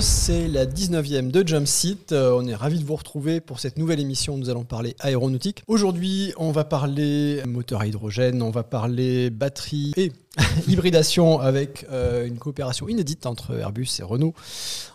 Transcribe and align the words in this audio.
C'est 0.00 0.46
la 0.46 0.64
19e 0.64 1.32
de 1.32 1.44
Jump 1.44 1.66
Seat. 1.66 2.12
Euh, 2.12 2.38
on 2.38 2.46
est 2.46 2.54
ravis 2.54 2.78
de 2.78 2.84
vous 2.84 2.94
retrouver 2.94 3.40
pour 3.40 3.58
cette 3.58 3.78
nouvelle 3.78 3.98
émission 3.98 4.38
nous 4.38 4.48
allons 4.48 4.62
parler 4.62 4.94
aéronautique. 5.00 5.64
Aujourd'hui, 5.66 6.32
on 6.36 6.52
va 6.52 6.62
parler 6.62 7.42
moteur 7.48 7.80
à 7.80 7.88
hydrogène, 7.88 8.42
on 8.42 8.50
va 8.50 8.62
parler 8.62 9.28
batterie 9.30 9.92
et 9.96 10.12
hybridation 10.68 11.40
avec 11.40 11.84
euh, 11.90 12.28
une 12.28 12.38
coopération 12.38 12.88
inédite 12.88 13.26
entre 13.26 13.58
Airbus 13.58 13.88
et 13.98 14.04
Renault. 14.04 14.34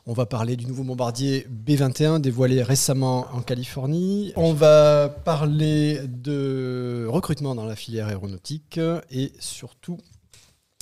On 0.05 0.13
va 0.13 0.25
parler 0.25 0.55
du 0.55 0.65
nouveau 0.65 0.85
bombardier 0.85 1.45
B21 1.65 2.21
dévoilé 2.21 2.63
récemment 2.63 3.27
en 3.33 3.41
Californie. 3.41 4.31
On 4.37 4.53
va 4.53 5.09
parler 5.09 5.99
de 6.07 7.05
recrutement 7.09 7.55
dans 7.55 7.65
la 7.65 7.75
filière 7.75 8.07
aéronautique 8.07 8.79
et 9.11 9.33
surtout, 9.39 9.97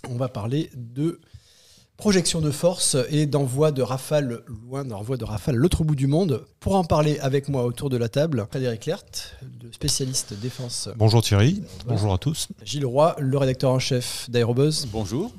on 0.07 0.15
va 0.15 0.27
parler 0.27 0.69
de 0.75 1.19
projection 1.97 2.41
de 2.41 2.51
force 2.51 2.97
et 3.09 3.25
d'envoi 3.25 3.71
de 3.71 3.81
rafales 3.81 4.41
loin, 4.47 4.83
d'envoi 4.83 5.17
de 5.17 5.23
rafales 5.23 5.55
l'autre 5.55 5.83
bout 5.83 5.95
du 5.95 6.07
monde. 6.07 6.45
Pour 6.59 6.75
en 6.75 6.83
parler 6.83 7.19
avec 7.19 7.47
moi 7.49 7.63
autour 7.65 7.89
de 7.89 7.97
la 7.97 8.09
table, 8.09 8.45
Frédéric 8.49 8.85
Lert, 8.85 9.05
le 9.63 9.71
spécialiste 9.71 10.33
défense. 10.39 10.89
Bonjour 10.97 11.23
Thierry, 11.23 11.63
bonjour 11.87 12.13
à 12.13 12.17
tous. 12.17 12.49
Gilles 12.63 12.85
Roy, 12.85 13.15
le 13.19 13.37
rédacteur 13.37 13.71
en 13.71 13.79
chef 13.79 14.29
d'Aérobuzz. 14.29 14.87
Bonjour. 14.91 15.31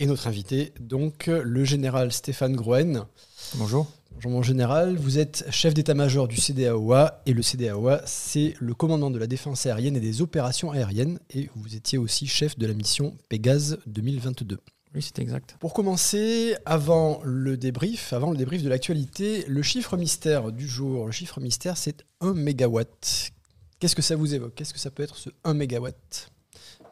Et 0.00 0.06
notre 0.06 0.28
invité, 0.28 0.72
donc 0.78 1.26
le 1.26 1.64
général 1.64 2.12
Stéphane 2.12 2.54
Groen. 2.54 3.06
Bonjour. 3.54 3.86
Bonjour 4.12 4.30
mon 4.32 4.42
général, 4.42 4.96
vous 4.96 5.18
êtes 5.18 5.44
chef 5.50 5.74
d'état-major 5.74 6.26
du 6.26 6.36
CDAOA 6.36 7.22
et 7.26 7.32
le 7.32 7.42
CDAOA 7.42 8.02
c'est 8.04 8.54
le 8.58 8.74
commandement 8.74 9.10
de 9.10 9.18
la 9.18 9.28
défense 9.28 9.64
aérienne 9.66 9.96
et 9.96 10.00
des 10.00 10.22
opérations 10.22 10.72
aériennes 10.72 11.20
et 11.30 11.48
vous 11.54 11.76
étiez 11.76 11.98
aussi 11.98 12.26
chef 12.26 12.58
de 12.58 12.66
la 12.66 12.74
mission 12.74 13.16
Pégase 13.28 13.78
2022. 13.86 14.58
Oui, 14.94 15.02
c'est 15.02 15.18
exact. 15.18 15.56
Pour 15.60 15.74
commencer, 15.74 16.56
avant 16.64 17.20
le 17.22 17.56
débrief, 17.56 18.12
avant 18.12 18.30
le 18.30 18.36
débrief 18.36 18.62
de 18.62 18.68
l'actualité, 18.68 19.44
le 19.46 19.62
chiffre 19.62 19.96
mystère 19.96 20.50
du 20.50 20.66
jour, 20.66 21.06
le 21.06 21.12
chiffre 21.12 21.40
mystère, 21.40 21.76
c'est 21.76 22.04
1 22.20 22.32
mégawatt. 22.32 23.30
Qu'est-ce 23.78 23.94
que 23.94 24.02
ça 24.02 24.16
vous 24.16 24.34
évoque? 24.34 24.54
Qu'est-ce 24.54 24.72
que 24.72 24.80
ça 24.80 24.90
peut 24.90 25.02
être 25.02 25.16
ce 25.16 25.30
1 25.44 25.54
mégawatt? 25.54 26.30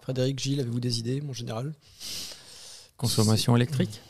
Frédéric, 0.02 0.38
Gilles, 0.38 0.60
avez-vous 0.60 0.78
des 0.78 0.98
idées, 1.00 1.20
mon 1.20 1.32
général? 1.32 1.72
Consommation 2.96 3.56
électrique? 3.56 4.00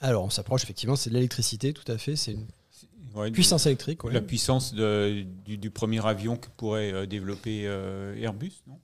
Alors, 0.00 0.24
on 0.24 0.30
s'approche 0.30 0.62
effectivement, 0.62 0.96
c'est 0.96 1.10
de 1.10 1.14
l'électricité, 1.14 1.72
tout 1.72 1.90
à 1.90 1.98
fait. 1.98 2.16
C'est 2.16 2.32
une 2.32 3.32
puissance 3.32 3.66
électrique. 3.66 4.02
La 4.04 4.22
puissance 4.22 4.72
du, 4.72 5.70
premier 5.70 6.04
avion 6.06 6.36
que 6.36 6.48
pourrait 6.56 6.92
euh, 6.92 7.06
développer 7.06 7.66
euh, 7.66 8.16
Airbus, 8.16 8.62
non? 8.66 8.78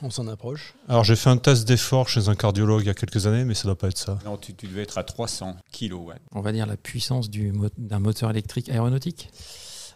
On 0.00 0.10
s'en 0.10 0.26
approche. 0.28 0.74
Alors 0.88 1.04
j'ai 1.04 1.16
fait 1.16 1.30
un 1.30 1.36
test 1.36 1.66
d'effort 1.66 2.08
chez 2.08 2.28
un 2.28 2.34
cardiologue 2.34 2.82
il 2.82 2.86
y 2.86 2.90
a 2.90 2.94
quelques 2.94 3.26
années, 3.26 3.44
mais 3.44 3.54
ça 3.54 3.68
ne 3.68 3.74
doit 3.74 3.78
pas 3.78 3.88
être 3.88 3.98
ça. 3.98 4.18
Non, 4.24 4.36
tu, 4.36 4.54
tu 4.54 4.66
devais 4.66 4.82
être 4.82 4.98
à 4.98 5.04
300 5.04 5.56
kW. 5.72 6.12
On 6.32 6.40
va 6.40 6.52
dire 6.52 6.66
la 6.66 6.76
puissance 6.76 7.30
d'un 7.30 7.98
moteur 7.98 8.30
électrique 8.30 8.68
aéronautique 8.68 9.28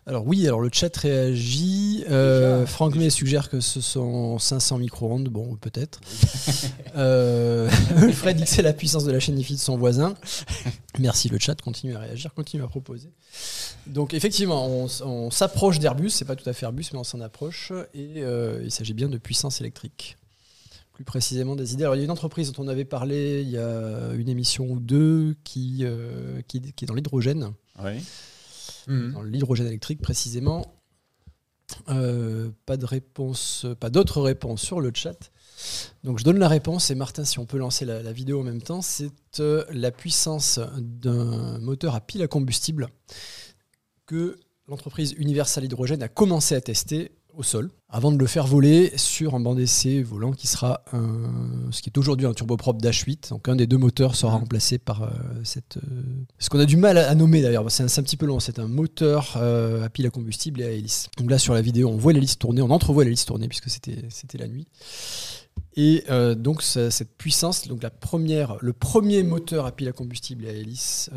alors 0.08 0.24
oui, 0.24 0.46
alors 0.46 0.60
le 0.60 0.70
chat 0.72 0.96
réagit. 0.96 2.04
Euh, 2.08 2.64
Franck 2.64 2.94
May 2.94 3.10
suggère 3.10 3.50
que 3.50 3.58
ce 3.58 3.80
sont 3.80 4.38
500 4.38 4.78
micro-ondes. 4.78 5.28
Bon, 5.28 5.56
peut-être. 5.56 6.00
euh, 6.96 7.68
Fred 8.12 8.36
dit 8.36 8.44
que 8.44 8.48
c'est 8.48 8.62
la 8.62 8.72
puissance 8.72 9.04
de 9.04 9.10
la 9.10 9.18
chaîne 9.18 9.36
IFI 9.36 9.54
de 9.54 9.58
son 9.58 9.76
voisin. 9.76 10.14
Merci 11.00 11.28
le 11.28 11.40
chat, 11.40 11.60
continue 11.60 11.96
à 11.96 11.98
réagir, 11.98 12.32
continue 12.34 12.62
à 12.62 12.68
proposer. 12.68 13.10
Donc 13.88 14.14
effectivement, 14.14 14.68
on, 14.68 15.30
s'approche 15.32 15.80
d'Airbus. 15.80 16.10
C'est 16.10 16.24
pas 16.24 16.36
tout 16.36 16.48
à 16.48 16.52
fait 16.52 16.66
Airbus, 16.66 16.84
mais 16.92 17.00
on 17.00 17.04
s'en 17.04 17.20
approche. 17.20 17.72
Et 17.92 18.22
euh, 18.22 18.60
il 18.62 18.70
s'agit 18.70 18.94
bien 18.94 19.08
de 19.08 19.18
puissance 19.18 19.60
électrique. 19.60 20.18
Plus 20.92 21.04
précisément 21.04 21.56
des 21.56 21.74
idées. 21.74 21.82
Alors 21.82 21.96
il 21.96 21.98
y 21.98 22.02
a 22.02 22.04
une 22.04 22.12
entreprise 22.12 22.52
dont 22.52 22.62
on 22.62 22.68
avait 22.68 22.84
parlé 22.84 23.42
il 23.42 23.50
y 23.50 23.58
a 23.58 24.12
une 24.16 24.28
émission 24.28 24.66
ou 24.70 24.78
deux 24.78 25.34
qui, 25.42 25.80
euh, 25.82 26.42
qui, 26.46 26.60
qui 26.60 26.84
est 26.84 26.86
dans 26.86 26.94
l'hydrogène. 26.94 27.50
Oui 27.82 28.00
Mhm. 28.86 29.24
l'hydrogène 29.24 29.66
électrique 29.66 30.00
précisément. 30.00 30.76
Euh, 31.88 32.50
pas 32.64 32.76
de 32.76 32.84
réponse, 32.84 33.66
pas 33.80 33.90
d'autres 33.90 34.20
réponses 34.20 34.62
sur 34.62 34.80
le 34.80 34.92
chat. 34.94 35.32
Donc 36.04 36.18
je 36.18 36.24
donne 36.24 36.38
la 36.38 36.48
réponse 36.48 36.90
et 36.90 36.94
Martin, 36.94 37.24
si 37.24 37.38
on 37.38 37.46
peut 37.46 37.58
lancer 37.58 37.84
la, 37.84 38.12
vidéo 38.12 38.40
en 38.40 38.44
même 38.44 38.62
temps, 38.62 38.82
c'est 38.82 39.10
euh, 39.40 39.64
la 39.70 39.90
puissance 39.90 40.60
d'un 40.78 41.58
moteur 41.58 41.94
à 41.94 42.00
pile 42.00 42.22
à 42.22 42.28
combustible 42.28 42.88
que 44.06 44.38
l'entreprise 44.68 45.14
Universal 45.18 45.64
Hydrogène 45.64 46.02
a 46.02 46.08
commencé 46.08 46.54
à 46.54 46.60
tester 46.60 47.12
au 47.36 47.42
sol 47.42 47.70
avant 47.88 48.10
de 48.10 48.18
le 48.18 48.26
faire 48.26 48.46
voler 48.46 48.92
sur 48.96 49.34
un 49.34 49.40
banc 49.40 49.54
d'essai 49.54 50.02
volant 50.02 50.32
qui 50.32 50.46
sera 50.46 50.82
ce 51.70 51.82
qui 51.82 51.88
est 51.88 51.98
aujourd'hui 51.98 52.26
un 52.26 52.32
turboprop 52.32 52.80
Dash8. 52.80 53.30
Donc 53.30 53.48
un 53.48 53.56
des 53.56 53.66
deux 53.66 53.78
moteurs 53.78 54.14
sera 54.14 54.32
remplacé 54.32 54.78
par 54.78 55.02
euh, 55.02 55.08
cette. 55.44 55.76
Euh, 55.78 56.02
ce 56.38 56.50
qu'on 56.50 56.58
a 56.58 56.64
du 56.64 56.76
mal 56.76 56.98
à, 56.98 57.14
nommer 57.14 57.42
d'ailleurs, 57.42 57.70
c'est 57.70 57.82
un, 57.82 58.02
petit 58.02 58.16
peu 58.16 58.26
long. 58.26 58.40
C'est 58.40 58.58
un 58.58 58.68
moteur 58.68 59.34
euh, 59.36 59.84
à 59.84 59.88
pile 59.88 60.06
à 60.06 60.10
combustible 60.10 60.60
et 60.60 60.64
à 60.64 60.70
hélice. 60.70 61.08
Donc 61.16 61.30
là 61.30 61.38
sur 61.38 61.54
la 61.54 61.62
vidéo, 61.62 61.88
on 61.88 61.96
voit 61.96 62.12
l'hélice 62.12 62.38
tourner, 62.38 62.62
on 62.62 62.70
entrevoit 62.70 63.04
l'hélice 63.04 63.24
tourner 63.24 63.48
puisque 63.48 63.70
c'était 63.70 64.04
c'était 64.08 64.38
la 64.38 64.48
nuit. 64.48 64.66
Et 65.78 66.04
donc 66.36 66.62
cette 66.62 67.16
puissance, 67.16 67.68
donc 67.68 67.82
la 67.82 67.90
première, 67.90 68.56
le 68.60 68.72
premier 68.72 69.22
moteur 69.22 69.66
à 69.66 69.72
pile 69.72 69.88
à 69.88 69.92
combustible 69.92 70.46
et 70.46 70.48
à 70.48 70.52
hélice 70.52 71.10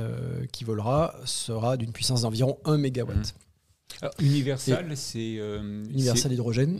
qui 0.51 0.65
volera 0.65 1.15
sera 1.23 1.77
d'une 1.77 1.91
puissance 1.93 2.23
d'environ 2.23 2.57
1 2.65 2.77
MW. 2.77 3.13
Universal, 4.19 4.95
c'est. 4.95 5.37
Euh, 5.39 5.83
Universal 5.89 6.33
Hydrogène. 6.33 6.79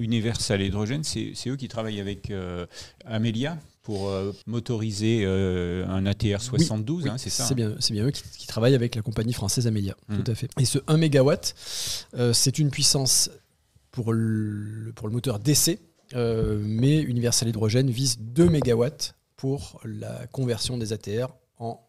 Universal 0.00 0.62
Hydrogène, 0.62 1.04
c'est 1.04 1.34
eux 1.48 1.56
qui 1.56 1.68
travaillent 1.68 2.00
avec 2.00 2.30
euh, 2.30 2.66
Amelia 3.04 3.58
pour 3.82 4.08
euh, 4.08 4.32
motoriser 4.46 5.24
un 5.24 6.06
ATR 6.06 6.40
72, 6.40 7.06
hein, 7.06 7.18
c'est 7.18 7.30
ça 7.30 7.44
C'est 7.44 7.54
bien, 7.54 7.76
bien 7.90 8.06
eux 8.06 8.10
qui, 8.10 8.46
travaillent 8.46 8.74
avec 8.74 8.94
la 8.94 9.02
compagnie 9.02 9.32
française 9.32 9.66
Amelia, 9.66 9.96
mmh. 10.08 10.16
tout 10.16 10.30
à 10.30 10.34
fait. 10.34 10.50
Et 10.58 10.64
ce 10.64 10.78
1 10.88 10.96
MW, 10.96 11.34
c'est 12.32 12.58
une 12.58 12.70
puissance 12.70 13.30
pour 13.92 14.12
le, 14.12 14.92
pour 14.94 15.06
le 15.06 15.12
moteur 15.12 15.38
DC, 15.38 15.78
mais 16.14 17.00
Universal 17.00 17.48
Hydrogène 17.48 17.90
vise 17.90 18.18
2 18.18 18.48
MW 18.48 18.86
pour 19.36 19.80
la 19.84 20.26
conversion 20.32 20.78
des 20.78 20.92
ATR 20.92 21.28
en 21.58 21.85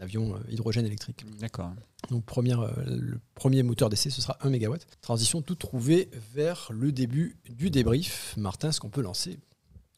avion 0.00 0.34
euh, 0.34 0.38
hydrogène 0.50 0.86
électrique. 0.86 1.24
D'accord. 1.40 1.72
Donc 2.10 2.24
première, 2.24 2.60
euh, 2.60 2.70
le 2.86 3.20
premier 3.34 3.62
moteur 3.62 3.88
d'essai, 3.90 4.10
ce 4.10 4.20
sera 4.20 4.36
1 4.42 4.50
MW. 4.50 4.76
Transition 5.00 5.42
tout 5.42 5.54
trouvée 5.54 6.10
vers 6.34 6.68
le 6.72 6.92
début 6.92 7.36
du 7.48 7.70
débrief. 7.70 8.34
Martin, 8.36 8.68
est-ce 8.70 8.80
qu'on 8.80 8.90
peut 8.90 9.02
lancer 9.02 9.38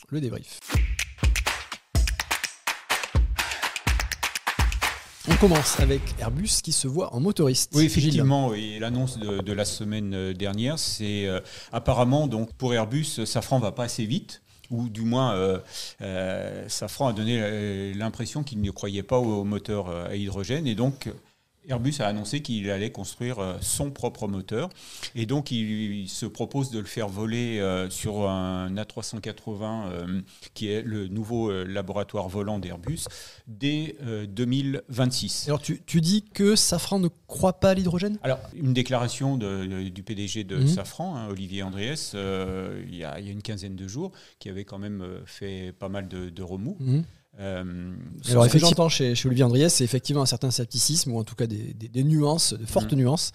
le 0.08 0.20
débrief? 0.20 0.60
On 5.28 5.36
commence 5.36 5.78
avec 5.78 6.00
Airbus 6.18 6.60
qui 6.62 6.72
se 6.72 6.88
voit 6.88 7.14
en 7.14 7.20
motoriste. 7.20 7.72
Oui, 7.74 7.84
effectivement, 7.84 8.52
l'annonce 8.80 9.18
de, 9.18 9.52
la 9.52 9.64
semaine 9.64 10.14
euh, 10.14 10.32
dernière, 10.32 10.78
c'est 10.78 11.28
apparemment 11.72 12.26
donc 12.26 12.52
pour 12.54 12.74
Airbus, 12.74 13.24
Safran 13.26 13.58
va 13.58 13.72
pas 13.72 13.84
assez 13.84 14.06
vite 14.06 14.42
ou 14.70 14.88
du 14.88 15.03
moins 15.03 15.34
euh, 15.34 15.58
euh, 16.00 16.69
Safran 16.69 17.08
a 17.08 17.12
donné 17.12 17.92
l'impression 17.94 18.42
qu'il 18.42 18.60
ne 18.60 18.70
croyait 18.70 19.03
pas 19.03 19.19
au 19.19 19.44
moteur 19.44 19.88
euh, 19.88 20.08
à 20.08 20.16
hydrogène. 20.16 20.66
Et 20.66 20.75
donc 20.75 21.08
Airbus 21.70 22.00
a 22.00 22.06
annoncé 22.06 22.42
qu'il 22.42 22.69
allait 22.70 22.91
construire 22.91 23.38
euh, 23.38 23.54
son 23.60 23.91
propre 23.91 24.26
moteur. 24.26 24.69
Et 25.14 25.26
donc, 25.26 25.50
il, 25.50 26.08
se 26.08 26.26
propose 26.26 26.70
de 26.70 26.78
le 26.78 26.86
faire 26.86 27.08
voler 27.08 27.60
euh, 27.60 27.88
sur 27.91 28.28
un 28.28 28.75
A380, 28.75 29.88
euh, 29.91 30.20
qui 30.54 30.69
est 30.69 30.82
le 30.82 31.09
nouveau 31.09 31.53
laboratoire 31.64 32.28
volant 32.28 32.59
d'Airbus, 32.59 33.04
dès 33.47 33.97
2026. 34.28 35.47
Alors, 35.48 35.60
tu, 35.60 36.00
dis 36.00 36.24
que 36.24 36.56
Safran 36.56 36.98
ne 36.98 37.09
croit 37.27 37.60
pas 37.60 37.71
à 37.71 37.74
l'hydrogène? 37.74 38.18
Alors, 38.22 38.39
une 38.54 38.72
déclaration 38.72 39.36
du 39.36 40.03
PDG 40.03 40.44
de 40.44 40.56
mhm. 40.56 40.68
Safran, 40.68 41.16
hein, 41.16 41.28
Olivier 41.28 41.62
Andriès, 41.62 42.15
il 42.15 42.94
y, 42.94 43.04
a, 43.04 43.21
une 43.21 43.42
quinzaine 43.42 43.77
de 43.77 43.86
jours, 43.86 44.12
qui 44.39 44.48
avait 44.48 44.65
quand 44.65 44.78
même 44.78 45.04
fait 45.27 45.72
pas 45.78 45.89
mal 45.89 46.09
de, 46.09 46.42
remous. 46.42 46.77
Mhm. 46.80 47.04
Euh, 47.41 47.95
Alors 48.28 48.45
effectivement, 48.45 48.89
chez, 48.89 49.15
chez 49.15 49.27
Olivier 49.27 49.45
Andriès, 49.45 49.72
c'est 49.72 49.84
effectivement 49.84 50.22
un 50.22 50.27
certain 50.27 50.51
scepticisme, 50.51 51.13
ou 51.13 51.19
en 51.19 51.25
tout 51.25 51.34
cas 51.34 51.47
des, 51.47 52.04
nuances, 52.04 52.53
de 52.53 52.66
fortes 52.66 52.92
mm. 52.92 52.97
nuances. 52.97 53.33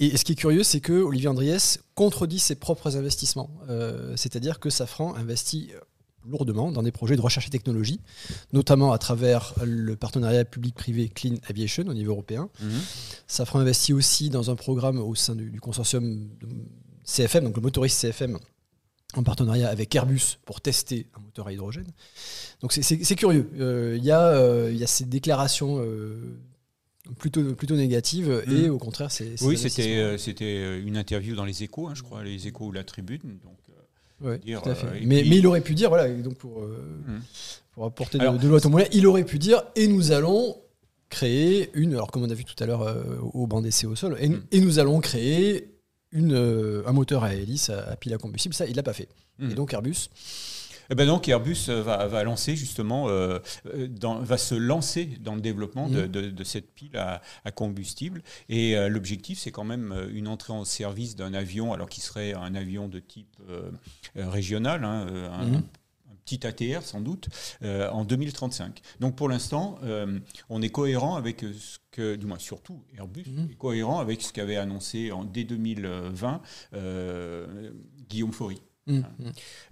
Et, 0.00 0.16
ce 0.16 0.24
qui 0.24 0.32
est 0.32 0.36
curieux, 0.36 0.64
c'est 0.64 0.80
que 0.80 0.92
Olivier 0.92 1.28
Andriès 1.28 1.80
contredit 1.94 2.40
ses 2.40 2.56
propres 2.56 2.96
investissements. 2.96 3.50
Euh, 3.68 4.14
c'est-à-dire 4.16 4.58
que 4.58 4.68
Safran 4.68 5.14
investit 5.14 5.70
lourdement 6.28 6.70
dans 6.70 6.82
des 6.82 6.92
projets 6.92 7.16
de 7.16 7.20
recherche 7.20 7.46
et 7.46 7.50
technologie, 7.50 8.00
notamment 8.52 8.92
à 8.92 8.98
travers 8.98 9.54
le 9.64 9.96
partenariat 9.96 10.44
public-privé 10.44 11.08
Clean 11.08 11.36
Aviation 11.48 11.84
au 11.86 11.94
niveau 11.94 12.12
européen. 12.12 12.50
Mm-hmm. 12.62 13.22
Safran 13.26 13.60
investit 13.60 13.94
aussi 13.94 14.28
dans 14.28 14.50
un 14.50 14.56
programme 14.56 14.98
au 14.98 15.14
sein 15.14 15.34
du, 15.34 15.50
du 15.50 15.60
consortium 15.60 16.28
CFM, 17.04 17.44
donc 17.44 17.56
le 17.56 17.62
motoriste 17.62 18.00
CFM, 18.00 18.38
en 19.18 19.22
partenariat 19.22 19.68
avec 19.68 19.94
Airbus 19.94 20.38
pour 20.44 20.60
tester 20.60 21.06
un 21.16 21.20
moteur 21.20 21.46
à 21.46 21.52
hydrogène. 21.52 21.92
Donc 22.60 22.72
c'est 22.72 23.16
curieux. 23.16 23.50
Euh, 23.58 23.96
il 23.98 24.04
y, 24.04 24.12
euh, 24.12 24.72
y, 24.72 24.84
a 24.84 24.86
ces 24.86 25.04
déclarations 25.04 25.78
euh, 25.80 26.38
plutôt, 27.18 27.54
plutôt 27.54 27.76
négatives 27.76 28.44
et 28.46 28.68
mm. 28.68 28.70
au 28.70 28.78
contraire, 28.78 29.10
c'est. 29.10 29.40
Oui, 29.42 29.56
c'était 29.58 30.80
une 30.80 30.96
interview 30.96 31.34
dans 31.34 31.44
les 31.44 31.62
échos, 31.62 31.88
hein, 31.88 31.94
je 31.94 32.02
crois, 32.02 32.22
les 32.22 32.46
échos 32.46 32.66
ou 32.66 32.72
la 32.72 32.84
tribune. 32.84 33.38
Donc, 33.44 34.40
dire, 34.42 34.62
tout 34.62 34.68
à 34.68 34.74
fait. 34.74 34.86
mais, 35.00 35.24
mais, 35.26 35.38
il 35.38 35.46
aurait 35.46 35.62
pu 35.62 35.74
dire, 35.74 35.88
voilà, 35.88 36.08
donc 36.08 36.36
pour, 36.36 36.60
mm. 36.60 37.20
pour 37.72 37.84
apporter 37.86 38.18
de, 38.18 38.38
de 38.38 38.48
l'eau 38.48 38.56
à 38.56 38.60
ton 38.60 38.70
moulin, 38.70 38.84
il 38.92 39.06
aurait 39.06 39.24
pu 39.24 39.38
dire 39.38 39.62
et 39.76 39.86
nous 39.86 40.12
allons 40.12 40.56
créer 41.10 41.70
une, 41.74 41.92
alors 41.92 42.10
comme 42.10 42.22
on 42.22 42.30
a 42.30 42.34
vu 42.34 42.44
tout 42.44 42.60
à 42.62 42.66
l'heure 42.66 42.82
euh, 42.82 43.18
au 43.34 43.46
banc 43.46 43.60
d'essai 43.60 43.86
au 43.86 43.96
sol, 43.96 44.16
et, 44.18 44.28
Mm. 44.28 44.42
et 44.52 44.60
nous 44.60 44.78
allons 44.78 45.00
créer 45.00 45.68
une, 46.12 46.32
euh, 46.34 46.82
un 46.86 46.92
moteur 46.92 47.24
à 47.24 47.34
hélice 47.34 47.70
à, 47.70 47.88
à 47.90 47.96
pile 47.96 48.14
à 48.14 48.18
combustible. 48.18 48.54
Ça, 48.54 48.66
il 48.66 48.76
l'a 48.76 48.82
pas 48.82 48.92
fait. 48.92 49.08
Mm. 49.38 49.50
Et 49.50 49.54
donc 49.54 49.72
Airbus, 49.72 50.08
Eh 50.90 50.96
ben 50.96 51.06
donc 51.06 51.28
Airbus 51.28 51.66
euh, 51.68 51.82
va, 51.82 52.06
va 52.08 52.24
lancer 52.24 52.56
justement, 52.56 53.08
euh, 53.08 53.38
dans- 53.88 54.18
va 54.18 54.36
se 54.38 54.56
lancer 54.56 55.06
dans 55.20 55.36
le 55.36 55.40
développement 55.40 55.88
de, 55.88 56.06
de- 56.06 56.30
de 56.30 56.44
cette 56.44 56.72
pile 56.74 56.96
à, 56.96 57.22
à 57.44 57.52
combustible. 57.52 58.22
Et 58.48 58.76
euh, 58.76 58.88
l'objectif, 58.88 59.38
c'est 59.38 59.52
quand 59.52 59.62
même 59.64 59.94
une 60.12 60.26
entrée 60.26 60.52
en 60.52 60.64
service 60.64 61.14
d'un 61.14 61.32
avion, 61.32 61.72
alors 61.72 61.88
qui 61.88 62.00
serait 62.00 62.34
un 62.34 62.54
avion 62.56 62.88
de 62.88 62.98
type 62.98 63.36
euh, 63.48 63.70
régional, 64.16 64.84
hein, 64.84 65.06
un, 65.32 65.44
Mhm. 65.46 65.62
Petit 66.24 66.46
ATR 66.46 66.82
sans 66.82 67.00
doute, 67.00 67.28
euh, 67.62 67.88
en 67.90 68.04
2035. 68.04 68.80
Donc 69.00 69.16
pour 69.16 69.28
l'instant, 69.28 69.78
euh, 69.82 70.18
on 70.48 70.62
est 70.62 70.68
cohérent 70.70 71.16
avec 71.16 71.40
ce 71.40 71.78
que, 71.90 72.16
du 72.16 72.26
moins 72.26 72.38
surtout 72.38 72.82
Airbus, 72.96 73.24
Mhm. 73.26 73.48
est 73.50 73.54
cohérent 73.56 73.98
avec 73.98 74.22
ce 74.22 74.32
qu'avait 74.32 74.56
annoncé 74.56 75.10
en, 75.12 75.24
dès 75.24 75.44
2020 75.44 76.40
euh, 76.74 77.70
Guillaume 78.08 78.32
Faury. 78.32 78.60
Mm. 78.86 79.00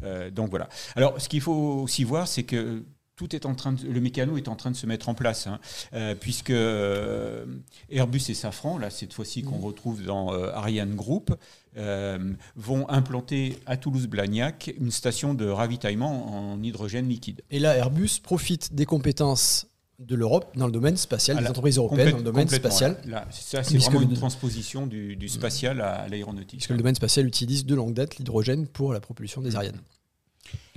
Euh, 0.05 0.31
donc 0.31 0.51
voilà. 0.51 0.69
Alors, 0.95 1.21
ce 1.21 1.29
qu'il 1.29 1.41
faut 1.41 1.53
aussi 1.83 2.05
voir, 2.05 2.29
c'est 2.29 2.43
que 2.45 2.85
tout 3.19 3.35
est 3.35 3.45
en 3.47 3.55
train 3.55 3.73
de, 3.73 3.87
le 3.87 4.01
mécano 4.01 4.39
est 4.39 4.49
en 4.49 4.55
train 4.55 4.71
de 4.71 4.77
se 4.77 4.87
mettre 4.87 5.09
en 5.09 5.15
place, 5.15 5.49
hein, 5.49 5.59
euh, 5.93 6.15
puisque 6.15 6.51
euh, 6.51 7.45
Airbus 7.91 8.23
et 8.29 8.35
Safran, 8.35 8.79
là 8.79 8.91
cette 8.91 9.13
fois-ci 9.13 9.43
qu'on 9.43 9.59
retrouve 9.59 10.05
dans 10.05 10.33
euh, 10.33 10.53
Ariane 10.55 10.95
Group, 10.95 11.35
vont 12.57 12.89
implanter 12.89 13.57
à 13.67 13.77
Toulouse-Blagnac 13.77 14.75
une 14.81 14.91
station 14.91 15.33
de 15.35 15.47
ravitaillement 15.47 16.55
en 16.55 16.61
hydrogène 16.61 17.09
liquide. 17.09 17.43
Et 17.53 17.61
là, 17.61 17.77
Airbus 17.77 18.19
profite 18.21 18.75
des 18.75 18.85
compétences 18.85 19.69
de 20.01 20.17
l'Europe 20.17 20.51
dans 20.57 20.67
le 20.67 20.73
domaine 20.73 20.97
spatial, 20.97 21.37
Ah 21.39 21.43
des 21.43 21.49
entreprises 21.49 21.77
européennes 21.79 22.11
dans 22.11 22.17
le 22.19 22.23
domaine 22.25 22.49
spatial, 22.49 23.01
Là, 23.05 23.21
Là, 23.21 23.29
ça, 23.31 23.63
c'est 23.63 23.79
vraiment 23.79 24.01
une 24.01 24.15
transposition 24.15 24.89
du, 24.89 25.15
du 25.15 25.29
spatial 25.29 25.81
à, 25.81 26.03
à 26.03 26.09
l'aéronautique. 26.09 26.59
puisque 26.59 26.71
le 26.71 26.79
domaine 26.79 26.97
spatial 26.97 27.27
utilise 27.27 27.65
de 27.65 27.75
longue 27.77 27.95
date 27.95 28.17
l'hydrogène 28.17 28.67
pour 28.67 28.93
la 28.93 28.99
propulsion 29.01 29.41
des 29.41 29.55
Ariane, 29.55 29.81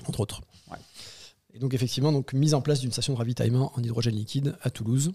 entre 0.07 0.19
autres. 0.19 0.41
Ouais. 0.69 0.77
Et 1.53 1.59
donc 1.59 1.73
effectivement, 1.73 2.11
donc, 2.11 2.33
mise 2.33 2.53
en 2.53 2.61
place 2.61 2.79
d'une 2.79 2.91
station 2.91 3.13
de 3.13 3.17
ravitaillement 3.17 3.71
en 3.75 3.81
hydrogène 3.83 4.15
liquide 4.15 4.55
à 4.61 4.69
Toulouse, 4.69 5.11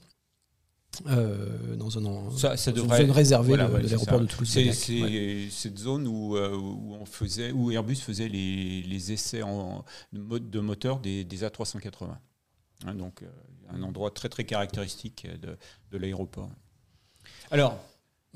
euh, 1.08 1.76
dans, 1.76 1.98
un, 1.98 2.04
en- 2.04 2.30
Ça, 2.30 2.56
ça 2.56 2.72
dans 2.72 2.82
devrait- 2.82 3.00
une 3.00 3.06
zone 3.08 3.16
réservée 3.16 3.48
Voilà, 3.48 3.68
de, 3.68 3.76
l'aéroport 3.78 4.20
de 4.20 4.26
Toulouse. 4.26 4.48
C'est 4.48 5.48
cette 5.50 5.78
zone 5.78 6.06
où, 6.06 6.36
euh, 6.36 6.56
où, 6.56 6.94
on 6.94 7.04
faisait, 7.06 7.52
où 7.52 7.70
Airbus 7.70 7.96
faisait 7.96 8.28
les, 8.28 8.82
les 8.82 9.12
essais 9.12 9.42
en, 9.42 9.84
de, 10.12 10.20
mode 10.20 10.50
de 10.50 10.60
moteur 10.60 11.00
des, 11.00 11.24
des 11.24 11.42
A380. 11.44 12.16
Hein, 12.86 12.94
donc, 12.94 13.22
euh, 13.22 13.26
un 13.70 13.82
endroit 13.82 14.10
très 14.10 14.28
très 14.28 14.44
caractéristique 14.44 15.26
de, 15.40 15.56
de 15.90 15.98
l'aéroport. 15.98 16.50
Alors, 17.50 17.78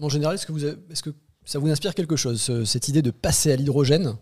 En 0.00 0.08
général, 0.08 0.34
est-ce 0.34 0.46
que, 0.46 0.52
vous 0.52 0.64
avez- 0.64 0.78
est-ce 0.90 1.02
que 1.02 1.10
ça 1.44 1.58
vous 1.58 1.68
inspire 1.68 1.94
quelque 1.94 2.16
chose, 2.16 2.40
ce- 2.40 2.64
cette 2.64 2.88
idée 2.88 3.02
de 3.02 3.10
passer 3.10 3.52
à 3.52 3.56
l'hydrogène? 3.56 4.16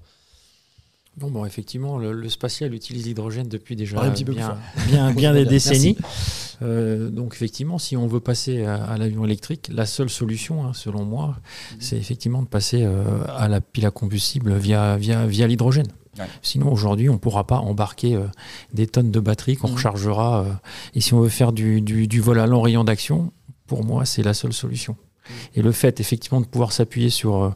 Bon, 1.18 1.30
bon, 1.30 1.44
effectivement, 1.44 1.98
le, 1.98 2.12
le 2.12 2.28
spatial 2.28 2.72
utilise 2.74 3.06
l'hydrogène 3.06 3.48
depuis 3.48 3.74
déjà 3.74 3.96
Parlez 3.96 4.10
un 4.10 4.12
petit 4.12 4.24
peu 4.24 4.32
bien, 4.34 4.56
bien, 4.86 5.10
bien 5.14 5.32
des 5.34 5.44
décennies. 5.44 5.96
Euh, 6.62 7.08
donc, 7.10 7.34
effectivement, 7.34 7.78
si 7.78 7.96
on 7.96 8.06
veut 8.06 8.20
passer 8.20 8.64
à, 8.64 8.76
à 8.84 8.96
l'avion 8.98 9.24
électrique, 9.24 9.68
la 9.72 9.84
seule 9.86 10.10
solution, 10.10 10.64
hein, 10.64 10.72
selon 10.74 11.04
moi, 11.04 11.36
c'est 11.80 11.96
effectivement 11.96 12.42
de 12.42 12.46
passer 12.48 12.82
euh, 12.84 13.02
à 13.36 13.48
la 13.48 13.60
pile 13.60 13.86
à 13.86 13.90
combustible 13.90 14.54
via, 14.56 14.96
via, 14.96 15.26
via 15.26 15.46
l'hydrogène. 15.46 15.88
Ouais. 16.18 16.24
Sinon, 16.42 16.72
aujourd'hui, 16.72 17.08
on 17.08 17.14
ne 17.14 17.18
pourra 17.18 17.46
pas 17.46 17.58
embarquer 17.58 18.14
euh, 18.14 18.24
des 18.72 18.86
tonnes 18.86 19.10
de 19.10 19.20
batteries 19.20 19.56
qu'on 19.56 19.68
Mhm. 19.68 19.74
rechargera. 19.74 20.60
et 20.94 21.00
si 21.00 21.14
on 21.14 21.20
veut 21.20 21.28
faire 21.28 21.52
du, 21.52 21.80
du, 21.80 22.06
du 22.08 22.20
vol 22.20 22.38
à 22.40 22.46
long 22.46 22.60
rayon 22.60 22.84
d'action, 22.84 23.32
pour 23.66 23.84
moi, 23.84 24.04
c'est 24.04 24.22
la 24.22 24.34
seule 24.34 24.52
solution. 24.52 24.96
Et 25.54 25.62
le 25.62 25.72
fait, 25.72 26.00
effectivement, 26.00 26.40
de 26.40 26.46
pouvoir 26.46 26.72
s'appuyer 26.72 27.10
sur 27.10 27.42
euh, 27.44 27.48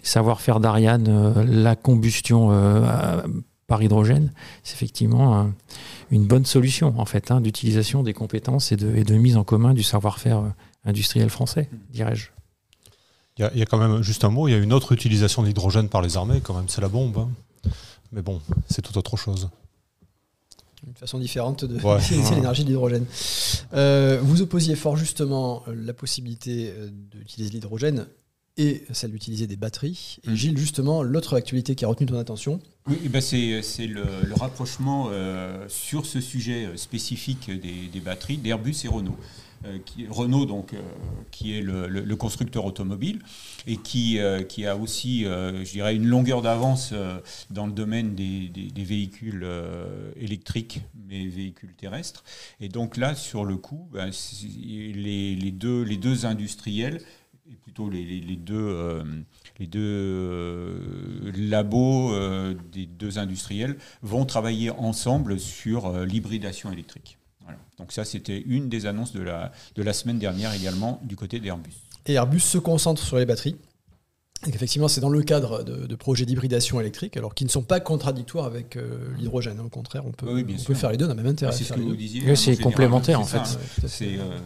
les 0.00 0.06
savoir-faire 0.08 0.60
d'Ariane, 0.60 1.06
euh, 1.08 1.44
la 1.44 1.76
combustion 1.76 2.50
euh, 2.52 2.84
à- 2.84 3.24
par 3.66 3.82
hydrogène, 3.82 4.32
c'est 4.62 4.74
effectivement 4.74 5.36
un- 5.38 5.54
une 6.10 6.24
bonne 6.26 6.44
solution, 6.46 6.94
en 6.98 7.04
fait, 7.04 7.30
hein, 7.30 7.40
d'utilisation 7.40 8.02
des 8.04 8.12
compétences 8.12 8.70
et 8.72 8.76
de, 8.76 8.94
et 8.94 9.02
de 9.04 9.14
mise 9.16 9.36
en 9.36 9.42
commun 9.44 9.74
du 9.74 9.82
savoir-faire 9.82 10.38
euh, 10.38 10.48
industriel 10.84 11.30
français, 11.30 11.68
dirais-je. 11.92 12.28
Il 13.38 13.42
y, 13.42 13.44
a, 13.44 13.50
il 13.52 13.58
y 13.58 13.62
a 13.62 13.66
quand 13.66 13.76
même, 13.78 14.02
juste 14.02 14.24
un 14.24 14.30
mot, 14.30 14.46
il 14.48 14.52
y 14.52 14.54
a 14.54 14.58
une 14.58 14.72
autre 14.72 14.92
utilisation 14.92 15.42
de 15.42 15.48
l'hydrogène 15.48 15.88
par 15.88 16.00
les 16.00 16.16
armées, 16.16 16.40
quand 16.40 16.54
même, 16.54 16.68
c'est 16.68 16.80
la 16.80 16.88
bombe. 16.88 17.18
hein. 17.18 17.28
Mais 18.12 18.22
bon, 18.22 18.40
c'est 18.68 18.82
tout 18.82 18.96
autre 18.96 19.16
chose. 19.16 19.50
Une 20.86 20.94
façon 20.94 21.18
différente 21.18 21.64
de 21.64 21.80
Ouais. 21.82 21.98
d'utiliser 22.00 22.34
l'énergie 22.36 22.62
de 22.62 22.68
l'hydrogène. 22.68 23.06
Euh, 23.74 24.20
vous 24.22 24.40
opposiez 24.42 24.76
fort 24.76 24.96
justement 24.96 25.64
euh, 25.68 25.74
la 25.74 25.92
possibilité 25.92 26.72
euh, 26.76 26.88
d'utiliser 26.92 27.52
l'hydrogène 27.54 28.06
et 28.56 28.84
celle 28.92 29.10
d'utiliser 29.10 29.46
des 29.46 29.56
batteries. 29.56 30.18
Et 30.24 30.30
Mhm. 30.30 30.34
Gilles, 30.36 30.58
justement, 30.58 31.02
l'autre 31.02 31.34
actualité 31.36 31.74
qui 31.74 31.84
a 31.84 31.88
retenu 31.88 32.06
ton 32.06 32.18
attention, 32.18 32.60
oui, 32.86 32.98
eh 33.04 33.08
ben 33.08 33.20
c'est 33.20 33.60
c'est 33.62 33.86
le, 33.88 34.04
le 34.24 34.34
rapprochement 34.34 35.08
euh, 35.10 35.66
sur 35.68 36.06
ce 36.06 36.20
sujet 36.20 36.68
spécifique 36.76 37.50
des, 37.50 37.88
des 37.92 38.00
batteries 38.00 38.38
d'Airbus 38.38 38.76
et 38.84 38.88
Renault. 38.88 39.16
Euh, 39.66 39.78
Renault, 40.08 40.46
donc, 40.46 40.74
euh, 40.74 40.80
qui 41.30 41.56
est 41.56 41.62
le, 41.62 42.16
constructeur 42.16 42.64
automobile 42.64 43.20
et 43.66 43.76
qui, 43.76 44.18
euh, 44.18 44.42
a 44.66 44.76
aussi, 44.76 45.24
je 45.24 45.92
une 45.92 46.06
longueur 46.06 46.42
d'avance 46.42 46.94
dans 47.50 47.66
le 47.66 47.72
domaine 47.72 48.14
des, 48.14 48.50
véhicules 48.76 49.46
électriques, 50.16 50.80
mais 51.08 51.26
véhicules 51.26 51.74
terrestres. 51.74 52.24
Et 52.60 52.68
donc 52.68 52.96
là, 52.96 53.14
sur 53.14 53.44
le 53.44 53.56
coup, 53.56 53.88
ben, 53.92 54.10
les, 54.42 55.52
deux, 55.52 56.26
industriels, 56.26 57.00
et 57.50 57.54
plutôt 57.54 57.90
les, 57.90 58.36
deux, 58.36 59.02
labos 61.36 62.12
des 62.72 62.86
deux 62.86 63.18
industriels, 63.18 63.76
vont 64.02 64.24
travailler 64.24 64.70
ensemble 64.70 65.38
sur 65.38 65.92
l'hybridation 66.04 66.72
électrique. 66.72 67.18
Donc 67.78 67.92
ça, 67.92 68.04
c'était 68.04 68.40
une 68.46 68.68
des 68.68 68.86
annonces 68.86 69.12
de 69.12 69.20
la, 69.22 69.52
de 69.74 69.82
la 69.82 69.92
semaine 69.92 70.18
dernière 70.18 70.52
également 70.54 71.00
du 71.04 71.16
côté 71.16 71.40
d'Airbus. 71.40 71.72
et 72.06 72.14
Airbus 72.14 72.40
se 72.40 72.58
concentre 72.58 73.02
sur 73.02 73.16
les 73.18 73.26
batteries. 73.26 73.56
Et 74.46 74.50
effectivement, 74.50 74.86
c'est 74.88 75.00
dans 75.00 75.08
le 75.08 75.22
cadre 75.22 75.62
de, 75.62 75.86
de 75.86 75.94
projets 75.94 76.26
d'hybridation 76.26 76.78
électrique, 76.80 77.16
alors 77.16 77.34
qui 77.34 77.44
ne 77.44 77.48
sont 77.50 77.62
pas 77.62 77.80
contradictoires 77.80 78.44
avec 78.44 78.76
euh, 78.76 78.98
l'hydrogène. 79.18 79.58
Au 79.60 79.68
contraire, 79.70 80.04
on 80.06 80.12
peut, 80.12 80.30
Oui, 80.30 80.44
on 80.58 80.62
peut 80.62 80.74
faire 80.74 80.90
les 80.90 80.98
deux, 80.98 81.06
on 81.06 81.10
a 81.10 81.14
même 81.14 81.26
intérêt 81.26 81.52
à 81.52 81.56
c'est 81.56 81.64
ce 81.64 81.72
que 81.72 81.80
vous 81.80 81.96
disiez. 81.96 82.22
Oui, 82.22 82.30
hein, 82.30 82.36
c'est 82.36 82.56
complémentaire, 82.58 83.18
en 83.20 83.24
fait. 83.24 83.38
hein. 83.38 83.44
C'est 83.86 84.18
euh, 84.18 84.38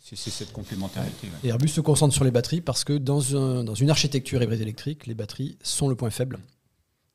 c'est- 0.00 0.16
cette 0.30 0.52
complémentarité. 0.52 1.26
ouais. 1.28 1.32
Et 1.44 1.48
Airbus 1.48 1.68
se 1.68 1.80
concentre 1.80 2.14
sur 2.14 2.24
les 2.24 2.30
batteries 2.30 2.60
parce 2.60 2.84
que 2.84 2.92
dans, 2.92 3.34
un- 3.34 3.64
dans 3.64 3.74
une 3.74 3.88
architecture 3.88 4.42
hybride 4.42 4.60
électrique, 4.60 5.06
les 5.06 5.14
batteries 5.14 5.56
sont 5.62 5.88
le 5.88 5.94
point 5.94 6.10
faible. 6.10 6.38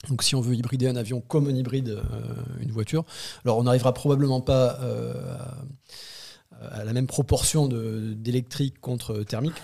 Donc 0.09 0.23
si 0.23 0.35
on 0.35 0.41
veut 0.41 0.55
hybrider 0.55 0.87
un 0.87 0.95
avion 0.95 1.21
comme 1.21 1.47
un 1.47 1.55
hybride 1.55 1.89
euh, 1.89 2.21
une 2.59 2.71
voiture, 2.71 3.03
alors 3.43 3.57
on 3.57 3.63
n'arrivera 3.63 3.93
probablement 3.93 4.41
pas 4.41 4.79
euh, 4.81 5.13
à, 6.61 6.79
à 6.79 6.83
la 6.83 6.93
même 6.93 7.07
proportion 7.07 7.67
d'électrique 7.67 8.79
contre 8.79 9.23
thermique. 9.23 9.55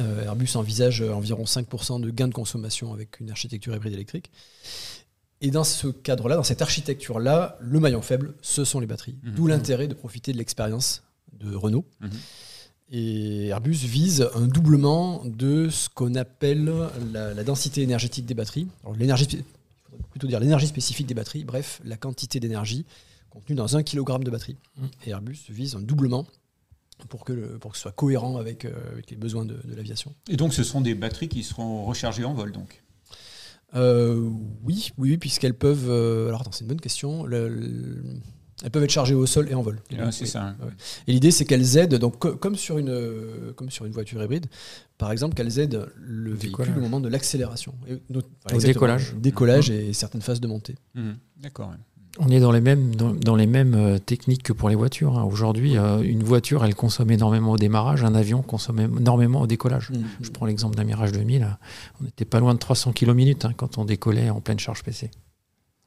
Euh, 0.00 0.24
Airbus 0.24 0.56
envisage 0.56 1.02
environ 1.02 1.44
5% 1.44 2.00
de 2.00 2.10
gain 2.10 2.28
de 2.28 2.32
consommation 2.32 2.94
avec 2.94 3.20
une 3.20 3.30
architecture 3.30 3.74
hybride 3.74 3.92
électrique. 3.92 4.30
Et 5.42 5.50
dans 5.50 5.64
ce 5.64 5.88
cadre-là, 5.88 6.36
dans 6.36 6.44
cette 6.44 6.62
architecture-là, 6.62 7.58
le 7.60 7.80
maillon 7.80 8.00
faible, 8.00 8.34
ce 8.42 8.64
sont 8.64 8.80
les 8.80 8.86
batteries. 8.86 9.16
Mhm. 9.22 9.34
D'où 9.34 9.46
l'intérêt 9.48 9.88
de 9.88 9.94
profiter 9.94 10.32
de 10.32 10.38
l'expérience 10.38 11.02
de 11.32 11.54
Renault. 11.54 11.84
Mhm. 12.00 12.10
Et 12.94 13.46
Airbus 13.46 13.72
vise 13.86 14.28
un 14.34 14.46
doublement 14.46 15.22
de 15.24 15.70
ce 15.70 15.88
qu'on 15.88 16.14
appelle 16.14 16.70
la, 17.12 17.32
la 17.32 17.42
densité 17.44 17.80
énergétique 17.80 18.26
des 18.26 18.34
batteries. 18.34 18.68
L'énergie, 18.98 19.24
il 19.30 19.42
faudrait 19.90 20.08
plutôt 20.10 20.26
dire 20.26 20.40
l'énergie 20.40 20.66
spécifique 20.66 21.06
des 21.06 21.14
batteries, 21.14 21.44
bref, 21.44 21.80
la 21.84 21.96
quantité 21.96 22.38
d'énergie 22.38 22.84
contenue 23.30 23.56
dans 23.56 23.78
un 23.78 23.82
kilogramme 23.82 24.24
de 24.24 24.30
batterie. 24.30 24.56
Et 25.06 25.10
Airbus 25.10 25.38
vise 25.48 25.74
un 25.74 25.80
doublement 25.80 26.26
pour 27.08 27.24
que, 27.24 27.32
le- 27.32 27.58
pour 27.58 27.70
que 27.72 27.78
ce 27.78 27.82
soit 27.82 27.92
cohérent 27.92 28.36
avec, 28.36 28.66
euh, 28.66 28.72
avec 28.92 29.10
les 29.10 29.16
besoins 29.16 29.46
de, 29.46 29.54
de 29.64 29.74
l'aviation. 29.74 30.14
Et 30.28 30.36
donc, 30.36 30.52
ce 30.52 30.62
sont 30.62 30.82
des 30.82 30.94
batteries 30.94 31.28
qui 31.28 31.42
seront 31.42 31.86
rechargées 31.86 32.24
en 32.26 32.34
vol, 32.34 32.52
donc? 32.52 32.82
Euh, 33.74 34.28
oui, 34.64 34.90
oui, 34.98 35.12
oui, 35.12 35.16
puisqu'elles 35.16 35.54
peuvent. 35.56 35.88
euh, 35.88 36.28
alors, 36.28 36.42
attends, 36.42 36.52
c'est 36.52 36.60
une 36.60 36.68
bonne 36.68 36.80
question. 36.80 37.24
Le- 37.24 37.48
le- 37.48 38.04
elles 38.62 38.70
peuvent 38.70 38.84
être 38.84 38.90
chargées 38.90 39.14
au 39.14 39.26
sol 39.26 39.48
et 39.50 39.54
en 39.54 39.62
vol. 39.62 39.80
Et 39.90 39.96
Oui. 40.00 40.12
ça. 40.26 40.42
hein. 40.42 40.56
Ouais. 40.62 40.70
Et 41.06 41.12
l'idée, 41.12 41.30
c'est 41.30 41.44
qu'elles 41.44 41.76
aident, 41.76 41.96
donc, 41.96 42.18
co- 42.18 42.36
comme, 42.36 42.56
sur 42.56 42.78
une, 42.78 42.88
euh, 42.90 43.52
comme 43.56 43.70
sur 43.70 43.84
une 43.86 43.92
voiture 43.92 44.22
hybride, 44.22 44.46
par 44.98 45.10
exemple, 45.12 45.34
qu'elles 45.34 45.58
aident 45.58 45.88
le 46.00 46.30
véhicule 46.30 46.50
Décollage. 46.50 46.76
au 46.76 46.80
moment 46.80 47.00
de 47.00 47.08
l'accélération. 47.08 47.74
Et 47.88 47.98
enfin, 48.14 48.56
Au 48.56 48.60
décollage. 48.60 49.14
Décollage 49.16 49.70
et 49.70 49.92
certaines 49.92 50.22
phases 50.22 50.40
de 50.40 50.46
montée. 50.46 50.76
Mhm. 50.94 51.16
D'accord. 51.42 51.68
ouais. 51.70 51.76
On 52.18 52.28
est 52.28 52.40
dans 52.40 52.52
les 52.52 52.60
mêmes, 52.60 52.94
dans, 52.94 53.14
dans 53.14 53.36
les 53.36 53.46
mêmes 53.46 53.72
euh, 53.74 53.98
techniques 53.98 54.42
que 54.42 54.52
pour 54.52 54.68
les 54.68 54.74
voitures. 54.74 55.18
hein. 55.18 55.24
Aujourd'hui, 55.24 55.78
euh, 55.78 56.02
une 56.02 56.22
voiture, 56.22 56.62
elle 56.62 56.74
consomme 56.74 57.10
énormément 57.10 57.52
au 57.52 57.56
démarrage, 57.56 58.04
un 58.04 58.14
avion 58.14 58.42
consomme 58.42 58.80
énormément 58.80 59.40
au 59.40 59.46
décollage. 59.46 59.90
Je 60.20 60.28
prends 60.30 60.44
l'exemple 60.44 60.76
d'un 60.76 60.84
Mirage 60.84 61.12
2000, 61.12 61.56
on 62.00 62.04
n'était 62.04 62.26
pas 62.26 62.38
loin 62.38 62.52
de 62.52 62.58
300 62.58 62.92
km 62.92 63.46
hein, 63.46 63.54
quand 63.56 63.78
on 63.78 63.86
décollait 63.86 64.28
en 64.28 64.42
pleine 64.42 64.58
charge 64.58 64.82
PC. 64.82 65.10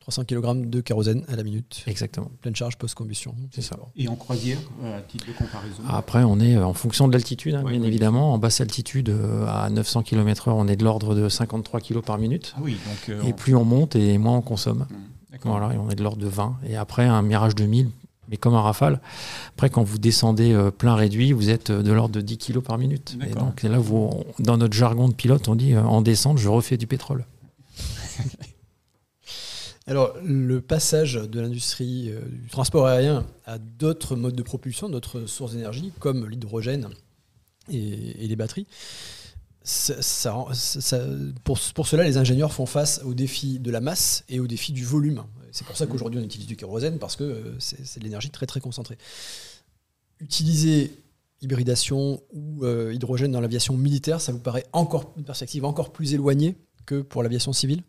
300 0.05 0.23
kg 0.25 0.69
de 0.69 0.81
kérosène 0.81 1.23
à 1.29 1.35
la 1.35 1.41
minute. 1.41 1.83
Exactement. 1.87 2.29
Pleine 2.41 2.55
charge 2.55 2.77
post-combustion. 2.77 3.33
C'est 3.51 3.63
ça. 3.63 3.75
Et 3.95 4.07
en 4.07 4.15
croisière, 4.15 4.59
euh, 4.83 4.99
à 4.99 5.01
titre 5.01 5.25
de 5.25 5.31
comparaison 5.31 5.81
Après, 5.89 6.23
on 6.23 6.39
est 6.39 6.55
euh, 6.55 6.63
en 6.67 6.75
fonction 6.75 7.07
de 7.07 7.13
l'altitude, 7.13 7.55
hein, 7.55 7.63
Ouais, 7.63 7.71
bien 7.71 7.81
oui. 7.81 7.87
évidemment. 7.87 8.31
En 8.31 8.37
basse 8.37 8.61
altitude, 8.61 9.09
euh, 9.09 9.47
à 9.47 9.67
900 9.71 10.03
km/h, 10.03 10.53
on 10.55 10.67
est 10.67 10.75
de 10.75 10.83
l'ordre 10.83 11.15
de 11.15 11.27
53 11.27 11.81
kg 11.81 12.01
par 12.01 12.19
minute. 12.19 12.53
Ah 12.55 12.59
oui, 12.61 12.73
donc. 12.73 13.09
euh, 13.09 13.23
Et 13.23 13.29
on- 13.29 13.31
plus 13.31 13.55
on 13.55 13.65
monte 13.65 13.95
et 13.95 14.19
moins 14.19 14.37
on 14.37 14.41
consomme. 14.43 14.85
D'accord. 15.31 15.57
Voilà, 15.57 15.73
et 15.73 15.77
on 15.79 15.89
est 15.89 15.95
de 15.95 16.03
l'ordre 16.03 16.21
de 16.21 16.27
20. 16.27 16.55
Et 16.69 16.75
après, 16.77 17.05
un 17.05 17.23
Mirage 17.23 17.55
2000, 17.55 17.89
mais 18.29 18.37
comme 18.37 18.53
un 18.53 18.61
Rafale. 18.61 19.01
Après, 19.55 19.71
quand 19.71 19.81
vous 19.81 19.97
descendez 19.97 20.55
plein 20.77 20.93
réduit, 20.93 21.31
vous 21.31 21.49
êtes 21.49 21.71
de 21.71 21.91
l'ordre 21.91 22.13
de 22.13 22.21
10 22.21 22.37
kg 22.37 22.59
par 22.59 22.77
minute. 22.77 23.17
Et 23.23 23.25
D'accord. 23.29 23.45
donc 23.45 23.63
là, 23.63 23.79
vous, 23.79 24.11
dans 24.37 24.57
notre 24.57 24.75
jargon 24.75 25.09
de 25.09 25.15
pilote, 25.15 25.47
on 25.47 25.55
dit 25.55 25.73
euh, 25.73 25.81
en 25.83 26.03
descente, 26.03 26.37
je 26.37 26.47
refais 26.47 26.77
du 26.77 26.85
pétrole. 26.85 27.25
Alors, 29.87 30.15
le 30.23 30.61
passage 30.61 31.13
de 31.13 31.39
l'industrie 31.39 32.09
euh, 32.09 32.19
du 32.27 32.49
transport 32.49 32.87
aérien 32.87 33.27
à 33.45 33.59
d'autres 33.59 34.15
modes 34.15 34.35
de 34.35 34.41
propulsion, 34.41 34.89
d'autres 34.89 35.27
sources 35.27 35.53
d'énergie, 35.53 35.91
comme 35.99 36.27
l'hydrogène 36.27 36.89
et, 37.71 38.27
les 38.27 38.35
batteries, 38.35 38.65
pour, 41.43 41.87
cela, 41.87 42.03
les 42.03 42.17
ingénieurs 42.17 42.51
font 42.51 42.65
face 42.65 43.01
au 43.03 43.13
défi 43.13 43.59
de 43.59 43.69
la 43.69 43.79
masse 43.79 44.23
et 44.27 44.39
au 44.39 44.47
défi 44.47 44.73
du 44.73 44.83
volume. 44.83 45.23
C'est 45.51 45.65
pour 45.65 45.77
ça 45.77 45.85
qu'aujourd'hui, 45.85 46.19
on 46.19 46.23
utilise 46.23 46.47
du 46.47 46.55
kérosène, 46.55 46.97
parce 46.97 47.15
que 47.15 47.23
euh, 47.23 47.59
c'est 47.59 47.85
c'est 47.85 47.99
de 47.99 48.05
l'énergie 48.05 48.31
très 48.31 48.47
très 48.47 48.59
concentrée. 48.59 48.97
Utiliser 50.19 50.91
hybridation 51.41 52.21
ou 52.33 52.65
euh, 52.65 52.91
hydrogène 52.93 53.31
dans 53.31 53.41
l'aviation 53.41 53.77
militaire, 53.77 54.19
ça 54.19 54.31
vous 54.31 54.39
paraît 54.39 54.65
encore 54.73 55.13
une 55.15 55.25
perspective 55.25 55.63
encore 55.63 55.93
plus 55.93 56.13
éloignée 56.15 56.55
que 56.85 57.01
pour 57.01 57.21
l'aviation 57.21 57.53
civile? 57.53 57.83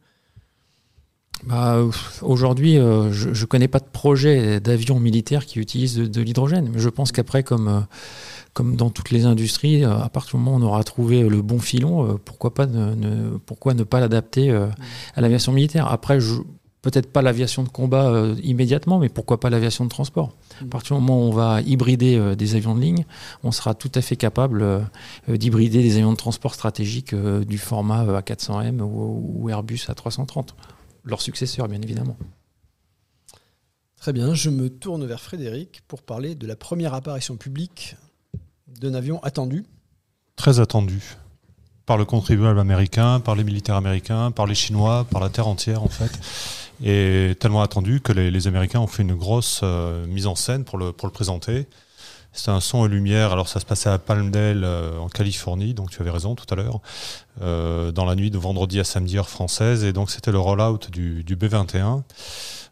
Bah, 1.45 1.85
Aujourd'hui, 2.23 2.79
euh, 2.79 3.13
je 3.13 3.29
ne 3.29 3.47
connais 3.47 3.69
pas 3.69 3.79
de 3.79 3.85
projet 3.85 4.61
d'avion 4.61 4.99
militaire 4.99 5.47
qui 5.47 5.59
utilise 5.59 5.97
de, 5.97 6.23
l'hydrogène. 6.23 6.73
Je 6.77 6.89
pense 6.89 7.13
qu'après, 7.13 7.43
comme, 7.43 7.69
euh, 7.69 7.81
comme 8.53 8.77
dans 8.77 8.91
toutes 8.91 9.11
les 9.11 9.27
industries, 9.27 9.85
euh, 9.85 9.99
à 9.99 10.09
partir 10.09 10.39
du 10.39 10.45
moment 10.45 10.57
où 10.57 10.61
on 10.61 10.67
aura 10.67 10.83
trouvé 10.83 11.29
le 11.29 11.43
bon 11.43 11.59
filon, 11.59 12.19
pourquoi, 12.25 12.55
pas 12.55 12.67
ne, 12.67 13.37
pourquoi 13.39 13.75
ne 13.75 13.85
pas 13.85 14.01
l'adapter 14.01 14.51
à 14.51 15.21
l'aviation 15.21 15.53
militaire? 15.53 15.91
Après, 15.91 16.19
peut-être 16.83 17.13
pas 17.13 17.23
l'aviation 17.23 17.63
de 17.63 17.69
combat 17.69 18.29
immédiatement, 18.43 18.99
mais 18.99 19.09
pourquoi 19.09 19.39
pas 19.39 19.51
l'aviation 19.51 19.85
de 19.85 19.91
transport? 19.91 20.33
À 20.63 20.67
partir 20.67 20.97
du 20.97 21.03
moment 21.03 21.21
où 21.21 21.29
on 21.29 21.33
va 21.33 21.61
hybrider 21.63 22.35
des 22.37 22.55
avions 22.55 22.75
de 22.75 22.81
ligne, 22.81 23.05
on 23.45 23.53
sera 23.53 23.75
tout 23.75 23.91
à 23.95 24.01
fait 24.01 24.17
capable 24.17 24.89
d'hybrider 25.29 25.83
des 25.83 25.97
avions 25.97 26.13
de 26.13 26.17
transport 26.17 26.55
stratégiques 26.55 27.15
du 27.15 27.59
format 27.59 28.05
euh, 28.05 28.21
A400M 28.21 28.81
ou, 28.81 29.43
ou 29.43 29.51
Airbus 29.51 29.87
A330 29.89 30.49
leur 31.07 31.23
successeur, 31.23 31.69
bien 31.69 31.81
évidemment. 31.81 32.17
Très 33.97 34.13
bien, 34.13 34.35
je 34.35 34.51
me 34.51 34.69
tourne 34.69 35.07
vers 35.07 35.21
Frédéric 35.21 35.83
pour 35.89 36.03
parler 36.03 36.35
de 36.35 36.47
la 36.47 36.57
première 36.57 36.93
apparition 36.93 37.37
publique 37.37 37.97
d'un 38.69 38.95
avion 38.95 39.23
attendu. 39.23 39.65
Très 40.37 40.61
attendu 40.61 41.17
par 41.87 41.97
le 41.97 42.05
contribuable 42.05 42.59
américain, 42.59 43.21
par 43.21 43.37
les 43.37 43.45
militaires 43.45 43.77
américains, 43.77 44.33
par 44.33 44.47
les 44.47 44.57
Chinois, 44.57 45.07
par 45.11 45.21
la 45.21 45.31
terre 45.31 45.47
entière 45.47 45.83
en 45.83 45.89
fait. 45.89 46.11
Et 46.85 47.35
tellement 47.39 47.63
attendu 47.63 48.01
que 48.01 48.13
les, 48.13 48.31
les 48.31 48.49
Américains 48.49 48.81
ont 48.81 48.87
fait 48.87 49.03
une 49.03 49.15
grosse 49.15 49.61
euh, 49.63 50.07
mise 50.07 50.27
en 50.27 50.35
scène 50.35 50.65
pour 50.65 50.77
le, 50.77 50.93
pour 50.93 51.07
le 51.09 51.13
présenter. 51.13 51.67
C'était 52.37 52.51
un 52.51 52.61
son 52.61 52.85
et 52.85 52.89
lumière. 52.89 53.33
Alors 53.33 53.49
ça 53.49 53.61
se 53.61 53.65
passait 53.65 53.89
à 53.89 53.99
Palmdale 53.99 54.63
euh, 54.63 54.99
en 54.99 55.09
Californie, 55.09 55.73
donc 55.73 55.91
tu 55.91 56.03
avais 56.03 56.11
raison 56.11 56.35
tout 56.35 56.45
à 56.53 56.55
l'heure, 56.55 56.81
euh, 57.41 57.93
dans 57.93 58.05
la 58.05 58.15
nuit 58.15 58.31
de 58.31 58.37
vendredi 58.37 58.79
à 58.79 58.85
samedi 58.85 59.17
heure 59.17 59.31
française. 59.31 59.85
Et 59.85 59.95
donc 59.95 60.11
c'était 60.11 60.33
le 60.33 60.39
rollout 60.39 60.91
du, 60.93 61.25
du 61.25 61.35
B-21. 61.35 62.03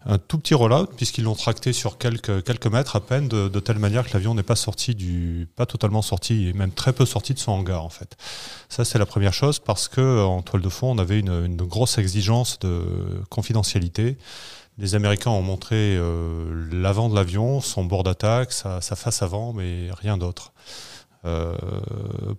Un 0.07 0.19
tout 0.19 0.37
petit 0.37 0.53
rollout 0.53 0.89
puisqu'ils 0.99 1.25
l'ont 1.25 1.35
tracté 1.35 1.73
sur 1.73 1.97
quelques, 1.97 2.45
quelques 2.45 2.67
mètres 2.67 2.95
à 2.95 3.01
peine, 3.01 3.27
de, 3.27 3.49
telle 3.61 3.79
manière 3.79 4.07
que 4.07 4.13
l'avion 4.13 4.35
n'est 4.35 4.43
pas 4.43 4.55
sorti 4.55 4.95
du, 4.95 5.49
pas 5.57 5.65
totalement 5.65 6.03
sorti, 6.03 6.49
et 6.49 6.53
même 6.53 6.73
très 6.73 6.93
peu 6.93 7.07
sorti 7.07 7.33
de 7.33 7.39
son 7.39 7.53
hangar 7.53 7.83
en 7.83 7.89
fait. 7.89 8.19
Ça 8.69 8.85
c'est 8.85 8.99
la 8.99 9.07
première 9.07 9.33
chose 9.33 9.61
parce 9.61 9.89
que 9.89 10.23
en 10.23 10.43
toile 10.43 10.61
de 10.61 10.69
fond 10.69 10.91
on 10.91 10.99
avait 10.99 11.21
une 11.21 11.57
grosse 11.57 11.97
exigence 11.97 12.59
de 12.59 12.85
confidentialité. 13.31 14.19
Les 14.77 14.97
Américains 14.97 15.31
ont 15.31 15.43
montré 15.43 15.77
euh, 15.97 16.69
l'avant 16.73 17.09
de 17.09 17.15
l'avion, 17.15 17.61
son 17.61 17.85
bord 17.85 18.03
d'attaque, 18.03 18.53
sa, 18.53 18.81
face 18.81 19.23
avant, 19.23 19.53
mais 19.53 19.89
rien 19.93 20.19
d'autre. 20.19 20.53
Euh, 21.25 21.57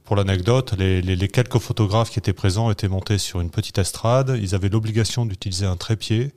pour 0.04 0.16
l'anecdote, 0.18 0.74
les, 0.78 1.28
quelques 1.30 1.60
photographes 1.60 2.12
qui 2.12 2.20
étaient 2.20 2.34
présents 2.34 2.70
étaient 2.70 2.90
montés 2.90 3.18
sur 3.18 3.40
une 3.40 3.50
petite 3.50 3.78
estrade. 3.78 4.38
Ils 4.42 4.54
avaient 4.54 4.70
l'obligation 4.70 5.26
d'utiliser 5.26 5.66
un 5.66 5.78
trépied 5.78 6.34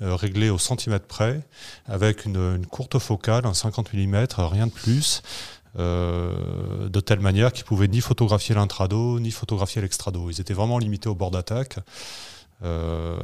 euh, 0.00 0.14
réglé 0.14 0.48
au 0.48 0.58
centimètre 0.58 1.06
près, 1.06 1.40
avec 1.86 2.24
une, 2.24 2.36
une 2.36 2.66
courte 2.66 3.00
focale, 3.00 3.44
un 3.44 3.54
50 3.54 3.92
mm, 3.92 4.26
rien 4.38 4.68
de 4.68 4.72
plus, 4.72 5.22
de 5.76 7.00
telle 7.00 7.20
manière 7.20 7.50
qu'ils 7.50 7.64
pouvaient 7.64 7.88
ni 7.88 8.00
photographier 8.00 8.54
l'intrado, 8.54 9.18
ni 9.18 9.32
photographier 9.32 9.82
l'extrado. 9.82 10.30
Ils 10.30 10.40
étaient 10.40 10.54
vraiment 10.54 10.78
limités 10.78 11.08
au 11.08 11.14
bord 11.14 11.30
d'attaque. 11.30 11.78
Euh, 12.64 13.16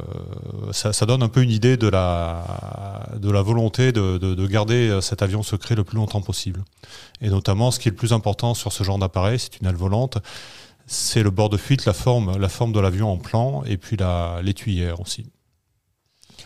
ça, 0.71 0.91
ça 0.93 1.05
donne 1.05 1.23
un 1.23 1.29
peu 1.29 1.41
une 1.41 1.49
idée 1.51 1.77
de 1.77 1.87
la, 1.87 3.07
de 3.17 3.29
la 3.31 3.41
volonté 3.41 3.91
de, 3.91 4.17
de- 4.17 4.35
de 4.35 4.47
garder 4.47 4.99
cet 5.01 5.21
avion 5.21 5.43
secret 5.43 5.75
le 5.75 5.83
plus 5.83 5.95
longtemps 5.97 6.21
possible. 6.21 6.63
Et 7.21 7.29
notamment, 7.29 7.71
ce 7.71 7.79
qui 7.79 7.87
est 7.87 7.91
le 7.91 7.97
plus 7.97 8.11
important 8.13 8.53
sur 8.53 8.73
ce 8.73 8.83
genre 8.83 8.99
d'appareil, 8.99 9.39
c'est 9.39 9.59
une 9.61 9.67
aile 9.67 9.75
volante, 9.75 10.17
c'est 10.87 11.23
le 11.23 11.29
bord 11.29 11.49
de 11.49 11.57
fuite, 11.57 11.85
la 11.85 11.93
forme, 11.93 12.37
la 12.37 12.49
forme 12.49 12.73
de 12.73 12.79
l'avion 12.79 13.11
en 13.11 13.17
plan, 13.17 13.63
et 13.65 13.77
puis 13.77 13.95
la- 13.95 14.41
l'étuyère 14.43 14.99
aussi. 14.99 15.25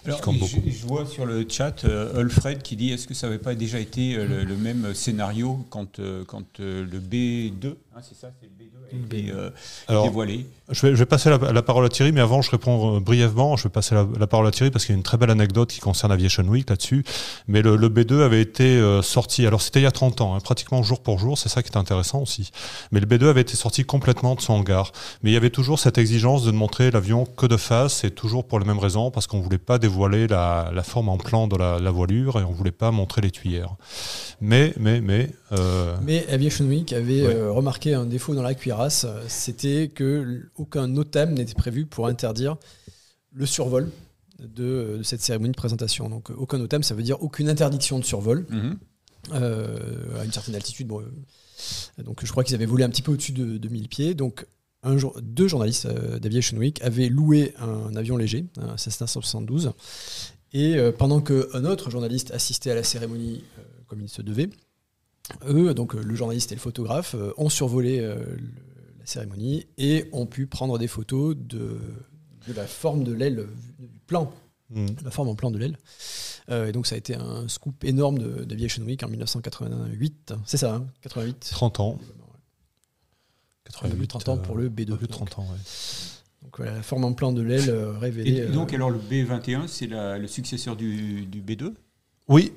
Alors, 0.05 0.19
je, 0.33 0.85
vois 0.85 1.05
sur 1.05 1.25
le 1.25 1.45
chat 1.47 1.85
euh, 1.85 2.19
Alfred 2.19 2.61
qui 2.61 2.75
dit 2.75 2.91
est-ce 2.91 3.07
que 3.07 3.13
ça 3.13 3.27
n'avait 3.27 3.39
pas 3.39 3.55
déjà 3.55 3.79
été 3.79 4.15
euh, 4.15 4.27
le, 4.27 4.43
le 4.43 4.55
même 4.57 4.93
scénario 4.93 5.65
quand, 5.69 5.99
euh, 5.99 6.25
quand 6.25 6.59
euh, 6.59 6.85
le 6.85 6.99
B2, 6.99 7.75
hein, 7.95 7.99
c'est 8.01 8.17
ça, 8.17 8.29
c'est 8.39 8.47
le 8.47 8.51
B2 8.65 8.69
a 8.91 9.17
été 9.17 9.31
euh, 9.31 9.49
Alors, 9.87 10.03
dévoilé 10.05 10.45
Je 10.69 10.81
vais, 10.85 10.93
je 10.93 10.97
vais 10.99 11.05
passer 11.05 11.29
la, 11.29 11.37
la 11.51 11.61
parole 11.61 11.85
à 11.85 11.89
Thierry, 11.89 12.11
mais 12.11 12.21
avant, 12.21 12.41
je 12.41 12.51
réponds 12.51 12.97
euh, 12.97 12.99
brièvement. 12.99 13.55
Je 13.57 13.63
vais 13.63 13.69
passer 13.69 13.95
la, 13.95 14.07
la 14.19 14.27
parole 14.27 14.47
à 14.47 14.51
Thierry 14.51 14.71
parce 14.71 14.85
qu'il 14.85 14.93
y 14.93 14.95
a 14.95 14.97
une 14.97 15.03
très 15.03 15.17
belle 15.17 15.29
anecdote 15.31 15.69
qui 15.71 15.79
concerne 15.79 16.11
Aviation 16.11 16.43
Week 16.43 16.69
là-dessus. 16.69 17.03
Mais 17.47 17.61
le, 17.61 17.75
le 17.75 17.89
B2 17.89 18.21
avait 18.21 18.41
été 18.41 18.63
euh, 18.77 19.01
sorti, 19.01 19.45
alors 19.47 19.61
c'était 19.61 19.79
il 19.79 19.83
y 19.83 19.87
a 19.87 19.91
30 19.91 20.21
ans, 20.21 20.35
hein, 20.35 20.39
pratiquement 20.39 20.81
jour 20.83 21.01
pour 21.01 21.19
jour, 21.19 21.37
c'est 21.37 21.49
ça 21.49 21.63
qui 21.63 21.69
est 21.69 21.77
intéressant 21.77 22.21
aussi. 22.21 22.51
Mais 22.91 22.99
le 22.99 23.05
B2 23.07 23.27
avait 23.29 23.41
été 23.41 23.55
sorti 23.55 23.83
complètement 23.85 24.35
de 24.35 24.41
son 24.41 24.53
hangar. 24.53 24.91
Mais 25.23 25.31
il 25.31 25.33
y 25.33 25.37
avait 25.37 25.49
toujours 25.49 25.79
cette 25.79 25.97
exigence 25.97 26.43
de 26.43 26.51
ne 26.51 26.57
montrer 26.57 26.91
l'avion 26.91 27.25
que 27.25 27.45
de 27.45 27.57
face, 27.57 28.03
et 28.03 28.11
toujours 28.11 28.45
pour 28.45 28.59
les 28.59 28.65
mêmes 28.65 28.79
raisons, 28.79 29.11
parce 29.11 29.27
qu'on 29.27 29.37
ne 29.39 29.43
voulait 29.43 29.57
pas 29.57 29.79
dévoiler 29.79 30.27
la, 30.27 30.71
la 30.73 30.83
forme 30.83 31.09
en 31.09 31.17
plan 31.17 31.47
de 31.47 31.55
la, 31.57 31.79
la 31.79 31.91
voilure 31.91 32.39
et 32.39 32.43
on 32.43 32.51
ne 32.51 32.55
voulait 32.55 32.71
pas 32.71 32.91
montrer 32.91 33.21
les 33.21 33.31
tuyères. 33.31 33.75
Mais, 34.41 34.73
mais, 34.79 35.01
mais. 35.01 35.29
euh, 35.53 35.95
Mais 36.03 36.25
Aviation 36.27 36.65
Week 36.65 36.91
avait 36.93 37.21
Ouais. 37.23 37.33
euh, 37.35 37.51
remarqué 37.91 37.93
un 37.93 38.05
défaut 38.09 38.35
dans 38.35 38.41
la 38.43 38.53
cuirasse, 38.55 39.05
euh, 39.05 39.21
c'était 39.27 39.89
que 39.93 40.49
aucun 40.55 40.87
NOTAM 40.87 41.33
n'était 41.33 41.53
prévu 41.53 41.85
pour 41.85 42.07
interdire 42.07 42.57
le 43.33 43.45
survol 43.45 43.89
de, 44.39 44.97
de 44.97 45.03
cette 45.03 45.21
cérémonie 45.21 45.51
de 45.51 45.57
présentation. 45.57 46.09
Donc 46.09 46.29
euh, 46.31 46.35
aucun 46.37 46.57
NOTAM, 46.57 46.83
ça 46.83 46.95
veut 46.95 47.03
dire 47.03 47.21
aucune 47.21 47.49
interdiction 47.49 47.99
de 47.99 48.05
survol 48.05 48.45
Mhm. 48.49 48.77
euh, 49.33 50.19
à 50.21 50.25
une 50.25 50.31
certaine 50.31 50.55
altitude. 50.55 50.87
Bon, 50.87 51.01
euh, 51.01 52.03
donc 52.03 52.23
je 52.25 52.31
crois 52.31 52.43
qu'ils 52.43 52.55
avaient 52.55 52.65
volé 52.65 52.83
un 52.83 52.89
petit 52.89 53.01
peu 53.01 53.11
au-dessus 53.11 53.31
de, 53.33 53.57
de 53.57 53.69
1000 53.69 53.87
pieds. 53.89 54.13
Donc 54.13 54.45
un 54.83 54.97
jour, 54.97 55.17
deux 55.21 55.47
journalistes 55.47 55.85
euh, 55.85 56.19
d'Aviation 56.19 56.57
Week 56.57 56.81
avaient 56.81 57.09
loué 57.09 57.53
un 57.59 57.95
avion 57.95 58.17
léger, 58.17 58.45
un 58.59 58.77
Cessna 58.77 59.07
172. 59.07 59.71
Et 60.55 60.77
pendant 60.99 61.19
qu'un 61.19 61.65
autre 61.65 61.89
journaliste 61.89 62.29
assistait 62.29 62.69
à 62.69 62.75
la 62.75 62.83
cérémonie 62.83 63.43
comme 63.87 64.01
il 64.01 64.07
se 64.09 64.21
devait, 64.21 64.51
eux, 65.47 65.73
donc 65.73 65.95
euh, 65.95 66.01
le 66.03 66.15
journaliste 66.15 66.51
et 66.51 66.55
le 66.55 66.61
photographe, 66.61 67.15
euh, 67.15 67.31
ont 67.37 67.49
survolé 67.49 67.99
euh, 67.99 68.15
le- 68.15 68.41
la 68.99 69.05
cérémonie 69.05 69.65
et 69.77 70.07
ont 70.13 70.25
pu 70.25 70.47
prendre 70.47 70.77
des 70.79 70.87
photos 70.87 71.35
de, 71.37 71.79
de 72.47 72.53
la 72.53 72.65
forme 72.67 73.03
de 73.03 73.11
l'aile, 73.13 73.47
du 73.79 73.87
plan 74.07 74.31
hmm. 74.69 74.85
la 75.03 75.11
forme 75.11 75.27
en 75.29 75.35
plan 75.35 75.51
de 75.51 75.57
l'aile. 75.57 75.77
Euh, 76.49 76.67
et 76.67 76.71
donc 76.71 76.87
ça 76.87 76.95
a 76.95 76.97
été 76.97 77.15
un 77.15 77.47
scoop 77.47 77.83
énorme 77.83 78.17
de- 78.19 78.43
d'Aviation 78.43 78.83
Week 78.83 79.01
en 79.03 79.07
1988. 79.09 80.33
C'est 80.45 80.57
ça, 80.57 80.75
hein 80.75 80.87
88. 81.01 81.49
30 81.51 81.79
ans. 81.79 81.99
Un 83.81 83.89
peu 83.89 83.95
plus 83.95 84.01
de 84.01 84.05
30 84.07 84.29
ans 84.29 84.37
pour 84.37 84.55
le 84.55 84.69
B2. 84.69 84.83
Un 84.93 84.97
peu 84.97 84.97
plus 84.97 85.07
de 85.07 85.11
Donc, 85.13 85.29
30 85.29 85.39
ans, 85.39 85.47
ouais. 85.51 85.57
donc 86.43 86.57
voilà, 86.57 86.75
la 86.75 86.83
forme 86.83 87.05
en 87.05 87.13
plan 87.13 87.31
de 87.31 87.41
l'aile 87.41 87.71
révélée. 87.99 88.41
Et 88.43 88.45
donc, 88.45 88.71
alors, 88.73 88.91
le 88.91 88.99
B21, 88.99 89.67
c'est 89.67 89.87
le 89.87 90.27
successeur 90.27 90.75
du, 90.75 91.25
du 91.25 91.41
B2 91.41 91.73
Oui. 92.27 92.53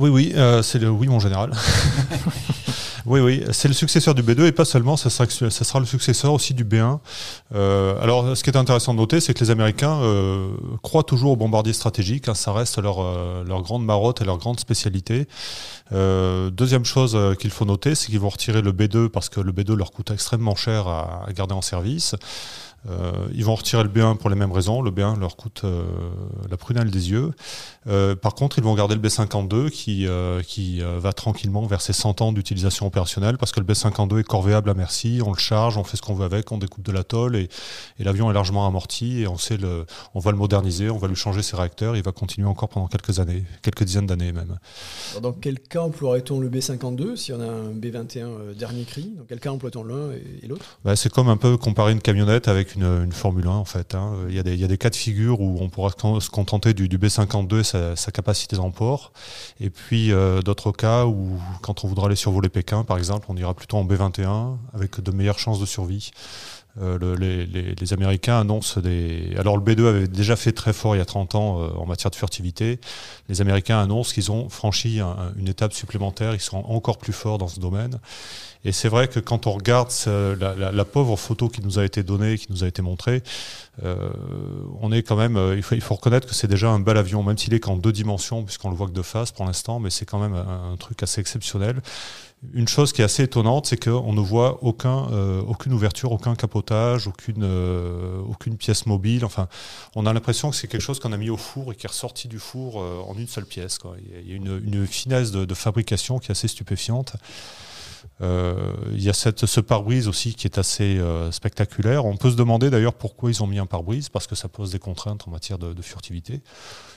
Oui, 0.00 0.08
oui, 0.08 0.32
euh, 0.34 0.62
c'est 0.62 0.78
le 0.78 0.88
oui, 0.88 1.08
mon 1.08 1.20
général. 1.20 1.52
oui, 3.04 3.20
oui, 3.20 3.44
c'est 3.52 3.68
le 3.68 3.74
successeur 3.74 4.14
du 4.14 4.22
B2 4.22 4.46
et 4.46 4.52
pas 4.52 4.64
seulement, 4.64 4.96
ça 4.96 5.10
sera, 5.10 5.28
ça 5.28 5.50
sera 5.62 5.78
le 5.78 5.84
successeur 5.84 6.32
aussi 6.32 6.54
du 6.54 6.64
B1. 6.64 7.00
Euh, 7.54 8.02
alors, 8.02 8.34
ce 8.34 8.42
qui 8.42 8.48
est 8.48 8.56
intéressant 8.56 8.94
de 8.94 8.98
noter, 8.98 9.20
c'est 9.20 9.34
que 9.34 9.44
les 9.44 9.50
Américains 9.50 10.00
euh, 10.00 10.52
croient 10.82 11.02
toujours 11.02 11.32
aux 11.32 11.36
bombardiers 11.36 11.74
stratégiques. 11.74 12.28
hein, 12.28 12.34
ça 12.34 12.50
reste 12.54 12.78
leur, 12.78 13.02
euh, 13.02 13.44
leur 13.44 13.60
grande 13.60 13.84
marotte 13.84 14.22
et 14.22 14.24
leur 14.24 14.38
grande 14.38 14.58
spécialité. 14.58 15.28
Deuxième 15.92 16.86
chose 16.86 17.18
qu'il 17.38 17.50
faut 17.50 17.66
noter, 17.66 17.94
c'est 17.94 18.06
qu'ils 18.06 18.20
vont 18.20 18.30
retirer 18.30 18.62
le 18.62 18.72
B2 18.72 19.10
parce 19.10 19.28
que 19.28 19.40
le 19.40 19.52
B2 19.52 19.74
leur 19.74 19.90
coûte 19.90 20.12
extrêmement 20.12 20.54
cher 20.54 20.88
à, 20.88 21.24
à 21.28 21.32
garder 21.34 21.52
en 21.52 21.60
service. 21.60 22.14
Euh, 22.88 23.28
ils 23.34 23.44
vont 23.44 23.54
retirer 23.54 23.82
le 23.82 23.88
B1 23.88 24.16
pour 24.16 24.30
les 24.30 24.36
mêmes 24.36 24.52
raisons. 24.52 24.80
Le 24.80 24.90
B1 24.90 25.18
leur 25.18 25.36
coûte 25.36 25.62
euh, 25.64 25.84
la 26.48 26.56
prunelle 26.56 26.90
des 26.90 27.10
yeux. 27.10 27.32
Euh, 27.86 28.16
par 28.16 28.34
contre, 28.34 28.58
ils 28.58 28.64
vont 28.64 28.74
garder 28.74 28.94
le 28.94 29.00
B52 29.00 29.70
qui, 29.70 30.06
qui 30.46 30.80
va 30.80 31.12
tranquillement 31.12 31.66
vers 31.66 31.80
ses 31.80 31.92
100 31.92 32.20
ans 32.20 32.32
d'utilisation 32.32 32.86
opérationnelle 32.86 33.38
parce 33.38 33.52
que 33.52 33.60
le 33.60 33.66
B52 33.66 34.20
est 34.20 34.24
corvéable 34.24 34.70
à 34.70 34.74
merci. 34.74 35.20
On 35.24 35.32
le 35.32 35.38
charge, 35.38 35.76
on 35.76 35.84
fait 35.84 35.96
ce 35.96 36.02
qu'on 36.02 36.14
veut 36.14 36.24
avec, 36.24 36.50
on 36.52 36.58
découpe 36.58 36.84
de 36.84 36.92
la 36.92 37.04
tôle 37.04 37.36
et, 37.36 37.48
et 37.98 38.04
l'avion 38.04 38.30
est 38.30 38.34
largement 38.34 38.66
amorti 38.66 39.20
et 39.20 39.28
on, 39.28 39.36
sait 39.36 39.56
le, 39.56 39.86
on 40.14 40.20
va 40.20 40.30
le 40.30 40.36
moderniser, 40.36 40.90
on 40.90 40.98
va 40.98 41.08
lui 41.08 41.16
changer 41.16 41.42
ses 41.42 41.56
réacteurs. 41.56 41.96
Il 41.96 42.02
va 42.02 42.12
continuer 42.12 42.48
encore 42.48 42.68
pendant 42.68 42.86
quelques 42.86 43.18
années, 43.18 43.44
quelques 43.62 43.84
dizaines 43.84 44.06
d'années 44.06 44.32
même. 44.32 44.58
dans 45.20 45.32
quel 45.32 45.60
cas 45.60 45.82
emploierait-on 45.82 46.40
le 46.40 46.48
B52 46.48 47.16
si 47.16 47.32
on 47.32 47.40
a 47.40 47.46
un 47.46 47.72
B21 47.72 48.54
dernier 48.56 48.84
cri? 48.84 49.12
Dans 49.16 49.24
quel 49.24 49.40
cas 49.40 49.50
emploie-t-on 49.50 49.84
l'un 49.84 50.12
et, 50.12 50.46
l'autre? 50.46 50.78
Bah, 50.84 50.96
C'est 50.96 51.12
comme 51.12 51.28
un 51.28 51.36
peu 51.36 51.56
comparer 51.56 51.92
une 51.92 52.00
camionnette 52.00 52.48
avec 52.48 52.69
une, 52.74 53.12
Formule 53.12 53.46
1 53.46 53.50
en 53.50 53.64
fait. 53.64 53.94
Hein. 53.94 54.14
Il, 54.28 54.34
y 54.34 54.38
a 54.38 54.42
des, 54.42 54.54
il, 54.54 54.60
y 54.60 54.64
a 54.64 54.68
des, 54.68 54.78
cas 54.78 54.90
de 54.90 54.96
figure 54.96 55.40
où 55.40 55.58
on 55.60 55.68
pourra 55.68 55.90
se 55.90 56.30
contenter 56.30 56.74
du, 56.74 56.88
B52 56.88 57.60
et 57.60 57.96
sa, 57.96 58.10
capacité 58.12 58.56
d'emport. 58.56 59.12
Et 59.60 59.70
puis 59.70 60.12
euh, 60.12 60.40
d'autres 60.42 60.72
cas 60.72 61.06
où 61.06 61.38
quand 61.62 61.84
on 61.84 61.88
voudra 61.88 62.06
aller 62.06 62.16
survoler 62.16 62.48
Pékin 62.48 62.84
par 62.84 62.98
exemple, 62.98 63.26
on 63.28 63.36
ira 63.36 63.54
plutôt 63.54 63.76
en 63.76 63.84
B21 63.84 64.56
avec 64.74 65.00
de 65.00 65.10
meilleures 65.10 65.38
chances 65.38 65.60
de 65.60 65.66
survie. 65.66 66.10
Euh, 66.80 67.16
les, 67.16 67.92
Américains 67.92 68.40
annoncent 68.40 68.80
des. 68.80 69.34
Alors 69.38 69.56
le 69.56 69.62
B2 69.62 69.86
avait 69.86 70.08
déjà 70.08 70.36
fait 70.36 70.52
très 70.52 70.72
fort 70.72 70.94
il 70.94 70.98
y 70.98 71.02
a 71.02 71.06
30 71.06 71.34
ans 71.34 71.60
euh, 71.60 71.68
en 71.76 71.86
matière 71.86 72.10
de 72.10 72.16
furtivité. 72.16 72.80
Les 73.28 73.40
Américains 73.40 73.78
annoncent 73.80 74.12
qu'ils 74.12 74.30
ont 74.30 74.48
franchi 74.48 75.00
une 75.36 75.48
étape 75.48 75.72
supplémentaire, 75.72 76.34
ils 76.34 76.40
seront 76.40 76.64
encore 76.66 76.98
plus 76.98 77.12
forts 77.12 77.38
dans 77.38 77.48
ce 77.48 77.60
domaine. 77.60 77.98
Et 78.64 78.72
c'est 78.72 78.88
vrai 78.88 79.08
que 79.08 79.20
quand 79.20 79.46
on 79.46 79.52
regarde 79.52 79.90
la, 80.06 80.84
pauvre 80.84 81.16
photo 81.16 81.48
qui 81.48 81.62
nous 81.62 81.78
a 81.78 81.84
été 81.84 82.02
donnée, 82.02 82.36
qui 82.36 82.46
nous 82.50 82.62
a 82.62 82.68
été 82.68 82.82
montrée, 82.82 83.22
euh, 83.82 84.10
on 84.82 84.92
est 84.92 85.02
quand 85.02 85.16
même, 85.16 85.36
euh, 85.36 85.56
il, 85.56 85.62
faut, 85.62 85.74
il 85.74 85.80
faut 85.80 85.94
reconnaître 85.94 86.26
que 86.26 86.34
c'est 86.34 86.46
déjà 86.46 86.68
un 86.68 86.78
bel 86.78 86.98
avion, 86.98 87.22
même 87.22 87.38
s'il 87.38 87.54
est 87.54 87.60
qu'en 87.60 87.76
deux 87.76 87.92
dimensions, 87.92 88.42
puisqu'on 88.44 88.68
le 88.68 88.76
voit 88.76 88.86
que 88.86 88.92
de 88.92 89.02
face 89.02 89.32
pour 89.32 89.46
l'instant, 89.46 89.80
mais 89.80 89.88
c'est 89.88 90.04
quand 90.04 90.18
même 90.18 90.34
un, 90.34 90.76
truc 90.76 91.02
assez 91.02 91.20
exceptionnel. 91.20 91.80
Une 92.54 92.68
chose 92.68 92.92
qui 92.92 93.02
est 93.02 93.04
assez 93.04 93.24
étonnante, 93.24 93.66
c'est 93.66 93.82
qu'on 93.82 94.14
ne 94.14 94.20
voit 94.20 94.58
euh, 94.64 95.42
aucune 95.42 95.72
ouverture, 95.74 96.10
aucun 96.10 96.34
capotage, 96.34 97.06
aucune, 97.06 97.44
aucune 98.28 98.56
pièce 98.56 98.86
mobile. 98.86 99.24
Enfin, 99.26 99.48
on 99.94 100.06
a 100.06 100.12
l'impression 100.12 100.50
que 100.50 100.56
c'est 100.56 100.66
quelque 100.66 100.80
chose 100.80 101.00
qu'on 101.00 101.12
a 101.12 101.18
mis 101.18 101.28
au 101.28 101.36
four 101.36 101.72
et 101.72 101.76
qui 101.76 101.86
est 101.86 101.90
ressorti 101.90 102.28
du 102.28 102.38
four 102.38 102.76
en 102.76 103.14
une 103.18 103.28
seule 103.28 103.44
pièce. 103.44 103.78
Il 104.24 104.30
y 104.30 104.32
a 104.32 104.36
une, 104.36 104.86
finesse 104.86 105.32
de, 105.32 105.54
fabrication 105.54 106.18
qui 106.18 106.28
est 106.28 106.32
assez 106.32 106.48
stupéfiante. 106.48 107.16
Euh, 108.22 108.74
il 108.92 109.02
y 109.02 109.08
a 109.08 109.12
cette, 109.12 109.46
ce 109.46 109.60
pare-brise 109.60 110.06
aussi 110.06 110.34
qui 110.34 110.46
est 110.46 110.58
assez 110.58 110.98
euh, 110.98 111.30
spectaculaire. 111.32 112.04
On 112.04 112.16
peut 112.16 112.30
se 112.30 112.36
demander 112.36 112.70
d'ailleurs 112.70 112.94
pourquoi 112.94 113.30
ils 113.30 113.42
ont 113.42 113.46
mis 113.46 113.58
un 113.58 113.66
pare-brise, 113.66 114.08
parce 114.08 114.26
que 114.26 114.34
ça 114.34 114.48
pose 114.48 114.72
des 114.72 114.78
contraintes 114.78 115.26
en 115.26 115.30
matière 115.30 115.58
de, 115.58 115.80
furtivité. 115.82 116.42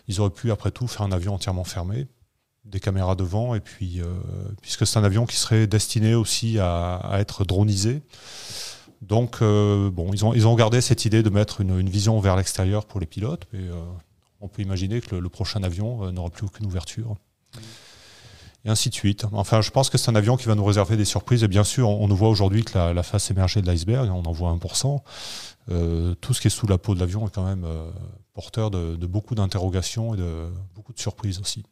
Ils 0.08 0.20
auraient 0.20 0.30
pu, 0.30 0.52
après 0.52 0.72
tout, 0.72 0.88
faire 0.88 1.04
un 1.04 1.12
avion 1.12 1.34
entièrement 1.34 1.64
fermé, 1.64 2.08
des 2.66 2.80
caméras 2.80 3.16
devant, 3.16 3.56
et 3.56 3.60
puis, 3.60 4.02
euh, 4.02 4.06
puisque 4.62 4.88
c'est 4.88 4.98
un 4.98 5.04
avion 5.04 5.26
qui 5.26 5.36
serait 5.36 5.68
destiné 5.68 6.16
aussi 6.16 6.60
à, 6.60 7.18
être 7.20 7.44
dronisé. 7.44 8.02
Donc, 9.02 9.42
bon, 9.42 10.14
ils 10.14 10.24
ont, 10.24 10.34
ils 10.34 10.48
ont 10.48 10.56
gardé 10.56 10.80
cette 10.80 11.04
idée 11.04 11.24
de 11.24 11.30
mettre 11.30 11.60
une, 11.60 11.90
vision 11.90 12.18
vers 12.22 12.38
l'extérieur 12.38 12.86
pour 12.86 13.02
les 13.02 13.06
pilotes, 13.06 13.46
mais 13.52 13.60
on 14.40 14.48
peut 14.48 14.62
imaginer 14.62 15.02
que 15.02 15.16
le, 15.16 15.30
prochain 15.30 15.62
avion 15.62 16.10
n'aura 16.14 16.30
plus 16.30 16.46
aucune 16.46 16.66
ouverture 16.66 17.18
et 18.66 18.70
ainsi 18.70 18.90
de 18.90 18.96
suite. 18.96 19.26
Enfin, 19.34 19.62
je 19.62 19.72
pense 19.72 19.90
que 19.90 19.98
c'est 19.98 20.10
un 20.10 20.16
avion 20.16 20.38
qui 20.38 20.48
va 20.48 20.56
nous 20.56 20.64
réserver 20.64 20.96
des 20.96 21.06
surprises. 21.06 21.44
Et 21.44 21.48
bien 21.48 21.64
sûr, 21.64 21.90
on, 21.90 22.08
nous 22.08 22.16
voit 22.16 22.30
aujourd'hui 22.30 22.64
que 22.64 22.78
la, 22.78 23.04
face 23.04 23.30
émergée 23.30 23.62
de 23.62 23.68
l'iceberg, 23.68 24.10
on 24.10 24.24
en 24.24 24.32
voit 24.32 24.54
1%. 24.54 25.02
Euh, 25.72 26.14
tout 26.16 26.34
ce 26.34 26.42
qui 26.42 26.48
est 26.48 26.52
sous 26.52 26.68
la 26.68 26.78
peau 26.78 26.96
de 26.96 27.00
l'avion 27.00 27.28
est 27.28 27.32
quand 27.34 27.46
même 27.46 27.66
euh, 27.66 27.90
porteur 28.34 28.72
de, 28.72 28.96
beaucoup 29.06 29.36
d'interrogations 29.36 30.14
et 30.14 30.18
de 30.18 30.48
beaucoup 30.76 30.94
de 30.94 31.00
surprises 31.00 31.40
aussi. 31.40 31.64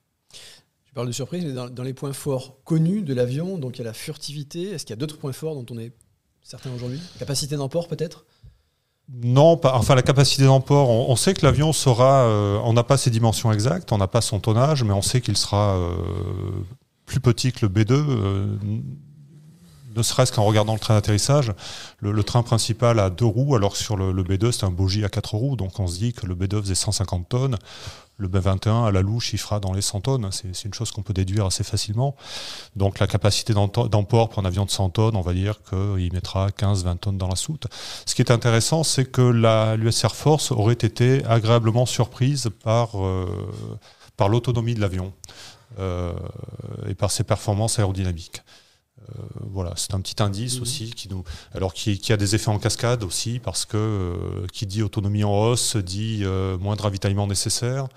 Tu 0.92 0.96
parles 0.96 1.08
de 1.08 1.14
surprises, 1.14 1.46
mais 1.46 1.54
dans, 1.54 1.84
les 1.84 1.94
points 1.94 2.12
forts 2.12 2.58
connus 2.66 3.02
de 3.02 3.14
l'avion, 3.14 3.58
donc 3.58 3.78
il 3.78 3.80
y 3.80 3.82
a 3.82 3.86
la 3.86 3.94
furtivité. 3.94 4.72
Est-ce 4.72 4.86
qu'il 4.86 4.92
y 4.92 4.98
a 4.98 5.00
d'autres 5.00 5.18
points 5.18 5.32
forts 5.32 5.56
dont 5.56 5.66
on 5.74 5.80
est 5.80 5.94
certain 6.44 6.70
aujourd'hui? 6.76 7.00
Capacité 7.18 7.56
d'emport 7.56 7.88
peut-être? 7.88 8.26
Non, 9.10 9.56
pas, 9.56 9.74
enfin 9.76 9.96
la 9.96 10.02
capacité 10.02 10.44
d'emport, 10.44 10.90
on, 10.90 11.16
sait 11.16 11.34
que 11.34 11.46
l'avion 11.46 11.72
sera, 11.72 12.24
euh, 12.24 12.60
on 12.66 12.74
n'a 12.74 12.84
pas 12.84 12.98
ses 12.98 13.10
dimensions 13.10 13.54
exactes, 13.54 13.94
on 13.94 13.98
n'a 13.98 14.08
pas 14.08 14.20
son 14.20 14.42
tonnage, 14.42 14.84
mais 14.84 14.92
on 14.92 15.02
sait 15.02 15.22
qu'il 15.22 15.38
sera 15.38 15.78
plus 17.06 17.22
petit 17.22 17.54
que 17.54 17.66
le 17.66 17.72
B2, 17.72 17.94
euh, 17.94 18.58
ne 19.96 20.04
serait-ce 20.04 20.32
qu'en 20.32 20.44
regardant 20.44 20.74
le 20.74 20.80
train 20.80 20.94
d'atterrissage. 20.94 21.54
Le, 22.00 22.24
train 22.24 22.44
principal 22.44 23.00
a 23.00 23.10
deux 23.10 23.26
roues, 23.26 23.56
alors 23.56 23.74
que 23.74 23.78
sur 23.78 23.98
le, 23.98 24.24
B2, 24.24 24.52
c'est 24.52 24.66
un 24.66 24.72
bogie 24.72 25.04
à 25.04 25.10
quatre 25.10 25.36
roues. 25.36 25.56
Donc 25.56 25.80
on 25.80 25.88
se 25.88 25.98
dit 25.98 26.14
que 26.14 26.26
le 26.26 26.36
B2 26.36 26.62
faisait 26.62 26.76
150 26.76 27.30
tonnes. 27.30 27.58
Le 28.22 28.28
B21, 28.28 28.88
à 28.88 28.92
la 28.92 29.02
louche, 29.02 29.34
il 29.34 29.40
fera 29.40 29.60
dans 29.60 29.74
les 29.74 29.82
100 29.82 30.02
tonnes. 30.02 30.30
C'est 30.32 30.66
une 30.66 30.74
chose 30.76 30.92
qu'on 30.92 31.02
peut 31.02 31.14
déduire 31.14 31.48
assez 31.48 31.64
facilement. 31.64 32.16
Donc 32.76 33.00
la 33.00 33.08
capacité 33.08 33.54
d'emport 33.54 34.30
pour 34.30 34.40
un 34.40 34.46
avion 34.46 34.64
de 34.64 34.70
100 34.70 34.92
tonnes, 34.92 35.16
on 35.16 35.22
va 35.22 35.34
dire 35.34 35.60
qu'il 35.68 36.14
mettra 36.14 36.50
15-20 36.50 36.98
tonnes 37.00 37.18
dans 37.18 37.28
la 37.28 37.36
soute. 37.36 37.66
Ce 38.06 38.14
qui 38.14 38.22
est 38.22 38.30
intéressant, 38.32 38.84
c'est 38.84 39.06
que 39.06 39.76
l'US 39.76 40.04
Air 40.04 40.16
Force 40.16 40.52
aurait 40.52 40.74
été 40.74 41.26
agréablement 41.26 41.88
surprise 41.88 42.52
par, 42.64 43.04
euh, 43.04 43.26
l'autonomie 44.30 44.76
de 44.76 44.82
l'avion. 44.82 45.14
Euh, 45.80 46.14
et 46.88 46.94
par 46.94 47.10
ses 47.10 47.24
performances 47.24 47.80
aérodynamiques. 47.80 48.44
Euh, 49.10 49.24
voilà, 49.42 49.74
c'est 49.76 49.94
un 49.94 50.02
petit 50.02 50.22
indice 50.22 50.58
mhm. 50.58 50.62
aussi 50.62 50.92
qui 50.92 51.10
nous, 51.10 51.24
alors 51.54 51.74
qui, 51.74 52.12
a 52.12 52.18
des 52.18 52.36
effets 52.36 52.50
en 52.50 52.60
cascade 52.60 53.04
aussi 53.04 53.40
parce 53.40 53.66
que 53.66 53.78
euh, 53.78 54.48
qui 54.52 54.66
dit 54.66 54.84
autonomie 54.84 55.24
en 55.24 55.34
hausse 55.34 55.76
dit 55.76 56.24
moins 56.60 56.76
de 56.76 56.82
ravitaillement 56.82 57.28
nécessaire, 57.28 57.88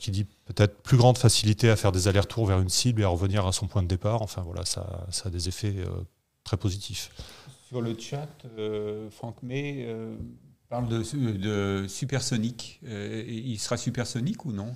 qui 0.00 0.10
dit 0.10 0.24
peut-être 0.44 0.82
plus 0.82 0.96
grande 0.96 1.18
facilité 1.18 1.70
à 1.70 1.76
faire 1.76 1.92
des 1.92 2.08
allers-retours 2.08 2.46
vers 2.46 2.60
une 2.60 2.68
cible 2.68 3.00
et 3.00 3.04
à 3.04 3.08
revenir 3.08 3.46
à 3.46 3.52
son 3.52 3.66
point 3.66 3.82
de 3.82 3.88
départ. 3.88 4.22
Enfin 4.22 4.42
voilà, 4.42 4.64
ça, 4.64 5.06
ça 5.10 5.28
a 5.28 5.30
des 5.30 5.48
effets 5.48 5.76
très 6.44 6.56
positifs. 6.56 7.10
Sur 7.68 7.80
le 7.80 7.96
chat, 7.98 8.28
Franck 9.10 9.42
May 9.42 9.88
parle 10.68 10.88
de, 10.88 11.02
de 11.32 11.86
supersonique. 11.88 12.80
il 12.82 13.58
sera 13.58 13.76
supersonique 13.76 14.44
ou 14.44 14.52
non? 14.52 14.74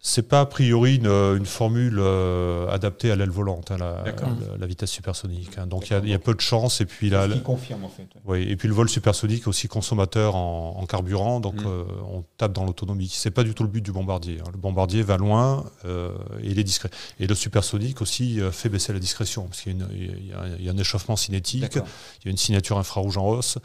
C'est 0.00 0.28
pas 0.28 0.42
a 0.42 0.46
priori 0.46 0.96
une, 0.96 1.44
formule 1.44 1.98
euh, 1.98 2.68
adaptée 2.68 3.10
à 3.10 3.16
l'aile 3.16 3.30
volante, 3.30 3.72
hein, 3.72 3.76
la, 3.78 4.66
vitesse 4.66 4.92
supersonique. 4.92 5.58
Hein. 5.58 5.66
Donc 5.66 5.90
il 5.90 6.08
y, 6.08 6.14
a 6.14 6.18
peu 6.20 6.34
de 6.34 6.40
chance. 6.40 6.80
Et 6.80 6.86
puis 6.86 7.10
qui 7.10 7.42
confirme 7.42 7.84
en 7.84 7.88
fait. 7.88 8.06
Oui, 8.24 8.42
et 8.42 8.54
puis 8.56 8.68
le 8.68 8.74
vol 8.74 8.88
supersonique 8.88 9.42
est 9.42 9.48
aussi 9.48 9.66
consommateur 9.66 10.36
en, 10.36 10.86
carburant, 10.86 11.40
donc 11.40 11.56
mm. 11.56 11.66
euh, 11.66 11.84
on 12.12 12.22
tape 12.36 12.52
dans 12.52 12.64
l'autonomie. 12.64 13.08
C'est 13.12 13.32
pas 13.32 13.42
du 13.42 13.54
tout 13.54 13.64
le 13.64 13.68
but 13.68 13.80
du 13.80 13.90
bombardier. 13.90 14.38
Hein. 14.40 14.50
Le 14.52 14.58
bombardier 14.58 15.02
va 15.02 15.16
loin 15.16 15.64
euh, 15.84 16.12
et 16.42 16.50
il 16.50 16.60
est 16.60 16.64
discret. 16.64 16.90
Et 17.18 17.26
le 17.26 17.34
supersonique 17.34 18.00
aussi 18.00 18.40
fait 18.52 18.68
baisser 18.68 18.92
la 18.92 19.00
discrétion, 19.00 19.46
parce 19.46 19.62
qu'il 19.62 19.76
y, 19.76 20.68
a 20.68 20.72
un 20.72 20.78
échauffement 20.78 21.16
cinétique, 21.16 21.74
il 21.74 22.24
y 22.24 22.28
a 22.28 22.30
une 22.30 22.36
signature 22.36 22.78
infrarouge 22.78 23.18
en 23.18 23.26
hausse. 23.26 23.58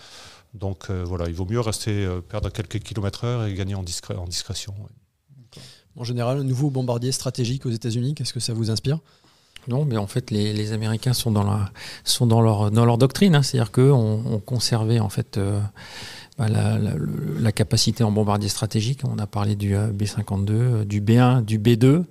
Donc 0.55 0.89
voilà, 0.89 1.25
il 1.27 1.35
vaut 1.35 1.45
mieux 1.45 1.59
rester 1.59 2.07
perdre 2.27 2.49
quelques 2.49 2.79
kilomètres 2.79 3.23
heure 3.23 3.45
et 3.45 3.53
gagner 3.53 3.75
en, 3.75 3.85
en 4.17 4.25
discrétion 4.25 4.73
en 5.95 6.03
général, 6.03 6.39
un 6.39 6.43
nouveau 6.43 6.69
bombardier 6.69 7.12
stratégique 7.12 7.65
aux 7.65 7.71
États-Unis 7.71 8.15
Qu'est-ce 8.15 8.34
que 8.34 8.39
ça 8.39 8.53
vous 8.53 8.71
inspire? 8.71 8.99
Non, 9.67 9.86
mais 9.86 9.97
en 9.97 10.08
fait, 10.08 10.29
les, 10.29 10.73
Américains 10.73 11.13
sont 11.13 11.32
dans, 11.32 11.43
leur 11.43 12.97
doctrine. 12.97 13.36
Hein. 13.36 13.43
C'est-à-dire 13.43 13.71
qu'eux 13.71 13.91
ont, 13.93 14.39
conservé 14.45 14.99
en 14.99 15.10
fait, 15.10 15.38
euh, 15.38 15.60
bah, 16.37 16.47
la, 16.49 17.51
capacité 17.51 18.03
en 18.03 18.11
bombardier 18.11 18.49
stratégique. 18.49 19.01
On 19.03 19.19
a 19.19 19.27
parlé 19.27 19.55
du 19.55 19.75
euh, 19.75 19.91
B-52, 19.91 20.49
euh, 20.49 20.83
du 20.83 20.99
B1, 20.99 21.45
du 21.45 21.59
B2. 21.59 22.05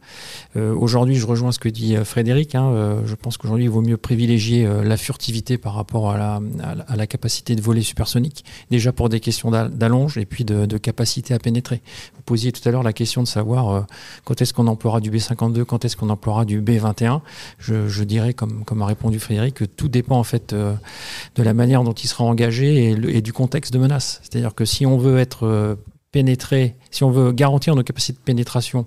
Euh, 0.54 0.74
aujourd'hui, 0.76 1.16
je 1.16 1.26
rejoins 1.26 1.50
ce 1.50 1.58
que 1.58 1.68
dit 1.68 1.96
Frédéric. 2.04 2.54
Hein, 2.54 3.02
je 3.04 3.14
pense 3.16 3.36
qu'aujourd'hui, 3.36 3.64
il 3.64 3.70
vaut 3.70 3.80
mieux 3.80 3.96
privilégier 3.96 4.68
la 4.84 4.96
furtivité 4.96 5.58
par 5.58 5.74
rapport 5.74 6.10
à 6.10 6.18
la, 6.18 6.40
à 6.86 6.94
la, 6.94 7.06
capacité 7.08 7.56
de 7.56 7.60
voler 7.60 7.82
supersonique. 7.82 8.44
Déjà 8.70 8.92
pour 8.92 9.08
des 9.08 9.18
questions 9.18 9.50
d'allonge 9.50 10.18
et 10.18 10.24
puis 10.24 10.44
de, 10.44 10.78
capacité 10.78 11.34
à 11.34 11.38
pénétrer. 11.38 11.82
Vous 12.14 12.22
posiez 12.22 12.52
tout 12.52 12.66
à 12.68 12.72
l'heure 12.72 12.82
la 12.82 12.92
question 12.92 13.22
de 13.22 13.28
savoir 13.28 13.86
quand 14.24 14.40
est-ce 14.40 14.52
qu'on 14.52 14.66
emploiera 14.66 15.00
du 15.00 15.10
B-52, 15.10 15.64
quand 15.64 15.84
est-ce 15.84 15.96
qu'on 15.96 16.10
emploiera 16.10 16.44
du 16.44 16.60
B-21. 16.60 17.20
Je, 17.58 18.04
dirais, 18.04 18.34
comme, 18.34 18.64
comme 18.64 18.82
a 18.82 18.86
répondu 18.86 19.18
Frédéric, 19.18 19.54
que 19.54 19.64
tout 19.64 19.88
dépend 19.88 20.18
en 20.18 20.24
fait 20.24 20.54
de 20.54 21.42
la 21.42 21.54
manière 21.54 21.82
dont 21.82 21.92
il 21.92 22.06
sera 22.06 22.24
engagé 22.24 22.90
et 22.90 23.20
du 23.20 23.32
contexte 23.32 23.72
de 23.72 23.78
menace. 23.78 24.11
C'est-à-dire 24.22 24.54
que 24.54 24.64
si 24.64 24.86
on 24.86 24.98
veut 24.98 25.18
être 25.18 25.46
euh, 25.46 25.76
pénétré, 26.10 26.76
si 26.90 27.04
on 27.04 27.10
veut 27.10 27.32
garantir 27.32 27.74
nos 27.74 27.82
capacités 27.82 28.18
de 28.18 28.22
pénétration 28.22 28.86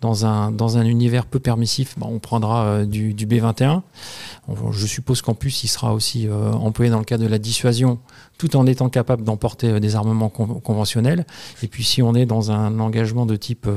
dans 0.00 0.26
un, 0.26 0.84
univers 0.84 1.26
peu 1.26 1.38
permissif, 1.38 1.96
ben, 1.98 2.08
on 2.10 2.18
prendra 2.18 2.64
euh, 2.64 2.84
du, 2.84 3.14
B21. 3.14 3.82
je 4.72 4.86
suppose 4.86 5.22
qu'en 5.22 5.34
plus, 5.34 5.62
il 5.62 5.68
sera 5.68 5.94
aussi 5.94 6.26
euh, 6.26 6.52
employé 6.52 6.90
dans 6.90 6.98
le 6.98 7.04
cadre 7.04 7.22
de 7.22 7.28
la 7.28 7.38
dissuasion, 7.38 8.00
tout 8.38 8.56
en 8.56 8.66
étant 8.66 8.88
capable 8.88 9.22
d'emporter 9.22 9.78
des 9.78 9.94
armements 9.94 10.30
conventionnels. 10.30 11.26
Et 11.62 11.68
puis 11.68 11.84
si 11.84 12.02
on 12.02 12.14
est 12.14 12.26
dans 12.26 12.50
un 12.50 12.80
engagement 12.80 13.24
de 13.24 13.36
type 13.36 13.68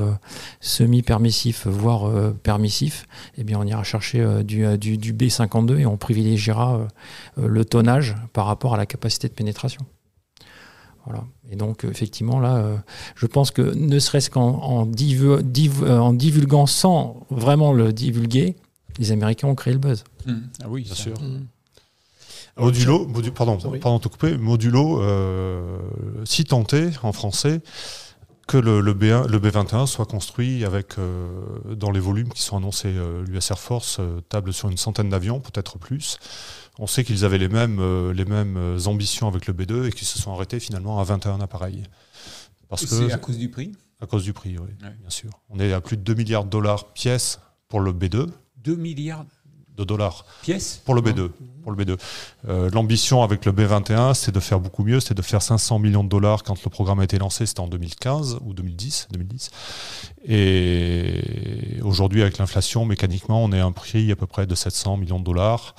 semi-permissif, 0.60 1.67
voire 1.67 2.12
permissif, 2.41 3.07
eh 3.38 3.43
bien 3.43 3.60
on 3.60 3.65
ira 3.67 3.83
chercher 3.83 4.43
du, 4.43 4.65
du, 4.79 4.97
du, 4.97 5.13
B52 5.13 5.79
et 5.79 5.86
on 5.86 5.97
privilégiera 5.97 6.88
le 7.38 7.65
tonnage 7.65 8.15
par 8.33 8.47
rapport 8.47 8.73
à 8.73 8.77
la 8.77 8.88
capacité 8.88 9.27
de 9.27 9.33
pénétration. 9.33 9.86
Voilà. 11.07 11.23
Et 11.49 11.55
donc, 11.55 11.85
effectivement, 11.85 12.39
là, 12.39 12.57
euh, 12.57 12.77
je 13.15 13.25
pense 13.25 13.51
que 13.51 13.61
ne 13.61 13.97
serait-ce 13.99 14.29
qu'en 14.29 14.49
en, 14.61 14.85
divu- 14.85 15.41
div- 15.41 15.83
euh, 15.83 15.97
en 15.99 16.13
divulguant 16.13 16.65
sans 16.65 17.25
vraiment 17.29 17.71
le 17.73 17.93
divulguer, 17.93 18.55
les 18.99 19.11
Américains 19.11 19.47
ont 19.47 19.55
créé 19.55 19.73
le 19.73 19.79
buzz. 19.79 20.03
Ah 20.27 20.65
oui, 20.69 20.83
Bien 20.83 20.93
sûr. 20.95 21.13
Mm. 21.21 21.45
Modulo, 22.59 23.05
modu- 23.07 23.31
pardon, 23.31 23.57
pardon 23.57 23.97
de 23.97 24.03
te 24.03 24.07
couper, 24.07 24.35
modulo, 24.37 25.01
euh, 25.03 25.77
si 26.25 26.43
tenté 26.43 26.89
en 27.03 27.11
français 27.13 27.61
que 28.47 28.57
le, 28.57 28.79
le 28.81 28.93
B1, 28.93 29.27
le 29.27 29.39
B21 29.39 29.85
soit 29.85 30.05
construit 30.05 30.65
avec 30.65 30.97
euh, 30.97 31.27
dans 31.75 31.91
les 31.91 31.99
volumes 31.99 32.29
qui 32.29 32.41
sont 32.41 32.57
annoncés, 32.57 32.87
euh, 32.95 33.23
l'US 33.27 33.51
Air 33.51 33.59
Force 33.59 33.97
euh, 33.99 34.21
table 34.29 34.53
sur 34.53 34.69
une 34.69 34.77
centaine 34.77 35.09
d'avions, 35.09 35.39
peut-être 35.39 35.77
plus. 35.77 36.17
On 36.79 36.87
sait 36.87 37.03
qu'ils 37.03 37.25
avaient 37.25 37.37
les 37.37 37.49
mêmes, 37.49 37.79
euh, 37.79 38.13
les 38.13 38.25
mêmes 38.25 38.55
euh, 38.57 38.79
ambitions 38.85 39.27
avec 39.27 39.47
le 39.47 39.53
B2 39.53 39.87
et 39.87 39.91
qu'ils 39.91 40.07
se 40.07 40.19
sont 40.19 40.31
arrêtés 40.33 40.59
finalement 40.59 40.99
à 40.99 41.03
21 41.03 41.41
appareils. 41.41 41.83
Parce 42.69 42.85
que 42.85 42.89
C'est 43.07 43.11
à 43.11 43.17
cause 43.17 43.37
du 43.37 43.49
prix? 43.49 43.71
À 43.99 44.05
cause 44.05 44.23
du 44.23 44.33
prix, 44.33 44.57
oui, 44.59 44.67
Ouais. 44.83 44.93
bien 44.99 45.09
sûr. 45.09 45.31
On 45.49 45.59
est 45.59 45.73
à 45.73 45.81
plus 45.81 45.97
de 45.97 46.03
2 46.03 46.13
milliards 46.13 46.43
de 46.45 46.49
dollars 46.49 46.93
pièce 46.93 47.39
pour 47.67 47.79
le 47.79 47.91
B2, 47.93 48.27
2 48.63 48.75
milliards 48.75 49.25
de 49.75 49.83
dollars 49.83 50.25
pièces 50.41 50.81
pour 50.85 50.93
le 50.95 51.01
B2. 51.01 51.29
Pour 51.63 51.71
le 51.71 51.83
B2. 51.83 51.99
Euh, 52.47 52.69
L'ambition 52.71 53.21
avec 53.23 53.45
le 53.45 53.51
B21, 53.51 54.13
c'est 54.15 54.31
de 54.31 54.39
faire 54.39 54.59
beaucoup 54.59 54.83
mieux, 54.83 54.99
c'est 54.99 55.13
de 55.13 55.21
faire 55.21 55.41
500 55.41 55.79
millions 55.79 56.03
de 56.03 56.09
dollars 56.09 56.43
quand 56.43 56.63
le 56.63 56.69
programme 56.69 56.99
a 56.99 57.03
été 57.03 57.17
lancé, 57.19 57.45
c'était 57.45 57.59
en 57.59 57.67
2015 57.67 58.39
ou 58.41 58.53
2010. 58.53 59.07
2010. 59.11 59.49
Et 60.25 61.79
aujourd'hui, 61.83 62.21
avec 62.21 62.37
l'inflation, 62.37 62.85
mécaniquement, 62.85 63.43
on 63.43 63.51
est 63.51 63.59
à 63.59 63.65
un 63.65 63.71
prix 63.71 64.11
à 64.11 64.15
peu 64.15 64.27
près 64.27 64.45
de 64.47 64.55
700 64.55 64.97
millions 64.97 65.19
de 65.19 65.23
dollars. 65.25 65.75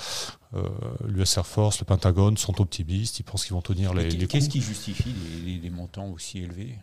Euh, 0.55 0.63
L'US 1.07 1.37
Air 1.37 1.47
Force, 1.47 1.81
le 1.81 1.85
Pentagone 1.85 2.37
sont 2.37 2.61
optimistes, 2.61 3.21
ils 3.21 3.23
pensent 3.23 3.45
qu'ils 3.45 3.55
vont 3.55 3.61
tenir 3.63 3.93
les, 3.93 4.09
les 4.11 4.27
Qu'est-ce 4.27 4.49
qui 4.49 4.63
justifie 4.63 5.15
des, 5.63 5.71
montants 5.71 6.09
aussi 6.09 6.39
élevés? 6.39 6.77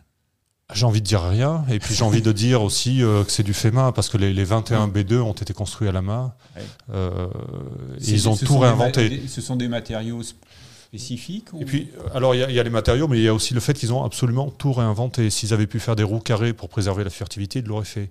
J'ai 0.72 0.84
envie 0.84 1.00
de 1.00 1.06
dire 1.06 1.22
rien, 1.22 1.64
et 1.70 1.78
puis 1.78 1.94
j'ai 1.94 2.02
envie 2.04 2.22
de 2.22 2.32
dire 2.32 2.62
aussi 2.62 3.02
euh, 3.02 3.22
que 3.22 3.30
c'est 3.30 3.44
du 3.44 3.54
fait 3.54 3.70
main, 3.70 3.92
parce 3.92 4.08
que 4.08 4.18
les, 4.18 4.32
les 4.32 4.44
21 4.44 4.88
B2 4.88 5.18
ont 5.18 5.32
été 5.32 5.52
construits 5.54 5.88
à 5.88 5.92
la 5.92 6.02
main. 6.02 6.34
Ouais. 6.56 6.62
Euh, 6.92 7.28
et 8.00 8.10
ils 8.10 8.28
ont 8.28 8.36
tout 8.36 8.58
réinventé. 8.58 9.08
des- 9.08 9.28
ce 9.28 9.40
sont 9.40 9.54
des 9.56 9.68
matériaux 9.68 10.22
spécifiques 10.86 11.52
ou- 11.52 11.60
Et 11.60 11.64
puis, 11.64 11.90
euh, 11.98 12.16
alors 12.16 12.34
il 12.34 12.38
y, 12.38 12.44
a- 12.44 12.48
il 12.50 12.54
y 12.54 12.60
a 12.60 12.62
les 12.62 12.70
matériaux, 12.70 13.08
mais 13.08 13.18
il 13.18 13.22
y 13.24 13.28
a 13.28 13.34
aussi 13.34 13.54
le 13.54 13.60
fait 13.60 13.74
qu'ils 13.74 13.92
ont 13.92 14.04
absolument 14.04 14.50
tout 14.50 14.72
réinventé. 14.72 15.30
S'ils 15.30 15.52
avaient 15.52 15.66
pu 15.66 15.80
faire 15.80 15.96
des 15.96 16.02
roues 16.02 16.20
carrées 16.20 16.52
pour 16.52 16.68
préserver 16.68 17.04
la 17.04 17.10
furtivité, 17.10 17.58
ils 17.60 17.64
l'auraient 17.66 17.84
fait. 17.84 18.08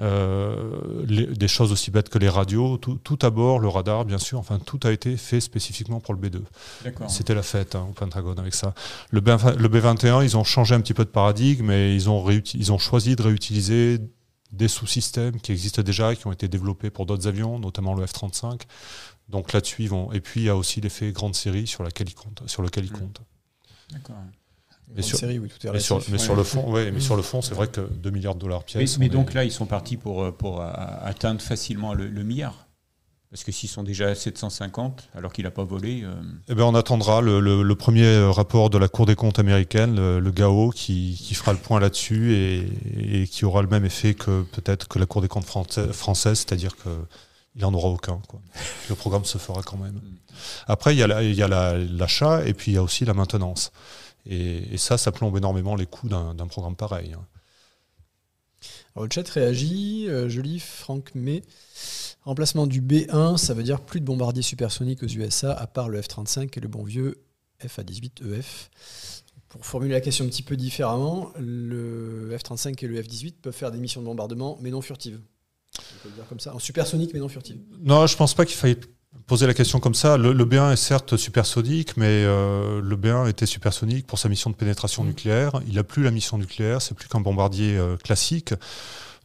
Euh, 0.00 1.04
les- 1.06 1.26
des 1.26 1.48
choses 1.48 1.72
aussi 1.72 1.90
bêtes 1.90 2.08
que 2.08 2.18
les 2.18 2.28
radios, 2.28 2.76
tout, 2.78 2.96
tout 3.02 3.18
à 3.22 3.30
bord, 3.30 3.58
le 3.58 3.68
radar, 3.68 4.04
bien 4.04 4.18
sûr, 4.18 4.38
enfin 4.38 4.58
tout 4.58 4.80
a 4.84 4.92
été 4.92 5.16
fait 5.16 5.40
spécifiquement 5.40 6.00
pour 6.00 6.14
le 6.14 6.20
B2. 6.20 6.42
D'accord. 6.84 7.10
C'était 7.10 7.34
la 7.34 7.42
fête 7.42 7.74
hein, 7.74 7.86
au 7.90 7.92
Pentagone 7.92 8.38
avec 8.38 8.54
ça. 8.54 8.74
Le, 9.10 9.20
B, 9.20 9.28
le 9.58 9.68
B21, 9.68 10.22
ils 10.22 10.36
ont 10.36 10.44
changé 10.44 10.74
un 10.74 10.80
petit 10.80 10.94
peu 10.94 11.04
de 11.04 11.10
paradigme, 11.10 11.66
mais 11.66 11.94
ils 11.94 12.08
ont, 12.08 12.24
ils 12.30 12.72
ont 12.72 12.78
choisi 12.78 13.16
de 13.16 13.22
réutiliser 13.22 13.98
des 14.52 14.66
sous-systèmes 14.68 15.40
qui 15.40 15.52
existent 15.52 15.82
déjà, 15.82 16.14
qui 16.16 16.26
ont 16.26 16.32
été 16.32 16.48
développés 16.48 16.90
pour 16.90 17.06
d'autres 17.06 17.28
avions, 17.28 17.58
notamment 17.60 17.94
le 17.94 18.04
F-35. 18.04 18.62
Donc 19.30 19.52
là-dessus, 19.52 19.82
ils 19.84 19.88
vont. 19.90 20.12
Et 20.12 20.20
puis 20.20 20.40
il 20.40 20.44
y 20.44 20.48
a 20.48 20.56
aussi 20.56 20.80
l'effet 20.80 21.12
grande 21.12 21.34
série 21.34 21.66
sur, 21.66 21.82
laquelle 21.84 22.08
ils 22.08 22.14
comptent, 22.14 22.42
sur 22.46 22.62
lequel 22.62 22.84
ils 22.84 22.92
Mm. 22.92 22.98
comptent. 22.98 23.20
D'accord. 23.92 24.16
Mais 24.88 24.94
Grande 24.94 25.04
sur- 25.04 25.18
série, 25.18 25.38
oui, 25.38 25.48
tout 25.48 25.64
est 25.66 25.70
Mais 25.72 25.78
sur, 25.80 25.96
relatif. 25.96 26.12
mais 26.12 26.18
ouais. 26.18 26.24
sur 26.24 26.34
le 26.36 26.42
fond, 26.42 26.72
ouais, 26.72 26.90
mais 26.90 26.98
sur 27.00 27.14
le 27.16 27.22
fond, 27.22 27.42
c'est 27.42 27.54
vrai 27.54 27.68
que 27.68 27.80
2 27.80 28.10
milliards 28.10 28.34
de 28.34 28.40
dollars 28.40 28.60
Mais, 28.74 28.80
pièce. 28.80 28.98
mais 28.98 29.08
on 29.08 29.12
donc 29.12 29.30
est- 29.30 29.34
là, 29.34 29.44
ils 29.44 29.52
sont 29.52 29.66
partis 29.66 29.96
pour, 29.96 30.24
euh, 30.24 30.32
pour 30.32 30.60
euh, 30.60 30.68
atteindre 31.02 31.40
facilement 31.40 31.94
le, 31.94 32.08
le 32.08 32.22
milliard. 32.24 32.66
Parce 33.30 33.44
que 33.44 33.52
s'ils 33.52 33.68
sont 33.68 33.84
déjà 33.84 34.08
à 34.08 34.16
750, 34.16 35.08
alors 35.14 35.32
qu'il 35.32 35.44
n'a 35.44 35.52
pas 35.52 35.62
volé. 35.62 36.00
euh, 36.02 36.12
Eh 36.48 36.54
ben, 36.56 36.64
on 36.64 36.74
attendra 36.74 37.20
le, 37.20 37.38
le- 37.38 37.62
le 37.62 37.74
premier 37.76 38.18
rapport 38.24 38.70
de 38.70 38.78
la 38.78 38.88
Cour 38.88 39.06
des 39.06 39.14
comptes 39.14 39.38
américaine, 39.38 39.94
le, 39.94 40.18
le 40.18 40.30
GAO, 40.32 40.70
qui, 40.70 41.16
qui 41.22 41.34
fera 41.34 41.52
le 41.52 41.58
point 41.60 41.78
là-dessus 41.78 42.32
et, 42.34 43.22
et 43.22 43.26
qui 43.28 43.44
aura 43.44 43.62
le 43.62 43.68
même 43.68 43.84
effet 43.84 44.14
que 44.14 44.42
peut-être 44.42 44.88
que 44.88 44.98
la 44.98 45.06
Cour 45.06 45.22
des 45.22 45.28
comptes 45.28 45.46
française, 45.46 46.38
c'est-à-dire 46.38 46.74
qu'il 47.52 47.62
n'en 47.62 47.74
aura 47.74 47.88
aucun. 47.88 48.20
Quoi. 48.28 48.40
Le 48.88 48.94
programme 48.94 49.24
se 49.24 49.38
fera 49.38 49.62
quand 49.62 49.76
même. 49.76 50.00
Après, 50.66 50.94
il 50.94 50.98
y 50.98 51.02
a 51.02 51.22
il 51.22 51.36
la- 51.38 51.78
l'achat 51.78 52.44
et 52.46 52.54
puis 52.54 52.72
il 52.72 52.74
y 52.74 52.78
a 52.78 52.82
aussi 52.82 53.04
la 53.04 53.14
maintenance. 53.14 53.72
Et, 54.26 54.74
et 54.74 54.76
ça, 54.78 54.98
ça 54.98 55.12
plombe 55.12 55.36
énormément 55.36 55.74
les 55.76 55.86
coûts 55.86 56.08
d'un 56.08 56.34
programme 56.46 56.76
pareil. 56.76 57.12
hein. 57.14 57.24
Alors, 58.94 59.06
le 59.06 59.10
chat 59.12 59.28
réagit. 59.28 60.06
euh, 60.08 60.28
je 60.28 60.40
lis 60.40 60.60
Franck 60.60 61.14
May. 61.14 61.42
Remplacement 62.24 62.66
du 62.66 62.82
B1, 62.82 63.38
ça 63.38 63.54
veut 63.54 63.62
dire 63.62 63.80
plus 63.80 64.00
de 64.00 64.04
bombardiers 64.04 64.42
supersoniques 64.42 65.02
aux 65.02 65.06
USA, 65.08 65.52
à 65.52 65.66
part 65.66 65.88
le 65.88 66.00
F-35 66.02 66.50
et 66.56 66.60
le 66.60 66.68
bon 66.68 66.82
vieux 66.82 67.22
FA-18EF. 67.64 68.20
E 68.20 68.42
Pour 69.48 69.64
formuler 69.64 69.92
la 69.94 70.00
question 70.02 70.26
un 70.26 70.28
petit 70.28 70.42
peu 70.42 70.56
différemment, 70.56 71.30
le 71.38 72.36
F-35 72.36 72.84
et 72.84 72.88
le 72.88 73.00
F-18 73.02 73.34
peuvent 73.40 73.54
faire 73.54 73.70
des 73.70 73.78
missions 73.78 74.02
de 74.02 74.06
bombardement, 74.06 74.58
mais 74.60 74.70
non 74.70 74.82
furtives. 74.82 75.20
On 75.78 76.02
peut 76.02 76.08
le 76.08 76.14
dire 76.14 76.26
comme 76.28 76.40
ça, 76.40 76.54
en 76.54 76.58
supersonique, 76.58 77.10
mais 77.14 77.20
non 77.20 77.28
furtive. 77.28 77.58
Non, 77.80 78.06
je 78.06 78.16
pense 78.16 78.34
pas 78.34 78.44
qu'il 78.44 78.56
faille 78.56 78.76
poser 79.26 79.46
la 79.46 79.54
question 79.54 79.80
comme 79.80 79.94
ça. 79.94 80.16
Le, 80.16 80.32
le 80.32 80.44
B1 80.44 80.72
est 80.72 80.76
certes 80.76 81.16
supersonique, 81.16 81.96
mais 81.96 82.06
euh, 82.24 82.80
le 82.82 82.96
B1 82.96 83.28
était 83.28 83.46
supersonique 83.46 84.06
pour 84.06 84.18
sa 84.18 84.28
mission 84.28 84.50
de 84.50 84.56
pénétration 84.56 85.04
nucléaire. 85.04 85.60
Il 85.66 85.74
n'a 85.74 85.84
plus 85.84 86.02
la 86.02 86.10
mission 86.10 86.38
nucléaire, 86.38 86.82
c'est 86.82 86.94
plus 86.94 87.08
qu'un 87.08 87.20
bombardier 87.20 87.76
euh, 87.76 87.96
classique. 87.96 88.54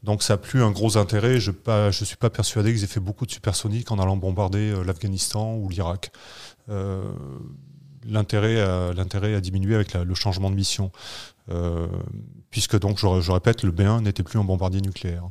Donc 0.04 0.22
ça 0.22 0.34
n'a 0.34 0.38
plus 0.38 0.62
un 0.62 0.72
gros 0.72 0.98
intérêt. 0.98 1.40
Je 1.40 1.52
ne 1.52 1.92
suis 1.92 2.16
pas 2.16 2.30
persuadé 2.30 2.72
qu'ils 2.72 2.84
aient 2.84 2.88
fait 2.88 3.00
beaucoup 3.00 3.26
de 3.26 3.32
supersonique 3.32 3.92
en 3.92 3.98
allant 3.98 4.18
bombarder 4.18 4.72
euh, 4.72 4.84
l'Afghanistan 4.84 5.56
ou 5.56 5.70
l'Irak. 5.70 6.12
Euh, 8.06 8.12
L'intérêt 8.12 8.60
a, 8.62 8.94
l'intérêt 8.94 9.36
a 9.36 9.42
diminué 9.42 9.76
avec 9.76 9.94
la- 9.94 10.04
le 10.04 10.16
changement 10.16 10.50
de 10.50 10.56
mission. 10.56 10.92
Euh, 11.50 11.88
puisque 12.50 12.80
donc, 12.80 12.98
je, 13.00 13.22
je 13.22 13.32
répète, 13.32 13.64
le 13.64 13.72
B1 13.72 14.02
n'était 14.02 14.24
plus 14.24 14.40
un 14.40 14.44
bombardier 14.44 14.82
nucléaire. 14.82 15.30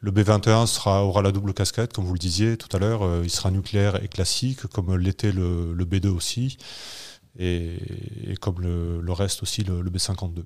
Le 0.00 0.10
B21 0.12 0.66
sera, 0.66 1.04
aura 1.04 1.22
la 1.22 1.32
double 1.32 1.54
casquette, 1.54 1.92
comme 1.92 2.04
vous 2.04 2.12
le 2.12 2.18
disiez 2.18 2.56
tout 2.56 2.74
à 2.76 2.78
l'heure. 2.78 3.02
euh, 3.02 3.22
il 3.24 3.30
sera 3.30 3.50
nucléaire 3.50 4.02
et 4.02 4.08
classique, 4.08 4.66
comme 4.68 4.96
l'était 4.96 5.32
le, 5.32 5.72
le 5.72 5.84
B2 5.84 6.08
aussi, 6.08 6.56
et, 7.38 7.76
et 8.30 8.36
comme 8.36 8.60
le, 8.60 9.00
le 9.00 9.12
reste 9.12 9.42
aussi, 9.42 9.64
le, 9.64 9.80
le 9.82 9.90
B52. 9.90 10.44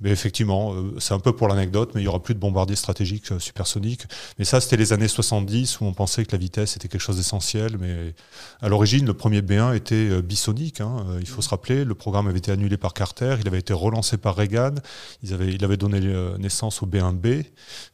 Mais 0.00 0.10
effectivement, 0.10 0.74
euh, 0.74 0.94
c'est 0.98 1.14
un 1.14 1.18
peu 1.18 1.32
pour 1.32 1.48
l'anecdote, 1.48 1.92
mais 1.94 2.02
il 2.02 2.04
y 2.04 2.08
aura 2.08 2.22
plus 2.22 2.34
de 2.34 2.40
bombardiers 2.40 2.76
stratégiques 2.76 3.32
euh, 3.32 3.38
supersoniques. 3.38 4.04
Mais 4.38 4.44
ça, 4.44 4.60
c'était 4.60 4.76
les 4.76 4.92
années 4.92 5.08
70 5.08 5.80
où 5.80 5.84
on 5.84 5.92
pensait 5.92 6.24
que 6.24 6.32
la 6.32 6.38
vitesse 6.38 6.76
était 6.76 6.88
quelque 6.88 7.00
chose 7.00 7.16
d'essentiel. 7.16 7.78
Mais 7.78 8.14
à 8.60 8.68
l'origine, 8.68 9.06
le 9.06 9.14
premier 9.14 9.40
B1 9.42 9.74
était 9.74 9.94
euh, 9.94 10.22
bisonique. 10.22 10.80
hein. 10.80 11.06
Il 11.20 11.28
faut 11.28 11.42
se 11.42 11.48
rappeler, 11.48 11.84
le 11.84 11.94
programme 11.94 12.26
avait 12.26 12.38
été 12.38 12.52
annulé 12.52 12.76
par 12.76 12.94
Carter, 12.94 13.36
il 13.40 13.48
avait 13.48 13.58
été 13.58 13.72
relancé 13.72 14.16
par 14.16 14.36
Reagan. 14.36 14.74
Il 15.22 15.64
avait 15.64 15.76
donné 15.76 16.00
naissance 16.38 16.82
au 16.82 16.86
B1B, 16.86 17.44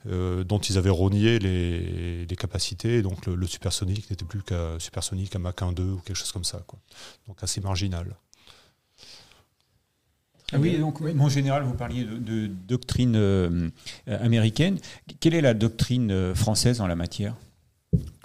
euh, 0.06 0.44
dont 0.44 0.58
ils 0.58 0.78
avaient 0.78 0.90
rogné 0.90 1.38
les, 1.38 2.36
capacités. 2.36 3.02
Donc 3.02 3.26
le, 3.26 3.46
supersonique 3.46 4.10
n'était 4.10 4.24
plus 4.24 4.42
qu'à 4.42 4.78
supersonique 4.78 5.36
à 5.36 5.38
Mach 5.38 5.56
1-2 5.56 5.80
ou 5.80 5.96
quelque 5.98 6.16
chose 6.16 6.32
comme 6.32 6.44
ça. 6.44 6.64
Donc 7.28 7.36
assez 7.42 7.60
marginal. 7.60 8.16
Ah 10.52 10.58
oui, 10.60 10.78
donc 10.78 10.98
en 11.18 11.28
général, 11.28 11.62
vous 11.64 11.74
parliez 11.74 12.04
de, 12.04 12.16
de 12.18 12.50
doctrine 12.68 13.14
euh, 13.16 13.70
américaine. 14.06 14.78
Quelle 15.20 15.34
est 15.34 15.40
la 15.40 15.54
doctrine 15.54 16.10
euh, 16.10 16.34
française 16.34 16.80
en 16.80 16.86
la 16.86 16.96
matière? 16.96 17.34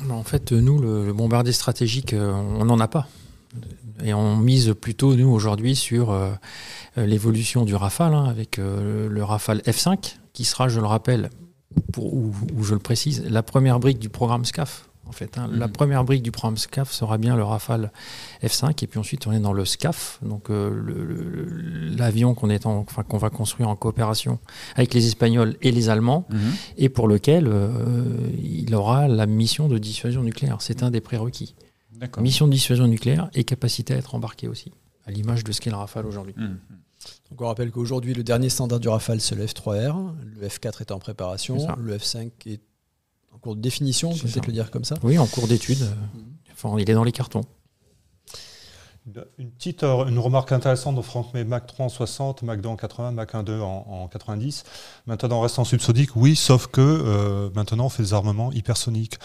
En 0.10 0.24
fait, 0.24 0.52
nous, 0.52 0.80
le, 0.80 1.06
le 1.06 1.14
bombardier 1.14 1.54
stratégique, 1.54 2.14
euh, 2.14 2.32
on 2.34 2.66
n'en 2.66 2.80
a 2.80 2.88
pas. 2.88 3.08
Et 4.04 4.14
on 4.14 4.36
mise 4.36 4.76
plutôt, 4.80 5.16
nous, 5.16 5.30
aujourd'hui, 5.30 5.76
sur 5.76 6.12
euh, 6.12 6.30
l'évolution 6.98 7.66
du 7.66 7.76
Rafale, 7.76 8.14
hein, 8.14 8.26
avec 8.26 8.60
euh, 8.60 9.10
le 9.10 9.24
Rafale 9.24 9.60
F5, 9.66 10.18
qui 10.34 10.46
sera, 10.46 10.68
je 10.68 10.80
le 10.80 10.86
rappelle, 10.86 11.30
pour, 11.94 12.14
ou, 12.14 12.34
ou 12.56 12.64
je 12.64 12.74
le 12.74 12.80
précise, 12.80 13.24
la 13.28 13.42
première 13.42 13.80
brique 13.80 14.00
du 14.00 14.10
programme 14.10 14.46
SCAF. 14.46 14.90
En 15.08 15.12
fait, 15.14 15.38
hein. 15.38 15.48
La 15.52 15.68
Mhm. 15.68 15.74
première 15.74 16.04
brique 16.04 16.22
du 16.24 16.32
programme 16.32 16.58
SCAF 16.58 16.92
sera 16.92 17.18
bien 17.18 17.36
le 17.36 17.44
Rafale 17.44 17.92
F5, 18.44 18.84
et 18.84 18.88
puis 18.88 19.00
ensuite 19.00 19.26
on 19.26 19.32
est 19.32 19.40
dans 19.40 19.54
le 19.54 19.64
SCAF, 19.66 20.20
donc 20.22 20.50
euh, 20.50 21.90
l'avion 21.98 22.34
qu'on 22.34 22.50
est 22.50 22.66
en- 22.66 22.80
enfin, 22.80 23.04
qu'on 23.04 23.18
va 23.18 23.30
construire 23.30 23.70
en 23.70 23.76
coopération 23.76 24.40
avec 24.76 24.94
les 24.94 25.08
Espagnols 25.08 25.56
et 25.62 25.72
les 25.72 25.90
Allemands, 25.90 26.28
et 26.78 26.90
pour 26.90 27.08
lequel 27.08 27.48
euh, 27.48 27.70
il 28.42 28.74
aura 28.76 29.08
la 29.08 29.26
mission 29.26 29.68
de 29.68 29.78
dissuasion 29.78 30.24
nucléaire. 30.24 30.58
C'est 30.62 30.84
un 30.84 30.92
des 30.92 31.02
prérequis. 31.02 31.56
D'accord. 31.94 32.22
Mission 32.22 32.48
de 32.48 32.52
dissuasion 32.52 32.88
nucléaire 32.88 33.30
et 33.34 33.44
capacité 33.44 33.94
à 33.94 33.98
être 33.98 34.14
embarqué 34.14 34.48
aussi, 34.48 34.72
à 35.06 35.12
l'image 35.12 35.44
de 35.44 35.52
ce 35.52 35.62
qu'est 35.62 35.72
le 35.72 35.78
Rafale 35.78 36.06
aujourd'hui. 36.06 36.36
Mhm. 36.38 36.58
Donc 37.32 37.42
on 37.42 37.48
rappelle 37.48 37.72
qu'aujourd'hui, 37.72 38.14
le 38.14 38.24
dernier 38.24 38.50
standard 38.50 38.80
du 38.80 38.88
Rafale, 38.90 39.22
c'est 39.22 39.36
le 39.36 39.46
F3R. 39.46 40.14
Le 40.40 40.48
F4 40.48 40.82
est 40.82 40.92
en 40.92 41.00
préparation. 41.00 41.58
Le 41.78 41.98
F5 41.98 42.32
est 42.46 42.60
en 43.38 43.40
cours 43.40 43.56
de 43.56 43.62
définition, 43.62 44.10
on 44.10 44.14
peut 44.14 44.18
C'est 44.24 44.34
peut-être 44.34 44.48
le 44.48 44.54
dire 44.54 44.72
comme 44.72 44.84
ça. 44.84 44.96
Oui, 45.04 45.18
en 45.20 45.28
cours 45.28 45.48
d'étude. 45.48 45.82
euh, 45.84 45.94
Enfin, 46.52 46.76
il 46.80 46.90
est 46.90 46.94
dans 46.96 47.04
les 47.04 47.12
cartons. 47.12 47.44
Une 49.38 49.52
petite 49.52 49.84
euh, 49.84 50.06
une 50.08 50.20
remarque 50.20 50.52
intéressante 50.52 50.96
de 50.98 51.02
Franck 51.02 51.28
mais 51.34 51.46
Mac 51.46 51.66
3 51.66 51.86
en 51.86 51.90
60, 51.90 52.42
Mac 52.44 52.60
2 52.60 52.68
en 52.68 52.76
80, 52.76 53.12
Mac 53.12 53.36
1.2 53.36 53.62
en, 53.62 53.86
en 53.88 54.08
90. 54.10 54.64
Maintenant, 55.06 55.38
on 55.38 55.42
reste 55.42 55.60
en 55.60 55.64
subsonique, 55.64 56.16
oui, 56.18 56.36
sauf 56.36 56.68
que 56.68 56.82
euh, 56.82 57.50
maintenant, 57.56 57.86
on 57.86 57.90
fait 57.90 58.04
des 58.04 58.14
armements 58.14 58.52
hypersoniques. 58.52 59.16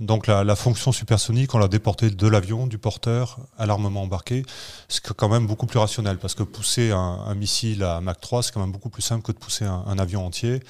Donc, 0.00 0.26
la, 0.26 0.42
la 0.42 0.56
fonction 0.56 0.90
supersonique, 0.90 1.54
on 1.54 1.58
l'a 1.58 1.68
déportée 1.68 2.10
de 2.10 2.26
l'avion, 2.26 2.66
du 2.66 2.78
porteur 2.78 3.38
à 3.58 3.66
l'armement 3.66 4.02
embarqué. 4.02 4.44
C'est 4.88 5.02
quand 5.12 5.28
même 5.28 5.46
beaucoup 5.46 5.66
plus 5.66 5.78
rationnel 5.78 6.18
parce 6.18 6.34
que 6.34 6.42
pousser 6.42 6.90
un, 6.90 6.96
un 6.98 7.34
missile 7.36 7.84
à 7.84 8.00
Mac 8.00 8.20
3, 8.20 8.42
c'est 8.42 8.52
quand 8.52 8.60
même 8.60 8.72
beaucoup 8.72 8.90
plus 8.90 9.02
simple 9.02 9.22
que 9.22 9.30
de 9.32 9.38
pousser 9.38 9.66
un, 9.66 9.84
un 9.86 9.98
avion 10.00 10.26
entier 10.26 10.60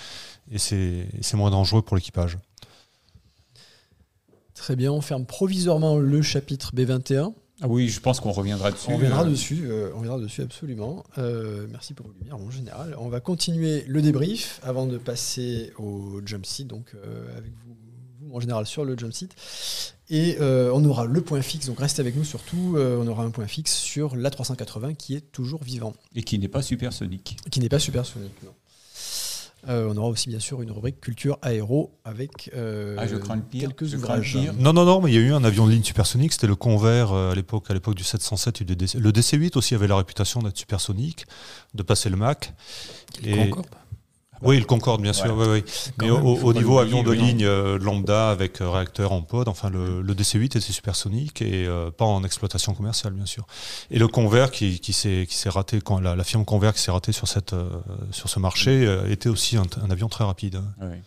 et 0.51 0.59
c'est 0.59 1.35
moins 1.35 1.51
dangereux 1.51 1.81
pour 1.83 1.97
l'équipage. 1.97 2.37
Très 4.59 4.77
bien, 4.77 4.93
on 4.93 5.01
ferme 5.01 5.25
provisoirement 5.25 5.99
le 5.99 6.21
chapitre 6.21 6.73
B21. 6.75 7.33
Ah 7.61 7.67
oui, 7.69 7.89
je 7.89 8.01
pense 8.01 8.21
qu'on 8.21 8.31
reviendra 8.33 8.71
dessus. 8.71 8.87
On 8.91 8.97
reviendra 8.97 9.25
dessus, 9.25 9.63
euh, 9.65 9.91
on 9.95 9.99
reviendra 9.99 10.21
dessus 10.21 10.43
absolument. 10.43 11.05
Euh, 11.17 11.67
merci 11.71 11.95
pour 11.95 12.07
vos 12.07 12.13
lumières 12.13 12.37
en 12.37 12.51
général. 12.51 12.95
On 12.99 13.09
va 13.09 13.21
continuer 13.21 13.85
le 13.89 14.03
débrief 14.03 14.61
avant 14.63 14.87
de 14.87 14.99
passer 14.99 15.73
au 15.79 16.21
jump 16.25 16.45
seat, 16.47 16.67
donc 16.69 16.93
euh, 16.95 17.37
avec 17.37 17.51
vous, 17.67 17.77
vous, 18.21 18.35
en 18.37 18.41
général 18.41 18.67
sur 18.67 18.85
le 18.85 18.97
jump 18.99 19.13
seat. 19.13 19.35
Et 20.11 20.37
euh, 20.41 20.71
on 20.73 20.85
aura 20.85 21.05
le 21.07 21.21
point 21.21 21.43
fixe, 21.43 21.67
donc 21.67 21.81
restez 21.81 22.01
avec 22.01 22.15
nous 22.17 22.25
surtout. 22.25 22.75
euh, 22.77 22.97
on 23.01 23.07
aura 23.09 23.25
un 23.25 23.31
point 23.31 23.47
fixe 23.47 23.75
sur 23.75 24.15
la 24.17 24.31
380 24.31 24.95
qui 24.95 25.15
est 25.15 25.33
toujours 25.33 25.63
vivant, 25.65 25.95
Et 26.15 26.23
qui 26.23 26.39
n'est 26.39 26.49
pas 26.49 26.63
supersonique. 26.63 27.37
qui 27.51 27.61
n'est 27.61 27.69
pas 27.69 27.79
supersonique. 27.81 28.33
non. 28.45 28.51
Euh, 29.69 29.89
on 29.93 29.97
aura 29.97 30.09
aussi 30.09 30.29
bien 30.29 30.39
sûr 30.39 30.63
une 30.63 30.71
rubrique 30.71 31.01
culture 31.01 31.37
aéro 31.43 31.91
avec 32.05 32.51
euh, 32.55 32.95
Ah, 32.99 33.07
je 33.09 33.17
crains 33.17 33.37
le 33.37 33.43
pire, 33.43 33.63
quelques 33.69 33.87
je 33.87 33.97
crains 33.97 34.17
le 34.17 34.21
ouvrages. 34.23 34.33
pire. 34.33 34.55
Non, 34.57 34.73
non, 34.73 34.85
non, 34.85 35.01
mais 35.01 35.11
il 35.11 35.15
y 35.15 35.19
a 35.19 35.21
eu 35.21 35.33
un 35.33 35.43
avion 35.43 35.67
de 35.67 35.73
ligne 35.73 35.83
supersonique, 35.83 36.33
c'était 36.33 36.47
le 36.47 36.55
Convair 36.55 37.13
euh, 37.13 37.33
à 37.33 37.35
l'époque, 37.35 37.65
à 37.69 37.75
l'époque 37.75 37.97
du 37.97 38.05
707 38.05 38.61
et 38.61 38.65
du 38.65 38.77
DC. 38.77 38.95
Le 38.95 39.11
DC-8 39.11 39.59
aussi 39.59 39.75
avait 39.75 39.89
la 39.89 39.97
réputation 39.97 40.41
d'être 40.43 40.57
supersonique, 40.57 41.27
de 41.75 41.83
passer 41.83 42.09
le 42.09 42.17
Mach. 42.17 42.53
Les 43.23 43.33
Et- 43.33 43.49
Concorde. 43.51 43.67
Oui, 44.43 44.59
le 44.59 44.65
Concorde, 44.65 45.03
bien 45.03 45.13
sûr. 45.13 45.37
Oui, 45.37 45.47
oui. 45.49 45.65
Mais 45.99 46.11
même, 46.11 46.25
au, 46.25 46.53
niveau 46.53 46.79
avion 46.79 47.03
de 47.03 47.13
ligne 47.13 47.45
euh, 47.45 47.79
lambda 47.79 48.31
avec 48.31 48.61
euh, 48.61 48.71
réacteur 48.71 49.13
en 49.13 49.23
pod, 49.23 49.49
enfin 49.49 49.71
le, 49.71 50.03
le 50.03 50.15
DC-8 50.15 50.45
était 50.45 50.61
supersonique 50.61 51.43
et 51.43 51.67
euh, 51.67 51.91
pas 51.91 52.05
en 52.05 52.25
exploitation 52.25 52.75
commerciale, 52.75 53.13
bien 53.13 53.27
sûr. 53.27 53.47
Et 53.91 53.99
le 53.99 54.09
Convair 54.09 54.51
qui, 54.51 54.81
qui 54.81 54.93
s'est 54.93 55.27
raté, 55.47 55.81
quand 55.81 56.01
la, 56.01 56.17
la 56.17 56.25
firme 56.25 56.45
Convair 56.45 56.73
qui 56.73 56.81
s'est 56.81 56.91
ratée 56.91 57.13
sur 57.13 57.29
cette 57.29 57.55
sur 58.11 58.29
ce 58.29 58.39
marché 58.39 58.87
était 59.09 59.29
aussi 59.29 59.57
un, 59.57 59.67
un 59.83 59.91
avion 59.91 60.09
très 60.09 60.25
rapide. 60.25 60.61
Ouais. 60.81 61.03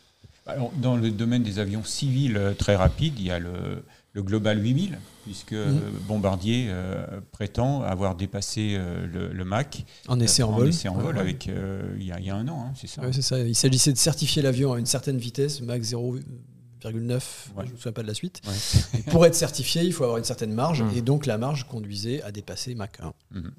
Alors, 0.48 0.72
dans 0.76 0.98
le 0.98 1.12
domaine 1.12 1.44
des 1.44 1.60
avions 1.60 1.84
civils 1.84 2.56
très 2.58 2.76
rapides, 2.76 3.20
il 3.20 3.28
y 3.28 3.32
a 3.32 3.39
le, 3.39 3.84
le 4.13 4.24
Global 4.24 4.62
8000, 4.62 5.00
puisque 5.24 5.54
euh, 5.54 5.74
Bombardier 6.08 6.67
euh, 6.69 7.21
prétend 7.32 7.82
avoir 7.82 8.15
dépassé 8.15 8.76
euh, 8.78 9.08
le, 9.08 9.32
le 9.32 9.45
Mach 9.45 9.86
En 10.10 10.19
essai 10.19 10.41
euh, 10.43 10.47
en 10.47 10.52
vol. 10.52 10.67
essai 10.69 10.89
en 10.89 10.97
Ouais, 10.97 11.04
vol 11.04 11.15
ouais. 11.15 11.21
avec, 11.21 11.47
euh, 11.47 11.95
il, 11.97 12.06
y 12.06 12.12
a, 12.12 12.19
il 12.19 12.26
y 12.26 12.30
a 12.30 12.36
un 12.36 12.47
an, 12.50 12.65
hein, 12.67 12.74
c'est 12.76 12.88
ça 12.88 13.02
Ouais, 13.02 13.13
c'est 13.13 13.21
ça. 13.21 13.39
Il 13.39 13.56
s'agissait 13.56 13.93
de 13.93 13.97
certifier 13.97 14.41
l'avion 14.41 14.74
à 14.74 14.80
une 14.80 14.86
certaine 14.86 15.17
vitesse, 15.17 15.62
Mach 15.62 15.80
0,9, 15.82 16.21
je 16.84 16.89
ne 16.89 17.02
me 17.71 17.76
souviens 17.78 17.91
pas 17.93 18.02
de 18.02 18.08
la 18.08 18.13
suite. 18.13 18.41
Et 18.97 19.04
pour 19.04 19.26
être 19.26 19.36
certifié, 19.36 19.84
il 19.84 19.93
faut 19.93 20.04
avoir 20.04 20.17
une 20.17 20.26
certaine 20.26 20.54
marge, 20.54 20.82
Mm. 20.84 20.91
et 20.97 21.02
donc 21.02 21.26
la 21.26 21.38
marge 21.38 21.65
conduisait 21.67 22.21
à 22.24 22.32
dépasser 22.34 22.76
Mach 22.76 22.89
1. 23.00 23.13
Mhm. 23.32 23.52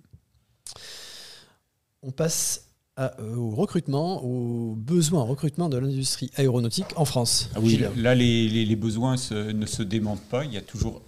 On 2.03 2.11
passe 2.11 2.67
à, 2.97 3.19
euh, 3.21 3.37
au 3.37 3.51
recrutement, 3.51 4.23
aux 4.23 4.75
besoins 4.77 5.23
en 5.23 5.27
recrutement 5.27 5.69
de 5.69 5.79
l'industrie 5.79 6.31
aéronautique 6.37 6.87
en 6.97 7.05
France. 7.05 7.51
Ah 7.55 7.61
oui, 7.61 7.83
là, 7.97 8.15
les, 8.15 8.49
les- 8.49 8.67
les 8.67 8.77
besoins 8.77 9.17
se- 9.17 9.53
ne 9.53 9.67
se 9.67 9.83
démentent 9.83 10.21
pas. 10.29 10.45
Il 10.45 10.53
y 10.53 10.57
a 10.59 10.61
toujours 10.63 11.03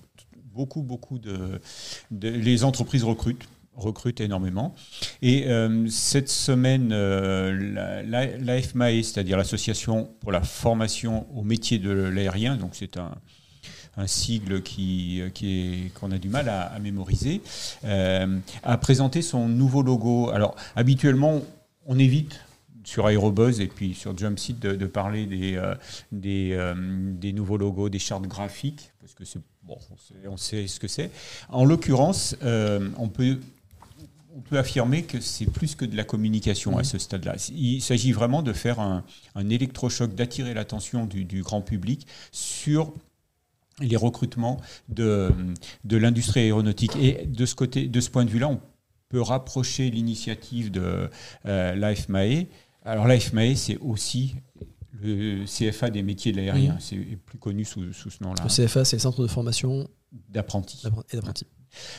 beaucoup, 0.54 0.82
beaucoup 0.82 1.18
de, 1.18 1.60
de- 2.10 2.28
les 2.28 2.64
entreprises 2.64 3.04
recrutent 3.04 3.46
recrutent 3.76 4.20
énormément. 4.20 4.72
Et 5.20 5.48
euh, 5.48 5.88
cette 5.88 6.28
semaine, 6.28 6.90
euh, 6.92 7.72
la- 7.74 8.04
la- 8.04 8.36
l'AFMAE, 8.38 9.02
c'est-à-dire 9.02 9.36
l'Association 9.36 10.08
pour 10.20 10.30
la 10.30 10.42
formation 10.42 11.26
au 11.36 11.42
métier 11.42 11.80
de 11.80 11.90
l'aérien, 11.90 12.56
donc 12.56 12.76
c'est 12.76 12.96
un, 12.98 13.10
un 13.96 14.06
sigle 14.06 14.62
qui, 14.62 15.22
qui 15.34 15.90
qu'on 15.98 16.12
a 16.12 16.18
du 16.18 16.28
mal 16.28 16.48
à, 16.48 16.62
à 16.66 16.78
mémoriser, 16.78 17.42
euh, 17.84 18.38
a 18.62 18.78
présenté 18.78 19.22
son 19.22 19.48
nouveau 19.48 19.82
logo. 19.82 20.30
Alors, 20.30 20.54
habituellement, 20.76 21.42
on 21.86 21.98
évite 21.98 22.40
sur 22.84 23.08
Aerobuzz 23.08 23.60
et 23.60 23.66
puis 23.66 23.94
sur 23.94 24.16
Jumpseat 24.16 24.58
de, 24.58 24.74
de 24.74 24.86
parler 24.86 25.26
des, 25.26 25.56
euh, 25.56 25.74
des, 26.12 26.50
euh, 26.52 26.74
des 27.14 27.32
nouveaux 27.32 27.56
logos, 27.56 27.88
des 27.88 27.98
chartes 27.98 28.26
graphiques, 28.26 28.92
parce 29.00 29.14
que 29.14 29.24
c'est 29.24 29.40
bon, 29.62 29.78
on 29.90 29.96
sait, 29.96 30.28
on 30.28 30.36
sait 30.36 30.66
ce 30.66 30.78
que 30.78 30.88
c'est. 30.88 31.10
En 31.48 31.64
l'occurrence, 31.64 32.36
euh, 32.42 32.90
on 32.98 33.08
peut 33.08 33.38
on 34.36 34.40
peut 34.40 34.58
affirmer 34.58 35.04
que 35.04 35.20
c'est 35.20 35.46
plus 35.46 35.76
que 35.76 35.84
de 35.84 35.96
la 35.96 36.02
communication 36.02 36.76
à 36.76 36.82
ce 36.82 36.98
stade-là. 36.98 37.36
Il 37.54 37.80
s'agit 37.80 38.10
vraiment 38.10 38.42
de 38.42 38.52
faire 38.52 38.80
un, 38.80 39.04
un 39.36 39.48
électrochoc, 39.48 40.12
d'attirer 40.12 40.54
l'attention 40.54 41.06
du, 41.06 41.24
du 41.24 41.42
grand 41.42 41.60
public 41.60 42.08
sur 42.32 42.92
les 43.80 43.96
recrutements 43.96 44.60
de, 44.88 45.30
de 45.84 45.96
l'industrie 45.96 46.40
aéronautique. 46.40 46.96
Et 46.96 47.26
de 47.26 47.46
ce, 47.46 47.54
côté, 47.54 47.86
de 47.86 48.00
ce 48.00 48.10
point 48.10 48.24
de 48.24 48.30
vue-là, 48.30 48.48
on 48.48 48.60
peut 49.08 49.20
rapprocher 49.20 49.90
l'initiative 49.90 50.70
de 50.70 51.08
euh, 51.46 51.74
l'AFMAE. 51.74 52.46
Alors 52.84 53.06
l'AFMAE, 53.06 53.54
c'est 53.56 53.78
aussi 53.78 54.34
le 55.02 55.44
CFA 55.46 55.90
des 55.90 56.02
métiers 56.02 56.32
de 56.32 56.38
l'aérien. 56.38 56.76
C'est 56.80 56.96
plus 56.96 57.38
connu 57.38 57.64
sous, 57.64 57.92
sous 57.92 58.10
ce 58.10 58.22
nom-là, 58.22 58.42
Le 58.44 58.48
CFA, 58.48 58.84
c'est 58.84 58.96
le 58.96 59.00
centre 59.00 59.22
de 59.22 59.26
formation 59.28 59.88
d'apprentis. 60.30 60.82
d'appren- 60.84 61.02
et 61.12 61.16
d'apprentis. 61.16 61.46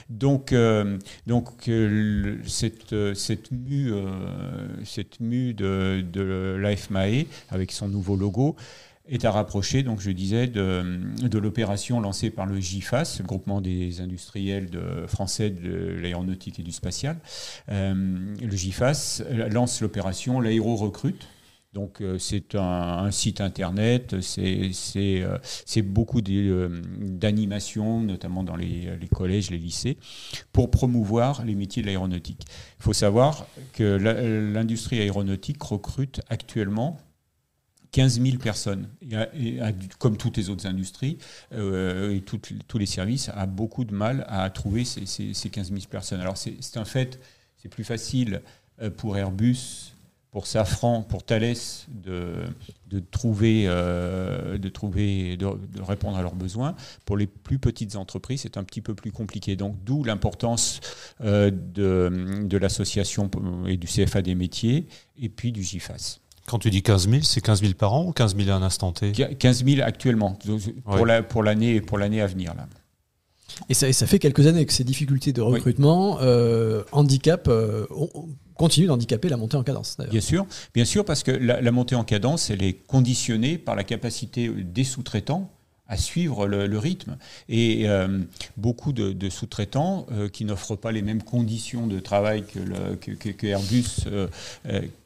Donc, 0.09 0.53
euh, 0.53 0.97
donc 1.27 1.67
euh, 1.67 1.89
le- 1.89 2.47
cette, 2.47 2.93
euh, 2.93 3.13
cette 3.13 3.51
mue, 3.51 3.91
euh, 3.91 4.67
cette 4.85 5.19
mue 5.19 5.53
de, 5.53 6.01
de 6.13 6.55
l'AFMAE, 6.61 7.25
avec 7.49 7.73
son 7.73 7.89
nouveau 7.89 8.15
logo, 8.15 8.55
est 9.07 9.25
à 9.25 9.31
rapprocher, 9.31 9.83
donc 9.83 9.99
je 9.99 10.11
disais, 10.11 10.47
de, 10.47 11.37
l'opération 11.37 11.99
lancée 11.99 12.29
par 12.29 12.45
le 12.45 12.59
GIFAS, 12.59 13.17
le 13.19 13.25
groupement 13.25 13.61
des 13.61 14.01
industriels 14.01 14.69
français 15.07 15.49
de 15.49 15.97
l'aéronautique 16.01 16.59
et 16.59 16.63
du 16.63 16.71
spatial. 16.71 17.17
Euh, 17.69 17.93
le 18.41 18.55
GIFAS 18.55 19.21
lance 19.49 19.81
l'opération 19.81 20.39
L'aéro 20.39 20.75
recrute. 20.75 21.27
Donc 21.75 21.99
euh, 21.99 22.17
c'est 22.17 22.55
un, 22.55 23.11
site 23.11 23.41
internet, 23.41 24.15
c'est 24.21 24.71
euh, 25.21 25.37
beaucoup 25.83 26.21
euh, 26.27 26.81
d'animations, 27.01 27.99
notamment 27.99 28.43
dans 28.43 28.55
les, 28.55 28.97
collèges, 29.13 29.51
les 29.51 29.57
lycées, 29.57 29.97
pour 30.53 30.71
promouvoir 30.71 31.43
les 31.43 31.53
métiers 31.53 31.81
de 31.81 31.87
l'aéronautique. 31.87 32.45
Il 32.79 32.83
faut 32.83 32.93
savoir 32.93 33.45
que 33.73 33.83
l'industrie 33.83 35.01
aéronautique 35.01 35.61
recrute 35.61 36.21
actuellement 36.29 36.97
15 37.95 38.19
000 38.21 38.37
personnes. 38.39 38.89
Comme 39.99 40.17
toutes 40.17 40.35
les 40.35 40.49
autres 40.49 40.67
industries 40.67 41.17
euh, 41.53 42.13
et 42.13 42.21
tous 42.21 42.77
les 42.77 42.85
services, 42.85 43.29
a 43.33 43.45
beaucoup 43.45 43.85
de 43.85 43.93
mal 43.93 44.25
à 44.27 44.49
trouver 44.49 44.83
ces, 44.83 45.05
ces- 45.05 45.33
ces 45.33 45.49
15 45.49 45.69
000 45.69 45.79
personnes. 45.89 46.19
Alors 46.19 46.35
c'est 46.35 46.75
un 46.75 46.83
fait, 46.83 47.21
c'est 47.55 47.69
plus 47.69 47.85
facile 47.85 48.41
euh, 48.81 48.89
pour 48.89 49.15
Airbus, 49.15 49.93
pour 50.31 50.45
Safran, 50.45 51.03
pour 51.03 51.23
Thales 51.23 51.55
de, 51.87 52.99
trouver, 53.11 53.63
euh, 53.67 54.57
de, 54.57 55.81
répondre 55.81 56.17
à 56.17 56.21
leurs 56.21 56.35
besoins. 56.35 56.75
Pour 57.05 57.15
les 57.15 57.27
plus 57.27 57.59
petites 57.59 57.95
entreprises, 57.95 58.41
c'est 58.41 58.57
un 58.57 58.65
petit 58.65 58.81
peu 58.81 58.93
plus 58.93 59.13
compliqué. 59.13 59.55
Donc 59.55 59.77
d'où 59.85 60.03
l'importance 60.03 60.81
de, 61.21 62.43
de 62.43 62.57
l'association 62.57 63.31
et 63.65 63.77
du 63.77 63.87
CFA 63.87 64.21
des 64.21 64.35
métiers 64.35 64.85
et 65.17 65.29
puis 65.29 65.53
du 65.53 65.63
GIFAS. 65.63 66.19
Quand 66.47 66.59
tu 66.59 66.69
dis 66.69 66.83
15 66.83 67.09
000, 67.09 67.23
c'est 67.23 67.41
15 67.41 67.61
000 67.61 67.73
par 67.73 67.93
an 67.93 68.05
ou 68.05 68.11
15 68.11 68.35
000 68.35 68.49
à 68.49 68.53
un 68.53 68.61
instant 68.61 68.91
T? 68.91 69.11
15 69.11 69.65
000 69.65 69.81
actuellement 69.81 70.37
pour 70.85 70.93
Ouais. 71.01 71.05
la 71.05 71.23
pour 71.23 71.41
l'année 71.43 71.81
pour 71.81 71.97
l'année 71.97 72.21
à 72.21 72.27
venir 72.27 72.53
là. 72.55 72.67
Et 73.69 73.73
ça, 73.73 73.87
et 73.87 73.93
ça 73.93 74.05
fait 74.05 74.19
quelques 74.19 74.45
années 74.47 74.65
que 74.65 74.73
ces 74.73 74.83
difficultés 74.83 75.31
de 75.33 75.41
recrutement 75.41 76.17
euh, 76.21 76.83
handicap, 76.91 77.47
euh, 77.47 77.85
on- 77.89 78.09
on 78.13 78.27
continue 78.55 78.87
d'handicaper 78.87 79.29
la 79.29 79.37
montée 79.37 79.55
en 79.57 79.63
cadence. 79.63 79.97
Bien 80.11 80.21
sûr, 80.21 80.45
bien 80.73 80.85
sûr, 80.85 81.03
parce 81.05 81.23
que 81.23 81.31
la, 81.31 81.61
la 81.61 81.71
montée 81.71 81.95
en 81.95 82.03
cadence, 82.03 82.49
elle 82.49 82.63
est 82.63 82.73
conditionnée 82.73 83.57
par 83.57 83.75
la 83.75 83.83
capacité 83.83 84.49
des 84.49 84.83
sous-traitants 84.83 85.49
à 85.87 85.97
suivre 85.97 86.47
le, 86.47 86.77
rythme. 86.79 87.17
Et 87.49 87.87
euh, 87.87 88.19
beaucoup 88.57 88.91
de, 88.91 89.29
sous-traitants 89.29 90.07
euh, 90.11 90.29
qui 90.29 90.45
n'offrent 90.45 90.75
pas 90.75 90.91
les 90.91 91.01
mêmes 91.01 91.23
conditions 91.23 91.87
de 91.87 91.99
travail 91.99 92.43
que, 92.45 93.45
Airbus, 93.45 94.05
euh, 94.07 94.27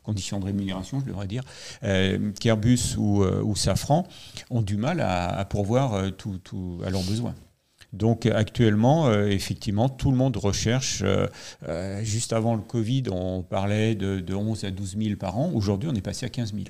conditions 0.04 0.40
de 0.40 0.46
rémunération, 0.46 1.00
je 1.00 1.06
devrais 1.06 1.28
dire, 1.28 1.44
qu'Airbus 2.40 2.96
ou, 2.98 3.56
Safran, 3.56 4.08
ont 4.50 4.62
du 4.62 4.78
mal 4.78 5.02
à, 5.02 5.46
pourvoir 5.46 5.94
à 5.94 6.90
leurs 6.90 7.04
besoins. 7.04 7.36
Donc 7.92 8.26
actuellement, 8.28 9.12
effectivement, 9.24 9.90
tout 9.90 10.12
le 10.12 10.18
monde 10.18 10.38
recherche. 10.38 11.04
juste 12.02 12.34
avant 12.34 12.56
le 12.56 12.62
Covid, 12.62 13.04
on 13.12 13.44
parlait 13.44 13.96
de, 13.96 14.20
de 14.20 14.34
11 14.34 14.64
à 14.64 14.72
12 14.72 14.98
000 14.98 15.16
par 15.18 15.38
an. 15.38 15.52
Aujourd'hui, 15.54 15.90
on 15.92 15.96
est 15.96 16.02
passé 16.02 16.26
à 16.26 16.30
15 16.30 16.54
000. 16.54 16.66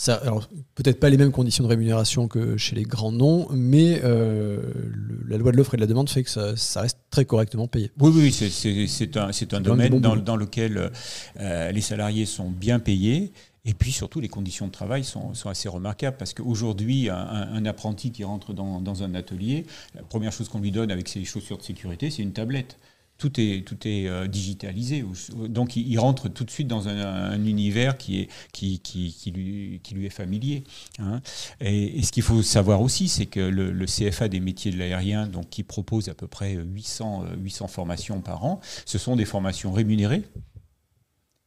Ça, 0.00 0.14
alors, 0.14 0.48
peut-être 0.76 1.00
pas 1.00 1.10
les 1.10 1.16
mêmes 1.16 1.32
conditions 1.32 1.64
de 1.64 1.68
rémunération 1.68 2.28
que 2.28 2.56
chez 2.56 2.76
les 2.76 2.84
grands 2.84 3.10
noms, 3.10 3.48
mais 3.50 4.00
euh, 4.04 4.62
le- 4.92 5.26
la 5.26 5.38
loi 5.38 5.50
de 5.50 5.56
l'offre 5.56 5.74
et 5.74 5.76
de 5.76 5.80
la 5.80 5.88
demande 5.88 6.08
fait 6.08 6.22
que 6.22 6.30
ça, 6.30 6.56
ça 6.56 6.82
reste 6.82 6.98
très 7.10 7.24
correctement 7.24 7.66
payés. 7.66 7.90
Oui, 7.98 8.12
oui, 8.14 8.32
c'est 8.32 9.16
un, 9.16 9.30
un 9.52 9.60
domaine 9.60 9.98
dans, 9.98 10.14
dans, 10.14 10.36
lequel 10.36 10.92
euh, 11.40 11.72
les 11.72 11.80
salariés 11.80 12.26
sont 12.26 12.48
bien 12.48 12.78
payés. 12.78 13.32
Et 13.64 13.74
puis 13.74 13.90
surtout, 13.90 14.20
les 14.20 14.28
conditions 14.28 14.68
de 14.68 14.72
travail 14.72 15.02
sont, 15.02 15.34
sont 15.34 15.48
assez 15.48 15.68
remarquables 15.68 16.16
parce 16.16 16.32
qu'aujourd'hui, 16.32 17.10
un, 17.10 17.16
un, 17.16 17.66
apprenti 17.66 18.12
qui 18.12 18.22
rentre 18.22 18.54
dans, 18.54 18.80
dans, 18.80 19.02
un 19.02 19.14
atelier, 19.16 19.66
la 19.96 20.02
première 20.02 20.30
chose 20.30 20.48
qu'on 20.48 20.60
lui 20.60 20.70
donne 20.70 20.92
avec 20.92 21.08
ses 21.08 21.24
chaussures 21.24 21.58
de 21.58 21.64
sécurité, 21.64 22.08
c'est 22.10 22.22
une 22.22 22.32
tablette 22.32 22.78
tout 23.18 23.40
est, 23.40 23.66
tout 23.66 23.76
est 23.86 24.06
euh, 24.06 24.28
digitalisé. 24.28 25.04
Donc 25.48 25.74
il, 25.74 25.98
rentre 25.98 26.28
tout 26.28 26.44
de 26.44 26.50
suite 26.50 26.68
dans 26.68 26.88
un, 26.88 27.44
univers 27.44 27.98
qui, 27.98 28.20
est, 28.20 28.28
qui, 28.52 28.80
lui, 29.34 29.80
qui 29.82 29.94
lui 29.94 30.06
est 30.06 30.10
familier. 30.10 30.62
Hein. 31.00 31.20
Et, 31.60 32.00
ce 32.02 32.12
qu'il 32.12 32.22
faut 32.22 32.42
savoir 32.42 32.80
aussi, 32.80 33.08
c'est 33.08 33.26
que 33.26 33.40
le, 33.40 33.86
CFA 33.86 34.28
des 34.28 34.38
métiers 34.38 34.70
de 34.70 34.78
l'aérien, 34.78 35.28
qui 35.50 35.64
propose 35.64 36.08
à 36.08 36.14
peu 36.14 36.28
près 36.28 36.54
800, 36.54 37.24
800 37.38 37.64
euh, 37.64 37.68
formations 37.68 38.20
par 38.20 38.44
an, 38.44 38.60
ce 38.86 38.98
sont 38.98 39.16
des 39.16 39.24
formations 39.24 39.72
rémunérées. 39.72 40.22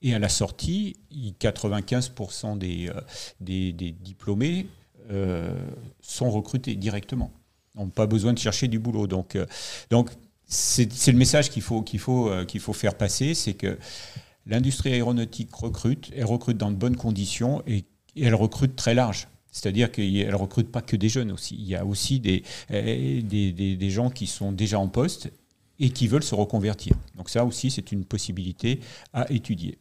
Et 0.01 0.13
à 0.13 0.19
la 0.19 0.29
sortie, 0.29 0.97
95% 1.39 2.57
des, 2.57 2.89
euh, 2.89 2.99
des, 3.39 3.71
des, 3.71 3.91
diplômés 3.91 4.67
sont 6.01 6.31
recrutés 6.31 6.75
directement. 6.75 7.31
On 7.75 7.85
n'a 7.85 7.91
pas 7.91 8.07
besoin 8.07 8.31
de 8.31 8.39
chercher 8.39 8.69
du 8.69 8.79
boulot. 8.79 9.07
Donc, 9.07 9.37
donc 9.89 10.09
c'est 10.51 11.07
le 11.07 11.17
message 11.17 11.49
euh, 11.49 12.45
qu'il 12.45 12.59
faut 12.59 12.73
faire 12.73 12.95
passer, 12.95 13.33
c'est 13.33 13.53
que 13.53 13.79
l'industrie 14.45 14.91
aéronautique 14.91 15.53
recrute, 15.53 16.11
elle 16.15 16.25
recrute 16.25 16.57
dans 16.57 16.71
de 16.71 16.75
bonnes 16.75 16.97
conditions 16.97 17.63
et, 17.65 17.85
elle 18.17 18.35
recrute 18.35 18.75
très 18.75 18.93
large. 18.93 19.29
C'est-à-dire 19.51 19.89
qu'elle 19.89 20.27
ne 20.27 20.35
recrute 20.35 20.69
pas 20.69 20.81
que 20.81 20.97
des 20.97 21.07
jeunes 21.07 21.31
aussi. 21.31 21.55
Il 21.57 21.65
y 21.65 21.75
a 21.75 21.85
aussi 21.85 22.19
des, 22.19 22.43
des, 22.69 23.89
gens 23.89 24.09
qui 24.09 24.27
sont 24.27 24.51
déjà 24.51 24.79
en 24.79 24.89
poste 24.89 25.31
et 25.79 25.91
qui 25.91 26.07
veulent 26.07 26.23
se 26.23 26.35
reconvertir. 26.35 26.93
Donc 27.15 27.29
ça 27.29 27.45
aussi, 27.45 27.71
c'est 27.71 27.93
une 27.93 28.03
possibilité 28.03 28.81
à 29.13 29.31
étudier. 29.31 29.77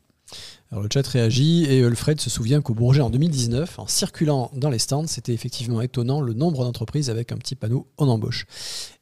Alors 0.73 0.85
le 0.85 0.88
chat 0.93 1.05
réagit 1.05 1.64
et 1.64 1.83
Alfred 1.83 2.21
se 2.21 2.31
souvient 2.31 2.61
qu'au 2.61 2.75
Bourget 2.75 3.01
en 3.01 3.11
2019, 3.11 3.81
en 3.81 3.88
circulant 3.88 4.53
dans 4.55 4.71
les 4.71 4.79
stands, 4.79 5.09
c'était 5.09 5.33
effectivement 5.33 5.81
étonnant 5.81 6.21
le 6.21 6.33
nombre 6.33 6.62
d'entreprises 6.62 7.11
avec 7.11 7.33
un 7.33 7.37
petit 7.37 7.57
panneau 7.57 7.88
en 7.97 8.07
embauche. 8.07 8.47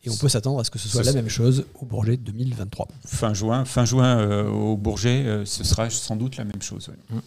Et 0.03 0.09
on 0.09 0.17
peut 0.17 0.31
s'attendre 0.31 0.61
à 0.61 0.65
ce 0.65 0.71
que 0.71 0.79
ce 0.79 0.89
soit 0.89 1.03
la 1.03 1.13
même 1.13 1.29
chose 1.29 1.67
au 1.79 1.85
Bourget 1.85 2.17
2023. 2.17 2.89
Fin 3.05 3.35
juin, 3.35 3.67
fin 3.67 3.85
juin 3.85 4.19
euh, 4.19 4.49
au 4.49 4.79
Bourget, 4.79 5.27
euh, 5.27 5.45
ce 5.45 5.63
sera 5.63 5.91
sans 5.91 6.17
doute 6.17 6.39
la 6.39 6.45
même 6.45 6.63
chose. 6.63 6.91
Mmh. 7.11 7.19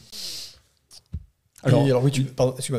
Alors, 1.63 1.85
alors, 1.85 2.03
oui, 2.03 2.09
tu, 2.09 2.25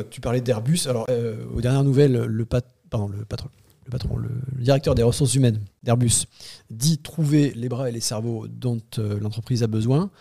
tu 0.09 0.19
parlais 0.19 0.41
d'Airbus. 0.41 0.81
Alors 0.87 1.05
euh, 1.09 1.45
aux 1.55 1.61
dernières 1.61 1.85
nouvelles, 1.85 2.11
le, 2.11 2.45
pat, 2.45 2.65
pardon, 2.89 3.07
le 3.07 3.23
patron, 3.23 3.47
le 3.85 3.91
patron, 3.91 4.17
le, 4.17 4.29
directeur 4.57 4.95
des 4.95 5.03
ressources 5.03 5.35
humaines 5.35 5.61
d'Airbus 5.83 6.25
dit 6.69 6.97
trouver 6.97 7.53
les 7.55 7.69
bras 7.69 7.87
et 7.87 7.93
les 7.93 8.01
cerveaux 8.01 8.47
dont 8.49 8.81
l'entreprise 8.97 9.63
a 9.63 9.67
besoin 9.67 10.11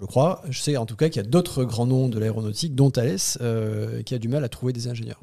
je 0.00 0.06
crois. 0.06 0.42
Je 0.48 0.58
sais 0.60 0.76
en 0.76 0.86
tout 0.86 0.96
cas 0.96 1.08
qu'il 1.08 1.22
y 1.22 1.24
a 1.24 1.28
d'autres 1.28 1.64
grands 1.64 1.86
noms 1.86 2.08
de 2.08 2.18
l'aéronautique, 2.18 2.74
dont 2.74 2.90
Thales, 2.90 3.18
euh, 3.40 4.02
qui 4.02 4.14
a 4.14 4.18
du 4.18 4.28
mal 4.28 4.44
à 4.44 4.48
trouver 4.48 4.72
des 4.72 4.88
ingénieurs. 4.88 5.20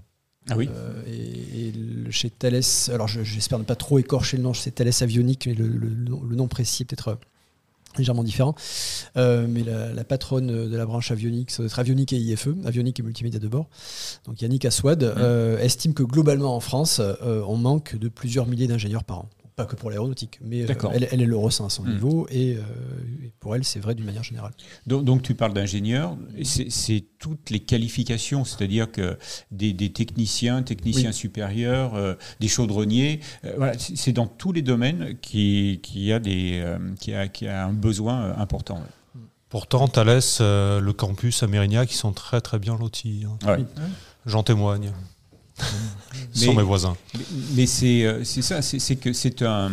Ah 0.49 0.55
oui. 0.55 0.69
Euh, 0.73 1.03
et, 1.07 1.73
chez 2.11 2.29
Thales, 2.29 2.61
alors 2.93 3.07
j'espère 3.07 3.59
ne 3.59 3.65
pas 3.65 3.75
trop 3.75 3.99
écorcher 3.99 4.37
le 4.37 4.43
nom, 4.43 4.53
c'est 4.53 4.71
Thales 4.71 4.93
Avionique, 5.01 5.47
mais 5.47 5.53
le, 5.53 5.67
nom 6.35 6.47
précis 6.47 6.83
est 6.83 6.85
peut-être 6.85 7.09
euh, 7.09 7.15
légèrement 7.97 8.23
différent. 8.23 8.55
mais 9.15 9.63
la, 9.63 10.03
patronne 10.05 10.69
de 10.69 10.77
la 10.77 10.85
branche 10.85 11.11
avionique, 11.11 11.51
ça 11.51 11.57
doit 11.57 11.65
être 11.65 11.79
Avionique 11.79 12.13
et 12.13 12.17
IFE, 12.17 12.49
Avionique 12.63 12.99
et 12.99 13.03
Multimédia 13.03 13.39
de 13.39 13.47
bord, 13.47 13.67
donc 14.25 14.41
Yannick 14.41 14.63
Aswad, 14.63 15.03
estime 15.59 15.93
que 15.93 16.03
globalement 16.03 16.55
en 16.55 16.61
France, 16.61 17.01
on 17.21 17.57
manque 17.57 17.97
de 17.97 18.07
plusieurs 18.07 18.45
milliers 18.45 18.67
d'ingénieurs 18.67 19.03
par 19.03 19.19
an 19.19 19.29
pas 19.57 19.65
que 19.65 19.75
pour 19.75 19.89
l'aéronautique, 19.89 20.39
mais 20.43 20.69
euh, 20.69 20.89
elle, 20.93 21.07
elle, 21.11 21.23
le 21.25 21.35
ressent 21.35 21.65
à 21.65 21.69
son 21.71 21.83
hmm. 21.83 21.93
niveau 21.93 22.27
euh, 22.31 22.59
et, 23.23 23.31
pour 23.39 23.55
elle, 23.55 23.63
c'est 23.63 23.79
vrai 23.79 23.95
d'une 23.95 24.05
manière 24.05 24.23
générale. 24.23 24.51
Donc, 24.85 25.23
tu 25.23 25.33
parles 25.33 25.53
d'ingénieur, 25.53 26.15
c'est 26.43 27.03
toutes 27.17 27.49
les 27.49 27.59
qualifications, 27.59 28.45
c'est-à-dire 28.45 28.91
que 28.91 29.17
des, 29.51 29.73
techniciens, 29.91 30.61
techniciens 30.61 31.11
supérieurs, 31.11 31.95
euh, 31.95 32.13
des 32.39 32.47
chaudronniers, 32.47 33.19
voilà, 33.57 33.73
c'est 33.79 34.13
dans 34.13 34.27
tous 34.27 34.51
les 34.51 34.61
domaines 34.61 35.17
qu'il 35.21 35.81
qui 35.81 36.13
a, 36.13 36.19
des, 36.19 36.63
qui 36.99 37.15
a, 37.15 37.27
qui 37.27 37.47
a 37.47 37.65
un 37.65 37.73
besoin 37.73 38.37
important. 38.37 38.79
Pourtant, 39.49 39.87
Thales, 39.87 40.21
le 40.39 40.91
campus 40.91 41.41
à 41.41 41.47
Mérignac, 41.47 41.91
ils 41.91 41.95
sont 41.95 42.13
très 42.13 42.41
très 42.41 42.59
bien 42.59 42.77
lotis. 42.77 43.25
Hein. 43.25 43.57
J'en 44.27 44.43
témoigne. 44.43 44.91
Sont 46.33 46.53
mes 46.53 46.63
voisins. 46.63 46.95
Mais, 47.55 47.65
euh, 47.83 48.23
c'est 48.23 48.41
ça, 48.41 48.61
c'est 48.61 48.95
que 48.95 49.13
c'est 49.13 49.41
un, 49.41 49.71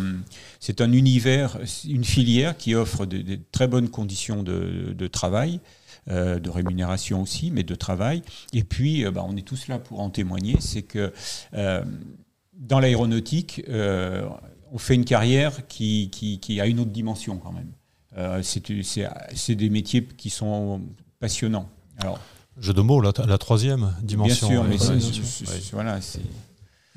un 0.79 0.91
univers, 0.91 1.57
une 1.87 2.03
filière 2.03 2.57
qui 2.57 2.75
offre 2.75 3.05
de, 3.05 3.39
très 3.51 3.67
bonnes 3.67 3.89
conditions 3.89 4.43
de, 4.43 5.07
travail. 5.07 5.59
Euh, 6.07 6.37
de 6.37 6.51
rémunération 6.51 7.23
aussi, 7.23 7.49
mais 7.49 7.63
de 7.63 7.73
travail. 7.73 8.21
Et 8.53 8.63
puis, 8.63 9.03
euh, 9.03 9.09
bah, 9.09 9.25
on 9.27 9.35
est 9.35 9.41
tous 9.41 9.67
là 9.67 9.79
pour 9.79 10.01
en 10.01 10.11
témoigner, 10.11 10.57
c'est 10.59 10.83
que 10.83 11.11
dans 12.53 12.79
l'aéronautique, 12.79 13.63
on 14.71 14.77
fait 14.77 14.93
une 14.93 15.05
carrière 15.05 15.65
qui, 15.67 16.11
qui, 16.11 16.39
qui, 16.39 16.61
a 16.61 16.67
une 16.67 16.79
autre 16.79 16.91
dimension 16.91 17.37
quand 17.37 17.51
même. 17.51 18.43
c'est 18.43 19.55
des 19.55 19.69
métiers 19.71 20.05
qui 20.05 20.29
sont 20.29 20.81
passionnants. 21.19 21.69
Alors, 21.97 22.19
Jeu 22.59 22.73
de 22.73 22.81
mots, 22.81 23.01
la, 23.01 23.11
la 23.27 23.37
troisième 23.37 23.93
dimension. 24.01 24.47
Bien 24.47 24.55
sûr, 24.55 24.63
mais 24.63 24.77
voilà, 25.73 25.99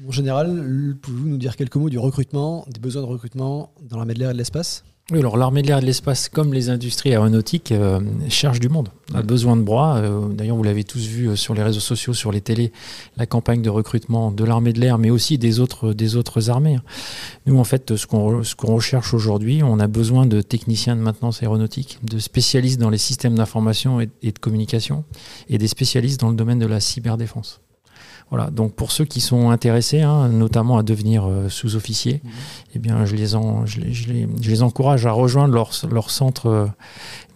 En 0.07 0.13
général, 0.13 0.97
pouvez-vous 1.03 1.29
nous 1.29 1.39
dire 1.39 1.57
quelques 1.57 1.77
mots 1.77 1.91
du 1.91 1.99
recrutement, 1.99 2.65
des 2.69 2.79
besoins 2.81 3.03
de 3.03 3.07
recrutement 3.09 3.73
dans 3.83 3.97
l'armée 3.97 4.15
de 4.15 4.21
l'air 4.21 4.31
et 4.31 4.33
de 4.35 4.39
l'espace? 4.39 4.85
Oui, 5.11 5.21
alors 5.21 5.39
l'armée 5.39 5.63
de 5.63 5.69
l'air 5.69 5.79
et 5.79 5.81
de 5.81 5.87
l'espace, 5.87 6.29
comme 6.29 6.53
les 6.53 6.69
industries 6.69 7.11
aéronautiques, 7.13 7.73
euh, 7.73 7.99
cherche 8.29 8.61
du 8.61 8.69
monde, 8.69 8.91
a 9.15 9.23
besoin 9.23 9.57
de 9.57 9.63
bras. 9.63 9.97
Euh, 9.97 10.29
d'ailleurs, 10.29 10.57
vous 10.57 10.63
l'avez 10.63 10.85
tous 10.85 11.07
vu 11.07 11.29
euh, 11.29 11.37
sur 11.37 11.55
les 11.55 11.63
réseaux 11.63 11.81
sociaux, 11.81 12.13
sur 12.13 12.31
les 12.31 12.43
télés, 12.43 12.73
la 13.17 13.25
campagne 13.25 13.63
de 13.63 13.71
recrutement 13.71 14.31
de 14.31 14.45
l'armée 14.45 14.75
de 14.75 14.81
l'air, 14.81 14.99
mais 14.99 15.09
aussi 15.09 15.39
des 15.39 15.61
autres, 15.61 15.95
des 15.95 16.17
autres 16.17 16.51
armées. 16.51 16.79
Nous, 17.47 17.59
en 17.59 17.65
fait, 17.65 17.97
ce 17.97 18.07
qu'on 18.07 18.75
recherche 18.75 19.15
aujourd'hui, 19.15 19.63
on 19.63 19.81
a 19.81 19.87
besoin 19.87 20.27
de 20.27 20.43
techniciens 20.43 20.95
de 20.95 21.01
maintenance 21.01 21.43
aéronautique, 21.43 21.99
de 22.03 22.19
spécialistes 22.19 22.79
dans 22.79 22.91
les 22.91 22.99
systèmes 22.99 23.35
d'information 23.35 24.03
et, 24.03 24.11
et 24.23 24.33
de 24.33 24.39
communication, 24.39 25.05
et 25.49 25.57
des 25.57 25.69
spécialistes 25.69 26.21
dans 26.21 26.29
le 26.29 26.37
domaine 26.37 26.59
de 26.59 26.67
la 26.67 26.81
cyberdéfense. 26.81 27.63
Voilà, 28.31 28.51
donc 28.51 28.75
pour 28.75 28.93
ceux 28.93 29.07
qui 29.07 29.21
sont 29.21 29.51
intéressés, 29.51 30.03
hein, 30.03 30.29
notamment 30.29 30.77
à 30.77 30.83
devenir 30.83 31.27
euh, 31.27 31.49
sous-officiers, 31.49 32.21
mhm. 32.23 32.31
eh 32.75 32.79
bien, 32.79 33.05
je 33.07 33.17
les, 33.17 33.35
en, 33.35 33.65
je, 33.65 33.81
les, 33.81 33.95
je, 33.95 34.13
les, 34.13 34.29
je 34.41 34.51
les, 34.51 34.63
encourage 34.63 35.07
à 35.07 35.13
rejoindre 35.13 35.55
leur, 35.55 35.71
leur 35.91 36.11
centre 36.11 36.47
euh, 36.47 36.67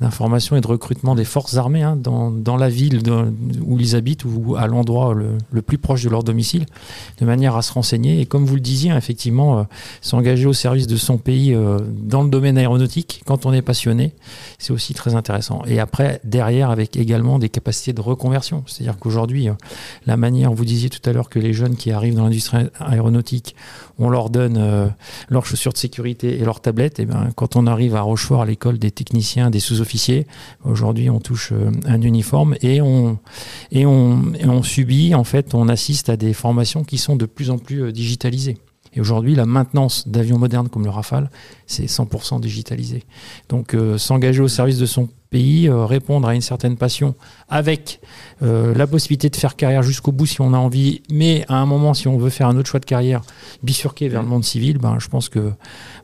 d'information 0.03 0.57
et 0.57 0.61
de 0.61 0.67
recrutement 0.67 1.15
des 1.15 1.25
forces 1.25 1.57
armées 1.57 1.83
hein, 1.83 1.97
dans, 1.97 2.31
dans, 2.31 2.57
la 2.57 2.69
ville 2.69 3.03
où 3.65 3.79
ils 3.81 3.97
habitent 3.97 4.25
ou 4.25 4.57
à 4.57 4.67
l'endroit 4.67 5.15
le, 5.15 5.39
le, 5.51 5.63
plus 5.63 5.79
proche 5.79 6.05
de 6.05 6.11
leur 6.11 6.23
domicile, 6.23 6.67
de 7.19 7.25
manière 7.25 7.57
à 7.57 7.63
se 7.63 7.73
renseigner. 7.73 8.21
Et 8.21 8.27
comme 8.27 8.45
vous 8.45 8.55
le 8.55 8.61
disiez, 8.61 8.93
effectivement, 8.93 9.59
euh, 9.59 9.63
s'engager 10.01 10.47
au 10.47 10.53
service 10.53 10.87
de 10.87 10.97
son 10.97 11.19
pays 11.19 11.57
dans 12.03 12.23
le 12.23 12.29
domaine 12.29 12.59
aéronautique, 12.59 13.23
quand 13.27 13.47
on 13.47 13.53
est 13.53 13.63
passionné, 13.63 14.13
c'est 14.59 14.73
aussi 14.73 14.95
très 14.95 15.15
intéressant. 15.15 15.63
Et 15.67 15.81
après, 15.81 16.21
derrière, 16.25 16.71
avec 16.71 16.97
également 16.97 17.39
des 17.39 17.49
capacités 17.49 17.93
de 17.93 18.01
reconversion. 18.01 18.65
C'est-à-dire 18.67 18.99
qu'aujourd'hui, 18.99 19.49
la 20.07 20.17
manière, 20.17 20.53
vous 20.53 20.65
disiez, 20.65 20.91
tout 20.91 21.09
à 21.09 21.13
l'heure 21.13 21.29
que 21.29 21.39
les 21.39 21.53
jeunes 21.53 21.77
qui 21.77 21.91
arrivent 21.91 22.17
dans 22.17 22.25
l'industrie 22.25 22.67
aéronautique, 22.81 23.55
on 23.99 24.09
leur 24.09 24.31
donne 24.31 24.57
euh, 24.59 24.89
leurs 25.29 25.47
chaussures 25.47 25.73
de 25.73 25.79
sécurité 25.79 26.41
et 26.41 26.45
leurs 26.45 26.61
tablettes. 26.61 26.99
Et 26.99 27.07
ben, 27.07 27.29
quand 27.37 27.57
on 27.57 27.67
arrive 27.67 27.95
à 27.95 28.03
Rochefort, 28.03 28.43
à 28.43 28.47
l'école 28.47 28.79
des 28.79 28.91
techniciens, 28.91 29.51
des 29.51 29.61
sous-officiers, 29.61 29.92
aujourd'hui 30.65 31.11
on 31.11 31.21
touche 31.21 31.53
euh, 31.53 31.71
un 31.87 32.01
uniforme 32.01 32.57
et 32.63 32.81
on, 32.81 33.19
subit, 34.63 35.15
en 35.15 35.25
fait, 35.25 35.55
on 35.55 35.69
assiste 35.69 36.09
à 36.09 36.17
des 36.17 36.33
formations 36.33 36.85
qui 36.85 36.99
sont 36.99 37.17
de 37.17 37.27
plus 37.27 37.51
en 37.51 37.59
plus 37.59 37.85
euh, 37.85 37.93
digitalisées. 37.93 38.59
Et 38.95 39.01
aujourd'hui, 39.01 39.35
la 39.35 39.47
maintenance 39.47 40.07
d'avions 40.07 40.39
modernes 40.39 40.69
comme 40.69 40.85
le 40.85 40.91
Rafale, 40.91 41.31
c'est 41.67 41.87
100% 41.87 42.41
digitalisé. 42.41 43.05
Donc, 43.49 43.75
s'engager 43.97 44.43
au 44.43 44.49
service 44.49 44.77
de 44.77 44.85
son 44.85 45.09
pays, 45.33 45.69
euh, 45.69 45.85
répondre 45.87 46.29
à 46.29 46.35
une 46.37 46.43
certaine 46.43 46.77
passion 46.77 47.17
avec 47.49 48.01
euh, 48.43 48.73
la 48.75 48.87
possibilité 48.87 49.31
de 49.31 49.35
faire 49.35 49.57
carrière 49.57 49.83
jusqu'au 49.83 50.13
bout 50.13 50.27
si 50.27 50.41
on 50.41 50.55
a 50.55 50.59
envie, 50.59 51.03
mais 51.11 51.45
à 51.49 51.57
un 51.57 51.67
moment, 51.67 51.95
si 51.95 52.07
on 52.07 52.19
veut 52.19 52.31
faire 52.31 52.47
un 52.47 52.57
autre 52.57 52.69
choix 52.69 52.79
de 52.79 52.85
carrière, 52.85 53.23
bifurquer 53.65 54.09
vers 54.09 54.23
le 54.23 54.29
monde 54.29 54.45
civil, 54.45 54.79
ben, 54.79 54.99
je 55.01 55.09
pense 55.09 55.29
que 55.29 55.53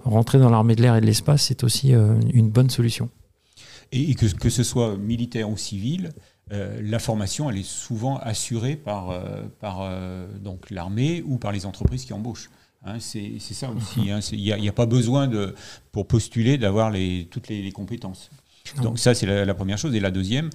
rentrer 0.05 0.39
dans 0.39 0.51
l'armée 0.51 0.75
de 0.75 0.83
l'air 0.83 0.97
et 0.97 1.01
de 1.01 1.07
l'espace, 1.07 1.43
c'est 1.43 1.63
aussi 1.63 1.95
euh, 1.95 2.15
une 2.33 2.49
bonne 2.49 2.71
solution. 2.71 3.11
Et, 3.93 4.15
que, 4.15 4.27
que, 4.27 4.51
ce 4.51 4.63
soit 4.63 4.97
militaire 4.97 5.49
ou 5.49 5.57
civil, 5.57 6.13
la 6.51 6.99
formation, 6.99 7.51
elle 7.51 7.59
est 7.59 7.67
souvent 7.67 8.17
assurée 8.19 8.77
par, 8.77 9.19
par 9.61 9.91
donc 10.41 10.71
l'armée 10.71 11.23
ou 11.27 11.37
par 11.37 11.53
les 11.53 11.67
entreprises 11.67 12.05
qui 12.05 12.13
embauchent. 12.13 12.51
Hein, 12.85 12.99
c'est 13.01 13.39
ça 13.41 13.71
aussi. 13.71 14.11
Hein. 14.11 14.21
Il 14.33 14.41
n'y 14.41 14.69
a, 14.69 14.71
a, 14.71 14.73
pas 14.73 14.87
besoin 14.87 15.27
de, 15.27 15.55
pour 15.93 16.07
postuler 16.07 16.59
d'avoir 16.59 16.93
toutes 17.31 17.49
les, 17.49 17.63
les 17.63 17.73
compétences. 17.73 18.31
Donc 18.83 18.99
ça, 18.99 19.15
c'est 19.15 19.27
la, 19.27 19.55
première 19.55 19.79
chose. 19.79 19.95
Et 19.95 20.01
la 20.01 20.11
deuxième, 20.11 20.51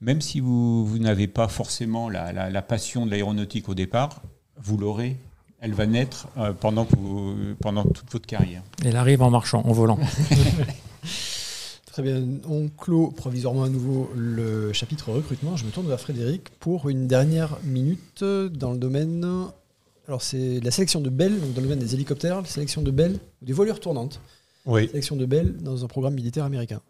même 0.00 0.20
si 0.20 0.40
vous, 0.40 0.98
n'avez 0.98 1.28
pas 1.28 1.48
forcément 1.48 2.08
la, 2.08 2.62
passion 2.62 3.06
de 3.06 3.10
l'aéronautique 3.10 3.68
au 3.68 3.74
départ, 3.74 4.22
vous 4.56 4.76
l'aurez 4.76 5.16
elle 5.60 5.72
va 5.72 5.86
naître 5.86 6.28
euh, 6.36 6.52
pendant, 6.52 6.86
vous- 6.88 7.34
pendant 7.60 7.82
toute 7.82 8.08
votre 8.12 8.26
carrière. 8.26 8.62
Elle 8.84 8.94
arrive 8.94 9.22
en 9.22 9.30
marchant, 9.30 9.60
en 9.66 9.72
volant. 9.72 9.98
Très 11.98 12.12
bien, 12.12 12.22
on 12.48 12.68
clôt 12.68 13.08
provisoirement 13.08 13.64
à 13.64 13.68
nouveau 13.68 14.08
le 14.14 14.72
chapitre 14.72 15.10
recrutement. 15.10 15.56
Je 15.56 15.64
me 15.64 15.72
tourne 15.72 15.88
vers 15.88 15.98
Frédéric 15.98 16.48
pour 16.60 16.88
une 16.88 17.08
dernière 17.08 17.58
minute 17.64 18.22
dans 18.22 18.70
le 18.70 18.78
domaine. 18.78 19.26
Alors, 20.06 20.22
c'est 20.22 20.60
la 20.60 20.70
sélection 20.70 21.00
de 21.00 21.10
Bell, 21.10 21.40
donc 21.40 21.54
dans 21.54 21.60
le 21.60 21.66
domaine 21.66 21.80
des 21.80 21.94
hélicoptères, 21.94 22.40
la 22.40 22.46
sélection 22.46 22.82
de 22.82 22.92
Bell, 22.92 23.18
ou 23.42 23.44
des 23.44 23.52
voilures 23.52 23.80
tournantes. 23.80 24.20
Oui, 24.64 24.86
Sélection 24.86 25.16
de 25.16 25.26
Bell 25.26 25.56
dans 25.56 25.84
un 25.84 25.88
programme 25.88 26.14
militaire 26.14 26.44
américain. 26.44 26.80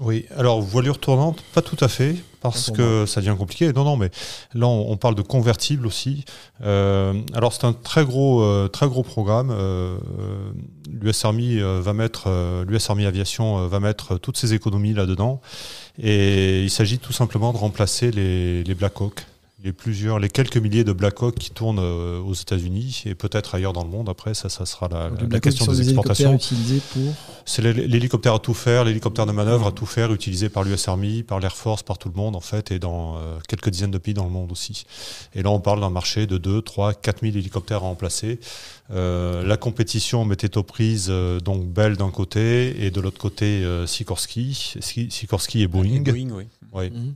Oui. 0.00 0.26
Alors, 0.36 0.60
voilure 0.60 0.98
tournante, 0.98 1.42
pas 1.54 1.62
tout 1.62 1.76
à 1.80 1.88
fait, 1.88 2.16
parce 2.40 2.70
que 2.70 3.06
ça 3.06 3.20
devient 3.20 3.36
compliqué. 3.38 3.72
Non, 3.72 3.84
non, 3.84 3.96
mais 3.96 4.10
là, 4.52 4.66
on, 4.66 4.90
on 4.90 4.96
parle 4.96 5.14
de 5.14 5.22
convertible 5.22 5.86
aussi. 5.86 6.24
Euh, 6.62 7.14
alors, 7.32 7.52
c'est 7.52 7.64
un 7.64 7.72
très 7.72 8.04
gros, 8.04 8.42
euh, 8.42 8.68
très 8.68 8.88
gros 8.88 9.02
programme. 9.02 9.50
Euh, 9.50 9.96
L'US 10.90 11.24
Army 11.24 11.60
euh, 11.60 11.80
va 11.80 11.92
mettre, 11.92 12.28
l'US 12.66 12.90
Army 12.90 13.06
Aviation 13.06 13.66
va 13.68 13.80
mettre 13.80 14.18
toutes 14.18 14.36
ses 14.36 14.52
économies 14.52 14.94
là-dedans. 14.94 15.40
Et 16.02 16.62
il 16.62 16.70
s'agit 16.70 16.98
tout 16.98 17.12
simplement 17.12 17.52
de 17.52 17.58
remplacer 17.58 18.10
les, 18.10 18.64
les 18.64 18.74
Black 18.74 19.00
Hawk. 19.00 19.24
Les 19.64 19.72
plusieurs, 19.72 20.18
les 20.18 20.28
quelques 20.28 20.58
milliers 20.58 20.84
de 20.84 20.92
Black 20.92 21.22
Hawk 21.22 21.36
qui 21.36 21.50
tournent 21.50 21.78
euh, 21.80 22.20
aux 22.20 22.34
États-Unis 22.34 23.02
et 23.06 23.14
peut-être 23.14 23.54
ailleurs 23.54 23.72
dans 23.72 23.82
le 23.82 23.88
monde. 23.88 24.10
Après, 24.10 24.34
ça, 24.34 24.50
ça 24.50 24.66
sera 24.66 24.88
la, 24.88 25.08
question 25.40 25.64
des 25.72 25.80
exportations. 25.88 26.32
pour. 26.92 27.14
C'est 27.46 27.62
l'hé- 27.62 27.86
l'hélicoptère 27.88 28.34
à 28.34 28.38
tout 28.38 28.52
faire, 28.52 28.84
l'hélicoptère 28.84 29.24
de 29.24 29.32
manœuvre 29.32 29.66
à 29.68 29.72
tout 29.72 29.86
faire, 29.86 30.12
utilisé 30.12 30.50
par 30.50 30.64
l'US 30.64 30.86
Army, 30.86 31.22
par 31.22 31.40
l'Air 31.40 31.56
Force, 31.56 31.82
par 31.82 31.96
tout 31.96 32.10
le 32.10 32.14
monde 32.14 32.36
en 32.36 32.40
fait, 32.40 32.72
et 32.72 32.78
dans 32.78 33.16
euh, 33.16 33.38
quelques 33.48 33.70
dizaines 33.70 33.90
de 33.90 33.96
pays 33.96 34.12
dans 34.12 34.24
le 34.24 34.30
monde 34.30 34.52
aussi. 34.52 34.84
Et 35.34 35.42
là, 35.42 35.50
on 35.50 35.60
parle 35.60 35.80
d'un 35.80 35.88
marché 35.90 36.26
de 36.26 36.36
2, 36.36 36.60
3, 36.60 36.92
4 36.92 37.20
000 37.22 37.34
hélicoptères 37.38 37.78
à 37.78 37.80
remplacer. 37.80 38.38
Euh, 38.90 39.42
la 39.44 39.56
compétition 39.56 40.26
mettait 40.26 40.58
aux 40.58 40.62
prises 40.62 41.06
euh, 41.08 41.40
donc 41.40 41.64
Bell 41.66 41.96
d'un 41.96 42.10
côté 42.10 42.84
et 42.84 42.90
de 42.90 43.00
l'autre 43.00 43.18
côté 43.18 43.46
euh, 43.64 43.86
Sikorsky, 43.86 44.74
Si- 44.80 45.10
Sikorsky 45.10 45.62
et 45.62 45.66
Boeing. 45.68 46.02
Boeing, 46.02 46.30
oui. 46.32 46.44
Ouais. 46.74 46.90
Mhm. 46.90 47.12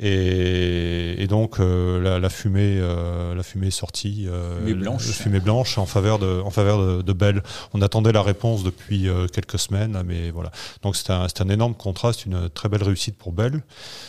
Et, 0.00 1.22
et 1.22 1.26
donc 1.26 1.60
euh, 1.60 2.00
la, 2.00 2.18
la 2.18 2.30
fumée, 2.30 2.78
euh, 2.80 3.34
la 3.34 3.42
fumée 3.42 3.66
est 3.66 3.70
sortie, 3.70 4.26
euh, 4.26 4.58
Fumée 4.58 4.74
blanche. 4.74 5.06
la 5.06 5.12
fumée 5.12 5.40
blanche 5.40 5.76
en 5.78 5.84
faveur 5.86 6.18
de, 6.18 6.40
en 6.40 6.50
faveur 6.50 6.78
de, 6.78 7.02
de 7.02 7.12
Bell. 7.12 7.42
On 7.74 7.82
attendait 7.82 8.12
la 8.12 8.22
réponse 8.22 8.62
depuis 8.64 9.08
euh, 9.08 9.26
quelques 9.26 9.58
semaines, 9.58 10.02
mais 10.06 10.30
voilà. 10.30 10.50
Donc 10.82 10.96
c'est 10.96 11.10
un, 11.10 11.26
un 11.38 11.48
énorme 11.50 11.74
contraste, 11.74 12.24
une 12.24 12.48
très 12.48 12.68
belle 12.70 12.82
réussite 12.82 13.16
pour 13.16 13.32
Bell, 13.32 13.62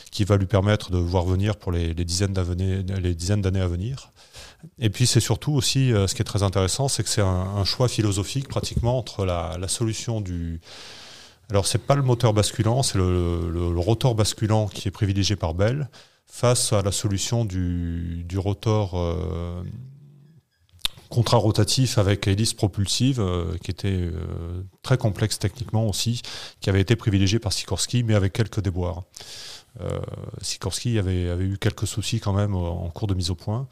qui 0.10 0.24
va 0.24 0.38
lui 0.38 0.46
permettre 0.46 0.90
de 0.92 0.98
voir 0.98 1.26
venir 1.26 1.58
pour 1.58 1.74
les, 1.74 1.94
les 1.94 2.06
dizaines 2.06 2.34
d'années, 2.34 2.82
les 3.02 3.14
dizaines 3.14 3.42
d'années 3.42 3.62
à 3.62 3.68
venir. 3.68 4.10
Et 4.80 4.90
puis 4.90 5.06
c'est 5.06 5.20
surtout 5.20 5.52
aussi, 5.52 5.90
ce 6.08 6.14
qui 6.16 6.22
est 6.22 6.26
très 6.26 6.44
intéressant, 6.44 6.88
c'est 6.88 7.04
que 7.04 7.10
c'est 7.10 7.22
un, 7.22 7.26
un 7.58 7.66
choix 7.66 7.90
philosophique 7.90 8.48
pratiquement 8.48 8.98
entre 8.98 9.26
la, 9.26 9.58
la 9.60 9.68
solution 9.68 10.22
du 10.22 10.62
alors, 11.50 11.68
c'est 11.68 11.80
pas 11.80 11.96
le 11.96 12.02
moteur 12.02 12.34
basculant, 12.34 12.84
c'est 12.84 12.98
le, 12.98 13.74
rotor 13.78 14.16
basculant 14.16 14.68
qui 14.68 14.88
est 14.88 14.92
privilégié 14.92 15.36
par 15.36 15.54
Bell 15.54 15.90
face 16.26 16.74
à 16.74 16.82
la 16.82 16.92
solution 16.92 17.46
du, 17.46 18.26
rotor 18.38 18.94
euh, 18.96 19.62
contrarotatif 21.10 21.98
avec 21.98 22.28
hélice 22.28 22.54
propulsive, 22.54 23.20
euh, 23.20 23.56
qui 23.64 23.72
était 23.72 23.88
euh, 23.90 24.64
très 24.82 24.98
complexe 24.98 25.38
techniquement 25.38 25.88
aussi, 25.88 26.22
qui 26.60 26.70
avait 26.70 26.82
été 26.82 26.96
privilégié 26.96 27.40
par 27.40 27.54
Sikorsky, 27.54 28.04
mais 28.04 28.16
avec 28.16 28.34
quelques 28.34 28.62
déboires. 28.62 29.04
Sikorsky 30.42 31.00
avait, 31.00 31.36
eu 31.40 31.58
quelques 31.60 31.88
soucis 31.88 32.20
quand 32.20 32.34
même 32.34 32.54
en 32.56 32.90
cours 32.90 33.08
de 33.08 33.16
mise 33.16 33.32
au 33.32 33.36
point. 33.36 33.68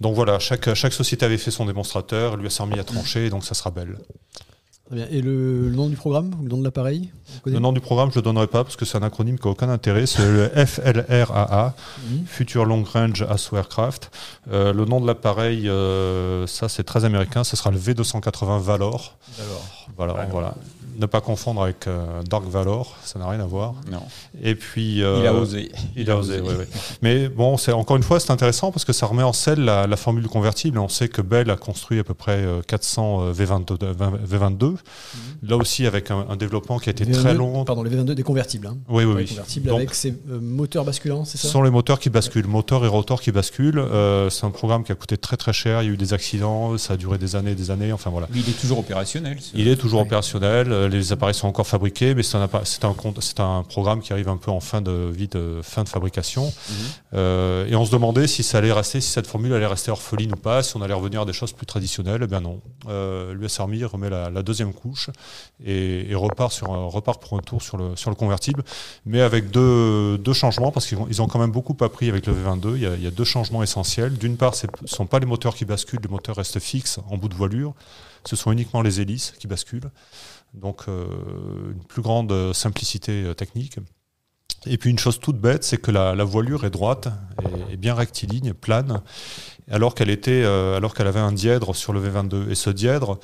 Donc 0.00 0.14
voilà, 0.14 0.38
chaque, 0.38 0.66
société 0.92 1.26
avait 1.26 1.36
fait 1.36 1.50
son 1.50 1.66
démonstrateur, 1.66 2.38
l'US 2.38 2.58
Army 2.58 2.78
a 2.78 2.84
tranché, 2.84 3.28
donc 3.28 3.44
ça 3.44 3.52
sera 3.52 3.70
Bell. 3.70 3.98
Très 4.86 4.96
bien. 4.96 5.06
Et 5.10 5.22
le, 5.22 5.68
le 5.68 5.74
nom 5.76 5.88
du 5.88 5.96
programme 5.96 6.32
ou 6.38 6.42
le 6.42 6.48
nom 6.48 6.58
de 6.58 6.64
l'appareil 6.64 7.10
Le 7.44 7.58
nom 7.60 7.72
du 7.72 7.80
programme, 7.80 8.10
je 8.10 8.16
ne 8.16 8.20
le 8.20 8.24
donnerai 8.24 8.46
pas 8.46 8.62
parce 8.64 8.76
que 8.76 8.84
c'est 8.84 8.98
un 8.98 9.02
acronyme 9.02 9.38
qui 9.38 9.46
n'a 9.46 9.52
aucun 9.52 9.68
intérêt. 9.68 10.06
C'est 10.06 10.22
le 10.30 10.48
FLRAA, 10.66 11.74
Mhm. 12.10 12.24
Future 12.26 12.64
Long 12.64 12.82
Range 12.84 13.22
Assault 13.22 13.56
Aircraft. 13.56 14.10
Euh, 14.50 14.72
le 14.72 14.84
nom 14.84 15.00
de 15.00 15.06
l'appareil, 15.06 15.68
euh, 15.68 16.46
ça 16.46 16.68
c'est 16.68 16.82
très 16.84 17.04
américain, 17.04 17.44
ce 17.44 17.56
sera 17.56 17.70
le 17.70 17.78
V280 17.78 18.58
Valor. 18.60 19.16
Alors, 19.38 19.86
Voilà, 19.96 20.12
Valor. 20.14 20.30
voilà. 20.30 20.54
Ne 20.98 21.06
pas 21.06 21.20
confondre 21.20 21.62
avec 21.62 21.86
euh, 21.86 22.22
Dark 22.28 22.44
Valor, 22.46 22.96
ça 23.04 23.18
n'a 23.18 23.28
rien 23.28 23.40
à 23.40 23.46
voir. 23.46 23.74
Non. 23.90 24.02
Et 24.42 24.54
puis, 24.54 24.96
Il 24.96 25.02
euh, 25.04 25.28
a 25.28 25.32
osé. 25.32 25.72
il 25.96 26.10
a 26.10 26.16
osé, 26.16 26.40
oui, 26.40 26.52
oui. 26.58 26.64
Mais 27.00 27.28
bon, 27.28 27.56
c'est 27.56 27.72
encore 27.72 27.96
une 27.96 28.02
fois, 28.02 28.20
c'est 28.20 28.30
intéressant 28.30 28.70
parce 28.72 28.84
que 28.84 28.92
ça 28.92 29.06
remet 29.06 29.22
en 29.22 29.32
scène 29.32 29.60
la, 29.60 29.86
la 29.86 29.96
formule 29.96 30.28
convertible. 30.28 30.78
On 30.78 30.88
sait 30.88 31.08
que 31.08 31.22
Bell 31.22 31.48
a 31.50 31.56
construit 31.56 31.98
à 31.98 32.04
peu 32.04 32.14
près 32.14 32.36
euh, 32.44 32.60
400 32.66 33.20
euh, 33.22 33.32
V22. 33.32 33.78
V22. 34.28 34.76
Là 35.42 35.56
aussi, 35.56 35.86
avec 35.86 36.10
un, 36.10 36.26
un 36.28 36.36
développement 36.36 36.78
qui 36.78 36.88
a 36.88 36.92
été 36.92 37.04
V22, 37.04 37.12
très 37.14 37.34
long. 37.34 37.64
Pardon, 37.64 37.82
les 37.82 37.90
V22 37.90 38.12
des 38.14 38.22
convertibles. 38.22 38.66
Hein. 38.66 38.76
Oui, 38.88 39.04
oui, 39.04 39.12
Ouais, 39.14 39.20
oui. 39.22 39.26
convertibles 39.28 39.68
Donc, 39.68 39.78
avec 39.78 39.94
ces 39.94 40.10
euh, 40.30 40.38
moteurs 40.40 40.84
basculants, 40.84 41.24
c'est 41.24 41.38
Ce 41.38 41.46
ça 41.46 41.52
sont 41.52 41.62
les 41.62 41.70
moteurs 41.70 41.98
qui 41.98 42.10
basculent, 42.10 42.46
moteur 42.46 42.84
et 42.84 42.88
rotor 42.88 43.20
qui 43.20 43.32
basculent. 43.32 43.78
Euh, 43.78 44.30
c'est 44.30 44.44
un 44.46 44.50
programme 44.50 44.84
qui 44.84 44.92
a 44.92 44.94
coûté 44.94 45.16
très 45.16 45.36
très 45.36 45.52
cher. 45.52 45.82
Il 45.82 45.86
y 45.86 45.88
a 45.90 45.92
eu 45.92 45.96
des 45.96 46.12
accidents, 46.12 46.76
ça 46.78 46.94
a 46.94 46.96
duré 46.96 47.18
des 47.18 47.34
années 47.36 47.52
et 47.52 47.54
des 47.56 47.70
années. 47.70 47.92
Enfin 47.92 48.10
voilà. 48.10 48.28
Mais 48.32 48.40
il 48.40 48.48
est 48.48 48.60
toujours 48.60 48.78
opérationnel. 48.78 49.38
ce- 49.40 49.50
Il 49.56 49.68
est 49.68 49.76
toujours 49.76 50.00
Ouais. 50.00 50.06
opérationnel. 50.06 50.72
Euh, 50.82 50.88
Les 50.88 51.12
appareils 51.12 51.34
sont 51.34 51.48
encore 51.48 51.66
fabriqués, 51.66 52.14
mais 52.14 52.22
c'est 52.22 52.36
un, 52.36 53.62
programme 53.62 54.00
qui 54.00 54.12
arrive 54.12 54.28
un 54.28 54.36
peu 54.36 54.50
en 54.50 54.60
fin 54.60 54.80
de 54.80 55.10
vie 55.10 55.28
de 55.28 55.60
fin 55.62 55.84
de 55.84 55.88
fabrication. 55.88 56.44
Mhm. 56.44 56.74
Euh, 57.14 57.66
et 57.66 57.76
on 57.76 57.84
se 57.84 57.90
demandait 57.92 58.26
si 58.26 58.42
ça 58.42 58.58
allait 58.58 58.72
rester, 58.72 59.00
si 59.00 59.10
cette 59.10 59.26
formule 59.26 59.52
allait 59.54 59.66
rester 59.66 59.90
orpheline 59.90 60.32
ou 60.32 60.36
pas, 60.36 60.62
si 60.62 60.76
on 60.76 60.82
allait 60.82 60.94
revenir 60.94 61.22
à 61.22 61.24
des 61.24 61.32
choses 61.32 61.52
plus 61.52 61.66
traditionnelles. 61.66 62.20
Eh 62.24 62.26
bien 62.26 62.40
non. 62.40 62.60
Euh, 62.88 63.34
L'US 63.34 63.60
Army 63.60 63.84
remet 63.84 64.10
la, 64.10 64.30
la 64.30 64.42
deuxième 64.42 64.72
couche 64.72 65.10
et, 65.64 66.10
et 66.10 66.14
repart, 66.14 66.52
sur 66.52 66.72
un- 66.72 66.86
repart 66.86 67.20
pour 67.22 67.38
un 67.38 67.42
tour 67.42 67.62
sur 67.62 67.76
le, 67.76 67.96
sur 67.96 68.10
le 68.10 68.16
convertible, 68.16 68.64
mais 69.06 69.20
avec 69.20 69.50
deux, 69.50 70.18
deux 70.18 70.32
changements, 70.32 70.72
parce 70.72 70.86
qu'ils 70.86 70.98
ont, 70.98 71.06
ils 71.08 71.22
ont 71.22 71.26
quand 71.26 71.38
même 71.38 71.52
beaucoup 71.52 71.76
appris 71.80 72.08
avec 72.08 72.26
le 72.26 72.32
V22. 72.34 72.74
Il 72.76 72.82
y 72.82 72.86
a, 72.86 72.94
il 72.94 73.02
y 73.02 73.06
a 73.06 73.10
deux 73.10 73.24
changements 73.24 73.62
essentiels. 73.62 74.14
D'une 74.18 74.36
part, 74.36 74.54
ce 74.54 74.66
ne 74.82 74.86
sont 74.86 75.06
pas 75.06 75.18
les 75.18 75.26
moteurs 75.26 75.54
qui 75.54 75.64
basculent, 75.64 76.00
les 76.02 76.08
moteurs 76.08 76.36
restent 76.36 76.60
fixes 76.60 76.98
en 77.10 77.16
bout 77.16 77.28
de 77.28 77.34
voilure. 77.34 77.74
Ce 78.24 78.36
sont 78.36 78.52
uniquement 78.52 78.82
les 78.82 79.00
hélices 79.00 79.34
qui 79.38 79.46
basculent. 79.46 79.90
Donc 80.54 80.82
euh, 80.88 81.06
une 81.72 81.84
plus 81.84 82.02
grande 82.02 82.52
simplicité 82.52 83.24
euh, 83.24 83.34
technique. 83.34 83.78
Et 84.66 84.78
puis 84.78 84.90
une 84.90 84.98
chose 84.98 85.18
toute 85.18 85.38
bête, 85.38 85.64
c'est 85.64 85.78
que 85.78 85.90
la, 85.90 86.14
la 86.14 86.22
voilure 86.24 86.64
est 86.64 86.70
droite, 86.70 87.08
est 87.70 87.76
bien 87.76 87.94
rectiligne, 87.94 88.52
plane, 88.52 89.02
alors 89.68 89.94
qu'elle 89.94 90.10
était, 90.10 90.42
euh, 90.44 90.76
alors 90.76 90.94
qu'elle 90.94 91.08
avait 91.08 91.20
un 91.20 91.32
dièdre 91.32 91.74
sur 91.74 91.92
le 91.92 92.00
V22. 92.00 92.50
Et 92.50 92.54
ce 92.54 92.70
dièdre 92.70 93.18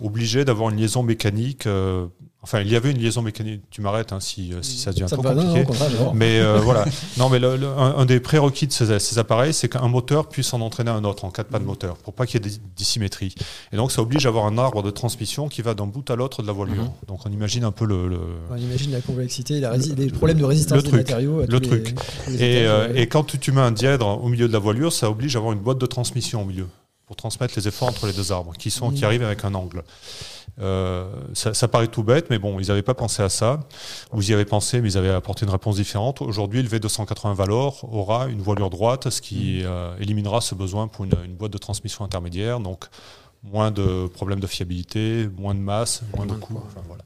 obligeait 0.00 0.44
d'avoir 0.44 0.68
une 0.68 0.76
liaison 0.76 1.02
mécanique. 1.02 1.66
euh, 1.66 2.06
enfin, 2.42 2.60
il 2.60 2.68
y 2.70 2.76
avait 2.76 2.90
une 2.90 2.98
liaison 2.98 3.22
mécanique. 3.22 3.62
Tu 3.70 3.80
m'arrêtes 3.80 4.12
hein, 4.12 4.20
si, 4.20 4.52
euh, 4.52 4.62
si 4.62 4.78
ça 4.78 4.92
devient 4.92 5.06
Ça 5.08 5.16
trop 5.16 5.22
non, 5.32 5.34
non, 5.42 5.64
compliqué. 5.64 5.86
Mais 6.14 6.38
euh, 6.40 6.58
voilà. 6.62 6.84
Non, 7.18 7.28
mais 7.28 7.38
le- 7.38 7.56
le- 7.56 7.68
un, 7.68 7.96
un 7.98 8.04
des 8.04 8.20
prérequis 8.20 8.66
de 8.66 8.72
ces, 8.72 8.98
ces 8.98 9.18
appareils, 9.18 9.54
c'est 9.54 9.68
qu'un 9.68 9.88
moteur 9.88 10.28
puisse 10.28 10.52
en 10.54 10.60
entraîner 10.60 10.90
un 10.90 11.04
autre 11.04 11.24
en 11.24 11.30
cas 11.30 11.42
de 11.42 11.48
pas 11.48 11.58
de 11.58 11.64
moteur, 11.64 11.96
pour 11.96 12.12
pas 12.14 12.26
qu'il 12.26 12.42
y 12.42 12.46
ait 12.46 12.50
des 12.50 12.56
dissymétries. 12.76 13.34
Et 13.72 13.76
donc, 13.76 13.92
ça 13.92 14.02
oblige 14.02 14.26
à 14.26 14.28
avoir 14.30 14.46
un 14.46 14.58
arbre 14.58 14.82
de 14.82 14.90
transmission 14.90 15.48
qui 15.48 15.62
va 15.62 15.74
d'un 15.74 15.86
bout 15.86 16.08
à 16.10 16.16
l'autre 16.16 16.42
de 16.42 16.46
la 16.46 16.52
voilure. 16.52 16.82
Mhm. 16.82 16.90
Donc, 17.08 17.20
on 17.26 17.30
imagine 17.30 17.64
un 17.64 17.72
peu 17.72 17.84
le. 17.84 18.08
le- 18.08 18.18
On 18.50 18.56
imagine 18.56 18.90
la 18.92 19.00
complexité, 19.00 19.60
la 19.60 19.76
les 19.76 20.08
problèmes 20.10 20.38
de 20.38 20.44
résistance 20.44 20.82
des 20.82 20.88
truc, 20.88 21.00
matériaux. 21.00 21.40
à 21.40 21.46
le 21.46 21.58
les- 21.58 21.68
truc. 21.68 21.94
les 22.28 22.34
Et, 22.42 22.66
euh, 22.66 22.92
et 22.94 23.06
quand 23.06 23.24
tu, 23.24 23.38
tu 23.38 23.52
mets 23.52 23.60
un 23.60 23.72
dièdre 23.72 24.20
au 24.22 24.28
milieu 24.28 24.48
de 24.48 24.52
la 24.52 24.58
voilure, 24.58 24.92
ça 24.92 25.10
oblige 25.10 25.36
à 25.36 25.38
avoir 25.38 25.52
une 25.52 25.60
boîte 25.60 25.78
de 25.78 25.86
transmission 25.86 26.42
au 26.42 26.44
milieu 26.44 26.66
pour 27.06 27.16
transmettre 27.16 27.54
les 27.56 27.68
efforts 27.68 27.88
entre 27.88 28.06
les 28.06 28.12
deux 28.12 28.32
arbres 28.32 28.52
qui, 28.58 28.70
sont, 28.70 28.90
qui 28.90 28.98
Mhm. 29.00 29.04
arrivent 29.04 29.22
avec 29.24 29.44
un 29.44 29.54
angle. 29.54 29.82
Euh, 30.60 31.10
ça, 31.34 31.54
ça 31.54 31.66
paraît 31.68 31.88
tout 31.88 32.02
bête, 32.02 32.26
mais 32.30 32.38
bon, 32.38 32.60
ils 32.60 32.68
n'avaient 32.68 32.82
pas 32.82 32.94
pensé 32.94 33.22
à 33.22 33.28
ça. 33.28 33.60
Vous 34.12 34.30
y 34.30 34.34
avez 34.34 34.44
pensé, 34.44 34.80
mais 34.80 34.90
ils 34.92 34.98
avaient 34.98 35.10
apporté 35.10 35.44
une 35.46 35.50
réponse 35.50 35.76
différente. 35.76 36.20
Aujourd'hui, 36.22 36.62
le 36.62 36.68
V280 36.68 37.34
Valor 37.34 37.88
aura 37.92 38.26
une 38.28 38.40
voilure 38.42 38.70
droite, 38.70 39.08
ce 39.10 39.20
qui 39.22 39.62
euh, 39.64 39.96
éliminera 39.98 40.40
ce 40.40 40.54
besoin 40.54 40.88
pour 40.88 41.04
une, 41.04 41.14
une 41.24 41.34
boîte 41.34 41.52
de 41.52 41.58
transmission 41.58 42.04
intermédiaire. 42.04 42.60
Donc, 42.60 42.84
moins 43.42 43.70
de 43.70 44.06
problèmes 44.08 44.40
de 44.40 44.46
fiabilité, 44.46 45.28
moins 45.38 45.54
de 45.54 45.60
masse, 45.60 46.02
moins 46.16 46.26
de 46.26 46.34
coûts. 46.34 46.60
Enfin, 46.66 46.80
voilà. 46.86 47.02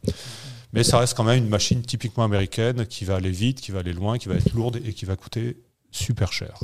Mais 0.73 0.83
ça 0.85 0.99
reste 0.99 1.17
quand 1.17 1.25
même 1.25 1.39
une 1.39 1.49
machine 1.49 1.81
typiquement 1.83 2.25
américaine 2.25 2.85
qui 2.87 3.05
va 3.05 3.15
aller 3.17 3.31
vite, 3.31 3.61
qui 3.61 3.71
va 3.71 3.79
aller 3.79 3.93
loin, 3.95 4.19
qui 4.19 4.29
va 4.29 4.35
être 4.35 4.53
lourde 4.53 4.81
et 4.85 4.93
qui 4.93 5.05
va 5.07 5.17
coûter 5.17 5.57
super 5.93 6.33
cher. 6.33 6.59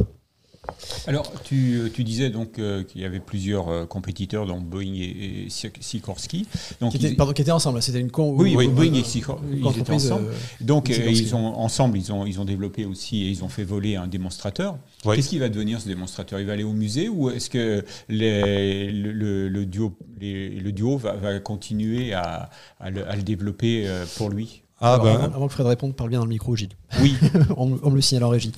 Alors, 1.09 1.31
tu, 1.43 1.91
tu 1.93 2.05
disais 2.05 2.31
donc 2.31 2.59
euh, 2.59 2.85
qu'il 2.85 3.01
y 3.01 3.05
avait 3.05 3.19
plusieurs 3.19 3.69
euh, 3.69 3.85
compétiteurs, 3.85 4.47
dont 4.47 4.61
Boeing 4.61 4.95
et, 4.95 5.45
et 5.45 5.49
Sik- 5.49 5.81
Sikorsky. 5.83 6.47
Donc, 6.81 6.93
Qui 6.93 6.99
étaient, 6.99 7.09
ils- 7.11 7.17
pardon, 7.17 7.33
qui 7.33 7.43
étaient 7.43 7.51
ensemble, 7.51 7.83
c'était 7.83 7.99
une 8.01 8.11
con. 8.13 8.35
Oui, 8.39 8.55
oui, 8.57 8.69
Boeing 8.69 8.95
euh, 8.95 8.99
et 8.99 9.03
Sikor- 9.03 9.41
une 9.51 9.65
ils 9.67 9.79
étaient 9.79 9.93
ensemble. 9.93 10.29
euh, 10.29 10.35
donc 10.61 10.89
euh, 10.91 10.95
Sikorsky. 10.95 11.23
ils 11.23 11.35
ont 11.35 11.59
ensemble, 11.59 11.99
ils 11.99 12.13
ont 12.13 12.25
ils 12.27 12.41
ont 12.41 12.45
développé 12.45 12.85
aussi 12.85 13.25
et 13.25 13.29
ils 13.31 13.43
ont 13.43 13.49
fait 13.49 13.65
voler 13.65 13.97
un 13.97 14.07
démonstrateur. 14.07 14.79
Oui. 15.05 15.17
Qu'est-ce 15.17 15.29
qui 15.31 15.39
va 15.39 15.49
devenir 15.49 15.81
ce 15.81 15.89
démonstrateur? 15.89 16.39
Il 16.39 16.47
va 16.47 16.53
aller 16.53 16.63
au 16.63 16.73
musée 16.73 17.09
ou 17.09 17.29
est-ce 17.31 17.51
que 17.51 17.85
les- 18.09 18.93
le, 18.93 19.11
le- 19.13 19.49
le 19.49 19.67
duo 19.67 19.97
les- 20.21 20.51
le 20.51 20.71
duo 20.73 20.97
va, 20.97 21.15
va 21.15 21.41
continuer 21.41 22.13
à, 22.13 22.51
à 22.79 22.91
le, 22.91 23.09
à 23.09 23.17
le 23.17 23.23
développer 23.23 23.89
pour 24.17 24.31
lui? 24.31 24.62
Ah, 24.85 24.95
Alors, 24.95 25.05
ben, 25.05 25.15
avant, 25.15 25.35
avant 25.37 25.47
que 25.47 25.53
Fred 25.55 25.67
réponde, 25.67 25.95
parle 25.95 26.11
bien 26.11 26.19
dans 26.19 26.25
le 26.25 26.31
micro, 26.31 26.57
Gilles. 26.57 26.77
Oui, 27.01 27.17
on, 27.57 27.79
on 27.83 27.91
me 27.91 27.95
le 27.95 28.01
signale 28.03 28.25
en 28.25 28.29
régie. 28.31 28.53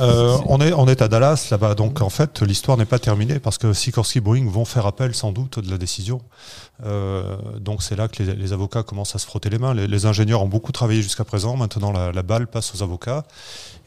Euh, 0.00 0.36
on, 0.46 0.60
est, 0.60 0.72
on 0.72 0.88
est 0.88 1.02
à 1.02 1.08
Dallas 1.08 1.48
là-bas, 1.50 1.74
donc 1.74 2.00
en 2.00 2.08
fait 2.08 2.40
l'histoire 2.42 2.76
n'est 2.76 2.86
pas 2.86 2.98
terminée 2.98 3.38
parce 3.38 3.58
que 3.58 3.72
Sikorsky 3.72 4.20
Boeing 4.20 4.48
vont 4.50 4.64
faire 4.64 4.86
appel 4.86 5.14
sans 5.14 5.30
doute 5.30 5.60
de 5.60 5.70
la 5.70 5.78
décision. 5.78 6.20
Euh, 6.84 7.36
donc 7.60 7.82
c'est 7.82 7.94
là 7.96 8.08
que 8.08 8.22
les, 8.22 8.34
les 8.34 8.52
avocats 8.52 8.82
commencent 8.82 9.14
à 9.14 9.18
se 9.18 9.26
frotter 9.26 9.50
les 9.50 9.58
mains. 9.58 9.74
Les, 9.74 9.86
les 9.86 10.06
ingénieurs 10.06 10.42
ont 10.42 10.48
beaucoup 10.48 10.72
travaillé 10.72 11.02
jusqu'à 11.02 11.24
présent, 11.24 11.56
maintenant 11.56 11.92
la, 11.92 12.10
la 12.12 12.22
balle 12.22 12.46
passe 12.48 12.74
aux 12.74 12.82
avocats. 12.82 13.24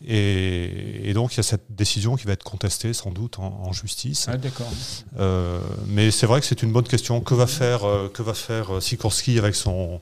Et, 0.08 1.10
et 1.10 1.14
donc 1.14 1.34
il 1.34 1.38
y 1.38 1.40
a 1.42 1.44
cette 1.44 1.66
décision 1.70 2.16
qui 2.16 2.26
va 2.26 2.34
être 2.34 2.44
contestée 2.44 2.94
sans 2.94 3.12
doute 3.12 3.40
en, 3.40 3.62
en 3.66 3.74
justice. 3.74 4.28
ah, 4.30 4.38
d'accord. 4.38 4.72
Euh, 5.20 5.60
mais 5.88 6.12
c'est 6.12 6.26
vrai 6.28 6.40
que 6.40 6.46
c'est 6.46 6.64
une 6.64 6.72
bonne 6.72 6.88
question. 6.88 7.22
Que 7.22 7.34
va 7.34 7.48
faire, 7.48 7.84
euh, 7.86 8.10
que 8.14 8.22
va 8.24 8.34
faire 8.34 8.82
Sikorsky 8.82 9.38
avec 9.38 9.56
son, 9.56 10.00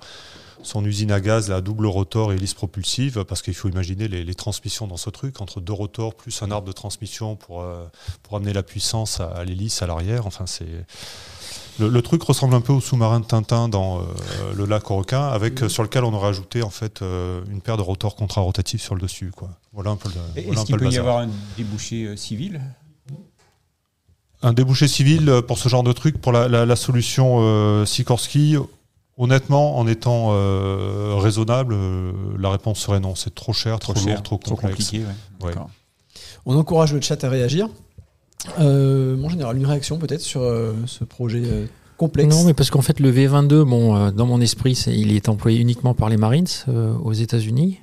son 0.61 0.83
usine 0.85 1.11
à 1.11 1.19
gaz, 1.21 1.49
la 1.49 1.61
double 1.61 1.85
rotor 1.85 2.31
et 2.33 2.35
hélice 2.35 2.53
propulsive 2.53 3.23
Parce 3.23 3.41
qu'il 3.41 3.53
faut 3.53 3.69
imaginer 3.69 4.07
les, 4.07 4.23
les 4.23 4.35
transmissions 4.35 4.87
dans 4.87 4.97
ce 4.97 5.09
truc, 5.09 5.39
entre 5.41 5.61
deux 5.61 5.73
rotors 5.73 6.13
plus 6.15 6.41
un 6.43 6.51
arbre 6.51 6.67
de 6.67 6.71
transmission 6.73 7.35
pour, 7.35 7.61
euh, 7.61 7.85
pour 8.23 8.35
amener 8.37 8.53
la 8.53 8.63
puissance 8.63 9.19
à, 9.19 9.27
à 9.29 9.43
l'hélice 9.45 9.81
à 9.81 9.87
l'arrière. 9.87 10.27
Enfin, 10.27 10.45
c'est. 10.45 10.67
Le, 11.79 11.87
le 11.87 12.01
truc 12.01 12.21
ressemble 12.23 12.55
un 12.55 12.59
peu 12.61 12.73
au 12.73 12.81
sous-marin 12.81 13.21
de 13.21 13.25
Tintin 13.25 13.69
dans 13.69 13.99
euh, 13.99 14.03
le 14.53 14.65
lac 14.65 14.91
aux 14.91 14.97
requins, 14.97 15.29
avec, 15.29 15.63
euh, 15.63 15.69
sur 15.69 15.81
lequel 15.81 16.03
on 16.03 16.13
aurait 16.13 16.27
ajouté 16.27 16.61
en 16.61 16.69
fait 16.69 17.01
euh, 17.01 17.41
une 17.49 17.61
paire 17.61 17.77
de 17.77 17.81
rotors 17.81 18.17
contrarotatifs 18.17 18.81
sur 18.81 18.95
le 18.95 19.01
dessus. 19.01 19.31
Quoi. 19.33 19.49
Voilà 19.71 19.91
un 19.91 19.95
peu 19.95 20.09
le, 20.09 20.15
voilà 20.43 20.59
Est-ce 20.59 20.65
qu'il 20.65 20.75
le 20.75 20.81
peut 20.81 20.91
y 20.91 20.97
avoir 20.97 21.19
un 21.19 21.29
débouché 21.57 22.17
civil? 22.17 22.59
Un 24.41 24.51
débouché 24.53 24.87
civil 24.89 25.41
pour 25.47 25.57
ce 25.57 25.67
genre 25.69 25.83
de 25.83 25.91
truc, 25.93 26.19
pour 26.19 26.31
la, 26.33 26.47
la- 26.49 26.65
la 26.65 26.75
solution 26.75 27.85
Sikorsky, 27.85 28.57
honnêtement, 29.19 29.77
en 29.77 29.85
étant 29.87 30.29
euh, 30.31 31.13
raisonnable, 31.17 31.73
euh, 31.75 32.11
la 32.39 32.49
réponse 32.49 32.79
serait 32.79 32.99
non. 32.99 33.13
C'est 33.13 33.35
trop 33.35 33.53
cher, 33.53 33.77
trop, 33.79 33.93
lourd, 33.93 34.23
trop 34.23 34.37
complexe. 34.39 34.75
compliqué. 34.77 34.99
ouais. 34.99 35.05
Ouais. 35.45 35.51
D'accord. 35.53 35.69
On 36.47 36.55
encourage 36.57 36.93
le 36.93 37.01
chat 37.01 37.23
à 37.23 37.29
réagir. 37.29 37.67
Euh, 38.59 39.15
mon 39.17 39.29
général, 39.29 39.57
une 39.57 39.65
réaction 39.65 39.97
peut-être 39.97 40.21
sur 40.21 40.41
euh, 40.41 40.73
ce 40.85 41.03
projet 41.03 41.41
euh, 41.45 41.65
complexe 41.97 42.33
Non, 42.33 42.45
mais 42.45 42.53
parce 42.53 42.69
qu'en 42.71 42.81
fait, 42.81 42.99
le 43.01 43.11
V22, 43.11 43.63
bon, 43.63 43.95
euh, 43.95 44.11
dans 44.11 44.25
mon 44.25 44.39
esprit, 44.39 44.71
il 44.87 45.13
est 45.15 45.27
employé 45.29 45.59
uniquement 45.59 45.93
par 45.93 46.07
les 46.09 46.15
Marines 46.17 46.47
euh, 46.69 46.93
aux 47.03 47.11
États-Unis. 47.13 47.79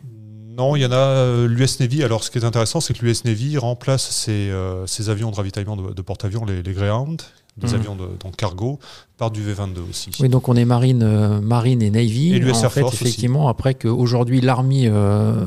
Non, 0.56 0.74
il 0.74 0.80
y 0.80 0.86
en 0.86 0.92
a 0.92 0.96
euh, 0.96 1.46
l'US 1.46 1.78
Navy. 1.80 2.02
Alors, 2.02 2.24
ce 2.24 2.30
qui 2.30 2.38
est 2.38 2.44
intéressant, 2.44 2.80
c'est 2.80 2.94
que 2.94 3.04
l'US 3.04 3.26
Navy 3.26 3.58
remplace 3.58 4.08
ses, 4.08 4.48
euh, 4.50 4.86
ses 4.86 5.10
avions 5.10 5.30
de 5.30 5.36
ravitaillement 5.36 5.76
de, 5.76 5.92
de 5.92 6.02
porte-avions, 6.02 6.46
les, 6.46 6.62
les 6.62 6.72
Greyhound, 6.72 7.20
des 7.56 7.68
Mhm. 7.68 7.74
avions 7.74 7.96
de, 7.96 8.08
donc 8.22 8.36
cargo, 8.36 8.78
par 9.16 9.30
du 9.30 9.42
V22 9.42 9.80
aussi. 9.88 10.10
Oui, 10.20 10.28
donc 10.28 10.48
on 10.48 10.56
est 10.56 10.64
Marine, 10.66 11.02
euh, 11.02 11.40
Marine 11.40 11.80
et 11.82 11.90
Navy. 11.90 12.34
Et 12.34 12.38
l'US 12.38 12.52
en 12.64 12.68
fait, 12.70 12.80
Force 12.80 12.94
aussi. 12.94 13.04
effectivement, 13.04 13.48
après 13.48 13.74
qu'aujourd'hui 13.74 14.40
l'armée 14.42 14.88
euh, 14.88 15.46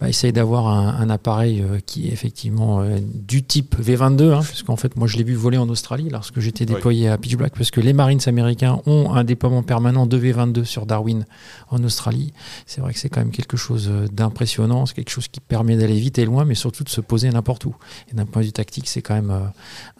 bah, 0.00 0.08
essaye 0.08 0.32
d'avoir 0.32 0.66
un, 0.68 0.88
un 1.00 1.08
appareil 1.10 1.62
euh, 1.62 1.78
qui 1.84 2.08
est 2.08 2.12
effectivement 2.12 2.80
euh, 2.80 2.98
du 3.14 3.42
type 3.42 3.76
V22, 3.80 4.32
hein, 4.34 4.40
puisqu'en 4.42 4.76
fait, 4.76 4.94
moi 4.96 5.06
je 5.06 5.16
l'ai 5.16 5.24
vu 5.24 5.34
voler 5.34 5.56
en 5.58 5.68
Australie 5.68 6.08
lorsque 6.10 6.38
j'étais 6.40 6.64
Oui. 6.68 6.74
déployé 6.74 7.08
à 7.08 7.16
Pitch 7.18 7.36
Black, 7.36 7.54
parce 7.56 7.70
que 7.70 7.80
les 7.80 7.92
Marines 7.92 8.20
américains 8.26 8.80
ont 8.86 9.12
un 9.14 9.24
déploiement 9.24 9.62
permanent 9.62 10.06
de 10.06 10.18
V22 10.18 10.64
sur 10.64 10.84
Darwin 10.86 11.24
en 11.70 11.82
Australie. 11.84 12.32
C'est 12.66 12.80
vrai 12.80 12.92
que 12.92 12.98
c'est 12.98 13.08
quand 13.08 13.20
même 13.20 13.30
quelque 13.30 13.56
chose 13.56 13.88
euh, 13.90 14.06
d'impressionnant, 14.12 14.84
c'est 14.86 14.94
quelque 14.94 15.10
chose 15.10 15.28
qui 15.28 15.40
permet 15.40 15.76
d'aller 15.76 15.98
vite 15.98 16.18
et 16.18 16.24
loin, 16.24 16.44
mais 16.44 16.54
surtout 16.54 16.84
de 16.84 16.88
se 16.90 17.00
poser 17.00 17.30
n'importe 17.30 17.64
où. 17.64 17.74
Et 18.12 18.14
d'un 18.14 18.26
point 18.26 18.42
de 18.42 18.46
vue 18.46 18.52
tactique, 18.52 18.88
c'est 18.88 19.02
quand 19.02 19.14
même 19.14 19.30
euh, 19.30 19.40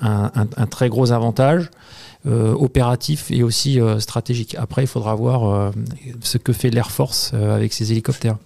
un, 0.01 0.31
un- 0.35 0.49
un 0.57 0.67
très 0.67 0.89
gros 0.89 1.13
avantage 1.13 1.71
euh, 2.27 2.53
opératif 2.55 3.31
et 3.31 3.43
aussi 3.43 3.81
euh, 3.81 3.99
stratégique. 4.01 4.57
Après, 4.59 4.83
il 4.83 4.89
faudra 4.89 5.15
voir 5.15 5.45
euh, 5.49 5.71
ce 6.21 6.39
que 6.39 6.53
fait 6.53 6.71
l'Air 6.71 6.91
Force 6.91 7.31
euh, 7.35 7.55
avec 7.55 7.73
ses 7.73 7.93
hélicoptères. 7.93 8.37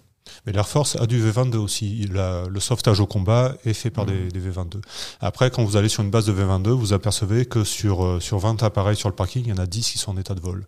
Mais 0.46 0.52
l'Air 0.52 0.66
Force 0.68 0.96
a 0.96 1.06
du 1.06 1.20
V22 1.22 1.56
aussi. 1.56 1.98
Il 2.00 2.16
a- 2.18 2.46
le 2.48 2.60
sauvetage 2.60 2.98
au 3.00 3.06
combat 3.06 3.54
est 3.64 3.72
fait 3.74 3.90
par 3.90 4.06
des, 4.06 4.28
des 4.28 4.40
V22. 4.40 4.80
Après, 5.20 5.50
quand 5.50 5.64
vous 5.64 5.76
allez 5.76 5.88
sur 5.88 6.02
une 6.02 6.10
base 6.10 6.26
de 6.26 6.32
V22, 6.32 6.70
vous 6.70 6.92
apercevez 6.92 7.44
que 7.46 7.62
sur, 7.64 8.04
euh, 8.04 8.20
sur 8.20 8.38
20 8.38 8.62
appareils 8.62 8.96
sur 8.96 9.08
le 9.08 9.14
parking, 9.14 9.44
il 9.44 9.50
y 9.50 9.52
en 9.52 9.58
a 9.58 9.66
10 9.66 9.90
qui 9.92 9.98
sont 9.98 10.12
en 10.12 10.16
état 10.16 10.34
de 10.34 10.40
vol, 10.40 10.66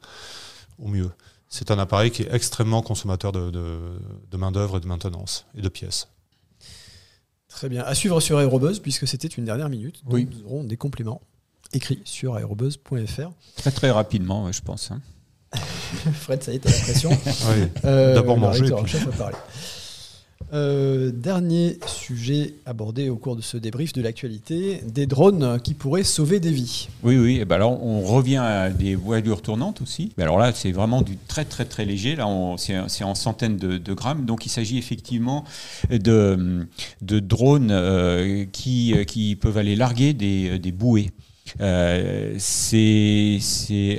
au 0.78 0.88
mieux. 0.88 1.10
C'est 1.48 1.70
un 1.70 1.78
appareil 1.78 2.10
qui 2.10 2.22
est 2.22 2.32
extrêmement 2.32 2.82
consommateur 2.82 3.32
de, 3.32 3.50
de, 3.50 3.78
de 4.30 4.36
main-d'œuvre 4.36 4.76
et 4.78 4.80
de 4.80 4.86
maintenance 4.86 5.44
et 5.56 5.60
de 5.62 5.68
pièces. 5.68 6.08
Très 7.48 7.68
bien. 7.68 7.82
À 7.84 7.94
suivre 7.94 8.20
sur 8.20 8.38
Aérobuzz, 8.38 8.78
puisque 8.80 9.06
c'était 9.06 9.28
une 9.28 9.44
dernière 9.44 9.68
minute. 9.68 10.02
Donc 10.04 10.14
Oui. 10.14 10.28
Nous 10.30 10.44
aurons 10.46 10.64
des 10.64 10.76
compléments 10.78 11.20
écrits 11.74 12.00
sur 12.04 12.34
aérobuzz.fr. 12.36 13.30
Très 13.56 13.70
très 13.70 13.90
rapidement, 13.90 14.50
je 14.50 14.60
pense. 14.62 14.90
hein. 14.90 15.00
Fred, 16.14 16.42
ça 16.42 16.52
y 16.52 16.56
est, 16.56 16.58
t'as 16.58 16.70
la 16.70 16.78
pression. 16.78 17.10
Oui. 17.10 17.66
Euh, 17.84 18.14
D'abord 18.14 18.38
manger, 18.38 18.62
rédacteur 18.62 18.78
en 18.80 18.82
puis- 18.84 18.92
chef 18.92 19.04
va 19.06 19.12
parler. 19.12 19.36
Euh, 20.54 21.10
dernier 21.14 21.78
sujet 21.86 22.54
abordé 22.66 23.08
au 23.08 23.16
cours 23.16 23.36
de 23.36 23.40
ce 23.40 23.56
débrief 23.56 23.94
de 23.94 24.02
l'actualité, 24.02 24.82
des 24.86 25.06
drones 25.06 25.58
qui 25.62 25.72
pourraient 25.72 26.04
sauver 26.04 26.40
des 26.40 26.50
vies. 26.50 26.88
Oui, 27.02 27.16
oui. 27.16 27.38
Et 27.40 27.46
ben 27.46 27.56
alors, 27.56 27.82
on 27.82 28.02
revient 28.02 28.36
à 28.36 28.68
des 28.68 28.94
voilures 28.94 29.40
tournantes 29.40 29.80
aussi. 29.80 30.12
Mais 30.18 30.24
alors 30.24 30.38
là, 30.38 30.52
c'est 30.54 30.72
vraiment 30.72 31.00
du 31.00 31.16
très, 31.26 31.46
très, 31.46 31.64
très 31.64 31.86
léger. 31.86 32.16
Là, 32.16 32.26
c'est 32.58 32.76
c'est 32.88 33.04
en 33.04 33.14
centaines 33.14 33.56
de, 33.56 33.78
de 33.78 33.94
grammes. 33.94 34.26
Donc, 34.26 34.44
il 34.44 34.50
s'agit 34.50 34.76
effectivement 34.76 35.44
de, 35.90 36.66
de 37.00 37.18
drones 37.18 37.70
euh, 37.70 38.44
qui, 38.52 38.94
qui 39.06 39.36
peuvent 39.36 39.56
aller 39.56 39.74
larguer 39.76 40.12
des, 40.12 40.58
des 40.58 40.72
bouées. 40.72 41.12
Euh, 41.60 42.34
c'est 42.38 43.38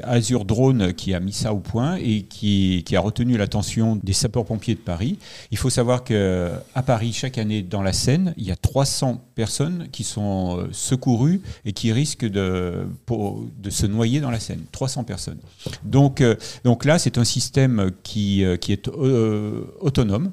Azure 0.04 0.46
Drone 0.46 0.94
qui 0.94 1.14
a 1.14 1.20
mis 1.20 1.34
ça 1.34 1.54
au 1.54 1.60
point 1.60 1.96
et 1.96 2.24
qui, 2.24 2.84
a 2.96 3.00
retenu 3.00 3.38
l'attention 3.38 4.00
des 4.04 4.14
sapeurs-pompiers 4.14 4.76
de 4.76 4.80
Paris. 4.80 5.18
Il 5.52 5.58
faut 5.58 5.72
savoir 5.72 6.04
que 6.04 6.52
à 6.76 6.84
Paris, 6.84 7.12
chaque 7.12 7.38
année, 7.38 7.64
dans 7.64 7.82
la 7.82 7.94
Seine, 7.94 8.34
il 8.38 8.46
y 8.46 8.52
a 8.52 8.56
300 8.56 9.24
personnes 9.36 9.88
qui 9.92 10.04
sont 10.04 10.60
euh, 10.60 10.68
secourues 10.72 11.42
et 11.66 11.74
qui 11.74 11.92
risquent 11.92 12.30
de, 12.30 12.86
se 13.70 13.86
noyer 13.88 14.20
dans 14.20 14.32
la 14.32 14.40
Seine. 14.40 14.62
300 14.72 15.04
personnes. 15.06 15.40
Donc, 15.84 16.22
euh, 16.22 16.36
donc 16.64 16.86
là, 16.86 17.00
c'est 17.00 17.18
un 17.18 17.24
système 17.24 17.92
qui, 18.04 18.44
qui 18.62 18.74
est 18.74 18.88
autonome. 18.88 20.32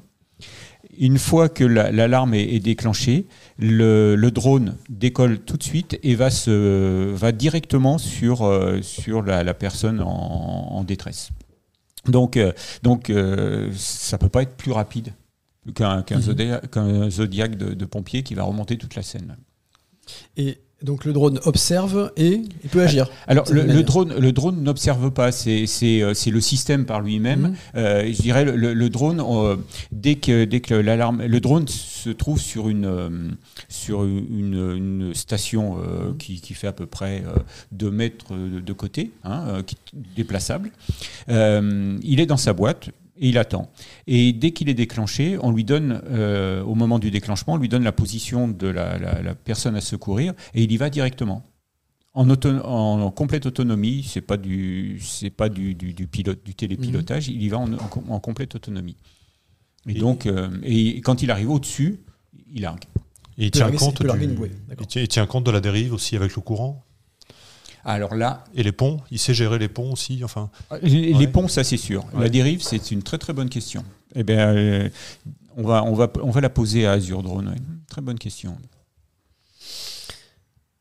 Une 0.99 1.19
fois 1.19 1.49
que 1.49 1.65
la- 1.65 1.91
l'alarme 1.93 2.35
est, 2.35 2.59
déclenchée, 2.61 3.27
le, 3.59 4.17
le 4.17 4.31
drone 4.31 4.77
décolle 4.89 5.39
tout 5.39 5.57
de 5.57 5.63
suite 5.63 5.99
et 6.03 6.15
va, 6.15 6.31
se, 6.31 7.11
va 7.15 7.33
directement 7.33 7.97
sur, 7.99 8.43
euh, 8.45 8.83
sur 8.83 9.23
la, 9.23 9.43
la 9.45 9.55
personne 9.55 10.01
en, 10.01 10.09
en 10.09 10.85
détresse. 10.85 11.31
Donc, 12.07 12.37
euh, 12.37 12.53
donc 12.83 13.09
euh, 13.11 13.71
ça 13.77 14.17
ne 14.17 14.21
peut 14.21 14.29
pas 14.29 14.43
être 14.43 14.57
plus 14.57 14.73
rapide 14.73 15.13
qu'un. 15.75 16.03
Zodia- 16.21 16.67
qu'un 16.69 17.09
zodiac 17.11 17.57
de, 17.57 17.75
de 17.75 17.85
pompiers 17.85 18.23
qui 18.23 18.35
va 18.35 18.43
remonter 18.43 18.77
toute 18.77 18.95
la 18.95 19.03
scène. 19.03 19.37
Et 20.37 20.59
donc 20.83 21.05
le 21.05 21.13
drone 21.13 21.39
observe 21.45 22.13
et 22.17 22.43
il 22.65 22.71
peut 22.71 22.83
agir. 22.83 23.09
Alors 23.27 23.47
C'est 23.47 23.55
le, 23.55 23.83
drone, 23.83 24.15
le 24.19 24.33
drone 24.33 24.63
n'observe 24.63 25.11
pas, 25.11 25.33
c'est 25.33 25.67
euh, 25.85 26.15
le 26.27 26.41
système 26.41 26.87
par 26.87 27.01
lui-même. 27.01 27.41
Mhm. 27.41 27.55
Euh, 27.77 28.13
je 28.13 28.23
dirais 28.23 28.45
le, 28.45 28.89
drone, 28.89 29.21
euh, 29.21 29.57
dès 29.93 30.17
que 30.17 30.45
dès 30.45 30.61
que 30.61 30.75
l'alarme, 30.75 31.23
le 31.25 31.41
drone 31.41 31.67
se 31.69 32.11
trouve 32.11 32.41
sur 32.41 32.69
une 32.69 32.87
euh, 32.87 33.09
sur 33.69 34.05
une, 34.05 34.75
une 34.77 35.15
station 35.15 35.79
euh, 35.79 36.13
qui, 36.19 36.41
qui 36.41 36.55
fait 36.55 36.67
à 36.67 36.73
peu 36.73 36.87
près 36.87 37.23
euh, 37.27 37.39
2 37.73 37.91
mètres 37.91 38.35
de, 38.35 38.73
côté, 38.73 39.13
hein, 39.25 39.63
qui 39.67 39.77
déplaçable. 40.17 40.71
Il 41.29 42.21
est 42.21 42.27
dans 42.27 42.37
sa 42.37 42.53
boîte. 42.53 42.91
Et 43.23 43.29
il 43.29 43.37
attend. 43.39 43.71
Et 44.07 44.33
dès 44.33 44.53
qu'il 44.53 44.69
est 44.71 44.75
déclenché, 44.75 45.37
on 45.43 45.53
lui 45.53 45.63
donne, 45.65 46.01
euh, 46.07 46.63
au 46.63 46.75
moment 46.75 46.99
du 46.99 47.11
déclenchement, 47.11 47.53
on 47.55 47.57
lui 47.59 47.69
donne 47.69 47.85
la 47.85 47.93
position 47.93 48.49
de 48.49 48.67
la, 48.67 48.99
la- 48.99 49.21
la 49.23 49.35
personne 49.35 49.77
à 49.77 49.81
secourir 49.83 50.33
et 50.55 50.63
il 50.63 50.73
y 50.73 50.77
va 50.79 50.89
directement 50.91 51.45
en, 52.13 53.11
complète 53.13 53.47
autonomie, 53.47 54.05
c'est 54.09 54.21
pas 54.21 54.37
du 54.37 54.99
c'est 55.01 55.31
pas 55.31 55.49
du, 55.49 55.75
du, 55.75 55.93
du 55.93 56.07
pilote 56.09 56.43
du 56.45 56.55
télépilotage, 56.55 57.29
il 57.29 57.41
y 57.43 57.49
va 57.49 57.59
en, 57.59 57.73
en 57.73 57.87
com- 57.89 58.05
en 58.09 58.19
complète 58.21 58.55
autonomie. 58.57 58.97
Et, 59.87 59.93
Et- 59.93 60.01
donc 60.01 60.27
euh, 60.27 60.49
et 60.65 61.01
quand 61.03 61.23
il 61.23 61.31
arrive 61.31 61.51
au-dessus, 61.51 62.01
il 62.53 62.63
largue. 62.63 62.85
Et 63.39 63.45
il 63.47 63.51
tient, 63.53 63.71
compte 63.79 64.03
du- 64.17 64.25
une 64.25 64.35
bouée, 64.35 64.51
d'accord. 64.69 64.85
il 64.85 64.87
tient- 64.89 65.03
il 65.03 65.09
tient 65.09 65.27
compte 65.27 65.45
de 65.47 65.51
la 65.53 65.61
dérive 65.61 65.93
aussi 65.93 66.17
avec 66.17 66.35
le 66.35 66.43
courant? 66.43 66.85
Alors 67.85 68.15
là, 68.15 68.45
Et 68.55 68.63
les 68.63 68.73
ponts, 68.73 69.01
il 69.11 69.19
sait 69.19 69.33
gérer 69.35 69.59
les 69.59 69.69
ponts 69.69 69.93
aussi. 69.93 70.21
Enfin, 70.23 70.51
les, 70.83 71.13
Ouais. 71.13 71.19
les 71.19 71.27
ponts, 71.29 71.49
ça 71.49 71.65
c'est 71.65 71.77
sûr. 71.77 72.05
La 72.19 72.29
dérive, 72.29 72.63
c'est 72.63 72.91
une 72.91 73.03
très 73.03 73.19
très 73.19 73.33
bonne 73.33 73.49
question. 73.49 73.85
Eh 74.15 74.23
bien, 74.23 74.49
euh, 74.55 74.89
on 75.57 75.63
va 75.63 75.83
on 75.85 75.95
va 75.95 76.11
on 76.23 76.31
va 76.31 76.41
la 76.41 76.51
poser 76.51 76.87
à 76.87 76.93
Azure 76.93 77.23
Drone. 77.23 77.49
ouais. 77.49 77.55
Très 77.89 78.03
bonne 78.03 78.19
question. 78.19 78.57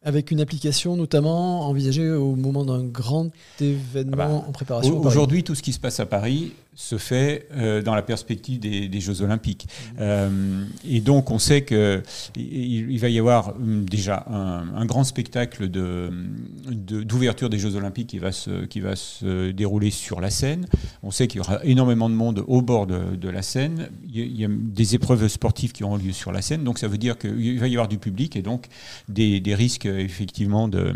Avec 0.02 0.32
une 0.32 0.40
application 0.40 0.96
notamment 0.96 1.68
envisagée 1.68 2.10
au 2.10 2.36
moment 2.36 2.64
d'un 2.64 2.84
grand 2.86 3.30
événement 3.60 4.14
Ah 4.14 4.28
bah, 4.30 4.46
en 4.48 4.52
préparation. 4.54 4.94
Au- 4.98 5.02
par 5.02 5.12
Aujourd'hui, 5.12 5.44
tout 5.44 5.56
ce 5.56 5.62
qui 5.62 5.74
se 5.74 5.80
passe 5.80 6.00
à 6.00 6.06
Paris 6.06 6.54
se 6.80 6.98
fait 6.98 7.46
euh, 7.52 7.82
dans 7.82 7.94
la 7.94 8.02
perspective 8.02 8.58
des, 8.58 9.00
Jeux 9.02 9.22
Olympiques. 9.22 9.68
Mmh. 9.68 9.96
Euh, 10.00 10.66
et 10.88 11.02
donc, 11.02 11.30
on 11.30 11.38
sait 11.38 11.66
qu'il 11.66 12.04
il 12.38 13.00
va 13.00 13.10
y 13.10 13.20
avoir 13.20 13.50
hum, 13.50 13.84
déjà 13.84 14.26
un, 14.30 14.86
grand 14.86 15.04
spectacle 15.04 15.68
d'ouverture 15.68 17.50
de, 17.50 17.58
des 17.58 17.62
Jeux 17.62 17.76
Olympiques 17.76 18.08
qui 18.08 18.18
va, 18.18 18.32
se, 18.32 18.64
qui 18.64 18.80
va 18.80 18.96
se 18.96 19.52
dérouler 19.52 19.92
sur 19.92 20.22
la 20.22 20.30
Seine. 20.30 20.68
On 21.04 21.12
sait 21.12 21.28
qu'il 21.28 21.40
y 21.40 21.42
aura 21.42 21.60
énormément 21.66 22.10
de 22.10 22.16
monde 22.16 22.46
au 22.48 22.62
bord 22.62 22.88
de, 22.88 23.30
la 23.30 23.42
Seine. 23.42 23.90
Il 24.10 24.40
y, 24.40 24.46
a, 24.46 24.48
des 24.50 24.96
épreuves 24.96 25.28
sportives 25.28 25.74
qui 25.74 25.84
auront 25.84 25.98
lieu 25.98 26.14
sur 26.14 26.32
la 26.32 26.42
Seine. 26.42 26.64
Donc, 26.64 26.80
ça 26.80 26.88
veut 26.88 26.98
dire 26.98 27.18
qu'il 27.18 27.60
va 27.60 27.68
y 27.68 27.74
avoir 27.76 27.90
du 27.90 27.98
public 27.98 28.38
et 28.38 28.42
donc 28.42 28.68
des, 29.10 29.42
risques, 29.54 29.86
effectivement, 29.86 30.70
de, 30.70 30.94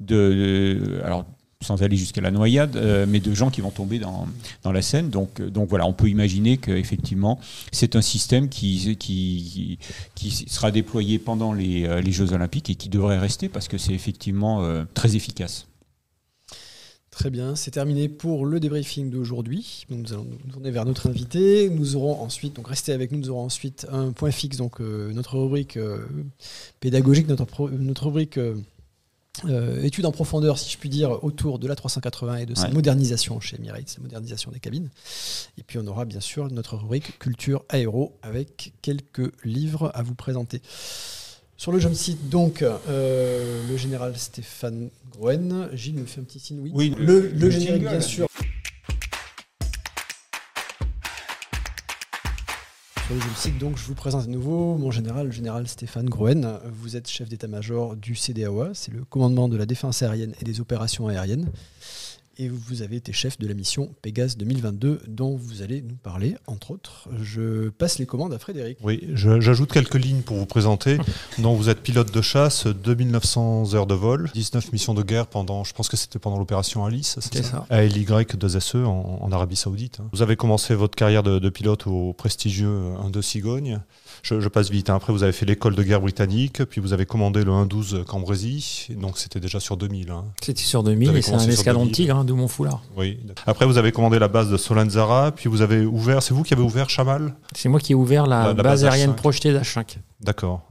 de 0.00 1.00
alors, 1.04 1.24
sans 1.62 1.82
aller 1.82 1.96
jusqu'à 1.96 2.20
la 2.20 2.30
noyade, 2.30 2.76
euh, 2.76 3.06
mais 3.08 3.20
de 3.20 3.34
gens 3.34 3.50
qui 3.50 3.60
vont 3.60 3.70
tomber 3.70 3.98
dans, 3.98 4.26
dans 4.62 4.72
la 4.72 4.82
Seine. 4.82 5.10
Donc, 5.10 5.40
euh, 5.40 5.50
donc 5.50 5.68
voilà, 5.68 5.86
on 5.86 5.92
peut 5.92 6.08
imaginer 6.08 6.58
qu'effectivement, 6.58 7.40
c'est 7.70 7.96
un 7.96 8.02
système 8.02 8.48
qui, 8.48 8.96
qui, 8.96 9.78
qui, 10.14 10.30
sera 10.30 10.70
déployé 10.70 11.18
pendant 11.18 11.52
les, 11.52 11.86
euh, 11.86 12.00
les, 12.00 12.12
Jeux 12.12 12.32
Olympiques 12.32 12.70
et 12.70 12.74
qui 12.74 12.88
devrait 12.88 13.18
rester 13.18 13.48
parce 13.48 13.68
que 13.68 13.78
c'est 13.78 13.94
effectivement 13.94 14.62
très 14.94 15.16
efficace. 15.16 15.66
Très 17.10 17.30
bien, 17.30 17.56
c'est 17.56 17.70
terminé 17.70 18.08
pour 18.08 18.46
le 18.46 18.60
débriefing 18.60 19.10
d'aujourd'hui. 19.10 19.84
Nous 19.90 20.12
allons 20.12 20.24
nous 20.24 20.52
tourner 20.52 20.70
vers 20.70 20.84
notre 20.84 21.08
invité. 21.08 21.68
Nous 21.70 21.96
aurons 21.96 22.20
ensuite, 22.20 22.56
donc 22.56 22.68
restez 22.68 22.92
avec 22.92 23.12
nous, 23.12 23.18
nous 23.18 23.30
aurons 23.30 23.44
ensuite 23.44 23.86
un 23.90 24.12
point 24.12 24.30
fixe, 24.30 24.56
donc 24.56 24.80
notre 24.80 25.38
rubrique 25.38 25.78
pédagogique, 26.80 27.28
notre, 27.28 27.70
notre 27.70 28.06
rubrique 28.06 28.38
euh, 29.46 29.82
étude 29.82 30.04
en 30.04 30.12
profondeur, 30.12 30.58
si 30.58 30.70
je 30.70 30.78
puis 30.78 30.88
dire, 30.88 31.24
autour 31.24 31.58
de 31.58 31.66
la 31.66 31.74
380 31.74 32.36
et 32.36 32.46
de 32.46 32.54
sa 32.54 32.68
modernisation 32.68 33.40
chez 33.40 33.56
Emirates, 33.56 33.88
sa 33.88 34.00
modernisation 34.00 34.50
des 34.50 34.60
cabines. 34.60 34.90
Et 35.58 35.62
puis 35.62 35.78
on 35.78 35.86
aura 35.86 36.04
bien 36.04 36.20
sûr 36.20 36.50
notre 36.50 36.76
rubrique 36.76 37.18
culture 37.18 37.64
aéro 37.68 38.18
avec 38.22 38.72
quelques 38.82 39.32
livres 39.44 39.90
à 39.94 40.02
vous 40.02 40.14
présenter. 40.14 40.60
Sur 41.56 41.72
le 41.72 41.78
jump 41.78 41.94
site, 41.94 42.28
donc, 42.28 42.62
euh, 42.62 43.68
le 43.68 43.76
général 43.76 44.18
Stéphane 44.18 44.90
Groen. 45.12 45.68
Gilles 45.72 45.94
nous 45.94 46.06
fait 46.06 46.20
un 46.20 46.24
petit 46.24 46.40
signe, 46.40 46.58
oui. 46.60 46.72
oui 46.74 46.94
le, 46.98 47.28
le 47.28 47.50
générique, 47.50 47.82
bien 47.82 48.00
sûr. 48.00 48.26
Je 53.76 53.86
vous 53.86 53.94
présente 53.94 54.24
à 54.24 54.26
nouveau 54.26 54.76
mon 54.78 54.90
général, 54.90 55.26
le 55.26 55.32
général 55.32 55.68
Stéphane 55.68 56.08
Groen. 56.08 56.58
Vous 56.64 56.96
êtes 56.96 57.08
chef 57.08 57.28
d'état-major 57.28 57.96
du 57.96 58.14
CDAOA, 58.14 58.70
c'est 58.74 58.92
le 58.92 59.04
commandement 59.04 59.48
de 59.48 59.56
la 59.56 59.66
défense 59.66 60.02
aérienne 60.02 60.34
et 60.40 60.44
des 60.44 60.60
opérations 60.60 61.08
aériennes 61.08 61.50
et 62.38 62.48
vous 62.48 62.82
avez 62.82 62.96
été 62.96 63.12
chef 63.12 63.38
de 63.38 63.46
la 63.46 63.54
mission 63.54 63.94
Pégase 64.02 64.36
2022 64.36 65.00
dont 65.08 65.36
vous 65.36 65.62
allez 65.62 65.82
nous 65.82 65.96
parler, 65.96 66.36
entre 66.46 66.72
autres. 66.72 67.08
Je 67.22 67.68
passe 67.70 67.98
les 67.98 68.06
commandes 68.06 68.32
à 68.32 68.38
Frédéric. 68.38 68.78
Oui, 68.82 69.00
j'ajoute 69.14 69.72
quelques 69.72 69.94
lignes 69.94 70.22
pour 70.22 70.36
vous 70.36 70.46
présenter. 70.46 70.98
Donc 71.38 71.58
vous 71.58 71.68
êtes 71.68 71.80
pilote 71.82 72.12
de 72.12 72.20
chasse, 72.22 72.66
2900 72.66 73.74
heures 73.74 73.86
de 73.86 73.94
vol, 73.94 74.30
19 74.34 74.72
missions 74.72 74.94
de 74.94 75.02
guerre 75.02 75.26
pendant, 75.26 75.64
je 75.64 75.72
pense 75.74 75.88
que 75.88 75.96
c'était 75.96 76.18
pendant 76.18 76.38
l'opération 76.38 76.84
Alice, 76.84 77.18
c'est 77.20 77.42
ça, 77.42 77.66
ça. 77.68 77.76
ALY2SE 77.76 78.84
en, 78.84 79.18
en, 79.20 79.32
Arabie 79.32 79.56
Saoudite. 79.56 79.98
Vous 80.12 80.22
avez 80.22 80.36
commencé 80.36 80.74
votre 80.74 80.96
carrière 80.96 81.22
de, 81.22 81.38
de 81.38 81.48
pilote 81.48 81.86
au 81.86 82.12
prestigieux 82.12 82.92
1 83.02 83.10
de 83.10 83.20
Cigogne. 83.20 83.80
Je, 84.22 84.48
passe 84.48 84.70
vite. 84.70 84.88
Hein. 84.88 84.94
Après, 84.94 85.12
vous 85.12 85.24
avez 85.24 85.32
fait 85.32 85.46
l'école 85.46 85.74
de 85.74 85.82
guerre 85.82 86.00
britannique, 86.00 86.64
puis 86.64 86.80
vous 86.80 86.92
avez 86.92 87.06
commandé 87.06 87.42
le 87.42 87.50
1-12 87.50 88.04
Cambrésis, 88.04 88.88
donc 88.90 89.18
c'était 89.18 89.40
déjà 89.40 89.58
sur 89.58 89.76
2000. 89.76 90.10
Hein. 90.10 90.24
C'était 90.42 90.62
sur 90.62 90.84
2000 90.84 91.16
et 91.16 91.22
c'est 91.22 91.32
un 91.32 91.40
escadron 91.40 91.86
de 91.86 91.90
tigre, 91.90 92.16
hein, 92.16 92.24
d'où 92.24 92.36
mon 92.36 92.46
foulard. 92.46 92.82
Oui. 92.96 93.18
Après, 93.46 93.66
vous 93.66 93.78
avez 93.78 93.90
commandé 93.90 94.20
la 94.20 94.28
base 94.28 94.48
de 94.48 94.56
Solenzara, 94.56 95.32
puis 95.32 95.48
vous 95.48 95.60
avez 95.60 95.84
ouvert, 95.84 96.22
c'est 96.22 96.34
vous 96.34 96.44
qui 96.44 96.54
avez 96.54 96.62
ouvert 96.62 96.88
Chamal? 96.88 97.34
C'est 97.54 97.68
moi 97.68 97.80
qui 97.80 97.92
ai 97.92 97.94
ouvert 97.96 98.26
la, 98.26 98.54
base, 98.54 98.84
aérienne 98.84 99.14
projetée 99.14 99.52
d'H5. 99.52 99.96
D'accord 100.20 100.68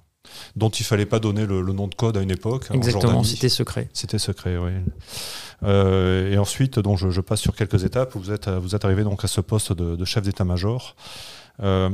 dont 0.55 0.69
il 0.69 0.85
fallait 0.85 1.05
pas 1.05 1.19
donner 1.19 1.45
le, 1.45 1.61
nom 1.61 1.87
de 1.87 1.95
code 1.95 2.15
à 2.15 2.21
une 2.21 2.31
époque. 2.31 2.67
Exactement, 2.73 3.23
c'était 3.23 3.49
secret. 3.49 3.89
C'était 3.91 4.19
secret, 4.19 4.57
oui. 4.57 4.71
Euh, 5.63 6.31
et 6.31 6.37
ensuite, 6.37 6.79
donc, 6.79 6.97
je, 6.97 7.21
passe 7.21 7.41
sur 7.41 7.55
quelques 7.55 7.83
étapes. 7.83 8.11
Vous 8.15 8.31
êtes, 8.31 8.47
vous 8.47 8.75
êtes 8.75 8.85
arrivé 8.85 9.03
donc 9.03 9.23
à 9.23 9.27
ce 9.27 9.41
poste 9.41 9.73
de, 9.73 10.05
chef 10.05 10.23
d'état-major. 10.23 10.95
Euh, 11.61 11.89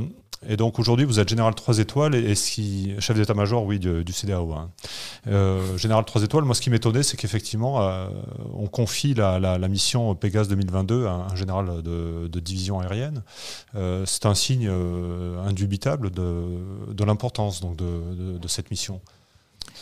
et 0.46 0.56
donc 0.56 0.78
aujourd'hui, 0.78 1.04
vous 1.04 1.18
êtes 1.18 1.28
général 1.28 1.54
3 1.54 1.78
étoiles 1.78 2.14
et, 2.14 2.34
chef 2.34 3.16
d'état-major, 3.16 3.64
oui, 3.64 3.78
du, 3.78 4.12
CDAO. 4.12 4.52
Hein. 4.52 4.70
Euh, 5.26 5.76
général 5.76 6.04
3 6.04 6.22
étoiles, 6.22 6.44
moi 6.44 6.54
ce 6.54 6.60
qui 6.60 6.70
m'étonnait, 6.70 7.02
c'est 7.02 7.16
qu'effectivement, 7.16 7.82
euh, 7.82 8.08
on 8.54 8.66
confie 8.66 9.14
la, 9.14 9.58
mission 9.68 10.14
Pégase 10.14 10.48
2022 10.48 11.06
à 11.06 11.26
un 11.30 11.36
général 11.36 11.82
de, 11.82 12.40
division 12.40 12.78
aérienne. 12.78 13.22
Euh, 13.74 14.04
c'est 14.06 14.26
un 14.26 14.34
signe 14.34 14.70
indubitable 15.44 16.10
de, 16.10 17.04
l'importance 17.04 17.60
de, 17.60 18.38
de, 18.38 18.48
cette 18.48 18.70
mission. 18.70 19.00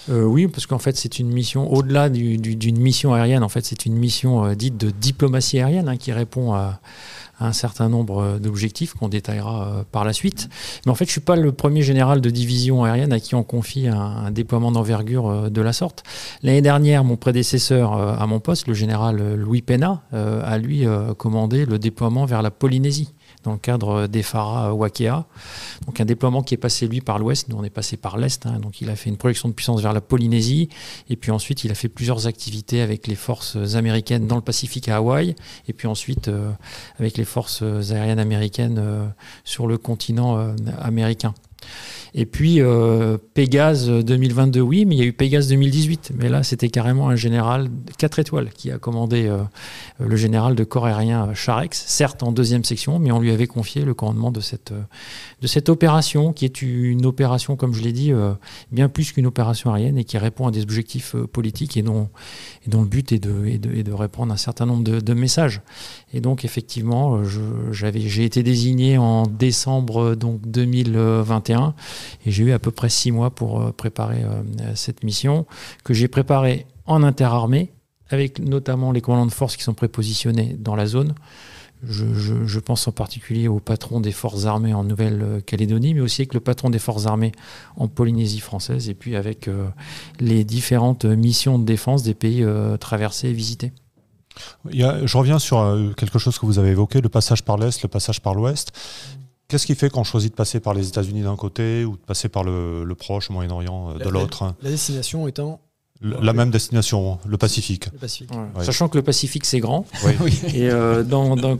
oui, 0.08 0.48
parce 0.48 0.66
qu'en 0.66 0.78
fait, 0.78 0.96
c'est 0.96 1.18
une 1.18 1.28
mission, 1.28 1.70
au-delà 1.70 2.08
d'une 2.08 2.78
mission 2.78 3.12
aérienne, 3.12 3.42
en 3.42 3.50
fait, 3.50 3.64
c'est 3.64 3.84
une 3.84 3.96
mission 3.96 4.54
dite 4.54 4.78
de 4.78 4.90
diplomatie 4.90 5.58
aérienne 5.58 5.88
hein, 5.88 5.96
qui 5.98 6.12
répond 6.12 6.54
à 6.54 6.80
un 7.40 7.52
certain 7.52 7.88
nombre 7.88 8.22
euh, 8.22 8.38
d'objectifs 8.38 8.94
qu'on 8.94 9.08
détaillera 9.08 9.68
euh, 9.68 9.84
par 9.90 10.04
la 10.04 10.12
suite. 10.12 10.48
Mais 10.84 10.92
en 10.92 10.94
fait, 10.94 11.04
je 11.04 11.10
ne 11.10 11.12
suis 11.12 11.20
pas 11.20 11.36
le 11.36 11.52
premier 11.52 11.82
général 11.82 12.20
de 12.20 12.30
division 12.30 12.84
aérienne 12.84 13.12
à 13.12 13.20
qui 13.20 13.34
on 13.34 13.42
confie 13.42 13.88
un, 13.88 14.30
déploiement 14.30 14.72
d'envergure 14.72 15.28
euh, 15.28 15.50
de 15.50 15.60
la 15.60 15.72
sorte. 15.72 16.02
L'année 16.42 16.62
dernière, 16.62 17.04
mon 17.04 17.16
prédécesseur 17.16 17.92
à 17.94 18.26
mon 18.26 18.40
poste, 18.40 18.66
le 18.66 18.74
général 18.74 19.34
Louis 19.34 19.62
Pena, 19.62 20.02
a 20.12 20.58
lui 20.58 20.86
commandé 21.16 21.66
le 21.66 21.78
déploiement 21.78 22.24
vers 22.24 22.42
la 22.42 22.50
Polynésie 22.50 23.14
dans 23.46 23.52
le 23.52 23.58
cadre 23.58 24.06
des 24.06 24.22
FARA 24.22 24.74
Wakea. 24.74 25.24
Donc 25.86 26.00
un 26.00 26.04
déploiement 26.04 26.42
qui 26.42 26.54
est 26.54 26.58
passé 26.58 26.86
lui 26.86 27.00
par 27.00 27.18
l'ouest, 27.18 27.48
nous 27.48 27.56
on 27.56 27.64
est 27.64 27.70
passé 27.70 27.96
par 27.96 28.18
l'est. 28.18 28.44
Hein. 28.44 28.58
donc 28.60 28.80
il 28.80 28.90
a 28.90 28.96
fait 28.96 29.08
une 29.08 29.16
projection 29.16 29.48
de 29.48 29.54
puissance 29.54 29.80
vers 29.80 29.92
la 29.92 30.00
Polynésie 30.00 30.68
et 31.08 31.16
puis 31.16 31.30
ensuite 31.30 31.64
il 31.64 31.70
a 31.70 31.74
fait 31.74 31.88
plusieurs 31.88 32.26
activités 32.26 32.80
avec 32.82 33.06
les 33.06 33.14
forces 33.14 33.56
américaines 33.74 34.26
dans 34.26 34.36
le 34.36 34.42
Pacifique 34.42 34.88
à 34.88 34.96
Hawaï 34.96 35.34
et 35.68 35.72
puis 35.72 35.86
ensuite 35.88 36.28
euh, 36.28 36.50
avec 36.98 37.16
les 37.16 37.24
forces 37.24 37.62
aériennes 37.62 38.18
américaines 38.18 38.78
euh, 38.78 39.06
sur 39.44 39.66
le 39.66 39.78
continent 39.78 40.38
euh, 40.38 40.54
américain. 40.80 41.34
Et 42.18 42.24
puis 42.24 42.62
euh, 42.62 43.18
Pégase 43.34 43.90
2022, 43.90 44.60
oui, 44.62 44.86
mais 44.86 44.94
il 44.96 44.98
y 44.98 45.02
a 45.02 45.04
eu 45.04 45.12
Pégase 45.12 45.48
2018. 45.48 46.12
Mais 46.16 46.30
là, 46.30 46.42
c'était 46.42 46.70
carrément 46.70 47.10
un 47.10 47.14
général 47.14 47.68
4 47.98 48.18
étoiles 48.20 48.48
qui 48.54 48.70
a 48.70 48.78
commandé 48.78 49.26
euh, 49.26 49.42
le 49.98 50.16
général 50.16 50.54
de 50.54 50.64
corps 50.64 50.86
aérien 50.86 51.34
Charex, 51.34 51.84
certes 51.86 52.22
en 52.22 52.32
deuxième 52.32 52.64
section, 52.64 52.98
mais 52.98 53.12
on 53.12 53.20
lui 53.20 53.30
avait 53.30 53.46
confié 53.46 53.84
le 53.84 53.92
commandement 53.92 54.30
de 54.30 54.40
cette, 54.40 54.72
euh, 54.72 54.80
de 55.42 55.46
cette 55.46 55.68
opération, 55.68 56.32
qui 56.32 56.46
est 56.46 56.62
une 56.62 57.04
opération, 57.04 57.54
comme 57.54 57.74
je 57.74 57.82
l'ai 57.82 57.92
dit, 57.92 58.12
euh, 58.12 58.32
bien 58.72 58.88
plus 58.88 59.12
qu'une 59.12 59.26
opération 59.26 59.74
aérienne 59.74 59.98
et 59.98 60.04
qui 60.04 60.16
répond 60.16 60.46
à 60.46 60.50
des 60.50 60.62
objectifs 60.62 61.14
politiques 61.32 61.76
et 61.76 61.82
dont, 61.82 62.08
et 62.66 62.70
dont 62.70 62.80
le 62.80 62.88
but 62.88 63.12
est 63.12 63.18
de, 63.18 63.44
est 63.44 63.58
de, 63.58 63.82
de 63.82 63.92
répondre 63.92 64.32
à 64.32 64.34
un 64.36 64.38
certain 64.38 64.64
nombre 64.64 64.84
de, 64.84 65.00
de 65.00 65.12
messages. 65.12 65.60
Et 66.14 66.20
donc, 66.20 66.46
effectivement, 66.46 67.20
j'ai 67.72 68.24
été 68.24 68.42
désigné 68.42 68.96
en 68.96 69.26
décembre 69.26 70.14
donc, 70.14 70.40
2021 70.46 71.74
et 72.24 72.30
j'ai 72.30 72.44
eu 72.44 72.52
à 72.52 72.58
peu 72.58 72.70
près 72.70 72.88
six 72.88 73.12
mois 73.12 73.30
pour 73.30 73.60
euh, 73.60 73.72
préparer 73.72 74.22
euh, 74.22 74.42
cette 74.74 75.04
mission 75.04 75.46
que 75.84 75.94
j'ai 75.94 76.08
préparée 76.08 76.66
en 76.86 77.02
interarmée, 77.02 77.72
avec 78.10 78.38
notamment 78.38 78.92
les 78.92 79.00
commandants 79.00 79.26
de 79.26 79.32
force 79.32 79.56
qui 79.56 79.62
sont 79.62 79.74
prépositionnés 79.74 80.56
dans 80.58 80.76
la 80.76 80.86
zone. 80.86 81.14
Je, 81.86 82.58
pense 82.58 82.88
en 82.88 82.92
particulier 82.92 83.48
au 83.48 83.60
patron 83.60 84.00
des 84.00 84.10
forces 84.10 84.46
armées 84.46 84.72
en 84.72 84.82
Nouvelle-Calédonie, 84.82 85.92
mais 85.94 86.00
aussi 86.00 86.22
avec 86.22 86.32
le 86.32 86.40
patron 86.40 86.70
des 86.70 86.78
forces 86.78 87.06
armées 87.06 87.32
en 87.76 87.86
Polynésie 87.86 88.40
française, 88.40 88.88
et 88.88 88.94
puis 88.94 89.14
avec 89.14 89.46
euh, 89.46 89.68
les 90.18 90.42
différentes 90.42 91.04
missions 91.04 91.58
de 91.58 91.64
défense 91.64 92.02
des 92.02 92.14
pays 92.14 92.44
traversés 92.80 93.28
et 93.28 93.32
visités. 93.32 93.72
je 94.64 95.16
reviens 95.16 95.38
sur 95.38 95.94
quelque 95.96 96.18
chose 96.18 96.38
que 96.38 96.46
vous 96.46 96.58
avez 96.58 96.70
évoqué, 96.70 97.02
le 97.02 97.10
passage 97.10 97.44
par 97.44 97.58
l'Est, 97.58 97.82
le 97.82 97.88
passage 97.88 98.22
par 98.22 98.34
l'Ouest. 98.34 98.72
Qu'est-ce 99.48 99.66
qui 99.66 99.74
fait 99.76 99.90
qu'on 99.90 100.02
choisit 100.04 100.32
de 100.32 100.36
passer 100.36 100.58
par 100.60 100.74
les 100.74 100.88
États-Unis 100.88 101.22
d'un 101.22 101.36
côté 101.36 101.84
ou 101.84 101.92
de 101.92 102.02
passer 102.04 102.28
par 102.28 102.42
le, 102.42 102.84
Proche, 102.98 103.30
Moyen-Orient 103.30 103.90
euh, 103.90 103.98
de 104.04 104.08
l'autre? 104.08 104.54
la, 104.62 104.70
destination 104.70 105.28
étant 105.28 105.60
la 106.02 106.34
même 106.34 106.50
destination, 106.50 107.18
le 107.26 107.38
Pacifique. 107.38 107.88
Sachant 108.60 108.88
que 108.88 108.98
le 108.98 109.02
Pacifique 109.02 109.46
c'est 109.46 109.60
grand. 109.60 109.86
Et 110.54 110.68
euh, 110.68 111.02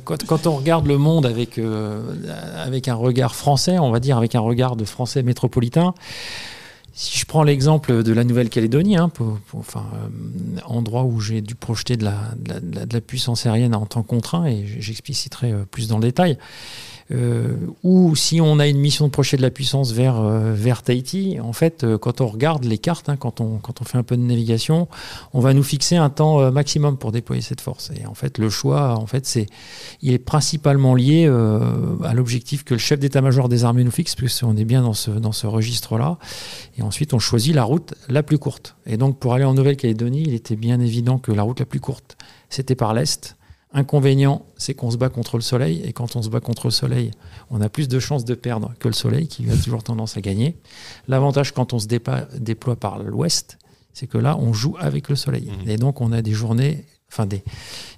quand, 0.05 0.47
on 0.47 0.57
regarde 0.57 0.87
le 0.87 0.99
monde 0.99 1.25
avec, 1.25 1.57
euh, 1.59 2.03
avec 2.57 2.89
un 2.89 2.95
regard 2.97 3.35
français, 3.35 3.79
on 3.79 3.91
va 3.91 3.99
dire 3.99 4.19
avec 4.19 4.35
un 4.35 4.41
regard 4.41 4.77
de 4.77 4.85
français 4.85 5.23
métropolitain, 5.23 5.95
Si 6.93 7.19
je 7.19 7.25
prends 7.25 7.45
l'exemple 7.45 8.03
de 8.03 8.13
la 8.13 8.25
Nouvelle-Calédonie, 8.25 8.97
hein, 8.99 9.09
pour- 9.11 9.39
pour- 9.47 9.61
enfin, 9.61 9.85
euh, 9.95 10.61
endroit 10.67 11.05
où 11.05 11.19
j'ai 11.21 11.41
dû 11.41 11.55
projeter 11.55 11.97
de 11.97 12.05
la, 12.05 12.17
de 12.39 12.75
la- 12.77 12.87
de 12.87 12.99
puissance 13.01 13.47
aérienne 13.47 13.75
en 13.75 13.87
temps 13.87 14.03
contraint, 14.03 14.45
et 14.47 14.67
j'expliciterai 14.81 15.53
plus 15.71 15.89
dans 15.89 15.97
le 15.99 16.03
détail, 16.05 16.33
euh, 16.33 16.37
ou 17.83 18.17
si 18.17 18.41
on 18.41 18.59
a 18.59 18.67
une 18.67 18.79
mission 18.79 19.07
de 19.07 19.13
projeter 19.13 19.37
de 19.37 19.43
la 19.43 19.51
puissance 19.51 19.93
vers, 19.93 20.21
euh, 20.21 20.55
vers 20.55 20.83
Tahiti, 20.83 21.39
en 21.41 21.53
fait, 21.53 21.85
euh, 21.85 21.99
quand 21.99 22.21
on 22.21 22.27
regarde 22.27 22.65
les 22.65 22.79
cartes, 22.79 23.09
hein, 23.09 23.17
quand, 23.17 23.41
on, 23.41 23.59
quand 23.59 23.81
on 23.81 23.85
fait 23.85 23.99
un 23.99 24.03
peu 24.03 24.17
de 24.17 24.23
navigation, 24.23 24.89
on 25.33 25.41
va 25.41 25.55
nous 25.55 25.63
fixer 25.63 25.97
un 25.97 26.11
temps 26.11 26.41
euh, 26.41 26.51
maximum 26.51 26.99
pour 26.99 27.13
déployer 27.13 27.43
cette 27.43 27.61
force. 27.61 27.91
Et 28.01 28.07
en 28.07 28.15
fait, 28.15 28.39
le 28.39 28.51
choix, 28.51 28.99
en 28.99 29.07
fait, 29.07 29.27
c'est, 29.27 29.47
il 30.03 30.13
est 30.13 30.19
principalement 30.19 30.95
lié 30.95 31.27
euh, 31.29 31.97
à 32.03 32.15
l'objectif 32.15 32.65
que 32.65 32.75
le 32.75 32.81
chef 32.81 32.99
d'état-major 32.99 33.49
des 33.49 33.65
armées 33.65 33.85
nous 33.85 33.91
fixe, 33.91 34.15
puisqu'on 34.15 34.57
est 34.57 34.65
bien 34.65 34.83
dans 34.83 34.95
ce, 34.95 35.11
dans 35.11 35.33
ce 35.33 35.47
registre-là. 35.47 36.19
Et 36.77 36.83
ensuite, 36.83 37.15
on 37.15 37.19
choisit 37.19 37.55
la 37.55 37.65
route 37.65 37.95
la 38.09 38.23
plus 38.23 38.39
courte. 38.39 38.77
Et 38.87 38.97
donc, 38.97 39.19
pour 39.19 39.35
aller 39.35 39.45
en 39.45 39.55
Nouvelle-Calédonie, 39.55 40.25
il 40.27 40.35
était 40.35 40.57
bien 40.57 40.81
évident 40.81 41.19
que 41.19 41.33
la 41.33 41.43
route 41.43 41.61
la 41.61 41.67
plus 41.67 41.81
courte, 41.81 42.17
c'était 42.51 42.75
par 42.75 42.95
l'est. 42.95 43.37
Inconvénient, 43.73 44.47
c'est 44.57 44.75
qu'on 44.75 44.91
se 44.91 44.97
bat 44.97 45.09
contre 45.09 45.37
le 45.37 45.43
soleil, 45.43 45.83
et 45.85 45.93
quand 45.93 46.17
on 46.17 46.23
se 46.23 46.29
bat 46.31 46.41
contre 46.41 46.67
le 46.69 46.71
soleil, 46.71 47.11
on 47.51 47.61
a 47.61 47.69
plus 47.69 47.89
de 47.89 47.99
chances 47.99 48.25
de 48.25 48.35
perdre 48.35 48.73
que 48.79 48.89
le 48.89 48.95
soleil, 48.95 49.27
qui 49.29 49.51
a 49.51 49.57
toujours 49.57 49.83
tendance 49.83 50.17
à 50.17 50.21
gagner. 50.21 50.57
L'avantage 51.09 51.53
quand 51.53 51.73
on 51.73 51.79
se 51.79 51.87
déploie 51.87 52.77
par 52.77 53.01
l'ouest, 53.03 53.59
c'est 53.93 54.07
que 54.07 54.19
là, 54.19 54.37
on 54.39 54.53
joue 54.53 54.77
avec 54.79 55.09
le 55.09 55.17
soleil. 55.17 55.51
Mhm. 55.65 55.69
Et 55.71 55.77
donc, 55.79 56.01
on 56.01 56.13
a 56.13 56.23
des 56.23 56.33
journées, 56.33 56.85
enfin 57.11 57.27
des, 57.27 57.43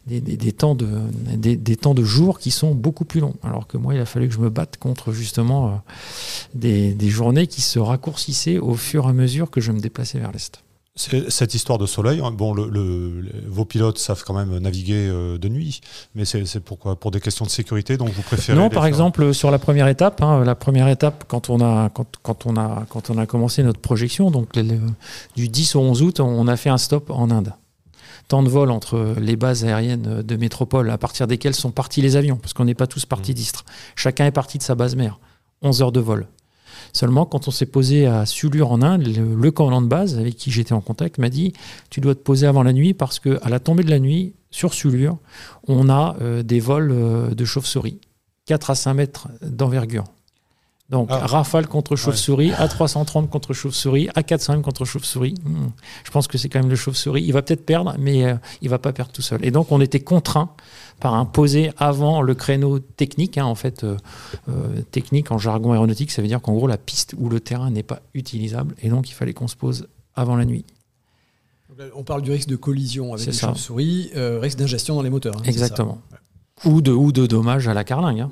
des, 0.06 0.20
des- 0.20 0.36
des 0.36 0.52
temps 0.52 0.74
de, 0.74 0.88
des, 1.36 1.76
temps 1.76 1.94
de 1.94 2.02
jour 2.04 2.38
qui 2.38 2.50
sont 2.50 2.74
beaucoup 2.74 3.04
plus 3.04 3.20
longs. 3.20 3.34
Alors 3.42 3.66
que 3.66 3.76
moi, 3.76 3.94
il 3.94 4.00
a 4.00 4.06
fallu 4.06 4.26
que 4.28 4.34
je 4.34 4.38
me 4.40 4.50
batte 4.50 4.78
contre 4.78 5.12
justement 5.12 5.68
euh, 5.68 5.72
des, 6.54 6.92
des 6.94 7.08
journées 7.10 7.46
qui 7.46 7.60
se 7.60 7.78
raccourcissaient 7.78 8.58
au 8.58 8.74
fur 8.74 9.04
et 9.06 9.08
à 9.10 9.12
mesure 9.12 9.50
que 9.50 9.60
je 9.60 9.70
me 9.72 9.80
déplaçais 9.80 10.18
vers 10.18 10.32
l'est. 10.32 10.62
Cette 11.28 11.54
histoire 11.54 11.78
de 11.78 11.86
soleil, 11.86 12.20
hein, 12.24 12.32
bon, 12.32 12.52
le, 12.52 12.68
le- 12.68 13.20
le- 13.20 13.30
vos 13.46 13.64
pilotes 13.64 13.98
savent 13.98 14.24
quand 14.26 14.34
même 14.34 14.58
naviguer 14.58 15.06
euh, 15.08 15.38
de 15.38 15.48
nuit, 15.48 15.80
mais 16.16 16.24
c'est 16.24 16.58
pourquoi? 16.58 16.96
Pour 16.96 17.12
des 17.12 17.20
questions 17.20 17.44
de 17.44 17.50
sécurité, 17.50 17.96
donc 17.96 18.08
vous 18.10 18.22
préférez. 18.22 18.58
Non, 18.58 18.68
par 18.68 18.82
faire- 18.82 18.88
exemple, 18.88 19.32
sur 19.32 19.52
la 19.52 19.60
première 19.60 19.86
étape, 19.86 20.20
hein, 20.22 20.42
la 20.44 20.56
première 20.56 20.88
étape, 20.88 21.24
quand 21.28 21.50
on 21.50 21.60
a, 21.60 21.88
quand, 21.90 22.06
quand 22.22 22.46
on 22.46 22.56
a, 22.56 22.84
quand 22.88 23.10
on 23.10 23.18
a 23.18 23.26
commencé 23.26 23.62
notre 23.62 23.80
projection, 23.80 24.32
donc 24.32 24.56
le- 24.56 24.80
du 25.36 25.48
10 25.48 25.76
au 25.76 25.80
11 25.80 26.02
août, 26.02 26.18
on 26.20 26.48
a 26.48 26.56
fait 26.56 26.70
un 26.70 26.78
stop 26.78 27.10
en 27.10 27.30
Inde. 27.30 27.52
Temps 28.26 28.42
de 28.42 28.48
vol 28.48 28.70
entre 28.72 29.14
les 29.20 29.36
bases 29.36 29.64
aériennes 29.64 30.22
de 30.22 30.36
métropole, 30.36 30.90
à 30.90 30.98
partir 30.98 31.26
desquelles 31.28 31.54
sont 31.54 31.70
partis 31.70 32.02
les 32.02 32.16
avions, 32.16 32.36
parce 32.36 32.52
qu'on 32.54 32.64
n'est 32.64 32.74
pas 32.74 32.88
tous 32.88 33.06
partis 33.06 33.30
Mhm. 33.30 33.36
d'Istres. 33.36 33.64
Chacun 33.94 34.26
est 34.26 34.32
parti 34.32 34.58
de 34.58 34.64
sa 34.64 34.74
base 34.74 34.96
mère. 34.96 35.20
11 35.62 35.80
heures 35.80 35.92
de 35.92 36.00
vol. 36.00 36.26
Seulement, 36.98 37.26
quand 37.26 37.46
on 37.46 37.52
s'est 37.52 37.66
posé 37.66 38.06
à 38.06 38.26
Sulur 38.26 38.72
en 38.72 38.82
Inde, 38.82 39.06
le, 39.06 39.36
le 39.36 39.50
commandant 39.52 39.82
de 39.82 39.86
base 39.86 40.18
avec 40.18 40.34
qui 40.34 40.50
j'étais 40.50 40.72
en 40.72 40.80
contact 40.80 41.18
m'a 41.18 41.28
dit 41.28 41.52
Tu 41.90 42.00
dois 42.00 42.16
te 42.16 42.20
poser 42.20 42.48
avant 42.48 42.64
la 42.64 42.72
nuit 42.72 42.92
parce 42.92 43.20
qu'à 43.20 43.48
la 43.48 43.60
tombée 43.60 43.84
de 43.84 43.90
la 43.90 44.00
nuit, 44.00 44.34
sur 44.50 44.74
Sulur, 44.74 45.18
on 45.68 45.88
a 45.90 46.16
euh, 46.20 46.42
des 46.42 46.58
vols 46.58 46.90
euh, 46.90 47.34
de 47.36 47.44
chauves-souris. 47.44 48.00
4 48.46 48.70
à 48.70 48.74
5 48.74 48.94
mètres 48.94 49.28
d'envergure. 49.42 50.06
Donc, 50.90 51.08
Ah. 51.12 51.24
rafale 51.24 51.68
contre 51.68 51.96
chauve-souris, 51.96 52.50
A330 52.50 53.28
contre 53.28 53.52
chauve-souris, 53.52 54.08
A400M 54.16 54.62
contre 54.62 54.84
chauve-souris. 54.84 55.34
Hmm. 55.44 55.68
Je 56.02 56.10
pense 56.10 56.26
que 56.26 56.36
c'est 56.36 56.48
quand 56.48 56.60
même 56.60 56.70
le 56.70 56.76
chauve-souris. 56.76 57.22
Il 57.22 57.32
va 57.32 57.42
peut-être 57.42 57.64
perdre, 57.64 57.94
mais 57.98 58.24
euh, 58.24 58.34
il 58.62 58.70
va 58.70 58.78
pas 58.78 58.92
perdre 58.92 59.12
tout 59.12 59.22
seul. 59.22 59.44
Et 59.44 59.50
donc, 59.50 59.70
on 59.70 59.80
était 59.82 60.00
contraint 60.00 60.50
par 61.00 61.14
un 61.14 61.24
posé 61.24 61.70
avant 61.76 62.22
le 62.22 62.34
créneau 62.34 62.78
technique. 62.78 63.38
hein, 63.38 63.44
en 63.44 63.54
fait, 63.54 63.84
euh, 63.84 63.96
euh, 64.48 64.82
technique 64.90 65.30
en 65.30 65.38
jargon 65.38 65.72
aéronautique, 65.72 66.10
ça 66.10 66.22
veut 66.22 66.28
dire 66.28 66.40
qu'en 66.42 66.54
gros, 66.54 66.66
la 66.66 66.78
piste 66.78 67.14
ou 67.18 67.28
le 67.28 67.40
terrain 67.40 67.70
n'est 67.70 67.82
pas 67.82 68.00
utilisable. 68.14 68.74
Et 68.82 68.88
donc, 68.88 69.08
il 69.10 69.12
fallait 69.14 69.32
qu'on 69.34 69.48
se 69.48 69.56
pose 69.56 69.86
avant 70.14 70.36
la 70.36 70.44
nuit. 70.44 70.64
On 71.94 72.02
parle 72.02 72.22
du 72.22 72.32
risque 72.32 72.48
de 72.48 72.56
collision 72.56 73.14
avec 73.14 73.24
les 73.26 73.32
chauves-souris, 73.32 74.10
euh, 74.16 74.40
risque 74.40 74.58
d'ingestion 74.58 74.96
dans 74.96 75.02
les 75.02 75.10
moteurs. 75.10 75.36
hein, 75.36 75.42
Exactement. 75.44 76.00
Ou 76.64 76.80
de, 76.80 76.90
ou 76.90 77.12
de 77.12 77.26
dommages 77.26 77.68
à 77.68 77.74
la 77.74 77.84
carlingue. 77.84 78.20
hein. 78.20 78.30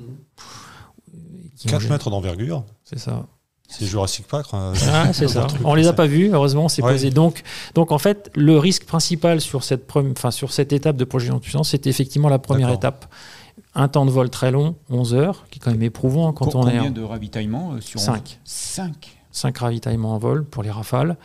Qui 1.55 1.67
ont 1.67 1.71
4 1.71 1.81
gêné. 1.81 1.93
mètres 1.93 2.09
d'envergure, 2.09 2.65
C'est 2.83 2.99
ça. 2.99 3.25
C'est 3.67 3.85
Jurassic 3.85 4.27
Park. 4.27 4.47
hein. 4.53 4.73
Ah, 4.89 5.11
c'est 5.13 5.27
ça. 5.27 5.43
Un 5.43 5.47
truc 5.47 5.61
On 5.65 5.73
les 5.75 5.83
a 5.83 5.89
ça. 5.89 5.93
pas 5.93 6.07
vus, 6.07 6.29
heureusement, 6.33 6.65
on 6.65 6.69
s'est 6.69 6.81
Ouais. 6.83 6.91
posé. 6.93 7.09
Donc, 7.09 7.43
donc, 7.75 7.91
en 7.91 7.97
fait, 7.97 8.31
le 8.35 8.57
risque 8.57 8.85
principal 8.85 9.41
sur 9.41 9.63
cette, 9.63 9.89
enfin, 9.95 10.31
sur 10.31 10.51
cette 10.53 10.71
étape 10.73 10.95
de 10.97 11.03
projection 11.05 11.35
de 11.35 11.41
puissance, 11.41 11.69
c'était 11.69 11.89
effectivement 11.89 12.29
la 12.29 12.39
première 12.39 12.69
étape. 12.71 13.05
Un 13.75 13.87
temps 13.87 14.05
de 14.05 14.11
vol 14.11 14.29
très 14.29 14.49
long, 14.51 14.75
11 14.89 15.13
heures, 15.13 15.45
qui 15.51 15.59
est 15.59 15.61
quand 15.61 15.71
même 15.71 15.83
éprouvant 15.83 16.29
hein, 16.29 16.33
quand 16.33 16.55
on 16.55 16.61
est 16.67 16.75
Combien 16.77 16.83
en 16.85 16.89
de 16.91 17.01
ravitaillements 17.03 17.73
euh, 17.73 17.81
sur 17.81 17.99
Cinq. 17.99 18.39
5 18.43 19.17
5 19.31 19.55
ravitaillements 19.57 20.15
en 20.15 20.17
vol 20.17 20.45
pour 20.45 20.63
les 20.63 20.71
rafales. 20.71 21.15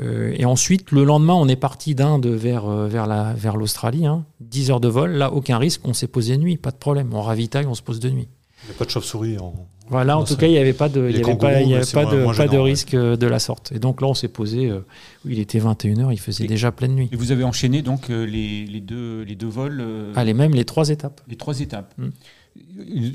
Euh, 0.00 0.32
et 0.38 0.46
ensuite, 0.46 0.90
le 0.90 1.04
lendemain, 1.04 1.34
on 1.34 1.48
est 1.48 1.56
parti 1.56 1.94
d'Inde 1.94 2.26
vers, 2.26 2.64
euh, 2.66 2.86
vers, 2.88 3.06
la, 3.06 3.34
vers 3.34 3.56
l'Australie. 3.58 4.06
hein. 4.06 4.24
10 4.40 4.70
heures 4.70 4.80
de 4.80 4.88
vol, 4.88 5.12
là, 5.12 5.30
aucun 5.32 5.58
risque, 5.58 5.82
on 5.84 5.92
s'est 5.92 6.06
posé 6.06 6.36
de 6.38 6.42
nuit, 6.42 6.56
pas 6.56 6.70
de 6.70 6.76
problème. 6.76 7.10
On 7.12 7.20
ravitaille, 7.20 7.66
on 7.66 7.74
se 7.74 7.82
pose 7.82 8.00
de 8.00 8.08
nuit. 8.08 8.28
Il 8.64 8.70
n'y 8.70 8.74
a 8.74 8.78
pas 8.78 8.84
de 8.86 8.90
chauve-souris. 8.90 9.38
En... 9.38 9.52
Voilà, 9.92 10.18
en 10.18 10.24
tout 10.24 10.36
cas, 10.36 10.46
il 10.46 10.52
n'y 10.52 10.58
avait 10.58 10.72
pas 10.72 10.88
de, 10.88 11.00
il 11.00 11.06
les 11.14 11.20
y 11.20 11.22
avait 11.24 11.36
pas, 11.36 11.48
kangourous, 11.48 11.60
il 11.60 11.66
y 11.66 11.68
mais 11.70 11.74
avait 11.76 11.84
c'est 11.84 11.92
pas 11.94 12.02
moins- 12.04 12.12
de, 12.14 12.22
moins 12.24 12.34
pas 12.34 12.46
de 12.46 12.50
gênant, 12.52 12.64
ouais. 12.64 12.70
risque 12.70 12.96
de 12.96 13.26
la 13.26 13.38
sorte. 13.38 13.70
Et 13.72 13.78
donc 13.78 14.00
là, 14.00 14.08
on 14.08 14.14
s'est 14.14 14.26
posé, 14.28 14.68
euh, 14.68 14.80
il 15.26 15.38
était 15.38 15.58
21h, 15.60 16.08
il 16.12 16.18
faisait 16.18 16.44
Et- 16.44 16.48
déjà 16.48 16.72
pleine 16.72 16.94
nuit. 16.94 17.08
Et 17.12 17.16
vous 17.16 17.30
avez 17.30 17.44
enchaîné 17.44 17.82
donc 17.82 18.10
euh, 18.10 18.24
les, 18.24 18.64
les 18.66 18.80
deux, 18.80 19.22
les 19.22 19.34
deux 19.36 19.46
vols, 19.48 19.80
euh, 19.80 20.12
Allez, 20.16 20.34
même 20.34 20.54
les 20.54 20.64
trois 20.64 20.88
étapes. 20.88 21.20
les 21.28 21.36
trois 21.36 21.60
étapes. 21.60 21.92
Mm. 21.98 22.04
Euh, 22.04 22.10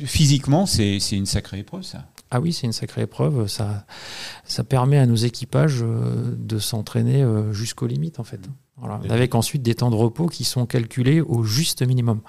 Physiquement, 0.06 0.66
c'est 0.66 0.98
une 1.12 1.26
sacrée 1.26 1.60
épreuve, 1.60 1.84
ça. 1.84 2.06
Ah 2.32 2.40
oui, 2.42 2.52
c'est 2.54 2.66
une 2.68 2.74
sacrée 2.74 3.04
épreuve. 3.04 3.48
Ça, 3.48 3.86
ça 4.46 4.64
permet 4.64 4.98
à 4.98 5.06
nos 5.06 5.16
équipages 5.16 5.80
euh, 5.82 6.36
de 6.38 6.60
s'entraîner 6.60 7.24
euh, 7.24 7.54
jusqu'aux 7.54 7.88
limites, 7.88 8.20
en 8.20 8.24
fait. 8.24 8.40
Voilà. 8.78 9.00
Avec 9.10 9.34
ensuite 9.34 9.64
des 9.64 9.74
temps 9.76 9.90
de 9.90 9.96
repos 9.96 10.28
qui 10.28 10.44
sont 10.44 10.66
calculés 10.66 11.20
au 11.22 11.44
juste 11.44 11.82
minimum. 11.88 12.20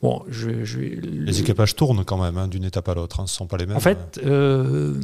Bon, 0.00 0.22
je, 0.28 0.64
je- 0.64 0.78
Les 0.80 1.40
équipages 1.40 1.76
tournent 1.76 2.04
quand 2.04 2.22
même 2.22 2.38
hein, 2.38 2.48
d'une 2.48 2.64
étape 2.64 2.88
à 2.88 2.94
l'autre. 2.94 3.20
hein, 3.20 3.26
Ce 3.26 3.34
ne 3.34 3.36
sont 3.36 3.46
pas 3.46 3.56
les 3.58 3.66
mêmes. 3.66 3.76
En 3.76 3.80
fait, 3.80 4.18
euh, 4.24 4.94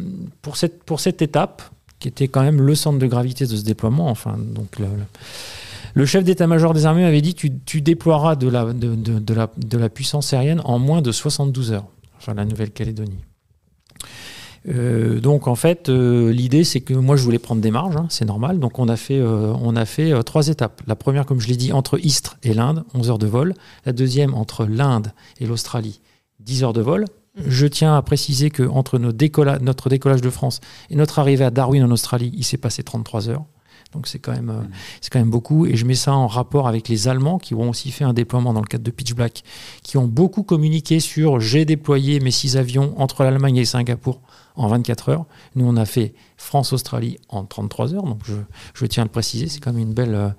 pour, 0.41 0.57
cette, 0.57 0.83
pour 0.85 1.01
cette 1.01 1.21
étape, 1.21 1.63
qui 1.99 2.09
était 2.09 2.29
quand 2.29 2.43
même 2.43 2.63
le 2.63 2.75
centre 2.75 2.99
de 2.99 3.07
gravité 3.07 3.45
de 3.47 3.57
ce 3.57 3.63
déploiement, 3.65 4.09
enfin, 4.09 4.39
donc 4.39 4.79
le, 4.79 4.87
le- 4.87 4.93
le 5.95 6.07
chef 6.07 6.23
d'état-major 6.23 6.75
des 6.75 6.87
armées 6.87 7.05
avait 7.05 7.23
dit 7.23 7.35
tu, 7.35 7.51
tu 7.65 7.81
déploieras 7.81 8.37
de 8.37 8.47
la, 8.49 8.65
de, 8.73 8.95
de- 8.95 9.19
de 9.19 9.35
la, 9.35 9.51
de 9.57 9.79
la 9.79 9.89
puissance 9.89 10.33
aérienne 10.33 10.61
en 10.65 10.79
moins 10.79 11.03
de 11.03 11.11
72 11.11 11.73
heures, 11.73 11.87
enfin 12.19 12.35
la 12.35 12.45
Nouvelle-Calédonie. 12.45 13.19
Euh, 14.69 15.21
donc 15.21 15.49
en 15.49 15.55
fait, 15.55 15.89
euh, 15.89 16.31
l'idée 16.33 16.65
c'est 16.65 16.81
que 16.81 16.93
moi 16.93 17.17
je 17.17 17.23
voulais 17.23 17.39
prendre 17.39 17.63
des 17.63 17.71
marges, 17.71 17.97
hein, 17.97 18.07
c'est 18.11 18.25
normal. 18.25 18.59
Donc 18.59 18.79
on 18.79 18.89
a 18.89 18.97
fait, 18.97 19.19
euh, 19.21 20.23
trois 20.23 20.49
étapes. 20.49 20.83
La 20.87 20.97
première, 20.97 21.27
comme 21.27 21.41
je 21.41 21.49
l'ai 21.49 21.57
dit, 21.57 21.73
entre 21.73 21.99
Istres 22.05 22.37
et 22.43 22.55
l'Inde, 22.55 22.85
11 22.95 23.11
heures 23.11 23.19
de 23.19 23.27
vol. 23.27 23.55
La 23.87 23.93
deuxième, 23.93 24.35
entre 24.35 24.67
l'Inde 24.67 25.13
et 25.41 25.47
l'Australie, 25.47 26.01
10 26.41 26.65
heures 26.65 26.73
de 26.73 26.83
vol. 26.83 27.05
Je 27.47 27.67
tiens 27.67 27.97
à 27.97 28.03
préciser 28.03 28.51
que 28.51 28.65
entre 28.65 28.99
notre 28.99 29.89
décollage 29.89 30.21
de 30.21 30.31
France 30.31 30.61
et 30.91 30.97
notre 30.97 31.21
arrivée 31.21 31.45
à 31.45 31.51
Darwin 31.51 31.85
en 31.85 31.91
Australie, 31.93 32.33
il 32.37 32.45
s'est 32.45 32.57
passé 32.57 32.83
33 32.83 33.29
heures. 33.29 33.45
Donc 33.93 34.07
c'est 34.07 34.19
quand 34.19 34.33
même 34.33 34.51
euh, 34.51 34.63
c'est 35.01 35.11
quand 35.11 35.19
même 35.19 35.31
beaucoup 35.31 35.65
et 35.65 35.77
je 35.77 35.87
mets 35.87 35.95
ça 35.95 36.13
en 36.13 36.27
rapport 36.27 36.69
avec 36.69 36.89
les 36.89 37.09
Allemands 37.09 37.39
qui 37.39 37.55
ont 37.55 37.71
aussi 37.71 37.91
fait 37.91 38.05
un 38.05 38.13
déploiement 38.13 38.53
dans 38.53 38.61
le 38.61 38.67
cadre 38.67 38.85
de 38.85 38.91
Pitch 38.91 39.15
Black, 39.15 39.43
qui 39.83 39.97
ont 39.97 40.07
beaucoup 40.07 40.43
communiqué 40.43 41.01
sur 41.01 41.41
j'ai 41.41 41.65
déployé 41.65 42.21
mes 42.21 42.31
six 42.31 42.57
avions 42.57 42.93
entre 43.01 43.25
l'Allemagne 43.25 43.57
et 43.57 43.65
Singapour 43.65 44.21
en 44.57 44.69
24 44.69 45.09
heures. 45.09 45.25
Nous 45.55 45.67
on 45.67 45.77
a 45.77 45.87
fait 45.87 46.13
France-Australie 46.37 47.19
en 47.31 47.45
33 47.45 47.95
heures, 47.95 48.03
donc 48.03 48.21
je, 48.75 48.87
tiens 48.87 49.05
à 49.05 49.07
le 49.07 49.11
préciser, 49.11 49.49
c'est 49.49 49.61
quand 49.61 49.73
même 49.73 49.95
euh, 49.99 50.31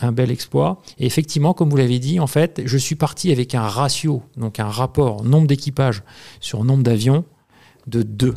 un 0.00 0.12
bel 0.12 0.30
exploit. 0.30 0.80
Et 0.98 1.06
effectivement, 1.06 1.52
comme 1.52 1.70
vous 1.70 1.76
l'avez 1.76 1.98
dit, 1.98 2.20
en 2.20 2.26
fait, 2.26 2.62
je 2.64 2.78
suis 2.78 2.94
parti 2.94 3.32
avec 3.32 3.54
un 3.54 3.66
ratio, 3.66 4.22
donc 4.36 4.60
un 4.60 4.68
rapport 4.68 5.24
nombre 5.24 5.46
d'équipages 5.46 6.02
sur 6.40 6.64
nombre 6.64 6.82
d'avions 6.82 7.24
de 7.86 8.02
2 8.02 8.34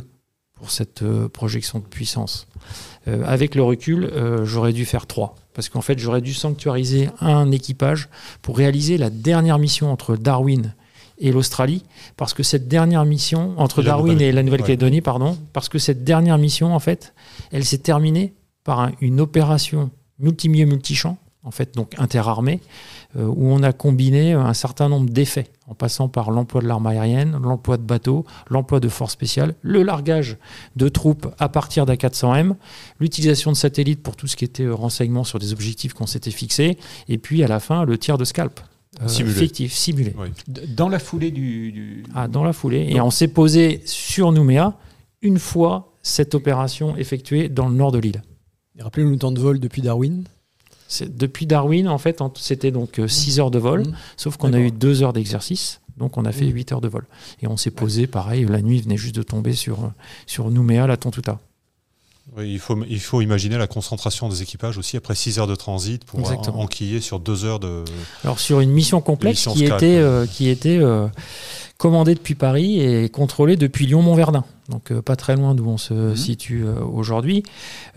pour 0.54 0.70
cette 0.70 1.02
euh, 1.02 1.28
projection 1.28 1.78
de 1.80 1.84
puissance. 1.84 2.46
Euh, 3.08 3.22
avec 3.26 3.54
le 3.54 3.62
recul, 3.62 4.04
euh, 4.04 4.44
j'aurais 4.44 4.72
dû 4.72 4.84
faire 4.84 5.06
3. 5.06 5.34
Parce 5.52 5.68
qu'en 5.68 5.82
fait, 5.82 5.98
j'aurais 5.98 6.20
dû 6.20 6.34
sanctuariser 6.34 7.10
un 7.20 7.50
équipage 7.50 8.08
pour 8.42 8.56
réaliser 8.56 8.96
la 8.98 9.10
dernière 9.10 9.58
mission 9.58 9.92
entre 9.92 10.16
Darwin 10.16 10.74
et 11.18 11.30
l'Australie. 11.32 11.84
Parce 12.16 12.34
que 12.34 12.42
cette 12.42 12.66
dernière 12.66 13.04
mission, 13.04 13.54
entre 13.58 13.82
Et 13.82 13.84
Darwin 13.84 14.20
et 14.20 14.32
la 14.32 14.42
Nouvelle-Calédonie, 14.42 15.00
pardon, 15.00 15.36
parce 15.52 15.68
que 15.68 15.78
cette 15.78 16.02
dernière 16.04 16.38
mission, 16.38 16.74
en 16.74 16.80
fait, 16.80 17.14
elle 17.52 17.64
s'est 17.64 17.78
terminée 17.78 18.34
par 18.64 18.80
un- 18.80 18.92
une 19.00 19.20
opération 19.20 19.90
multimieux 20.18 20.64
multichamp, 20.66 21.18
en 21.44 21.50
fait, 21.50 21.74
donc 21.74 21.92
interarmée, 21.98 22.60
euh, 23.16 23.26
où 23.26 23.48
on 23.48 23.62
a 23.62 23.72
combiné 23.72 24.32
un 24.32 24.54
certain 24.54 24.88
nombre 24.88 25.10
d'effets, 25.10 25.48
en 25.66 25.74
passant 25.74 26.08
par 26.08 26.30
l'emploi 26.30 26.60
de 26.60 26.66
l'arme 26.66 26.86
aérienne, 26.86 27.38
l'emploi 27.42 27.76
de 27.78 27.82
bateaux, 27.82 28.24
l'emploi 28.50 28.80
de 28.80 28.88
forces 28.88 29.12
spéciales, 29.14 29.54
le 29.62 29.82
largage 29.82 30.36
de 30.76 30.88
troupes 30.88 31.26
à 31.38 31.48
partir 31.48 31.86
d'A400M, 31.86 32.54
l'utilisation 33.00 33.50
de 33.50 33.56
satellites 33.56 34.02
pour 34.02 34.14
tout 34.16 34.26
ce 34.26 34.36
qui 34.36 34.44
était 34.44 34.64
euh, 34.64 34.74
renseignement 34.74 35.24
sur 35.24 35.38
des 35.38 35.52
objectifs 35.52 35.94
qu'on 35.94 36.06
s'était 36.06 36.30
fixés, 36.30 36.76
et 37.08 37.16
puis 37.18 37.42
à 37.42 37.48
la 37.48 37.60
fin, 37.60 37.84
le 37.84 37.96
tir 37.96 38.18
de 38.18 38.24
scalp. 38.24 38.60
euh, 39.00 39.08
Simulé. 39.08 39.34
fictif, 39.34 39.72
simulé. 39.72 40.14
Oui. 40.18 40.28
Dans 40.68 40.88
la 40.88 40.98
foulée 40.98 41.30
du. 41.30 41.72
du- 41.72 42.04
Ah, 42.14 42.28
dans 42.28 42.44
la 42.44 42.52
foulée. 42.52 42.86
Et 42.90 43.00
on 43.00 43.10
s'est 43.10 43.28
posé 43.28 43.80
sur 43.86 44.30
Nouméa 44.32 44.74
une 45.22 45.38
fois 45.38 45.94
cette 46.02 46.34
opération 46.34 46.94
effectuée 46.96 47.48
dans 47.48 47.68
le 47.68 47.74
nord 47.74 47.90
de 47.90 47.98
l'île. 47.98 48.22
Rappelez-nous 48.78 49.12
le 49.12 49.18
temps 49.18 49.32
de 49.32 49.40
vol 49.40 49.58
depuis 49.58 49.80
Darwin. 49.82 50.24
C'est- 50.94 51.16
Depuis 51.16 51.46
Darwin, 51.46 51.88
en 51.88 51.98
fait, 51.98 52.22
c'était 52.36 52.70
donc 52.70 53.00
6 53.08 53.40
heures 53.40 53.50
de 53.50 53.58
vol, 53.58 53.80
Mmh. 53.82 53.94
sauf 54.16 54.36
qu'on 54.36 54.52
a 54.52 54.58
eu 54.60 54.70
2 54.70 55.02
heures 55.02 55.12
d'exercice. 55.12 55.80
Donc 55.96 56.16
on 56.18 56.24
a 56.24 56.32
fait 56.32 56.44
Mmh. 56.46 56.54
8 56.54 56.72
heures 56.72 56.80
de 56.80 56.88
vol. 56.88 57.04
Et 57.42 57.46
on 57.46 57.56
s'est 57.56 57.70
posé, 57.70 58.06
pareil, 58.06 58.46
la 58.48 58.62
nuit 58.62 58.80
venait 58.80 58.96
juste 58.96 59.14
de 59.14 59.22
tomber 59.22 59.52
sur, 59.54 59.92
sur 60.26 60.50
Nouméa, 60.50 60.86
la 60.86 60.96
Tontuta. 60.96 61.38
Oui, 62.36 62.50
il, 62.52 62.58
faut, 62.58 62.76
il 62.88 63.00
faut 63.00 63.20
imaginer 63.20 63.58
la 63.58 63.66
concentration 63.66 64.28
des 64.28 64.40
équipages 64.42 64.78
aussi 64.78 64.96
après 64.96 65.14
6 65.14 65.38
heures 65.38 65.46
de 65.46 65.54
transit 65.54 66.04
pour 66.04 66.20
Exactement. 66.20 66.60
en- 66.60 66.64
enquiller 66.64 67.00
sur 67.00 67.20
2 67.20 67.44
heures 67.44 67.60
de. 67.60 67.84
Alors 68.24 68.38
sur 68.40 68.60
une 68.60 68.70
mission 68.70 69.00
complexe 69.00 69.46
qui 69.52 69.64
était, 69.64 69.98
euh, 69.98 70.26
qui 70.26 70.48
était 70.48 70.78
euh, 70.78 71.06
commandée 71.76 72.14
depuis 72.14 72.34
Paris 72.34 72.80
et 72.80 73.08
contrôlée 73.10 73.56
depuis 73.56 73.86
Lyon-Montverdun, 73.86 74.44
donc 74.68 74.90
euh, 74.90 75.02
pas 75.02 75.16
très 75.16 75.36
loin 75.36 75.54
d'où 75.54 75.66
on 75.68 75.78
se 75.78 75.92
Mhm. 75.94 76.16
situe 76.16 76.64
euh, 76.64 76.80
aujourd'hui. 76.82 77.42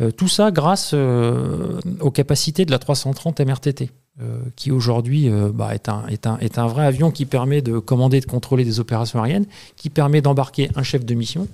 Euh, 0.01 0.11
tout 0.11 0.27
ça 0.27 0.51
grâce 0.51 0.93
aux 0.93 2.11
capacités 2.11 2.65
de 2.65 2.71
la 2.71 2.79
330 2.79 3.39
MRTT. 3.41 3.91
euh, 4.19 4.39
qui 4.55 4.71
aujourd'hui 4.71 5.29
euh, 5.29 5.51
bah, 5.53 5.75
est, 5.75 5.89
un, 5.89 6.03
est, 6.07 6.25
un, 6.25 6.39
est 6.39 6.57
un 6.57 6.65
vrai 6.65 6.87
avion 6.87 7.11
qui 7.11 7.27
permet 7.27 7.61
de 7.61 7.77
commander 7.77 8.17
et 8.17 8.19
de 8.19 8.25
contrôler 8.25 8.65
des 8.65 8.79
opérations 8.79 9.19
aériennes, 9.21 9.45
qui 9.75 9.91
permet 9.91 10.21
d'embarquer 10.21 10.71
un 10.75 10.81
chef 10.81 11.05
de 11.05 11.13
mission 11.13 11.47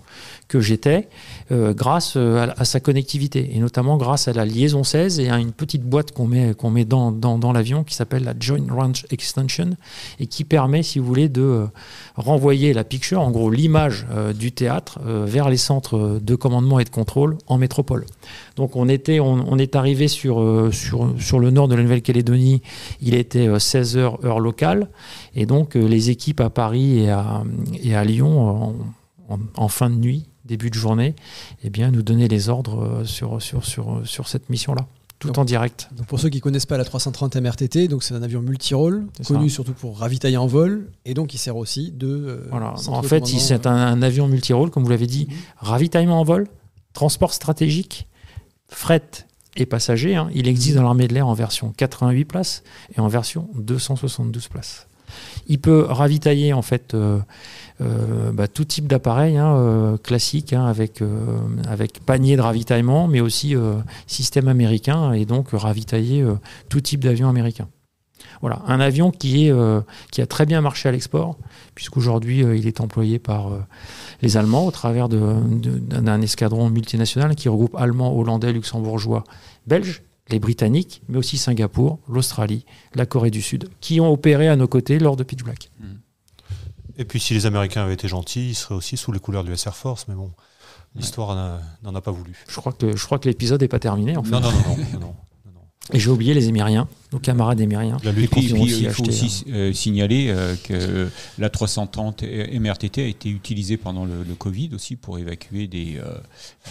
que 0.47 0.59
j'étais 0.59 1.09
euh, 1.51 1.73
grâce 1.73 2.13
euh, 2.15 2.47
à, 2.55 2.65
sa 2.65 2.79
connectivité 2.79 3.51
et 3.55 3.59
notamment 3.59 3.97
grâce 3.97 4.27
à 4.27 4.33
la 4.33 4.45
liaison 4.45 4.83
16 4.83 5.19
et 5.19 5.29
à 5.29 5.37
une 5.37 5.51
petite 5.51 5.83
boîte 5.83 6.11
qu'on 6.11 6.27
met, 6.27 6.53
qu'on 6.53 6.69
met 6.69 6.85
dans, 6.85 7.11
dans, 7.11 7.51
l'avion 7.51 7.83
qui 7.83 7.95
s'appelle 7.95 8.23
la 8.23 8.33
Joint 8.39 8.65
Range 8.69 9.05
Extension 9.11 9.71
et 10.19 10.27
qui 10.27 10.43
permet, 10.43 10.83
si 10.83 10.99
vous 10.99 11.05
voulez, 11.05 11.29
de 11.29 11.41
euh, 11.41 11.65
renvoyer 12.15 12.73
la 12.73 12.83
picture, 12.83 13.21
en 13.21 13.31
gros 13.31 13.49
l'image 13.49 14.05
du 14.37 14.51
théâtre, 14.51 14.99
vers 15.03 15.49
les 15.49 15.57
centres 15.57 16.19
de 16.21 16.35
commandement 16.35 16.79
et 16.79 16.83
de 16.83 16.89
contrôle 16.89 17.37
en 17.47 17.57
métropole. 17.57 18.05
Donc 18.55 18.75
on, 18.75 18.87
était, 18.87 19.19
on, 19.19 19.57
est 19.57 19.75
arrivé 19.75 20.07
sur, 20.07 20.69
sur, 20.71 21.13
sur 21.19 21.39
le 21.39 21.51
nord 21.51 21.67
de 21.67 21.75
la 21.75 21.83
Nouvelle-Calédonie, 21.83 22.61
il 23.01 23.15
était 23.15 23.47
16h 23.47 24.25
heure 24.25 24.39
locale, 24.39 24.89
et 25.35 25.45
donc 25.45 25.75
les 25.75 26.09
équipes 26.09 26.41
à 26.41 26.49
Paris 26.49 26.99
et 26.99 27.09
à, 27.09 27.43
et 27.83 27.95
à 27.95 28.03
Lyon, 28.03 28.75
en 29.55 29.67
fin 29.67 29.89
de 29.89 29.95
nuit, 29.95 30.25
début 30.45 30.69
de 30.69 30.75
journée, 30.75 31.15
eh 31.63 31.69
bien, 31.69 31.91
nous 31.91 32.01
donnaient 32.01 32.27
les 32.27 32.49
ordres 32.49 32.83
euh, 32.83 33.05
sur, 33.05 33.41
sur, 33.41 33.63
sur, 33.65 34.01
sur 34.05 34.27
cette 34.27 34.49
mission-là, 34.49 34.85
tout 35.19 35.27
Donc- 35.29 35.37
en 35.37 35.45
direct. 35.45 35.89
Donc 35.95 36.07
pour 36.07 36.19
ceux 36.19 36.29
qui 36.29 36.41
connaissent 36.41 36.65
pas 36.65 36.77
la 36.77 36.83
330 36.85 37.35
MRTT, 37.37 37.87
donc 37.87 38.03
c'est 38.03 38.13
un 38.13 38.21
avion 38.23 38.41
multirôle, 38.41 39.07
connu 39.25 39.49
ça. 39.49 39.55
surtout 39.55 39.73
pour 39.73 39.99
ravitailler 39.99 40.37
en 40.37 40.47
vol, 40.47 40.89
et 41.05 41.13
donc 41.13 41.33
il 41.33 41.37
sert 41.37 41.55
aussi 41.55 41.91
de. 41.91 42.07
euh, 42.07 42.47
Voilà. 42.49 42.73
En 42.87 43.03
fait, 43.03 43.25
c'est 43.27 43.65
euh, 43.65 43.69
un, 43.69 43.75
un 43.75 44.01
avion 44.01 44.27
multirôle, 44.27 44.69
comme 44.69 44.83
vous 44.83 44.89
l'avez 44.89 45.07
dit, 45.07 45.27
Mhm. 45.29 45.35
ravitaillement 45.59 46.19
en 46.19 46.23
vol, 46.23 46.47
transport 46.93 47.33
stratégique, 47.33 48.07
fret 48.69 49.01
et 49.55 49.65
passagers. 49.65 50.15
hein. 50.15 50.29
Il 50.33 50.47
existe 50.47 50.75
dans 50.75 50.83
l'armée 50.83 51.07
de 51.07 51.13
l'air 51.13 51.27
en 51.27 51.33
version 51.35 51.71
88 51.77 52.25
places 52.25 52.63
et 52.95 52.99
en 52.99 53.07
version 53.07 53.47
272 53.55 54.47
places. 54.47 54.87
Il 55.47 55.59
peut 55.59 55.85
ravitailler 55.87 56.53
en 56.53 56.63
fait 56.63 56.95
euh, 56.95 57.19
euh, 57.19 57.21
bah, 57.79 58.47
tout 58.47 58.65
type 58.65 58.87
d'appareil 58.87 59.37
hein, 59.37 59.55
euh, 59.55 59.97
classique 59.97 60.53
hein, 60.53 60.65
avec, 60.65 61.01
euh, 61.01 61.39
avec 61.67 62.05
panier 62.05 62.35
de 62.35 62.41
ravitaillement, 62.41 63.07
mais 63.07 63.19
aussi 63.19 63.55
euh, 63.55 63.75
système 64.07 64.47
américain 64.47 65.13
et 65.13 65.25
donc 65.25 65.49
ravitailler 65.51 66.21
euh, 66.21 66.35
tout 66.69 66.81
type 66.81 67.03
d'avion 67.03 67.29
américain. 67.29 67.67
Voilà, 68.41 68.61
un 68.67 68.79
avion 68.79 69.11
qui, 69.11 69.49
euh, 69.49 69.81
a 70.17 70.25
très 70.25 70.45
bien 70.45 70.61
marché 70.61 70.89
à 70.89 70.91
l'export, 70.91 71.37
puisqu'aujourd'hui 71.75 72.43
euh, 72.43 72.57
il 72.57 72.67
est 72.67 72.81
employé 72.81 73.19
par 73.19 73.47
euh, 73.47 73.59
les 74.21 74.37
Allemands 74.37 74.65
au 74.65 74.71
travers 74.71 75.07
d'un 75.09 76.21
escadron 76.21 76.69
multinational 76.69 77.35
qui 77.35 77.49
regroupe 77.49 77.75
Allemands, 77.75 78.15
Hollandais, 78.17 78.53
Luxembourgeois, 78.53 79.23
Belges, 79.67 80.03
les 80.29 80.39
Britanniques, 80.39 81.01
mais 81.09 81.17
aussi 81.17 81.37
Singapour, 81.37 81.99
l'Australie, 82.07 82.65
la 82.95 83.05
Corée 83.05 83.31
du 83.31 83.41
Sud, 83.41 83.69
qui 83.81 83.99
ont 83.99 84.11
opéré 84.11 84.47
à 84.47 84.55
nos 84.55 84.67
côtés 84.67 84.99
lors 84.99 85.15
de 85.15 85.23
Pitch 85.23 85.43
Black. 85.43 85.69
Et 86.97 87.05
puis 87.05 87.19
si 87.19 87.33
les 87.33 87.45
Américains 87.45 87.83
avaient 87.83 87.93
été 87.93 88.07
gentils, 88.07 88.49
ils 88.49 88.55
seraient 88.55 88.75
aussi 88.75 88.97
sous 88.97 89.11
les 89.11 89.19
couleurs 89.19 89.43
du 89.43 89.55
SR 89.55 89.75
Force, 89.75 90.07
mais 90.07 90.15
bon, 90.15 90.31
l'histoire 90.95 91.59
n'en 91.83 91.95
a 91.95 92.01
pas 92.01 92.11
voulu. 92.11 92.33
Je 92.47 92.55
crois 92.55 92.71
que, 92.73 92.95
je 92.95 93.05
crois 93.05 93.19
que 93.19 93.27
l'épisode 93.27 93.61
n'est 93.61 93.67
pas 93.67 93.79
terminé. 93.79 94.15
En 94.17 94.23
fait. 94.23 94.29
Non, 94.31 94.39
non, 94.39 94.51
non, 94.51 94.57
non. 94.59 94.77
non, 94.77 94.99
non, 94.99 94.99
non. 94.99 95.15
Et 95.91 95.99
j'ai 95.99 96.09
oublié 96.09 96.33
les 96.33 96.47
Émiriens, 96.49 96.87
nos 97.11 97.19
camarades 97.19 97.59
Émiriens. 97.59 97.97
La 98.03 98.11
Et 98.11 98.13
puis, 98.13 98.27
puis, 98.27 98.53
aussi 98.53 98.83
il 98.83 98.89
faut 98.91 99.03
acheté, 99.03 99.09
aussi 99.09 99.45
euh, 99.49 99.73
signaler 99.73 100.29
euh, 100.29 100.55
que 100.63 101.09
la 101.39 101.49
330 101.49 102.23
MRTT 102.23 103.03
a 103.03 103.07
été 103.07 103.29
utilisée 103.29 103.77
pendant 103.77 104.05
le, 104.05 104.23
le 104.23 104.35
Covid 104.35 104.69
aussi 104.73 104.95
pour 104.95 105.17
évacuer 105.17 105.67
des, 105.67 105.97
euh, 105.97 106.13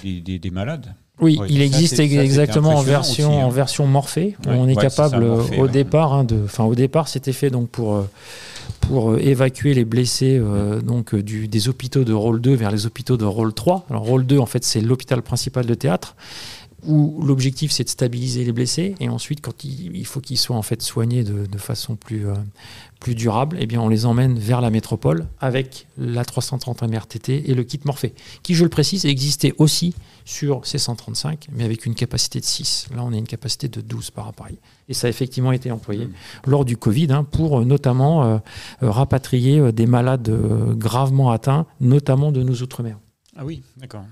des, 0.02 0.20
des- 0.20 0.38
des 0.38 0.50
malades. 0.50 0.94
Oui, 1.20 1.38
Oui, 1.40 1.46
il 1.50 1.60
existe 1.60 1.96
ça, 1.96 2.04
exactement 2.04 2.74
en 2.76 2.82
version, 2.82 3.28
aussi, 3.30 3.40
hein. 3.40 3.44
en 3.44 3.50
version 3.50 3.86
morphée. 3.86 4.36
On 4.46 4.66
est 4.68 4.74
ouais, 4.74 4.82
c'est 4.82 4.90
ça, 4.90 5.04
capable 5.04 5.24
euh, 5.24 5.36
morphée, 5.36 5.58
au 5.58 5.62
ouais. 5.64 5.68
départ 5.68 6.12
hein, 6.14 6.24
de, 6.24 6.40
enfin 6.44 6.64
au 6.64 6.74
départ 6.74 7.08
c'était 7.08 7.32
fait 7.32 7.50
donc 7.50 7.68
pour 7.68 7.94
euh, 7.94 8.08
pour 8.80 9.12
euh, 9.12 9.18
évacuer 9.18 9.74
les 9.74 9.84
blessés 9.84 10.38
euh, 10.40 10.80
donc 10.80 11.14
du, 11.14 11.48
des 11.48 11.68
hôpitaux 11.68 12.04
de 12.04 12.12
rôle 12.12 12.40
2 12.40 12.54
vers 12.54 12.70
les 12.70 12.86
hôpitaux 12.86 13.16
de 13.16 13.24
rôle 13.24 13.52
3. 13.52 13.86
Alors 13.90 14.04
rôle 14.04 14.26
2 14.26 14.38
en 14.38 14.46
fait 14.46 14.64
c'est 14.64 14.80
l'hôpital 14.80 15.22
principal 15.22 15.66
de 15.66 15.74
théâtre 15.74 16.16
où 16.84 17.22
l'objectif 17.24 17.70
c'est 17.70 17.84
de 17.84 17.88
stabiliser 17.88 18.44
les 18.44 18.52
blessés 18.52 18.96
et 18.98 19.08
ensuite 19.08 19.40
quand 19.40 19.64
il, 19.64 19.96
il 19.96 20.06
faut 20.06 20.20
qu'ils 20.20 20.38
soient 20.38 20.56
en 20.56 20.62
fait 20.62 20.82
soignés 20.82 21.22
de, 21.22 21.46
de 21.46 21.58
façon 21.58 21.94
plus 21.94 22.26
euh, 22.26 22.34
plus 22.98 23.14
durable, 23.14 23.56
eh 23.60 23.66
bien 23.66 23.80
on 23.80 23.88
les 23.88 24.06
emmène 24.06 24.38
vers 24.38 24.60
la 24.60 24.70
métropole 24.70 25.26
avec 25.40 25.86
la 25.98 26.24
330 26.24 26.82
MRTT 26.82 27.50
et 27.50 27.54
le 27.54 27.64
kit 27.64 27.80
Morphée, 27.84 28.14
qui 28.42 28.54
je 28.54 28.64
le 28.64 28.70
précise 28.70 29.06
existait 29.06 29.54
aussi 29.58 29.94
sur 30.24 30.66
ces 30.66 30.78
135, 30.78 31.48
mais 31.52 31.64
avec 31.64 31.86
une 31.86 31.94
capacité 31.94 32.40
de 32.40 32.44
6. 32.44 32.88
Là, 32.94 33.02
on 33.04 33.12
a 33.12 33.16
une 33.16 33.26
capacité 33.26 33.68
de 33.68 33.80
12 33.80 34.10
par 34.10 34.28
appareil. 34.28 34.58
Et 34.88 34.94
ça 34.94 35.06
a 35.06 35.10
effectivement 35.10 35.52
été 35.52 35.70
employé 35.70 36.06
Mm. 36.06 36.12
lors 36.46 36.64
du 36.64 36.76
Covid 36.76 37.08
hein, 37.12 37.24
pour 37.24 37.60
euh, 37.60 37.64
notamment 37.64 38.24
euh, 38.24 38.38
euh, 38.82 38.90
rapatrier 38.90 39.72
des 39.72 39.86
malades 39.86 40.30
gravement 40.76 41.30
atteints, 41.30 41.66
notamment 41.80 42.32
de 42.32 42.42
nos 42.42 42.54
outre-mer. 42.54 42.98
Ah 43.36 43.44
oui, 43.44 43.62
d'accord. 43.76 44.04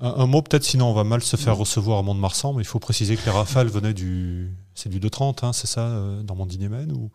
Un, 0.00 0.14
un 0.16 0.26
mot 0.26 0.42
peut-être, 0.42 0.64
sinon 0.64 0.86
on 0.86 0.94
va 0.94 1.04
mal 1.04 1.22
se 1.22 1.36
faire 1.36 1.56
recevoir 1.56 1.98
à 1.98 2.02
Mont-de-Marsan, 2.02 2.54
mais 2.54 2.62
il 2.62 2.66
faut 2.66 2.80
préciser 2.80 3.16
que 3.16 3.24
les 3.24 3.30
rafales 3.30 3.68
venaient 3.68 3.94
du. 3.94 4.50
C'est 4.74 4.88
du 4.88 4.98
230, 5.00 5.44
hein, 5.44 5.52
c'est 5.52 5.66
ça, 5.66 5.86
euh, 5.86 6.22
dans 6.22 6.34
Mondine-Yemen 6.34 6.92
ou, 6.92 7.10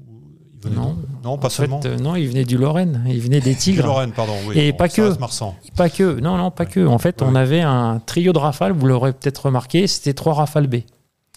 ou 0.00 0.22
Non, 0.70 0.96
Non, 1.22 1.38
pas 1.38 1.46
en 1.46 1.50
seulement. 1.50 1.80
fait, 1.82 1.88
euh, 1.88 1.96
non, 1.98 2.16
il 2.16 2.28
venait 2.28 2.44
du 2.44 2.56
Lorraine, 2.58 3.02
il 3.06 3.20
venait 3.20 3.40
des 3.40 3.52
Du 3.54 3.58
Tigres. 3.58 3.86
Lorraine, 3.86 4.12
pardon. 4.12 4.34
Oui, 4.48 4.58
Et 4.58 4.72
bon, 4.72 4.78
pas 4.78 4.88
que. 4.88 5.12
Pas 5.76 5.88
que, 5.90 6.20
non, 6.20 6.36
non, 6.36 6.50
pas 6.50 6.66
que. 6.66 6.86
En 6.86 6.98
fait, 6.98 7.20
Ouais. 7.22 7.28
on 7.30 7.34
avait 7.34 7.60
un 7.62 8.00
trio 8.04 8.32
de 8.32 8.38
rafales, 8.38 8.72
vous 8.72 8.86
l'aurez 8.86 9.12
peut-être 9.12 9.46
remarqué, 9.46 9.86
c'était 9.86 10.14
trois 10.14 10.34
rafales 10.34 10.66
B. 10.66 10.76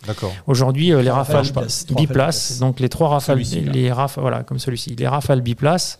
D'accord. 0.05 0.32
Aujourd'hui, 0.45 0.93
euh, 0.93 1.01
les 1.01 1.09
rafales 1.09 1.38
rafales 1.47 1.67
biplaces, 1.95 2.59
donc 2.59 2.80
les 2.80 2.89
trois 2.89 3.09
rafales, 3.09 3.39
les 3.39 3.91
rafales, 3.91 4.21
voilà, 4.21 4.43
comme 4.43 4.59
celui-ci, 4.59 4.95
les 4.95 5.07
rafales 5.07 5.41
biplaces, 5.41 5.97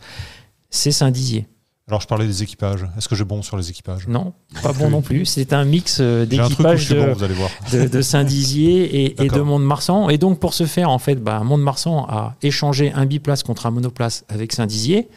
c'est 0.70 0.92
Saint-Dizier. 0.92 1.46
Alors 1.88 2.00
je 2.02 2.06
parlais 2.06 2.26
des 2.26 2.42
équipages. 2.42 2.86
Est-ce 2.98 3.08
que 3.08 3.14
j'ai 3.16 3.24
bon 3.24 3.40
sur 3.42 3.56
les 3.56 3.70
équipages? 3.70 4.06
Non, 4.08 4.34
pas 4.62 4.72
bon 4.74 4.90
non 4.90 5.00
plus. 5.00 5.24
C'est 5.24 5.54
un 5.54 5.64
mix 5.64 5.98
euh, 6.00 6.26
J'ai 6.30 6.38
un 6.38 6.48
truc 6.48 6.58
où 6.58 6.62
je 6.62 6.66
d'équipage 6.66 6.84
suis 6.84 6.94
de, 6.94 7.94
bon, 7.96 8.02
Saint-Dizier 8.02 9.04
et, 9.04 9.24
et 9.24 9.28
de. 9.28 9.40
Mont-de-Marsan. 9.40 10.10
Et 10.10 10.18
donc, 10.18 10.38
pour 10.38 10.52
ce 10.52 10.66
faire, 10.66 10.90
en 10.90 10.98
fait, 10.98 11.16
bah, 11.16 11.40
Mont-de-Marsan 11.44 12.06
a 12.08 12.36
échangé 12.42 12.92
un 12.92 13.06
biplace 13.06 13.42
contre 13.42 13.64
un 13.64 13.70
monoplace 13.70 14.24
avec 14.28 14.52
Saint-Dizier. 14.52 15.08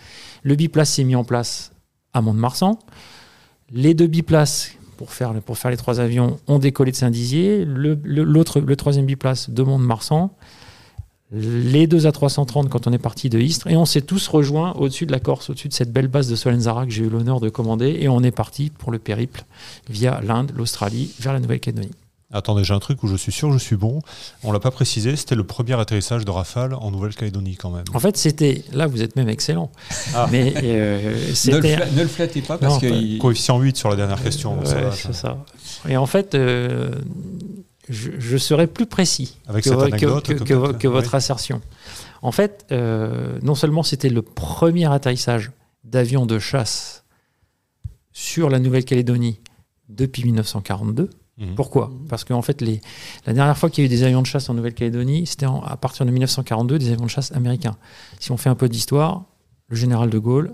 Le 0.43 0.55
biplace 0.55 0.91
s'est 0.91 1.03
mis 1.03 1.15
en 1.15 1.26
place 1.26 1.74
à 2.13 2.22
Mont-de-Marsan. 2.22 2.80
Les 3.74 3.93
deux 3.93 4.07
biplaces, 4.07 4.72
pour 4.97 5.11
faire, 5.11 5.34
pour 5.41 5.57
faire 5.57 5.72
les 5.72 5.78
trois 5.78 5.99
avions, 5.99 6.38
ont 6.47 6.59
décollé 6.59 6.91
de 6.91 6.95
Saint-Dizier. 6.97 7.65
Le, 7.65 7.99
le- 8.03 8.24
l'autre, 8.24 8.61
le 8.61 8.76
troisième 8.78 9.05
biplace 9.05 9.49
de 9.49 9.61
Mont-de-Marsan. 9.63 10.32
Les 11.34 11.88
deux 11.88 12.07
A330 12.07 12.67
quand 12.67 12.88
on 12.88 12.91
est 12.93 12.97
parti 12.97 13.29
de 13.29 13.39
Istres. 13.39 13.67
Et 13.67 13.77
on 13.77 13.86
s'est 13.86 14.01
tous 14.01 14.27
rejoints 14.27 14.73
au-dessus 14.73 15.05
de 15.05 15.11
la 15.13 15.19
Corse, 15.19 15.49
au-dessus 15.49 15.69
de 15.69 15.73
cette 15.73 15.91
belle 15.93 16.07
base 16.09 16.27
de 16.29 16.36
Solenzara 16.36 16.86
que 16.86 16.91
j'ai 16.91 17.03
eu 17.03 17.09
l'honneur 17.09 17.39
de 17.39 17.47
commander. 17.49 17.97
Et 18.01 18.09
on 18.09 18.21
est 18.21 18.32
parti 18.32 18.69
pour 18.77 18.91
le 18.91 18.99
périple 18.99 19.43
via 19.89 20.19
l'Inde, 20.21 20.51
l'Australie, 20.55 21.11
vers 21.19 21.32
la 21.34 21.39
Nouvelle-Calédonie. 21.39 21.91
Attendez, 22.34 22.63
j'ai 22.63 22.73
un 22.73 22.79
truc 22.79 23.03
où 23.03 23.07
je 23.09 23.15
suis 23.17 23.32
sûr 23.34 23.49
que 23.49 23.53
je 23.57 23.59
suis 23.59 23.75
bon. 23.75 23.99
On 24.43 24.53
l'a 24.53 24.61
pas 24.61 24.71
précisé, 24.71 25.17
c'était 25.17 25.36
le 25.36 25.43
premier 25.43 25.77
atterrissage 25.77 26.23
de 26.23 26.32
Rafale 26.32 26.73
en 26.75 26.89
Nouvelle-Calédonie 26.89 27.55
quand 27.57 27.71
même. 27.71 27.84
En 27.93 27.99
fait, 27.99 28.15
c'était. 28.15 28.63
Là, 28.71 28.88
vous 28.88 29.01
êtes 29.01 29.17
même 29.17 29.27
excellent. 29.27 29.69
Ah. 30.15 30.27
Mais 30.32 30.53
euh, 30.63 31.13
Ne, 31.13 31.27
le 31.29 31.36
c'était. 31.36 31.75
fla- 31.75 31.93
ne 31.93 32.01
le 32.01 32.07
flattez 32.07 32.41
pas 32.41 32.57
parce 32.57 32.75
Non, 32.75 32.79
que 32.79 32.88
pas- 32.89 32.95
il- 32.95 33.17
Coefficient 33.19 33.59
8 33.59 33.75
sur 33.75 33.89
la 33.89 33.97
dernière 33.97 34.23
question. 34.23 34.63
ça 34.63 34.75
Ouais, 34.77 34.84
c'est 34.95 35.13
ça. 35.13 35.43
Et 35.89 35.97
en 35.97 36.05
fait, 36.05 36.34
euh, 36.36 36.91
je, 37.91 38.11
je 38.17 38.37
serai 38.37 38.67
plus 38.67 38.85
précis 38.85 39.37
Avec 39.47 39.63
que, 39.65 39.69
oui. 40.87 40.87
votre 40.87 41.13
assertion. 41.15 41.61
En 42.21 42.31
fait, 42.31 42.65
euh, 42.71 43.37
non 43.43 43.55
seulement 43.55 43.83
c'était 43.83 44.09
le 44.09 44.21
premier 44.21 44.91
atterrissage 44.91 45.51
d'avions 45.83 46.25
de 46.25 46.39
chasse 46.39 47.03
sur 48.11 48.49
la 48.49 48.59
Nouvelle-Calédonie 48.59 49.39
depuis 49.89 50.23
1942. 50.23 51.09
Mhm. 51.37 51.55
Pourquoi? 51.55 51.91
Parce 52.09 52.23
qu'en 52.23 52.41
fait, 52.41 52.61
les, 52.61 52.81
la 53.25 53.33
dernière 53.33 53.57
fois 53.57 53.69
qu'il 53.69 53.83
y 53.83 53.85
a 53.85 53.87
eu 53.87 53.89
des 53.89 54.03
avions 54.03 54.21
de 54.21 54.27
chasse 54.27 54.49
en 54.49 54.53
Nouvelle-Calédonie, 54.53 55.25
c'était 55.25 55.45
en- 55.47 55.61
à 55.63 55.75
partir 55.77 56.05
de 56.05 56.11
1942, 56.11 56.77
des 56.77 56.91
avions 56.91 57.05
de 57.05 57.09
chasse 57.09 57.31
américains. 57.31 57.75
Si 58.19 58.31
on 58.31 58.37
fait 58.37 58.49
un 58.49 58.55
peu 58.55 58.69
d'histoire, 58.69 59.23
le 59.69 59.75
général 59.75 60.09
de 60.09 60.19
Gaulle, 60.19 60.51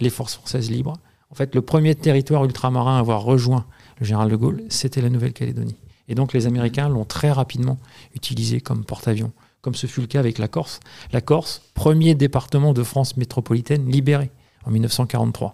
les 0.00 0.10
forces 0.10 0.34
françaises 0.34 0.70
libres, 0.70 0.94
En 1.32 1.36
fait, 1.36 1.54
le 1.54 1.62
premier 1.62 1.94
territoire 1.94 2.44
ultramarin 2.44 2.96
à 2.96 2.98
avoir 2.98 3.22
rejoint 3.22 3.64
le 4.00 4.04
général 4.04 4.28
de 4.30 4.34
Gaulle, 4.34 4.64
c'était 4.68 5.00
la 5.00 5.10
Nouvelle-Calédonie. 5.10 5.76
Et 6.10 6.14
donc 6.14 6.34
les 6.34 6.46
Américains 6.46 6.88
l'ont 6.88 7.06
très 7.06 7.30
rapidement 7.30 7.78
utilisé 8.14 8.60
comme 8.60 8.84
porte-avions, 8.84 9.32
comme 9.62 9.76
ce 9.76 9.86
fut 9.86 10.00
le 10.00 10.08
cas 10.08 10.18
avec 10.18 10.38
la 10.38 10.48
Corse. 10.48 10.80
La 11.12 11.20
Corse, 11.20 11.62
premier 11.72 12.14
département 12.14 12.74
de 12.74 12.82
France 12.82 13.16
métropolitaine 13.16 13.88
libéré 13.88 14.30
en 14.66 14.72
1943. 14.72 15.52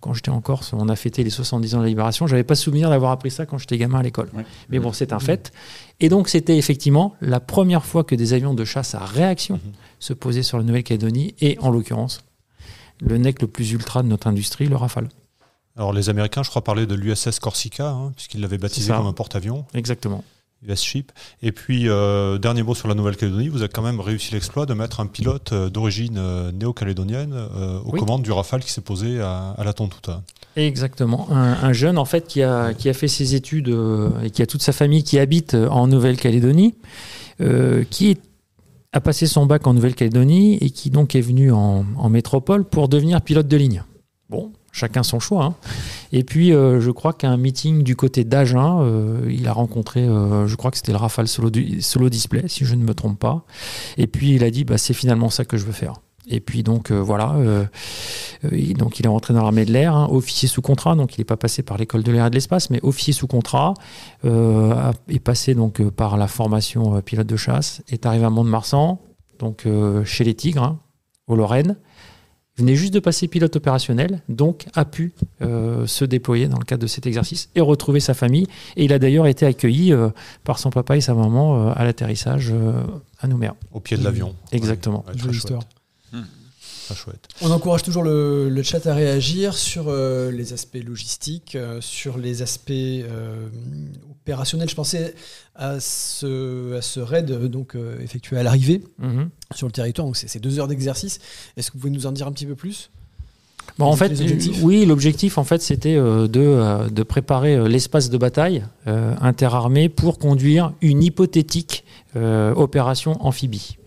Quand 0.00 0.14
j'étais 0.14 0.30
en 0.30 0.40
Corse, 0.40 0.72
on 0.74 0.88
a 0.88 0.96
fêté 0.96 1.24
les 1.24 1.30
70 1.30 1.74
ans 1.74 1.78
de 1.78 1.82
la 1.84 1.88
libération. 1.88 2.26
Je 2.26 2.32
n'avais 2.32 2.44
pas 2.44 2.54
souvenir 2.54 2.90
d'avoir 2.90 3.10
appris 3.10 3.30
ça 3.30 3.46
quand 3.46 3.58
j'étais 3.58 3.78
gamin 3.78 3.98
à 3.98 4.02
l'école. 4.02 4.30
Mais 4.68 4.78
bon, 4.78 4.92
c'est 4.92 5.12
un 5.12 5.18
fait. 5.18 5.52
Et 5.98 6.08
donc, 6.08 6.28
c'était 6.28 6.56
effectivement 6.56 7.14
la 7.20 7.40
première 7.40 7.84
fois 7.84 8.04
que 8.04 8.14
des 8.14 8.32
avions 8.32 8.54
de 8.54 8.64
chasse 8.64 8.94
à 8.94 9.04
réaction 9.04 9.56
mhm. 9.56 9.72
se 9.98 10.12
posaient 10.14 10.42
sur 10.42 10.56
la 10.56 10.64
Nouvelle-Calédonie, 10.64 11.34
et 11.40 11.58
en 11.60 11.70
l'occurrence, 11.70 12.22
le 13.00 13.18
nec 13.18 13.42
le 13.42 13.48
plus 13.48 13.72
ultra 13.72 14.02
de 14.02 14.08
notre 14.08 14.26
industrie, 14.26 14.66
le 14.66 14.76
Rafale. 14.76 15.08
Alors 15.76 15.92
les 15.92 16.08
Américains, 16.10 16.42
je 16.42 16.50
crois, 16.50 16.62
parlaient 16.62 16.86
de 16.86 16.94
l'USS 16.94 17.38
Corsica, 17.38 17.90
hein, 17.90 18.12
puisqu'ils 18.16 18.40
l'avaient 18.40 18.58
baptisé 18.58 18.92
comme 18.92 19.06
un 19.06 19.12
porte-avions. 19.12 19.64
Exactement. 19.74 20.24
US 20.68 20.82
Ship. 20.82 21.12
Et 21.42 21.52
puis, 21.52 21.88
euh, 21.88 22.38
dernier 22.38 22.62
mot 22.62 22.74
sur 22.74 22.88
la 22.88 22.94
Nouvelle-Calédonie, 22.94 23.48
vous 23.48 23.62
avez 23.62 23.70
quand 23.70 23.82
même 23.82 24.00
réussi 24.00 24.34
l'exploit 24.34 24.66
de 24.66 24.74
mettre 24.74 25.00
un 25.00 25.06
pilote 25.06 25.52
euh, 25.52 25.70
d'origine 25.70 26.18
euh, 26.18 26.52
néo-calédonienne 26.52 27.34
aux 27.84 27.92
commandes 27.92 28.22
du 28.22 28.32
Rafale 28.32 28.62
qui 28.62 28.70
s'est 28.70 28.80
posé 28.80 29.20
à, 29.20 29.54
la 29.64 29.72
Tontouta. 29.72 30.22
Exactement. 30.56 31.28
Un, 31.30 31.72
jeune, 31.72 31.96
en 31.96 32.04
fait, 32.04 32.26
qui 32.26 32.42
a, 32.42 32.74
qui 32.74 32.88
a 32.88 32.92
fait 32.92 33.08
ses 33.08 33.34
études 33.34 33.74
et 34.22 34.30
qui 34.30 34.42
a 34.42 34.46
toute 34.46 34.62
sa 34.62 34.72
famille 34.72 35.04
qui 35.04 35.18
habite 35.18 35.54
en 35.54 35.86
Nouvelle-Calédonie, 35.86 36.74
qui 37.90 38.18
a 38.92 39.00
passé 39.00 39.26
son 39.26 39.46
bac 39.46 39.66
en 39.66 39.74
Nouvelle-Calédonie 39.74 40.58
et 40.60 40.70
qui 40.70 40.90
donc 40.90 41.14
est 41.14 41.20
venu 41.20 41.52
en, 41.52 41.86
en 41.96 42.08
métropole 42.10 42.64
pour 42.64 42.88
devenir 42.88 43.22
pilote 43.22 43.46
de 43.46 43.56
ligne. 43.56 43.84
Bon, 44.28 44.52
chacun 44.72 45.02
son 45.02 45.20
choix. 45.20 45.44
Hein. 45.44 45.54
Et 46.12 46.24
puis, 46.24 46.52
euh, 46.52 46.80
je 46.80 46.90
crois 46.90 47.12
qu'à 47.12 47.30
un 47.30 47.36
meeting 47.36 47.82
du 47.82 47.96
côté 47.96 48.24
d'Agen, 48.24 48.80
euh, 48.82 49.26
il 49.30 49.46
a 49.48 49.52
rencontré, 49.52 50.00
euh, 50.00 50.46
je 50.46 50.56
crois 50.56 50.70
que 50.70 50.76
c'était 50.76 50.92
le 50.92 50.98
Rafale 50.98 51.28
Solo, 51.28 51.50
Display, 51.50 52.44
si 52.46 52.64
je 52.64 52.74
ne 52.74 52.84
me 52.84 52.94
trompe 52.94 53.18
pas. 53.18 53.44
Et 53.96 54.06
puis, 54.06 54.34
il 54.34 54.44
a 54.44 54.50
dit, 54.50 54.64
bah, 54.64 54.78
c'est 54.78 54.94
finalement 54.94 55.30
ça 55.30 55.44
que 55.44 55.56
je 55.56 55.64
veux 55.64 55.72
faire. 55.72 55.94
Et 56.32 56.38
puis 56.38 56.62
donc 56.62 56.92
voilà, 56.92 57.34
donc 58.76 59.00
il 59.00 59.06
est 59.06 59.08
rentré 59.08 59.34
dans 59.34 59.42
l'armée 59.42 59.64
de 59.64 59.72
l'air, 59.72 59.96
hein, 59.96 60.06
officier 60.12 60.46
sous 60.48 60.62
contrat, 60.62 60.94
donc 60.94 61.16
il 61.16 61.20
n'est 61.20 61.24
pas 61.24 61.38
passé 61.38 61.64
par 61.64 61.76
l'école 61.76 62.04
de 62.04 62.12
l'air 62.12 62.26
et 62.26 62.30
de 62.30 62.34
l'espace, 62.36 62.70
mais 62.70 62.78
officier 62.84 63.12
sous 63.12 63.26
contrat, 63.26 63.74
est 64.22 65.18
passé 65.18 65.56
donc 65.56 65.82
par 65.90 66.16
la 66.18 66.28
formation 66.28 67.00
pilote 67.00 67.26
de 67.26 67.36
chasse, 67.36 67.82
est 67.88 68.06
arrivé 68.06 68.26
à 68.26 68.30
Mont-de-Marsan, 68.30 69.00
donc 69.40 69.66
chez 70.04 70.22
les 70.22 70.34
Tigres, 70.34 70.62
hein, 70.62 70.78
au 71.26 71.34
Lorraine, 71.34 71.76
venait 72.60 72.76
juste 72.76 72.94
de 72.94 73.00
passer 73.00 73.28
pilote 73.28 73.54
opérationnel, 73.56 74.22
donc 74.28 74.66
a 74.74 74.84
pu 74.84 75.12
euh, 75.42 75.86
se 75.86 76.04
déployer 76.04 76.48
dans 76.48 76.58
le 76.58 76.64
cadre 76.64 76.82
de 76.82 76.86
cet 76.86 77.06
exercice 77.06 77.50
et 77.54 77.60
retrouver 77.60 78.00
sa 78.00 78.14
famille. 78.14 78.46
Et 78.76 78.84
il 78.84 78.92
a 78.92 78.98
d'ailleurs 78.98 79.26
été 79.26 79.46
accueilli 79.46 79.92
euh, 79.92 80.10
par 80.44 80.58
son 80.58 80.70
papa 80.70 80.96
et 80.96 81.00
sa 81.00 81.14
maman 81.14 81.68
euh, 81.68 81.72
à 81.74 81.84
l'atterrissage 81.84 82.52
à 83.20 83.26
Nouméa. 83.26 83.56
Au 83.72 83.80
pied 83.80 83.96
de 83.96 84.04
l'avion. 84.04 84.34
Exactement. 84.52 85.04
On 87.40 87.50
encourage 87.50 87.82
toujours 87.82 88.02
le, 88.02 88.62
chat 88.62 88.86
à 88.86 88.94
réagir 88.94 89.54
sur 89.54 89.86
euh, 89.88 90.30
les 90.30 90.52
aspects 90.52 90.78
logistiques, 90.84 91.56
euh, 91.56 91.80
sur 91.80 92.18
les 92.18 92.42
aspects 92.42 92.70
euh, 92.70 93.48
opérationnels. 94.10 94.68
Je 94.68 94.74
pensais 94.74 95.14
à 95.54 95.80
ce, 95.80 96.76
à 96.76 96.82
ce 96.82 97.00
raid 97.00 97.30
donc, 97.46 97.76
effectué 98.00 98.38
à 98.38 98.42
l'arrivée 98.42 98.82
mhm. 98.98 99.30
sur 99.54 99.66
le 99.66 99.72
territoire. 99.72 100.06
Donc 100.06 100.16
c'est 100.16 100.40
deux 100.40 100.58
heures 100.58 100.68
d'exercice. 100.68 101.18
Est-ce 101.56 101.70
que 101.70 101.76
vous 101.76 101.80
pouvez 101.80 101.92
nous 101.92 102.06
en 102.06 102.12
dire 102.12 102.26
un 102.26 102.32
petit 102.32 102.46
peu 102.46 102.54
plus? 102.54 102.90
Bon, 103.78 103.86
en 103.86 103.96
fait, 103.96 104.12
oui, 104.62 104.84
l'objectif, 104.84 105.38
en 105.38 105.44
fait, 105.44 105.62
c'était 105.62 105.94
de, 105.94 106.26
de, 106.88 107.02
préparer 107.02 107.68
l'espace 107.68 108.10
de 108.10 108.18
bataille 108.18 108.64
interarmé 108.86 109.88
pour 109.88 110.18
conduire 110.18 110.72
une 110.80 111.02
hypothétique 111.02 111.84
opération 112.14 113.16
amphibie. 113.24 113.78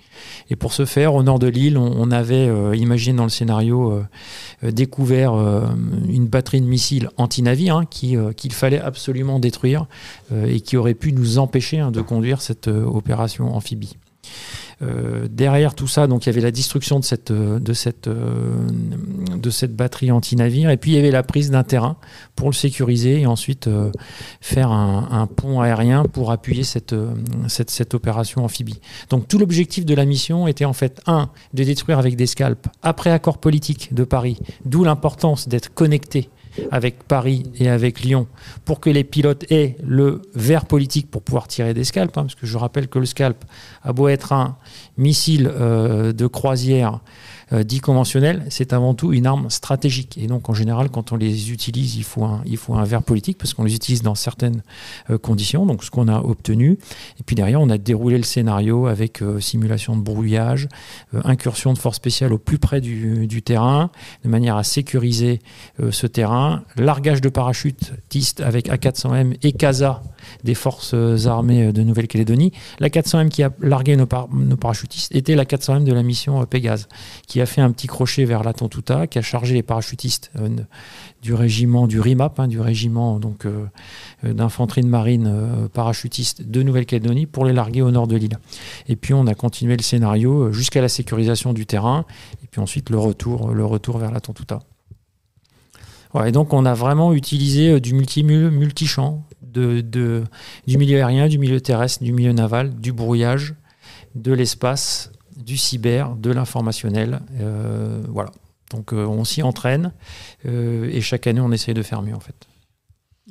Et 0.49 0.55
pour 0.55 0.73
ce 0.73 0.85
faire, 0.85 1.15
au 1.15 1.23
nord 1.23 1.39
de 1.39 1.47
l'île, 1.47 1.77
on, 1.77 2.11
avait 2.11 2.47
euh, 2.47 2.75
imaginé 2.75 3.17
dans 3.17 3.23
le 3.23 3.29
scénario 3.29 3.91
euh, 3.91 4.05
euh, 4.63 4.71
découvert 4.71 5.33
une 5.33 6.27
batterie 6.27 6.61
de 6.61 6.65
missiles 6.65 7.09
anti-navires 7.17 7.77
hein, 7.77 7.85
qu'il 7.85 8.53
fallait 8.53 8.79
absolument 8.79 9.39
détruire 9.39 9.85
et 10.33 10.59
qui 10.61 10.77
aurait 10.77 10.93
pu 10.93 11.13
nous 11.13 11.39
empêcher 11.39 11.79
hein, 11.79 11.91
de 11.91 12.01
conduire 12.01 12.41
cette 12.41 12.67
opération 12.67 13.55
amphibie. 13.55 13.97
Euh, 14.81 15.27
derrière 15.29 15.75
tout 15.75 15.87
ça, 15.87 16.07
donc 16.07 16.25
il 16.25 16.29
y 16.29 16.31
avait 16.31 16.41
la 16.41 16.51
destruction 16.51 16.99
de 16.99 17.05
cette, 17.05 17.31
euh, 17.31 17.59
de 17.59 17.73
cette, 17.73 18.07
euh, 18.07 18.67
de 19.35 19.49
cette 19.49 19.75
batterie 19.75 20.11
anti-navire, 20.11 20.69
et 20.69 20.77
puis 20.77 20.91
il 20.91 20.95
y 20.95 20.97
avait 20.97 21.11
la 21.11 21.23
prise 21.23 21.51
d'un 21.51 21.63
terrain 21.63 21.97
pour 22.35 22.49
le 22.49 22.53
sécuriser 22.53 23.21
et 23.21 23.25
ensuite 23.25 23.69
faire 24.41 24.71
un, 24.71 25.27
pont 25.27 25.61
aérien 25.61 26.03
pour 26.03 26.31
appuyer 26.31 26.63
cette, 26.63 26.95
cette, 27.47 27.69
cette 27.69 27.93
opération 27.93 28.43
amphibie. 28.43 28.79
Donc 29.09 29.27
tout 29.27 29.37
l'objectif 29.37 29.85
de 29.85 29.93
la 29.93 30.05
mission 30.05 30.47
était 30.47 30.65
en 30.65 30.73
fait, 30.73 31.01
un, 31.07 31.29
de 31.53 31.63
détruire 31.63 31.99
avec 31.99 32.15
des 32.15 32.25
scalps, 32.25 32.67
après 32.81 33.11
accord 33.11 33.37
politique 33.37 33.93
de 33.93 34.03
Paris, 34.03 34.39
d'où 34.65 34.83
l'importance 34.83 35.47
d'être 35.47 35.73
connecté 35.73 36.29
avec 36.71 37.03
Paris 37.03 37.43
et 37.59 37.69
avec 37.69 38.01
Lyon 38.01 38.27
pour 38.65 38.79
que 38.79 38.89
les 38.89 39.03
pilotes 39.03 39.45
aient 39.51 39.75
le 39.83 40.21
verre 40.35 40.65
politique 40.65 41.09
pour 41.09 41.21
pouvoir 41.21 41.47
tirer 41.47 41.73
des 41.73 41.83
scalps, 41.83 42.17
hein, 42.17 42.23
parce 42.23 42.35
que 42.35 42.45
je 42.45 42.57
rappelle 42.57 42.87
que 42.87 42.99
le 42.99 43.05
scalp 43.05 43.43
a 43.83 43.93
beau 43.93 44.07
être 44.07 44.33
un 44.33 44.57
missile 44.97 45.49
euh, 45.51 46.13
de 46.13 46.27
croisière 46.27 46.99
euh, 47.51 47.63
dit 47.63 47.79
conventionnel, 47.79 48.45
c'est 48.49 48.73
avant 48.73 48.93
tout 48.93 49.13
une 49.13 49.25
arme 49.25 49.49
stratégique. 49.49 50.17
Et 50.17 50.27
donc, 50.27 50.49
en 50.49 50.53
général, 50.53 50.89
quand 50.89 51.11
on 51.11 51.15
les 51.15 51.51
utilise, 51.51 51.95
il 51.97 52.03
faut 52.03 52.23
un, 52.23 52.41
il 52.45 52.57
faut 52.57 52.75
un 52.75 52.83
verre 52.83 53.03
politique 53.03 53.37
parce 53.37 53.53
qu'on 53.53 53.63
les 53.63 53.75
utilise 53.75 54.01
dans 54.01 54.15
certaines 54.15 54.63
euh, 55.09 55.17
conditions. 55.17 55.65
Donc, 55.65 55.83
ce 55.83 55.91
qu'on 55.91 56.07
a 56.07 56.19
obtenu. 56.19 56.77
Et 57.19 57.23
puis 57.25 57.35
derrière, 57.35 57.61
on 57.61 57.69
a 57.69 57.77
déroulé 57.77 58.17
le 58.17 58.23
scénario 58.23 58.87
avec 58.87 59.21
euh, 59.21 59.39
simulation 59.39 59.95
de 59.97 60.01
brouillage, 60.01 60.67
incursion 61.23 61.73
de 61.73 61.77
force 61.77 61.97
spéciale 61.97 62.33
au 62.33 62.37
plus 62.37 62.59
près 62.59 62.81
du, 62.81 63.27
du 63.27 63.41
terrain, 63.41 63.91
de 64.23 64.29
manière 64.29 64.57
à 64.57 64.63
sécuriser 64.63 65.39
ce 65.91 66.07
terrain, 66.07 66.63
largage 66.75 67.21
de 67.21 67.29
parachutistes 67.29 68.41
avec 68.41 68.69
A400M 68.69 69.35
et 69.41 69.51
CASA 69.51 70.01
des 70.43 70.55
forces 70.55 70.95
armées 71.25 71.71
de 71.71 71.83
Nouvelle-Calédonie. 71.83 72.51
La 72.79 72.89
400M 72.89 73.29
qui 73.29 73.43
a 73.43 73.51
largué 73.61 73.95
nos, 73.95 74.07
nos, 74.31 74.57
parachutistes 74.57 75.13
était 75.15 75.35
la 75.35 75.45
400M 75.45 75.83
de 75.83 75.93
la 75.93 76.03
mission 76.03 76.43
Pégase, 76.45 76.87
qui 77.27 77.41
a 77.43 77.45
fait 77.45 77.61
un 77.61 77.71
petit 77.71 77.87
crochet 77.87 78.25
vers 78.25 78.43
la 78.43 78.53
Tontouta, 78.53 79.07
qui 79.07 79.19
a 79.19 79.21
chargé 79.21 79.53
les 79.53 79.63
parachutistes 79.63 80.31
euh, 80.39 80.49
du 81.21 81.33
régiment 81.33 81.87
du 81.87 81.99
RIMAP, 81.99 82.39
hein, 82.39 82.47
du 82.47 82.59
régiment 82.59 83.19
donc 83.19 83.45
euh, 83.45 83.65
euh, 84.25 84.33
d'infanterie 84.33 84.81
de 84.81 84.87
marine 84.87 85.69
parachutiste 85.73 86.41
de 86.41 86.63
Nouvelle-Calédonie, 86.63 87.27
pour 87.27 87.45
les 87.45 87.53
larguer 87.53 87.81
au 87.81 87.91
nord 87.91 88.07
de 88.07 88.15
l'île. 88.15 88.39
Et 88.87 88.95
puis 88.95 89.13
on 89.13 89.27
a 89.27 89.35
continué 89.35 89.77
le 89.77 89.83
scénario 89.83 90.51
jusqu'à 90.51 90.81
la 90.81 90.89
sécurisation 90.89 91.53
du 91.53 91.65
terrain, 91.65 92.05
et 92.43 92.47
puis 92.47 92.59
ensuite 92.59 92.89
le 92.89 92.97
retour, 92.97 93.51
le 93.51 93.65
retour 93.65 93.97
vers 93.99 94.11
la 94.11 94.19
Tontouta. 94.19 94.59
et 96.25 96.31
donc 96.31 96.53
on 96.53 96.65
a 96.65 96.73
vraiment 96.73 97.13
utilisé 97.13 97.79
du 97.79 97.93
multi, 97.93 98.23
multi-champ, 98.23 99.23
de, 99.41 100.23
du 100.67 100.77
milieu 100.77 100.97
aérien, 100.97 101.27
du 101.27 101.37
milieu 101.37 101.61
terrestre, 101.61 102.03
du 102.03 102.11
milieu 102.11 102.33
naval, 102.33 102.73
du 102.79 102.91
brouillage, 102.91 103.53
de 104.15 104.33
l'espace 104.33 105.12
du 105.43 105.57
cyber, 105.57 106.15
de 106.15 106.31
l'informationnel. 106.31 107.21
Euh, 107.39 108.03
voilà. 108.09 108.31
Donc 108.71 108.93
euh, 108.93 109.05
on 109.05 109.23
s'y 109.23 109.43
entraîne 109.43 109.93
euh, 110.45 110.89
et 110.91 111.01
chaque 111.01 111.27
année 111.27 111.41
on 111.41 111.51
essaye 111.51 111.73
de 111.73 111.83
faire 111.83 112.01
mieux 112.01 112.15
en 112.15 112.19
fait. 112.19 112.47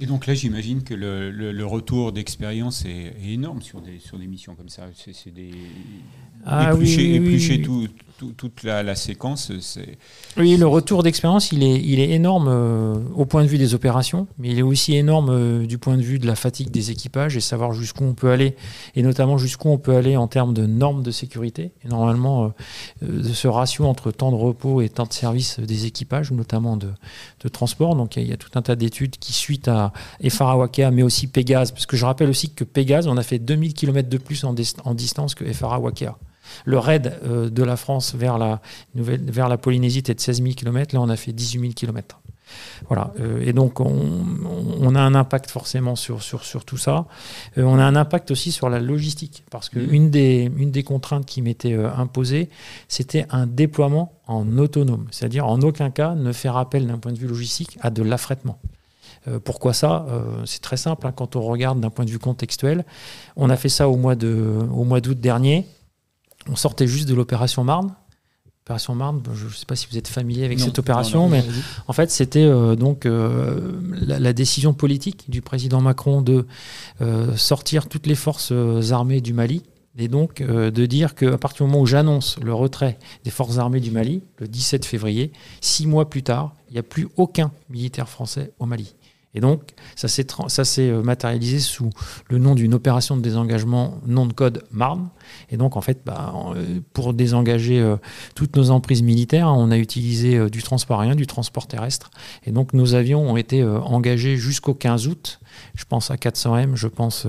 Et 0.01 0.07
donc 0.07 0.27
là, 0.27 0.33
j'imagine 0.33 0.83
que 0.85 0.95
le, 0.95 1.67
retour 1.67 2.13
d'expérience 2.13 2.87
est, 2.87 3.15
énorme 3.27 3.61
sur 3.61 3.83
des, 3.83 3.99
sur 3.99 4.19
des 4.19 4.27
missions 4.27 4.55
comme 4.55 4.71
ça. 4.71 4.85
C'est 4.95 5.31
des 5.31 5.51
ah, 6.47 6.73
éplucher, 6.73 7.19
oui, 7.21 7.63
tout, 7.63 7.89
toute 8.31 8.62
la, 8.62 8.95
séquence. 8.95 9.51
Oui, 10.37 10.57
le 10.57 10.66
retour 10.66 11.03
d'expérience, 11.03 11.53
il 11.53 11.62
est, 11.64 12.11
énorme 12.11 12.49
euh, 12.49 12.95
au 13.14 13.25
point 13.25 13.43
de 13.43 13.49
vue 13.49 13.59
des 13.59 13.75
opérations, 13.75 14.27
mais 14.39 14.51
il 14.51 14.59
est 14.59 14.62
aussi 14.62 14.95
énorme 14.97 15.31
euh, 15.31 15.66
du 15.66 15.79
point 15.79 15.97
de 15.97 16.03
vue 16.03 16.18
de 16.18 16.27
la 16.27 16.35
fatigue 16.35 16.70
des 16.70 16.91
équipages 16.91 17.37
et 17.37 17.41
savoir 17.41 17.73
jusqu'où 17.73 18.05
on 18.05 18.14
peut 18.14 18.31
aller, 18.31 18.57
et 18.95 19.03
notamment 19.03 19.39
jusqu'où 19.39 19.68
on 19.68 19.79
peut 19.79 19.97
aller 19.97 20.16
en 20.16 20.29
termes 20.29 20.55
de 20.55 20.66
normes 20.66 21.03
de 21.03 21.11
sécurité. 21.11 21.73
Et 21.85 21.89
normalement, 21.89 22.53
euh, 23.03 23.23
ce 23.33 23.49
ratio 23.49 23.87
entre 23.87 24.11
temps 24.11 24.31
de 24.31 24.37
repos 24.37 24.81
et 24.81 24.89
temps 24.89 25.07
de 25.07 25.12
service 25.12 25.59
des 25.59 25.87
équipages, 25.87 26.33
notamment 26.33 26.77
de, 26.77 26.89
transport. 27.53 27.97
Donc 27.97 28.16
il 28.16 28.29
y, 28.29 28.33
a 28.33 28.37
tout 28.37 28.51
un 28.55 28.62
tas 28.62 28.77
d'études 28.77 29.16
qui 29.18 29.33
suite 29.33 29.68
à 29.68 29.93
Wakea, 30.41 30.91
mais 30.93 31.03
aussi 31.03 31.27
Pégase, 31.27 31.73
parce 31.73 31.87
que 31.87 31.97
je 31.97 32.05
rappelle 32.05 32.29
aussi 32.29 32.51
que 32.51 32.64
Pégase, 32.64 33.09
on 33.09 33.16
a 33.16 33.23
fait 33.23 33.39
2000 33.39 33.75
km 33.75 34.09
de 34.09 34.18
plus 34.18 34.45
en, 34.45 34.55
distance 34.55 35.35
que 35.35 35.45
Wakea. 35.45 36.16
Le 36.65 36.79
raid 36.79 37.19
euh, 37.25 37.51
de 37.51 37.63
la 37.63 37.77
France 37.77 38.15
vers 38.15 38.39
la, 38.39 38.61
vers 38.95 39.49
la 39.49 39.59
Polynésie 39.59 40.01
était 40.01 40.15
de 40.15 40.21
16 40.21 40.43
000 40.43 40.55
km. 40.55 40.95
Là, 40.95 41.01
on 41.01 41.09
a 41.09 41.17
fait 41.17 41.33
18 41.33 41.61
000 41.61 41.73
km. 41.73 42.19
Voilà. 42.89 43.13
Euh, 43.21 43.43
et 43.45 43.53
donc, 43.53 43.81
on, 43.81 44.95
a 44.95 45.01
un 45.01 45.15
impact 45.15 45.51
forcément 45.51 45.97
sur, 45.97 46.23
sur, 46.23 46.45
sur 46.45 46.65
tout 46.65 46.77
ça. 46.77 47.07
Euh, 47.59 47.63
on 47.63 47.79
a 47.79 47.85
un 47.85 47.97
impact 47.97 48.31
aussi 48.31 48.53
sur 48.53 48.69
la 48.69 48.81
logistique, 48.81 49.45
parce 49.51 49.69
qu'une 49.69 50.07
mmh. 50.07 50.11
des, 50.11 50.53
une 50.57 50.71
des 50.71 50.83
contraintes 50.83 51.27
qui 51.27 51.43
m'était 51.43 51.73
euh, 51.73 51.91
imposée, 51.95 52.51
c'était 52.89 53.27
un 53.31 53.47
déploiement 53.47 54.13
en 54.27 54.59
autonome, 54.59 55.07
c'est-à-dire 55.11 55.47
en 55.47 55.61
aucun 55.61 55.91
cas 55.91 56.15
ne 56.15 56.33
faire 56.33 56.57
appel 56.57 56.87
d'un 56.87 56.99
point 56.99 57.13
de 57.13 57.19
vue 57.19 57.27
logistique 57.27 57.79
à 57.81 57.91
de 57.91 58.03
l'affrètement. 58.03 58.59
pourquoi 59.45 59.73
ça? 59.73 60.07
C'est 60.47 60.63
très 60.63 60.77
simple. 60.77 61.07
Hein. 61.07 61.13
quand 61.15 61.37
on 61.37 61.43
regarde 61.43 61.81
d'un 61.81 61.91
point 61.91 62.05
de 62.05 62.11
vue 62.11 62.19
contextuel, 62.19 62.85
on 63.37 63.51
a 63.51 63.57
fait 63.57 63.69
ça 63.69 63.89
au 63.89 63.97
mois 63.97 64.15
d'août 64.15 65.21
dernier. 65.21 65.67
On 66.49 66.57
sortait 66.57 66.86
juste 66.86 67.09
de 67.09 67.14
l'opération 67.14 67.64
Marne. 67.64 67.95
Opération 68.64 68.95
Marne, 68.95 69.22
je 69.34 69.47
ne 69.47 69.51
sais 69.51 69.66
pas 69.66 69.74
si 69.74 69.88
vous 69.90 69.99
êtes 69.99 70.07
familier 70.07 70.45
avec 70.45 70.61
cette 70.61 70.78
opération, 70.78 71.28
mais 71.28 71.43
en 71.88 71.93
fait, 71.93 72.12
c'était 72.12 72.45
euh, 72.45 72.76
donc 72.76 73.07
euh, 73.07 73.72
la, 73.90 74.32
décision 74.32 74.72
politique 74.72 75.28
du 75.28 75.43
président 75.43 75.80
Macron 75.80 76.22
de 76.22 76.47
euh, 77.01 77.36
sortir 77.36 77.88
toutes 77.88 78.07
les 78.07 78.14
forces 78.14 78.53
armées 78.93 79.20
du 79.20 79.32
Mali 79.32 79.64
et 79.99 80.07
donc 80.07 80.43
de 80.43 80.86
dire 80.86 81.16
qu'à 81.16 81.36
partir 81.38 81.66
du 81.66 81.72
moment 81.72 81.82
où 81.82 81.86
j'annonce 81.86 82.38
le 82.40 82.55
retrait 82.55 82.99
des 83.24 83.32
forces 83.32 83.59
armées 83.59 83.80
du 83.80 83.90
Mali, 83.90 84.22
le 84.38 84.47
17 84.47 84.84
février, 84.84 85.32
six 85.61 85.88
mois 85.88 86.09
plus 86.09 86.22
tard, 86.22 86.55
il 86.70 86.74
n'y 86.74 86.78
a 86.78 86.84
plus 86.84 87.09
aucun 87.16 87.51
militaire 87.68 88.09
français 88.09 88.53
au 88.61 88.66
Mali. 88.66 88.95
Et 89.34 89.40
donc, 89.40 89.72
ça 89.97 90.09
s'est 90.09 90.93
matérialisé 91.03 91.59
sous 91.59 91.90
le 92.30 92.38
nom 92.38 92.55
d'une 92.55 92.74
opération 92.74 93.16
de 93.16 93.22
désengagement 93.22 93.99
non 94.07 94.26
de 94.26 94.32
code 94.32 94.64
Marne. 94.70 95.09
Et 95.51 95.57
donc, 95.57 95.77
en 95.77 95.81
fait, 95.81 96.01
bah, 96.05 96.35
euh, 96.57 96.81
pour 96.93 97.14
désengager 97.14 97.81
euh, 97.81 97.97
toutes 98.35 98.57
nos 98.57 98.70
emprises 98.70 99.03
militaires, 99.03 99.49
on 99.49 99.70
a 99.70 99.79
utilisé 99.79 100.37
euh, 100.37 100.49
du 100.49 100.62
transport 100.62 101.01
aérien, 101.01 101.14
du 101.14 101.27
transport 101.27 101.66
terrestre. 101.66 102.11
Et 102.45 102.53
donc, 102.53 102.73
nos 102.73 102.95
avions 102.95 103.31
ont 103.31 103.37
été 103.37 103.62
engagés 103.64 104.37
jusqu'au 104.37 104.75
15 104.75 105.07
août. 105.09 105.41
Je 105.75 105.85
pense 105.85 106.11
à 106.11 106.16
400M, 106.16 106.75
je 106.75 106.89
pense 106.89 107.27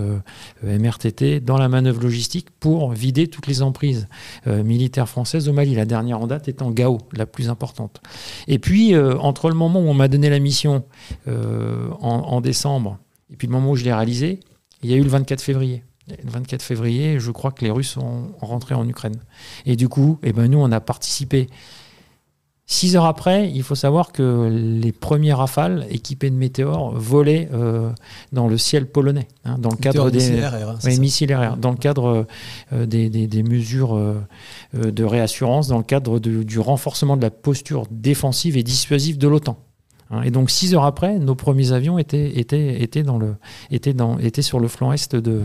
MRTT, 0.64 1.42
dans 1.42 1.58
la 1.58 1.68
manœuvre 1.68 2.02
logistique 2.02 2.48
pour 2.60 2.92
vider 2.92 3.28
toutes 3.28 3.48
les 3.48 3.62
emprises 3.62 4.08
militaires 4.46 5.10
françaises 5.10 5.50
au 5.50 5.54
Mali. 5.54 5.76
La 5.76 5.86
dernière 5.86 6.22
en 6.22 6.28
date 6.28 6.48
étant 6.48 6.72
Gao, 6.72 7.00
la 7.12 7.26
plus 7.26 7.50
importante. 7.50 8.02
Et 8.48 8.60
puis, 8.60 8.98
entre 8.98 9.50
le 9.50 9.56
moment 9.56 9.82
où 9.82 9.88
on 9.88 9.94
m'a 9.94 10.08
donné 10.08 10.30
la 10.30 10.40
mission 10.40 10.84
en, 11.28 12.42
décembre 12.42 12.98
et 13.34 13.36
puis 13.36 13.48
le 13.48 13.54
moment 13.54 13.72
où 13.72 13.76
je 13.76 13.84
l'ai 13.84 13.94
réalisé, 13.94 14.40
il 14.84 14.92
y 14.92 14.94
a 14.94 14.98
eu 14.98 15.04
le 15.04 15.10
24 15.10 15.42
février. 15.42 15.84
Le 16.08 16.30
24 16.30 16.62
février, 16.62 17.20
je 17.20 17.32
crois 17.32 17.52
que 17.52 17.64
les 17.64 17.72
Russes 17.72 17.92
sont 17.92 18.34
rentrés 18.42 18.76
en 18.76 18.88
Ukraine. 18.88 19.16
Et 19.66 19.76
du 19.76 19.88
coup, 19.88 20.20
eh 20.24 20.34
ben, 20.34 20.48
nous, 20.48 20.60
on 20.60 20.72
a 20.72 20.82
participé. 20.82 21.48
Six 22.66 22.96
heures 22.96 23.06
après, 23.06 23.52
il 23.52 23.62
faut 23.62 23.76
savoir 23.76 24.14
que 24.14 24.50
les 24.50 24.94
premiers 24.94 25.34
rafales 25.34 25.86
équipés 25.90 26.30
de 26.30 26.36
météores 26.36 26.94
volaient 26.96 27.50
euh, 27.54 27.92
dans 28.32 28.48
le 28.48 28.58
ciel 28.58 28.88
polonais, 28.88 29.28
hein, 29.44 29.58
dans 29.60 29.70
le 29.70 29.76
cadre 29.76 30.10
des 30.10 30.98
missiles 30.98 31.36
RR, 31.36 31.58
dans 31.58 31.72
le 31.72 31.78
cadre 31.78 32.26
euh, 32.72 32.86
des, 32.86 33.44
mesures 33.44 33.98
euh, 33.98 34.16
de 34.74 35.04
réassurance, 35.04 35.68
dans 35.68 35.78
le 35.78 35.84
cadre 35.84 36.20
du 36.20 36.60
renforcement 36.60 37.18
de 37.18 37.22
la 37.22 37.32
posture 37.32 37.86
défensive 37.92 38.56
et 38.56 38.64
dissuasive 38.64 39.18
de 39.18 39.28
l'OTAN. 39.28 39.58
Hein. 40.10 40.22
Et 40.24 40.32
donc 40.32 40.50
six 40.50 40.74
heures 40.74 40.86
après, 40.86 41.20
nos 41.20 41.36
premiers 41.36 41.74
avions 41.74 41.98
étaient, 41.98 42.40
étaient, 42.40 42.82
étaient, 42.82 43.04
dans 43.04 43.18
le, 43.18 43.36
étaient, 43.72 43.94
dans, 43.94 44.18
étaient 44.20 44.42
sur 44.42 44.62
le 44.62 44.70
flanc 44.70 44.94
est 44.94 45.16
de, 45.16 45.42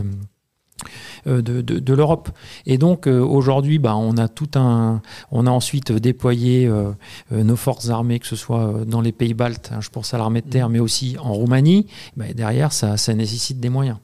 euh, 1.27 1.41
de, 1.41 1.61
de, 1.61 1.93
l'Europe. 1.93 2.29
Et 2.65 2.77
donc 2.77 3.07
euh, 3.07 3.19
aujourd'hui, 3.19 3.79
bah, 3.79 3.95
on 3.95 4.17
a 4.17 4.27
tout 4.27 4.49
un, 4.55 5.01
on 5.31 5.45
a 5.47 5.51
ensuite 5.51 5.91
déployé 5.91 6.67
euh, 6.67 6.93
nos 7.31 7.55
forces 7.55 7.89
armées, 7.89 8.19
que 8.19 8.27
ce 8.27 8.35
soit 8.35 8.85
dans 8.85 9.01
les 9.01 9.11
pays 9.11 9.33
baltes, 9.33 9.71
hein, 9.73 9.81
je 9.81 9.89
pense 9.89 10.13
à 10.13 10.17
l'armée 10.17 10.41
de 10.41 10.49
terre, 10.49 10.69
mmh. 10.69 10.73
mais 10.73 10.79
aussi 10.79 11.17
en 11.21 11.33
Roumanie. 11.33 11.87
Bah, 12.15 12.25
derrière, 12.33 12.71
ça, 12.71 12.97
ça 12.97 13.13
nécessite 13.13 13.59
des 13.59 13.69
moyens. 13.69 13.97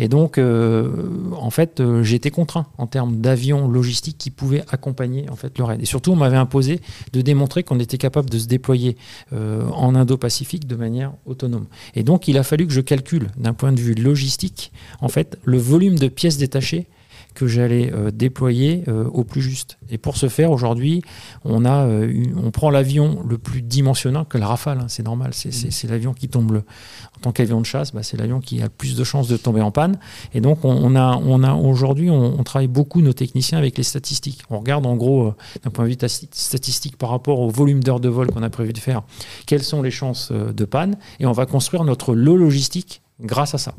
Et 0.00 0.08
donc, 0.08 0.38
euh, 0.38 0.88
en 1.36 1.50
fait, 1.50 1.78
euh, 1.78 2.02
j'étais 2.02 2.30
contraint 2.30 2.66
en 2.78 2.86
termes 2.86 3.20
d'avions 3.20 3.68
logistiques 3.68 4.16
qui 4.16 4.30
pouvaient 4.30 4.64
accompagner 4.70 5.28
en 5.28 5.36
fait 5.36 5.58
le 5.58 5.64
raid. 5.64 5.82
Et 5.82 5.84
surtout, 5.84 6.12
on 6.12 6.16
m'avait 6.16 6.38
imposé 6.38 6.80
de 7.12 7.20
démontrer 7.20 7.64
qu'on 7.64 7.78
était 7.78 7.98
capable 7.98 8.30
de 8.30 8.38
se 8.38 8.46
déployer 8.46 8.96
euh, 9.34 9.68
en 9.74 9.94
Indo-Pacifique 9.94 10.66
de 10.66 10.74
manière 10.74 11.12
autonome. 11.26 11.66
Et 11.94 12.02
donc, 12.02 12.28
il 12.28 12.38
a 12.38 12.42
fallu 12.42 12.66
que 12.66 12.72
je 12.72 12.80
calcule 12.80 13.28
d'un 13.36 13.52
point 13.52 13.72
de 13.72 13.80
vue 13.80 13.92
logistique, 13.92 14.72
en 15.02 15.08
fait, 15.08 15.38
le 15.44 15.58
volume 15.58 15.98
de 15.98 16.08
pièces 16.08 16.38
détachées 16.38 16.86
que 17.34 17.46
j'allais 17.46 17.92
euh, 17.92 18.10
déployer 18.10 18.84
euh, 18.88 19.04
au 19.04 19.24
plus 19.24 19.42
juste. 19.42 19.78
Et 19.90 19.98
pour 19.98 20.16
ce 20.16 20.28
faire, 20.28 20.50
aujourd'hui, 20.50 21.02
on, 21.44 21.64
a, 21.64 21.86
euh, 21.86 22.24
on 22.36 22.50
prend 22.50 22.70
l'avion 22.70 23.24
le 23.28 23.38
plus 23.38 23.62
dimensionnant 23.62 24.24
que 24.24 24.38
la 24.38 24.46
Rafale, 24.46 24.78
hein, 24.80 24.86
c'est 24.88 25.02
normal, 25.02 25.32
c'est 25.32 25.50
mmh. 25.50 25.90
l'avion 25.90 26.12
qui 26.12 26.28
tombe, 26.28 26.52
le, 26.52 26.58
en 26.58 27.20
tant 27.22 27.32
qu'avion 27.32 27.60
de 27.60 27.66
chasse, 27.66 27.92
bah, 27.92 28.02
c'est 28.02 28.16
l'avion 28.16 28.40
qui 28.40 28.60
a 28.60 28.64
le 28.64 28.70
plus 28.70 28.96
de 28.96 29.04
chances 29.04 29.28
de 29.28 29.36
tomber 29.36 29.60
en 29.60 29.70
panne. 29.70 29.98
Et 30.34 30.40
donc, 30.40 30.64
on, 30.64 30.96
a, 30.96 31.16
on 31.16 31.42
a 31.42 31.54
aujourd'hui, 31.54 32.10
on, 32.10 32.42
travaille 32.42 32.68
beaucoup, 32.68 33.00
nos 33.00 33.12
techniciens, 33.12 33.58
avec 33.58 33.76
les 33.78 33.84
statistiques. 33.84 34.42
On 34.50 34.58
regarde 34.58 34.86
en 34.86 34.96
gros, 34.96 35.34
d'un 35.62 35.70
point 35.70 35.84
de 35.84 35.90
vue 35.90 36.08
statistique, 36.32 36.96
par 36.96 37.10
rapport 37.10 37.40
au 37.40 37.48
volume 37.48 37.82
d'heures 37.82 38.00
de 38.00 38.08
vol 38.08 38.28
qu'on 38.28 38.42
a 38.42 38.50
prévu 38.50 38.72
de 38.72 38.78
faire, 38.78 39.02
quelles 39.46 39.62
sont 39.62 39.82
les 39.82 39.90
chances 39.90 40.32
de 40.32 40.64
panne, 40.64 40.96
et 41.20 41.26
on 41.26 41.32
va 41.32 41.46
construire 41.46 41.84
notre 41.84 42.14
lot 42.14 42.36
logistique 42.36 43.02
grâce 43.20 43.54
à 43.54 43.58
ça. 43.58 43.74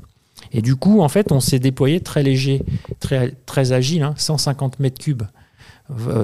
Et 0.51 0.61
du 0.61 0.75
coup, 0.75 1.01
en 1.01 1.09
fait, 1.09 1.31
on 1.31 1.39
s'est 1.39 1.59
déployé 1.59 2.01
très 2.01 2.23
léger, 2.23 2.63
très, 2.99 3.31
très 3.45 3.71
agile, 3.71 4.11
150 4.15 4.73
hein, 4.73 4.77
mètres 4.79 4.99
cubes. 4.99 5.23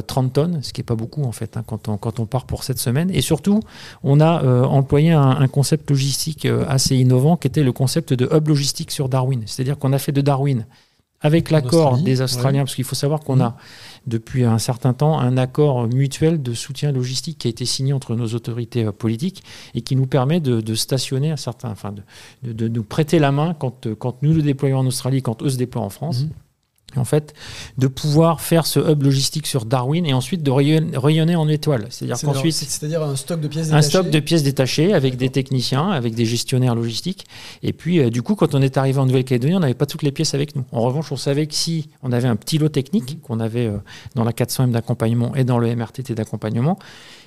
30 0.08 0.26
euh, 0.26 0.30
tonnes, 0.30 0.64
ce 0.64 0.72
qui 0.72 0.80
n'est 0.80 0.86
pas 0.86 0.96
beaucoup 0.96 1.24
en 1.24 1.32
fait 1.32 1.58
hein, 1.58 1.64
quand, 1.66 1.90
on, 1.90 1.98
quand 1.98 2.20
on 2.20 2.26
part 2.26 2.46
pour 2.46 2.64
cette 2.64 2.80
semaine. 2.80 3.10
Et 3.12 3.22
surtout, 3.22 3.60
on 4.04 4.20
a 4.20 4.44
euh, 4.44 4.64
employé 4.64 5.12
un, 5.12 5.48
concept 5.48 5.90
logistique 5.90 6.46
euh, 6.46 6.66
assez 6.68 6.96
innovant 6.96 7.38
qui 7.38 7.48
était 7.48 7.64
le 7.64 7.72
concept 7.72 8.14
de 8.14 8.30
hub 8.34 8.48
logistique 8.48 8.92
sur 8.92 9.10
Darwin. 9.10 9.44
C'est-à-dire 9.46 9.78
qu'on 9.78 9.94
a 9.94 10.00
fait 10.00 10.12
de 10.12 10.22
Darwin 10.22 10.66
avec 11.22 11.50
l'accord 11.50 11.98
des 11.98 12.22
Australiens, 12.22 12.64
parce 12.64 12.76
qu'il 12.76 12.84
faut 12.84 12.96
savoir 12.96 13.22
qu'on 13.22 13.42
a 13.42 13.58
depuis 14.08 14.46
un 14.46 14.58
certain 14.58 14.94
temps 14.94 15.20
un 15.20 15.38
accord 15.38 15.88
mutuel 15.88 16.42
de 16.42 16.54
soutien 16.54 16.92
logistique 16.92 17.38
qui 17.38 17.48
a 17.48 17.50
été 17.50 17.66
signé 17.66 17.94
entre 17.94 18.16
nos 18.16 18.28
autorités 18.28 18.86
euh, 18.86 18.92
politiques 18.92 19.44
et 19.76 19.82
qui 19.82 19.96
nous 19.96 20.08
permet 20.08 20.40
de, 20.40 20.76
stationner 20.76 21.32
un 21.32 21.38
certain, 21.38 21.70
enfin 21.70 21.94
de, 22.44 22.68
nous 22.68 22.84
prêter 22.84 23.20
la 23.20 23.32
main 23.32 23.54
quand, 23.54 23.94
quand 23.96 24.22
nous 24.24 24.34
le 24.34 24.42
déployons 24.42 24.80
en 24.80 24.86
Australie, 24.86 25.22
quand 25.22 25.44
eux 25.44 25.50
se 25.50 25.58
déploient 25.58 25.84
en 25.84 25.90
France. 25.90 26.24
Mhm 26.24 26.30
en 26.98 27.06
fait, 27.06 27.34
de 27.78 27.88
pouvoir 27.88 28.42
faire 28.42 28.66
ce 28.66 28.80
hub 28.80 29.04
logistique 29.04 29.48
sur 29.48 29.66
Darwin 29.66 30.06
et 30.06 30.14
ensuite 30.14 30.44
de 30.44 30.52
rayonner 30.52 31.36
en 31.36 31.48
étoile. 31.48 31.88
C'est-à-dire 31.90 32.20
qu'ensuite. 32.22 32.54
C'est-à-dire 32.54 33.04
un 33.04 33.16
stock 33.16 33.40
de 33.40 33.48
pièces 33.48 33.68
détachées. 33.68 33.78
Un 33.78 33.90
stock 33.90 34.10
de 34.10 34.20
pièces 34.20 34.44
détachées 34.44 34.94
avec 34.94 35.18
des 35.18 35.30
techniciens, 35.30 35.90
avec 35.90 36.16
des 36.16 36.26
gestionnaires 36.26 36.76
logistiques. 36.76 37.26
Et 37.64 37.74
puis, 37.74 38.00
euh, 38.00 38.10
du 38.10 38.22
coup, 38.22 38.36
quand 38.36 38.56
on 38.56 38.62
est 38.62 38.78
arrivé 38.78 39.00
en 39.00 39.06
Nouvelle-Calédonie, 39.06 39.56
on 39.56 39.60
n'avait 39.60 39.74
pas 39.74 39.86
toutes 39.86 40.04
les 40.04 40.12
pièces 40.12 40.34
avec 40.34 40.56
nous. 40.56 40.66
En 40.72 40.82
revanche, 40.82 41.12
on 41.12 41.18
savait 41.18 41.48
que 41.48 41.56
si 41.56 41.90
on 42.04 42.12
avait 42.12 42.28
un 42.28 42.36
petit 42.36 42.58
lot 42.58 42.70
technique 42.70 43.16
mhm. 43.16 43.20
qu'on 43.22 43.40
avait 43.40 43.68
euh, 43.68 43.78
dans 44.16 44.24
la 44.24 44.32
400M 44.32 44.72
d'accompagnement 44.72 45.36
et 45.36 45.44
dans 45.44 45.60
le 45.60 45.74
MRTT 45.76 46.14
d'accompagnement, 46.14 46.78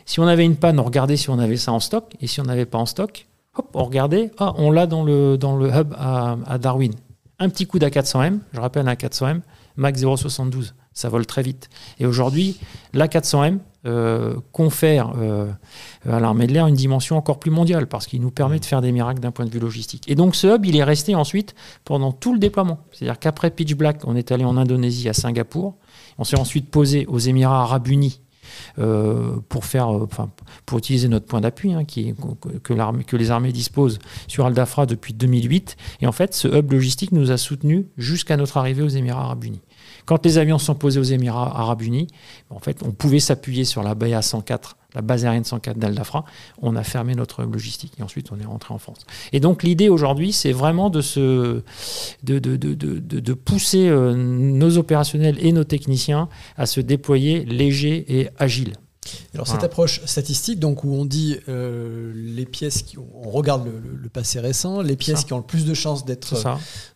si 0.06 0.20
on 0.20 0.26
avait 0.26 0.44
une 0.44 0.56
panne, 0.56 0.78
on 0.80 0.84
regardait 0.84 1.16
si 1.16 1.30
on 1.30 1.38
avait 1.38 1.56
ça 1.56 1.72
en 1.72 1.80
stock. 1.80 2.04
Et 2.20 2.26
si 2.26 2.40
on 2.40 2.44
n'avait 2.44 2.66
pas 2.66 2.78
en 2.78 2.86
stock, 2.86 3.26
hop, 3.56 3.68
on 3.74 3.84
regardait, 3.84 4.30
ah, 4.38 4.54
on 4.56 4.70
l'a 4.70 4.86
dans 4.86 5.04
le, 5.04 5.36
dans 5.38 5.56
le 5.56 5.68
hub 5.68 5.94
à, 5.96 6.36
à 6.46 6.58
Darwin 6.58 6.92
un 7.40 7.48
petit 7.48 7.66
coup 7.66 7.78
d'A400M, 7.78 8.38
je 8.52 8.60
rappelle 8.60 8.86
un 8.86 8.94
400M, 8.94 9.40
Max 9.76 10.00
072, 10.00 10.74
ça 10.92 11.08
vole 11.08 11.26
très 11.26 11.42
vite. 11.42 11.68
Et 11.98 12.06
aujourd'hui, 12.06 12.58
l'A400M 12.94 13.58
euh, 13.86 14.34
confère 14.52 15.14
euh, 15.16 15.50
à 16.06 16.20
l'armée 16.20 16.46
de 16.46 16.52
l'air 16.52 16.66
une 16.66 16.74
dimension 16.74 17.16
encore 17.16 17.38
plus 17.38 17.50
mondiale 17.50 17.86
parce 17.86 18.06
qu'il 18.06 18.20
nous 18.20 18.30
permet 18.30 18.58
de 18.58 18.64
faire 18.66 18.82
des 18.82 18.92
miracles 18.92 19.20
d'un 19.20 19.30
point 19.30 19.46
de 19.46 19.50
vue 19.50 19.58
logistique. 19.58 20.04
Et 20.06 20.14
donc 20.14 20.34
ce 20.34 20.54
hub, 20.54 20.66
il 20.66 20.76
est 20.76 20.84
resté 20.84 21.14
ensuite 21.14 21.54
pendant 21.84 22.12
tout 22.12 22.34
le 22.34 22.38
déploiement. 22.38 22.80
C'est-à-dire 22.92 23.18
qu'après 23.18 23.50
Pitch 23.50 23.74
Black, 23.74 24.02
on 24.04 24.16
est 24.16 24.32
allé 24.32 24.44
en 24.44 24.58
Indonésie 24.58 25.08
à 25.08 25.14
Singapour, 25.14 25.76
on 26.18 26.24
s'est 26.24 26.38
ensuite 26.38 26.70
posé 26.70 27.06
aux 27.06 27.18
Émirats 27.18 27.62
arabes 27.62 27.88
unis 27.88 28.20
euh, 28.78 29.36
pour, 29.48 29.64
faire, 29.64 29.94
euh, 29.94 30.08
pour 30.66 30.78
utiliser 30.78 31.08
notre 31.08 31.26
point 31.26 31.40
d'appui 31.40 31.72
hein, 31.72 31.84
que, 31.84 32.72
que 33.02 33.16
les 33.16 33.30
armées 33.30 33.52
disposent 33.52 33.98
sur 34.26 34.46
Al-Dafra 34.46 34.86
depuis 34.86 35.14
2008. 35.14 35.76
Et 36.00 36.06
en 36.06 36.12
fait, 36.12 36.34
ce 36.34 36.48
hub 36.48 36.72
logistique 36.72 37.12
nous 37.12 37.30
a 37.30 37.36
soutenus 37.36 37.84
jusqu'à 37.96 38.36
notre 38.36 38.56
arrivée 38.56 38.82
aux 38.82 38.88
Émirats 38.88 39.22
arabes 39.22 39.44
unis. 39.44 39.60
Quand 40.06 40.24
les 40.24 40.38
avions 40.38 40.58
sont 40.58 40.74
posés 40.74 41.00
aux 41.00 41.04
Émirats 41.04 41.58
arabes 41.60 41.82
unis, 41.82 42.08
en 42.50 42.58
fait, 42.58 42.82
on 42.84 42.92
pouvait 42.92 43.20
s'appuyer 43.20 43.64
sur 43.64 43.82
la 43.82 43.94
BA 43.94 44.20
104 44.20 44.76
la 44.94 45.02
base 45.02 45.24
aérienne 45.24 45.44
104 45.44 45.78
d'Al-Dafra, 45.78 46.24
on 46.60 46.76
a 46.76 46.82
fermé 46.82 47.14
notre 47.14 47.44
logistique 47.44 47.92
et 47.98 48.02
ensuite 48.02 48.32
on 48.32 48.40
est 48.40 48.44
rentré 48.44 48.74
en 48.74 48.78
France. 48.78 49.06
Et 49.32 49.40
donc 49.40 49.62
l'idée 49.62 49.88
aujourd'hui, 49.88 50.32
c'est 50.32 50.52
vraiment 50.52 50.90
de, 50.90 51.00
se, 51.00 51.62
de, 52.22 52.38
de, 52.38 52.56
de, 52.56 52.74
de 52.74 53.32
pousser 53.34 53.88
euh, 53.88 54.14
nos 54.14 54.78
opérationnels 54.78 55.36
et 55.40 55.52
nos 55.52 55.64
techniciens 55.64 56.28
à 56.56 56.66
se 56.66 56.80
déployer 56.80 57.44
léger 57.44 58.20
et 58.20 58.30
agile. 58.38 58.74
Alors 59.34 59.46
cette 59.46 59.64
approche 59.64 60.00
statistique, 60.06 60.58
donc 60.58 60.84
où 60.84 60.92
on 60.94 61.04
dit 61.04 61.38
euh, 61.48 62.12
les 62.14 62.46
pièces, 62.46 62.82
qui, 62.82 62.98
on 62.98 63.30
regarde 63.30 63.66
le, 63.66 64.08
passé 64.08 64.40
récent, 64.40 64.82
les 64.82 64.96
pièces 64.96 65.24
qui 65.24 65.32
ont 65.32 65.38
le 65.38 65.44
plus 65.44 65.64
de 65.64 65.74
chances 65.74 66.04
d'être 66.04 66.34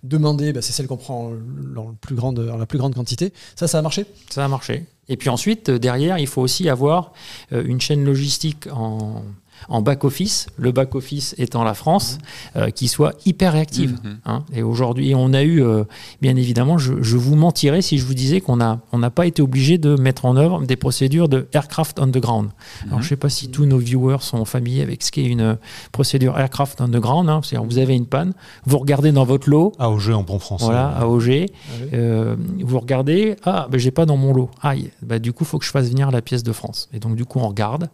demandées, 0.03 0.53
bah, 0.53 0.63
c'est 0.63 0.73
celles 0.73 0.87
qu'on 0.87 0.97
prend 0.97 1.33
dans, 1.75 1.89
le 1.89 1.95
plus 1.95 2.15
grande, 2.15 2.39
la 2.39 2.67
plus 2.67 2.79
grande 2.79 2.95
quantité. 2.95 3.33
Ça, 3.57 3.69
ça 3.69 3.79
a 3.79 3.83
marché? 3.83 4.07
Ça 4.31 4.45
a 4.45 4.49
marché. 4.49 4.87
Et 5.09 5.17
puis 5.17 5.29
ensuite, 5.29 5.71
derrière, 5.71 6.19
il 6.19 6.27
faut 6.27 6.41
aussi 6.41 6.69
avoir 6.69 7.13
euh, 7.53 7.63
une 7.67 7.81
chaîne 7.81 8.05
logistique 8.05 8.69
en, 8.73 9.23
en 9.69 9.83
back-office, 9.83 10.47
le 10.57 10.73
back-office 10.73 11.35
étant 11.39 11.65
la 11.65 11.75
France, 11.75 12.19
euh, 12.57 12.71
qui 12.71 12.89
soit 12.89 13.15
hyper 13.27 13.53
réactive. 13.53 13.93
Mhm. 14.05 14.19
hein. 14.27 14.45
Et 14.53 14.63
aujourd'hui, 14.63 15.15
on 15.15 15.33
a 15.33 15.43
eu, 15.43 15.63
euh, 15.63 15.85
bien 16.23 16.37
évidemment, 16.37 16.79
je, 16.79 16.95
je 17.03 17.17
vous 17.17 17.37
mentirais 17.37 17.83
si 17.83 17.99
je 17.99 18.05
vous 18.07 18.15
disais 18.15 18.41
qu'on 18.41 18.57
n'a 18.57 18.81
on 18.93 18.99
n'a 18.99 19.11
pas 19.11 19.27
été 19.27 19.43
obligé 19.43 19.79
de 19.79 19.97
mettre 19.97 20.25
en 20.25 20.37
œuvre 20.37 20.63
des 20.65 20.77
procédures 20.77 21.29
de 21.29 21.49
aircraft 21.53 21.99
on 22.01 22.09
the 22.09 22.19
ground. 22.19 22.51
Alors, 22.87 23.01
je 23.01 23.05
ne 23.07 23.09
sais 23.11 23.17
pas 23.17 23.29
si 23.29 23.49
tous 23.49 23.67
nos 23.67 23.79
viewers 23.79 24.19
sont 24.21 24.45
familiers 24.45 24.83
avec 24.83 25.03
ce 25.03 25.11
qu'est 25.11 25.25
une 25.25 25.57
procédure 25.93 26.39
aircraft 26.39 26.81
on 26.81 26.89
the 26.89 26.93
ground. 26.97 27.29
hein. 27.29 27.41
C'est-à-dire, 27.43 27.67
vous 27.69 27.79
avez 27.79 27.95
une 27.95 28.07
panne, 28.07 28.33
vous 28.67 28.79
regardez 28.79 29.13
dans 29.13 29.25
votre 29.25 29.49
lot, 29.49 29.73
AOG 29.79 30.11
en 30.13 30.23
bon 30.23 30.39
français. 30.39 30.65
voilà, 30.65 30.89
AOG, 30.99 31.47
Ah 31.49 31.95
euh, 31.95 32.37
vous 32.63 32.79
regardez, 32.81 33.37
ah, 33.45 33.67
ben, 33.71 33.79
j'ai 33.79 33.91
pas 33.91 34.07
dans 34.07 34.17
mon 34.17 34.33
lot. 34.35 34.51
Aïe, 34.63 34.91
bah, 35.03 35.19
du 35.19 35.33
coup, 35.33 35.45
il 35.45 35.47
faut 35.47 35.59
que 35.59 35.65
je 35.65 35.71
fasse 35.71 35.89
venir 35.89 36.11
la 36.11 36.23
pièce 36.23 36.43
de 36.43 36.53
France. 36.53 36.89
Et 36.93 36.99
donc, 36.99 37.17
du 37.17 37.25
coup, 37.25 37.39
on 37.41 37.49
regarde, 37.49 37.89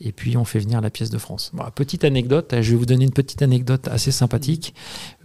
et 0.00 0.12
puis 0.12 0.36
on 0.36 0.44
fait 0.44 0.58
venir 0.58 0.80
la 0.80 0.90
pièce 0.90 1.10
de 1.10 1.11
France. 1.18 1.50
Bon, 1.54 1.64
petite 1.74 2.04
anecdote, 2.04 2.54
je 2.60 2.70
vais 2.72 2.76
vous 2.76 2.86
donner 2.86 3.04
une 3.04 3.12
petite 3.12 3.42
anecdote 3.42 3.88
assez 3.88 4.10
sympathique. 4.10 4.74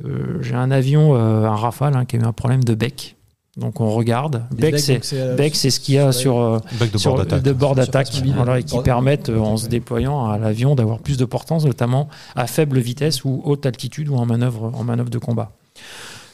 Euh, 0.06 0.38
j'ai 0.42 0.56
un 0.56 0.72
avion, 0.72 1.16
euh, 1.16 1.46
un 1.46 1.56
Rafale, 1.56 1.96
hein, 1.96 2.06
qui 2.06 2.16
a 2.18 2.20
eu 2.20 2.24
un 2.24 2.34
problème 2.34 2.64
de 2.64 2.74
bec. 2.76 3.16
Donc, 3.58 3.82
on 3.82 3.90
regarde. 3.90 4.44
Bec, 4.52 4.78
c'est 4.78 5.02
euh, 5.14 5.36
bec, 5.36 5.56
c'est 5.56 5.72
ce 5.72 5.80
qu'il 5.80 5.96
y 5.96 5.98
a 5.98 6.12
sur, 6.12 6.62
Bec 6.80 6.92
de 6.92 6.98
sur- 7.00 7.12
bord 7.16 7.20
d'attaque. 7.24 7.42
de 7.42 7.54
bord 7.54 7.74
d'attaque, 7.76 8.10
voilà, 8.36 8.60
et 8.60 8.64
qui 8.64 8.80
permettent, 8.82 9.30
en 9.30 9.58
se 9.58 9.68
déployant 9.68 10.30
à 10.30 10.38
l'avion, 10.38 10.76
d'avoir 10.76 11.00
plus 11.00 11.18
de 11.18 11.26
portance, 11.26 11.66
notamment 11.66 12.08
à 12.36 12.46
faible 12.46 12.78
vitesse 12.80 13.26
ou 13.26 13.42
haute 13.46 13.66
altitude 13.66 14.10
ou 14.10 14.16
en 14.16 14.28
manœuvre, 14.28 14.72
en 14.76 14.84
manœuvre 14.84 15.10
de 15.10 15.18
combat. 15.18 15.52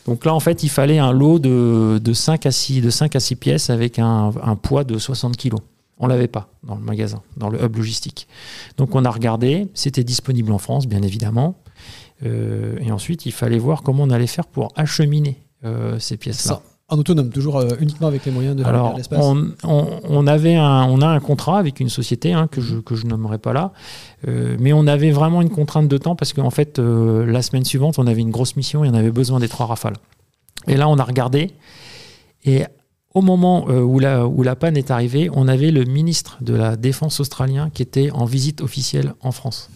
Donc 0.05 0.25
là, 0.25 0.33
en 0.33 0.41
fait, 0.41 0.63
il 0.63 0.69
fallait 0.69 0.99
un 0.99 1.13
lot 1.13 1.39
de, 1.39 1.97
de, 2.03 2.13
5, 2.13 2.45
à 2.45 2.51
6, 2.51 2.81
de 2.81 2.89
5 2.89 3.15
à 3.15 3.19
6 3.21 3.35
pièces 3.37 3.69
avec 3.69 3.99
un, 3.99 4.31
un 4.43 4.55
poids 4.57 4.83
de 4.83 4.97
60 4.97 5.37
kg. 5.37 5.53
On 5.99 6.07
l'avait 6.07 6.27
pas 6.27 6.49
dans 6.63 6.75
le 6.75 6.81
magasin, 6.81 7.21
dans 7.37 7.49
le 7.49 7.63
hub 7.63 7.75
logistique. 7.75 8.27
Donc 8.77 8.95
on 8.95 9.05
a 9.05 9.09
regardé, 9.09 9.67
c'était 9.73 10.03
disponible 10.03 10.51
en 10.51 10.57
France, 10.57 10.87
bien 10.87 11.01
évidemment. 11.01 11.55
Euh, 12.25 12.77
et 12.81 12.91
ensuite, 12.91 13.25
il 13.25 13.31
fallait 13.31 13.59
voir 13.59 13.83
comment 13.83 14.03
on 14.03 14.09
allait 14.09 14.27
faire 14.27 14.47
pour 14.47 14.71
acheminer 14.75 15.37
euh, 15.65 15.99
ces 15.99 16.17
pièces-là. 16.17 16.61
En 16.89 16.97
autonome, 16.97 17.29
toujours 17.29 17.57
euh, 17.57 17.69
uniquement 17.79 18.07
avec 18.07 18.25
les 18.25 18.31
moyens 18.31 18.55
de 18.55 18.63
Alors, 18.63 18.95
l'espace. 18.97 19.19
on, 19.23 19.51
on- 19.63 19.99
on 20.03 20.27
avait 20.27 20.55
un, 20.55 20.83
on 20.85 21.01
a 21.01 21.07
un 21.07 21.19
contrat 21.19 21.57
avec 21.57 21.79
une 21.79 21.89
société 21.89 22.33
hein, 22.33 22.47
que 22.47 22.59
je 22.61 22.75
que 22.77 22.95
je 22.95 23.05
nommerai 23.07 23.37
pas 23.37 23.53
là, 23.53 23.71
mais 24.27 24.73
on 24.73 24.85
avait 24.87 25.11
vraiment 25.11 25.41
une 25.41 25.49
contrainte 25.49 25.87
de 25.87 25.97
temps 25.97 26.15
parce 26.15 26.33
qu'en 26.33 26.49
fait, 26.49 26.79
la 26.79 27.41
semaine 27.41 27.65
suivante, 27.65 27.97
on 27.99 28.05
avait 28.07 28.21
une 28.21 28.31
grosse 28.31 28.55
mission 28.57 28.83
et 28.83 28.89
on 28.89 28.93
avait 28.93 29.11
besoin 29.11 29.39
des 29.39 29.47
trois 29.47 29.65
rafales. 29.65 29.95
Et 30.67 30.75
là, 30.75 30.87
on 30.89 30.97
a 30.97 31.03
regardé 31.03 31.51
et 32.45 32.63
au 33.13 33.21
moment 33.21 33.65
euh, 33.69 33.81
où 33.81 33.99
la, 33.99 34.27
où 34.27 34.43
la 34.43 34.55
panne 34.55 34.77
est 34.77 34.91
arrivée, 34.91 35.29
on 35.33 35.47
avait 35.47 35.71
le 35.71 35.83
ministre 35.83 36.37
de 36.41 36.55
la 36.55 36.75
Défense 36.75 37.19
australien 37.19 37.69
qui 37.73 37.83
était 37.83 38.11
en 38.11 38.25
visite 38.25 38.61
officielle 38.61 39.13
en 39.21 39.31
France. 39.31 39.69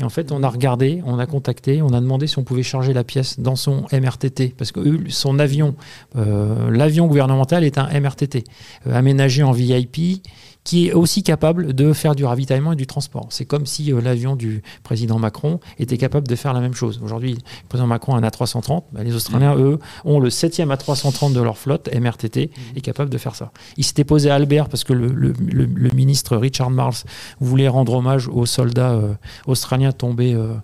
Et 0.00 0.04
en 0.04 0.08
fait, 0.08 0.32
on 0.32 0.42
a 0.42 0.48
regardé, 0.48 1.02
on 1.06 1.18
a 1.18 1.26
contacté, 1.26 1.80
on 1.80 1.92
a 1.92 2.00
demandé 2.00 2.26
si 2.26 2.38
on 2.38 2.42
pouvait 2.42 2.62
charger 2.62 2.92
la 2.92 3.04
pièce 3.04 3.38
dans 3.38 3.54
son 3.54 3.84
MRTT, 3.92 4.54
parce 4.56 4.72
que 4.72 4.80
eux, 4.80 5.04
son 5.08 5.38
avion, 5.38 5.76
euh, 6.16 6.70
l'avion 6.70 7.06
gouvernemental 7.06 7.64
est 7.64 7.78
un 7.78 7.88
MRTT, 8.00 8.44
euh, 8.86 8.94
aménagé 8.94 9.42
en 9.42 9.52
VIP, 9.52 10.22
qui 10.64 10.88
est 10.88 10.92
aussi 10.94 11.22
capable 11.22 11.74
de 11.74 11.92
faire 11.92 12.14
du 12.14 12.24
ravitaillement 12.24 12.72
et 12.72 12.76
du 12.76 12.86
transport. 12.86 13.26
C'est 13.28 13.44
comme 13.44 13.66
si 13.66 13.92
euh, 13.92 14.00
l'avion 14.00 14.34
du 14.34 14.62
président 14.82 15.18
Macron 15.18 15.60
était 15.78 15.98
capable 15.98 16.26
de 16.26 16.34
faire 16.36 16.54
la 16.54 16.60
même 16.60 16.72
chose. 16.72 17.00
Aujourd'hui, 17.04 17.34
le 17.34 17.68
président 17.68 17.86
Macron 17.86 18.14
a 18.14 18.18
un 18.18 18.22
A330, 18.22 18.84
bah, 18.92 19.02
les 19.04 19.14
Australiens, 19.14 19.54
eux, 19.56 19.78
ont 20.06 20.20
le 20.20 20.30
7e 20.30 20.74
A330 20.74 21.34
de 21.34 21.40
leur 21.42 21.58
flotte, 21.58 21.90
MRTT, 21.94 22.50
est 22.76 22.80
capable 22.80 23.10
de 23.10 23.18
faire 23.18 23.34
ça. 23.34 23.52
Il 23.76 23.84
s'était 23.84 24.04
posé 24.04 24.30
à 24.30 24.36
Albert 24.36 24.68
parce 24.70 24.84
que 24.84 24.94
le, 24.94 25.08
le- 25.08 25.34
le- 25.38 25.66
le 25.66 25.90
ministre 25.90 26.36
Richard 26.38 26.70
Marles 26.70 26.94
voulait 27.40 27.68
rendre 27.68 27.92
hommage 27.92 28.28
aux 28.28 28.46
soldats 28.46 28.92
euh, 28.92 29.12
australiens 29.46 29.92
tombés 29.92 30.32
euh, 30.32 30.54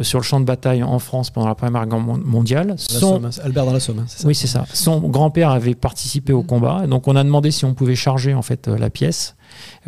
sur 0.00 0.18
le 0.18 0.24
champ 0.24 0.40
de 0.40 0.46
bataille 0.46 0.82
en 0.82 0.98
France 0.98 1.28
pendant 1.30 1.48
la 1.48 1.54
Première 1.54 1.86
Guerre 1.86 1.98
mon- 2.00 2.16
mondiale. 2.16 2.74
Son- 2.78 3.00
Somme, 3.00 3.24
hein, 3.26 3.30
Albert 3.44 3.66
dans 3.66 3.72
la 3.74 3.80
Somme, 3.80 3.98
hein, 3.98 4.04
c'est 4.08 4.22
ça 4.22 4.28
oui, 4.28 4.34
c'est 4.34 4.46
ça. 4.46 4.64
Son 4.72 4.98
grand-père 5.00 5.50
avait 5.50 5.74
participé 5.74 6.32
au 6.32 6.42
combat, 6.42 6.86
donc 6.86 7.06
on 7.06 7.16
a 7.16 7.22
demandé 7.24 7.50
si 7.50 7.66
on 7.66 7.74
pouvait 7.74 7.94
charger 7.96 8.32
en 8.32 8.42
fait 8.42 8.66
la 8.68 8.88
pièce. 8.88 9.36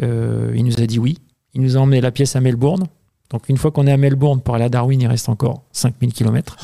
Euh, 0.03 0.53
il 0.55 0.65
nous 0.65 0.81
a 0.81 0.87
dit 0.87 0.99
oui. 0.99 1.19
Il 1.55 1.63
nous 1.63 1.77
a 1.77 1.81
emmené 1.81 2.01
la 2.01 2.11
pièce 2.11 2.37
à 2.37 2.41
Melbourne. 2.41 2.85
Donc 3.31 3.49
une 3.49 3.57
fois 3.57 3.71
qu'on 3.71 3.87
est 3.87 3.93
à 3.93 3.97
Melbourne 3.97 4.41
pour 4.41 4.55
aller 4.55 4.65
à 4.65 4.69
Darwin, 4.69 5.01
il 5.01 5.07
reste 5.07 5.29
encore 5.29 5.63
5000 5.73 6.13
km. 6.13 6.57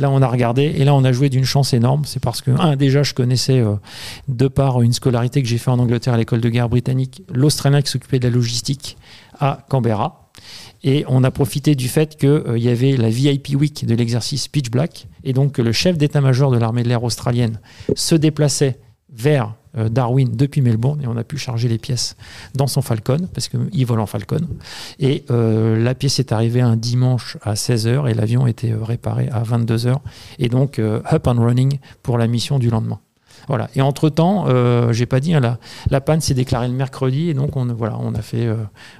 Là, 0.00 0.10
on 0.10 0.22
a 0.22 0.26
regardé 0.26 0.62
et 0.62 0.84
là, 0.84 0.94
on 0.94 1.04
a 1.04 1.12
joué 1.12 1.28
d'une 1.28 1.44
chance 1.44 1.74
énorme. 1.74 2.04
C'est 2.04 2.20
parce 2.20 2.40
que, 2.40 2.50
un, 2.50 2.76
déjà, 2.76 3.02
je 3.02 3.14
connaissais, 3.14 3.58
euh, 3.58 3.74
de 4.28 4.48
par 4.48 4.80
une 4.82 4.92
scolarité 4.92 5.42
que 5.42 5.48
j'ai 5.48 5.58
fait 5.58 5.70
en 5.70 5.78
Angleterre 5.78 6.14
à 6.14 6.16
l'école 6.16 6.40
de 6.40 6.48
guerre 6.48 6.68
britannique, 6.68 7.22
l'Australien 7.32 7.82
qui 7.82 7.90
s'occupait 7.90 8.18
de 8.18 8.28
la 8.28 8.34
logistique 8.34 8.96
à 9.38 9.66
Canberra. 9.68 10.30
Et 10.82 11.04
on 11.08 11.24
a 11.24 11.30
profité 11.30 11.74
du 11.74 11.88
fait 11.88 12.16
qu'il 12.16 12.58
y 12.58 12.68
avait 12.68 12.96
la 12.96 13.08
VIP 13.08 13.56
Week 13.58 13.86
de 13.86 13.94
l'exercice 13.94 14.48
Pitch 14.48 14.70
Black, 14.70 15.08
et 15.24 15.32
donc 15.32 15.58
le 15.58 15.72
chef 15.72 15.96
d'état-major 15.96 16.50
de 16.50 16.58
l'armée 16.58 16.82
de 16.82 16.88
l'air 16.88 17.02
australienne 17.02 17.58
se 17.94 18.14
déplaçait 18.14 18.78
vers 19.12 19.46
euh, 19.46 19.63
Darwin 19.76 20.30
depuis 20.34 20.60
Melbourne, 20.60 21.00
et 21.02 21.06
on 21.06 21.16
a 21.16 21.24
pu 21.24 21.38
charger 21.38 21.68
les 21.68 21.78
pièces 21.78 22.16
dans 22.54 22.66
son 22.66 22.82
Falcon, 22.82 23.28
parce 23.32 23.48
qu'il 23.48 23.86
vole 23.86 24.00
en 24.00 24.06
Falcon. 24.06 24.40
Et 24.98 25.24
euh, 25.30 25.82
la 25.82 25.94
pièce 25.94 26.18
est 26.18 26.32
arrivée 26.32 26.60
un 26.60 26.76
dimanche 26.76 27.36
à 27.42 27.54
16h, 27.54 28.08
et 28.10 28.14
l'avion 28.14 28.46
était 28.46 28.72
euh, 28.72 28.82
réparé 28.82 29.28
à 29.30 29.42
22h, 29.42 29.96
et 30.38 30.48
donc 30.48 30.78
euh, 30.78 31.00
up 31.12 31.26
and 31.26 31.40
running 31.40 31.78
pour 32.02 32.18
la 32.18 32.26
mission 32.26 32.58
du 32.58 32.70
lendemain. 32.70 33.00
Voilà. 33.48 33.68
Et 33.74 33.82
entre-temps, 33.82 34.46
euh, 34.48 34.92
j'ai 34.92 35.06
pas 35.06 35.20
dit, 35.20 35.34
hein, 35.34 35.40
la, 35.40 35.58
la 35.90 36.00
panne 36.00 36.20
s'est 36.20 36.34
déclarée 36.34 36.68
le 36.68 36.74
mercredi, 36.74 37.30
et 37.30 37.34
donc 37.34 37.56
on, 37.56 37.66
voilà, 37.66 37.98
on, 38.00 38.14
a 38.14 38.22
fait, 38.22 38.46
euh, 38.46 38.56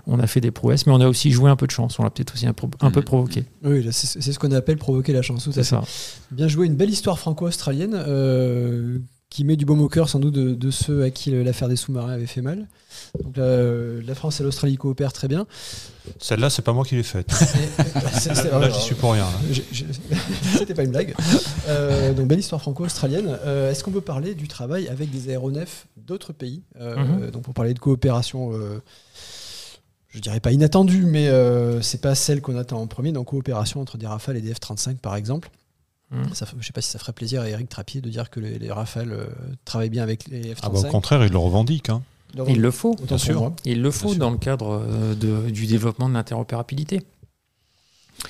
on 0.07 0.19
a 0.19 0.27
fait 0.27 0.41
des 0.41 0.51
prouesses, 0.51 0.87
mais 0.87 0.93
on 0.93 1.01
a 1.01 1.09
aussi 1.09 1.31
joué 1.31 1.51
un 1.51 1.57
peu 1.57 1.67
de 1.67 1.71
chance, 1.71 1.99
on 1.99 2.03
l'a 2.03 2.11
peut-être 2.11 2.35
aussi 2.35 2.47
un, 2.47 2.53
peu 2.53 3.03
provoqué. 3.03 3.45
Oui, 3.63 3.87
c'est 3.91 4.21
ce 4.21 4.39
qu'on 4.39 4.53
appelle 4.53 4.77
provoquer 4.77 5.13
la 5.13 5.23
chance. 5.23 5.49
C'est 5.51 5.63
ça. 5.63 5.83
Bien 6.31 6.49
joué, 6.49 6.67
une 6.67 6.77
belle 6.77 6.91
histoire 6.91 7.19
franco-australienne 7.19 7.95
euh, 7.95 8.99
qui 9.35 9.43
met 9.43 9.57
du 9.57 9.65
baume 9.65 9.81
au 9.81 9.89
cœur 9.89 10.09
sans 10.09 10.21
doute 10.21 10.33
de, 10.35 10.55
de 10.55 10.71
ceux 10.71 11.03
à 11.03 11.11
qui 11.11 11.33
l'affaire 11.33 11.69
des 11.69 11.75
sous-marins 11.75 12.13
avait 12.13 12.27
fait 12.27 12.41
mal. 12.41 12.69
Donc 13.25 13.37
la, 13.37 14.01
la 14.07 14.15
France 14.15 14.39
et 14.41 14.45
l'Australie 14.45 14.77
coopèrent 14.77 15.13
très 15.13 15.27
bien. 15.27 15.45
Celle-là, 16.21 16.51
c'est 16.51 16.63
pas 16.63 16.73
moi 16.73 16.85
qui 16.85 16.95
l'ai 16.95 17.03
faite. 17.03 17.33
Là, 18.53 18.71
j'y 18.71 18.81
suis 18.81 18.95
pour 18.95 19.13
rien. 19.13 19.27
C'était 20.57 20.75
pas 20.75 20.85
une 20.85 20.93
blague. 20.93 21.17
Euh, 21.67 22.13
donc 22.15 22.29
belle 22.29 22.39
histoire 22.39 22.61
franco-australienne. 22.61 23.37
Euh, 23.45 23.73
Est-ce 23.73 23.83
qu'on 23.83 23.91
peut 23.91 24.01
parler 24.01 24.37
du 24.37 24.47
travail 24.47 24.87
avec 24.87 25.11
des 25.11 25.31
aéronefs 25.31 25.87
d'autres 25.97 26.33
pays? 26.33 26.63
Euh, 26.81 26.95
Mhm. 26.95 27.31
Donc 27.33 27.43
pour 27.43 27.55
parler 27.55 27.75
de 27.75 27.81
coopération, 27.81 28.53
euh, 28.53 28.81
je 30.11 30.21
dirais 30.21 30.39
pas 30.39 30.53
inattendue, 30.53 31.07
mais 31.07 31.27
euh, 31.27 31.83
c'est 31.83 32.01
pas 32.01 32.15
celle 32.15 32.41
qu'on 32.41 32.57
attend 32.57 32.81
en 32.81 32.87
premier. 32.87 33.11
Donc 33.11 33.27
coopération 33.27 33.81
entre 33.81 33.99
des 33.99 34.07
Rafales 34.07 34.37
et 34.37 34.41
des 34.41 34.53
F-35 34.55 34.99
par 34.99 35.17
exemple. 35.17 35.51
Ça, 36.33 36.45
f- 36.47 36.55
je 36.61 36.67
sais 36.67 36.73
pas 36.73 36.81
si 36.81 36.91
ça 36.91 36.99
ferait 36.99 37.13
plaisir 37.13 37.43
à 37.43 37.49
Eric 37.49 37.69
Trappier 37.69 38.01
de 38.01 38.09
dire 38.09 38.31
que 38.31 38.41
les, 38.41 38.59
les 38.59 38.71
Rafales 38.73 39.13
euh, 39.13 39.27
travaillent 39.65 39.91
bien 39.91 40.03
avec 40.03 40.29
les 40.29 40.55
F-35. 40.55 40.59
Ah 40.63 40.69
bah, 40.71 40.79
au 40.81 40.83
contraire, 40.91 41.25
il 41.25 41.33
le 41.33 41.39
revendique. 41.39 41.89
hein. 41.91 42.03
Il 42.49 42.61
le 42.61 42.71
faut. 42.71 42.95
pour 42.95 43.21
sûr. 43.21 43.53
Il 43.65 43.81
le 43.83 43.91
faut 43.93 44.09
dans 44.21 44.31
le 44.31 44.39
cadre 44.39 44.83
euh, 44.89 45.15
de- 45.15 45.51
du 45.51 45.67
développement 45.67 46.09
de 46.09 46.15
l'interopérabilité. 46.15 47.03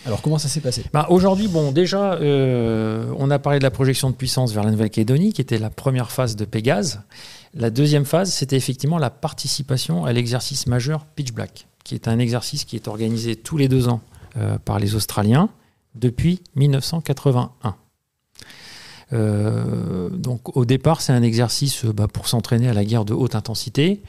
Alors 0.06 0.22
comment 0.22 0.38
ça 0.38 0.48
s'est 0.48 0.60
passé? 0.60 0.84
Bah, 0.92 1.06
Aujourd'hui, 1.10 1.46
bon, 1.48 1.70
déjà, 1.72 2.14
euh, 2.14 3.12
on 3.18 3.30
a 3.30 3.38
parlé 3.38 3.58
de 3.58 3.64
la 3.64 3.70
projection 3.70 4.10
de 4.10 4.14
puissance 4.14 4.52
vers 4.52 4.64
la 4.64 4.70
Nouvelle-Calédonie, 4.70 5.32
qui 5.32 5.40
était 5.40 5.58
la 5.58 5.70
première 5.70 6.10
phase 6.10 6.36
de 6.36 6.44
Pégase. 6.44 7.00
La 7.54 7.70
deuxième 7.70 8.04
phase, 8.04 8.32
c'était 8.32 8.56
effectivement 8.56 8.98
la 8.98 9.10
participation 9.10 10.04
à 10.04 10.12
l'exercice 10.12 10.66
majeur 10.66 11.04
Pitch 11.14 11.32
Black, 11.32 11.66
qui 11.84 11.94
est 11.94 12.08
un 12.08 12.18
exercice 12.18 12.64
qui 12.64 12.76
est 12.76 12.88
organisé 12.88 13.36
tous 13.36 13.56
les 13.56 13.68
deux 13.68 13.88
ans 13.88 14.00
euh, 14.36 14.58
par 14.64 14.78
les 14.80 14.94
Australiens 14.96 15.48
depuis 15.94 16.42
1981. 16.56 17.76
Euh, 19.12 20.08
donc 20.10 20.56
au 20.56 20.64
départ, 20.64 21.00
c'est 21.00 21.12
un 21.12 21.22
exercice 21.22 21.84
euh, 21.84 21.92
bah, 21.92 22.08
pour 22.08 22.26
s'entraîner 22.26 22.68
à 22.68 22.72
la 22.72 22.84
guerre 22.84 23.04
de 23.04 23.12
haute 23.12 23.34
intensité. 23.34 24.02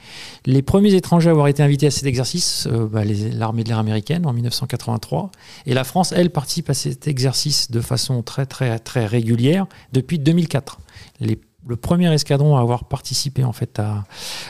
Les 0.45 0.62
premiers 0.62 0.94
étrangers 0.94 1.30
à 1.30 1.32
avoir 1.32 1.48
été 1.48 1.62
invités 1.62 1.88
à 1.88 1.91
cet 1.91 2.06
exercice, 2.06 2.68
euh, 2.72 2.88
bah, 2.88 3.03
l'armée 3.03 3.64
de 3.64 3.70
l'air 3.70 3.78
américaine 3.80 4.26
en 4.26 4.34
1983. 4.34 5.32
Et 5.66 5.74
la 5.74 5.84
France, 5.84 6.12
elle, 6.16 6.30
participe 6.30 6.70
à 6.70 6.74
cet 6.74 7.07
exercice 7.07 7.70
de 7.72 7.82
façon 7.82 8.24
très 8.24 8.45
très 8.45 8.80
très 8.80 9.06
régulière 9.06 9.68
depuis 9.94 10.18
2004. 10.18 10.80
Les- 11.20 11.40
le 11.68 11.76
premier 11.76 12.14
escadron 12.14 12.58
à 12.58 12.62
avoir 12.62 12.86
participé 12.86 13.44
en 13.44 13.54
fait 13.54 13.80
à, 13.80 14.06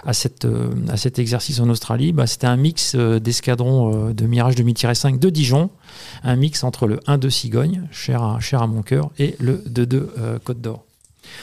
à, 0.06 0.14
cette, 0.14 0.46
euh, 0.46 0.74
à 0.90 0.98
cet 0.98 1.20
exercice 1.20 1.60
en 1.60 1.70
Australie, 1.70 2.12
bah, 2.12 2.28
c'était 2.28 2.48
un 2.48 2.58
mix 2.58 2.94
euh, 2.96 3.20
d'escadrons 3.20 4.10
euh, 4.10 4.14
de 4.14 4.26
Mirage 4.26 4.56
2000-5 4.56 5.20
de 5.20 5.30
Dijon, 5.30 5.70
un 6.24 6.36
mix 6.36 6.64
entre 6.64 6.88
le 6.88 6.98
1-2 7.08 7.30
Cigogne, 7.30 7.88
cher 7.92 8.24
à, 8.24 8.40
cher 8.40 8.62
à 8.62 8.68
mon 8.68 8.82
cœur, 8.82 9.12
et 9.18 9.36
le 9.40 9.58
2-2 9.58 10.08
euh, 10.18 10.40
Côte 10.44 10.62
d'Or. 10.62 10.86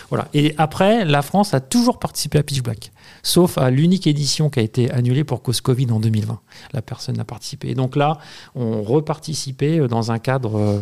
Voilà. 0.08 0.28
Et 0.34 0.54
après, 0.58 1.04
la 1.04 1.22
France 1.22 1.54
a 1.54 1.60
toujours 1.60 1.98
participé 1.98 2.38
à 2.38 2.42
Pitch 2.42 2.62
Black, 2.62 2.92
sauf 3.22 3.58
à 3.58 3.70
l'unique 3.70 4.06
édition 4.06 4.50
qui 4.50 4.60
a 4.60 4.62
été 4.62 4.90
annulée 4.90 5.24
pour 5.24 5.42
cause 5.42 5.60
Covid 5.60 5.90
en 5.90 6.00
2020. 6.00 6.40
La 6.72 6.82
personne 6.82 7.16
n'a 7.16 7.24
participé. 7.24 7.70
Et 7.70 7.74
donc 7.74 7.96
là, 7.96 8.18
on 8.54 8.82
reparticipait 8.82 9.86
dans 9.88 10.12
un 10.12 10.18
cadre 10.18 10.58
euh, 10.58 10.80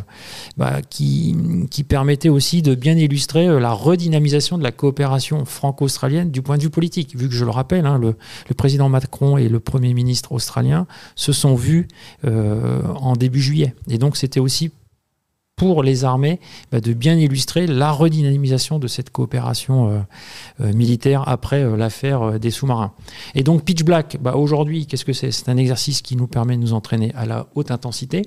bah, 0.56 0.80
qui, 0.88 1.36
permettait 1.88 2.28
aussi 2.28 2.62
de 2.62 2.74
bien 2.74 2.96
illustrer 2.96 3.48
euh, 3.48 3.58
la 3.58 3.72
redynamisation 3.72 4.58
de 4.58 4.62
la 4.62 4.70
coopération 4.70 5.44
franco-australienne 5.44 6.30
du 6.30 6.42
point 6.42 6.56
de 6.56 6.62
vue 6.62 6.70
politique. 6.70 7.16
Vu 7.16 7.28
que 7.28 7.34
je 7.34 7.44
le 7.44 7.50
rappelle, 7.50 7.86
hein, 7.86 7.98
le, 7.98 8.14
président 8.54 8.88
Macron 8.88 9.38
et 9.38 9.48
le 9.48 9.60
Premier 9.60 9.94
ministre 9.94 10.32
australien 10.32 10.86
se 11.14 11.32
sont 11.32 11.54
vus 11.54 11.88
euh, 12.24 12.82
en 12.96 13.14
début 13.14 13.40
juillet. 13.40 13.74
Et 13.88 13.98
donc 13.98 14.16
c'était 14.16 14.40
aussi 14.40 14.70
pour 15.60 15.82
les 15.82 16.06
armées 16.06 16.40
bah, 16.72 16.80
de 16.80 16.94
bien 16.94 17.18
illustrer 17.18 17.66
la 17.66 17.92
redynamisation 17.92 18.78
de 18.78 18.88
cette 18.88 19.10
coopération 19.10 19.90
euh, 19.90 19.98
euh, 20.62 20.72
militaire 20.72 21.28
après 21.28 21.62
euh, 21.62 21.76
l'affaire 21.76 22.40
des 22.40 22.50
sous-marins. 22.50 22.94
Et 23.34 23.42
donc 23.42 23.62
Pitch 23.62 23.84
Black, 23.84 24.16
bah, 24.22 24.36
aujourd'hui, 24.36 24.86
qu'est-ce 24.86 25.04
que 25.04 25.12
c'est? 25.12 25.30
C'est 25.30 25.50
un 25.50 25.58
exercice 25.58 26.00
qui 26.00 26.16
nous 26.16 26.26
permet 26.26 26.56
de 26.56 26.62
nous 26.62 26.72
entraîner 26.72 27.12
à 27.14 27.26
la 27.26 27.46
haute 27.56 27.70
intensité 27.70 28.22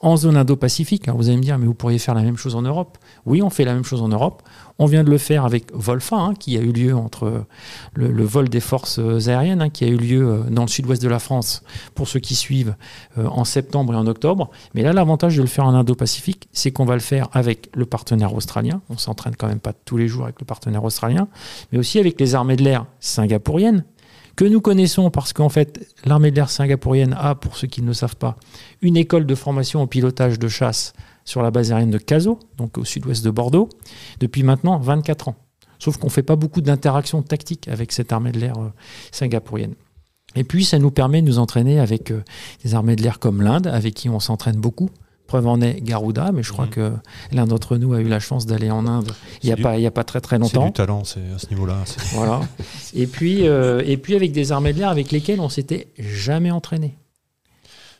en 0.00 0.16
zone 0.16 0.36
Indo-Pacifique. 0.36 1.08
Vous 1.08 1.28
allez 1.28 1.36
me 1.36 1.42
dire, 1.42 1.58
mais 1.58 1.66
vous 1.66 1.74
pourriez 1.74 1.98
faire 1.98 2.14
la 2.14 2.22
même 2.22 2.36
chose 2.36 2.54
en 2.54 2.62
Europe. 2.62 2.98
Oui, 3.26 3.42
on 3.42 3.50
fait 3.50 3.64
la 3.64 3.74
même 3.74 3.84
chose 3.84 4.02
en 4.02 4.08
Europe. 4.08 4.42
On 4.78 4.86
vient 4.86 5.02
de 5.02 5.10
le 5.10 5.18
faire 5.18 5.44
avec 5.44 5.72
Volfa, 5.74 6.16
hein, 6.16 6.34
qui 6.34 6.56
a 6.56 6.60
eu 6.60 6.72
lieu 6.72 6.94
entre 6.94 7.44
le, 7.94 8.24
vol 8.24 8.48
des 8.48 8.60
forces 8.60 9.00
aériennes, 9.26 9.62
hein, 9.62 9.70
qui 9.70 9.84
a 9.84 9.88
eu 9.88 9.96
lieu 9.96 10.28
euh, 10.28 10.42
dans 10.50 10.62
le 10.62 10.68
sud-ouest 10.68 11.02
de 11.02 11.08
la 11.08 11.18
France, 11.18 11.62
pour 11.94 12.06
ceux 12.06 12.20
qui 12.20 12.36
suivent, 12.36 12.76
euh, 13.18 13.26
en 13.26 13.44
septembre 13.44 13.94
et 13.94 13.96
en 13.96 14.06
octobre. 14.06 14.50
Mais 14.74 14.82
là, 14.82 14.92
l'avantage 14.92 15.36
de 15.36 15.42
le 15.42 15.48
faire 15.48 15.66
en 15.66 15.74
Indo-Pacifique, 15.74 16.48
c'est 16.52 16.70
qu'on 16.70 16.84
va 16.84 16.94
le 16.94 17.00
faire 17.00 17.28
avec 17.32 17.70
le 17.74 17.86
partenaire 17.86 18.34
australien. 18.34 18.80
On 18.88 18.98
s'entraîne 18.98 19.34
quand 19.36 19.48
même 19.48 19.60
pas 19.60 19.72
tous 19.72 19.96
les 19.96 20.06
jours 20.06 20.24
avec 20.24 20.40
le 20.40 20.46
partenaire 20.46 20.84
australien, 20.84 21.28
mais 21.72 21.78
aussi 21.78 21.98
avec 21.98 22.20
les 22.20 22.34
armées 22.34 22.56
de 22.56 22.62
l'air 22.62 22.86
singapouriennes, 23.00 23.84
que 24.38 24.44
nous 24.44 24.60
connaissons 24.60 25.10
parce 25.10 25.32
qu'en 25.32 25.48
fait, 25.48 25.84
l'armée 26.04 26.30
de 26.30 26.36
l'air 26.36 26.48
singapourienne 26.48 27.16
a, 27.18 27.34
pour 27.34 27.56
ceux 27.56 27.66
qui 27.66 27.82
ne 27.82 27.88
le 27.88 27.92
savent 27.92 28.14
pas, 28.14 28.36
une 28.82 28.96
école 28.96 29.26
de 29.26 29.34
formation 29.34 29.82
au 29.82 29.86
pilotage 29.86 30.38
de 30.38 30.48
chasse 30.48 30.92
sur 31.24 31.42
la 31.42 31.50
base 31.50 31.72
aérienne 31.72 31.90
de 31.90 31.98
Caso, 31.98 32.38
donc 32.56 32.78
au 32.78 32.84
sud-ouest 32.84 33.24
de 33.24 33.30
Bordeaux, 33.30 33.68
depuis 34.20 34.42
maintenant 34.42 34.78
24 34.78 35.28
ans. 35.28 35.36
Sauf 35.78 35.96
qu'on 35.96 36.06
ne 36.06 36.12
fait 36.12 36.22
pas 36.22 36.36
beaucoup 36.36 36.60
d'interactions 36.60 37.22
tactiques 37.22 37.68
avec 37.68 37.92
cette 37.92 38.12
armée 38.12 38.32
de 38.32 38.40
l'air 38.40 38.58
euh, 38.58 38.72
singapourienne. 39.12 39.74
Et 40.34 40.44
puis, 40.44 40.64
ça 40.64 40.78
nous 40.78 40.90
permet 40.90 41.22
de 41.22 41.26
nous 41.26 41.38
entraîner 41.38 41.78
avec 41.78 42.10
euh, 42.10 42.22
des 42.64 42.74
armées 42.74 42.96
de 42.96 43.02
l'air 43.02 43.18
comme 43.18 43.42
l'Inde, 43.42 43.68
avec 43.68 43.94
qui 43.94 44.08
on 44.08 44.20
s'entraîne 44.20 44.56
beaucoup, 44.56 44.90
Preuve 45.28 45.46
en 45.46 45.60
est 45.60 45.82
Garuda, 45.82 46.32
mais 46.32 46.42
je 46.42 46.50
crois 46.50 46.64
mhm. 46.64 46.70
que 46.70 46.92
l'un 47.32 47.46
d'entre 47.46 47.76
nous 47.76 47.92
a 47.92 48.00
eu 48.00 48.08
la 48.08 48.18
chance 48.18 48.46
d'aller 48.46 48.70
en 48.70 48.86
Inde 48.86 49.12
il 49.42 49.46
n'y 49.48 49.52
a, 49.52 49.56
pas, 49.56 49.74
a 49.74 49.90
pas 49.90 50.02
très 50.02 50.22
très 50.22 50.38
longtemps. 50.38 50.62
C'est 50.62 50.66
du 50.68 50.72
talent 50.72 51.04
c'est 51.04 51.20
à 51.20 51.38
ce 51.38 51.50
niveau-là. 51.50 51.84
Voilà. 52.14 52.40
et, 52.94 53.06
puis, 53.06 53.46
euh, 53.46 53.82
et 53.84 53.98
puis 53.98 54.16
avec 54.16 54.32
des 54.32 54.52
armées 54.52 54.72
de 54.72 54.78
l'air 54.78 54.88
avec 54.88 55.10
lesquelles 55.12 55.40
on 55.40 55.50
s'était 55.50 55.88
jamais 55.98 56.50
entraîné. 56.50 56.96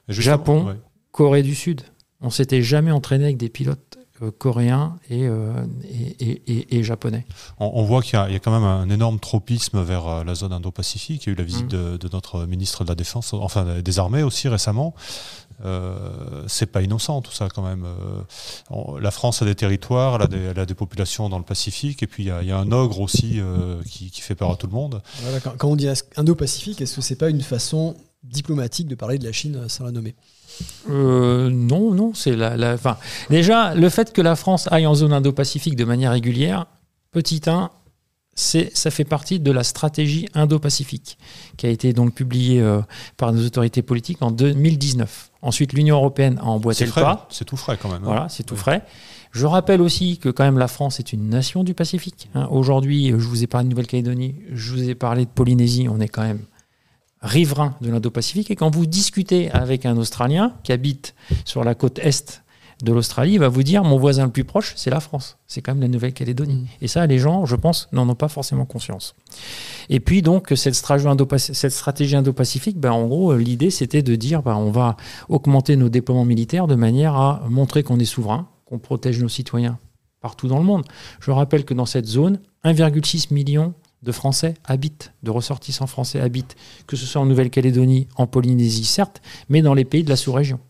Japon, 0.09 0.77
Corée 1.13 1.43
du 1.43 1.55
Sud. 1.55 1.83
On 2.21 2.31
s'était 2.31 2.63
jamais 2.63 2.91
entraîné 2.91 3.25
avec 3.25 3.37
des 3.37 3.49
pilotes 3.49 3.99
euh, 4.23 4.33
coréens 4.33 4.97
euh, 5.13 5.65
et, 5.89 6.43
et, 6.47 6.79
et, 6.79 6.83
japonais. 6.83 7.25
On, 7.61 7.85
voit 7.85 8.03
qu'il 8.03 8.19
y, 8.19 8.33
y, 8.33 8.37
a 8.37 8.39
quand 8.41 8.51
même 8.51 8.65
un 8.65 8.91
énorme 8.91 9.21
tropisme 9.21 9.81
vers 9.83 10.25
la 10.25 10.35
zone 10.35 10.53
Indo-Pacifique. 10.53 11.27
Il 11.27 11.29
y 11.29 11.31
a 11.31 11.33
eu 11.35 11.37
la 11.37 11.45
visite 11.45 11.73
mhm. 11.73 11.93
de, 11.93 11.97
de, 11.97 12.09
notre 12.13 12.45
ministre 12.47 12.83
de 12.83 12.89
la 12.89 12.97
Défense, 12.97 13.33
enfin 13.33 13.81
des 13.81 13.99
armées 14.01 14.25
aussi 14.25 14.49
récemment. 14.49 14.95
Euh, 15.65 16.45
c'est 16.47 16.67
pas 16.67 16.83
innocent 16.83 17.21
tout 17.21 17.33
ça 17.33 17.49
quand 17.53 17.63
même. 17.63 17.85
Euh, 17.85 19.01
la 19.01 19.11
France 19.11 19.43
a 19.43 19.45
des 19.45 19.55
territoires, 19.55 20.21
elle 20.33 20.59
a 20.59 20.67
des, 20.67 20.75
populations 20.75 21.29
dans 21.29 21.39
le 21.39 21.45
Pacifique, 21.45 22.03
et 22.03 22.07
puis 22.07 22.25
il 22.25 22.47
y, 22.47 22.53
a 22.53 22.59
un 22.59 22.71
ogre 22.71 23.01
aussi 23.01 23.41
euh, 23.41 23.83
qui, 23.85 24.11
fait 24.21 24.35
peur 24.35 24.53
à 24.53 24.57
tout 24.57 24.69
le 24.69 24.73
monde. 24.73 25.03
quand, 25.43 25.69
on 25.69 25.77
dit 25.77 25.89
Indo-Pacifique, 26.17 26.81
est-ce 26.81 26.97
que 26.97 27.03
c'est 27.03 27.17
pas 27.17 27.31
une 27.31 27.41
façon 27.41 27.97
diplomatique 28.23 28.89
de 28.89 28.95
parler 28.95 29.19
de 29.19 29.25
la 29.25 29.33
Chine 29.33 29.69
sans 29.69 29.85
la 29.85 29.93
nommer 29.93 30.15
non, 30.89 31.93
non, 31.93 32.15
c'est 32.15 32.35
la, 32.35 32.57
la 32.57 32.77
déjà, 33.31 33.75
le 33.75 33.89
fait 33.89 34.13
que 34.13 34.21
la 34.21 34.35
France 34.35 34.67
aille 34.73 34.87
en 34.87 34.95
zone 34.95 35.13
Indo-Pacifique 35.13 35.77
de 35.77 35.85
manière 35.85 36.11
régulière, 36.11 36.67
petit 37.13 37.43
1, 37.47 37.71
ça 38.35 38.91
fait 38.91 39.05
partie 39.05 39.41
de 39.41 39.51
la 39.51 39.65
stratégie 39.65 40.29
Indo-Pacifique, 40.35 41.19
qui 41.57 41.67
a 41.67 41.69
été 41.69 41.93
donc 41.93 42.15
publiée 42.15 42.61
euh, 42.61 42.81
par 43.17 43.33
nos 43.33 43.45
autorités 43.45 43.83
politiques 43.83 44.23
en 44.23 44.31
2019. 44.31 45.31
Ensuite, 45.43 45.73
l'Union 45.73 45.97
européenne 45.97 46.39
a 46.41 46.47
emboîté 46.47 46.87
le 46.87 46.93
pas. 46.93 47.27
C'est 47.31 47.45
tout 47.45 47.57
frais 47.57 47.79
quand 47.81 47.89
même. 47.89 48.03
Hein. 48.03 48.07
Voilà, 48.07 48.29
c'est 48.29 48.45
tout 48.45 48.57
frais. 48.57 48.85
Je 49.33 49.47
rappelle 49.47 49.83
aussi 49.83 50.19
que 50.19 50.29
quand 50.29 50.45
même 50.45 50.59
la 50.59 50.69
France 50.69 51.01
est 51.01 51.13
une 51.13 51.29
nation 51.29 51.65
du 51.65 51.75
Pacifique. 51.75 52.29
Hein. 52.35 52.49
Aujourd'hui, 52.51 53.09
je 53.09 53.15
vous 53.27 53.43
ai 53.43 53.47
parlé 53.47 53.65
de 53.65 53.71
Nouvelle-Calédonie, 53.71 54.37
je 54.53 54.73
vous 54.73 54.89
ai 54.89 54.95
parlé 54.95 55.25
de 55.25 55.31
Polynésie, 55.31 55.89
on 55.91 56.01
est 56.01 56.09
quand 56.09 56.23
même 56.23 56.41
riverain 57.23 57.75
de 57.81 57.91
l'Indo-Pacifique. 57.91 58.51
Et 58.51 58.57
quand 58.57 58.75
vous 58.75 58.87
discutez 58.87 59.51
avec 59.51 59.87
un 59.87 59.97
Australien 59.97 60.55
qui 60.63 60.73
habite 60.73 61.15
sur 61.45 61.65
la 61.65 61.75
côte 61.75 61.99
est 61.99 62.43
de 62.85 62.93
l'Australie 62.93 63.39
va 63.39 63.49
vous 63.49 63.63
dire 63.63 63.83
mon 63.83 63.99
voisin 63.99 64.25
le 64.25 64.31
plus 64.31 64.45
proche, 64.45 64.73
c'est 64.77 64.91
la 64.91 65.01
France. 65.01 65.39
C'est 65.47 65.61
quand 65.63 65.73
même 65.73 65.81
la 65.81 65.89
Nouvelle-Calédonie. 65.89 66.55
Mm. 66.55 66.67
Et 66.81 66.89
ça, 66.89 67.07
les 67.07 67.19
gens, 67.19 67.45
je 67.45 67.57
pense, 67.57 67.89
n'en 67.93 68.09
ont 68.09 68.15
pas 68.15 68.29
forcément 68.29 68.67
conscience. 68.67 69.17
Et 69.89 70.01
puis, 70.01 70.23
donc, 70.23 70.53
cette 70.55 70.75
stratégie 70.75 72.17
Indo-Pacifique, 72.17 72.79
ben, 72.79 72.93
en 72.93 73.07
gros, 73.07 73.37
l'idée, 73.37 73.71
c'était 73.71 74.03
de 74.03 74.15
dire 74.15 74.43
ben, 74.43 74.55
on 74.55 74.71
va 74.71 74.97
augmenter 75.29 75.77
nos 75.77 75.89
déploiements 75.89 76.25
militaires 76.25 76.67
de 76.67 76.77
manière 76.77 77.17
à 77.17 77.43
montrer 77.49 77.83
qu'on 77.83 77.99
est 77.99 78.05
souverain, 78.05 78.49
qu'on 78.65 78.79
protège 78.79 79.21
nos 79.21 79.29
citoyens 79.29 79.79
partout 80.21 80.49
dans 80.49 80.59
le 80.59 80.65
monde. 80.65 80.85
Je 81.21 81.31
rappelle 81.31 81.65
que 81.65 81.75
dans 81.75 81.87
cette 81.87 82.07
zone, 82.07 82.41
1,6 82.65 83.33
million 83.33 83.75
de 84.03 84.13
Français 84.13 84.55
habitent, 84.65 85.13
de 85.23 85.31
ressortissants 85.31 85.87
français 85.87 86.21
habitent, 86.21 86.57
que 86.87 86.97
ce 86.97 87.05
soit 87.05 87.21
en 87.21 87.27
Nouvelle-Calédonie, 87.27 88.07
en 88.17 88.27
Polynésie, 88.27 88.85
certes, 88.85 89.21
mais 89.49 89.63
dans 89.63 89.75
les 89.75 89.85
pays 89.85 90.05
de 90.05 90.11
la 90.11 90.17
sous-région 90.17 90.61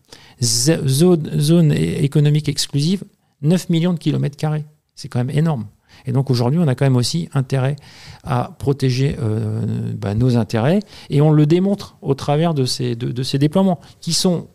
zone, 0.41 1.73
économique 1.73 2.49
exclusive, 2.49 3.03
9 3.41 3.69
millions 3.69 3.93
de 3.93 3.99
kilomètres 3.99 4.37
carrés. 4.37 4.65
C'est 4.95 5.07
quand 5.07 5.19
même 5.19 5.35
énorme. 5.35 5.67
Et 6.05 6.11
donc 6.11 6.29
aujourd'hui, 6.29 6.59
on 6.59 6.67
a 6.67 6.75
quand 6.75 6.85
même 6.85 6.95
aussi 6.95 7.29
intérêt 7.33 7.75
à 8.23 8.55
protéger 8.57 9.17
euh, 9.21 9.93
bah, 9.95 10.13
nos 10.13 10.37
intérêts. 10.37 10.79
Et 11.09 11.21
on 11.21 11.31
le 11.31 11.45
démontre 11.45 11.97
au 12.01 12.13
travers 12.13 12.53
de 12.53 12.65
ces, 12.65 12.95
de 12.95 13.23
ces 13.23 13.37
déploiements 13.37 13.79
qui 13.99 14.13
sont 14.13 14.47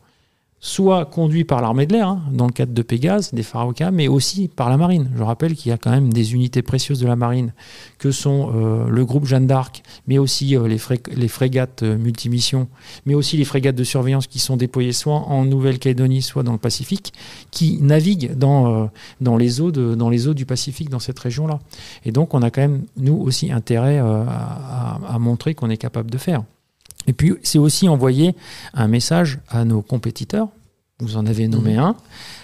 soit 0.64 1.04
conduit 1.04 1.44
par 1.44 1.60
l'armée 1.60 1.84
de 1.84 1.92
l'air, 1.92 2.08
hein, 2.08 2.22
dans 2.32 2.46
le 2.46 2.52
cadre 2.52 2.72
de 2.72 2.80
Pégase, 2.80 3.34
des 3.34 3.42
Pharaoka, 3.42 3.90
mais 3.90 4.08
aussi 4.08 4.48
par 4.48 4.70
la 4.70 4.78
marine. 4.78 5.10
Je 5.14 5.22
rappelle 5.22 5.54
qu'il 5.56 5.68
y 5.68 5.72
a 5.72 5.76
quand 5.76 5.90
même 5.90 6.10
des 6.10 6.32
unités 6.32 6.62
précieuses 6.62 7.00
de 7.00 7.06
la 7.06 7.16
marine, 7.16 7.52
que 7.98 8.10
sont 8.10 8.50
euh, 8.54 8.88
le 8.88 9.04
groupe 9.04 9.26
Jeanne 9.26 9.46
d'Arc, 9.46 9.82
mais 10.06 10.16
aussi 10.16 10.56
euh, 10.56 10.66
les, 10.66 11.28
frégates 11.28 11.82
euh, 11.82 11.98
multimissions, 11.98 12.66
mais 13.04 13.14
aussi 13.14 13.36
les 13.36 13.44
frégates 13.44 13.76
de 13.76 13.84
surveillance 13.84 14.26
qui 14.26 14.38
sont 14.38 14.56
déployées 14.56 14.94
soit 14.94 15.16
en 15.28 15.44
Nouvelle-Calédonie, 15.44 16.22
soit 16.22 16.42
dans 16.42 16.52
le 16.52 16.58
Pacifique, 16.58 17.12
qui 17.50 17.78
naviguent 17.82 18.34
dans, 18.34 18.88
dans, 19.20 19.36
les 19.36 19.60
eaux 19.60 19.70
de, 19.70 19.94
dans 19.94 20.08
les 20.08 20.28
eaux 20.28 20.34
du 20.34 20.46
Pacifique, 20.46 20.88
dans 20.88 20.98
cette 20.98 21.18
région-là. 21.18 21.58
Et 22.06 22.10
donc, 22.10 22.32
on 22.32 22.40
a 22.40 22.50
quand 22.50 22.62
même, 22.62 22.84
nous 22.96 23.16
aussi, 23.16 23.52
intérêt 23.52 23.98
à 23.98 25.18
montrer 25.20 25.54
qu'on 25.54 25.68
est 25.68 25.76
capable 25.76 26.10
de 26.10 26.16
faire. 26.16 26.42
Et 27.06 27.12
puis, 27.12 27.34
c'est 27.42 27.58
aussi 27.58 27.88
envoyer 27.88 28.34
un 28.72 28.88
message 28.88 29.38
à 29.48 29.64
nos 29.64 29.82
compétiteurs, 29.82 30.48
vous 31.00 31.16
en 31.16 31.26
avez 31.26 31.48
nommé 31.48 31.74
mmh. 31.74 31.80
un, 31.80 31.96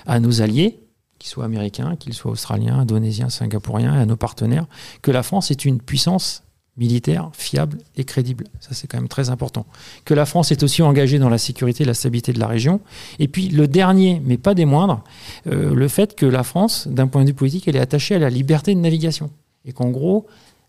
à 0.06 0.20
nos 0.20 0.42
alliés, 0.42 0.80
qu'ils 1.18 1.30
soient 1.30 1.44
américains, 1.44 1.96
qu'ils 1.96 2.14
soient 2.14 2.32
australiens, 2.32 2.80
indonésiens, 2.80 3.28
singapouriens, 3.28 3.94
et 3.94 3.98
à 3.98 4.06
nos 4.06 4.16
partenaires, 4.16 4.66
que 5.02 5.10
la 5.10 5.22
France 5.22 5.50
est 5.50 5.64
une 5.64 5.80
puissance 5.80 6.42
militaire 6.76 7.30
fiable 7.34 7.78
et 7.96 8.04
crédible. 8.04 8.44
Ça, 8.58 8.70
c'est 8.72 8.86
quand 8.86 8.96
même 8.96 9.08
très 9.08 9.28
important. 9.28 9.66
Que 10.04 10.14
la 10.14 10.24
France 10.24 10.50
est 10.50 10.62
aussi 10.62 10.82
engagée 10.82 11.18
dans 11.18 11.28
la 11.28 11.38
sécurité 11.38 11.82
et 11.82 11.86
la 11.86 11.94
stabilité 11.94 12.32
de 12.32 12.40
la 12.40 12.46
région. 12.46 12.80
Et 13.18 13.28
puis, 13.28 13.48
le 13.48 13.68
dernier, 13.68 14.22
mais 14.24 14.38
pas 14.38 14.54
des 14.54 14.64
moindres, 14.64 15.04
euh, 15.46 15.74
le 15.74 15.88
fait 15.88 16.16
que 16.16 16.26
la 16.26 16.42
France, 16.42 16.88
d'un 16.88 17.06
point 17.06 17.22
de 17.22 17.28
vue 17.28 17.34
politique, 17.34 17.68
elle 17.68 17.76
est 17.76 17.80
attachée 17.80 18.14
à 18.14 18.18
la 18.18 18.30
liberté 18.30 18.74
de 18.74 18.80
navigation. 18.80 19.30
Et 19.66 19.72
qu'en 19.72 19.90
gros, 19.90 20.26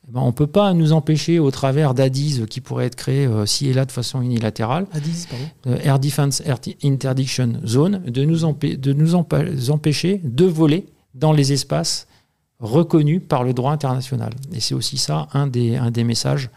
eh 0.07 0.11
ben, 0.11 0.21
on 0.21 0.27
ne 0.27 0.31
peut 0.31 0.47
pas 0.47 0.73
nous 0.73 0.93
empêcher, 0.93 1.37
au 1.39 1.51
travers 1.51 1.93
d'ADIS 1.93 2.45
qui 2.49 2.59
pourraient 2.59 2.87
être 2.87 2.95
créés 2.95 3.27
euh, 3.27 3.45
ci 3.45 3.67
et 3.67 3.73
là 3.73 3.85
de 3.85 3.91
façon 3.91 4.21
unilatérale, 4.21 4.87
pardon. 4.87 5.77
Air 5.83 5.99
Defense 5.99 6.41
Interdiction 6.83 7.53
Zone, 7.65 8.03
de 8.05 8.25
nous, 8.25 8.39
de 8.39 8.93
nous 8.93 9.15
empêcher 9.15 10.21
de 10.23 10.45
voler 10.45 10.87
dans 11.13 11.33
les 11.33 11.53
espaces 11.53 12.07
reconnus 12.59 13.21
par 13.27 13.43
le 13.43 13.53
droit 13.53 13.71
international. 13.71 14.33
Et 14.53 14.59
c'est 14.59 14.75
aussi 14.75 14.97
ça 14.97 15.27
un 15.33 15.47
des, 15.47 15.75
un 15.75 15.91
des 15.91 16.03
messages 16.03 16.49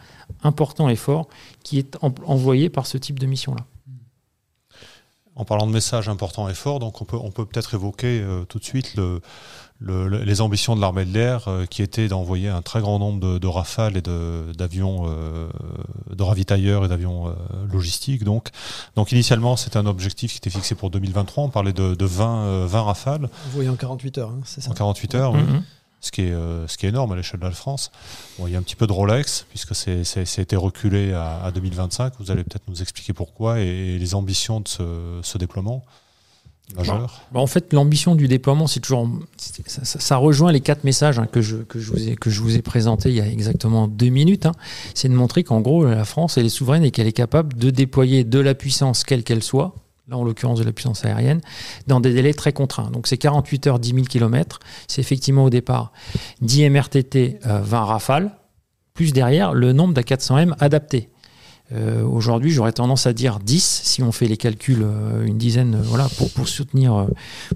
importants 0.43 0.89
et 0.89 0.95
forts 0.95 1.27
qui 1.63 1.79
est 1.79 1.97
envoyé 2.01 2.69
par 2.69 2.85
ce 2.87 2.97
type 2.97 3.19
de 3.19 3.25
mission-là. 3.25 3.65
En 5.35 5.43
parlant 5.43 5.67
de 5.67 5.71
messages 5.71 6.07
importants 6.07 6.47
et 6.47 6.53
forts, 6.53 6.79
donc 6.79 7.01
on 7.01 7.05
peut 7.05 7.17
on 7.17 7.29
peut 7.29 7.45
peut-être 7.45 7.73
évoquer 7.73 8.21
euh, 8.21 8.45
tout 8.45 8.57
de 8.57 8.63
suite 8.63 8.95
le, 8.95 9.19
les 9.81 10.41
ambitions 10.41 10.75
de 10.75 10.81
l'armée 10.81 11.05
de 11.05 11.13
l'air 11.13 11.47
euh, 11.47 11.65
qui 11.65 11.81
étaient 11.81 12.07
d'envoyer 12.07 12.47
un 12.47 12.61
très 12.61 12.79
grand 12.79 12.97
nombre 12.97 13.39
de, 13.39 13.47
rafales 13.47 13.97
et 13.97 14.01
d'avions 14.01 15.05
euh, 15.07 15.49
de, 16.13 16.23
ravitailleurs 16.23 16.85
et 16.85 16.87
d'avions 16.87 17.27
euh, 17.27 17.33
logistiques. 17.71 18.23
Donc, 18.23 18.49
donc 18.95 19.11
initialement, 19.11 19.57
c'était 19.57 19.77
un 19.77 19.85
objectif 19.85 20.31
qui 20.31 20.37
était 20.37 20.49
fixé 20.49 20.75
pour 20.75 20.89
2023. 20.89 21.43
On 21.43 21.49
parlait 21.49 21.73
de, 21.73 22.05
20, 22.05 22.65
20 22.65 22.81
rafales. 22.81 23.29
Envoyé 23.47 23.69
en 23.69 23.75
48 23.75 24.17
heures, 24.17 24.29
hein, 24.29 24.41
c'est 24.45 24.61
ça? 24.61 24.71
En 24.71 24.73
48 24.73 25.15
heures, 25.15 25.33
oui. 25.33 25.41
Mm-hmm. 25.41 25.61
ce 25.99 26.11
qui 26.11 26.21
est, 26.21 26.31
euh, 26.31 26.67
ce 26.67 26.77
qui 26.77 26.85
est 26.85 26.89
énorme 26.89 27.11
à 27.11 27.15
l'échelle 27.17 27.41
de 27.41 27.45
la 27.45 27.51
France. 27.51 27.91
Bon, 28.39 28.47
il 28.47 28.53
y 28.53 28.55
a 28.55 28.59
un 28.59 28.63
petit 28.63 28.77
peu 28.77 28.87
de 28.87 28.93
Rolex, 28.93 29.45
puisque 29.49 29.73
été 29.87 30.55
reculé 30.55 31.13
à, 31.13 31.43
à 31.43 31.51
2025. 31.51 32.13
Vous 32.19 32.31
allez 32.31 32.45
peut-être 32.45 32.67
nous 32.69 32.81
expliquer 32.81 33.11
pourquoi 33.11 33.59
et, 33.59 33.65
et 33.65 33.99
les 33.99 34.15
ambitions 34.15 34.61
de 34.61 34.67
ce, 34.69 35.19
ce 35.21 35.37
déploiement 35.37 35.83
Bah, 36.73 37.39
en 37.39 37.47
fait, 37.47 37.73
l'ambition 37.73 38.15
du 38.15 38.27
déploiement, 38.27 38.67
c'est 38.67 38.79
toujours. 38.79 39.07
Ça, 39.37 40.17
rejoint 40.17 40.51
les 40.51 40.61
quatre 40.61 40.83
messages 40.83 41.19
hein, 41.19 41.27
que, 41.27 41.41
je, 41.41 41.57
vous 42.41 42.55
ai, 42.57 42.61
présentés 42.61 43.09
il 43.09 43.15
y 43.15 43.21
a 43.21 43.27
exactement 43.27 43.87
deux 43.87 44.09
minutes. 44.09 44.45
hein. 44.45 44.53
C'est 44.93 45.07
de 45.07 45.13
montrer 45.13 45.43
qu'en 45.43 45.61
gros, 45.61 45.85
la 45.85 46.05
France, 46.05 46.37
elle 46.37 46.45
est 46.45 46.49
souveraine 46.49 46.83
et 46.83 46.91
qu'elle 46.91 47.07
est 47.07 47.13
capable 47.13 47.53
de 47.53 47.69
déployer 47.69 48.23
de 48.23 48.39
la 48.39 48.55
puissance, 48.55 49.03
quelle 49.03 49.23
qu'elle 49.23 49.43
soit, 49.43 49.75
là 50.07 50.17
en 50.17 50.23
l'occurrence 50.23 50.59
de 50.59 50.65
la 50.65 50.71
puissance 50.71 51.05
aérienne, 51.05 51.41
dans 51.87 51.99
des 51.99 52.13
délais 52.13 52.33
très 52.33 52.51
contraints. 52.51 52.89
Donc 52.91 53.07
c'est 53.07 53.17
48 53.17 53.67
heures, 53.67 53.79
10 53.79 53.89
000 53.93 54.01
km. 54.05 54.59
C'est 54.87 55.01
effectivement 55.01 55.45
au 55.45 55.49
départ 55.49 55.91
10 56.41 56.69
MRTT, 56.69 57.39
euh, 57.45 57.61
20 57.61 57.83
rafales, 57.85 58.31
plus 58.93 59.13
derrière 59.13 59.53
le 59.53 59.71
nombre 59.71 59.93
d'A400M 59.93 60.55
adaptés. 60.59 61.09
Euh, 61.71 62.03
Aujourd'hui, 62.03 62.51
j'aurais 62.51 62.73
tendance 62.73 63.07
à 63.07 63.13
dire 63.13 63.39
10 63.39 63.81
si 63.83 64.03
on 64.03 64.11
fait 64.11 64.27
les 64.27 64.37
calculs, 64.37 64.83
euh, 64.83 65.25
une 65.25 65.37
dizaine, 65.37 65.75
euh, 65.75 65.81
voilà, 65.83 66.07
pour, 66.35 66.47
soutenir, 66.47 67.07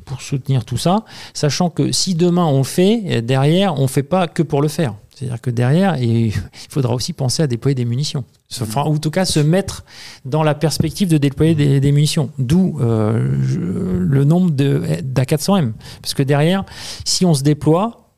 pour 0.06 0.22
soutenir 0.22 0.66
tout 0.66 0.78
ça. 0.78 1.06
Sachant 1.34 1.70
que 1.70 1.92
si 1.92 2.16
demain 2.16 2.46
on 2.46 2.64
fait, 2.64 3.22
derrière, 3.22 3.76
on 3.80 3.84
ne 3.84 3.88
fait 3.88 4.04
pas 4.04 4.28
que 4.28 4.42
pour 4.42 4.62
le 4.62 4.68
faire. 4.68 4.96
C'est-à-dire 5.14 5.40
que 5.42 5.50
derrière, 5.52 5.98
il 6.02 6.34
faudra 6.70 6.94
aussi 6.96 7.14
penser 7.14 7.44
à 7.44 7.48
déployer 7.48 7.76
des 7.76 7.86
munitions. 7.86 8.24
Enfin, 8.62 8.84
ou 8.86 8.94
en 8.96 8.98
tout 8.98 9.12
cas, 9.12 9.26
se 9.26 9.40
mettre 9.40 9.84
dans 10.26 10.42
la 10.44 10.56
perspective 10.56 11.08
de 11.10 11.18
déployer 11.20 11.54
des, 11.54 11.80
des 11.80 11.92
munitions. 11.92 12.32
D'où 12.40 12.80
le 12.80 14.24
nombre 14.24 14.50
de- 14.52 14.82
d'A400M. 15.04 15.74
Parce 16.02 16.14
que 16.16 16.24
derrière, 16.24 16.64
si 17.06 17.26
on 17.26 17.34
se 17.36 17.44
déploie, 17.44 18.10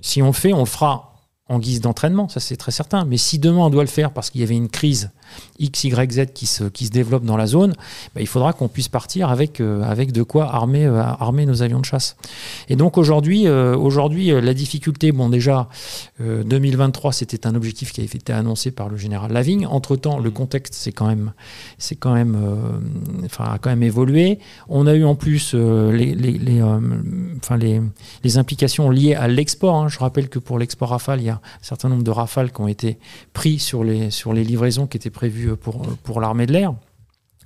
si 0.00 0.22
on 0.22 0.32
fait, 0.32 0.52
on 0.52 0.60
le 0.60 0.66
fera 0.66 1.13
en 1.48 1.58
guise 1.58 1.80
d'entraînement, 1.80 2.28
ça 2.28 2.40
c'est 2.40 2.56
très 2.56 2.72
certain. 2.72 3.04
Mais 3.04 3.16
si 3.16 3.38
demain 3.38 3.60
on 3.60 3.70
doit 3.70 3.82
le 3.82 3.88
faire 3.88 4.12
parce 4.12 4.30
qu'il 4.30 4.40
y 4.40 4.44
avait 4.44 4.56
une 4.56 4.70
crise 4.70 5.10
X, 5.58 5.84
Y, 5.84 6.12
Z 6.12 6.26
qui 6.34 6.46
se, 6.46 6.64
qui 6.64 6.86
se 6.86 6.90
développe 6.90 7.24
dans 7.24 7.36
la 7.36 7.46
zone, 7.46 7.74
bah, 8.14 8.20
il 8.20 8.26
faudra 8.26 8.52
qu'on 8.52 8.68
puisse 8.68 8.88
partir 8.88 9.28
avec, 9.30 9.60
euh, 9.60 9.82
avec 9.82 10.12
de 10.12 10.22
quoi 10.22 10.52
armer, 10.54 10.84
euh, 10.84 11.00
armer 11.02 11.46
nos 11.46 11.62
avions 11.62 11.80
de 11.80 11.84
chasse. 11.84 12.16
Et 12.68 12.76
donc 12.76 12.98
aujourd'hui, 12.98 13.46
euh, 13.46 13.76
aujourd'hui 13.76 14.30
la 14.30 14.54
difficulté, 14.54 15.12
bon 15.12 15.28
déjà, 15.28 15.68
euh, 16.20 16.42
2023 16.44 17.12
c'était 17.12 17.46
un 17.46 17.54
objectif 17.54 17.92
qui 17.92 18.00
avait 18.00 18.08
été 18.08 18.32
annoncé 18.32 18.70
par 18.70 18.88
le 18.88 18.96
général 18.96 19.32
Lavigne. 19.32 19.66
Entre-temps, 19.66 20.18
le 20.18 20.30
contexte 20.30 20.74
c'est 20.74 20.92
quand 20.92 21.06
même, 21.06 21.32
c'est 21.78 21.96
quand 21.96 22.14
même, 22.14 22.36
enfin, 23.24 23.44
a 23.44 23.58
quand 23.58 23.70
même 23.70 23.82
évolué. 23.82 24.38
On 24.68 24.86
a 24.86 24.94
eu 24.94 25.04
en 25.04 25.14
plus 25.14 25.54
les, 25.54 26.14
les, 26.14 26.32
les, 26.38 26.62
enfin, 26.62 27.56
les, 27.56 27.80
les 28.22 28.38
implications 28.38 28.90
liées 28.90 29.14
à 29.14 29.28
l'export. 29.28 29.76
hein. 29.76 29.88
Je 29.88 29.98
rappelle 29.98 30.28
que 30.28 30.38
pour 30.38 30.58
l'export 30.58 30.90
Rafale, 30.90 31.20
il 31.20 31.26
y 31.26 31.30
a 31.30 31.34
un 31.34 31.40
certain 31.62 31.88
nombre 31.88 32.02
de 32.02 32.10
Rafales 32.10 32.52
qui 32.52 32.60
ont 32.60 32.68
été 32.68 32.98
pris 33.32 33.58
sur 33.58 33.84
les, 33.84 34.10
sur 34.10 34.32
les 34.32 34.44
livraisons 34.44 34.86
qui 34.86 34.96
étaient 34.96 35.10
prévues 35.10 35.23
pour, 35.60 35.82
pour 36.02 36.20
l'armée 36.20 36.46
de 36.46 36.52
l'air. 36.52 36.74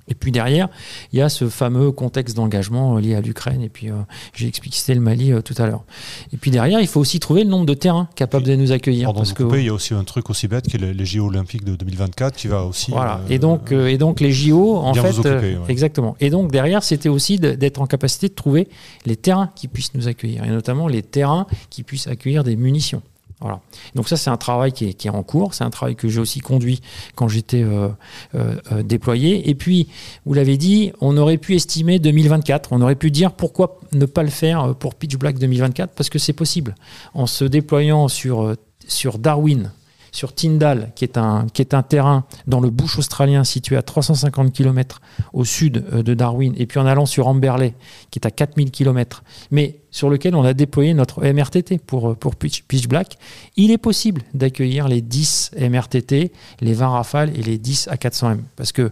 Et 0.08 0.14
puis 0.14 0.32
derrière, 0.32 0.68
il 1.12 1.18
y 1.18 1.22
a 1.22 1.28
ce 1.28 1.48
fameux 1.48 1.92
contexte 1.92 2.36
d'engagement 2.36 2.96
euh, 2.96 3.00
lié 3.00 3.14
à 3.14 3.20
l'Ukraine. 3.20 3.62
Et 3.62 3.68
puis 3.68 3.90
euh, 3.90 3.94
j'ai 4.34 4.46
explicité 4.48 4.94
le 4.94 5.00
Mali 5.00 5.32
euh, 5.32 5.42
tout 5.42 5.54
à 5.58 5.66
l'heure. 5.66 5.84
Et 6.32 6.36
puis 6.38 6.50
derrière, 6.50 6.80
il 6.80 6.86
faut 6.86 7.00
aussi 7.00 7.20
trouver 7.20 7.44
le 7.44 7.50
nombre 7.50 7.66
de 7.66 7.74
terrains 7.74 8.08
capables 8.14 8.44
de 8.44 8.54
nous 8.56 8.72
accueillir. 8.72 9.12
Parce 9.12 9.32
que 9.32 9.42
vous 9.42 9.50
couper, 9.50 9.60
il 9.60 9.66
y 9.66 9.70
a 9.70 9.74
aussi 9.74 9.94
un 9.94 10.04
truc 10.04 10.30
aussi 10.30 10.48
bête 10.48 10.66
qui 10.66 10.76
est 10.76 10.80
les, 10.80 10.94
les 10.94 11.06
JO 11.06 11.26
olympiques 11.26 11.64
de 11.64 11.76
2024 11.76 12.36
qui 12.36 12.48
va 12.48 12.64
aussi. 12.64 12.90
Voilà. 12.90 13.20
euh, 13.24 13.32
et 13.32 13.38
donc, 13.38 13.72
et 13.72 13.98
donc 13.98 14.20
les 14.20 14.32
JO, 14.32 14.76
en 14.76 14.94
fait, 14.94 15.10
vous 15.10 15.20
occuper, 15.20 15.56
ouais. 15.56 15.58
exactement. 15.68 16.16
Et 16.20 16.30
donc 16.30 16.50
derrière, 16.50 16.82
c'était 16.82 17.10
aussi 17.10 17.38
d'être 17.38 17.80
en 17.80 17.86
capacité 17.86 18.28
de 18.28 18.34
trouver 18.34 18.68
les 19.04 19.16
terrains 19.16 19.50
qui 19.54 19.68
puissent 19.68 19.94
nous 19.94 20.08
accueillir, 20.08 20.44
et 20.44 20.48
notamment 20.48 20.88
les 20.88 21.02
terrains 21.02 21.46
qui 21.70 21.82
puissent 21.82 22.06
accueillir 22.06 22.44
des 22.44 22.56
munitions. 22.56 23.02
Voilà. 23.40 23.60
Donc 23.94 24.08
ça, 24.08 24.16
c'est 24.16 24.30
un 24.30 24.36
travail 24.36 24.72
qui 24.72 24.84
est, 24.86 25.08
en 25.08 25.22
cours. 25.22 25.54
C'est 25.54 25.64
un 25.64 25.70
travail 25.70 25.94
que 25.94 26.08
j'ai 26.08 26.20
aussi 26.20 26.40
conduit 26.40 26.80
quand 27.14 27.28
j'étais 27.28 27.62
euh, 27.62 27.88
euh, 28.34 28.56
euh, 28.72 28.82
déployé. 28.82 29.48
Et 29.48 29.54
puis, 29.54 29.88
vous 30.26 30.34
l'avez 30.34 30.56
dit, 30.56 30.92
on 31.00 31.16
aurait 31.16 31.38
pu 31.38 31.54
estimer 31.54 31.98
2024. 31.98 32.72
On 32.72 32.80
aurait 32.80 32.96
pu 32.96 33.10
dire 33.10 33.32
pourquoi 33.32 33.78
ne 33.92 34.06
pas 34.06 34.24
le 34.24 34.30
faire 34.30 34.74
pour 34.74 34.94
Pitch 34.96 35.16
Black 35.16 35.38
2024 35.38 35.94
parce 35.94 36.10
que 36.10 36.18
c'est 36.18 36.32
possible. 36.32 36.74
En 37.14 37.26
se 37.26 37.44
déployant 37.44 38.08
sur 38.08 38.56
Darwin, 39.18 39.70
sur 40.12 40.34
Tyndall, 40.34 40.92
qui 40.94 41.04
est 41.04 41.18
un, 41.18 41.46
terrain 41.88 42.24
dans 42.46 42.60
le 42.60 42.70
bush 42.70 42.98
australien 42.98 43.44
situé 43.44 43.76
à 43.76 43.82
350 43.82 44.52
km 44.52 45.00
au 45.32 45.44
sud 45.44 45.84
euh, 45.92 46.02
de 46.02 46.14
Darwin, 46.14 46.54
et 46.56 46.66
puis 46.66 46.78
en 46.78 46.86
allant 46.86 47.06
sur 47.06 47.26
Amberley, 47.28 47.74
qui 48.10 48.18
est 48.18 48.26
à 48.26 48.30
4000 48.30 48.70
km, 48.70 49.22
mais 49.50 49.80
sur 49.90 50.10
lequel 50.10 50.34
on 50.34 50.44
a 50.44 50.54
déployé 50.54 50.94
notre 50.94 51.24
MRTT 51.24 51.78
pour, 51.78 52.10
euh, 52.10 52.14
pour 52.14 52.36
Pitch 52.36 52.88
Black, 52.88 53.16
il 53.56 53.70
est 53.70 53.78
possible 53.78 54.22
d'accueillir 54.34 54.88
les 54.88 55.00
10 55.00 55.52
MRTT, 55.58 56.32
les 56.60 56.72
20 56.72 56.88
Rafales 56.88 57.32
et 57.38 57.42
les 57.42 57.58
10 57.58 57.88
A400M. 57.92 58.40
Parce 58.56 58.72
que 58.72 58.90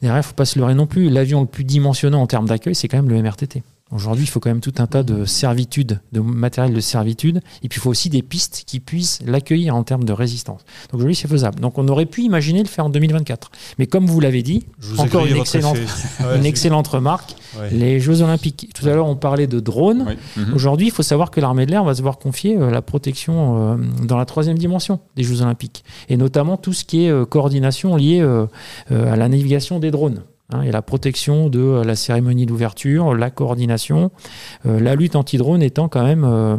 derrière, 0.00 0.16
il 0.16 0.18
ne 0.18 0.22
faut 0.22 0.34
pas 0.34 0.44
se 0.44 0.58
leurrer 0.58 0.74
non 0.74 0.86
plus, 0.86 1.10
l'avion 1.10 1.40
le 1.40 1.46
plus 1.46 1.64
dimensionnant 1.64 2.22
en 2.22 2.26
termes 2.26 2.46
d'accueil, 2.46 2.74
c'est 2.74 2.88
quand 2.88 2.98
même 2.98 3.08
le 3.08 3.22
MRTT. 3.22 3.62
Aujourd'hui, 3.92 4.24
il 4.24 4.28
faut 4.28 4.40
quand 4.40 4.50
même 4.50 4.60
tout 4.60 4.74
un 4.78 4.88
tas 4.88 5.04
de 5.04 5.24
servitudes, 5.24 6.00
de 6.10 6.18
matériel 6.18 6.74
de 6.74 6.80
servitude, 6.80 7.40
et 7.62 7.68
puis 7.68 7.78
il 7.78 7.80
faut 7.80 7.90
aussi 7.90 8.10
des 8.10 8.22
pistes 8.22 8.64
qui 8.66 8.80
puissent 8.80 9.20
l'accueillir 9.24 9.76
en 9.76 9.84
termes 9.84 10.02
de 10.02 10.12
résistance. 10.12 10.62
Donc 10.90 10.94
aujourd'hui, 10.94 11.14
c'est 11.14 11.28
faisable. 11.28 11.60
Donc 11.60 11.78
on 11.78 11.86
aurait 11.86 12.06
pu 12.06 12.22
imaginer 12.22 12.64
le 12.64 12.68
faire 12.68 12.86
en 12.86 12.90
2024. 12.90 13.52
Mais 13.78 13.86
comme 13.86 14.06
vous 14.06 14.18
l'avez 14.18 14.42
dit, 14.42 14.66
je 14.80 14.88
vous 14.88 14.96
ai 14.96 15.00
encore 15.02 15.26
une 15.26 15.36
excellente. 15.36 15.76
Ouais, 16.20 16.38
une 16.38 16.46
excellente 16.46 16.86
remarque, 16.88 17.34
ouais. 17.58 17.70
les 17.70 18.00
Jeux 18.00 18.22
Olympiques. 18.22 18.70
Tout 18.74 18.88
à 18.88 18.94
l'heure, 18.94 19.06
on 19.06 19.16
parlait 19.16 19.46
de 19.46 19.60
drones. 19.60 20.16
Mhm. 20.36 20.54
Aujourd'hui, 20.54 20.86
il 20.86 20.92
faut 20.92 21.02
savoir 21.02 21.30
que 21.30 21.40
l'armée 21.40 21.66
de 21.66 21.70
l'air 21.70 21.84
va 21.84 21.94
se 21.94 22.02
voir 22.02 22.18
confier 22.18 22.56
euh, 22.56 22.70
la 22.70 22.80
protection 22.80 23.74
euh, 23.74 23.76
dans 24.06 24.16
la 24.16 24.24
troisième 24.24 24.56
dimension 24.56 25.00
des 25.14 25.22
Jeux 25.22 25.42
Olympiques, 25.42 25.84
et 26.08 26.16
notamment 26.16 26.56
tout 26.56 26.72
ce 26.72 26.84
qui 26.84 27.04
est 27.04 27.10
euh, 27.10 27.24
coordination 27.24 27.96
liée 27.96 28.20
à 28.90 29.16
la 29.16 29.28
navigation 29.28 29.78
des 29.78 29.90
drones. 29.90 30.22
Hein, 30.52 30.62
et 30.62 30.72
la 30.72 30.82
protection 30.82 31.48
de 31.48 31.60
euh, 31.60 31.84
la 31.84 31.96
cérémonie 31.96 32.46
d'ouverture, 32.46 33.14
la 33.14 33.30
coordination, 33.30 34.10
euh, 34.66 34.80
la 34.80 34.94
lutte 34.94 35.16
anti-drone 35.16 35.62
étant 35.62 35.88
quand 35.88 36.04
même 36.04 36.24
euh, 36.24 36.56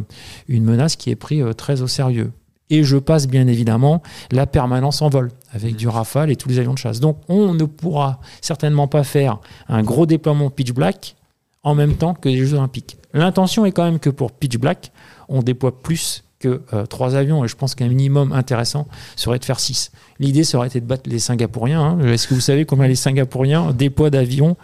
une 0.47 0.63
menace 0.63 0.95
qui 0.95 1.09
est 1.09 1.15
prise 1.15 1.43
euh, 1.43 1.53
très 1.53 1.81
au 1.81 1.87
sérieux. 1.87 2.31
Et 2.69 2.83
je 2.83 2.97
passe 2.97 3.27
bien 3.27 3.47
évidemment 3.47 4.01
la 4.31 4.45
permanence 4.45 5.01
en 5.01 5.09
vol 5.09 5.31
avec 5.53 5.75
du 5.77 5.87
Rafale 5.87 6.31
et 6.31 6.35
tous 6.35 6.49
les 6.49 6.59
avions 6.59 6.73
de 6.73 6.77
chasse. 6.77 6.99
Donc 6.99 7.17
on 7.29 7.53
ne 7.53 7.63
pourra 7.63 8.19
certainement 8.41 8.87
pas 8.87 9.03
faire 9.03 9.39
un 9.69 9.83
gros 9.83 10.05
déploiement 10.05 10.49
pitch 10.49 10.73
black 10.73 11.15
en 11.63 11.75
même 11.75 11.95
temps 11.95 12.13
que 12.13 12.29
les 12.29 12.37
Jeux 12.37 12.53
Olympiques. 12.55 12.97
L'intention 13.13 13.65
est 13.65 13.71
quand 13.71 13.85
même 13.85 13.99
que 13.99 14.09
pour 14.09 14.31
pitch 14.31 14.57
black, 14.57 14.91
on 15.29 15.41
déploie 15.41 15.79
plus 15.79 16.23
que 16.39 16.61
euh, 16.73 16.85
trois 16.85 17.15
avions 17.15 17.43
et 17.43 17.47
je 17.47 17.55
pense 17.55 17.73
qu'un 17.75 17.87
minimum 17.87 18.31
intéressant 18.31 18.87
serait 19.15 19.39
de 19.39 19.45
faire 19.45 19.59
six. 19.59 19.91
L'idée 20.19 20.43
serait 20.43 20.69
de 20.69 20.79
battre 20.79 21.09
les 21.09 21.19
Singapouriens. 21.19 21.81
hein. 21.81 21.99
Est-ce 22.07 22.27
que 22.27 22.33
vous 22.33 22.41
savez 22.41 22.65
combien 22.65 22.87
les 22.87 22.95
Singapouriens 22.95 23.73
déploient 23.73 24.09
d'avions, 24.09 24.55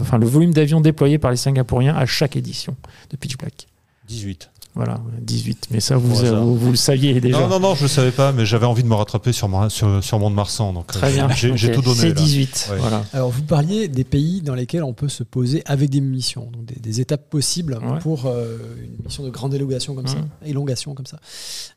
enfin 0.00 0.18
le 0.18 0.26
volume 0.26 0.52
d'avions 0.52 0.80
déployés 0.80 1.18
par 1.18 1.30
les 1.30 1.36
Singapouriens 1.36 1.96
à 1.96 2.06
chaque 2.06 2.36
édition 2.36 2.76
de 3.10 3.16
pitch 3.16 3.36
black? 3.38 3.66
18. 4.08 4.50
Voilà, 4.78 5.00
18. 5.22 5.66
Mais 5.72 5.80
ça, 5.80 5.96
vous, 5.96 6.08
Bon, 6.10 6.14
ça. 6.14 6.26
euh, 6.26 6.38
vous, 6.40 6.54
vous 6.56 6.70
le 6.70 6.76
saviez 6.76 7.20
déjà. 7.20 7.40
Non, 7.40 7.48
non, 7.48 7.58
non, 7.58 7.74
je 7.74 7.82
ne 7.82 7.88
savais 7.88 8.12
pas, 8.12 8.30
mais 8.30 8.46
j'avais 8.46 8.64
envie 8.64 8.84
de 8.84 8.88
me 8.88 8.94
rattraper 8.94 9.32
sur, 9.32 9.48
Mar- 9.48 9.72
sur, 9.72 10.04
sur 10.04 10.20
Mont-de-Marsan. 10.20 10.72
Donc, 10.72 10.86
Très 10.86 11.08
euh, 11.20 11.26
bien. 11.26 11.28
J'ai 11.56 11.72
tout 11.72 11.82
donné. 11.82 11.96
C'est 11.96 12.08
là. 12.10 12.14
18. 12.14 12.68
Ouais. 12.70 12.76
Voilà. 12.78 13.02
Alors, 13.12 13.28
vous 13.30 13.42
parliez 13.42 13.88
des 13.88 14.04
pays 14.04 14.40
dans 14.40 14.54
lesquels 14.54 14.84
on 14.84 14.92
peut 14.92 15.08
se 15.08 15.24
poser 15.24 15.64
avec 15.66 15.90
des 15.90 16.00
munitions, 16.00 16.48
donc 16.52 16.64
des, 16.64 16.76
des 16.78 17.00
étapes 17.00 17.28
possibles 17.28 17.74
Ouais. 17.82 17.98
pour 17.98 18.26
euh, 18.26 18.56
une 18.80 19.04
mission 19.04 19.24
de 19.24 19.30
grande 19.30 19.52
élongation 19.52 19.96
comme 19.96 20.06
ça, 20.06 20.14
Mhm. 20.18 20.28
élongation 20.46 20.94
comme 20.94 21.06
ça. 21.06 21.18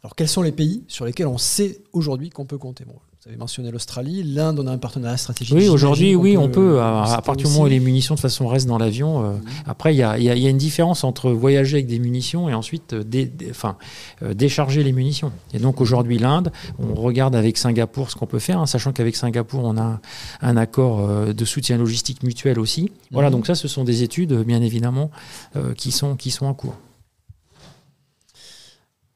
Alors, 0.03 0.15
quels 0.15 0.27
sont 0.29 0.43
les 0.43 0.51
pays 0.51 0.83
sur 0.87 1.05
lesquels 1.05 1.25
on 1.27 1.39
sait 1.39 1.79
aujourd'hui 1.93 2.29
qu'on 2.29 2.45
peut 2.45 2.59
compter? 2.59 2.85
Bon, 2.85 2.93
Vous 3.23 3.29
avez 3.29 3.37
mentionné 3.37 3.69
l'Australie, 3.69 4.23
l'Inde, 4.23 4.57
on 4.59 4.65
a 4.65 4.71
un 4.71 4.79
partenariat 4.79 5.15
stratégique. 5.15 5.55
Oui, 5.55 5.69
aujourd'hui, 5.69 6.15
oui, 6.15 6.37
on 6.37 6.49
peut, 6.49 6.81
à, 6.81 7.21
partir 7.23 7.45
du 7.45 7.53
moment 7.53 7.65
où 7.65 7.67
les 7.67 7.79
munitions 7.79 8.15
de 8.15 8.17
toute 8.17 8.23
façon 8.23 8.47
restent 8.47 8.65
dans 8.67 8.79
l'avion. 8.79 9.23
euh, 9.23 9.33
Mhm. 9.33 9.41
Après, 9.67 9.93
il 9.93 9.97
y 9.97 10.01
a, 10.01 10.17
il 10.17 10.23
y 10.23 10.29
a- 10.31 10.35
il 10.35 10.41
y 10.41 10.47
a 10.47 10.49
une 10.49 10.57
différence 10.57 11.03
entre 11.03 11.29
voyager 11.29 11.75
avec 11.77 11.85
des 11.85 11.99
munitions 11.99 12.49
et 12.49 12.55
ensuite 12.55 12.93
euh, 12.93 13.03
dé- 13.03 13.27
dé- 13.27 13.49
enfin, 13.51 13.77
euh, 14.23 14.33
décharger 14.33 14.81
les 14.83 14.91
munitions. 14.91 15.31
Et 15.53 15.59
donc 15.59 15.81
aujourd'hui, 15.81 16.17
l'Inde, 16.17 16.51
on 16.79 16.95
regarde 16.95 17.35
avec 17.35 17.59
Singapour 17.59 18.09
ce 18.09 18.15
qu'on 18.15 18.25
peut 18.25 18.39
faire, 18.39 18.59
hein, 18.59 18.65
sachant 18.65 18.91
qu'avec 18.91 19.15
Singapour, 19.15 19.63
on 19.65 19.77
a 19.77 20.01
un, 20.41 20.57
accord 20.57 21.07
de 21.31 21.45
soutien 21.45 21.77
logistique 21.77 22.23
mutuel 22.23 22.57
aussi. 22.57 22.91
Voilà, 23.11 23.29
Mhm. 23.29 23.35
donc 23.35 23.45
ça, 23.45 23.53
ce 23.53 23.67
sont 23.67 23.83
des 23.83 24.01
études, 24.01 24.33
bien 24.33 24.63
évidemment, 24.63 25.11
euh, 25.55 25.75
qui, 25.75 25.91
sont, 25.91 26.15
qui 26.15 26.31
sont 26.31 26.47
en 26.47 26.55
cours. 26.55 26.73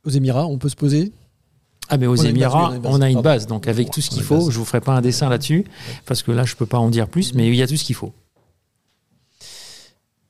Aux 0.05 0.11
Émirats, 0.11 0.45
on 0.45 0.59
peut 0.59 0.69
se 0.69 0.75
poser? 0.75 1.11
Ah, 1.89 1.97
mais 1.97 2.07
aux 2.07 2.19
On 2.19 2.23
Émirats, 2.23 2.69
on 2.69 2.71
a 2.71 2.75
une 2.75 2.81
base. 2.81 2.91
on 2.93 3.01
a 3.01 3.07
une 3.09 3.13
Pardon. 3.15 3.29
base. 3.29 3.47
Donc, 3.47 3.67
avec 3.67 3.91
tout 3.91 4.01
ce 4.01 4.09
qu'il 4.09 4.23
faut, 4.23 4.49
je 4.49 4.57
vous 4.57 4.65
ferai 4.65 4.81
pas 4.81 4.93
un 4.93 5.01
dessin 5.01 5.29
là-dessus, 5.29 5.65
parce 6.05 6.23
que 6.23 6.31
là, 6.31 6.43
je 6.43 6.55
peux 6.55 6.65
pas 6.65 6.79
en 6.79 6.89
dire 6.89 7.07
plus, 7.07 7.33
mais 7.33 7.47
il 7.47 7.55
y 7.55 7.61
a 7.61 7.67
tout 7.67 7.77
ce 7.77 7.83
qu'il 7.83 7.95
faut. 7.95 8.13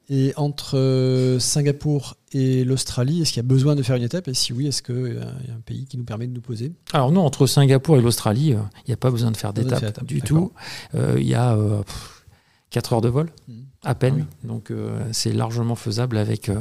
Et 0.07 0.33
entre 0.35 0.77
euh, 0.77 1.39
Singapour 1.39 2.15
et 2.31 2.63
l'Australie, 2.63 3.21
est-ce 3.23 3.31
qu'il 3.33 3.39
y 3.41 3.45
a 3.45 3.47
besoin 3.47 3.75
de 3.75 3.81
faire 3.81 3.95
une 3.95 4.03
étape? 4.03 4.27
Et 4.27 4.35
si 4.35 4.53
oui, 4.53 4.67
est-ce 4.67 4.83
qu'il 4.83 5.15
y 5.15 5.51
a 5.51 5.55
un 5.55 5.61
pays 5.65 5.85
qui 5.85 5.97
nous 5.97 6.03
permet 6.03 6.27
de 6.27 6.33
nous 6.33 6.41
poser? 6.41 6.73
Alors 6.93 7.11
non, 7.11 7.25
entre 7.25 7.47
Singapour 7.47 7.97
et 7.97 8.01
l'Australie, 8.01 8.53
euh, 8.53 8.57
il 8.85 8.89
n'y 8.89 8.93
a 8.93 8.97
pas 8.97 9.09
besoin 9.09 9.31
de 9.31 9.37
faire 9.37 9.51
d'étape 9.51 10.03
du 10.05 10.21
tout. 10.21 10.51
Euh, 10.93 11.15
Il 11.17 11.25
y 11.27 11.33
a 11.33 11.55
euh, 11.55 11.81
pff, 11.81 12.23
4 12.69 12.93
heures 12.93 13.01
de 13.01 13.09
vol, 13.09 13.31
Mhm. 13.47 13.55
à 13.83 13.95
peine. 13.95 14.27
Donc 14.43 14.69
euh, 14.69 14.99
c'est 15.11 15.33
largement 15.33 15.75
faisable 15.75 16.17
avec 16.17 16.49
euh, 16.49 16.59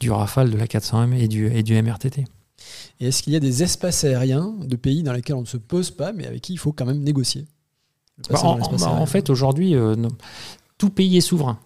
du 0.00 0.10
Rafale, 0.10 0.50
de 0.50 0.56
la 0.56 0.66
400M 0.66 1.12
et 1.12 1.28
du, 1.28 1.48
et 1.54 1.62
du 1.62 1.74
MRTT. 1.82 2.24
Et 3.00 3.08
est-ce 3.08 3.22
qu'il 3.22 3.32
y 3.32 3.36
a 3.36 3.40
des 3.40 3.62
espaces 3.62 4.04
aériens 4.04 4.54
de 4.60 4.76
pays 4.76 5.02
dans 5.02 5.12
lesquels 5.12 5.36
on 5.36 5.42
ne 5.42 5.46
se 5.46 5.56
pose 5.56 5.90
pas, 5.90 6.12
mais 6.12 6.26
avec 6.26 6.42
qui 6.42 6.54
il 6.54 6.58
faut 6.58 6.72
quand 6.72 6.86
même 6.86 7.02
négocier 7.02 7.44
Bah, 8.30 8.40
en, 8.42 8.58
bah, 8.58 9.06
fait, 9.06 9.30
aujourd'hui, 9.30 9.74
euh, 9.74 9.94
tout 10.78 10.90
pays 10.90 11.16
est 11.16 11.22
souverain. 11.22 11.58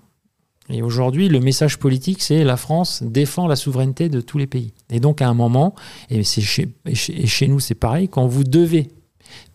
Et 0.69 0.83
aujourd'hui, 0.83 1.29
le 1.29 1.41
message 1.41 1.79
politique, 1.79 2.23
c'est 2.23 2.45
la 2.45 2.57
France 2.57 3.03
défend 3.03 3.49
la 3.49 3.57
souveraineté 3.57 4.09
de 4.09 4.21
tous 4.21 4.39
les 4.39 4.47
pays. 4.47 4.73
Et 4.89 5.01
donc, 5.01 5.21
à 5.21 5.29
un 5.29 5.35
moment, 5.35 5.75
et, 6.11 6.23
c'est 6.23 6.41
chez, 6.41 6.69
et 6.87 6.95
chez, 6.95 7.21
et 7.21 7.27
chez 7.27 7.49
nous, 7.49 7.59
c'est 7.59 7.75
pareil, 7.75 8.09
quand 8.09 8.27
vous 8.27 8.45
devez 8.45 8.89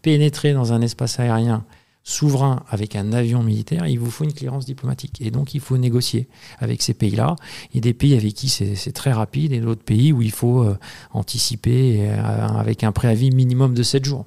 pénétrer 0.02 0.54
dans 0.54 0.74
un 0.74 0.82
espace 0.82 1.20
aérien 1.20 1.66
souverain 2.06 2.64
avec 2.70 2.96
un 2.96 3.12
avion 3.12 3.42
militaire, 3.44 3.88
il 3.88 4.00
vous 4.00 4.12
faut 4.12 4.24
une 4.24 4.34
clearance 4.34 4.66
diplomatique. 4.66 5.18
Et 5.22 5.32
donc, 5.32 5.56
il 5.56 5.60
faut 5.60 5.76
négocier 5.78 6.30
avec 6.60 6.82
ces 6.84 6.94
pays-là. 6.94 7.36
Il 7.72 7.78
y 7.78 7.80
a 7.80 7.82
des 7.82 7.96
pays 7.96 8.16
avec 8.16 8.34
qui 8.36 8.48
c'est 8.48 8.92
très 8.94 9.12
rapide 9.12 9.52
et 9.52 9.60
d'autres 9.60 9.84
pays 9.84 10.14
où 10.14 10.22
il 10.22 10.32
faut 10.32 10.64
euh, 10.64 10.78
anticiper 11.12 11.98
euh, 12.02 12.48
avec 12.48 12.84
un 12.84 12.92
préavis 12.92 13.32
minimum 13.32 13.74
de 13.74 13.82
7 13.84 14.06
jours. 14.06 14.26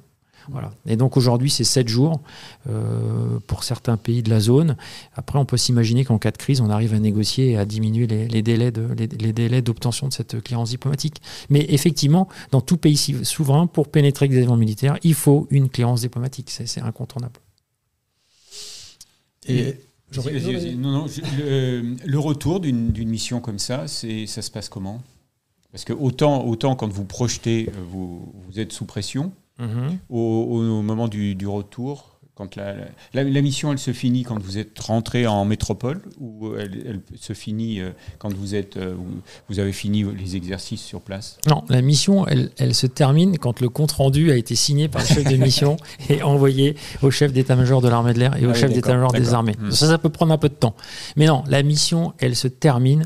Voilà. 0.51 0.71
Et 0.87 0.97
donc 0.97 1.15
aujourd'hui, 1.15 1.49
c'est 1.49 1.63
7 1.63 1.87
jours 1.87 2.21
euh, 2.69 3.39
pour 3.47 3.63
certains 3.63 3.95
pays 3.97 4.23
de 4.23 4.29
la 4.29 4.39
zone. 4.41 4.75
Après, 5.13 5.39
on 5.39 5.45
peut 5.45 5.57
s'imaginer 5.57 6.03
qu'en 6.03 6.17
cas 6.17 6.31
de 6.31 6.37
crise, 6.37 6.59
on 6.59 6.69
arrive 6.69 6.93
à 6.93 6.99
négocier 6.99 7.51
et 7.51 7.57
à 7.57 7.65
diminuer 7.65 8.07
les, 8.07 8.41
délais 8.41 8.71
de- 8.71 9.59
d'obtention 9.61 10.07
de 10.09 10.13
cette 10.13 10.41
clearance 10.43 10.71
diplomatique. 10.71 11.21
Mais 11.49 11.65
effectivement, 11.69 12.27
dans 12.51 12.61
tout 12.61 12.77
pays 12.77 12.97
souverain, 12.97 13.67
pour 13.67 13.87
pénétrer 13.87 14.27
des 14.27 14.39
avions 14.39 14.57
militaires, 14.57 14.97
il 15.03 15.13
faut 15.13 15.47
une 15.49 15.69
clearance 15.69 16.01
diplomatique. 16.01 16.49
C'est 16.49 16.81
incontournable. 16.81 17.39
Et 19.49 19.75
j'aurais- 20.11 20.33
Vas-y, 20.39 20.53
vas-y. 20.53 20.75
Non, 20.75 20.91
non, 20.91 21.07
je- 21.07 21.21
le, 21.41 21.95
le 22.05 22.19
retour 22.19 22.59
d'une 22.59 22.91
d'une 22.91 23.09
mission 23.09 23.41
comme 23.41 23.59
ça, 23.59 23.87
c'est 23.87 24.25
ça 24.27 24.41
se 24.41 24.51
passe 24.51 24.69
comment? 24.69 25.01
Parce 25.71 25.83
que 25.85 25.93
autant, 25.93 26.45
autant 26.47 26.75
quand 26.75 26.91
vous 26.91 27.05
projetez, 27.05 27.69
euh, 27.69 27.81
vous, 27.91 28.33
vous 28.47 28.59
êtes 28.59 28.71
sous 28.73 28.85
pression, 28.85 29.31
au, 30.09 30.17
au 30.19 30.81
moment 30.81 31.07
du, 31.09 31.35
du 31.35 31.45
retour, 31.45 32.18
quand 32.39 32.55
la, 32.55 32.73
la, 33.13 33.25
la 33.25 33.41
mission 33.41 33.73
elle 33.73 33.79
se 33.79 33.91
finit 33.91 34.23
quand 34.23 34.39
vous 34.41 34.57
êtes 34.57 34.79
rentré 34.79 35.27
en 35.27 35.43
métropole 35.43 36.01
ou 36.21 36.55
elle, 36.55 37.01
elle 37.11 37.19
se 37.19 37.33
finit 37.33 37.81
euh, 37.81 37.89
quand 38.17 38.33
vous 38.33 38.55
êtes 38.55 38.77
euh, 38.77 38.95
vous, 39.49 39.59
avez 39.59 39.73
fini 39.73 40.05
les 40.17 40.37
exercices 40.37 40.81
sur 40.81 41.01
place? 41.01 41.37
Non, 41.47 41.65
la 41.67 41.81
mission, 41.81 42.25
elle, 42.27 42.51
elle 42.57 42.73
se 42.73 42.87
termine 42.87 43.37
quand 43.37 43.59
le 43.59 43.67
compte-rendu 43.67 44.31
a 44.31 44.37
été 44.37 44.55
signé 44.55 44.87
par 44.87 45.01
le 45.01 45.07
chef 45.07 45.25
de 45.25 45.35
mission 45.35 45.75
et 46.09 46.23
envoyé 46.23 46.77
au 47.01 47.11
chef 47.11 47.33
d'état-major 47.33 47.81
de 47.81 47.89
l'armée 47.89 48.13
de 48.13 48.19
l'air 48.19 48.37
et 48.37 48.45
au 48.45 48.51
Ah 48.51 48.53
oui, 48.53 48.59
chef 48.59 48.71
d'état-major 48.71 49.11
des 49.11 49.33
armées. 49.33 49.57
Hmm. 49.59 49.71
Ça, 49.71 49.87
ça 49.87 49.97
peut 49.97 50.09
prendre 50.09 50.31
un 50.31 50.37
peu 50.37 50.47
de 50.47 50.53
temps. 50.53 50.75
Mais 51.17 51.25
non, 51.25 51.43
la 51.47 51.61
mission, 51.61 52.13
elle 52.19 52.37
se 52.37 52.47
termine 52.47 53.05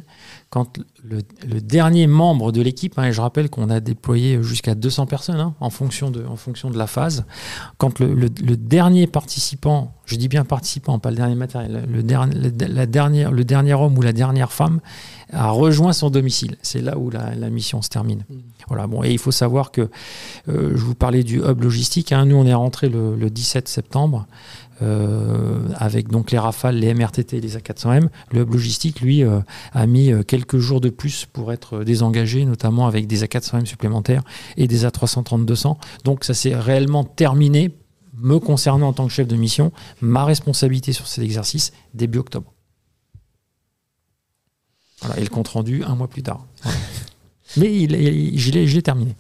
quand 0.54 0.78
le, 1.04 1.22
le 1.52 1.62
dernier 1.62 2.06
membre 2.06 2.52
de 2.52 2.62
l'équipe, 2.62 3.00
hein, 3.00 3.06
et 3.06 3.12
je 3.12 3.20
rappelle 3.22 3.50
qu'on 3.50 3.72
a 3.72 3.80
déployé 3.80 4.38
jusqu'à 4.44 4.76
200 4.76 5.08
personnes 5.08 5.40
hein, 5.40 5.56
en, 5.60 5.72
fonction 5.72 6.12
de, 6.12 6.24
en 6.28 6.36
fonction 6.36 6.70
de 6.70 6.78
la 6.78 6.86
phase, 6.86 7.26
quand 7.80 7.98
le, 8.00 8.14
le- 8.14 8.30
le 8.46 8.56
dernier 8.56 9.08
participant, 9.08 9.96
je 10.06 10.16
dis 10.16 10.28
bien 10.28 10.46
participant, 10.46 11.00
pas 11.00 11.10
le 11.10 11.16
dernier 11.16 11.34
matériel, 11.34 11.86
le, 11.90 12.04
dernier, 12.04 12.36
la 12.68 12.86
dernière, 12.86 13.32
le 13.32 13.44
dernier 13.44 13.74
homme 13.74 13.98
ou 13.98 14.04
la 14.04 14.14
dernière 14.14 14.52
femme 14.52 14.80
a 15.32 15.50
rejoint 15.50 15.92
son 15.92 16.12
domicile. 16.12 16.56
C'est 16.62 16.82
là 16.82 17.00
où 17.00 17.10
la, 17.10 17.34
la 17.34 17.50
mission 17.50 17.82
se 17.82 17.90
termine. 17.90 18.24
Mm. 18.30 18.36
Voilà, 18.68 18.86
bon, 18.86 19.04
et 19.04 19.10
il 19.12 19.18
faut 19.18 19.32
savoir 19.32 19.72
que 19.72 19.90
euh, 20.50 20.72
je 20.76 20.84
vous 20.84 20.94
parlais 20.94 21.24
du 21.24 21.40
hub 21.40 21.62
logistique. 21.64 22.12
hein, 22.12 22.26
nous, 22.28 22.36
on 22.36 22.46
est 22.46 22.54
rentré 22.54 22.90
le, 22.90 23.16
le 23.16 23.30
17 23.32 23.68
septembre 23.68 24.28
avec 24.82 26.10
donc 26.10 26.32
les 26.32 26.38
Rafales, 26.40 26.76
les 26.78 26.94
MRTT 26.94 27.38
et 27.38 27.42
les 27.42 27.58
A400M. 27.58 28.08
Le 28.32 28.42
hub 28.42 28.52
logistique, 28.52 29.02
lui, 29.02 29.24
euh, 29.24 29.40
a 29.72 29.86
mis 29.88 30.12
euh, 30.12 30.24
quelques 30.24 30.58
jours 30.58 30.82
de 30.82 30.90
plus 30.90 31.26
pour 31.26 31.52
être 31.54 31.84
désengagé, 31.84 32.46
notamment 32.46 32.88
avec 32.88 33.08
des 33.08 33.24
A400M 33.24 33.66
supplémentaires 33.66 34.24
et 34.58 34.68
des 34.68 34.86
A330-200. 34.86 35.78
Donc 36.04 36.24
ça 36.24 36.34
s'est 36.34 36.56
réellement 36.56 37.04
terminé, 37.04 37.72
me 38.18 38.40
concernant 38.40 38.90
en 38.90 38.94
tant 38.94 39.08
que 39.08 39.14
chef 39.14 39.28
de 39.28 39.36
mission, 39.36 39.72
ma 40.02 40.26
responsabilité 40.26 40.94
sur 40.94 41.08
cet 41.08 41.24
exercice 41.24 41.72
début 41.94 42.20
octobre. 42.20 42.52
Voilà, 45.02 45.20
et 45.20 45.24
le 45.24 45.30
compte 45.30 45.48
rendu 45.50 45.84
un 45.84 45.96
mois 45.96 46.08
plus 46.08 46.24
tard. 46.24 46.46
Voilà. 46.62 46.78
Mais 47.58 47.76
il, 47.76 47.92
il- 47.94 48.40
je 48.40 48.52
l'ai 48.52 48.82
terminé. 48.82 49.16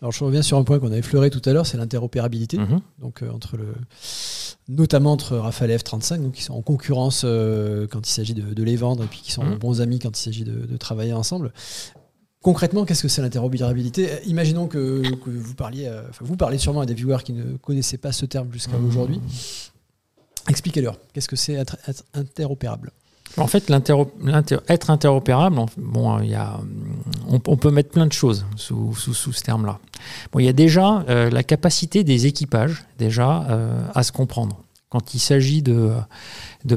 Alors 0.00 0.12
je 0.12 0.22
reviens 0.22 0.42
sur 0.42 0.56
un 0.58 0.62
point 0.64 0.78
qu'on 0.78 0.92
a 0.92 0.96
effleuré 0.96 1.28
tout 1.30 1.42
à 1.44 1.52
l'heure, 1.52 1.66
c'est 1.66 1.76
l'interopérabilité. 1.76 2.56
Mhm. 2.58 2.80
Donc 3.00 3.22
euh, 3.22 3.30
entre 3.30 3.56
le, 3.56 3.74
notamment 4.68 5.12
entre 5.12 5.36
Rafale 5.36 5.70
et 5.72 5.76
F-35, 5.78 6.22
donc 6.22 6.32
qui 6.34 6.42
sont 6.42 6.54
en 6.54 6.62
concurrence 6.62 7.22
euh, 7.24 7.86
quand 7.88 8.08
il 8.08 8.12
s'agit 8.12 8.34
de, 8.34 8.54
de 8.54 8.62
les 8.62 8.76
vendre 8.76 9.02
et 9.04 9.06
puis 9.08 9.20
qui 9.20 9.32
sont 9.32 9.44
Mhm. 9.44 9.56
bons 9.58 9.80
amis 9.80 9.98
quand 9.98 10.16
il 10.16 10.22
s'agit 10.22 10.44
de, 10.44 10.66
de 10.66 10.76
travailler 10.76 11.12
ensemble. 11.12 11.52
Concrètement, 12.42 12.84
qu'est-ce 12.84 13.02
que 13.02 13.08
c'est 13.08 13.20
l'interopérabilité? 13.22 14.08
Imaginons 14.26 14.68
que, 14.68 15.02
que 15.24 15.30
vous 15.30 15.54
parliez, 15.54 15.86
euh, 15.88 16.02
vous 16.20 16.36
parlez 16.36 16.58
sûrement 16.58 16.80
à 16.82 16.86
des 16.86 16.94
viewers 16.94 17.24
qui 17.24 17.32
ne 17.32 17.56
connaissaient 17.56 17.98
pas 17.98 18.12
ce 18.12 18.26
terme 18.26 18.52
jusqu'à 18.52 18.78
Mhm. 18.78 18.86
aujourd'hui. 18.86 19.20
Expliquez-leur, 20.48 20.96
qu'est-ce 21.12 21.28
que 21.28 21.36
c'est 21.36 21.54
être 21.54 21.76
interopérable? 22.14 22.92
En 23.36 23.46
fait, 23.46 23.70
être 24.68 24.90
interopérable, 24.90 25.58
euh, 25.58 26.44
on, 27.28 27.56
peut 27.56 27.70
mettre 27.70 27.90
plein 27.90 28.06
de 28.06 28.12
choses 28.12 28.46
sous, 28.56 28.94
ce 28.94 29.42
terme-là. 29.42 29.78
Il 30.38 30.44
y 30.44 30.48
a 30.48 30.52
déjà 30.52 31.04
euh, 31.08 31.30
la 31.30 31.42
capacité 31.42 32.04
des 32.04 32.26
équipages 32.26 32.84
déjà 32.98 33.46
euh, 33.48 33.80
à 33.94 34.02
se 34.02 34.12
comprendre 34.12 34.58
quand 34.88 35.14
il 35.14 35.18
s'agit 35.18 35.62
de, 35.62 35.92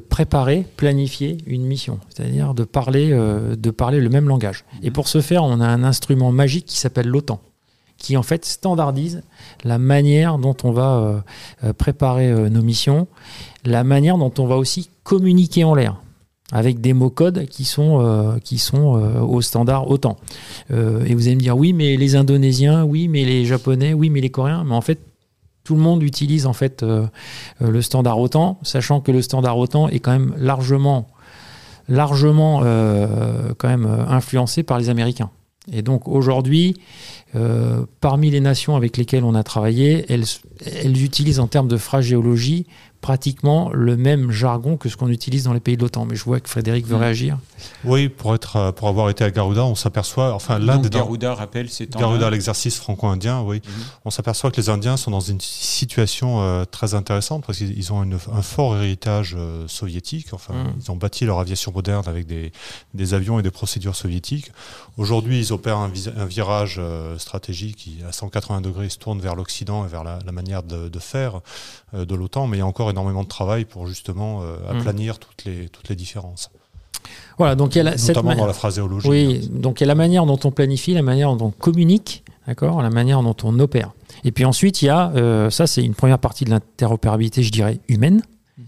préparer, 0.09 0.67
planifier 0.75 1.37
une 1.47 1.63
mission, 1.63 1.99
c'est-à-dire 2.09 2.53
de 2.53 2.65
parler, 2.65 3.09
de 3.09 3.71
parler 3.71 4.01
le 4.01 4.09
même 4.09 4.27
langage. 4.27 4.65
Et 4.83 4.91
pour 4.91 5.07
ce 5.07 5.21
faire, 5.21 5.45
on 5.45 5.61
a 5.61 5.65
un 5.65 5.85
instrument 5.85 6.33
magique 6.33 6.65
qui 6.65 6.77
s'appelle 6.77 7.07
l'OTAN, 7.07 7.39
qui 7.97 8.17
en 8.17 8.23
fait 8.23 8.43
standardise 8.43 9.23
la 9.63 9.77
manière 9.77 10.39
dont 10.39 10.57
on 10.65 10.73
va 10.73 11.23
préparer 11.77 12.49
nos 12.49 12.61
missions, 12.61 13.07
la 13.63 13.85
manière 13.85 14.17
dont 14.17 14.33
on 14.39 14.45
va 14.45 14.57
aussi 14.57 14.89
communiquer 15.05 15.63
en 15.63 15.73
l'air 15.73 15.95
avec 16.51 16.81
des 16.81 16.93
mots 16.93 17.09
codes 17.09 17.45
qui 17.47 17.65
sont, 17.65 17.99
euh, 18.01 18.37
qui 18.39 18.57
sont 18.57 18.97
euh, 18.97 19.21
au 19.21 19.41
standard 19.41 19.89
OTAN. 19.89 20.17
Euh, 20.71 21.03
et 21.05 21.15
vous 21.15 21.27
allez 21.27 21.35
me 21.35 21.41
dire, 21.41 21.57
oui, 21.57 21.73
mais 21.73 21.95
les 21.95 22.15
Indonésiens, 22.15 22.83
oui, 22.83 23.07
mais 23.07 23.23
les 23.23 23.45
Japonais, 23.45 23.93
oui, 23.93 24.09
mais 24.09 24.21
les 24.21 24.29
Coréens, 24.29 24.63
mais 24.65 24.75
en 24.75 24.81
fait, 24.81 24.99
tout 25.63 25.75
le 25.75 25.81
monde 25.81 26.03
utilise 26.03 26.47
en 26.47 26.53
fait 26.53 26.83
le 27.59 27.81
standard 27.83 28.19
OTAN, 28.19 28.57
sachant 28.63 28.99
que 28.99 29.11
le 29.11 29.21
standard 29.21 29.59
OTAN 29.59 29.89
est 29.89 29.99
quand 29.99 30.11
même 30.11 30.33
largement, 30.35 31.07
largement 31.87 32.61
quand 32.61 33.67
même 33.67 33.85
influencé 34.09 34.63
par 34.63 34.79
les 34.79 34.89
Américains. 34.89 35.29
Et 35.71 35.83
donc 35.83 36.07
aujourd'hui, 36.07 36.77
parmi 38.01 38.31
les 38.31 38.39
nations 38.39 38.75
avec 38.75 38.97
lesquelles 38.97 39.23
on 39.23 39.35
a 39.35 39.43
travaillé, 39.43 40.03
elles, 40.09 40.25
elles 40.83 41.03
utilisent 41.03 41.39
en 41.39 41.45
termes 41.45 41.67
de 41.67 41.77
phraséologie 41.77 42.65
pratiquement 43.01 43.71
le 43.73 43.97
même 43.97 44.31
jargon 44.31 44.77
que 44.77 44.87
ce 44.87 44.95
qu'on 44.95 45.09
utilise 45.09 45.43
dans 45.45 45.53
les 45.53 45.59
pays 45.59 45.75
de 45.75 45.81
l'OTAN. 45.81 46.05
Mais 46.05 46.15
je 46.15 46.23
vois 46.23 46.39
que 46.39 46.49
Frédéric 46.49 46.85
veut 46.85 46.95
Mm. 46.97 47.01
réagir. 47.01 47.37
Oui, 47.83 48.09
pour, 48.09 48.35
être, 48.35 48.55
euh, 48.57 48.71
pour 48.71 48.87
avoir 48.87 49.09
été 49.09 49.23
à 49.23 49.31
Garuda, 49.31 49.65
on 49.65 49.75
s'aperçoit, 49.75 50.33
enfin 50.33 50.59
des 50.59 50.89
Garuda 50.89 51.33
rappelle 51.33 51.69
c'est 51.69 51.89
Garuda, 51.91 52.29
l'exercice 52.29 52.77
franco-indien, 52.77 53.41
oui. 53.41 53.61
Mhm. 53.65 53.73
On 54.05 54.09
s'aperçoit 54.11 54.51
que 54.51 54.57
les 54.61 54.69
Indiens 54.69 54.97
sont 54.97 55.11
dans 55.11 55.19
une 55.19 55.41
situation 55.41 56.41
euh, 56.41 56.63
très 56.65 56.93
intéressante 56.93 57.43
parce 57.45 57.57
qu'ils 57.57 57.77
ils 57.77 57.91
ont 57.91 58.03
une- 58.03 58.17
un 58.33 58.41
fort 58.41 58.75
héritage 58.77 59.35
euh, 59.37 59.67
soviétique. 59.67 60.27
Enfin, 60.33 60.53
Mm. 60.53 60.73
ils 60.83 60.91
ont 60.91 60.95
bâti 60.95 61.25
leur 61.25 61.39
aviation 61.39 61.71
moderne 61.71 62.03
avec 62.07 62.25
des, 62.27 62.51
des 62.93 63.13
avions 63.13 63.39
et 63.39 63.43
des 63.43 63.51
procédures 63.51 63.95
soviétiques. 63.95 64.51
Aujourd'hui, 64.97 65.39
ils 65.39 65.53
opèrent 65.53 65.77
un, 65.77 65.91
virage 66.25 66.75
euh, 66.79 67.17
stratégique 67.17 67.75
qui, 67.77 67.97
à 68.07 68.11
180 68.11 68.61
degrés, 68.61 68.89
se 68.89 68.97
tourne 68.97 69.19
vers 69.19 69.35
l'Occident 69.35 69.85
et 69.85 69.87
vers 69.87 70.03
la, 70.03 70.19
la 70.25 70.31
manière 70.31 70.61
de, 70.63 70.89
de 70.89 70.99
faire 70.99 71.39
euh, 71.93 72.05
de 72.05 72.13
l'OTAN. 72.15 72.47
Mais 72.47 72.57
il 72.57 72.59
y 72.59 72.63
a 72.63 72.65
encore 72.67 72.89
énormément 72.91 73.23
de 73.23 73.27
travail 73.27 73.65
pour 73.65 73.87
justement 73.87 74.41
euh, 74.43 74.55
Mm. 74.73 74.77
aplanir 74.79 75.19
toutes 75.19 75.43
les, 75.45 75.67
toutes 75.69 75.89
les 75.89 75.95
différences, 75.95 76.49
Voilà, 77.37 77.55
donc 77.55 77.73
il 77.75 77.79
y 77.79 77.81
a 77.81 77.83
la- 77.83 77.95
notamment 77.95 78.35
dans 78.35 78.45
la 78.45 78.53
phraséologie. 78.53 79.07
Oui, 79.09 79.49
donc 79.51 79.79
il 79.81 79.83
y 79.83 79.85
a 79.85 79.87
la 79.87 79.95
manière 79.95 80.25
dont 80.25 80.39
on 80.43 80.51
planifie, 80.51 80.93
la 80.93 81.01
manière 81.01 81.35
dont 81.35 81.47
on 81.47 81.51
communique, 81.51 82.23
d'accord, 82.47 82.81
la 82.81 82.89
manière 82.91 83.23
dont 83.23 83.35
on 83.43 83.59
opère. 83.59 83.91
Et 84.23 84.31
puis 84.31 84.45
ensuite, 84.45 84.81
il 84.83 84.85
y 84.85 84.89
a, 84.89 85.11
euh, 85.15 85.49
ça 85.49 85.65
c'est 85.65 85.83
une 85.83 85.95
première 85.95 86.19
partie 86.19 86.45
de 86.45 86.51
l'interopérabilité, 86.51 87.41
je 87.41 87.51
dirais, 87.51 87.79
humaine. 87.87 88.21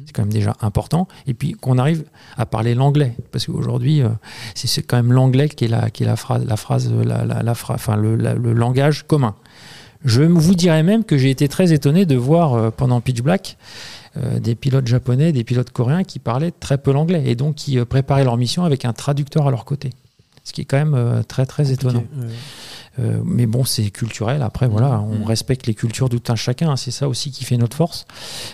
C'est 0.06 0.12
quand 0.14 0.24
même 0.24 0.34
déjà 0.34 0.56
important. 0.62 1.08
Et 1.28 1.34
puis 1.36 1.52
qu'on 1.54 1.78
arrive 1.78 2.04
à 2.36 2.46
parler 2.48 2.74
l'anglais. 2.74 3.16
Parce 3.32 3.46
qu'aujourd'hui, 3.46 4.02
euh, 4.02 4.10
c'est 4.56 4.82
quand 4.82 4.98
même 4.98 5.14
l'anglais 5.14 5.48
qui 5.50 5.66
est 5.66 5.68
la, 5.68 5.92
qui 5.92 6.04
est 6.04 6.06
la 6.08 6.16
phrase, 6.16 6.44
la 6.46 6.58
phrase, 6.58 6.92
la, 6.92 7.24
la- 7.26 7.44
la 7.44 7.52
enfin, 7.52 7.96
le, 7.96 8.16
la- 8.16 8.34
le 8.34 8.54
langage 8.54 9.04
commun. 9.08 9.36
Je 10.04 10.24
vous 10.24 10.56
dirais 10.56 10.84
même 10.84 11.04
que 11.06 11.18
j'ai 11.18 11.30
été 11.30 11.48
très 11.48 11.72
étonné 11.72 12.06
de 12.06 12.16
voir 12.16 12.54
euh, 12.54 12.72
pendant 12.72 13.00
Pitch 13.02 13.22
Black 13.22 13.58
euh, 14.18 14.40
des 14.40 14.56
pilotes 14.56 14.88
japonais, 14.88 15.32
des 15.32 15.44
pilotes 15.44 15.72
coréens 15.72 16.04
qui 16.04 16.20
parlaient 16.20 16.52
très 16.52 16.78
peu 16.78 16.92
l'anglais 16.92 17.24
et 17.26 17.36
donc 17.36 17.56
qui 17.56 17.80
euh, 17.80 17.86
préparaient 17.86 18.24
leur 18.24 18.38
mission 18.38 18.64
avec 18.64 18.86
un 18.86 18.94
traducteur 18.94 19.48
à 19.48 19.52
leur 19.52 19.66
côté. 19.66 19.90
Ce 20.44 20.52
qui 20.54 20.62
est 20.62 20.66
quand 20.66 20.78
même 20.78 20.94
euh, 20.94 21.24
très 21.24 21.46
très 21.46 21.72
étonnant. 21.72 22.04
Mais 23.24 23.48
bon, 23.48 23.64
c'est 23.64 23.90
culturel. 23.90 24.44
Après, 24.44 24.68
voilà, 24.68 25.02
on 25.02 25.20
Mhm. 25.20 25.24
respecte 25.24 25.66
les 25.66 25.74
cultures 25.74 26.10
tout 26.10 26.22
un 26.28 26.36
chacun. 26.36 26.70
hein. 26.70 26.76
C'est 26.76 26.92
ça 26.92 27.08
aussi 27.10 27.32
qui 27.32 27.44
fait 27.44 27.58
notre 27.58 27.76
force. 27.76 28.06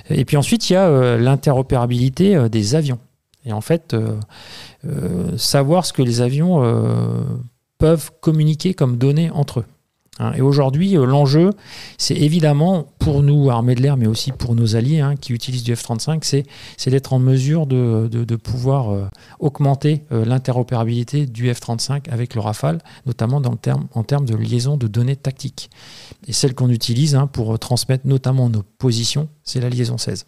Et 0.09 0.23
puis 0.23 0.37
ensuite, 0.37 0.69
il 0.69 0.73
y 0.73 0.75
a 0.77 1.17
l'interopérabilité 1.17 2.47
des 2.49 2.75
avions. 2.75 2.99
Et 3.43 3.51
en 3.51 3.59
fait, 3.59 3.93
savoir 5.35 5.85
ce 5.85 5.91
que 5.91 6.01
les 6.01 6.21
avions 6.21 6.63
peuvent 7.79 8.11
communiquer 8.21 8.73
comme 8.73 8.95
données 8.97 9.29
entre 9.31 9.61
eux. 9.61 9.65
Hein. 10.19 10.33
Et 10.35 10.41
aujourd'hui, 10.41 10.97
euh, 10.97 11.05
l'enjeu, 11.05 11.51
c'est 11.97 12.15
évidemment 12.15 12.87
pour 12.99 13.23
nous, 13.23 13.49
armées 13.49 13.75
de 13.75 13.81
l'air, 13.81 13.97
mais 13.97 14.07
aussi 14.07 14.31
pour 14.31 14.53
nos 14.55 14.75
alliés 14.75 14.99
hein, 14.99 15.15
qui 15.15 15.33
utilisent 15.33 15.63
du 15.63 15.73
F-35, 15.73 16.43
c'est 16.77 16.89
d'être 16.89 17.13
en 17.13 17.19
mesure 17.19 17.65
de, 17.65 18.35
pouvoir 18.35 18.91
euh, 18.91 19.07
augmenter 19.39 20.03
euh, 20.11 20.25
l'interopérabilité 20.25 21.25
du 21.25 21.49
F-35 21.51 22.09
avec 22.09 22.35
le 22.35 22.41
Rafale, 22.41 22.79
notamment 23.05 23.41
en 23.93 24.03
termes 24.03 24.25
de 24.25 24.35
liaison 24.35 24.77
de 24.77 24.87
données 24.87 25.15
tactiques. 25.15 25.69
Et 26.27 26.33
celle 26.33 26.53
qu'on 26.53 26.69
utilise 26.69 27.15
hein, 27.15 27.27
pour 27.27 27.57
transmettre 27.57 28.05
notamment 28.05 28.49
nos 28.49 28.63
positions, 28.77 29.29
c'est 29.43 29.61
la 29.61 29.69
liaison 29.69 29.97
16. 29.97 30.25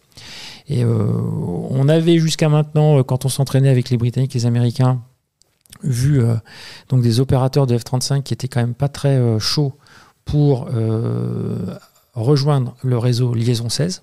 Et 0.68 0.84
on 0.84 1.88
avait 1.88 2.18
jusqu'à 2.18 2.48
maintenant, 2.48 3.02
quand 3.02 3.24
on 3.24 3.28
s'entraînait 3.28 3.68
avec 3.68 3.90
les 3.90 3.96
Britanniques 3.96 4.34
et 4.34 4.38
les 4.38 4.46
Américains, 4.46 5.02
vu 5.82 6.22
donc 6.88 7.02
des 7.02 7.20
opérateurs 7.20 7.66
de 7.66 7.76
F-35 7.76 8.22
qui 8.22 8.34
étaient 8.34 8.48
quand 8.48 8.60
même 8.60 8.74
pas 8.74 8.88
très 8.88 9.38
chauds 9.38 9.74
pour 10.24 10.68
euh, 10.72 11.76
rejoindre 12.14 12.76
le 12.82 12.98
réseau 12.98 13.34
Liaison 13.34 13.68
16. 13.68 14.02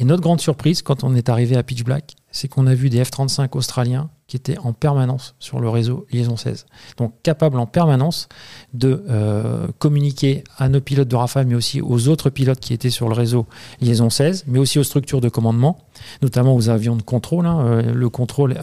Et 0.00 0.04
notre 0.04 0.22
grande 0.22 0.40
surprise, 0.40 0.80
quand 0.80 1.04
on 1.04 1.14
est 1.14 1.28
arrivé 1.28 1.56
à 1.56 1.62
Pitch 1.62 1.84
Black, 1.84 2.16
c'est 2.30 2.48
qu'on 2.48 2.66
a 2.66 2.74
vu 2.74 2.88
des 2.88 3.02
F-35 3.04 3.54
australiens 3.54 4.08
qui 4.28 4.36
étaient 4.36 4.56
en 4.56 4.72
permanence 4.72 5.34
sur 5.40 5.60
le 5.60 5.68
réseau 5.68 6.06
Liaison 6.10 6.38
16. 6.38 6.64
Donc 6.96 7.12
capables 7.22 7.58
en 7.58 7.66
permanence 7.66 8.28
de 8.72 9.04
euh, 9.10 9.66
communiquer 9.78 10.42
à 10.56 10.70
nos 10.70 10.80
pilotes 10.80 11.08
de 11.08 11.16
Rafale, 11.16 11.46
mais 11.46 11.54
aussi 11.54 11.82
aux 11.82 12.08
autres 12.08 12.30
pilotes 12.30 12.60
qui 12.60 12.72
étaient 12.72 12.88
sur 12.88 13.08
le 13.10 13.14
réseau 13.14 13.46
Liaison 13.82 14.08
16, 14.08 14.44
mais 14.46 14.58
aussi 14.58 14.78
aux 14.78 14.84
structures 14.84 15.20
de 15.20 15.28
commandement, 15.28 15.76
notamment 16.22 16.54
aux 16.54 16.70
avions 16.70 16.96
de 16.96 17.02
contrôle. 17.02 17.44
Hein. 17.44 17.60
Euh, 17.60 17.92
le 17.92 18.08
contrôle 18.08 18.56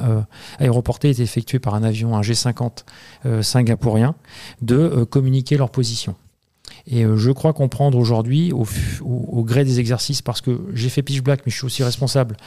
aéroporté 0.57 1.11
est 1.11 1.19
effectué 1.19 1.59
par 1.59 1.75
un 1.75 1.83
avion, 1.83 2.15
un 2.17 2.21
G50 2.21 2.83
singapourien, 3.43 4.15
de 4.63 5.03
communiquer 5.03 5.57
leur 5.57 5.69
position. 5.69 6.15
Et 6.87 7.03
euh, 7.03 7.17
je 7.17 7.31
crois 7.31 7.51
comprendre 7.51 7.97
aujourd'hui, 7.97 8.53
au, 8.53 9.43
gré 9.43 9.65
des 9.65 9.79
exercices, 9.79 10.21
parce 10.21 10.41
que 10.41 10.61
j'ai 10.73 10.89
fait 10.89 11.03
Pitch 11.03 11.21
Black, 11.21 11.41
mais 11.45 11.51
je 11.51 11.57
suis 11.57 11.65
aussi 11.65 11.83
responsable 11.83 12.37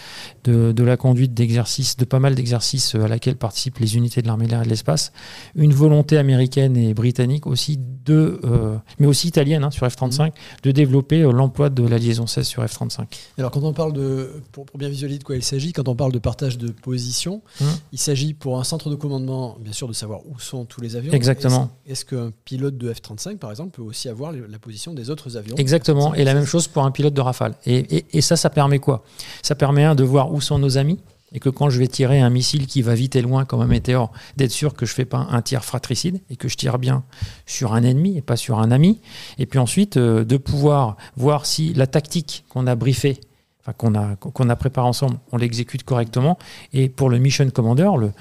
de, 0.44 0.82
la 0.82 0.96
conduite 0.96 1.34
d'exercices, 1.34 1.96
de 1.98 2.04
pas 2.06 2.18
mal 2.18 2.34
d'exercices 2.34 2.94
euh, 2.94 3.04
à 3.04 3.08
laquelle 3.08 3.36
participent 3.36 3.78
les 3.78 3.96
unités 3.96 4.22
de 4.22 4.26
l'armée 4.26 4.46
de 4.46 4.50
l'air 4.50 4.62
et 4.62 4.64
de 4.64 4.70
l'espace, 4.70 5.12
une 5.54 5.74
volonté 5.74 6.16
américaine 6.16 6.76
et 6.76 6.94
britannique 6.94 7.46
aussi 7.46 7.78
de, 7.78 8.40
euh, 8.44 8.76
mais 8.98 9.06
aussi 9.06 9.28
italienne 9.28 9.62
hein, 9.62 9.70
sur 9.70 9.86
F-35, 9.86 10.28
mmh. 10.28 10.32
de 10.62 10.70
développer 10.70 11.20
l'emploi 11.20 11.68
de 11.68 11.82
la 11.86 11.98
liaison 11.98 12.26
16 12.26 12.46
sur 12.46 12.64
F-35. 12.64 13.04
Alors 13.38 13.50
quand 13.50 13.62
on 13.62 13.74
parle 13.74 13.92
de, 13.92 14.30
pour, 14.52 14.64
bien 14.74 14.88
visualiser 14.88 15.18
de 15.18 15.24
quoi 15.24 15.36
il 15.36 15.44
s'agit, 15.44 15.72
quand 15.72 15.86
on 15.86 15.94
parle 15.94 16.12
de 16.12 16.18
partage 16.18 16.56
de 16.56 16.68
position, 16.68 17.42
mmh. 17.60 17.64
il 17.92 17.98
s'agit 17.98 18.32
pour 18.32 18.58
un 18.58 18.64
centre 18.64 18.88
de 18.88 18.94
commandement, 18.94 19.58
bien 19.60 19.74
sûr, 19.74 19.86
de 19.86 19.92
savoir 19.92 20.20
où 20.26 20.38
sont 20.38 20.64
tous 20.64 20.80
les 20.80 20.96
avions. 20.96 21.12
Exactement. 21.12 21.70
Est-ce 21.86 22.06
qu'un 22.06 22.32
pilote 22.44 22.78
de 22.78 22.90
F-35, 22.90 23.36
par 23.36 23.50
exemple, 23.50 23.72
peut 23.72 23.82
aussi 23.82 24.08
avoir 24.08 24.29
la 24.32 24.58
position 24.58 24.94
des 24.94 25.10
autres 25.10 25.36
avions. 25.36 25.56
Exactement, 25.56 26.14
et 26.14 26.24
la 26.24 26.34
même 26.34 26.46
chose 26.46 26.68
pour 26.68 26.84
un 26.84 26.90
pilote 26.90 27.14
de 27.14 27.20
Rafale. 27.20 27.54
Et, 27.66 28.20
ça, 28.20 28.36
ça 28.36 28.50
permet 28.50 28.78
quoi? 28.78 29.04
Ça 29.42 29.54
permet 29.54 29.94
de 29.94 30.04
voir 30.04 30.32
où 30.32 30.40
sont 30.40 30.58
nos 30.58 30.78
amis, 30.78 30.98
et 31.32 31.40
que 31.40 31.48
quand 31.48 31.70
je 31.70 31.78
vais 31.78 31.86
tirer 31.86 32.20
un 32.20 32.30
missile 32.30 32.66
qui 32.66 32.82
va 32.82 32.94
vite 32.94 33.16
et 33.16 33.22
loin 33.22 33.44
comme 33.44 33.60
un 33.60 33.66
météore, 33.66 34.10
d'être 34.36 34.50
sûr 34.50 34.74
que 34.74 34.86
je 34.86 34.92
ne 34.92 34.96
fais 34.96 35.04
pas 35.04 35.28
un 35.30 35.42
tir 35.42 35.64
fratricide 35.64 36.20
et 36.30 36.36
que 36.36 36.48
je 36.48 36.56
tire 36.56 36.78
bien 36.78 37.04
sur 37.46 37.72
un 37.72 37.82
ennemi 37.82 38.16
et 38.16 38.22
pas 38.22 38.36
sur 38.36 38.58
un 38.58 38.70
ami. 38.70 39.00
Et 39.38 39.46
puis 39.46 39.58
ensuite, 39.58 39.96
euh, 39.96 40.24
de 40.24 40.36
pouvoir 40.36 40.96
voir 41.16 41.46
si 41.46 41.72
la 41.74 41.86
tactique 41.86 42.44
qu'on 42.48 42.66
a 42.66 42.74
briefée, 42.74 43.20
enfin 43.60 43.72
qu'on 43.72 43.94
a, 43.94 44.16
qu'on 44.16 44.48
a 44.48 44.56
préparée 44.56 44.88
ensemble, 44.88 45.18
on 45.30 45.36
l'exécute 45.36 45.84
correctement. 45.84 46.38
Et 46.72 46.88
pour 46.88 47.10
le 47.10 47.18
mission 47.18 47.48
commander, 47.50 47.90
le, 47.98 48.12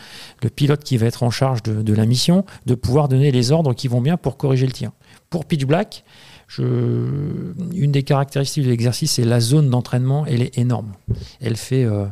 le, 0.44 0.50
pilote 0.50 0.84
qui 0.84 0.98
va 0.98 1.08
être 1.08 1.24
en 1.24 1.32
charge 1.32 1.64
de, 1.64 1.82
de 1.82 1.94
la 1.94 2.06
mission, 2.06 2.46
de 2.66 2.76
pouvoir 2.76 3.08
donner 3.08 3.32
les 3.32 3.52
ordres 3.52 3.74
qui 3.74 3.88
vont 3.88 4.02
bien 4.02 4.18
pour 4.18 4.38
corriger 4.38 4.68
le 4.68 4.74
tir. 4.74 4.92
Pour 5.30 5.46
Pitch 5.46 5.66
Black, 5.66 6.04
une 6.58 7.92
des 7.92 8.04
caractéristiques 8.04 8.64
de 8.64 8.70
l'exercice, 8.70 9.14
c'est 9.14 9.26
la 9.26 9.40
zone 9.40 9.70
d'entraînement, 9.70 10.26
elle 10.26 10.42
est 10.42 10.58
énorme. 10.58 10.94
Elle 11.42 11.58
fait, 11.58 11.86
euh, 11.86 12.06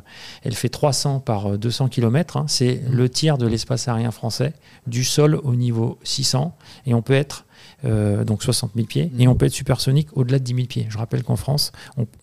elle 0.44 0.53
fait 0.53 0.69
300 0.69 1.19
par 1.22 1.57
200 1.57 1.89
km. 1.89 2.38
Hein. 2.38 2.45
C'est 2.48 2.81
le 2.89 3.10
tiers 3.10 3.38
de 3.38 3.48
l'espace 3.48 3.88
aérien 3.88 4.11
français, 4.11 4.53
du 4.85 5.03
sol 5.03 5.39
au 5.44 5.56
niveau 5.56 5.98
600. 6.03 6.56
Et 6.85 6.94
on 6.94 7.02
peut 7.02 7.14
être 7.14 7.47
euh, 7.85 8.23
donc 8.23 8.43
60 8.43 8.71
000 8.75 8.88
pieds, 8.88 9.11
et 9.17 9.27
on 9.27 9.35
peut 9.35 9.45
être 9.45 9.53
supersonique 9.53 10.09
au-delà 10.13 10.39
de 10.39 10.43
10 10.43 10.55
000 10.55 10.67
pieds. 10.67 10.88
Je 10.89 10.97
rappelle 10.97 11.23
qu'en 11.23 11.35
France, 11.35 11.71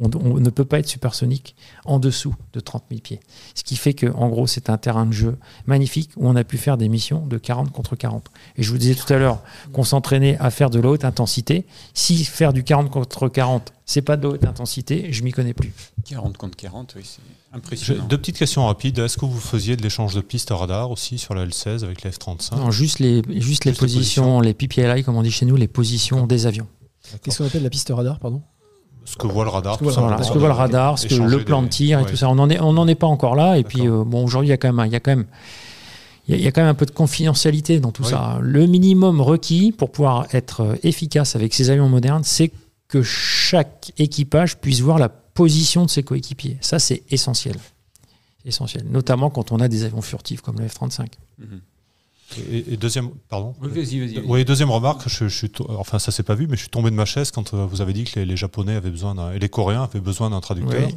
on, 0.01 0.09
ne 0.39 0.51
peut 0.51 0.65
pas 0.65 0.79
être 0.79 0.89
supersonique 0.89 1.55
en 1.85 1.99
dessous 1.99 2.35
de 2.53 2.61
30 2.61 2.85
000 2.91 3.01
pieds. 3.01 3.21
Ce 3.55 3.63
qui 3.63 3.77
fait 3.77 3.95
que, 3.95 4.07
en 4.07 4.29
gros, 4.29 4.47
c'est 4.47 4.71
un 4.71 4.79
terrain 4.79 5.07
de 5.07 5.13
jeu 5.13 5.37
magnifique 5.67 6.11
où 6.17 6.27
on 6.29 6.37
a 6.37 6.45
pu 6.45 6.57
faire 6.57 6.77
des 6.77 6.89
missions 6.89 7.27
de 7.27 7.37
40 7.37 7.73
contre 7.73 7.97
40. 7.97 8.31
Et 8.57 8.63
je 8.63 8.71
vous 8.71 8.79
disais 8.79 8.95
tout 8.95 9.13
à 9.13 9.19
l'heure 9.19 9.43
qu'on 9.73 9.85
s'entraînait 9.85 10.37
à 10.39 10.51
faire 10.51 10.71
de 10.71 10.81
la 10.81 10.89
haute 10.89 11.05
intensité. 11.05 11.67
Si 11.93 12.25
faire 12.25 12.53
du 12.53 12.65
40 12.65 12.91
contre 12.91 13.29
40, 13.29 13.74
c'est 13.87 14.03
pas 14.03 14.17
de 14.17 14.27
haute 14.27 14.45
intensité, 14.45 15.13
je 15.13 15.23
m'y 15.23 15.31
connais 15.31 15.53
plus. 15.53 15.73
40 16.09 16.37
contre 16.37 16.57
40, 16.57 16.95
oui, 16.97 17.03
c'est 17.05 17.21
impressionnant. 17.57 18.05
Deux 18.07 18.17
petites 18.17 18.39
questions 18.39 18.67
rapides. 18.67 18.99
Est-ce 18.99 19.19
que 19.19 19.27
vous 19.27 19.39
faisiez 19.39 19.77
de 19.77 19.83
l'échange 19.83 20.15
de 20.15 20.21
pistes 20.21 20.51
radar 20.51 20.91
aussi 20.91 21.19
sur 21.19 21.35
la 21.35 21.45
L16 21.47 21.85
avec 21.85 22.03
les 22.03 22.11
F-35 22.11 22.57
Non, 22.57 22.71
juste 22.71 22.99
les, 22.99 23.23
juste, 23.41 23.67
les, 23.67 23.73
positions, 23.73 24.41
les, 24.41 24.55
PPLI, 24.55 25.05
comme 25.05 25.17
on 25.17 25.23
dit 25.23 25.31
chez 25.31 25.45
nous, 25.45 25.57
les 25.57 25.69
positions 25.69 26.27
des 26.27 26.47
avions. 26.47 26.67
Qu'est-ce 27.23 27.39
qu'on 27.39 27.47
appelle 27.47 27.63
la 27.63 27.71
piste 27.71 27.93
radar, 27.95 28.19
pardon? 28.19 28.43
Ce 29.05 29.17
que 29.17 29.27
voit 29.27 29.45
le 29.45 29.51
radar. 29.51 29.75
Ce 29.75 29.81
que, 29.81 29.85
voit 30.39 30.49
le 30.49 30.55
radar, 30.55 30.99
ce 30.99 31.07
que 31.07 31.15
le 31.15 31.45
plan 31.45 31.63
de 31.63 31.69
tir 31.69 32.01
et 32.01 32.07
tout 32.07 32.17
ça. 32.17 32.31
On 32.31 32.37
n'en 32.37 32.49
est, 32.49 32.59
on 32.61 32.89
est 32.89 32.95
pas 32.95 33.07
encore 33.07 33.35
là. 33.37 33.59
Et 33.59 33.65
puis, 33.65 33.87
euh, 33.87 34.03
bon, 34.03 34.25
aujourd'hui, 34.25 34.49
il 34.49 34.51
y 34.51 34.55
a 34.55 34.57
quand 34.57 34.73
même, 34.73 34.87
il 34.87 34.93
y 34.93 34.97
a 34.97 35.01
quand 35.01 35.11
même 35.11 35.27
il 36.27 36.41
y, 36.41 36.47
a 36.47 36.53
quand 36.53 36.63
même 36.63 36.71
un 36.71 36.75
peu 36.75 36.87
de 36.87 36.91
confidentialité 36.91 37.81
dans 37.81 37.93
tout 37.93 38.05
ça. 38.05 38.39
Le 38.41 38.67
minimum 38.67 39.21
requis 39.21 39.73
pour 39.73 39.91
pouvoir 39.93 40.27
être 40.33 40.63
euh, 40.63 40.75
efficace 40.83 41.37
avec 41.37 41.53
ces 41.53 41.69
avions 41.69 41.91
modernes, 41.91 42.23
c'est 42.25 42.51
que 42.89 43.03
chaque 43.03 43.93
équipage 43.99 44.59
puisse 44.59 44.81
voir 44.81 44.99
la 44.99 45.09
position 45.09 45.85
de 45.85 45.91
ses 45.91 46.03
coéquipiers. 46.03 46.59
Ça, 46.61 46.79
c'est 46.79 47.03
essentiel. 47.11 47.57
Essentiel. 48.45 48.85
Notamment 48.89 49.31
quand 49.31 49.53
on 49.53 49.59
a 49.59 49.69
des 49.69 49.85
avions 49.85 50.03
furtifs 50.03 50.41
comme 50.41 50.59
le 50.59 50.69
F-35. 50.69 51.09
Mhm. 51.39 51.61
Et, 52.51 52.77
deuxième, 52.77 53.11
pardon. 53.29 53.55
vas-y, 53.61 54.01
vas-y. 54.01 54.19
Oui, 54.27 54.45
deuxième 54.45 54.71
remarque. 54.71 55.09
Je, 55.09 55.29
je, 55.29 55.47
enfin, 55.69 55.99
ça 55.99 56.11
s'est 56.11 56.23
pas 56.23 56.35
vu, 56.35 56.47
mais 56.47 56.57
je 56.57 56.63
suis 56.63 56.71
tombé 56.71 56.91
de 56.91 56.97
ma 56.97 57.05
chaise 57.05 57.31
quand 57.31 57.55
euh, 57.55 57.67
vous 57.67 57.81
avez 57.81 57.93
dit 57.93 58.05
que 58.05 58.19
les, 58.19 58.37
Japonais 58.37 58.75
avaient 58.75 58.91
besoin 58.91 59.33
et 59.33 59.39
les 59.39 59.49
Coréens 59.49 59.85
avaient 59.85 60.01
besoin 60.01 60.31
d'un 60.31 60.41
traducteur 60.41 60.89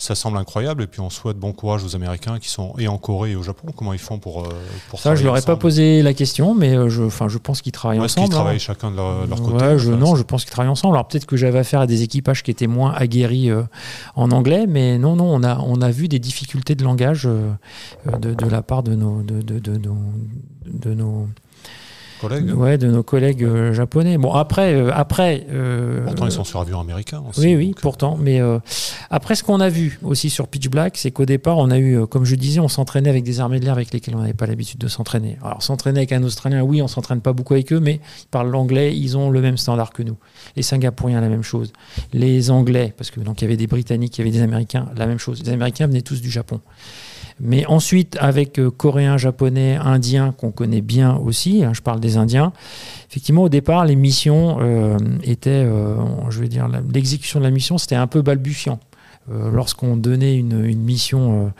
ça 0.00 0.14
semble 0.14 0.38
incroyable. 0.38 0.82
Et 0.82 0.86
puis 0.86 1.00
on 1.00 1.10
souhaite 1.10 1.36
bon 1.36 1.52
courage 1.52 1.84
aux 1.84 1.94
Américains 1.94 2.38
qui 2.38 2.48
sont 2.48 2.72
et 2.78 2.88
en 2.88 2.96
Corée 2.96 3.32
et 3.32 3.36
au 3.36 3.42
Japon. 3.42 3.68
Comment 3.76 3.92
ils 3.92 3.98
font 3.98 4.18
pour, 4.18 4.44
euh, 4.44 4.48
pour 4.88 4.98
ça 4.98 5.14
Je 5.14 5.22
leur 5.24 5.36
ai 5.36 5.42
pas 5.42 5.56
posé 5.56 6.02
la 6.02 6.14
question, 6.14 6.54
mais 6.54 6.74
euh, 6.74 6.88
je, 6.88 7.02
enfin, 7.02 7.28
je 7.28 7.36
pense 7.36 7.60
qu'ils 7.60 7.72
travaillent 7.72 8.00
ensemble. 8.00 8.24
Est-ce 8.24 8.30
qu'ils 8.30 8.34
travaillent 8.34 8.56
hein. 8.56 8.58
chacun 8.58 8.90
de 8.90 8.96
leur, 8.96 9.42
côté 9.42 9.78
je, 9.78 9.92
Non, 9.92 10.16
je 10.16 10.22
pense 10.22 10.44
qu'ils 10.44 10.52
travaillent 10.52 10.70
ensemble. 10.70 10.96
Alors 10.96 11.06
peut-être 11.06 11.26
que 11.26 11.36
j'avais 11.36 11.58
affaire 11.58 11.80
à 11.80 11.86
des 11.86 12.02
équipages 12.02 12.42
qui 12.42 12.50
étaient 12.50 12.66
moins 12.66 12.92
aguerris 12.92 13.50
euh, 13.50 13.62
en 14.16 14.30
anglais, 14.30 14.66
mais 14.66 14.98
non, 14.98 15.16
non, 15.16 15.26
on 15.26 15.42
a, 15.42 15.58
on 15.58 15.82
a 15.82 15.90
vu 15.90 16.08
des 16.08 16.18
difficultés 16.18 16.74
de 16.74 16.82
langage 16.82 17.24
de, 17.24 18.34
de, 18.34 18.46
la 18.46 18.62
part 18.62 18.82
de 18.82 18.94
nos, 18.94 19.22
de, 19.22 19.42
de, 19.42 19.58
de 19.58 20.94
nos, 20.94 21.28
Ouais, 22.28 22.78
de 22.78 22.86
nos 22.88 23.02
collègues 23.02 23.44
euh, 23.44 23.72
japonais. 23.72 24.18
Bon, 24.18 24.32
après. 24.32 24.74
Euh, 24.74 24.90
après 24.92 25.46
euh, 25.50 26.04
pourtant, 26.04 26.26
ils 26.26 26.32
sont 26.32 26.44
sur 26.44 26.60
avion 26.60 26.80
américain 26.80 27.22
aussi. 27.28 27.40
Oui, 27.40 27.56
oui, 27.56 27.74
pourtant. 27.80 28.16
Mais 28.20 28.40
après, 29.10 29.34
ce 29.34 29.42
qu'on 29.42 29.60
a 29.60 29.68
vu 29.68 29.98
aussi 30.02 30.30
sur 30.30 30.48
Pitch 30.48 30.68
Black, 30.68 30.96
c'est 30.96 31.10
qu'au 31.10 31.24
départ, 31.24 31.58
on 31.58 31.70
a 31.70 31.78
eu, 31.78 32.06
comme 32.06 32.24
je 32.24 32.34
disais, 32.34 32.60
on 32.60 32.68
s'entraînait 32.68 33.10
avec 33.10 33.24
des 33.24 33.40
armées 33.40 33.60
de 33.60 33.64
l'air 33.64 33.74
avec 33.74 33.92
lesquelles 33.92 34.14
on 34.16 34.20
n'avait 34.20 34.34
pas 34.34 34.46
l'habitude 34.46 34.78
de 34.78 34.88
s'entraîner. 34.88 35.38
Alors, 35.42 35.62
s'entraîner 35.62 36.00
avec 36.00 36.12
un 36.12 36.22
Australien, 36.22 36.62
oui, 36.62 36.82
on 36.82 36.88
s'entraîne 36.88 37.20
pas 37.20 37.32
beaucoup 37.32 37.54
avec 37.54 37.72
eux, 37.72 37.80
mais 37.80 38.00
ils 38.22 38.28
parlent 38.30 38.50
l'anglais, 38.50 38.96
ils 38.96 39.16
ont 39.16 39.30
le 39.30 39.40
même 39.40 39.56
standard 39.56 39.92
que 39.92 40.02
nous. 40.02 40.16
Les 40.56 40.62
Singapouriens, 40.62 41.20
la 41.20 41.28
même 41.28 41.42
chose. 41.42 41.72
Les 42.12 42.50
Anglais, 42.50 42.92
parce 42.96 43.10
que 43.10 43.20
donc 43.20 43.40
il 43.40 43.44
y 43.44 43.46
avait 43.46 43.56
des 43.56 43.66
Britanniques, 43.66 44.18
il 44.18 44.20
y 44.20 44.22
avait 44.22 44.36
des 44.36 44.42
Américains, 44.42 44.88
la 44.96 45.06
même 45.06 45.18
chose. 45.18 45.42
Les 45.42 45.52
Américains 45.52 45.86
venaient 45.86 46.02
tous 46.02 46.20
du 46.20 46.30
Japon. 46.30 46.60
Mais 47.40 47.64
ensuite, 47.66 48.16
avec 48.20 48.58
euh, 48.58 48.70
Coréens, 48.70 49.16
Japonais, 49.16 49.76
Indiens, 49.76 50.32
qu'on 50.36 50.50
connaît 50.50 50.82
bien 50.82 51.16
aussi, 51.16 51.64
hein, 51.64 51.72
je 51.72 51.80
parle 51.80 51.98
des 51.98 52.18
Indiens, 52.18 52.52
effectivement, 53.08 53.44
au 53.44 53.48
départ, 53.48 53.86
les 53.86 53.96
missions 53.96 54.58
euh, 54.60 54.98
étaient, 55.22 55.64
euh, 55.64 55.96
je 56.28 56.40
veux 56.40 56.48
dire, 56.48 56.68
l'exécution 56.92 57.40
de 57.40 57.44
la 57.44 57.50
mission, 57.50 57.78
c'était 57.78 57.96
un 57.96 58.06
peu 58.06 58.22
balbutiant. 58.22 58.78
Lorsqu'on 59.52 59.96
donnait 59.96 60.36
une, 60.36 60.64
une 60.64 60.82
mission 60.82 61.52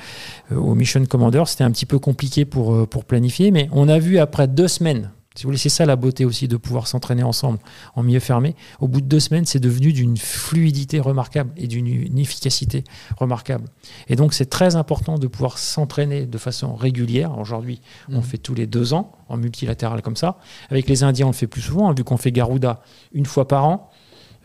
au 0.51 0.75
Mission 0.75 1.05
Commander, 1.05 1.45
c'était 1.47 1.63
un 1.63 1.71
petit 1.71 1.87
peu 1.87 2.01
compliqué 2.01 2.45
pour, 2.45 2.89
pour 2.89 3.05
planifier, 3.05 3.53
mais 3.53 3.69
on 3.71 3.87
a 3.87 4.01
vu 4.01 4.19
après 4.19 4.49
deux 4.49 4.67
semaines 4.67 5.11
si 5.37 5.45
vous 5.45 5.49
voulez, 5.49 5.59
c'est 5.59 5.69
ça 5.69 5.87
la 5.87 5.95
beauté 5.95 6.25
aussi 6.25 6.49
de 6.49 6.57
pouvoir 6.57 6.89
s'entraîner 6.89 7.23
ensemble 7.23 7.61
en 7.95 8.03
milieu 8.03 8.19
fermé. 8.19 8.57
Au 8.81 8.89
bout 8.89 9.01
de 9.01 9.07
deux 9.07 9.21
semaines, 9.21 9.47
c'est 9.47 9.61
devenu 9.61 9.93
d'une 9.93 10.17
fluidité 10.17 10.99
remarquable 10.99 11.53
et 11.57 11.69
d'une 11.69 12.19
efficacité 12.19 12.83
remarquable. 13.17 13.69
Et 14.09 14.17
donc, 14.17 14.35
c'est 14.35 14.51
très 14.51 14.75
important 14.75 15.19
de 15.19 15.29
pouvoir 15.29 15.59
s'entraîner 15.59 16.27
de 16.27 16.39
façon 16.39 16.75
régulière. 16.75 17.39
Aujourd'hui, 17.39 17.81
on 18.09 18.19
mmh. 18.19 18.23
fait 18.23 18.39
tous 18.39 18.55
les 18.55 18.67
deux 18.67 18.93
ans 18.93 19.13
en 19.29 19.37
multilatéral 19.37 20.03
comme 20.03 20.17
ça. 20.17 20.39
Avec 20.69 20.89
les 20.89 21.05
Indiens, 21.05 21.27
on 21.27 21.31
le 21.31 21.35
fait 21.35 21.47
plus 21.47 21.63
souvent, 21.63 21.89
hein, 21.89 21.95
vu 21.97 22.03
qu'on 22.03 22.17
fait 22.17 22.33
Garuda 22.33 22.83
une 23.13 23.27
fois 23.27 23.47
par 23.47 23.65
an. 23.67 23.91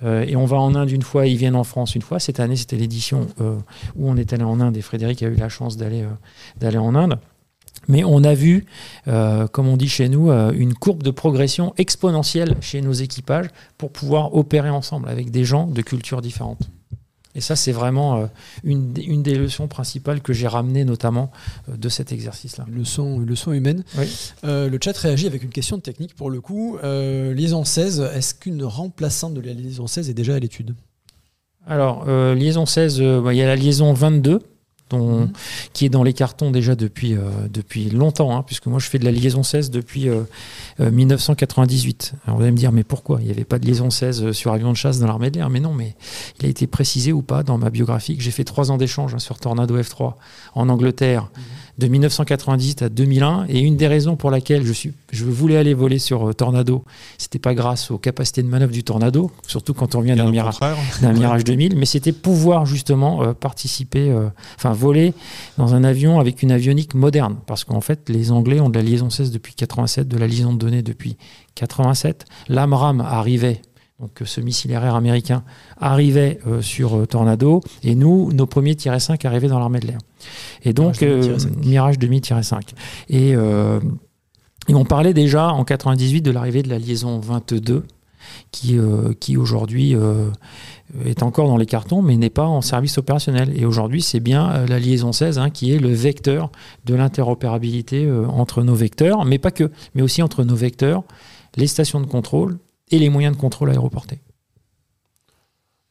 Euh, 0.04 0.24
et 0.28 0.36
on 0.36 0.46
va 0.46 0.58
en 0.58 0.76
Inde 0.76 0.92
une 0.92 1.02
fois, 1.02 1.26
ils 1.26 1.38
viennent 1.38 1.56
en 1.56 1.64
France 1.64 1.96
une 1.96 2.02
fois. 2.02 2.20
Cette 2.20 2.40
année, 2.40 2.56
c'était 2.56 2.76
l'édition 2.76 3.28
euh, 3.42 3.58
où 3.96 4.10
on 4.10 4.18
est 4.18 4.34
allé 4.34 4.44
en 4.44 4.60
Inde 4.60 4.78
et 4.78 4.82
Frédéric 4.82 5.24
a 5.24 5.28
eu 5.28 5.36
la 5.36 5.50
chance 5.50 5.78
d'aller 5.78 6.04
euh, 6.04 6.10
d'aller 6.58 6.78
en 6.78 6.96
Inde. 6.96 7.18
Mais 7.88 8.04
on 8.04 8.24
a 8.24 8.34
vu, 8.34 8.66
euh, 9.08 9.48
comme 9.48 9.68
on 9.68 9.78
dit 9.78 9.88
chez 9.90 10.10
nous, 10.10 10.32
euh, 10.32 10.52
une 10.56 10.74
courbe 10.74 11.04
de 11.04 11.12
progression 11.12 11.74
exponentielle 11.78 12.56
chez 12.62 12.82
nos 12.82 12.94
équipages 12.94 13.48
pour 13.78 13.92
pouvoir 13.92 14.34
opérer 14.36 14.70
ensemble 14.70 15.10
avec 15.10 15.32
des 15.32 15.46
gens 15.46 15.68
de 15.68 15.82
cultures 15.82 16.22
différentes. 16.22 16.70
Et 17.38 17.42
ça, 17.42 17.58
c'est 17.58 17.74
vraiment 17.74 18.16
euh, 18.16 18.26
une, 18.64 18.94
des- 18.94 19.02
une 19.04 19.22
des 19.22 19.36
leçons 19.36 19.68
principales 19.68 20.22
que 20.22 20.32
j'ai 20.32 20.48
ramenées 20.48 20.86
notamment 20.86 21.32
de 21.68 21.90
cet 21.90 22.12
exercice-là. 22.14 22.66
Leçon, 22.72 23.20
leçon 23.20 23.52
humaine. 23.52 23.84
Oui. 23.98 24.08
Le 24.44 24.78
chat 24.82 24.96
réagit 24.98 25.28
avec 25.28 25.44
une 25.44 25.50
question 25.50 25.76
de 25.76 25.82
technique 25.82 26.16
pour 26.16 26.30
le 26.30 26.40
coup. 26.40 26.78
Liaison 26.82 27.66
16, 27.66 28.10
est-ce 28.16 28.36
qu'une 28.36 28.64
remplaçante 28.64 29.34
de 29.34 29.42
la 29.42 29.52
liaison 29.54 29.86
16 29.86 30.10
est 30.10 30.14
déjà 30.14 30.36
à 30.36 30.40
l'étude? 30.40 30.76
Alors, 31.68 32.06
liaison 32.36 32.66
16, 32.66 33.02
euh, 33.02 33.22
bah, 33.22 33.34
il 33.34 33.38
y 33.38 33.42
a 33.42 33.48
la 33.48 33.56
liaison 33.56 33.92
22, 33.92 34.40
dont, 34.90 35.22
Mhm. 35.22 35.32
qui 35.74 35.86
est 35.86 35.90
dans 35.90 36.04
les 36.04 36.14
cartons 36.14 36.52
déjà 36.52 36.76
depuis, 36.76 37.16
euh, 37.16 37.22
depuis 37.52 37.90
longtemps, 37.90 38.36
hein, 38.38 38.44
puisque 38.46 38.68
moi 38.68 38.80
je 38.80 38.88
fais 38.88 39.00
de 39.00 39.06
la 39.06 39.12
liaison 39.12 39.42
16 39.44 39.72
depuis 39.72 40.10
euh, 40.10 40.22
euh, 40.80 40.92
1998. 40.92 42.14
Alors 42.26 42.38
vous 42.38 42.44
allez 42.44 42.52
me 42.52 42.58
dire, 42.58 42.72
mais 42.72 42.84
pourquoi? 42.84 43.20
Il 43.22 43.26
n'y 43.26 43.32
avait 43.32 43.44
pas 43.46 43.58
de 43.60 43.66
liaison 43.66 43.90
16 43.90 44.32
sur 44.32 44.52
avion 44.54 44.72
de 44.72 44.78
chasse 44.78 45.00
dans 45.00 45.08
l'armée 45.08 45.32
de 45.32 45.38
l'air 45.38 45.50
Mais 45.50 45.60
non, 45.60 45.74
mais 45.74 45.96
il 46.40 46.46
a 46.46 46.50
été 46.50 46.68
précisé 46.68 47.12
ou 47.14 47.22
pas 47.22 47.44
dans 47.44 47.58
ma 47.58 47.70
biographie 47.70 48.16
que 48.16 48.24
j'ai 48.24 48.32
fait 48.32 48.44
trois 48.44 48.72
ans 48.72 48.78
d'échange 48.78 49.14
hein, 49.16 49.20
sur 49.20 49.40
Tornado 49.40 49.78
F3 49.78 50.14
en 50.54 50.70
Angleterre 50.70 51.30
de 51.78 51.88
1998 51.88 52.82
à 52.84 52.90
2001. 52.90 53.46
Et 53.50 53.60
une 53.60 53.78
des 53.78 53.88
raisons 53.88 54.16
pour 54.16 54.32
laquelle 54.32 54.66
je, 54.66 54.74
suis, 54.74 54.94
je 55.12 55.26
voulais 55.26 55.58
aller 55.58 55.74
voler 55.74 56.00
sur 56.00 56.30
euh, 56.30 56.34
Tornado, 56.34 56.84
c'était 57.18 57.40
pas 57.40 57.54
grâce 57.54 57.92
aux 57.92 57.98
capacités 57.98 58.44
de 58.44 58.48
manœuvre 58.48 58.72
du 58.72 58.84
Tornado, 58.84 59.32
surtout 59.48 59.74
quand 59.74 59.96
on 59.96 60.02
vient 60.02 60.16
d'un 60.16 60.30
Mirage 60.30 60.56
Mirage 61.02 61.44
2000, 61.44 61.76
mais 61.76 61.86
c'était 61.86 62.12
pouvoir 62.12 62.66
justement 62.66 63.24
euh, 63.24 63.34
participer, 63.34 64.10
euh, 64.10 64.30
enfin 64.58 64.74
voler 64.74 65.14
dans 65.58 65.74
un 65.74 65.84
avion 65.84 66.20
avec 66.20 66.44
une 66.44 66.52
avionique 66.52 66.94
moderne. 66.94 67.38
Parce 67.46 67.64
qu'en 67.64 67.82
fait, 67.82 68.10
les 68.10 68.32
Anglais 68.32 68.60
ont 68.60 68.70
de 68.70 68.78
la 68.78 68.84
liaison 68.84 69.10
16 69.10 69.32
depuis 69.32 69.54
87, 69.54 70.08
de 70.08 70.18
la 70.18 70.28
liaison 70.28 70.54
de 70.54 70.60
données 70.60 70.82
depuis 70.82 71.18
87. 71.56 72.26
L'AMRAM 72.50 73.02
arrivait, 73.02 73.62
donc 74.00 74.22
euh, 74.22 74.26
ce 74.26 74.42
missile 74.42 74.72
aérien 74.74 74.96
américain 74.96 75.44
arrivait 75.80 76.40
euh, 76.48 76.62
sur 76.62 76.98
euh, 76.98 77.06
Tornado, 77.06 77.62
et 77.84 77.96
nous, 77.96 78.32
nos 78.34 78.46
premiers 78.46 78.76
tirés 78.76 79.00
5 79.00 79.24
arrivaient 79.26 79.48
dans 79.48 79.60
l'armée 79.60 79.80
de 79.80 79.88
l'air. 79.88 80.00
Et 80.64 80.74
donc, 80.74 81.02
Mirage 81.02 81.26
2000-5. 81.28 81.48
euh, 81.48 81.66
Mirage 81.66 82.00
2000-5. 82.00 82.62
Et, 83.10 83.30
et 84.68 84.74
on 84.76 84.86
parlait 84.86 85.14
déjà 85.14 85.50
en 85.50 85.64
98 85.64 86.22
de 86.22 86.32
l'arrivée 86.32 86.64
de 86.64 86.70
la 86.70 86.80
liaison 86.80 87.20
22, 87.20 87.84
qui, 88.52 88.78
qui 89.20 89.38
aujourd'hui 89.38 89.96
est 91.06 91.24
encore 91.24 91.48
dans 91.48 91.58
les 91.58 91.66
cartons, 91.68 92.02
mais 92.02 92.16
n'est 92.16 92.30
pas 92.30 92.46
en 92.46 92.62
service 92.62 92.98
opérationnel. 92.98 93.54
Et 93.56 93.66
aujourd'hui, 93.66 94.02
c'est 94.02 94.20
bien 94.20 94.66
la 94.66 94.80
liaison 94.80 95.12
16 95.12 95.38
hein, 95.38 95.50
qui 95.50 95.72
est 95.72 95.80
le 95.80 95.94
vecteur 95.94 96.52
de 96.86 96.96
l'interopérabilité 96.96 98.06
euh, 98.06 98.26
entre 98.28 98.64
nos 98.64 98.76
vecteurs, 98.76 99.26
mais 99.26 99.38
pas 99.38 99.52
que, 99.52 99.72
mais 99.94 100.02
aussi 100.02 100.22
entre 100.22 100.44
nos 100.44 100.56
vecteurs, 100.56 101.04
les 101.56 101.68
stations 101.68 102.02
de 102.02 102.06
contrôle 102.06 102.58
et 102.92 103.00
les 103.00 103.10
moyens 103.10 103.36
de 103.36 103.42
contrôle 103.42 103.70
aéroportés. 103.72 104.22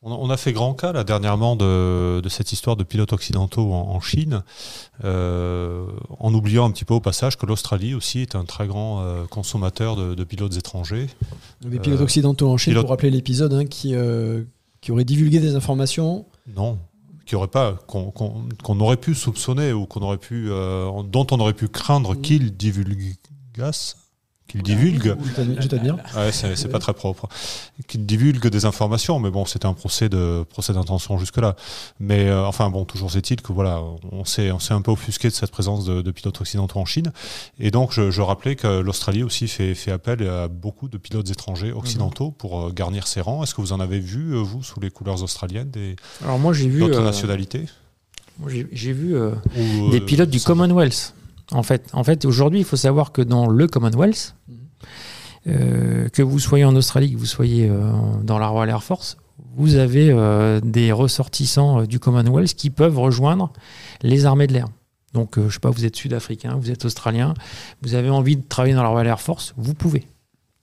On 0.07 0.29
a, 0.29 0.37
fait 0.37 0.53
grand 0.53 0.75
cas 0.75 0.93
là 0.93 1.03
dernièrement 1.03 1.57
de, 1.57 2.21
de 2.23 2.29
cette 2.29 2.53
histoire 2.53 2.77
de 2.77 2.85
pilotes 2.85 3.15
occidentaux 3.15 3.73
en, 3.73 3.89
en 3.89 4.01
Chine, 4.01 4.43
euh, 5.03 5.87
en 6.21 6.35
oubliant 6.35 6.67
un 6.67 6.71
petit 6.73 6.85
peu 6.85 6.93
au 6.93 7.01
passage 7.01 7.39
que 7.39 7.47
l'Australie 7.47 7.95
aussi 7.95 8.21
est 8.21 8.35
un 8.35 8.45
très 8.45 8.67
grand 8.67 9.01
euh, 9.01 9.25
consommateur 9.25 9.97
de, 9.97 10.15
de 10.15 10.25
pilotes 10.25 10.59
étrangers. 10.59 11.07
Les 11.63 11.79
pilotes 11.79 12.01
Euh, 12.01 12.05
occidentaux 12.05 12.51
en 12.51 12.59
Chine, 12.59 12.75
pilote- 12.75 12.83
pour 12.83 12.91
rappeler 12.91 13.11
l'épisode, 13.11 13.55
hein, 13.55 13.65
qui, 13.65 13.95
euh, 13.95 14.45
qui 14.83 14.93
aurait 14.93 15.07
divulgué 15.07 15.41
des 15.41 15.55
informations. 15.55 16.27
Non, 16.55 16.79
qui 17.25 17.35
aurait 17.35 17.49
pas, 17.49 17.73
qu'on 17.87 18.11
qu'on- 18.11 18.47
qu'on 18.63 18.81
aurait 18.81 18.99
pu 18.99 19.15
soupçonner 19.15 19.73
ou 19.73 19.87
qu'on 19.87 20.03
aurait 20.03 20.19
pu, 20.19 20.49
euh, 20.51 21.03
dont 21.05 21.27
on 21.31 21.41
aurait 21.41 21.55
pu 21.55 21.69
craindre 21.69 22.15
qu'ils 22.15 22.55
divulgassent, 22.55 23.97
Je 25.25 25.33
t'admire- 25.33 25.63
Je 25.63 25.69
t'admire. 25.69 25.97
Ouais, 26.17 26.31
c'est 26.33 26.69
pas 26.69 26.79
très 26.79 26.93
propre. 26.93 27.29
Qu'ils 27.89 28.07
divulguent 28.07 28.49
des 28.49 28.67
informations, 28.67 29.19
mais 29.19 29.31
bon, 29.31 29.45
c'était 29.47 29.67
un 29.67 29.73
procès 29.73 30.09
de 30.09 30.45
procès 30.49 30.73
d'intention 30.73 31.19
jusque-là. 31.19 31.57
Mais 31.99 32.29
euh, 32.29 32.47
enfin 32.47 32.71
bon, 32.71 32.85
toujours 32.85 33.15
est-il 33.17 33.43
que 33.43 33.53
voilà, 33.53 33.81
on 34.13 34.25
s'est 34.25 34.53
on 34.53 34.61
s'est 34.61 34.75
un 34.75 34.81
peu 34.83 34.93
offusqué 34.93 35.29
de 35.29 35.33
cette 35.35 35.51
présence 35.51 35.85
de, 35.85 36.03
de 36.03 36.11
pilotes 36.13 36.41
occidentaux 36.41 36.79
en 36.79 36.85
Chine, 36.85 37.11
et 37.59 37.71
donc 37.71 37.93
je, 37.93 38.11
je 38.13 38.21
rappelais 38.23 38.55
que 38.55 38.81
l'Australie 38.81 39.23
aussi 39.25 39.49
fait, 39.49 39.75
fait 39.75 39.91
appel 39.91 40.27
à 40.29 40.47
beaucoup 40.49 40.89
de 40.89 40.99
pilotes 40.99 41.29
étrangers 41.31 41.73
occidentaux 41.73 42.31
pour 42.31 42.61
euh, 42.69 42.71
garnir 42.73 43.07
ses 43.09 43.21
rangs. 43.23 43.43
Est-ce 43.43 43.55
que 43.55 43.61
vous 43.61 43.73
en 43.73 43.81
avez 43.81 43.99
vu 43.99 44.35
euh, 44.35 44.39
vous 44.39 44.63
sous 44.63 44.79
les 44.79 44.91
couleurs 44.91 45.23
australiennes 45.23 45.71
des 45.71 45.97
Alors 46.23 46.39
moi, 46.39 46.53
j'ai 46.53 46.69
vu, 46.69 46.79
d'autres 46.81 47.01
euh, 47.01 47.05
nationalités? 47.05 47.65
j'ai 48.49 48.93
vu 48.93 49.17
euh, 49.17 49.33
Ou, 49.57 49.91
des 49.91 50.01
euh, 50.01 50.05
pilotes 50.05 50.31
du 50.31 50.39
ça- 50.39 50.47
Commonwealth. 50.47 51.15
En 51.53 51.63
fait, 51.63 51.89
en 51.93 52.05
fait 52.05 52.25
aujourd'hui, 52.25 52.61
il 52.61 52.65
faut 52.65 52.77
savoir 52.77 53.13
que 53.13 53.23
dans 53.23 53.47
le 53.49 53.67
Commonwealth, 53.67 54.35
Mhm. 54.49 54.57
euh, 55.49 56.09
que 56.09 56.23
vous 56.23 56.39
soyez 56.39 56.65
en 56.65 56.75
Australie, 56.77 57.13
que 57.13 57.19
vous 57.19 57.27
soyez 57.27 57.69
euh, 57.69 57.91
dans 58.23 58.39
la 58.39 58.47
Royal 58.49 58.71
Air 58.71 58.83
Force, 58.83 59.17
vous 59.57 59.75
avez 59.77 60.11
euh, 60.11 60.61
des 60.63 60.91
ressortissants 60.93 61.83
du 61.85 61.99
Commonwealth 62.01 62.55
qui 62.55 62.71
peuvent 62.71 62.99
rejoindre 62.99 63.53
les 64.03 64.27
armées 64.27 64.47
de 64.47 64.53
l'air. 64.55 64.67
Donc, 65.13 65.39
je 65.39 65.49
sais 65.53 65.61
pas, 65.61 65.71
vous 65.71 65.85
êtes 65.85 65.95
sud-africain, 65.95 66.57
vous 66.61 66.71
êtes 66.73 66.85
australien, 66.85 67.35
vous 67.83 67.95
avez 67.95 68.11
envie 68.11 68.37
de 68.37 68.43
travailler 68.43 68.75
dans 68.75 68.83
la 68.83 68.89
Royal 68.89 69.07
Air 69.07 69.21
Force, 69.21 69.55
vous 69.57 69.75
pouvez. 69.75 70.09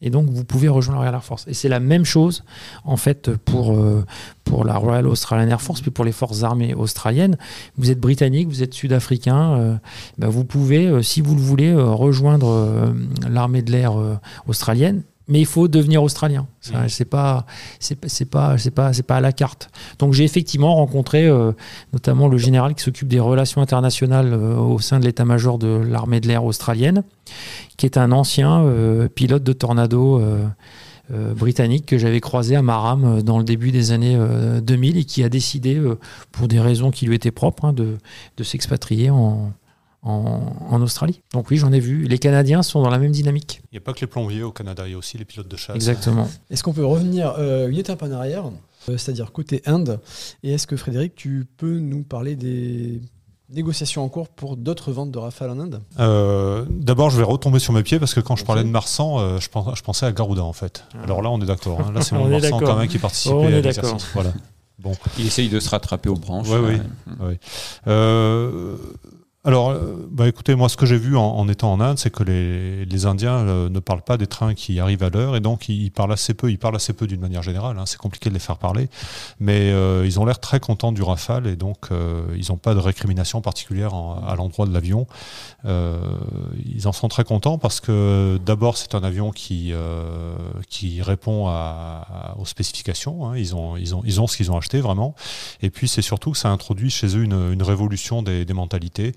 Et 0.02 0.10
donc, 0.10 0.30
vous 0.30 0.44
pouvez 0.44 0.68
rejoindre 0.68 1.00
la 1.00 1.10
Royal 1.10 1.16
Air 1.16 1.24
Force. 1.24 1.46
Et 1.48 1.54
c'est 1.54 1.70
la 1.70 1.80
même 1.80 2.06
chose, 2.06 2.44
en 2.84 2.98
fait, 2.98 3.36
pour, 3.36 3.74
euh, 3.74 4.06
pour 4.44 4.66
la 4.66 4.76
Royal 4.76 5.08
Australian 5.08 5.48
Air 5.48 5.62
Force, 5.62 5.82
puis 5.82 5.92
pour 5.92 6.06
les 6.06 6.12
forces 6.12 6.44
armées 6.44 6.74
australiennes. 6.74 7.38
Vous 7.78 7.92
êtes 7.92 8.00
britannique, 8.00 8.48
vous 8.48 8.64
êtes 8.64 8.74
sud-africain, 8.74 9.54
euh, 9.54 9.76
ben, 10.18 10.28
vous 10.28 10.44
pouvez, 10.44 10.88
euh, 10.88 11.02
si 11.02 11.22
vous 11.22 11.36
le 11.36 11.42
voulez, 11.42 11.70
euh, 11.70 11.92
rejoindre 11.92 12.94
l'armée 13.30 13.62
de 13.62 13.72
l'air 13.72 13.94
australienne. 14.48 15.04
Mais 15.28 15.40
il 15.40 15.46
faut 15.46 15.68
devenir 15.68 16.04
australien. 16.04 16.48
Mhm. 16.72 16.90
C'est 16.90 17.06
pas, 17.06 17.46
c'est 17.80 17.96
pas, 17.96 18.10
c'est 18.10 18.72
pas, 18.72 18.94
c'est 18.94 19.04
pas, 19.04 19.16
à 19.16 19.22
la 19.22 19.32
carte. 19.32 19.70
Donc 20.00 20.14
j'ai 20.14 20.24
effectivement 20.24 20.76
rencontré 20.76 21.26
euh, 21.26 21.52
notamment 21.94 22.28
le 22.28 22.38
général 22.38 22.76
qui 22.76 22.84
s'occupe 22.84 23.08
des 23.08 23.20
relations 23.20 23.62
internationales 23.62 24.34
euh, 24.34 24.56
au 24.56 24.80
sein 24.80 25.00
de 25.00 25.06
l'état-major 25.06 25.58
de 25.58 25.68
l'armée 25.68 26.20
de 26.20 26.28
l'air 26.28 26.44
australienne, 26.44 27.04
qui 27.78 27.86
est 27.86 27.98
un 27.98 28.12
ancien 28.12 28.64
euh, 28.64 29.08
pilote 29.08 29.44
de 29.44 29.54
Tornado 29.54 30.22
britannique 31.36 31.86
que 31.86 31.98
j'avais 31.98 32.22
croisé 32.22 32.56
à 32.56 32.62
Maram 32.62 33.22
dans 33.22 33.38
le 33.38 33.44
début 33.44 33.72
des 33.72 33.92
années 33.92 34.16
euh, 34.18 34.62
2000 34.62 34.98
et 34.98 35.04
qui 35.04 35.26
a 35.26 35.30
décidé, 35.30 35.78
pour 36.32 36.48
des 36.48 36.60
raisons 36.60 36.90
qui 36.90 37.06
lui 37.06 37.16
étaient 37.16 37.32
propres, 37.32 37.66
hein, 37.66 37.74
de, 37.74 37.98
de 38.38 38.44
s'expatrier 38.44 39.10
en, 39.10 39.52
en, 40.04 40.42
en 40.70 40.82
Australie. 40.82 41.22
Donc 41.34 41.50
oui, 41.52 41.58
j'en 41.58 41.72
ai 41.72 41.80
vu. 41.80 42.04
Les 42.06 42.18
Canadiens 42.18 42.64
sont 42.64 42.82
dans 42.82 42.90
la 42.90 42.98
même 43.00 43.12
dynamique. 43.12 43.62
Il 43.72 43.76
n'y 43.76 43.78
a 43.78 43.82
pas 43.82 43.94
que 43.94 44.02
les 44.02 44.08
plombiers 44.08 44.44
au 44.44 44.52
Canada, 44.52 44.84
il 44.88 44.92
y 44.92 44.96
a 44.96 44.98
aussi 44.98 45.18
les 45.18 45.26
pilotes 45.26 45.48
de 45.48 45.58
chasse. 45.58 45.76
Exactement. 45.76 46.28
Est-ce 46.50 46.64
qu'on 46.64 46.74
peut 46.74 46.86
revenir 46.86 47.36
euh, 47.38 47.68
une 47.70 47.78
étape 47.78 48.02
en 48.04 48.12
arrière, 48.12 48.46
euh, 48.90 48.98
c'est-à-dire 48.98 49.32
côté 49.32 49.62
Inde 49.66 50.00
Et 50.44 50.54
est-ce 50.54 50.66
que 50.68 50.76
Frédéric, 50.76 51.16
tu 51.16 51.46
peux 51.58 51.78
nous 51.80 52.04
parler 52.04 52.36
des 52.36 53.00
négociations 53.54 54.02
en 54.04 54.08
cours 54.10 54.30
pour 54.30 54.56
d'autres 54.58 54.92
ventes 54.92 55.12
de 55.12 55.20
Rafale 55.20 55.52
en 55.52 55.60
Inde? 55.60 55.82
Euh, 56.00 56.66
D'abord, 56.70 57.10
je 57.12 57.18
vais 57.18 57.24
retomber 57.24 57.60
sur 57.60 57.74
mes 57.74 57.84
pieds 57.84 58.00
parce 58.00 58.14
que 58.14 58.22
quand 58.22 58.36
je 58.36 58.46
parlais 58.46 58.64
de 58.64 58.70
Marsan, 58.70 59.20
euh, 59.20 59.40
je, 59.40 59.50
pense- 59.50 59.76
je 59.78 59.82
pensais 59.84 60.06
à 60.06 60.12
Garuda 60.12 60.44
en 60.44 60.54
fait. 60.54 60.84
Ah. 60.96 61.04
Alors 61.04 61.22
là, 61.22 61.30
on 61.30 61.40
est 61.42 61.46
d'accord. 61.46 61.80
hein. 61.82 61.92
Là, 61.94 62.02
c'est 62.02 62.16
On 62.16 62.20
mon 62.24 62.30
Marsan 62.30 62.60
quand 62.60 62.78
même 62.78 62.88
qui 62.88 62.98
participait 62.98 63.36
Oh, 63.36 63.42
on 63.42 63.50
est 63.50 63.58
à 63.58 63.62
d'accord. 63.62 63.84
l'exercice. 63.84 64.08
Voilà. 64.14 64.34
Bon. 64.80 64.94
Il 65.20 65.28
essaye 65.28 65.48
de 65.48 65.60
se 65.60 65.70
rattraper 65.70 66.10
aux 66.10 66.16
branches. 66.16 66.50
Ouais, 66.50 66.58
oui. 66.60 66.78
Euh, 67.20 67.36
Euh, 67.86 68.78
alors, 69.44 69.72
euh, 69.72 70.08
bah, 70.12 70.28
écoutez, 70.28 70.54
moi, 70.54 70.70
ce 70.70 70.78
que 70.78 70.86
j'ai 70.86 71.00
vu 71.00 71.18
en, 71.18 71.48
étant 71.50 71.74
en 71.74 71.80
Inde, 71.80 71.98
c'est 71.98 72.12
que 72.12 72.22
les, 72.22 73.06
Indiens 73.08 73.38
euh, 73.38 73.70
ne 73.70 73.80
parlent 73.80 74.04
pas 74.04 74.18
des 74.18 74.28
trains 74.28 74.54
qui 74.54 74.80
arrivent 74.80 75.02
à 75.02 75.10
l'heure, 75.10 75.36
et 75.36 75.40
donc 75.40 75.68
ils, 75.68 75.90
parlent 75.90 76.14
assez 76.14 76.36
peu. 76.36 76.52
Ils 76.52 76.60
parlent 76.60 76.76
assez 76.76 76.94
peu 76.94 77.08
d'une 77.08 77.20
manière 77.20 77.42
générale. 77.42 77.80
hein. 77.80 77.88
C'est 77.88 77.98
compliqué 77.98 78.30
de 78.30 78.36
les 78.36 78.40
faire 78.40 78.58
parler, 78.58 78.88
mais 79.40 79.72
euh, 79.72 80.06
ils 80.06 80.20
ont 80.20 80.26
l'air 80.26 80.40
très 80.40 80.60
contents 80.60 80.92
du 80.92 81.02
Rafale, 81.02 81.48
et 81.48 81.56
donc 81.56 81.90
ils 82.38 82.46
n'ont 82.50 82.58
pas 82.58 82.76
de 82.76 82.80
récrimination 82.80 83.42
particulière 83.42 83.96
en- 83.96 84.24
à 84.24 84.36
l'endroit 84.36 84.68
de 84.68 84.74
l'avion. 84.74 85.08
Ils 85.66 86.88
en 86.88 86.92
sont 86.92 87.08
très 87.08 87.24
contents 87.24 87.58
parce 87.58 87.80
que 87.80 88.40
d'abord, 88.46 88.78
c'est 88.78 88.94
un 88.94 89.04
avion 89.04 89.32
qui 89.32 89.74
qui 90.70 91.02
répond 91.02 91.48
à, 91.48 92.36
aux 92.38 92.46
spécifications. 92.46 93.28
hein. 93.28 93.38
Ils 93.38 93.56
ont 93.56 93.76
ils 93.76 93.96
ont 93.96 94.04
ils 94.06 94.22
ont 94.22 94.28
ce 94.28 94.38
qu'ils 94.38 94.52
ont 94.52 94.58
acheté 94.58 94.82
vraiment. 94.82 95.16
Et 95.64 95.72
puis 95.72 95.88
c'est 95.88 96.04
surtout 96.04 96.32
que 96.32 96.38
ça 96.38 96.50
introduit 96.50 96.92
chez 96.92 97.18
eux 97.18 97.24
une, 97.24 97.64
révolution 97.64 98.22
des 98.22 98.46
mentalités. 98.54 99.14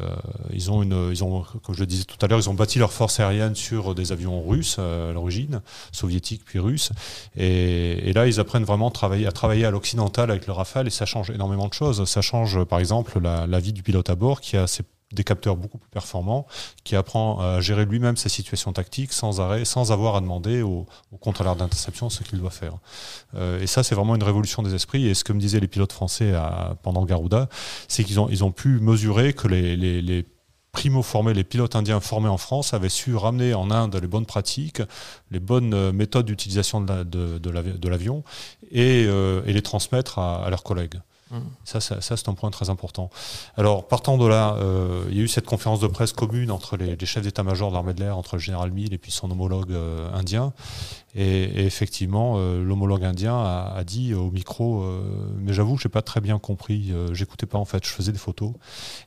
Euh, 0.00 0.14
ils 0.52 0.70
ont 0.70 0.82
une, 0.82 1.10
ils 1.10 1.22
ont, 1.24 1.42
comme 1.62 1.74
je 1.74 1.80
le 1.80 1.86
disais 1.86 2.04
tout 2.04 2.16
à 2.24 2.28
l'heure, 2.28 2.38
ils 2.38 2.50
ont 2.50 2.54
bâti 2.54 2.78
leur 2.78 2.92
force 2.92 3.20
aérienne 3.20 3.54
sur 3.54 3.94
des 3.94 4.12
avions 4.12 4.42
russes 4.42 4.76
euh, 4.78 5.10
à 5.10 5.12
l'origine, 5.12 5.60
soviétiques 5.92 6.44
puis 6.44 6.58
russes. 6.58 6.90
Et, 7.36 8.12
là, 8.12 8.26
ils 8.26 8.40
apprennent 8.40 8.64
vraiment 8.64 8.88
à 8.88 9.32
travailler 9.32 9.66
à 9.66 9.70
l'occidental 9.70 10.30
avec 10.30 10.46
le 10.46 10.52
Rafale 10.52 10.86
et 10.86 10.90
ça 10.90 11.06
change 11.06 11.30
énormément 11.30 11.68
de 11.68 11.74
choses. 11.74 12.04
Ça 12.04 12.22
change, 12.22 12.64
par 12.64 12.78
exemple, 12.78 13.20
la, 13.20 13.46
la 13.46 13.60
vie 13.60 13.72
du 13.72 13.82
pilote 13.82 14.08
à 14.10 14.14
bord 14.14 14.40
qui 14.40 14.56
a 14.56 14.66
ses 14.66 14.84
des 15.14 15.24
capteurs 15.24 15.56
beaucoup 15.56 15.78
plus 15.78 15.90
performants, 15.90 16.46
qui 16.84 16.96
apprend 16.96 17.40
à 17.40 17.60
gérer 17.60 17.84
lui-même 17.84 18.16
sa 18.16 18.28
situation 18.28 18.72
tactique 18.72 19.12
sans 19.12 19.40
arrêt, 19.40 19.64
sans 19.64 19.92
avoir 19.92 20.16
à 20.16 20.20
demander 20.20 20.62
au, 20.62 20.86
contrôleur 21.20 21.56
d'interception 21.56 22.10
ce 22.10 22.22
qu'il 22.22 22.38
doit 22.38 22.50
faire. 22.50 22.74
Euh, 23.34 23.60
et 23.60 23.66
ça, 23.66 23.82
c'est 23.82 23.94
vraiment 23.94 24.14
une 24.14 24.22
révolution 24.22 24.62
des 24.62 24.74
esprits. 24.74 25.06
Et 25.06 25.14
ce 25.14 25.24
que 25.24 25.32
me 25.32 25.40
disaient 25.40 25.60
les 25.60 25.68
pilotes 25.68 25.92
français 25.92 26.32
pendant 26.82 27.04
Garuda, 27.04 27.48
c'est 27.88 28.04
qu'ils 28.04 28.44
ont, 28.44 28.52
pu 28.52 28.78
mesurer 28.80 29.32
que 29.32 29.48
les, 29.48 29.76
les, 29.76 30.02
les 30.02 30.26
primo-formés, 30.74 31.32
les 31.32 31.44
pilotes 31.44 31.76
indiens 31.76 32.00
formés 32.00 32.28
en 32.28 32.36
France 32.36 32.74
avaient 32.74 32.90
su 32.90 33.14
ramener 33.16 33.54
en 33.54 33.70
Inde 33.70 33.96
les 33.96 34.08
bonnes 34.08 34.26
pratiques, 34.26 34.82
les 35.30 35.40
bonnes 35.40 35.92
méthodes 35.92 36.26
d'utilisation 36.26 36.80
de, 36.82 37.88
l'avion 37.88 38.24
et, 38.70 39.06
euh, 39.06 39.42
et, 39.46 39.52
les 39.52 39.62
transmettre 39.62 40.18
à 40.18 40.50
leurs 40.50 40.64
collègues. 40.64 41.00
Mmh. 41.30 41.38
Ça, 41.64 41.80
ça, 41.80 42.00
c'est 42.00 42.28
un 42.28 42.34
point 42.34 42.50
très 42.50 42.70
important. 42.70 43.10
Alors, 43.56 43.88
partant 43.88 44.18
de 44.18 44.26
là, 44.26 44.56
euh, 44.58 45.04
il 45.08 45.16
y 45.16 45.20
a 45.20 45.22
eu 45.22 45.28
cette 45.28 45.46
conférence 45.46 45.80
de 45.80 45.86
presse 45.86 46.12
commune 46.12 46.50
entre 46.50 46.76
les, 46.76 46.96
chefs 47.06 47.22
d'état-major 47.22 47.70
de 47.70 47.74
l'armée 47.74 47.94
de 47.94 48.00
l'air, 48.00 48.18
entre 48.18 48.36
le 48.36 48.40
général 48.40 48.70
Mille 48.70 48.92
et 48.92 48.98
puis 48.98 49.10
son 49.10 49.30
homologue 49.30 49.72
euh, 49.72 50.12
indien. 50.12 50.52
Et, 51.14 51.44
et 51.44 51.66
effectivement, 51.66 52.34
euh, 52.36 52.62
l'homologue 52.62 53.04
indien 53.04 53.36
a, 53.36 53.72
a, 53.76 53.84
dit 53.84 54.14
au 54.14 54.30
micro, 54.30 54.82
euh, 54.82 55.02
mais 55.38 55.52
j'avoue, 55.52 55.78
j'ai 55.78 55.88
pas 55.88 56.02
très 56.02 56.20
bien 56.20 56.38
compris, 56.38 56.90
euh, 56.90 57.14
j'écoutais 57.14 57.46
pas 57.46 57.58
en 57.58 57.64
fait, 57.64 57.84
je 57.86 57.90
faisais 57.90 58.10
des 58.10 58.18
photos. 58.18 58.52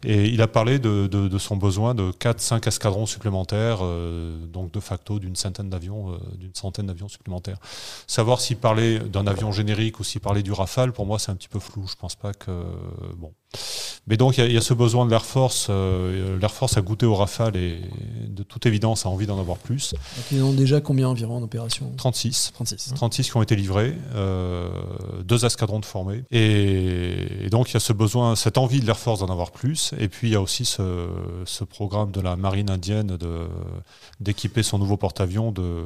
Et 0.05 0.27
il 0.27 0.41
a 0.41 0.47
parlé 0.47 0.79
de, 0.79 1.07
de, 1.07 1.27
de 1.27 1.37
son 1.37 1.57
besoin 1.57 1.95
de 1.95 2.11
4-5 2.11 2.67
escadrons 2.67 3.05
supplémentaires, 3.05 3.79
euh, 3.81 4.45
donc 4.47 4.71
de 4.71 4.79
facto 4.79 5.19
d'une 5.19 5.35
centaine 5.35 5.69
d'avions, 5.69 6.17
d'une 6.37 6.55
centaine 6.55 6.87
d'avions 6.87 7.09
supplémentaires. 7.09 7.59
Savoir 8.07 8.39
s'il 8.39 8.57
parlait 8.57 8.99
d'un 8.99 9.27
avion 9.27 9.51
générique 9.51 9.99
ou 9.99 10.03
s'il 10.03 10.21
parlait 10.21 10.43
du 10.43 10.53
Rafale, 10.53 10.93
pour 10.93 11.05
moi, 11.05 11.19
c'est 11.19 11.31
un 11.31 11.35
petit 11.35 11.49
peu 11.49 11.59
flou. 11.59 11.87
Je 11.87 11.95
pense 11.95 12.15
pas 12.15 12.33
que 12.33 12.51
bon. 13.17 13.33
Mais 14.07 14.15
donc 14.15 14.37
il 14.37 14.45
y, 14.45 14.53
y, 14.53 14.57
a 14.57 14.61
ce 14.61 14.73
besoin 14.73 15.05
de 15.05 15.11
l'Air 15.11 15.25
Force. 15.25 15.67
Euh, 15.69 16.39
L'Air 16.39 16.51
Force 16.51 16.77
a 16.77 16.81
goûté 16.81 17.05
au 17.05 17.15
Rafale 17.15 17.57
et 17.57 17.81
de 18.27 18.43
toute 18.43 18.65
évidence 18.65 19.05
a 19.05 19.09
envie 19.09 19.27
d'en 19.27 19.37
avoir 19.37 19.57
plus. 19.57 19.93
Donc 19.93 20.25
ils 20.31 20.41
ont 20.41 20.53
déjà 20.53 20.79
combien 20.79 21.09
environ 21.09 21.37
en 21.37 21.43
opération? 21.43 21.91
36. 21.97 22.51
36. 22.53 22.93
36 22.95 23.29
qui 23.29 23.37
ont 23.37 23.41
été 23.41 23.57
livrés, 23.57 23.97
euh, 24.15 24.69
deux 25.25 25.45
escadrons 25.45 25.79
de 25.79 25.85
formés. 25.85 26.23
Et, 26.31 27.45
et, 27.45 27.49
donc 27.49 27.69
il 27.71 27.73
y 27.73 27.77
a 27.77 27.81
ce 27.81 27.91
besoin, 27.91 28.35
cette 28.37 28.57
envie 28.57 28.79
de 28.79 28.85
l'Air 28.85 28.97
Force 28.97 29.19
d'en 29.19 29.29
avoir 29.29 29.51
plus. 29.51 29.91
Et 29.99 30.07
puis 30.07 30.29
il 30.29 30.31
y 30.31 30.35
a 30.35 30.41
aussi 30.41 30.63
ce, 30.63 31.07
ce 31.45 31.65
programme 31.65 32.11
de 32.11 32.21
la 32.21 32.37
marine 32.37 32.69
indienne 32.69 33.17
d'équiper 34.21 34.63
son 34.63 34.79
nouveau 34.79 34.95
porte-avions 34.95 35.51
de 35.51 35.83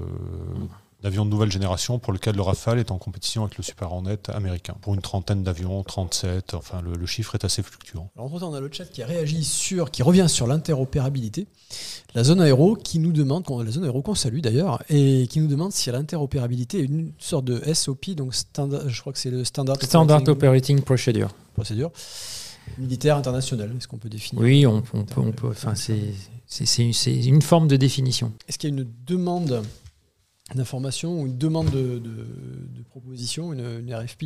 d'avions 1.03 1.26
de 1.26 1.30
nouvelle 1.30 1.52
génération 1.52 1.99
pour 1.99 2.14
lequel 2.14 2.36
le 2.36 2.41
Rafale 2.41 2.80
est 2.80 2.91
en 2.91 2.98
compétition 2.98 3.44
avec 3.44 3.57
le 3.57 3.64
Super 3.64 3.91
Hornet 3.91 4.18
américain. 4.30 4.76
Pour 4.82 4.94
une 4.94 5.02
trentaine 5.02 5.44
d'avions, 5.44 5.84
37, 5.84 6.53
enfin 6.53 6.82
le, 6.82 6.94
le, 6.94 7.06
chiffre 7.06 7.36
est 7.36 7.44
assez 7.44 7.64
fluctuant. 7.64 8.10
Alors 8.15 8.28
entre-temps, 8.28 8.52
on 8.52 8.53
a 8.53 8.60
le 8.60 8.69
chat 8.72 8.86
qui 8.86 9.02
a 9.02 9.06
réagi 9.06 9.44
sur, 9.44 9.91
qui 9.91 10.03
revient 10.03 10.28
sur 10.30 10.48
l'interopérabilité. 10.48 11.48
La 12.14 12.23
zone 12.23 12.41
aéro 12.41 12.76
qui 12.76 12.99
nous 12.99 13.11
demande, 13.11 13.45
la 13.64 13.72
zone 13.72 13.84
aéro 13.84 14.02
qu'on 14.02 14.15
salue 14.15 14.40
d'ailleurs, 14.40 14.84
et 14.90 15.28
qui 15.28 15.40
nous 15.40 15.48
demande 15.48 15.72
si 15.72 15.91
l'interopérabilité 15.91 16.80
est 16.80 16.86
une 16.86 17.14
sorte 17.18 17.45
de 17.45 17.73
SOP, 17.73 18.11
donc 18.11 18.34
standard, 18.36 18.88
je 18.88 19.02
crois 19.02 19.14
que 19.14 19.19
c'est 19.19 19.32
le 19.32 19.44
Standard, 19.44 19.78
standard 19.82 20.22
Operating, 20.22 20.78
operating 20.78 20.82
Procedure. 20.82 21.30
Procédure 21.53 21.91
militaire 22.78 23.18
international, 23.18 23.73
est-ce 23.78 23.88
qu'on 23.88 23.98
peut 23.98 24.10
définir? 24.10 24.44
Oui, 24.44 24.65
on, 24.65 24.84
on 24.94 25.03
peut, 25.03 25.22
on 25.22 25.32
peut. 25.32 25.49
Enfin, 25.49 25.73
c'est 25.76 26.76
une 27.26 27.41
forme 27.41 27.68
de 27.68 27.76
définition. 27.76 28.32
Est-ce 28.48 28.57
qu'il 28.57 28.69
y 28.69 28.73
a 28.73 28.78
une 28.78 28.88
demande 29.06 29.64
d'information 30.56 31.22
ou 31.22 31.28
une 31.28 31.38
demande 31.38 31.69
de, 31.69 31.99
de, 31.99 31.99
de 31.99 32.84
proposition, 32.90 33.53
une, 33.53 33.80
une, 33.80 33.94
RFP, 33.94 34.26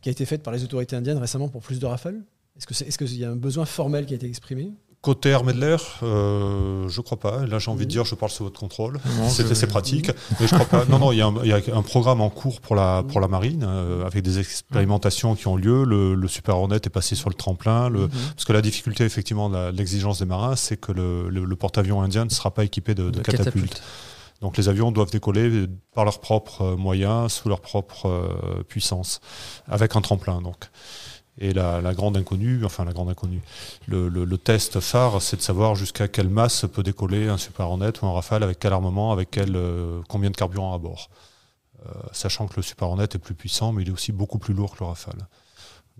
qui 0.00 0.08
a 0.08 0.12
été 0.12 0.24
faite 0.24 0.42
par 0.42 0.52
les 0.52 0.64
autorités 0.64 0.96
indiennes 0.96 1.18
récemment 1.18 1.48
pour 1.48 1.62
plus 1.62 1.78
de 1.78 1.86
rafales 1.86 2.22
Est-ce 2.56 2.66
qu'il 2.66 3.06
est, 3.06 3.14
est 3.14 3.18
y 3.18 3.24
a 3.24 3.30
un 3.30 3.36
besoin 3.36 3.64
formel 3.64 4.06
qui 4.06 4.14
a 4.14 4.16
été 4.16 4.26
exprimé? 4.26 4.72
Côté 5.02 5.32
armée 5.32 5.52
de 5.52 5.58
l'air, 5.58 5.82
euh, 6.04 6.88
je 6.88 7.00
crois 7.00 7.18
pas. 7.18 7.44
Là, 7.44 7.58
j'ai 7.58 7.72
envie 7.72 7.86
de 7.86 7.90
dire, 7.90 8.04
je 8.04 8.14
parle 8.14 8.30
sous 8.30 8.44
votre 8.44 8.60
contrôle. 8.60 9.00
C'est 9.28 9.66
pratique, 9.66 10.10
mmh. 10.10 10.34
mais 10.38 10.46
je 10.46 10.54
crois 10.54 10.64
pas. 10.64 10.84
Non, 10.88 11.00
non, 11.00 11.10
il 11.10 11.18
y, 11.18 11.22
a 11.22 11.26
un, 11.26 11.34
il 11.42 11.48
y, 11.48 11.52
a 11.52 11.60
un 11.76 11.82
programme 11.82 12.20
en 12.20 12.30
cours 12.30 12.60
pour 12.60 12.76
la 12.76 13.02
pour 13.08 13.20
la 13.20 13.26
marine 13.26 13.64
euh, 13.66 14.06
avec 14.06 14.22
des 14.22 14.38
expérimentations 14.38 15.34
qui 15.34 15.48
ont 15.48 15.56
lieu. 15.56 15.82
Le, 15.82 16.14
le, 16.14 16.28
Super 16.28 16.56
Hornet 16.56 16.76
est 16.76 16.88
passé 16.88 17.16
sur 17.16 17.30
le 17.30 17.34
tremplin. 17.34 17.88
Le, 17.88 18.06
mmh. 18.06 18.10
Parce 18.36 18.44
que 18.44 18.52
la 18.52 18.62
difficulté, 18.62 19.02
effectivement, 19.02 19.50
de 19.50 19.76
l'exigence 19.76 20.20
des 20.20 20.24
marins, 20.24 20.54
c'est 20.54 20.76
que 20.76 20.92
le, 20.92 21.28
le 21.30 21.56
porte-avions 21.56 22.00
indien 22.00 22.24
ne 22.24 22.30
sera 22.30 22.52
pas 22.52 22.62
équipé 22.62 22.94
de, 22.94 23.06
de, 23.06 23.10
de 23.10 23.20
catapultes. 23.22 23.54
Catapulte. 23.54 23.82
Donc 24.42 24.56
les 24.56 24.68
avions 24.68 24.90
doivent 24.90 25.10
décoller 25.10 25.66
par 25.94 26.04
leurs 26.04 26.20
propres 26.20 26.74
moyens, 26.74 27.32
sous 27.32 27.48
leur 27.48 27.60
propre 27.60 28.06
euh, 28.06 28.62
puissance, 28.64 29.20
avec 29.66 29.96
un 29.96 30.02
tremplin. 30.02 30.42
Donc. 30.42 30.68
Et 31.38 31.54
la, 31.54 31.94
grande 31.94 32.18
inconnue, 32.18 32.62
enfin 32.64 32.84
la 32.84 32.92
grande 32.92 33.08
inconnue, 33.08 33.40
le, 33.86 34.08
le, 34.08 34.24
le 34.26 34.38
test 34.38 34.80
phare, 34.80 35.22
c'est 35.22 35.36
de 35.36 35.40
savoir 35.40 35.74
jusqu'à 35.74 36.06
quelle 36.06 36.28
masse 36.28 36.66
peut 36.70 36.82
décoller 36.82 37.28
un 37.28 37.38
Super 37.38 37.70
Hornet 37.70 37.92
ou 38.02 38.06
un 38.06 38.12
Rafale, 38.12 38.42
avec 38.42 38.58
quel 38.58 38.74
armement, 38.74 39.12
avec 39.12 39.30
quel, 39.30 39.56
euh, 39.56 40.02
combien 40.08 40.30
de 40.30 40.36
carburant 40.36 40.74
à 40.74 40.78
bord. 40.78 41.08
Euh, 41.86 41.90
sachant 42.12 42.46
que 42.48 42.56
le 42.56 42.62
Super 42.62 42.88
Hornet 42.88 43.04
est 43.04 43.18
plus 43.18 43.34
puissant, 43.34 43.72
mais 43.72 43.82
il 43.82 43.88
est 43.88 43.92
aussi 43.92 44.12
beaucoup 44.12 44.38
plus 44.38 44.52
lourd 44.52 44.72
que 44.72 44.80
le 44.80 44.86
Rafale. 44.86 45.26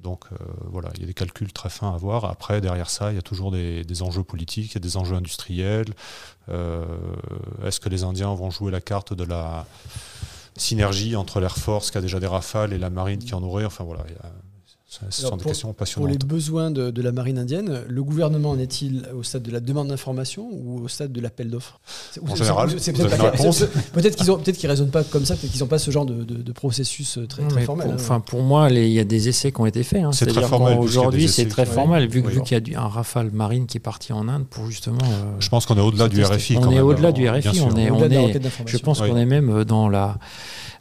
Donc 0.02 0.24
euh, 0.32 0.36
voilà, 0.66 0.90
il 0.94 1.00
y 1.00 1.04
a 1.04 1.06
des 1.06 1.14
calculs 1.14 1.52
très 1.52 1.70
fins 1.70 1.94
à 1.94 1.96
voir. 1.96 2.24
Après, 2.24 2.60
derrière 2.60 2.90
ça, 2.90 3.12
il 3.12 3.14
y 3.14 3.18
a 3.18 3.22
toujours 3.22 3.52
des, 3.52 4.02
enjeux 4.02 4.24
politiques, 4.24 4.72
il 4.72 4.74
y 4.74 4.78
a 4.78 4.80
des 4.80 4.96
enjeux 4.96 5.16
industriels. 5.16 5.94
Euh, 6.48 6.84
Est-ce 7.64 7.80
que 7.80 7.88
les 7.88 8.02
Indiens 8.02 8.34
vont 8.34 8.50
jouer 8.50 8.70
la 8.70 8.80
carte 8.80 9.14
de 9.14 9.24
la 9.24 9.66
synergie 10.56 11.16
entre 11.16 11.40
l'Air 11.40 11.56
Force 11.56 11.90
qui 11.90 11.98
a 11.98 12.00
déjà 12.00 12.20
des 12.20 12.26
rafales 12.26 12.72
et 12.72 12.78
la 12.78 12.90
marine 12.90 13.20
qui 13.20 13.34
en 13.34 13.42
aurait? 13.42 13.64
Enfin 13.64 13.84
voilà, 13.84 14.04
ce 15.10 15.22
sont 15.22 15.36
des 15.36 15.42
pour, 15.42 15.50
questions 15.52 15.72
passionnantes. 15.72 16.10
Pour 16.10 16.18
les 16.20 16.26
besoins 16.26 16.70
de, 16.70 16.90
de, 16.90 17.02
la 17.02 17.12
marine 17.12 17.38
indienne, 17.38 17.80
le 17.88 18.02
gouvernement 18.02 18.50
en 18.50 18.58
est-il 18.58 19.08
au 19.16 19.22
stade 19.22 19.42
de 19.42 19.50
la 19.50 19.60
demande 19.60 19.88
d'information 19.88 20.48
ou 20.52 20.82
au 20.84 20.88
stade 20.88 21.12
de 21.12 21.20
l'appel 21.20 21.48
d'offres? 21.50 21.80
En 22.28 22.34
général, 22.34 22.70
c'est 22.78 22.92
peut-être 22.92 23.10
peut 23.92 24.10
qu'ils 24.10 24.26
peut 24.26 24.52
qu 24.52 24.66
raisonnent 24.66 24.90
pas 24.90 25.02
comme 25.02 25.24
ça, 25.24 25.34
peut-être 25.34 25.50
qu'ils 25.50 25.60
n'ont 25.62 25.66
pas 25.66 25.78
ce 25.78 25.90
genre 25.90 26.04
de, 26.04 26.24
de, 26.24 26.42
de 26.42 26.52
processus 26.52 27.18
très, 27.28 27.46
très 27.48 27.62
formel. 27.62 27.86
Pour, 27.86 27.94
enfin, 27.94 28.20
pour 28.20 28.42
moi, 28.42 28.70
il 28.70 28.92
y 28.92 29.00
a 29.00 29.04
des 29.04 29.28
essais 29.28 29.50
qui 29.50 29.60
ont 29.60 29.66
été 29.66 29.82
faits. 29.82 30.02
Hein. 30.02 30.12
C'est 30.12 30.26
très 30.26 30.42
formel. 30.42 30.78
Aujourd'hui, 30.78 31.28
c'est 31.28 31.48
très 31.48 31.64
formel, 31.64 32.06
vu, 32.08 32.20
vu 32.20 32.42
qu'il 32.42 32.72
y 32.72 32.74
a 32.74 32.82
un 32.82 32.88
Rafale 32.88 33.30
marine 33.30 33.66
qui 33.66 33.78
est 33.78 33.80
parti 33.80 34.12
en 34.12 34.28
Inde 34.28 34.44
pour 34.48 34.70
justement. 34.70 34.98
Euh, 35.04 35.36
je 35.40 35.48
pense 35.48 35.64
qu'on 35.64 35.76
est 35.76 35.80
au-delà 35.80 36.08
du 36.08 36.22
RFI. 36.22 36.58
On 36.58 36.70
est 36.70 36.80
au-delà 36.80 37.12
du 37.12 37.28
RFI. 37.28 37.60
On 37.62 37.76
est, 37.76 37.90
je 38.66 38.78
pense 38.78 39.00
qu'on 39.00 39.16
est 39.16 39.26
même 39.26 39.64
dans 39.64 39.88
la 39.88 40.18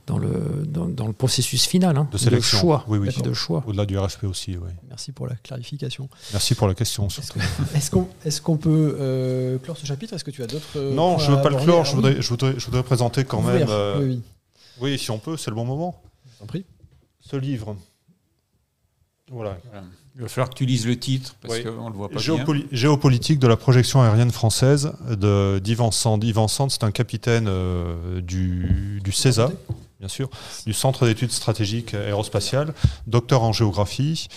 dans 0.08 0.18
le, 0.18 0.66
dans, 0.68 0.88
dans, 0.88 1.08
le 1.08 1.14
processus 1.14 1.66
final 1.66 1.98
hein, 1.98 2.08
de, 2.12 2.18
sélection. 2.18 2.58
de 2.58 2.62
choix. 2.62 2.86
Oui, 2.88 2.98
oui. 2.98 3.10
De 3.24 3.34
choix. 3.34 3.64
Au-delà 3.66 3.86
du 3.86 3.98
RFP 3.98 4.24
aussi. 4.26 4.58
Oui. 4.58 4.72
Merci 4.90 5.12
pour 5.12 5.28
la 5.28 5.36
clarification. 5.36 6.10
Merci 6.32 6.56
pour 6.56 6.68
la 6.68 6.74
question 6.74 7.10
surtout. 7.10 7.40
Est-ce 7.76 7.92
qu'on 7.92 8.08
est 8.26 8.44
qu 8.44 8.58
peut 8.58 8.98
euh, 9.00 9.58
clore 9.60 9.78
ce 9.78 9.86
chapitre? 9.86 10.14
Est-ce 10.14 10.24
que 10.24 10.32
tu 10.32 10.44
as 10.44 10.48
d'autres. 10.48 10.80
Non, 10.80 11.18
je 11.18 11.32
ne 11.32 11.36
veux 11.36 11.42
pas 11.42 11.50
le 11.50 11.58
clore. 11.58 11.86
Je 11.86 11.96
voudrais, 11.96 12.22
je, 12.22 12.30
voudrais, 12.30 12.54
je 12.58 12.66
voudrais 12.66 12.84
présenter 12.84 13.24
quand 13.24 13.40
Ouvrir. 13.40 13.60
même. 13.60 13.70
Euh, 13.70 14.00
oui, 14.00 14.06
oui. 14.06 14.22
oui, 14.82 15.00
si 15.00 15.12
on 15.12 15.20
peut, 15.20 15.38
c'est 15.38 15.50
le 15.50 15.56
bon 15.56 15.66
moment. 15.66 16.02
En 16.42 16.46
prie. 16.46 16.66
Ce 17.20 17.36
livre. 17.36 17.76
Voilà. 19.30 19.58
voilà. 19.72 19.86
Il 20.16 20.22
va 20.22 20.28
falloir 20.28 20.50
que 20.50 20.56
tu 20.56 20.66
lises 20.66 20.86
le 20.86 21.00
titre 21.00 21.36
parce 21.42 21.56
oui. 21.56 21.64
qu'on 21.64 21.86
ne 21.86 21.90
le 21.90 21.96
voit 21.96 22.10
pas 22.10 22.20
Géopoli 22.20 22.64
bien. 22.64 22.70
Géopolitique 22.74 23.40
de 23.40 23.48
la 23.48 23.56
projection 23.56 24.02
aérienne 24.02 24.32
française 24.32 24.92
d'Yvan 25.64 25.92
Sand. 25.92 26.22
Yvan 26.24 26.50
Sand, 26.50 26.70
c'est 26.70 26.84
un 26.84 26.92
capitaine 26.92 27.48
euh, 27.48 28.20
du, 28.20 29.00
du 29.04 29.12
CESA, 29.12 29.52
bien 30.02 30.10
sûr, 30.10 30.32
du 30.66 30.74
Centre 30.74 31.06
d'études 31.06 31.32
stratégiques 31.32 31.94
aérospatiales, 31.94 32.74
docteur 33.06 33.44
en 33.44 33.54
géographie. 33.54 34.30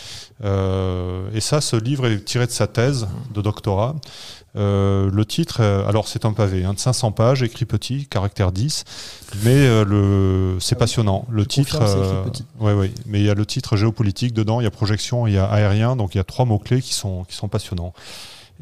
Euh, 0.44 1.26
et 1.32 1.40
ça, 1.40 1.62
ce 1.62 1.74
livre 1.74 2.06
est 2.06 2.22
tiré 2.22 2.44
de 2.44 2.50
sa 2.50 2.66
thèse 2.66 3.08
de 3.34 3.40
doctorat. 3.40 3.96
Euh, 4.56 5.10
le 5.10 5.24
titre, 5.24 5.62
alors 5.62 6.06
c'est 6.06 6.26
un 6.26 6.34
pavé 6.34 6.66
hein, 6.66 6.74
de 6.74 6.78
500 6.78 7.12
pages, 7.12 7.42
écrit 7.42 7.64
petit, 7.64 8.06
caractère 8.06 8.52
10, 8.52 8.84
mais 9.42 9.54
euh, 9.54 9.86
le, 9.86 10.58
c'est 10.60 10.76
passionnant. 10.76 11.24
Le 11.30 11.46
titre, 11.46 11.78
euh, 11.80 12.24
ouais, 12.60 12.74
ouais, 12.74 12.92
mais 13.06 13.20
il 13.20 13.24
y 13.24 13.30
a 13.30 13.34
le 13.34 13.46
titre 13.46 13.74
géopolitique 13.78 14.34
dedans, 14.34 14.60
il 14.60 14.64
y 14.64 14.66
a 14.66 14.70
projection, 14.70 15.26
il 15.26 15.32
y 15.32 15.38
a 15.38 15.46
aérien, 15.46 15.96
donc 15.96 16.14
il 16.14 16.18
y 16.18 16.20
a 16.20 16.24
trois 16.24 16.44
mots 16.44 16.58
clés 16.58 16.82
qui 16.82 16.92
sont 16.92 17.24
qui 17.24 17.36
sont 17.36 17.48
passionnants. 17.48 17.94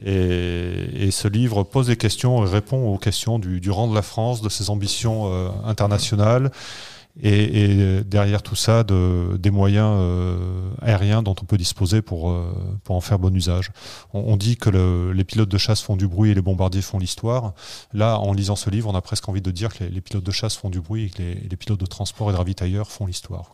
Et, 0.04 1.06
et, 1.06 1.10
ce 1.10 1.28
livre 1.28 1.64
pose 1.64 1.88
des 1.88 1.96
questions 1.96 2.44
et 2.44 2.48
répond 2.48 2.92
aux 2.92 2.96
questions 2.96 3.38
du, 3.38 3.60
du 3.60 3.70
rang 3.70 3.88
de 3.88 3.94
la 3.94 4.02
France, 4.02 4.40
de 4.40 4.48
ses 4.48 4.70
ambitions 4.70 5.24
euh, 5.26 5.48
internationales, 5.66 6.50
et, 7.20 7.62
et, 7.62 8.04
derrière 8.04 8.42
tout 8.42 8.56
ça, 8.56 8.84
de, 8.84 9.36
des 9.36 9.50
moyens 9.50 9.96
euh, 9.98 10.70
aériens 10.80 11.22
dont 11.22 11.34
on 11.40 11.44
peut 11.44 11.58
disposer 11.58 12.00
pour, 12.00 12.30
euh, 12.30 12.54
pour 12.84 12.96
en 12.96 13.00
faire 13.00 13.18
bon 13.18 13.34
usage. 13.34 13.70
On, 14.14 14.20
on 14.20 14.36
dit 14.36 14.56
que 14.56 14.70
le, 14.70 15.12
les 15.12 15.24
pilotes 15.24 15.50
de 15.50 15.58
chasse 15.58 15.82
font 15.82 15.96
du 15.96 16.08
bruit 16.08 16.30
et 16.30 16.34
les 16.34 16.42
bombardiers 16.42 16.82
font 16.82 16.98
l'histoire. 16.98 17.52
Là, 17.92 18.18
en 18.18 18.32
lisant 18.32 18.56
ce 18.56 18.70
livre, 18.70 18.88
on 18.88 18.94
a 18.94 19.02
presque 19.02 19.28
envie 19.28 19.42
de 19.42 19.50
dire 19.50 19.74
que 19.74 19.84
les, 19.84 19.90
les 19.90 20.00
pilotes 20.00 20.24
de 20.24 20.32
chasse 20.32 20.56
font 20.56 20.70
du 20.70 20.80
bruit 20.80 21.04
et 21.04 21.10
que 21.10 21.22
les, 21.22 21.34
les 21.34 21.56
pilotes 21.56 21.80
de 21.80 21.86
transport 21.86 22.30
et 22.30 22.32
de 22.32 22.38
ravitailleurs 22.38 22.90
font 22.90 23.06
l'histoire. 23.06 23.52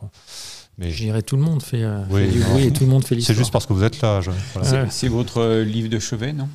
Mais 0.77 0.91
je 0.91 1.03
dirais 1.03 1.21
tout 1.21 1.35
le 1.35 1.41
monde 1.41 1.61
fait, 1.61 1.83
euh, 1.83 2.01
oui, 2.09 2.25
fait 2.25 2.31
du 2.31 2.39
bruit 2.39 2.63
et 2.63 2.71
tout 2.71 2.85
le 2.85 2.89
monde 2.89 3.03
fait 3.03 3.15
l'histoire. 3.15 3.35
C'est 3.35 3.39
juste 3.41 3.51
parce 3.51 3.65
que 3.65 3.73
vous 3.73 3.83
êtes 3.83 3.99
là. 4.01 4.21
Je, 4.21 4.31
voilà. 4.53 4.89
C'est 4.89 5.09
votre 5.09 5.59
livre 5.61 5.89
de 5.89 5.99
chevet, 5.99 6.31
non? 6.31 6.47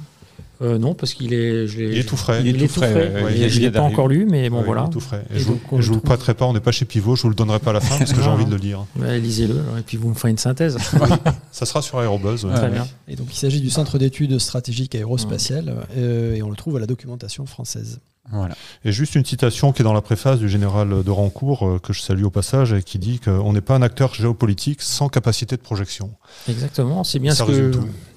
Euh, 0.62 0.78
non, 0.78 0.94
parce 0.94 1.14
qu'il 1.14 1.34
est, 1.34 1.66
je 1.66 1.78
l'ai- 1.78 1.92
Il 1.92 1.98
est 1.98 2.04
tout 2.04 2.16
frais. 2.16 2.40
Il 2.40 2.46
est 2.46 2.50
il 2.50 2.56
tout 2.58 2.64
est 2.64 2.68
tout 2.68 2.74
frais, 2.74 2.90
frais. 2.92 3.22
ouais, 3.24 3.32
il 3.38 3.60
l'ai 3.60 3.70
pas 3.70 3.80
encore 3.80 4.06
lu, 4.08 4.24
mais 4.30 4.48
bon 4.50 4.56
Ouais, 4.58 4.62
il 4.62 4.66
voilà. 4.66 4.84
est 4.84 4.90
tout 4.90 5.00
frais. 5.00 5.24
Et 5.32 5.36
Et 5.36 5.38
je 5.40 5.44
vous, 5.44 5.54
donc, 5.54 5.72
on 5.72 5.80
je 5.80 5.92
vous 5.92 6.00
prêterai 6.00 6.34
pas, 6.34 6.44
on 6.46 6.52
n'est 6.52 6.60
pas 6.60 6.70
chez 6.72 6.84
Pivot, 6.84 7.16
je 7.16 7.22
vous 7.22 7.28
le 7.28 7.34
donnerai 7.34 7.58
pas 7.58 7.70
à 7.70 7.74
la 7.74 7.80
fin 7.80 7.98
parce 7.98 8.12
que 8.12 8.22
j'ai 8.22 8.28
envie 8.28 8.44
de 8.44 8.50
le 8.52 8.56
lire. 8.56 8.84
Lisez-le, 9.00 9.56
et 9.78 9.82
puis 9.84 9.96
vous 9.96 10.08
me 10.10 10.14
ferez 10.14 10.30
une 10.30 10.38
synthèse. 10.38 10.78
Ça 11.52 11.66
sera 11.66 11.82
sur 11.82 11.98
Aérobuzz. 11.98 12.44
ouais. 12.44 12.52
Ah, 12.54 12.58
Très 12.60 12.70
bien. 12.70 12.86
Et 13.08 13.16
donc 13.16 13.26
il 13.32 13.36
s'agit 13.36 13.60
du 13.60 13.70
Centre 13.70 13.98
d'études 13.98 14.38
stratégiques 14.38 14.94
aérospatiales 14.94 15.74
euh, 15.96 16.34
et 16.34 16.42
on 16.42 16.50
le 16.50 16.56
trouve 16.56 16.76
à 16.76 16.80
la 16.80 16.86
documentation 16.86 17.46
française. 17.46 17.98
Voilà. 18.32 18.54
Et 18.86 18.90
juste 18.92 19.14
une 19.16 19.24
citation 19.24 19.72
qui 19.72 19.82
est 19.82 19.84
dans 19.84 19.92
la 19.92 20.00
préface 20.00 20.38
du 20.38 20.48
général 20.48 21.02
de 21.04 21.10
Rancourt, 21.10 21.68
euh, 21.68 21.78
que 21.78 21.92
je 21.92 22.00
salue 22.00 22.24
au 22.24 22.30
passage, 22.30 22.72
et 22.72 22.82
qui 22.82 22.98
dit 22.98 23.18
qu'on 23.20 23.52
n'est 23.52 23.60
pas 23.60 23.74
un 23.76 23.82
acteur 23.82 24.14
géopolitique 24.14 24.80
sans 24.80 25.08
capacité 25.10 25.56
de 25.56 25.60
projection. 25.60 26.10
Exactement, 26.48 27.04
c'est 27.04 27.18
bien, 27.18 27.34
ce 27.34 27.42
que, 27.42 27.70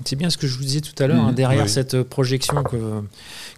c'est 0.06 0.16
bien 0.16 0.30
ce 0.30 0.38
que 0.38 0.48
je 0.48 0.58
vous 0.58 0.64
disais 0.64 0.80
tout 0.80 0.96
à 1.04 1.08
l'heure. 1.08 1.22
Mhm. 1.24 1.30
hein, 1.30 1.34
derrière 1.34 1.64
Oui. 1.66 1.70
cette 1.70 2.04
projection 2.04 2.64
que, 2.64 2.78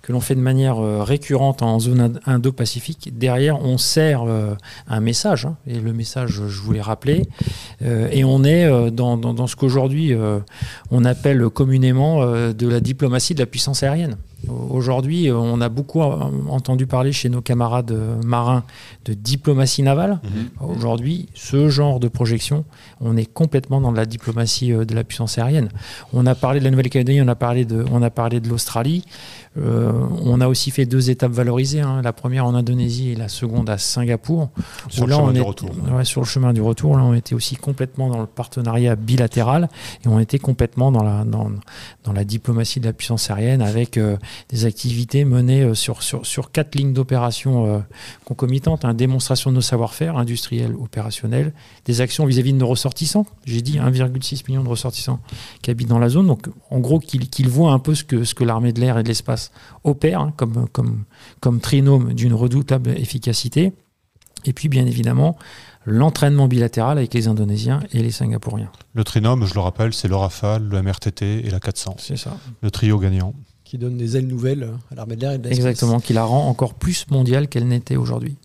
que 0.01 0.11
l'on 0.11 0.21
fait 0.21 0.33
de 0.33 0.39
manière 0.41 0.79
euh, 0.83 1.03
récurrente 1.03 1.61
en 1.61 1.79
zone 1.79 2.01
ind- 2.01 2.19
Indo-Pacifique, 2.25 3.15
derrière 3.17 3.59
on 3.63 3.77
sert 3.77 4.23
euh, 4.23 4.55
un 4.87 5.01
message, 5.01 5.45
hein, 5.45 5.55
et 5.67 5.79
le 5.79 5.93
message, 5.93 6.31
je 6.31 6.61
vous 6.61 6.71
l'ai 6.73 6.81
rappelé, 6.81 7.27
et 7.81 8.23
on 8.23 8.43
est 8.43 8.89
dans, 8.91 9.17
dans- 9.17 9.33
dans 9.35 9.47
ce 9.47 9.55
qu'aujourd'hui 9.55 10.13
on 10.91 11.05
appelle 11.05 11.47
communément 11.49 12.25
de 12.25 12.67
la 12.67 12.79
diplomatie 12.79 13.35
de 13.35 13.39
la 13.39 13.45
puissance 13.45 13.83
aérienne. 13.83 14.17
Aujourd'hui, 14.47 15.29
on 15.31 15.59
a 15.61 15.69
beaucoup 15.69 16.01
entendu 16.01 16.87
parler 16.87 17.11
chez 17.11 17.29
nos 17.29 17.41
camarades 17.41 17.91
marins 18.23 18.63
de 19.05 19.13
diplomatie 19.13 19.83
navale. 19.83 20.19
Aujourd'hui, 20.61 21.27
ce 21.33 21.69
genre 21.69 21.99
de 21.99 22.07
projection, 22.07 22.65
on 23.01 23.17
est 23.17 23.25
complètement 23.25 23.81
dans 23.81 23.91
de 23.91 23.97
la 23.97 24.05
diplomatie 24.05 24.73
euh, 24.73 24.85
de 24.85 24.95
la 24.95 25.03
puissance 25.03 25.37
aérienne. 25.37 25.69
On 26.13 26.25
a 26.25 26.35
parlé 26.35 26.59
de 26.59 26.65
la 26.65 26.71
Nouvelle-Calédonie, 26.71 27.21
on 27.21 27.27
a 27.27 27.35
parlé 27.35 27.65
de, 27.65 27.85
on 27.91 28.01
a 28.01 28.09
parlé 28.09 28.39
de 28.39 28.49
l'Australie. 28.49 29.03
Euh, 29.57 29.91
on 30.23 30.41
a 30.41 30.47
aussi 30.47 30.69
fait 30.71 30.85
deux 30.85 31.09
étapes 31.09 31.31
valorisées, 31.31 31.81
hein, 31.81 32.01
la 32.03 32.13
première 32.13 32.45
en 32.45 32.53
Indonésie 32.53 33.09
et 33.09 33.15
la 33.15 33.27
seconde 33.27 33.69
à 33.69 33.77
Singapour. 33.77 34.49
Sur 34.89 35.03
Où 35.03 35.05
le 35.07 35.11
là, 35.11 35.17
chemin 35.17 35.29
on 35.29 35.31
du 35.33 35.39
est- 35.39 35.43
retour. 35.43 35.71
ouais, 35.91 36.05
sur 36.05 36.21
le 36.21 36.27
chemin 36.27 36.53
du 36.53 36.61
retour, 36.61 36.95
là, 36.97 37.03
on 37.03 37.13
était 37.15 37.33
aussi 37.35 37.55
complètement 37.55 38.09
dans 38.09 38.19
le 38.21 38.27
partenariat 38.27 38.95
bilatéral 38.95 39.67
et 40.05 40.07
on 40.07 40.19
était 40.19 40.37
complètement 40.39 40.91
dans 40.91 41.03
la, 41.03 41.23
dans, 41.25 41.49
dans 42.03 42.13
la 42.13 42.23
diplomatie 42.23 42.79
de 42.79 42.85
la 42.85 42.93
puissance 42.93 43.29
aérienne 43.31 43.61
avec 43.61 43.97
euh, 43.97 44.17
des 44.49 44.65
activités 44.65 45.25
menées 45.25 45.63
euh, 45.63 45.73
sur, 45.73 46.03
sur, 46.03 46.25
sur 46.25 46.51
quatre 46.51 46.75
lignes 46.75 46.93
d'opération 46.93 47.65
euh, 47.65 47.79
concomitantes 48.25 48.85
hein, 48.85 48.93
démonstration 48.93 49.49
de 49.49 49.55
nos 49.55 49.61
savoir-faire 49.61 50.17
industriels, 50.17 50.75
opérationnels, 50.75 51.53
des 51.85 52.01
actions 52.01 52.25
vis-à-vis 52.25 52.53
de 52.53 52.57
nos 52.59 52.67
ressortissants. 52.67 53.25
J'ai 53.45 53.61
dit 53.61 53.79
1,6 53.79 54.43
million 54.47 54.63
de 54.63 54.69
ressortissants 54.69 55.19
qui 55.61 55.71
habitent 55.71 55.89
dans 55.89 55.99
la 55.99 56.09
zone. 56.09 56.27
Donc, 56.27 56.47
en 56.69 56.79
gros, 56.79 56.99
qu'ils 56.99 57.29
qu'ils 57.29 57.49
voient 57.49 57.71
un 57.71 57.79
peu 57.79 57.95
ce 57.95 58.03
que, 58.03 58.23
ce 58.23 58.35
que 58.35 58.43
l'armée 58.43 58.73
de 58.73 58.79
l'air 58.79 58.97
et 58.97 59.03
de 59.03 59.07
l'espace 59.07 59.38
opère 59.83 60.21
hein, 60.21 60.33
comme, 60.35 60.67
comme, 60.69 61.03
comme 61.39 61.59
trinôme 61.59 62.13
d'une 62.13 62.33
redoutable 62.33 62.91
efficacité. 62.91 63.73
Et 64.45 64.53
puis, 64.53 64.69
bien 64.69 64.85
évidemment, 64.85 65.37
l'entraînement 65.85 66.47
bilatéral 66.47 66.97
avec 66.97 67.13
les 67.13 67.27
Indonésiens 67.27 67.81
et 67.91 68.01
les 68.01 68.11
Singapouriens. 68.11 68.71
Le 68.93 69.03
trinôme, 69.03 69.45
je 69.45 69.53
le 69.53 69.59
rappelle, 69.59 69.93
c'est 69.93 70.07
le 70.07 70.15
Rafale, 70.15 70.63
le 70.63 70.81
MRTT 70.81 71.45
et 71.45 71.49
la 71.49 71.59
400. 71.59 71.95
C'est 71.99 72.17
ça. 72.17 72.37
Le 72.61 72.71
trio 72.71 72.99
gagnant. 72.99 73.33
Qui 73.63 73.77
donne 73.77 73.97
des 73.97 74.17
ailes 74.17 74.27
nouvelles 74.27 74.71
à 74.91 74.95
l'armée 74.95 75.15
de 75.15 75.21
l'air 75.21 75.31
et 75.33 75.37
de 75.37 75.43
l'espace. 75.43 75.65
Exactement, 75.65 75.99
qui 75.99 76.13
la 76.13 76.23
rend 76.23 76.47
encore 76.47 76.73
plus 76.73 77.05
mondiale 77.09 77.47
qu'elle 77.47 77.67
n'était 77.67 77.97
aujourd'hui. 77.97 78.37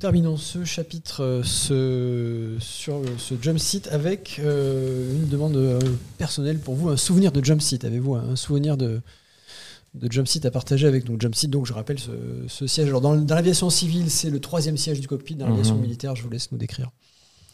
Terminons 0.00 0.36
ce 0.36 0.64
chapitre 0.64 1.22
euh, 1.22 1.42
ce, 1.42 2.56
sur 2.58 2.96
euh, 2.96 3.06
ce 3.16 3.34
jump 3.40 3.58
seat 3.58 3.88
avec 3.88 4.38
euh, 4.38 5.14
une 5.14 5.28
demande 5.28 5.56
personnelle 6.18 6.58
pour 6.58 6.74
vous, 6.74 6.90
un 6.90 6.96
souvenir 6.96 7.32
de 7.32 7.42
jump 7.42 7.62
seat. 7.62 7.84
Avez-vous 7.84 8.16
un 8.16 8.36
souvenir 8.36 8.76
de, 8.76 9.00
de 9.94 10.10
jump 10.10 10.26
seat 10.26 10.44
à 10.44 10.50
partager 10.50 10.86
avec 10.86 11.08
nous 11.08 11.16
Jump 11.20 11.34
seat, 11.34 11.50
donc 11.50 11.66
je 11.66 11.72
rappelle 11.72 11.98
ce, 11.98 12.10
ce 12.48 12.66
siège. 12.66 12.88
Alors 12.88 13.00
dans, 13.00 13.14
dans 13.16 13.34
l'aviation 13.34 13.70
civile, 13.70 14.10
c'est 14.10 14.30
le 14.30 14.40
troisième 14.40 14.76
siège 14.76 15.00
du 15.00 15.06
cockpit. 15.08 15.36
Dans 15.36 15.46
l'aviation 15.48 15.76
Mhm. 15.76 15.82
militaire, 15.82 16.16
je 16.16 16.22
vous 16.22 16.30
laisse 16.30 16.50
nous 16.52 16.58
décrire. 16.58 16.90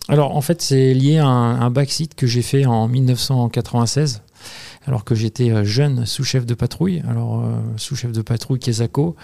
Alors 0.09 0.35
en 0.37 0.41
fait, 0.41 0.63
c'est 0.63 0.95
lié 0.95 1.19
à 1.19 1.27
un, 1.27 1.61
un 1.61 1.71
backseat 1.71 2.15
que 2.15 2.27
j'ai 2.27 2.43
fait 2.43 2.65
en 2.67 2.89
1996, 2.89 4.23
alors 4.87 5.05
que 5.05 5.15
j'étais 5.15 5.51
euh, 5.51 5.63
jeune 5.65 6.07
sous-chef 6.07 6.47
de 6.47 6.55
patrouille, 6.55 7.03
alors 7.07 7.41
euh, 7.45 7.59
sous-chef 7.77 8.11
de 8.11 8.23
patrouille 8.23 8.59
Kesako, 8.59 9.15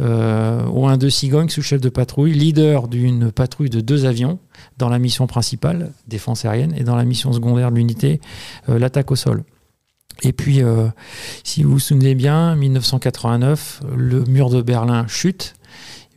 euh, 0.00 0.66
au 0.66 0.86
1 0.86 0.96
de 0.98 1.08
Cigogne, 1.08 1.48
sous-chef 1.48 1.80
de 1.80 1.88
patrouille, 1.88 2.32
leader 2.34 2.88
d'une 2.88 3.30
patrouille 3.30 3.70
de 3.70 3.80
deux 3.80 4.04
avions 4.04 4.38
dans 4.76 4.88
la 4.88 4.98
mission 4.98 5.26
principale, 5.28 5.92
défense 6.08 6.44
aérienne, 6.44 6.74
et 6.76 6.82
dans 6.82 6.96
la 6.96 7.04
mission 7.04 7.32
secondaire 7.32 7.70
de 7.70 7.76
l'unité, 7.76 8.20
euh, 8.68 8.78
l'attaque 8.78 9.12
au 9.12 9.16
sol. 9.16 9.44
Et 10.22 10.32
puis, 10.32 10.62
euh, 10.62 10.88
si 11.42 11.62
vous 11.62 11.72
vous 11.72 11.78
souvenez 11.78 12.14
bien, 12.14 12.54
1989, 12.56 13.82
le 13.96 14.24
mur 14.24 14.50
de 14.50 14.62
Berlin 14.62 15.06
chute. 15.06 15.54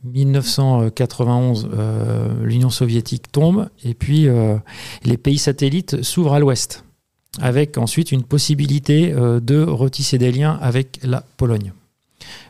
1991, 0.04 1.70
euh, 1.74 2.44
l'Union 2.44 2.70
soviétique 2.70 3.32
tombe 3.32 3.68
et 3.84 3.94
puis 3.94 4.28
euh, 4.28 4.56
les 5.04 5.16
pays 5.16 5.38
satellites 5.38 6.02
s'ouvrent 6.04 6.34
à 6.34 6.38
l'ouest, 6.38 6.84
avec 7.40 7.76
ensuite 7.78 8.12
une 8.12 8.22
possibilité 8.22 9.12
de 9.12 9.60
retisser 9.64 10.16
des 10.16 10.30
liens 10.30 10.56
avec 10.62 11.00
la 11.02 11.24
Pologne. 11.36 11.72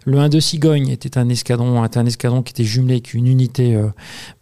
Le 0.09 0.19
1 0.19 0.31
de 0.31 0.41
Cigogne 0.41 0.89
était 0.89 1.19
un 1.19 1.29
escadron, 1.29 1.83
un 1.83 2.07
escadron 2.07 2.43
qui 2.43 2.53
était 2.53 2.65
jumelé 2.65 2.95
avec 2.95 3.13
une 3.13 3.27
unité 3.27 3.77
euh, 3.77 3.89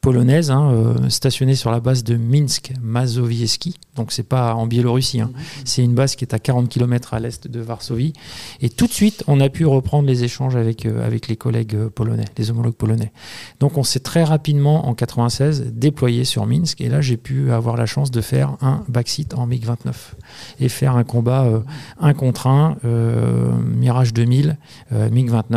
polonaise 0.01 0.53
hein, 0.53 0.71
euh, 0.71 1.09
stationnée 1.09 1.57
sur 1.57 1.73
la 1.73 1.81
base 1.81 2.05
de 2.05 2.15
Minsk-Mazowiecki. 2.15 3.75
Donc 3.97 4.13
c'est 4.13 4.23
pas 4.23 4.55
en 4.55 4.69
Biélorussie, 4.69 5.21
hein. 5.21 5.33
mhm. 5.35 5.43
c'est 5.65 5.83
une 5.83 5.95
base 5.95 6.15
qui 6.15 6.25
est 6.25 6.33
à 6.35 6.39
40 6.39 6.69
km 6.69 7.15
à 7.15 7.19
l'est 7.19 7.49
de 7.49 7.59
Varsovie. 7.59 8.13
Et 8.61 8.69
tout 8.69 8.87
de 8.87 8.93
suite, 8.93 9.25
on 9.27 9.41
a 9.41 9.49
pu 9.49 9.67
reprendre 9.67 10.07
les 10.07 10.23
échanges 10.23 10.55
avec, 10.55 10.87
euh, 10.87 11.11
les 11.29 11.37
collègues 11.37 11.89
polonais, 11.89 12.27
les 12.39 12.49
homologues 12.53 12.77
polonais. 12.77 13.11
Donc 13.59 13.77
on 13.77 13.83
s'est 13.83 13.99
très 13.99 14.23
rapidement 14.23 14.87
en 14.87 14.95
96 14.95 15.73
déployé 15.73 16.25
sur 16.25 16.47
Minsk. 16.47 16.81
Et 16.81 16.89
là, 16.89 17.01
j'ai 17.01 17.17
pu 17.17 17.51
avoir 17.51 17.77
la 17.77 17.87
chance 17.87 18.13
de 18.13 18.21
faire 18.21 18.57
un 18.61 18.85
backseat 18.87 19.35
en 19.35 19.49
MiG-29 19.49 19.93
et 20.61 20.69
faire 20.69 20.95
un 20.95 21.03
combat 21.03 21.45
1 21.99 22.15
contre 22.15 22.47
1, 22.47 22.77
Mirage 23.65 24.15
2000, 24.15 24.59
MiG-29 24.93 25.56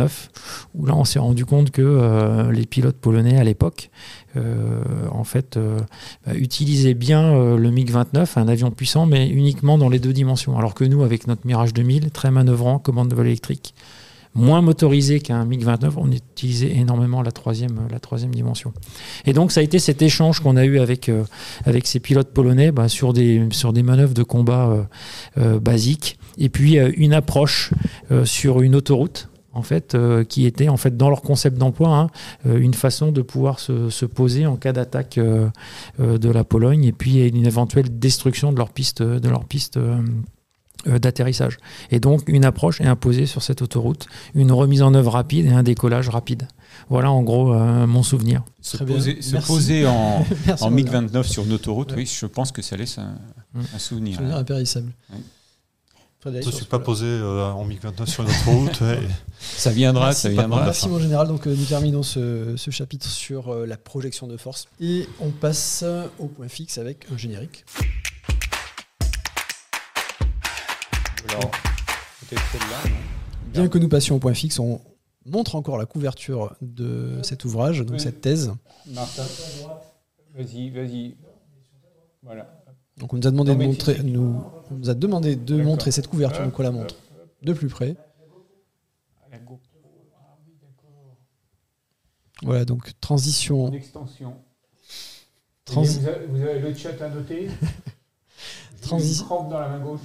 où 0.74 0.86
là 0.86 0.94
on 0.94 1.04
s'est 1.04 1.18
rendu 1.18 1.44
compte 1.44 1.70
que 1.70 1.82
euh, 1.82 2.52
les 2.52 2.66
pilotes 2.66 2.96
polonais 2.96 3.38
à 3.38 3.44
l'époque, 3.44 3.90
euh, 4.36 4.82
en 5.10 5.24
fait, 5.24 5.56
euh, 5.56 5.78
bah, 6.26 6.34
utilisaient 6.34 6.94
bien 6.94 7.56
le 7.56 7.70
MiG-29, 7.70 8.38
un 8.38 8.48
avion 8.48 8.70
puissant, 8.70 9.06
mais 9.06 9.28
uniquement 9.28 9.78
dans 9.78 9.88
les 9.88 9.98
deux 9.98 10.12
dimensions. 10.12 10.56
Alors 10.56 10.74
que 10.74 10.84
nous, 10.84 11.02
avec 11.02 11.26
notre 11.26 11.46
Mirage 11.46 11.72
2000, 11.74 12.10
très 12.10 12.30
manœuvrant, 12.30 12.78
commande 12.78 13.08
de 13.08 13.14
vol 13.14 13.26
électrique, 13.26 13.74
moins 14.34 14.60
motorisé 14.62 15.18
qu'un 15.18 15.44
MiG-29, 15.44 15.92
on 15.96 16.12
utilisait 16.12 16.76
énormément 16.76 17.20
la 17.22 17.32
troisième, 17.32 17.88
la 17.90 17.98
troisième 17.98 18.32
dimension. 18.32 18.72
Et 19.26 19.32
donc, 19.32 19.50
ça 19.50 19.60
a 19.60 19.62
été 19.64 19.80
cet 19.80 20.02
échange 20.02 20.38
qu'on 20.38 20.56
a 20.56 20.64
eu 20.64 20.78
avec, 20.78 21.10
avec 21.64 21.86
ces 21.88 21.98
pilotes 21.98 22.32
polonais 22.32 22.70
bah, 22.70 22.88
sur, 22.88 23.12
des, 23.12 23.48
sur 23.50 23.72
des 23.72 23.82
manœuvres 23.82 24.14
de 24.14 24.22
combat 24.22 24.88
basiques. 25.36 26.18
Et 26.38 26.48
puis, 26.48 26.76
une 26.76 27.12
approche 27.12 27.72
sur 28.24 28.60
une 28.60 28.76
autoroute 28.76 29.30
en 29.52 29.62
fait, 29.62 29.96
euh, 29.96 30.22
qui 30.22 30.46
était 30.46 30.68
en 30.68 30.76
fait 30.76 30.96
dans 30.96 31.08
leur 31.08 31.22
concept 31.22 31.58
d'emploi 31.58 31.88
hein, 31.98 32.06
euh, 32.46 32.60
une 32.60 32.72
façon 32.74 33.10
de 33.10 33.20
pouvoir 33.20 33.58
se, 33.58 33.90
se 33.90 34.06
poser 34.06 34.46
en 34.46 34.56
cas 34.56 34.72
d'attaque 34.72 35.18
euh, 35.18 35.48
de 35.98 36.30
la 36.30 36.44
Pologne 36.44 36.84
et 36.84 36.92
puis 36.92 37.26
une 37.26 37.44
éventuelle 37.46 37.98
destruction 37.98 38.52
de 38.52 38.58
leur 38.58 38.70
piste 38.70 39.02
de 39.02 39.28
leur 39.28 39.44
piste 39.46 39.76
euh, 39.76 40.00
d'atterrissage. 40.86 41.58
Et 41.90 41.98
donc 42.00 42.22
une 42.28 42.44
approche 42.44 42.80
est 42.80 42.86
imposée 42.86 43.26
sur 43.26 43.42
cette 43.42 43.60
autoroute, 43.60 44.06
une 44.34 44.52
remise 44.52 44.82
en 44.82 44.94
œuvre 44.94 45.12
rapide 45.12 45.46
et 45.46 45.50
un 45.50 45.62
décollage 45.64 46.08
rapide. 46.08 46.46
Voilà 46.88 47.10
en 47.10 47.22
gros 47.22 47.52
euh, 47.52 47.86
mon 47.88 48.02
souvenir. 48.04 48.42
Se 48.60 48.78
poser, 48.84 49.20
se 49.20 49.32
Merci. 49.32 49.46
poser 49.48 49.86
en, 49.86 49.90
en 49.92 50.24
Roland. 50.56 50.70
MiG-29 50.76 51.22
sur 51.24 51.44
une 51.44 51.52
autoroute, 51.54 51.90
Ouais. 51.90 51.98
oui, 51.98 52.06
je 52.20 52.26
pense 52.26 52.52
que 52.52 52.62
ça 52.62 52.76
laisse 52.76 52.98
un, 52.98 53.16
un 53.74 53.78
souvenir. 53.78 54.16
Souvenir 54.16 54.36
impérissable. 54.36 54.92
Oui. 55.12 55.18
Frédéric, 56.20 56.44
Je 56.46 56.50
ne 56.52 56.56
suis 56.56 56.66
pas 56.66 56.78
posé 56.78 57.06
euh, 57.06 57.46
en 57.50 57.64
MiG-29 57.64 58.06
sur 58.06 58.22
une 58.24 58.28
autre 58.28 58.48
route. 58.50 58.80
ouais. 58.82 58.98
Ça 59.40 59.70
viendra, 59.70 60.06
Merci, 60.06 60.20
ça 60.22 60.28
par- 60.28 60.34
viendra. 60.48 60.64
Merci 60.66 60.88
mon 60.88 60.98
général. 60.98 61.28
Donc 61.28 61.46
euh, 61.46 61.54
nous 61.56 61.64
terminons 61.64 62.02
ce, 62.02 62.56
ce 62.56 62.70
chapitre 62.70 63.06
sur 63.06 63.48
euh, 63.54 63.64
la 63.66 63.78
projection 63.78 64.26
de 64.26 64.36
force 64.36 64.66
et 64.80 65.08
on 65.20 65.30
passe 65.30 65.82
au 66.18 66.26
point 66.26 66.48
fixe 66.48 66.76
avec 66.78 67.06
un 67.12 67.16
générique. 67.16 67.64
Alors, 71.28 71.50
peut-être 72.20 72.42
celle-là, 72.52 72.90
non? 72.90 72.96
Bien 73.52 73.68
que 73.68 73.78
nous 73.78 73.88
passions 73.88 74.16
au 74.16 74.18
point 74.18 74.34
fixe, 74.34 74.58
on 74.58 74.80
montre 75.26 75.54
encore 75.54 75.78
la 75.78 75.86
couverture 75.86 76.54
de 76.60 77.20
cet 77.22 77.44
ouvrage, 77.44 77.80
donc 77.80 77.92
Oui. 77.92 78.00
cette 78.00 78.20
thèse. 78.20 78.52
Martin, 78.86 79.24
vas-y, 80.36 80.70
vas-y. 80.70 81.16
Voilà. 82.22 82.46
Donc 82.98 83.12
on 83.14 83.16
nous 83.16 83.26
a 83.26 83.30
demandé 83.30 83.52
Non, 83.52 83.58
de 83.58 83.64
montrer, 83.64 84.02
nous, 84.02 84.42
on 84.70 84.74
nous 84.74 84.90
a 84.90 84.94
demandé 84.94 85.36
de 85.36 85.62
montrer 85.62 85.90
cette 85.90 86.06
couverture, 86.08 86.44
donc 86.44 86.58
on 86.58 86.62
la 86.62 86.70
montre 86.70 86.96
de 87.42 87.52
plus 87.52 87.68
près. 87.68 87.96
Voilà, 92.42 92.64
donc 92.64 92.98
transition, 93.00 93.70
extension. 93.72 94.34
Transi- 95.66 96.00
Vous, 96.00 96.08
avez, 96.08 96.26
vous 96.26 96.40
avez 96.40 96.58
le 96.60 96.74
chat 96.74 97.00
à 97.02 97.08
noter 97.10 97.50
Transi- 98.82 99.22
crampe 99.24 99.50
dans 99.50 99.60
la 99.60 99.68
main 99.68 99.78
gauche. 99.78 100.00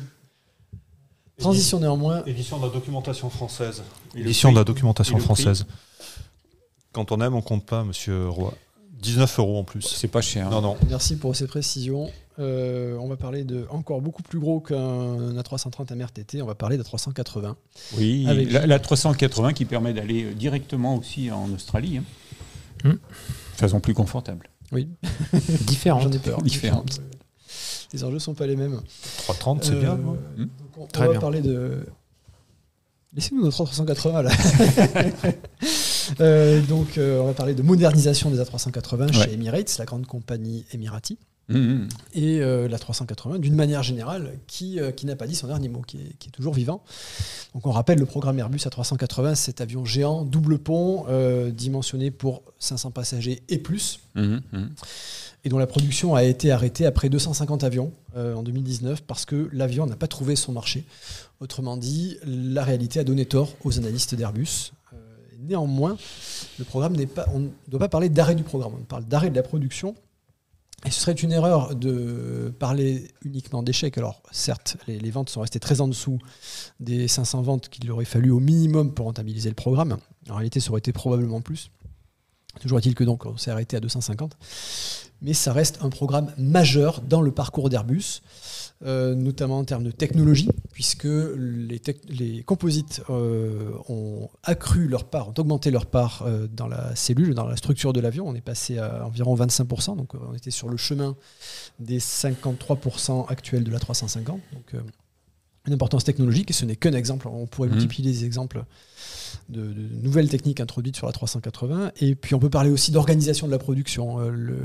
Transition 1.37 1.79
néanmoins. 1.79 2.23
Édition 2.25 2.59
de 2.59 2.65
la 2.65 2.71
documentation 2.73 3.29
française. 3.29 3.83
Édition 4.15 4.51
de 4.51 4.57
la 4.57 4.65
documentation 4.65 5.17
française. 5.17 5.65
Quand 6.91 7.11
on 7.13 7.21
aime, 7.21 7.35
on 7.35 7.41
compte 7.41 7.65
pas, 7.65 7.83
monsieur 7.85 8.27
Roy. 8.27 8.53
19 9.01 9.39
euros 9.39 9.59
en 9.59 9.63
plus. 9.63 9.81
C'est 9.81 10.07
pas 10.07 10.21
cher. 10.21 10.49
Non, 10.49 10.61
non. 10.61 10.77
Merci 10.89 11.15
pour 11.17 11.35
ces 11.35 11.47
précisions. 11.47 12.09
Euh, 12.39 12.97
on 12.97 13.07
va 13.07 13.15
parler 13.15 13.43
de 13.45 13.65
encore 13.69 14.01
beaucoup 14.01 14.21
plus 14.23 14.39
gros 14.39 14.59
qu'un 14.59 14.75
A330 15.37 15.93
MRTT. 15.95 16.41
On 16.41 16.45
va 16.45 16.55
parler 16.55 16.77
d'A380. 16.77 17.55
Oui, 17.97 18.25
Avec- 18.27 18.51
la, 18.51 18.65
la 18.67 18.79
380 18.79 19.53
qui 19.53 19.65
permet 19.65 19.93
d'aller 19.93 20.23
euh, 20.25 20.33
directement 20.33 20.95
aussi 20.97 21.31
en 21.31 21.49
Australie. 21.53 21.99
Hein. 21.99 22.03
Hmm. 22.89 22.97
Façon 23.55 23.79
plus 23.79 23.93
confortable. 23.93 24.49
Oui, 24.71 24.89
Différente. 25.61 26.03
j'en 26.03 26.11
ai 26.11 26.19
peur. 26.19 26.41
Différente. 26.41 26.99
Les 27.93 28.03
enjeux 28.03 28.19
sont 28.19 28.33
pas 28.33 28.47
les 28.47 28.55
mêmes. 28.57 28.81
330, 29.19 29.63
c'est 29.63 29.71
Euh, 29.73 29.79
bien. 29.79 29.95
Hmm. 29.95 30.07
donc 30.37 30.49
on, 30.77 30.85
Très 30.87 31.03
on 31.03 31.05
va 31.05 31.11
bien. 31.11 31.19
parler 31.21 31.41
de. 31.41 31.85
Laissez-nous 33.13 33.43
notre 33.43 33.55
380 33.55 34.23
là. 34.23 34.31
Euh, 36.19 36.61
donc, 36.61 36.97
euh, 36.97 37.19
on 37.19 37.25
va 37.27 37.33
parler 37.33 37.53
de 37.53 37.61
modernisation 37.61 38.29
des 38.29 38.39
A380 38.39 39.11
chez. 39.13 39.33
Emirates, 39.33 39.75
la 39.79 39.85
grande 39.85 40.05
compagnie 40.05 40.65
émirati, 40.73 41.17
Mhm. 41.47 41.87
et 42.15 42.39
euh, 42.41 42.67
la 42.67 42.79
380 42.79 43.37
d'une 43.37 43.53
manière 43.53 43.83
générale, 43.83 44.31
qui, 44.47 44.79
euh, 44.79 44.89
qui 44.91 45.05
n'a 45.05 45.15
pas 45.15 45.27
dit 45.27 45.35
son 45.35 45.45
dernier 45.45 45.69
mot, 45.69 45.81
qui 45.85 45.97
est, 45.97 46.17
qui 46.17 46.29
est 46.29 46.31
toujours 46.31 46.55
vivant. 46.55 46.81
Donc, 47.53 47.67
on 47.67 47.71
rappelle 47.71 47.99
le 47.99 48.07
programme 48.07 48.39
Airbus 48.39 48.57
A380, 48.65 49.35
cet 49.35 49.61
avion 49.61 49.85
géant, 49.85 50.23
double 50.23 50.57
pont, 50.57 51.05
euh, 51.07 51.51
dimensionné 51.51 52.09
pour 52.09 52.41
500 52.59 52.89
passagers 52.91 53.43
et 53.49 53.59
plus. 53.59 53.99
Mhm. 54.15 54.41
et 55.43 55.49
dont 55.49 55.59
la 55.59 55.67
production 55.67 56.15
a 56.15 56.23
été 56.23 56.51
arrêtée 56.51 56.87
après 56.87 57.07
250 57.07 57.63
avions 57.63 57.91
en 58.15 58.41
2019 58.41 59.03
parce 59.03 59.25
que 59.25 59.47
l'avion 59.53 59.85
n'a 59.85 59.95
pas 59.95 60.07
trouvé 60.07 60.35
son 60.35 60.51
marché. 60.51 60.85
Autrement 61.39 61.77
dit, 61.77 62.17
la 62.25 62.63
réalité 62.63 62.99
a 62.99 63.03
donné 63.03 63.25
tort 63.25 63.53
aux 63.63 63.77
analystes 63.77 64.15
d'Airbus. 64.15 64.71
Néanmoins, 65.47 65.97
le 66.59 66.65
programme 66.65 66.95
n'est 66.95 67.05
pas, 67.05 67.25
on 67.33 67.39
ne 67.39 67.49
doit 67.67 67.79
pas 67.79 67.89
parler 67.89 68.09
d'arrêt 68.09 68.35
du 68.35 68.43
programme, 68.43 68.73
on 68.79 68.83
parle 68.83 69.05
d'arrêt 69.05 69.29
de 69.29 69.35
la 69.35 69.43
production. 69.43 69.95
Et 70.85 70.91
ce 70.91 70.99
serait 70.99 71.13
une 71.13 71.31
erreur 71.31 71.75
de 71.75 72.53
parler 72.59 73.07
uniquement 73.23 73.63
d'échec. 73.63 73.97
Alors, 73.97 74.21
certes, 74.31 74.77
les, 74.87 74.99
les 74.99 75.09
ventes 75.09 75.29
sont 75.29 75.41
restées 75.41 75.59
très 75.59 75.81
en 75.81 75.87
dessous 75.87 76.19
des 76.79 77.07
500 77.07 77.41
ventes 77.41 77.69
qu'il 77.69 77.89
aurait 77.91 78.05
fallu 78.05 78.29
au 78.29 78.39
minimum 78.39 78.93
pour 78.93 79.07
rentabiliser 79.07 79.49
le 79.49 79.55
programme. 79.55 79.97
En 80.29 80.35
réalité, 80.35 80.59
ça 80.59 80.69
aurait 80.69 80.79
été 80.79 80.91
probablement 80.91 81.41
plus. 81.41 81.71
Toujours 82.59 82.77
est-il 82.77 82.93
que 82.93 83.03
donc 83.03 83.25
on 83.25 83.35
s'est 83.35 83.51
arrêté 83.51 83.77
à 83.77 83.79
250 83.79 84.37
mais 85.21 85.33
ça 85.33 85.53
reste 85.53 85.79
un 85.81 85.89
programme 85.89 86.31
majeur 86.37 87.01
dans 87.01 87.21
le 87.21 87.31
parcours 87.31 87.69
d'Airbus, 87.69 88.21
notamment 88.83 89.59
en 89.59 89.63
termes 89.63 89.83
de 89.83 89.91
technologie, 89.91 90.49
puisque 90.73 91.05
les, 91.05 91.79
tec- 91.79 92.03
les 92.09 92.43
composites 92.43 93.01
euh, 93.09 93.71
ont 93.89 94.29
accru 94.43 94.87
leur 94.87 95.05
part, 95.05 95.29
ont 95.29 95.33
augmenté 95.37 95.71
leur 95.71 95.85
part 95.85 96.23
euh, 96.25 96.47
dans 96.51 96.67
la 96.67 96.95
cellule, 96.95 97.33
dans 97.33 97.47
la 97.47 97.55
structure 97.55 97.93
de 97.93 97.99
l'avion. 98.01 98.27
On 98.27 98.35
est 98.35 98.41
passé 98.41 98.77
à 98.77 99.05
environ 99.05 99.35
25%, 99.35 99.95
donc 99.95 100.13
euh, 100.13 100.19
on 100.29 100.33
était 100.35 100.51
sur 100.51 100.69
le 100.69 100.77
chemin 100.77 101.15
des 101.79 101.99
53% 101.99 103.27
actuels 103.29 103.63
de 103.63 103.71
la 103.71 103.79
350. 103.79 104.39
Donc 104.53 104.73
euh, 104.73 104.81
une 105.67 105.73
importance 105.73 106.03
technologique, 106.03 106.51
et 106.51 106.53
ce 106.53 106.63
n'est 106.65 106.75
qu'un 106.75 106.93
exemple. 106.93 107.27
On 107.27 107.47
pourrait 107.47 107.69
Mhm. 107.69 107.75
multiplier 107.75 108.11
les 108.11 108.23
exemples 108.25 108.65
de, 109.49 109.61
de 109.61 109.73
nouvelles 110.03 110.29
techniques 110.29 110.59
introduites 110.59 110.95
sur 110.95 111.07
la 111.07 111.13
380. 111.13 111.91
Et 112.01 112.15
puis 112.15 112.35
on 112.35 112.39
peut 112.39 112.49
parler 112.49 112.69
aussi 112.69 112.91
d'organisation 112.91 113.47
de 113.47 113.51
la 113.51 113.57
production. 113.59 114.19
Euh, 114.19 114.29
le- 114.29 114.55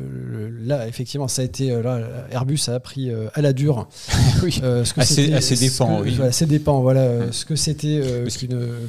le- 0.48 0.48
là, 0.66 0.86
effectivement, 0.88 1.28
ça 1.28 1.42
a 1.42 1.44
été 1.44 1.70
euh, 1.72 1.82
là, 1.82 2.00
Airbus 2.30 2.60
a 2.68 2.74
appris 2.74 3.10
euh, 3.10 3.28
à 3.34 3.42
la 3.42 3.52
dure. 3.52 3.88
Oui. 4.42 4.58
euh, 4.62 4.84
ce 4.84 4.94
que 4.94 5.00
À 5.00 5.04
ses- 5.04 5.32
à 5.34 5.40
ses 5.40 5.56
ce 5.56 5.60
dépens, 5.60 5.98
que- 5.98 6.04
oui. 6.04 6.14
voilà, 6.16 6.32
ses 6.32 6.46
dépens, 6.46 6.80
voilà, 6.80 7.26
Mm. 7.26 7.32
ce 7.32 7.44
que 7.44 7.56
c'était 7.56 8.00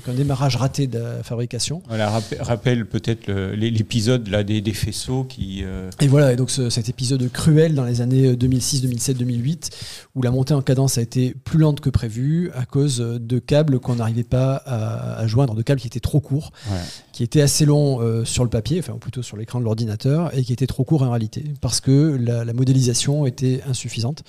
qu'un 0.05 0.13
démarrage 0.13 0.55
raté 0.55 0.87
de 0.87 0.99
la 0.99 1.23
fabrication. 1.23 1.81
Voilà, 1.87 2.09
rappe- 2.09 2.35
rappelle 2.39 2.85
peut-être 2.85 3.31
l'épisode 3.53 4.27
là 4.27 4.43
des, 4.43 4.61
des 4.61 4.73
faisceaux 4.73 5.23
qui. 5.23 5.63
Et 5.99 6.07
voilà, 6.07 6.33
et 6.33 6.35
donc 6.35 6.49
ce- 6.51 6.69
cet 6.69 6.89
épisode 6.89 7.29
cruel 7.31 7.75
dans 7.75 7.85
les 7.85 8.01
années 8.01 8.35
2006, 8.35 8.81
2007, 8.81 9.17
2008, 9.17 9.69
où 10.15 10.21
la 10.21 10.31
montée 10.31 10.53
en 10.53 10.61
cadence 10.61 10.97
a 10.97 11.01
été 11.01 11.33
plus 11.43 11.59
lente 11.59 11.79
que 11.81 11.89
prévu 11.89 12.51
à 12.53 12.65
cause 12.65 12.97
de 12.99 13.39
câbles 13.39 13.79
qu'on 13.79 13.95
n'arrivait 13.95 14.23
pas 14.23 14.55
à, 14.65 15.19
à 15.19 15.27
joindre, 15.27 15.55
de 15.55 15.61
câbles 15.61 15.70
qui 15.79 15.87
étaient 15.87 15.99
trop 15.99 16.19
ouais. 16.31 16.77
qui 17.11 17.23
étaient 17.23 17.41
assez 17.41 17.65
longs 17.65 18.01
euh, 18.01 18.25
sur 18.25 18.43
le 18.43 18.49
papier, 18.49 18.79
enfin 18.79 18.93
ou 18.93 18.97
plutôt 18.97 19.21
sur 19.21 19.37
l'écran 19.37 19.59
de 19.59 19.65
l'ordinateur, 19.65 20.35
et 20.37 20.43
qui 20.43 20.53
étaient 20.53 20.67
trop 20.67 20.83
courts 20.83 21.03
en 21.03 21.09
réalité, 21.11 21.43
parce 21.61 21.81
que 21.81 22.17
la, 22.19 22.43
la 22.45 22.53
modélisation 22.53 23.25
était 23.25 23.61
insuffisante, 23.67 24.23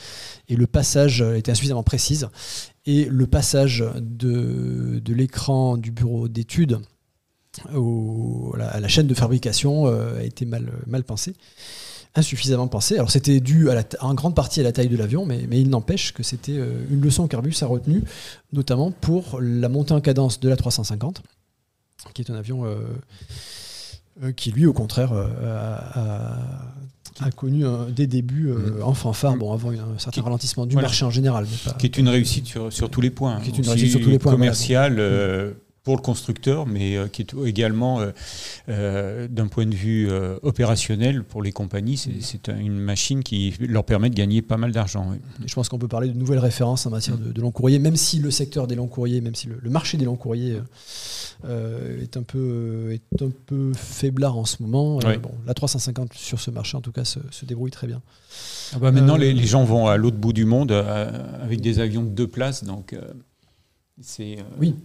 et 0.48 0.56
le 0.56 0.66
passage 0.66 1.22
était 1.22 1.50
insuffisamment 1.52 1.82
précise, 1.82 2.28
et 2.86 3.04
le 3.04 3.26
passage 3.26 3.84
de, 3.96 5.00
de 5.04 5.14
l'écran 5.14 5.76
du 5.76 5.90
bureau 5.92 6.28
d'études 6.28 6.78
au- 7.74 8.52
à 8.54 8.58
la- 8.58 8.68
à 8.68 8.80
la 8.80 8.88
chaîne 8.88 9.06
de 9.06 9.14
fabrication 9.14 9.86
euh, 9.86 10.18
a 10.20 10.22
été 10.24 10.46
mal, 10.46 10.70
mal 10.86 11.04
pensé 11.04 11.34
insuffisamment 12.14 12.68
pensé. 12.68 12.96
Alors 12.96 13.10
c'était 13.10 13.40
dû 13.40 13.70
à 13.70 13.74
la 13.74 13.84
ta- 13.84 14.04
en 14.04 14.14
grande 14.14 14.34
partie 14.34 14.60
à 14.60 14.62
la 14.62 14.72
taille 14.72 14.88
de 14.88 14.96
l'avion, 14.96 15.24
mais, 15.26 15.46
mais 15.48 15.60
il 15.60 15.70
n'empêche 15.70 16.12
que 16.12 16.22
c'était 16.22 16.52
euh, 16.58 16.84
une 16.90 17.00
leçon 17.00 17.26
qu'Airbus 17.26 17.54
a 17.62 17.66
retenue, 17.66 18.02
notamment 18.52 18.90
pour 18.90 19.40
la 19.40 19.68
montée 19.68 19.94
en 19.94 20.00
cadence 20.00 20.38
de 20.40 20.48
la 20.48 20.56
350, 20.56 21.22
qui 22.14 22.22
est 22.22 22.30
un 22.30 22.34
avion 22.34 22.64
euh, 22.66 22.76
euh, 24.22 24.32
qui, 24.32 24.50
lui, 24.52 24.66
au 24.66 24.72
contraire, 24.74 25.12
a, 25.12 26.00
a- 27.20 27.24
a 27.26 27.30
connu 27.30 27.64
un- 27.66 27.88
des 27.88 28.06
débuts 28.06 28.48
euh, 28.50 28.82
en 28.82 28.92
fanfare, 28.94 29.36
bon, 29.36 29.52
avant 29.52 29.70
un 29.70 29.76
certain 29.98 30.10
Qui- 30.10 30.20
ralentissement 30.20 30.66
du 30.66 30.74
voilà. 30.74 30.88
marché 30.88 31.04
en 31.04 31.10
général. 31.10 31.46
Mais 31.50 31.70
pas, 31.72 31.76
qui 31.78 31.86
est 31.86 31.96
une 31.98 32.08
réussite 32.08 32.46
sur, 32.46 32.72
sur 32.72 32.90
tous 32.90 33.00
les 33.00 33.10
points. 33.10 33.40
Qui 33.40 33.48
est 33.50 33.52
une 33.54 33.60
Aussi 33.60 33.70
réussite 33.70 33.90
sur 33.92 34.00
tous 34.00 34.10
les 34.10 34.18
points, 34.18 34.32
Commerciale 34.32 34.96
euh, 34.98 35.52
pour 35.84 35.96
le 35.96 36.02
constructeur, 36.02 36.66
mais 36.66 36.96
euh, 36.96 37.08
qui 37.08 37.22
est 37.22 37.34
également, 37.44 38.00
euh, 38.00 38.12
euh, 38.68 39.26
d'un 39.28 39.48
point 39.48 39.66
de 39.66 39.74
vue 39.74 40.08
opérationnel 40.42 41.24
pour 41.24 41.42
les 41.42 41.50
compagnies, 41.52 41.96
c'est 41.96 42.20
c'est 42.20 42.48
un- 42.48 42.58
une 42.58 42.78
machine 42.78 43.22
qui 43.24 43.54
leur 43.60 43.84
permet 43.84 44.08
de 44.10 44.14
gagner 44.14 44.42
pas 44.42 44.56
mal 44.56 44.70
d'argent. 44.72 45.06
oui. 45.10 45.16
Je 45.44 45.54
pense 45.54 45.68
qu'on 45.68 45.78
peut 45.78 45.88
parler 45.88 46.08
de 46.08 46.16
nouvelles 46.16 46.38
références 46.38 46.86
en 46.86 46.90
matière 46.90 47.18
de, 47.18 47.32
de 47.32 47.40
long 47.40 47.50
courrier, 47.50 47.78
même 47.78 47.96
si 47.96 48.18
le 48.20 48.30
secteur 48.30 48.66
des 48.66 48.74
longs 48.76 48.86
courriers, 48.86 49.20
même 49.20 49.34
si 49.34 49.48
le, 49.48 49.58
le 49.60 49.70
marché 49.70 49.98
des 49.98 50.04
longs 50.04 50.16
courriers 50.16 50.58
est, 51.48 52.16
un 52.16 52.22
peu, 52.22 52.92
est 52.92 53.22
un 53.22 53.30
peu 53.46 53.72
faiblard 53.74 54.36
en 54.38 54.44
ce 54.44 54.62
moment. 54.62 54.98
Bon, 54.98 55.32
la 55.46 55.54
350 55.54 56.12
sur 56.14 56.40
ce 56.40 56.50
marché, 56.50 56.76
en 56.76 56.80
tout 56.80 56.92
cas, 56.92 57.04
se, 57.04 57.18
se 57.30 57.44
débrouille 57.44 57.70
très 57.72 57.86
bien. 57.86 58.00
Ah 58.74 58.78
bah 58.78 58.90
maintenant, 58.92 59.16
les, 59.16 59.32
les 59.32 59.46
gens 59.46 59.64
vont 59.64 59.86
à 59.88 59.96
l'autre 59.96 60.16
bout 60.16 60.32
du 60.32 60.44
monde 60.44 60.70
avec 61.42 61.60
des 61.60 61.80
avions 61.80 62.02
de 62.02 62.08
deux 62.10 62.28
places, 62.28 62.64
donc 62.64 62.94
c'est. 64.02 64.38
euh, 64.38 64.42
Oui. 64.58 64.74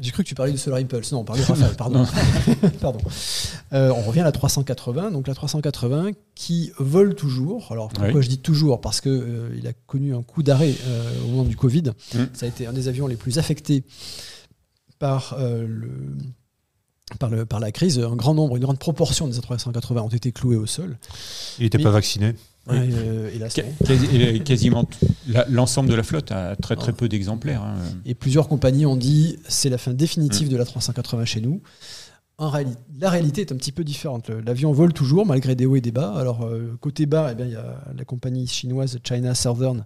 J'ai 0.00 0.10
cru 0.10 0.22
que 0.22 0.28
tu 0.28 0.34
parlais 0.34 0.52
de 0.52 0.58
Solar 0.58 0.80
Impulse. 0.80 1.12
Non, 1.12 1.20
on 1.20 1.24
parlait 1.24 1.40
de 1.42 1.46
Rafale, 1.46 1.76
pardon. 1.78 2.04
Pardon. 2.80 2.98
Euh, 3.72 3.90
on 3.96 4.02
revient 4.02 4.20
à 4.20 4.24
la 4.24 4.32
380. 4.32 5.10
Donc 5.12 5.26
la 5.26 5.34
380 5.34 6.10
qui 6.34 6.72
vole 6.78 7.14
toujours. 7.14 7.72
Alors 7.72 7.88
pourquoi 7.88 8.12
Oui. 8.12 8.22
je 8.22 8.28
dis 8.28 8.38
toujours? 8.38 8.82
Parce 8.82 9.00
qu'il 9.00 9.52
il 9.56 9.66
a 9.66 9.72
connu 9.86 10.14
un 10.14 10.22
coup 10.22 10.42
d'arrêt 10.42 10.74
euh, 10.86 11.24
au 11.24 11.28
moment 11.28 11.44
du 11.44 11.56
Covid. 11.56 11.92
Mm. 12.14 12.18
Ça 12.34 12.44
a 12.44 12.48
été 12.50 12.66
un 12.66 12.74
des 12.74 12.88
avions 12.88 13.06
les 13.06 13.16
plus 13.16 13.38
affectés 13.38 13.82
par, 14.98 15.36
euh, 15.38 15.64
le, 15.66 15.90
par, 17.18 17.30
le- 17.30 17.46
par 17.46 17.60
la 17.60 17.72
crise. 17.72 17.98
Un 17.98 18.14
grand 18.14 18.34
nombre, 18.34 18.56
une 18.56 18.62
grande 18.62 18.78
proportion 18.78 19.26
des 19.26 19.38
A380 19.38 20.00
ont 20.00 20.08
été 20.08 20.32
cloués 20.32 20.56
au 20.56 20.66
sol. 20.66 20.98
Il 21.58 21.64
n'était 21.64 21.78
pas 21.78 21.90
vacciné. 21.90 22.34
Euh, 22.70 23.30
hélas, 23.34 23.52
Ca- 23.54 23.62
non. 23.62 23.68
quasi- 23.86 24.06
et 24.16 24.40
quasiment 24.40 24.88
l'ensemble 25.50 25.90
de 25.90 25.94
la 25.94 26.02
flotte 26.02 26.32
a 26.32 26.56
très 26.56 26.76
très 26.76 26.90
Ah. 26.92 26.94
peu 26.94 27.08
d'exemplaires. 27.08 27.62
hein. 27.62 27.74
Et 28.06 28.14
plusieurs 28.14 28.48
compagnies 28.48 28.86
ont 28.86 28.96
dit 28.96 29.38
c'est 29.48 29.68
la 29.68 29.78
fin 29.78 29.92
définitive 29.92 30.48
de 30.48 30.56
la 30.56 30.64
380 30.64 31.24
chez 31.26 31.40
nous. 31.42 31.60
En 32.36 32.50
réalité, 32.50 32.78
la 32.98 33.10
réalité 33.10 33.40
est 33.42 33.52
un 33.52 33.56
petit 33.56 33.70
peu 33.70 33.84
différente. 33.84 34.28
L'avion 34.44 34.72
vole 34.72 34.92
toujours 34.92 35.24
malgré 35.24 35.54
des 35.54 35.66
hauts 35.66 35.76
et 35.76 35.80
des 35.80 35.92
bas. 35.92 36.14
Alors 36.16 36.44
euh, 36.46 36.76
côté 36.80 37.06
bas, 37.06 37.28
eh 37.30 37.34
bien, 37.36 37.46
il 37.46 37.52
y 37.52 37.56
a 37.56 37.84
la 37.96 38.04
compagnie 38.04 38.46
chinoise 38.48 38.98
China 39.06 39.34
Southern 39.36 39.84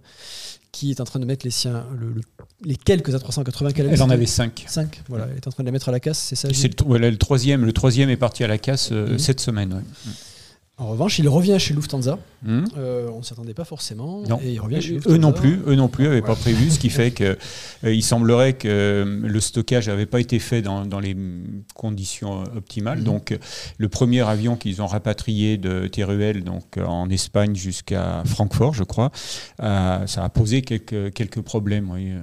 qui 0.71 0.89
est 0.91 1.01
en 1.01 1.03
train 1.03 1.19
de 1.19 1.25
mettre 1.25 1.45
les 1.45 1.51
siens, 1.51 1.85
le- 1.99 2.11
le- 2.13 2.21
les 2.63 2.75
quelques 2.75 3.09
A380 3.13 3.71
qu'elle 3.73 3.87
Elle 3.87 4.01
en 4.01 4.09
avait 4.09 4.25
cinq. 4.25 4.63
5. 4.67 5.01
Voilà, 5.09 5.27
elle 5.29 5.37
est 5.37 5.47
en 5.47 5.51
train 5.51 5.63
de 5.63 5.67
les 5.67 5.71
mettre 5.71 5.89
à 5.89 5.91
la 5.91 5.99
casse, 5.99 6.19
c'est 6.19 6.35
ça 6.35 6.47
C'est 6.53 6.67
le, 6.69 7.17
troisième. 7.17 7.65
Le 7.65 7.73
troisième 7.73 8.09
est 8.09 8.17
parti 8.17 8.43
à 8.43 8.47
la 8.47 8.57
casse 8.57 8.89
euh, 8.91 9.11
Mhm. 9.11 9.19
cette 9.19 9.39
semaine. 9.41 9.73
ouais. 9.73 10.11
En 10.79 10.87
revanche, 10.87 11.19
il 11.19 11.27
revient 11.27 11.57
chez 11.59 11.73
Lufthansa. 11.73 12.17
Mhm. 12.43 12.65
Euh, 12.77 13.09
on 13.13 13.19
ne 13.19 13.23
s'attendait 13.23 13.53
pas 13.53 13.65
forcément. 13.65 14.23
Non. 14.27 14.39
Et 14.41 14.53
il 14.53 14.59
revient 14.59 14.81
chez 14.81 14.99
Eux 15.07 15.17
non 15.17 15.33
plus, 15.33 15.59
eux 15.67 15.75
non 15.75 15.89
plus 15.89 16.05
n'avaient 16.05 16.21
pas 16.21 16.35
prévu, 16.35 16.71
ce 16.71 16.79
qui 16.79 16.89
fait 16.89 17.11
que 17.11 17.37
euh, 17.83 18.01
semblerait 18.01 18.53
que 18.53 18.67
euh, 18.69 19.19
le 19.27 19.39
stockage 19.41 19.89
n'avait 19.89 20.05
pas 20.05 20.21
été 20.21 20.39
fait 20.39 20.61
dans, 20.61 20.85
dans 20.85 21.01
les 21.01 21.17
conditions 21.75 22.43
optimales. 22.55 22.99
Mhm. 22.99 23.03
Donc, 23.03 23.37
le 23.77 23.89
premier 23.89 24.21
avion 24.21 24.55
qu'ils 24.55 24.81
ont 24.81 24.87
rapatrié 24.87 25.57
de 25.57 25.87
Teruel, 25.87 26.45
donc 26.45 26.77
en 26.77 27.09
Espagne 27.09 27.55
jusqu'à 27.55 28.23
Francfort, 28.25 28.73
je 28.73 28.83
crois, 28.83 29.11
ça 29.59 30.23
a 30.23 30.29
posé 30.29 30.61
quelques 30.61 31.13
quelques 31.13 31.41
problèmes. 31.41 31.91
oui. 31.91 32.13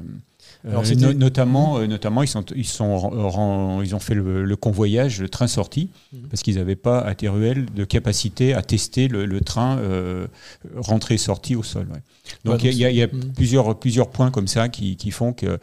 Euh. 0.66 0.70
Alors, 0.70 0.84
no 0.96 1.12
notamment, 1.12 1.80
notamment, 1.86 2.22
ils, 2.22 2.28
sont, 2.28 2.44
ils, 2.54 2.66
sont, 2.66 3.82
ils 3.82 3.94
ont 3.94 3.98
fait 4.00 4.14
le, 4.14 4.56
convoyage, 4.56 5.20
le 5.20 5.28
train 5.28 5.46
sorti, 5.46 5.90
mmh. 6.12 6.18
parce 6.28 6.42
qu'ils 6.42 6.56
n'avaient 6.56 6.76
pas 6.76 7.00
à 7.00 7.14
Teruel 7.14 7.66
de 7.74 7.84
capacité 7.84 8.54
à 8.54 8.62
tester 8.62 9.08
le, 9.08 9.40
train 9.40 9.78
euh, 9.78 10.26
rentré-sorti 10.74 11.54
au 11.56 11.62
sol. 11.62 11.86
Ouais. 11.92 12.00
Donc 12.44 12.64
il 12.64 12.72
y, 12.72 12.78
y, 12.78 13.02
a, 13.02 13.06
mmh. 13.06 13.32
plusieurs, 13.34 13.78
plusieurs 13.78 14.10
points 14.10 14.30
comme 14.30 14.48
ça 14.48 14.68
qui, 14.68 14.96
qui 14.96 15.10
font 15.10 15.32
que 15.32 15.58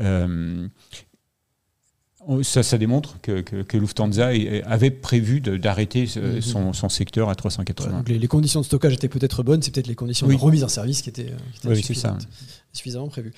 euh, 0.00 0.68
ça, 2.42 2.62
ça, 2.62 2.78
démontre 2.78 3.20
que, 3.20 3.40
que, 3.40 3.76
Lufthansa 3.76 4.30
avait 4.64 4.90
prévu 4.90 5.40
d'arrêter 5.40 6.08
mhm. 6.16 6.40
son, 6.40 6.72
son, 6.72 6.88
secteur 6.88 7.28
à 7.28 7.34
380. 7.34 8.04
les, 8.08 8.26
conditions 8.26 8.60
de 8.60 8.64
stockage 8.64 8.94
étaient 8.94 9.08
peut-être 9.08 9.42
bonnes, 9.42 9.62
c'est 9.62 9.72
peut-être 9.72 9.86
les 9.86 9.94
conditions 9.94 10.26
de 10.26 10.34
remise 10.34 10.64
en 10.64 10.68
service 10.68 11.02
qui 11.02 11.10
étaient, 11.10 11.32
qui 11.60 11.68
étaient 11.68 11.82
suffisamment 12.72 13.08
prévues. 13.08 13.32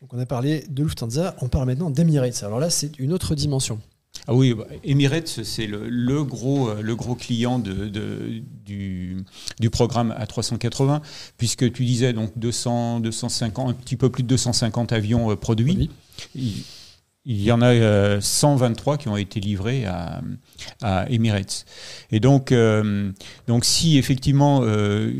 Donc 0.00 0.14
on 0.14 0.18
a 0.18 0.26
parlé 0.26 0.64
de 0.68 0.82
Lufthansa, 0.82 1.36
on 1.42 1.48
parle 1.48 1.66
maintenant 1.66 1.90
d'Emirates. 1.90 2.42
Alors 2.42 2.58
là, 2.58 2.70
c'est 2.70 2.98
une 2.98 3.12
autre 3.12 3.34
dimension. 3.34 3.78
Ah 4.26 4.34
oui, 4.34 4.54
bah, 4.54 4.66
Emirates, 4.82 5.44
c'est 5.44 5.66
le, 5.66 5.88
le, 5.88 6.24
gros, 6.24 6.72
le 6.74 6.96
gros 6.96 7.14
client 7.14 7.58
de, 7.58 7.86
de, 7.88 8.42
du, 8.64 9.24
du, 9.58 9.70
programme 9.70 10.14
A380, 10.18 11.00
puisque 11.36 11.70
tu 11.72 11.84
disais 11.84 12.12
donc 12.12 12.32
200, 12.36 13.00
250, 13.00 13.70
un 13.70 13.72
petit 13.74 13.96
peu 13.96 14.10
plus 14.10 14.22
de 14.22 14.28
250 14.28 14.92
avions 14.92 15.30
euh, 15.30 15.36
produits. 15.36 15.90
Il 17.26 17.42
y 17.42 17.52
en 17.52 17.60
a 17.60 18.20
123 18.20 18.94
euh, 18.94 18.96
qui 18.96 19.08
ont 19.08 19.16
été 19.16 19.40
livrés 19.40 19.84
à, 19.84 20.22
Emirates. 21.10 21.66
Et 22.10 22.20
donc, 22.20 22.50
euh, 22.50 23.12
donc 23.46 23.64
si 23.66 23.98
effectivement 23.98 24.60
euh, 24.62 25.12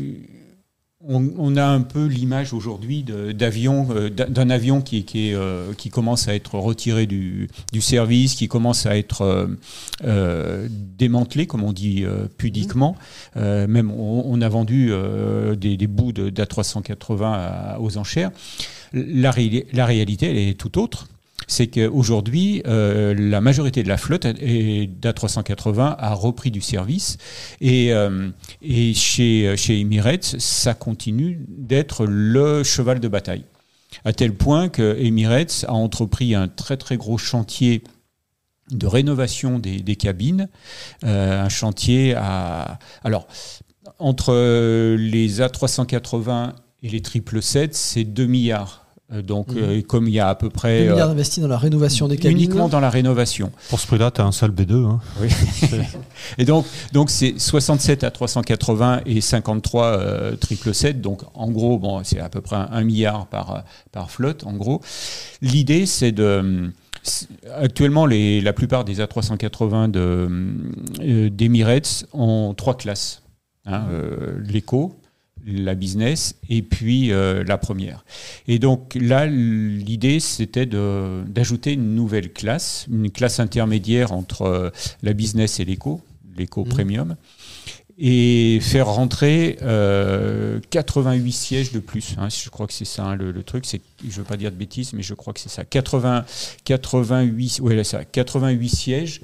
on, 1.07 1.55
a 1.57 1.65
un 1.65 1.81
peu 1.81 2.05
l'image 2.05 2.53
aujourd'hui 2.53 3.03
d'avion, 3.03 3.87
d'un 4.09 4.49
avion 4.49 4.81
qui, 4.81 5.03
qui, 5.03 5.33
qui, 5.77 5.89
commence 5.89 6.27
à 6.27 6.35
être 6.35 6.55
retiré 6.55 7.07
du, 7.07 7.49
service, 7.79 8.35
qui 8.35 8.47
commence 8.47 8.85
à 8.85 8.97
être 8.97 9.49
démantelé, 10.03 11.47
comme 11.47 11.63
on 11.63 11.73
dit 11.73 12.05
pudiquement. 12.37 12.95
même 13.35 13.91
on, 13.91 14.41
a 14.41 14.49
vendu 14.49 14.91
des, 15.57 15.77
des, 15.77 15.87
bouts 15.87 16.13
d'A380 16.13 17.77
aux 17.79 17.97
enchères. 17.97 18.31
La, 18.93 19.33
la 19.73 19.85
réalité, 19.85 20.29
elle 20.29 20.37
est 20.37 20.59
tout 20.59 20.77
autre 20.79 21.07
c'est 21.47 21.67
qu'aujourd'hui, 21.67 22.61
euh, 22.67 23.13
la 23.17 23.41
majorité 23.41 23.83
de 23.83 23.87
la 23.87 23.97
flotte 23.97 24.25
d'A380 24.25 25.95
a 25.97 26.13
repris 26.13 26.51
du 26.51 26.61
service 26.61 27.17
et, 27.59 27.93
euh, 27.93 28.29
et 28.61 28.93
chez, 28.93 29.55
chez 29.57 29.79
Emirates, 29.79 30.35
ça 30.39 30.73
continue 30.73 31.39
d'être 31.47 32.05
le 32.05 32.63
cheval 32.63 32.99
de 32.99 33.07
bataille. 33.07 33.43
À 34.05 34.13
tel 34.13 34.33
point 34.33 34.69
que 34.69 34.97
Emirates 34.99 35.65
a 35.67 35.73
entrepris 35.73 36.33
un 36.35 36.47
très 36.47 36.77
très 36.77 36.97
gros 36.97 37.17
chantier 37.17 37.83
de 38.71 38.87
rénovation 38.87 39.59
des, 39.59 39.95
cabines, 39.95 40.47
euh, 41.03 41.43
un 41.43 41.49
chantier 41.49 42.15
à... 42.15 42.79
Alors, 43.03 43.27
entre 43.99 44.33
les 44.95 45.41
A380 45.41 46.53
et 46.83 46.89
les 46.89 46.99
777, 46.99 47.75
c'est 47.75 48.03
2 48.05 48.25
milliards 48.25 48.80
donc, 49.11 49.49
mhm. 49.49 49.57
euh, 49.57 49.81
comme 49.81 50.07
il 50.07 50.13
y 50.13 50.19
a 50.19 50.29
à 50.29 50.35
peu 50.35 50.49
près. 50.49 50.85
2 50.85 50.91
milliards 50.91 51.09
euh, 51.09 51.11
investis 51.11 51.41
dans 51.41 51.49
la 51.49 51.57
rénovation 51.57 52.07
des 52.07 52.17
cabines. 52.17 52.37
Uniquement 52.37 52.69
dans 52.69 52.79
la 52.79 52.89
rénovation. 52.89 53.51
Pour 53.69 53.79
ce 53.79 53.87
prix-là, 53.87 54.09
tu 54.11 54.21
as 54.21 54.25
un 54.25 54.31
seul 54.31 54.51
B2. 54.51 54.85
Hein. 54.85 55.01
Oui. 55.19 55.27
et 56.37 56.45
donc, 56.45 56.65
donc 56.93 57.09
c'est 57.09 57.37
67 57.37 58.05
à 58.05 58.11
380 58.11 59.01
et 59.05 59.19
53 59.19 60.37
triple 60.39 60.73
7. 60.73 61.01
Donc, 61.01 61.23
en 61.33 61.51
gros, 61.51 61.77
bon, 61.77 62.01
c'est 62.03 62.19
à 62.19 62.29
peu 62.29 62.39
près 62.41 62.55
un, 62.55 62.83
milliard 62.83 63.27
par, 63.27 63.63
par 63.91 64.09
flotte, 64.09 64.45
en 64.45 64.53
gros. 64.53 64.81
L'idée, 65.41 65.85
c'est 65.85 66.13
de. 66.13 66.71
Actuellement, 67.57 68.05
les, 68.05 68.41
la 68.41 68.53
plupart 68.53 68.85
des 68.85 68.99
A380 68.99 69.89
d'Emirates 71.29 72.05
ont 72.13 72.53
trois 72.53 72.77
classes. 72.77 73.23
Hein, 73.65 73.85
L'éco, 74.47 75.00
la 75.45 75.75
business 75.75 76.35
et 76.49 76.61
puis 76.61 77.11
euh, 77.11 77.43
la 77.43 77.57
première. 77.57 78.05
Et 78.47 78.59
donc 78.59 78.95
là, 78.99 79.25
l'idée, 79.25 80.19
c'était 80.19 80.65
d'ajouter 80.65 81.73
une 81.73 81.95
nouvelle 81.95 82.31
classe, 82.31 82.85
une 82.89 83.11
classe 83.11 83.39
intermédiaire 83.39 84.11
entre 84.11 84.43
euh, 84.43 84.69
la 85.01 85.13
business 85.13 85.59
et 85.59 85.65
l'éco, 85.65 86.01
l'éco 86.37 86.65
mmh. 86.65 86.69
premium, 86.69 87.15
et 87.97 88.59
faire 88.61 88.87
rentrer 88.87 89.57
88 89.59 89.63
euh, 89.63 91.31
sièges 91.31 91.71
de 91.71 91.79
plus. 91.79 92.15
Hein, 92.17 92.29
je 92.29 92.49
crois 92.49 92.67
que 92.67 92.73
c'est 92.73 92.85
ça 92.85 93.05
hein, 93.05 93.15
le, 93.15 93.43
truc. 93.43 93.65
Je 93.65 94.05
ne 94.05 94.11
veux 94.11 94.23
pas 94.23 94.37
dire 94.37 94.51
de 94.51 94.57
bêtises, 94.57 94.93
mais 94.93 95.03
je 95.03 95.13
crois 95.13 95.33
que 95.33 95.39
c'est 95.39 95.49
ça. 95.49 95.65
80, 95.65 96.25
88, 96.63 97.59
ouais, 97.61 97.83
ça, 97.83 98.05
88 98.05 98.69
sièges. 98.69 99.21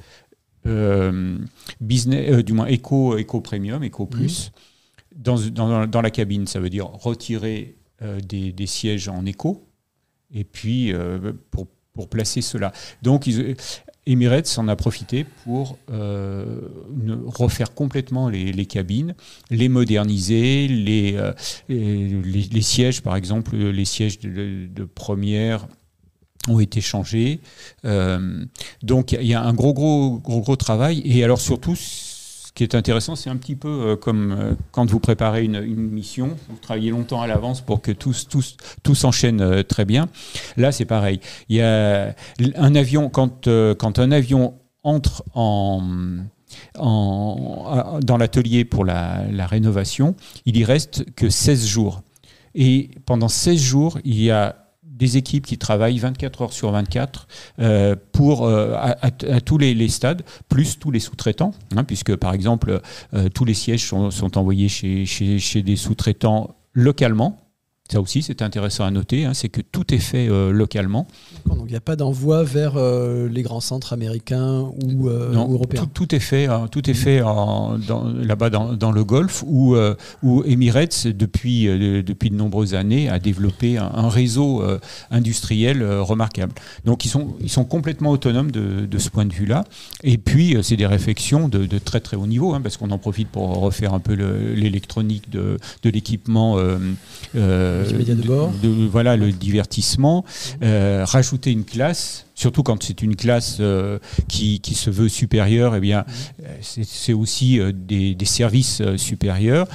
business, 1.82 2.44
du 2.44 2.54
moins 2.54 2.68
éco, 2.68 3.18
éco 3.18 3.42
premium, 3.42 3.84
éco 3.84 4.06
plus. 4.06 4.48
Mmh 4.50 4.62
dans, 5.18 6.02
la 6.02 6.12
cabine, 6.12 6.48
ça 6.48 6.60
veut 6.60 6.70
dire 6.70 6.88
retirer 6.88 7.76
euh, 8.02 8.20
des, 8.20 8.68
sièges 8.68 9.08
en 9.08 9.26
écho, 9.26 9.68
et 10.34 10.44
puis 10.44 10.94
euh, 10.94 11.34
pour, 11.52 11.68
placer 12.10 12.42
cela. 12.42 12.72
Donc, 13.02 13.26
ils, 13.26 13.56
Emirates 14.06 14.56
en 14.58 14.68
a 14.68 14.76
profité 14.76 15.26
pour 15.44 15.80
euh, 15.92 16.62
refaire 17.26 17.74
complètement 17.74 18.30
les, 18.30 18.66
cabines, 18.68 19.16
les 19.50 19.68
moderniser, 19.68 20.68
les, 20.68 21.18
sièges, 22.62 23.02
par 23.02 23.16
exemple, 23.16 23.58
les 23.58 23.86
sièges 23.86 24.20
de, 24.20 24.68
de 24.68 24.84
première 24.86 25.68
ont 26.48 26.60
été 26.60 26.80
changés. 26.80 27.42
donc 28.84 29.12
il 29.12 29.26
y 29.26 29.34
a 29.34 29.42
un 29.42 29.54
gros, 29.54 29.74
gros, 29.74 30.20
gros, 30.20 30.40
gros 30.40 30.56
travail. 30.56 31.02
Et 31.04 31.24
alors 31.24 31.42
surtout, 31.42 31.76
qui 32.58 32.64
est 32.64 32.74
intéressant, 32.74 33.16
c'est 33.16 33.30
un 33.30 33.38
petit 33.38 33.56
peu 33.56 33.68
euh, 33.70 33.96
comme 33.96 34.32
euh, 34.32 34.56
quand 34.72 34.90
vous 34.90 35.00
préparez 35.00 35.46
une, 35.46 35.62
mission, 35.62 36.36
vous 36.50 36.58
travaillez 36.60 36.90
longtemps 36.90 37.22
à 37.22 37.28
l'avance 37.28 37.62
pour 37.62 37.84
que 37.84 37.92
tout, 37.92 38.14
s'enchaîne 38.96 39.42
euh, 39.42 39.62
très 39.62 39.86
bien. 39.86 40.10
Là, 40.58 40.72
c'est 40.72 40.86
pareil. 40.86 41.20
Il 41.50 41.58
y 41.58 41.62
a 41.62 42.16
un 42.56 42.74
avion, 42.74 43.10
quand, 43.10 43.48
quand 43.78 44.00
un 44.00 44.12
avion 44.12 44.56
entre 44.82 45.24
en, 45.36 45.84
en, 46.80 48.00
dans 48.02 48.18
l'atelier 48.18 48.66
pour 48.66 48.86
la, 48.86 49.22
la, 49.32 49.46
rénovation, 49.46 50.16
il 50.48 50.58
y 50.58 50.66
reste 50.66 51.06
que 51.14 51.30
16 51.30 51.68
jours. 51.68 52.02
Et 52.56 52.90
pendant 53.06 53.28
16 53.28 53.62
jours, 53.62 54.00
il 54.04 54.20
y 54.20 54.32
a 54.32 54.67
des 54.98 55.18
équipes 55.18 55.46
qui 55.46 55.58
travaillent 55.58 56.00
24 56.00 56.42
heures 56.42 56.54
sur 56.54 56.72
24 56.72 57.28
euh, 57.60 57.96
pour, 58.12 58.46
euh, 58.46 58.74
à, 58.76 59.12
tous 59.42 59.58
les, 59.58 59.90
stades, 59.90 60.24
plus 60.50 60.80
tous 60.80 60.92
les 60.92 61.00
sous-traitants, 61.00 61.54
hein, 61.76 61.84
puisque 61.84 62.16
par 62.16 62.34
exemple, 62.34 62.82
euh, 63.14 63.30
tous 63.30 63.46
les 63.46 63.54
sièges 63.54 63.86
sont, 63.86 64.38
envoyés 64.38 64.70
chez, 64.70 65.06
chez, 65.06 65.40
chez 65.40 65.62
des 65.62 65.76
sous-traitants 65.76 66.56
localement. 66.74 67.47
Ça 67.90 68.02
aussi, 68.02 68.22
c'est 68.22 68.42
intéressant 68.42 68.84
à 68.84 68.92
noter, 68.92 69.24
hein, 69.24 69.34
c'est 69.34 69.48
que 69.48 69.62
tout 69.62 69.94
est 69.94 70.00
fait 70.00 70.28
euh, 70.30 70.52
localement. 70.52 71.08
Donc 71.46 71.64
il 71.68 71.72
n'y 71.72 71.78
a 71.78 71.82
pas 71.82 71.96
d'envoi 71.96 72.44
vers 72.44 72.74
euh, 72.76 73.30
les 73.30 73.44
grands 73.44 73.62
centres 73.62 73.94
américains 73.94 74.70
ou, 74.84 75.08
euh, 75.08 75.32
européens. 75.34 75.88
Tout, 75.94 76.14
est 76.14 76.20
fait, 76.20 76.48
hein, 76.48 76.68
tout 76.70 76.90
est 76.90 76.94
fait 76.94 77.20
là-bas 77.20 78.50
dans, 78.50 78.92
le 78.92 79.04
Golfe, 79.06 79.44
où, 79.48 79.78
où 80.22 80.44
Emirates, 80.44 81.08
depuis, 81.08 81.66
depuis 82.04 82.30
de 82.30 82.36
nombreuses 82.36 82.74
années, 82.74 83.10
a 83.10 83.20
développé 83.20 83.78
un, 83.78 84.10
réseau 84.10 84.64
industriel 85.12 85.84
remarquable. 85.84 86.54
Donc 86.86 87.06
ils 87.06 87.10
sont, 87.10 87.36
ils 87.42 87.50
sont 87.50 87.66
complètement 87.66 88.12
autonomes 88.12 88.52
de, 88.52 88.98
ce 88.98 89.10
point 89.10 89.26
de 89.26 89.34
vue-là. 89.34 89.64
Et 90.04 90.18
puis, 90.18 90.58
c'est 90.62 90.78
des 90.78 90.88
réflexions 90.88 91.48
de, 91.48 91.78
très 91.78 92.00
très 92.00 92.18
haut 92.18 92.28
niveau, 92.28 92.54
hein, 92.54 92.62
parce 92.62 92.76
qu'on 92.78 92.92
en 92.92 92.98
profite 92.98 93.30
pour 93.30 93.60
refaire 93.60 93.94
un 93.94 94.00
peu 94.00 94.14
l'électronique 94.14 95.30
de, 95.30 95.58
de 95.84 95.90
l'équipement. 95.90 96.58
De, 98.62 98.88
voilà, 98.88 99.16
le 99.18 99.32
divertissement, 99.32 100.26
euh, 100.64 101.04
rajouter 101.06 101.52
une 101.52 101.66
classe, 101.66 102.26
surtout 102.36 102.64
quand 102.64 102.82
c'est 102.84 103.02
une 103.02 103.16
classe 103.16 103.58
euh, 103.60 104.00
qui, 104.28 104.60
qui, 104.60 104.76
se 104.76 104.90
veut 104.90 105.10
supérieure, 105.10 105.76
et 105.76 105.78
eh 105.78 105.82
bien, 105.82 106.06
c'est 106.62 107.14
aussi 107.14 107.60
des, 107.74 108.16
des, 108.16 108.26
services 108.26 108.82
supérieurs. 108.98 109.68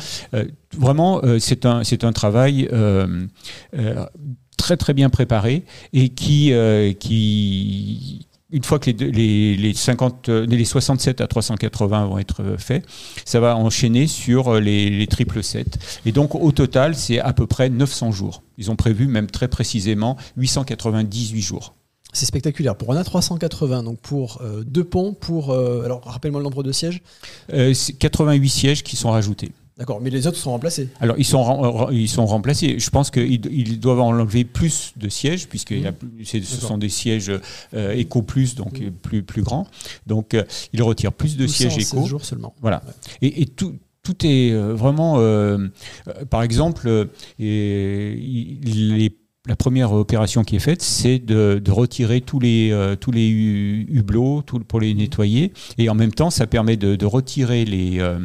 vraiment, 0.77 1.21
c'est 1.39 1.67
un, 1.67 1.85
c'est 1.85 2.05
un 2.05 2.13
travail 2.13 2.69
très 4.57 4.77
très 4.77 4.95
bien 4.95 5.11
préparé 5.11 5.65
et 5.93 6.11
qui, 6.11 6.53
qui 6.99 8.27
une 8.53 8.63
fois 8.63 8.79
que 8.79 8.91
les, 8.91 9.57
les, 9.57 9.75
50, 9.75 10.29
les 10.29 10.65
67 10.65 11.21
à 11.21 11.27
380 11.27 12.07
vont 12.07 12.19
être 12.19 12.43
euh, 12.43 12.59
faits, 12.59 12.85
ça 13.25 13.41
va 13.41 13.57
enchaîner 13.57 14.07
sur 14.07 14.49
euh, 14.49 14.61
les, 14.61 14.91
les 14.91 15.07
triple 15.07 15.43
7. 15.43 15.79
Et 16.07 16.13
donc 16.13 16.35
au 16.35 16.53
total, 16.53 16.95
c'est 16.95 17.19
à 17.19 17.33
peu 17.33 17.47
près 17.47 17.71
900 17.71 18.13
jours. 18.13 18.43
Ils 18.59 18.71
ont 18.71 18.77
prévu 18.77 19.07
même 19.07 19.29
très 19.29 19.49
précisément 19.49 20.17
898 20.37 21.41
jours. 21.41 21.75
C'est 22.13 22.27
spectaculaire. 22.27 22.77
Pour 22.77 22.93
un 22.93 23.01
A380, 23.01 23.85
donc 23.85 23.99
pour 24.01 24.43
euh, 24.43 24.63
deux 24.65 24.85
ponts, 24.85 25.15
pour. 25.15 25.53
alors 25.53 26.03
rappelle-moi 26.05 26.41
le 26.41 26.45
nombre 26.45 26.63
de 26.63 26.73
sièges. 26.73 27.01
88 27.49 28.49
sièges 28.51 28.83
qui 28.83 28.97
sont 28.97 29.11
rajoutés. 29.11 29.53
D'accord, 29.79 30.01
mais 30.03 30.11
les 30.11 30.27
autres 30.27 30.37
sont 30.37 30.51
remplacés. 30.51 30.91
Alors, 31.01 31.17
ils 31.19 31.25
sont, 31.25 31.43
rem- 31.43 31.89
ils 31.93 32.09
sont 32.09 32.27
remplacés. 32.27 32.79
Je 32.79 32.91
pense 32.91 33.11
qu'ils 33.11 33.47
ils 33.47 33.81
doivent 33.81 34.01
enlever 34.01 34.45
plus 34.45 34.93
de 34.97 35.09
sièges, 35.09 35.49
puisque 35.49 35.75
c'est- 36.25 36.45
ce 36.45 36.61
sont 36.61 36.77
des 36.79 36.91
sièges 36.91 37.33
euh, 37.75 37.93
éco 37.95 38.21
plus, 38.23 38.55
donc 38.55 38.81
euh, 38.81 38.91
plus, 38.91 39.23
plus 39.23 39.43
grands. 39.43 39.67
Donc, 40.07 40.35
euh, 40.35 40.45
ils 40.75 40.83
retirent 40.83 41.13
plus 41.15 41.37
de 41.39 41.47
sièges 41.47 41.73
en 41.73 41.77
16 41.81 41.93
éco. 41.95 42.07
jours 42.07 42.25
seulement. 42.25 42.55
Voilà. 42.61 42.83
Et, 43.23 43.43
et 43.43 43.47
tout, 43.47 43.75
tout 44.03 44.27
est 44.27 44.51
euh, 44.53 44.75
vraiment. 44.75 45.19
euh, 45.21 45.57
euh, 46.09 46.25
par 46.27 46.43
exemple, 46.43 46.87
euh, 46.89 47.07
les- 48.15 49.17
la 49.49 49.57
première 49.57 49.93
opération 49.93 50.45
qui 50.45 50.55
est 50.57 50.61
faite, 50.61 50.83
c'est 50.83 51.19
de, 51.19 51.61
de 51.63 51.71
retirer 51.73 52.21
tous 52.21 52.39
les, 52.39 52.71
euh, 52.71 52.95
tous 52.95 53.11
les 53.11 53.29
hu- 53.29 53.87
hublots 53.91 54.43
tout, 54.43 54.61
pour 54.61 54.79
les 54.79 54.95
nettoyer. 54.95 55.53
Et 55.79 55.89
en 55.89 55.95
même 55.97 56.13
temps, 56.13 56.31
ça 56.31 56.47
permet 56.47 56.77
de, 56.77 56.95
de 56.95 57.07
retirer 57.07 57.65
les, 57.65 57.99
euh, 57.99 58.21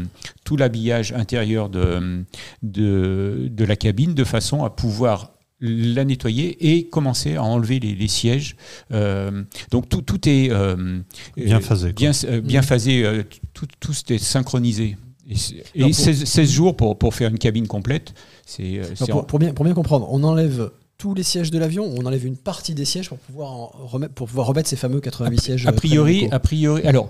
tout 0.45 0.57
l'habillage 0.57 1.14
intérieur 1.14 1.69
de, 1.69 2.23
de, 2.61 3.48
de 3.52 3.65
la 3.65 3.76
cabine 3.76 4.14
de 4.14 4.23
façon 4.23 4.64
à 4.64 4.69
pouvoir 4.69 5.31
la 5.60 6.06
nettoyer 6.06 6.76
et 6.76 6.88
commencer 6.88 7.35
à 7.35 7.41
enlever 7.44 7.80
les, 7.80 7.95
les 7.95 8.07
sièges. 8.07 8.56
Euh, 8.91 9.41
donc 9.72 9.89
tout, 9.89 10.03
tout 10.03 10.30
est 10.30 10.49
euh, 10.52 10.99
Bien 11.35 11.60
phasé. 11.61 11.94
Bien, 11.94 12.11
euh, 12.26 12.41
bien 12.41 12.61
Mhm. 12.61 12.65
phasé, 12.68 13.03
euh, 13.03 13.23
tout, 13.56 13.65
tout 13.80 13.94
est 14.10 14.19
synchronisé. 14.19 14.98
Et, 15.27 15.34
et 15.73 15.80
Alors, 15.80 15.89
pour- 15.89 15.99
16, 15.99 16.26
16 16.26 16.52
jours 16.52 16.77
pour, 16.77 16.99
pour 16.99 17.15
faire 17.15 17.31
une 17.31 17.39
cabine 17.39 17.65
complète, 17.68 18.14
c'est 18.45 18.76
Alors, 18.76 18.88
c'est 18.94 19.10
pour, 19.10 19.22
en- 19.22 19.23
pour 19.23 19.39
bien, 19.39 19.53
pour 19.56 19.65
bien 19.65 19.73
comprendre, 19.73 20.07
on 20.11 20.23
enlève 20.23 20.69
tous 20.97 21.13
les 21.13 21.23
sièges 21.23 21.51
de 21.51 21.59
l'avion 21.59 21.85
on 21.97 22.05
enlève 22.05 22.25
une 22.25 22.37
partie 22.37 22.73
des 22.73 22.85
sièges 22.85 23.09
pour 23.09 23.17
pouvoir, 23.19 23.51
en 23.53 23.67
remettre, 23.85 24.13
pour 24.13 24.27
pouvoir 24.27 24.47
remettre 24.47 24.69
ces 24.69 24.75
fameux 24.75 24.99
88 24.99 25.39
sièges 25.39 25.67
a 25.67 25.69
euh, 25.69 25.73
priori, 25.73 26.27
a 26.31 26.39
priori, 26.39 26.81
alors 26.87 27.09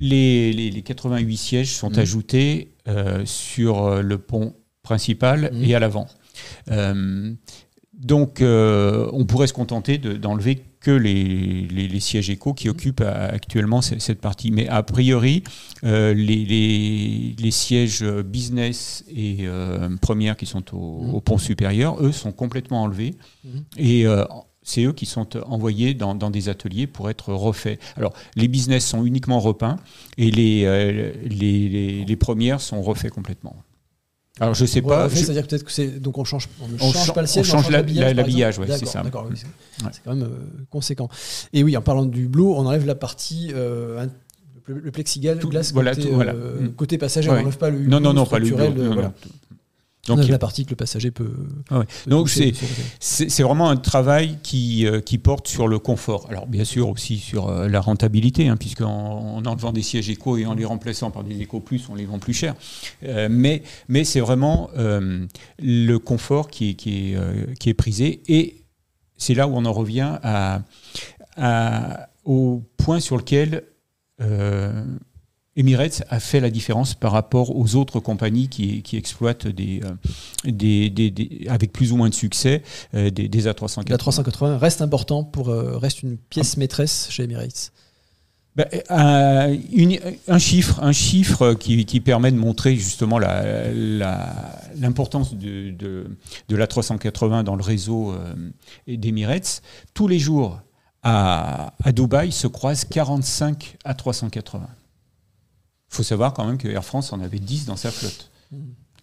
les, 0.00 0.52
les, 0.52 0.70
les 0.70 0.82
88 0.82 1.36
sièges 1.36 1.74
sont 1.74 1.90
Mhm. 1.90 1.98
ajoutés 1.98 2.72
euh, 2.86 3.22
sur 3.26 3.84
euh, 3.84 4.02
le 4.02 4.18
pont 4.18 4.54
principal 4.82 5.50
Mhm. 5.52 5.64
et 5.64 5.74
à 5.74 5.80
l'avant. 5.80 6.06
Euh, 6.70 7.32
donc, 7.94 8.40
euh, 8.40 9.08
on 9.12 9.24
pourrait 9.26 9.48
se 9.48 9.52
contenter 9.52 9.98
de- 9.98 10.12
d'enlever 10.16 10.62
que 10.80 10.90
les, 10.90 11.66
les- 11.66 11.88
les 11.88 12.00
sièges 12.00 12.30
éco 12.30 12.54
qui 12.54 12.68
occupent 12.68 13.00
euh, 13.00 13.28
actuellement 13.32 13.82
ce- 13.82 13.98
cette 13.98 14.20
partie. 14.20 14.50
Mais 14.50 14.68
a 14.68 14.82
priori, 14.82 15.42
euh, 15.84 16.14
les, 16.14 17.34
sièges 17.50 18.04
business 18.04 19.04
et 19.14 19.38
euh, 19.40 19.88
première 20.00 20.36
qui 20.36 20.46
sont 20.46 20.74
au, 20.74 21.10
au 21.14 21.20
pont 21.20 21.38
supérieur, 21.38 22.02
eux, 22.02 22.12
sont 22.12 22.32
complètement 22.32 22.82
enlevés. 22.84 23.14
Mhm. 23.44 23.64
Et 23.76 24.06
euh, 24.06 24.24
c'est 24.62 24.84
eux 24.84 24.92
qui 24.92 25.06
sont 25.06 25.36
envoyés 25.48 25.94
dans, 25.94 26.14
dans 26.14 26.30
des 26.30 26.48
ateliers 26.48 26.86
pour 26.86 27.08
être 27.10 27.32
refaits. 27.32 27.80
Alors, 27.96 28.12
les 28.36 28.48
business 28.48 28.86
sont 28.86 29.04
uniquement 29.04 29.40
repeints 29.40 29.78
et 30.18 30.30
les, 30.30 30.62
les, 31.24 31.68
les- 31.68 32.04
les 32.04 32.16
premières 32.16 32.60
sont 32.60 32.82
refaits 32.82 33.10
complètement. 33.10 33.56
Alors, 34.40 34.54
je 34.54 34.64
sais 34.64 34.82
pas. 34.82 35.08
je- 35.08 35.16
C'est-à-dire 35.16 35.46
peut-être 35.46 35.64
que 35.64 35.72
c'est 35.72 36.00
donc 36.00 36.18
on 36.18 36.24
change, 36.24 36.48
on 36.60 36.68
ne 36.68 36.74
On 36.80 36.92
change 36.92 37.06
cha- 37.06 37.12
pas 37.12 37.20
le 37.22 37.26
siège, 37.26 37.48
on 37.48 37.58
change 37.58 37.70
la- 37.70 37.78
l'habillage, 37.78 38.58
la- 38.58 38.66
ouais, 38.66 38.78
c'est 38.78 38.86
ça. 38.86 39.02
D'accord, 39.02 39.26
oui, 39.30 39.36
c'est 39.36 39.84
Ouais. 39.84 39.90
quand 40.04 40.14
même 40.14 40.24
euh, 40.24 40.64
conséquent. 40.70 41.08
Et 41.52 41.62
oui, 41.64 41.76
en 41.76 41.82
parlant 41.82 42.04
du 42.06 42.28
blue, 42.28 42.42
on 42.42 42.66
enlève 42.66 42.86
la 42.86 42.94
partie 42.94 43.50
euh, 43.54 44.06
le, 44.66 44.78
le 44.80 44.90
plexigal 44.90 45.38
Tout- 45.38 45.48
glace 45.48 45.72
voilà, 45.72 45.94
côté, 45.94 46.08
tout, 46.08 46.14
voilà. 46.14 46.32
euh, 46.34 46.60
Mm. 46.62 46.68
côté 46.74 46.98
passager, 46.98 47.28
Ouais. 47.30 47.36
on 47.36 47.38
n'enlève 47.40 47.56
pas 47.58 47.70
le 47.70 47.78
Non, 47.78 48.00
non, 48.00 48.12
non, 48.12 48.26
pas 48.26 48.38
le 48.38 48.50
de- 48.50 48.54
non, 48.82 48.92
voilà. 48.92 49.12
Donc, 50.08 50.26
la 50.28 50.38
partie 50.38 50.64
que 50.64 50.70
le 50.70 50.76
passager 50.76 51.10
peut. 51.10 51.32
Ah 51.70 51.78
ouais. 51.80 51.86
peut 52.04 52.10
Donc, 52.10 52.28
c'est. 52.28 52.52
C'est 53.00 53.42
vraiment 53.42 53.68
un 53.70 53.76
travail 53.76 54.38
qui, 54.42 54.86
euh, 54.86 55.00
qui 55.00 55.18
porte 55.18 55.48
sur 55.48 55.68
le 55.68 55.78
confort. 55.78 56.26
Alors 56.30 56.46
bien 56.46 56.64
sûr 56.64 56.88
aussi 56.88 57.18
sur 57.18 57.48
euh, 57.48 57.68
la 57.68 57.80
rentabilité, 57.80 58.48
hein, 58.48 58.56
puisqu'en 58.56 59.36
en 59.36 59.44
enlevant 59.44 59.72
des 59.72 59.82
sièges 59.82 60.08
éco 60.10 60.36
et 60.36 60.46
en 60.46 60.54
les 60.54 60.64
remplaçant 60.64 61.10
par 61.10 61.24
des 61.24 61.40
éco 61.40 61.60
plus, 61.60 61.88
on 61.88 61.94
les 61.94 62.06
vend 62.06 62.18
plus 62.18 62.32
cher. 62.34 62.54
Euh, 63.04 63.28
mais 63.30 63.62
mais 63.88 64.04
c'est 64.04 64.20
vraiment 64.20 64.70
le 65.58 65.96
confort 65.98 66.48
qui 66.48 66.70
est, 66.70 66.74
qui 66.74 67.12
est, 67.12 67.58
qui 67.58 67.68
est 67.70 67.74
prisé. 67.74 68.22
Et 68.28 68.64
c'est 69.16 69.34
là 69.34 69.46
où 69.48 69.52
on 69.56 69.64
en 69.64 69.72
revient 69.72 70.18
à, 70.22 70.62
à- 71.36 72.08
au 72.24 72.62
point 72.76 73.00
sur 73.00 73.16
lequel 73.16 73.62
Emirates 75.58 76.04
a 76.08 76.20
fait 76.20 76.40
la 76.40 76.50
différence 76.50 76.94
par 76.94 77.12
rapport 77.12 77.54
aux 77.54 77.74
autres 77.74 78.00
compagnies 78.00 78.48
qui, 78.48 78.82
qui 78.82 78.96
exploitent 78.96 79.46
des, 79.48 79.80
euh, 79.84 79.90
des, 80.50 80.88
des- 80.88 81.10
des- 81.10 81.46
avec 81.48 81.72
plus 81.72 81.92
ou 81.92 81.96
moins 81.96 82.08
de 82.08 82.14
succès 82.14 82.62
euh, 82.94 83.10
des, 83.10 83.28
des 83.28 83.46
A380. 83.46 83.90
La 83.90 83.98
380 83.98 84.56
reste 84.58 84.80
important 84.82 85.24
pour 85.24 85.48
euh, 85.48 85.76
reste 85.76 86.02
une 86.02 86.16
pièce 86.16 86.56
maîtresse 86.56 87.08
chez 87.10 87.24
Emirates. 87.24 87.72
Ben, 88.56 88.66
un, 88.88 89.52
une- 89.72 89.98
un 90.26 90.38
chiffre, 90.38 90.82
un 90.82 90.92
chiffre 90.92 91.54
qui, 91.54 91.84
qui 91.84 92.00
permet 92.00 92.32
de 92.32 92.36
montrer 92.38 92.74
justement 92.76 93.18
la- 93.18 93.72
la- 93.72 94.60
l'importance 94.76 95.34
de, 95.34 95.70
de, 95.72 96.06
de 96.48 96.56
la 96.56 96.66
380 96.66 97.42
dans 97.44 97.56
le 97.56 97.62
réseau 97.62 98.14
d'Emirates. 98.86 99.62
Tous 99.94 100.08
les 100.08 100.18
jours 100.18 100.60
à, 101.02 101.72
à 101.84 101.92
Dubaï 101.92 102.32
se 102.32 102.46
croisent 102.46 102.84
45 102.84 103.76
à 103.84 103.94
380. 103.94 104.66
Il 104.68 104.77
faut 105.88 106.02
savoir 106.02 106.32
quand 106.34 106.44
même 106.46 106.58
que 106.58 106.68
Air 106.68 106.84
France 106.84 107.12
en 107.12 107.20
avait 107.20 107.38
10 107.38 107.66
dans 107.66 107.76
sa 107.76 107.90
flotte. 107.90 108.30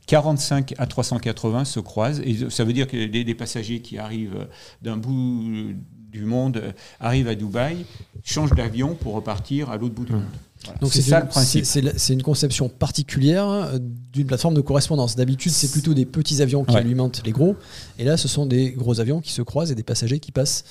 45 0.07 0.75
à 0.77 0.85
380 0.85 1.65
se 1.65 1.79
croisent 1.79 2.21
et 2.23 2.49
ça 2.49 2.63
veut 2.63 2.73
dire 2.73 2.87
que 2.87 2.95
les, 2.95 3.23
les 3.23 3.35
passagers 3.35 3.81
qui 3.81 3.97
arrivent 3.97 4.47
d'un 4.81 4.97
bout 4.97 5.73
du 6.11 6.25
monde 6.25 6.57
euh, 6.57 6.71
arrivent 6.99 7.27
à 7.27 7.35
Dubaï, 7.35 7.85
changent 8.23 8.53
d'avion 8.53 8.95
pour 8.95 9.13
repartir 9.15 9.69
à 9.71 9.77
l'autre 9.77 9.95
bout 9.95 10.05
du 10.05 10.13
monde. 10.13 10.23
Voilà. 10.63 10.79
Donc 10.79 10.93
c'est 10.93 11.01
ça 11.01 11.17
une- 11.19 11.23
le 11.25 11.29
principe. 11.29 11.65
c'est- 11.65 12.13
une 12.13 12.23
conception 12.23 12.69
particulière 12.69 13.47
euh, 13.49 13.79
d'une 14.13 14.25
plateforme 14.25 14.53
de 14.53 14.61
correspondance. 14.61 15.15
D'habitude, 15.17 15.51
c'est 15.51 15.71
plutôt 15.71 15.93
des 15.93 16.05
petits 16.05 16.41
avions 16.41 16.63
qui 16.63 16.73
Ouais. 16.75 16.79
alimentent 16.79 17.21
les 17.25 17.31
gros. 17.33 17.55
Et 17.99 18.05
là, 18.05 18.15
ce 18.15 18.27
sont 18.29 18.45
des 18.45 18.71
gros 18.71 18.99
avions 19.01 19.19
qui 19.19 19.31
se 19.33 19.41
croisent 19.41 19.71
et 19.71 19.75
des 19.75 19.83
passagers 19.83 20.19
qui 20.19 20.31
passent 20.31 20.63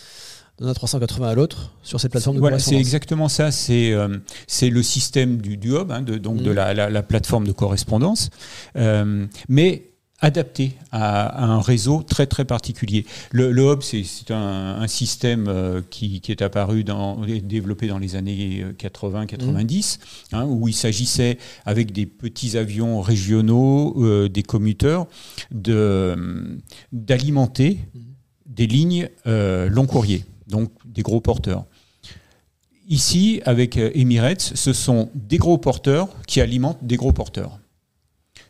d'un 0.61 0.73
A380 0.73 1.25
à 1.25 1.35
l'autre 1.35 1.73
sur 1.83 2.01
cette 2.01 2.11
plateforme 2.13 2.37
de 2.37 2.41
Voilà, 2.41 2.59
c'est 2.59 2.67
correspondance. 2.73 2.87
exactement 2.87 3.29
ça. 3.29 3.51
C'est 3.51 3.93
euh, 3.93 4.19
c'est 4.47 4.71
le 4.71 4.83
système 4.83 5.39
du, 5.39 5.57
du 5.57 5.71
hub, 5.71 5.91
hein, 5.91 6.03
de, 6.03 6.17
donc 6.17 6.43
de 6.43 6.51
Mm. 6.51 6.55
la, 6.55 6.75
la- 6.75 6.91
la 6.91 7.03
plateforme 7.03 7.47
de 7.47 7.53
correspondance, 7.53 8.31
euh, 8.77 9.27
mais 9.49 9.91
adapté 10.21 10.73
à, 10.93 11.27
à 11.27 11.45
un 11.45 11.61
réseau 11.61 12.03
très 12.03 12.27
très 12.27 12.45
particulier. 12.47 13.05
Le, 13.33 13.51
le 13.51 13.63
hub, 13.73 13.83
c'est 13.83 14.05
c'est 14.05 14.31
un, 14.31 14.77
un 14.81 14.87
système 14.87 15.47
euh, 15.49 15.83
qui, 15.91 16.21
qui 16.21 16.31
est 16.31 16.41
apparu, 16.41 16.83
dans, 16.85 17.21
développé 17.43 17.89
dans 17.89 17.99
les 17.99 18.15
années 18.17 18.65
80-90, 18.79 19.99
hein, 20.33 20.45
où 20.47 20.69
il 20.69 20.73
s'agissait 20.73 21.37
avec 21.67 21.93
des 21.93 22.07
petits 22.07 22.57
avions 22.57 23.01
régionaux, 23.03 23.95
euh, 23.99 24.29
des 24.29 24.43
commuteurs, 24.45 25.09
de- 25.51 26.59
d'alimenter 26.93 27.79
des 28.47 28.67
lignes 28.69 29.09
euh, 29.27 29.69
long 29.69 29.87
courrier, 29.87 30.25
donc 30.47 30.71
des 30.85 31.03
gros 31.03 31.21
porteurs. 31.21 31.65
Ici, 32.89 33.41
avec 33.47 33.79
euh, 33.79 33.91
Emirates, 33.95 34.53
ce 34.55 34.73
sont 34.73 35.11
des 35.15 35.39
gros 35.39 35.57
porteurs 35.57 36.09
qui 36.27 36.41
alimentent 36.41 36.85
des 36.85 36.97
gros 36.97 37.13
porteurs. 37.13 37.59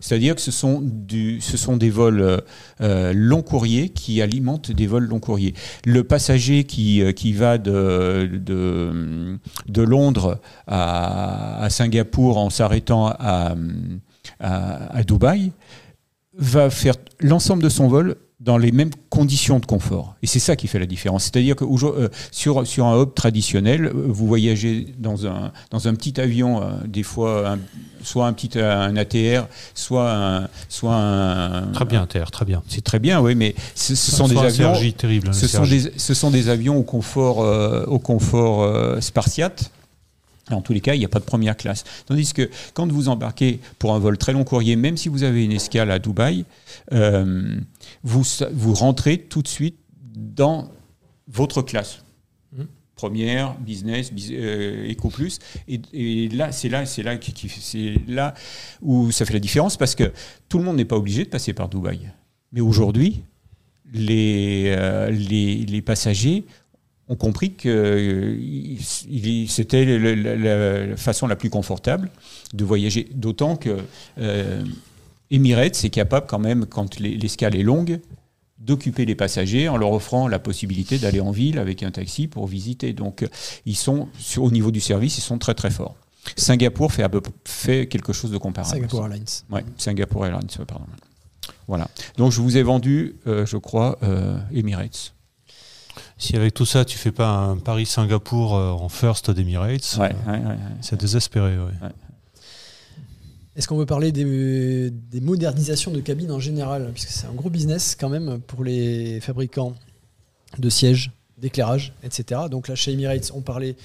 C'est-à-dire 0.01 0.35
que 0.35 0.41
ce 0.41 0.51
sont, 0.51 0.83
des 0.83 1.91
vols 1.91 2.21
euh, 2.21 2.39
euh, 2.81 3.12
long 3.15 3.43
courrier 3.43 3.91
qui 3.91 4.21
alimentent 4.21 4.73
des 4.73 4.87
vols 4.87 5.05
long 5.07 5.21
courrier. 5.21 5.55
Le 5.87 6.03
passager 6.03 6.65
qui, 6.65 7.01
va 7.33 7.59
de, 7.59 8.29
Londres 9.77 10.41
à, 10.66 11.66
Singapour 11.71 12.37
en 12.39 12.51
s'arrêtant 12.51 13.15
à 13.19 13.55
Dubaï 15.07 15.53
va 16.37 16.71
faire 16.71 16.97
l'ensemble 17.21 17.62
de 17.62 17.69
son 17.69 17.89
vol 17.89 18.16
dans 18.45 18.59
les 18.59 18.73
mêmes 18.73 18.91
conditions 19.09 19.59
de 19.59 19.65
confort. 19.65 20.16
Et 20.23 20.27
c'est 20.27 20.39
ça 20.39 20.55
qui 20.55 20.66
fait 20.66 20.79
la 20.79 20.85
différence. 20.87 21.25
C'est-à-dire 21.25 21.57
que 21.57 21.65
euh, 21.65 22.09
sur, 22.31 22.66
sur 22.66 22.87
un 22.87 23.01
hub 23.01 23.15
traditionnel, 23.15 23.87
euh, 23.87 23.93
vous 23.95 24.27
voyagez 24.27 24.87
dans 24.99 25.27
un, 25.27 25.51
dans 25.71 25.89
un 25.89 25.95
petit 25.95 26.21
avion, 26.21 26.62
euh, 26.62 26.66
des 26.87 27.03
fois 27.03 27.53
un, 27.53 27.59
soit 28.03 28.27
un 28.27 28.35
petit 28.35 28.59
un 28.59 28.97
ATR, 28.97 29.47
soit 29.75 30.12
un, 30.12 30.49
soit 30.69 30.95
un 30.95 31.73
Très 31.73 31.87
bien, 31.87 32.07
TR, 32.07 32.31
très 32.31 32.45
bien. 32.45 32.62
C'est 32.69 32.85
très 32.85 32.99
bien, 32.99 33.21
oui, 33.23 33.35
mais 33.35 33.55
ce, 33.75 33.95
ce 33.95 34.11
sont 34.11 34.29
des 34.29 34.37
avions. 34.37 34.75
Terrible. 34.99 35.29
hein, 35.31 35.33
Ce 35.33 35.49
sont, 35.49 35.65
des, 35.65 35.93
ce 35.97 36.12
sont 36.12 36.31
des 36.31 36.51
avions 36.51 36.77
au 36.77 36.83
confort, 36.83 37.43
euh, 37.43 37.85
au 37.87 37.99
confort 37.99 39.03
spartiate. 39.03 39.71
En 40.51 40.61
tous 40.61 40.75
les 40.75 40.83
cas, 40.83 40.93
il 40.93 40.99
n'y 40.99 41.07
a 41.07 41.09
pas 41.09 41.21
de 41.21 41.25
première 41.25 41.57
classe. 41.57 41.85
Tandis 42.05 42.35
que 42.35 42.51
quand 42.75 42.93
vous 42.93 43.09
embarquez 43.09 43.61
pour 43.79 43.95
un 43.95 43.99
vol 43.99 44.19
très 44.19 44.35
long 44.35 44.45
courrier, 44.45 44.77
même 44.77 44.99
si 44.99 45.09
vous 45.09 45.23
avez 45.23 45.43
une 45.43 45.53
escale 45.53 45.91
à 45.91 45.99
Dubaï, 45.99 46.45
vous, 48.05 48.22
vous 48.52 48.74
rentrez 48.74 49.18
tout 49.18 49.43
de 49.43 49.48
suite 49.48 49.78
dans 50.16 50.70
votre 51.26 51.62
classe. 51.62 52.05
Mmh. 52.52 52.62
Première, 52.94 53.59
business, 53.59 54.12
bis, 54.12 54.31
euh, 54.32 54.89
Eco 54.93 55.09
Plus. 55.09 55.40
Et, 55.66 55.81
et 55.93 56.28
là, 56.28 56.52
c'est 56.52 56.68
là, 56.68 56.86
c'est 56.86 57.02
là, 57.02 57.16
qui, 57.16 57.32
qui- 57.32 57.48
c'est 57.48 57.94
là 58.06 58.35
où 58.81 59.10
ça 59.10 59.24
fait 59.24 59.32
la 59.32 59.40
différence 59.40 59.76
parce 59.76 59.97
que 59.97 60.12
tout 60.48 60.59
le 60.59 60.64
monde 60.64 60.76
n'est 60.76 60.85
pas 60.85 60.97
obligé 60.97 61.24
de 61.24 61.28
passer 61.31 61.52
par 61.55 61.68
Dubaï. 61.68 61.98
Mais 62.52 62.60
aujourd'hui, 62.60 63.22
les, 63.93 64.66
euh, 64.76 65.10
les, 65.10 65.66
les 65.66 65.82
passagers 65.82 66.44
ont 67.09 67.16
compris 67.16 67.52
que 67.55 67.68
euh, 67.68 69.47
c'était 69.48 69.98
la, 69.98 70.36
la 70.89 70.97
façon 70.97 71.26
la 71.26 71.36
plus 71.36 71.51
confortable 71.51 72.10
de 72.55 72.64
voyager. 72.64 73.09
D'autant 73.14 73.56
que 73.56 73.76
euh, 74.18 74.64
Emirates 75.31 75.85
est 75.85 75.91
capable 75.91 76.27
quand 76.27 76.39
même, 76.39 76.67
quand 76.67 76.99
l'escale 77.01 77.57
est 77.57 77.63
longue, 77.63 78.01
d'occuper 78.59 79.05
les 79.05 79.15
passagers 79.15 79.69
en 79.69 79.77
leur 79.77 79.93
offrant 79.93 80.29
la 80.29 80.39
possibilité 80.39 80.99
d'aller 80.99 81.21
en 81.21 81.31
ville 81.31 81.59
avec 81.59 81.83
un 81.83 81.91
taxi 81.91 82.29
pour 82.29 82.47
visiter. 82.47 82.93
Donc 82.93 83.27
ils 83.67 83.77
sont, 83.77 84.09
au 84.39 84.51
niveau 84.51 84.71
du 84.71 84.81
service, 84.81 85.19
ils 85.19 85.23
sont 85.23 85.39
très 85.39 85.55
très 85.55 85.71
forts. 85.71 85.97
Singapour 86.37 86.93
fait, 86.93 87.03
à 87.03 87.09
peu, 87.09 87.21
fait 87.45 87.87
quelque 87.87 88.13
chose 88.13 88.31
de 88.31 88.39
comparable. 88.39 88.75
Singapour 88.75 89.01
Airlines. 89.03 89.25
Oui, 89.51 89.61
Singapour 89.77 90.27
Airlines, 90.27 90.49
pardon. 90.67 90.87
Voilà. 91.69 91.89
Donc 92.17 92.33
je 92.33 92.41
vous 92.41 92.57
ai 92.57 92.63
vendu, 92.63 93.17
euh, 93.27 93.45
je 93.45 93.57
crois, 93.59 93.99
euh, 94.03 94.39
Emirates. 94.53 95.15
Si 96.17 96.37
avec 96.37 96.55
tout 96.55 96.65
ça, 96.65 96.85
tu 96.85 96.97
fais 96.97 97.13
pas 97.13 97.29
un 97.29 97.57
Paris-Singapour 97.57 98.57
euh, 98.57 98.71
en 98.71 98.89
first 98.89 99.31
d'Emirates, 99.31 99.99
ouais, 100.01 100.15
c'est 100.81 100.99
désespéré. 100.99 101.57
Est-ce 103.56 103.68
qu'on 103.68 103.76
veut 103.76 103.86
parler 103.86 104.10
des, 104.10 105.20
modernisations 105.20 105.93
de 105.93 106.01
cabines 106.01 106.32
en 106.32 106.40
général? 106.40 106.90
Puisque 106.93 107.10
c'est 107.10 107.26
un 107.26 107.32
gros 107.32 107.51
business 107.51 107.97
quand 107.98 108.09
même 108.09 108.40
pour 108.40 108.64
les 108.64 109.20
fabricants 109.20 109.74
de 110.59 110.68
sièges, 110.68 111.12
d'éclairage, 111.39 111.94
etc. 112.02 112.43
Donc 112.51 112.68
là, 112.68 112.74
chez 112.74 112.93
Emirates, 112.93 113.31
on 113.35 113.43
parlait 113.43 113.76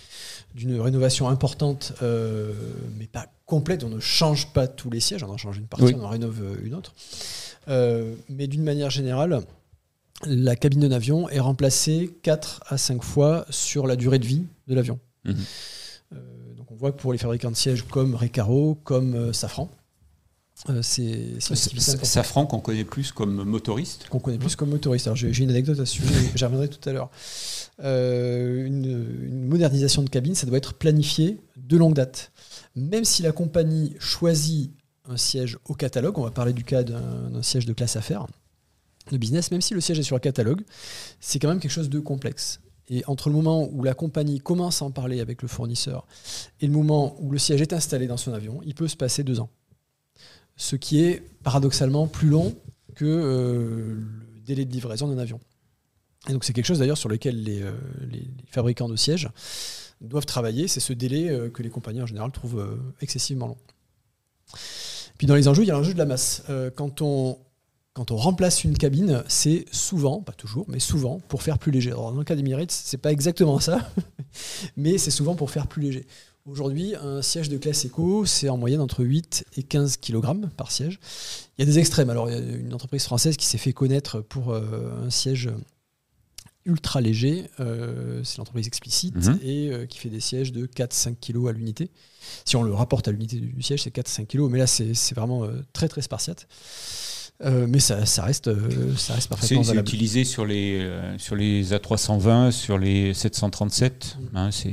d'une 0.56 0.80
rénovation 0.80 1.30
importante, 1.30 1.94
euh, 2.02 2.54
mais 2.98 3.06
pas 3.06 3.28
complète. 3.46 3.84
On 3.84 3.90
ne 3.90 4.00
change 4.00 4.52
pas 4.54 4.68
tous 4.68 4.90
les 4.90 5.00
sièges, 5.00 5.24
on 5.24 5.30
en 5.30 5.38
change 5.38 5.58
une 5.58 5.68
partie, 5.68 5.94
on 5.96 6.04
en 6.04 6.10
rénove 6.10 6.42
euh, 6.42 6.66
une 6.66 6.74
autre. 6.74 6.94
Euh, 7.68 8.16
mais 8.28 8.48
d'une 8.48 8.64
manière 8.64 8.90
générale, 8.90 9.42
la 10.26 10.56
cabine 10.56 10.82
d'un 10.82 10.92
avion 10.92 11.30
est 11.30 11.40
remplacée 11.40 12.12
4 12.24 12.64
à 12.68 12.78
5 12.78 13.04
fois 13.04 13.46
sur 13.52 13.86
la 13.86 13.96
durée 13.96 14.20
de 14.20 14.26
vie 14.26 14.44
de 14.68 14.74
l'avion. 14.74 15.00
Mhm 15.26 15.36
voit 16.80 16.92
que 16.92 17.00
pour 17.00 17.12
les 17.12 17.20
fabricants 17.20 17.52
de 17.52 17.56
sièges 17.56 17.84
comme 17.84 18.16
Recaro, 18.16 18.76
comme 18.84 19.14
euh, 19.14 19.34
Safran, 19.34 19.70
euh, 20.70 20.82
c'est 20.82 21.40
Safran 21.40 22.46
qu'on 22.46 22.60
connaît 22.60 22.84
plus 22.84 23.14
comme 23.14 23.44
motoriste. 23.44 24.08
Qu'on 24.10 24.20
connaît 24.20 24.38
plus 24.38 24.56
comme 24.58 24.70
motoriste. 24.70 25.08
Alors 25.08 25.16
j'ai 25.16 25.44
une 25.44 25.50
anecdote 25.50 25.80
à 25.80 25.86
ce 25.86 25.94
sujet, 25.94 26.14
j'y 26.36 26.44
reviendrai 26.44 26.68
tout 26.68 26.90
à 26.90 26.92
l'heure. 26.92 27.10
Euh, 27.82 28.66
une, 28.66 29.48
modernisation 29.48 30.04
de 30.04 30.10
cabine, 30.10 30.36
ça 30.36 30.46
doit 30.48 30.58
être 30.58 30.74
planifié 30.74 31.40
de 31.56 31.78
longue 31.78 31.94
date. 31.94 32.32
Même 32.76 33.06
si 33.06 33.22
la 33.22 33.32
compagnie 33.32 33.96
choisit 34.00 34.72
un 35.08 35.18
siège 35.18 35.58
au 35.68 35.76
catalogue, 35.76 36.18
on 36.20 36.24
va 36.24 36.32
parler 36.32 36.54
du 36.54 36.64
cas 36.64 36.84
d'un 36.84 37.42
siège 37.42 37.66
de 37.66 37.74
classe 37.74 37.96
affaires, 37.96 38.28
de 39.12 39.18
business, 39.18 39.52
même 39.52 39.62
si 39.62 39.74
le 39.74 39.82
siège 39.82 40.00
est 40.00 40.04
sur 40.04 40.18
le 40.18 40.22
catalogue, 40.22 40.62
c'est 41.20 41.40
quand 41.40 41.48
même 41.48 41.60
quelque 41.60 41.72
chose 41.72 41.90
de 41.90 42.00
complexe. 42.00 42.60
Et 42.90 43.04
entre 43.06 43.30
le 43.30 43.36
moment 43.36 43.70
où 43.72 43.84
la 43.84 43.94
compagnie 43.94 44.40
commence 44.40 44.82
à 44.82 44.86
en 44.86 44.92
parler 44.92 45.20
avec 45.20 45.42
le 45.42 45.48
fournisseur 45.48 46.08
et 46.60 46.66
le 46.66 46.74
moment 46.74 47.16
où 47.20 47.32
le 47.32 47.38
siège 47.38 47.62
est 47.62 47.74
installé 47.74 48.08
dans 48.08 48.18
son 48.18 48.34
avion, 48.34 48.62
il 48.66 48.74
peut 48.74 48.88
se 48.88 48.98
passer 48.98 49.24
deux 49.24 49.40
ans. 49.40 49.50
Ce 50.58 50.76
qui 50.76 51.04
est 51.04 51.22
paradoxalement 51.44 52.08
plus 52.08 52.30
long 52.30 52.56
que 52.96 53.06
euh, 53.06 53.96
le 54.34 54.42
délai 54.42 54.66
de 54.66 54.72
livraison 54.72 55.08
d'un 55.08 55.20
avion. 55.20 55.40
Et 56.28 56.34
donc 56.34 56.44
c'est 56.44 56.52
quelque 56.52 56.66
chose 56.66 56.80
d'ailleurs 56.80 56.98
sur 56.98 57.10
lequel 57.10 57.44
les, 57.44 57.62
euh, 57.62 57.72
fabricants 58.48 58.90
de 58.90 58.96
sièges 58.96 59.30
doivent 60.02 60.26
travailler, 60.26 60.68
c'est 60.68 60.80
ce 60.80 60.94
délai 60.94 61.30
euh, 61.30 61.50
que 61.50 61.62
les 61.62 61.70
compagnies 61.70 62.02
en 62.02 62.06
général 62.06 62.32
trouvent 62.32 62.78
excessivement 63.02 63.48
long. 63.48 63.58
Puis 65.18 65.28
dans 65.28 65.36
les 65.36 65.48
enjeux, 65.48 65.64
il 65.64 65.68
y 65.68 65.72
a 65.72 65.76
l'enjeu 65.76 65.94
de 65.94 65.98
la 65.98 66.06
masse. 66.06 66.44
quand 66.76 67.02
on 67.02 67.38
quand 68.00 68.12
on 68.12 68.16
remplace 68.16 68.64
une 68.64 68.78
cabine, 68.78 69.26
c'est 69.28 69.66
souvent, 69.74 70.22
pas 70.22 70.32
toujours, 70.32 70.64
mais 70.70 70.80
souvent 70.80 71.20
pour 71.28 71.44
faire 71.44 71.60
plus 71.60 71.70
léger. 71.70 71.90
dans 71.90 72.12
le 72.12 72.24
cas 72.24 72.38
d'Emirates, 72.38 72.72
c'est 72.72 72.98
pas 72.98 73.12
exactement 73.12 73.60
ça, 73.60 73.92
mais 74.78 74.98
c'est 74.98 75.12
souvent 75.12 75.36
pour 75.36 75.52
faire 75.52 75.68
plus 75.68 75.82
léger. 75.82 76.08
Aujourd'hui, 76.46 76.96
un 76.96 77.22
siège 77.22 77.50
de 77.50 77.58
classe 77.58 77.84
éco, 77.84 78.26
c'est 78.26 78.48
en 78.48 78.56
moyenne 78.56 78.80
entre 78.80 79.04
8 79.04 79.48
et 79.58 79.64
15 79.64 79.98
kg 79.98 80.48
par 80.56 80.72
siège. 80.72 80.98
Il 81.58 81.62
y 81.62 81.64
a 81.64 81.66
des 81.66 81.78
extrêmes. 81.78 82.10
Alors, 82.10 82.30
il 82.30 82.36
y 82.36 82.38
a 82.38 82.56
une 82.56 82.74
entreprise 82.74 83.04
française 83.04 83.36
qui 83.36 83.46
s'est 83.46 83.58
fait 83.58 83.74
connaître 83.74 84.22
pour 84.22 84.54
euh, 84.54 85.06
un 85.06 85.10
siège 85.10 85.50
ultra 86.64 87.02
léger, 87.02 87.50
euh, 87.60 88.24
c'est 88.24 88.38
l'entreprise 88.38 88.68
explicite, 88.68 89.16
mhm. 89.16 89.40
et 89.44 89.72
euh, 89.74 89.86
qui 89.86 89.98
fait 89.98 90.10
des 90.10 90.22
sièges 90.22 90.54
de 90.54 90.68
4-5 90.68 91.16
kg 91.20 91.50
à 91.50 91.52
l'unité. 91.52 91.92
Si 92.46 92.56
on 92.56 92.64
le 92.64 92.74
rapporte 92.74 93.10
à 93.10 93.12
l'unité 93.12 93.42
du 93.42 93.62
siège, 93.62 93.84
c'est 93.84 93.94
4-5 93.94 94.26
kg, 94.26 94.50
mais 94.50 94.60
là, 94.60 94.68
c'est 94.68 95.14
vraiment 95.14 95.46
très 95.74 95.90
très 95.90 96.02
spartiate. 96.02 96.48
Euh, 97.46 97.68
mais 97.70 97.80
ça, 97.80 97.96
reste, 98.24 98.50
euh, 98.50 98.94
ça 98.98 99.14
reste 99.14 99.30
parfaitement 99.30 99.64
C'est 99.64 99.78
utilisé 99.78 100.26
sur 100.26 100.46
les, 100.46 100.80
euh, 100.82 101.18
sur 101.18 101.38
les 101.38 101.72
A320, 101.72 102.52
sur 102.52 102.78
les 102.78 103.14
737. 103.14 104.18
Hein, 104.34 104.50
c'est 104.52 104.70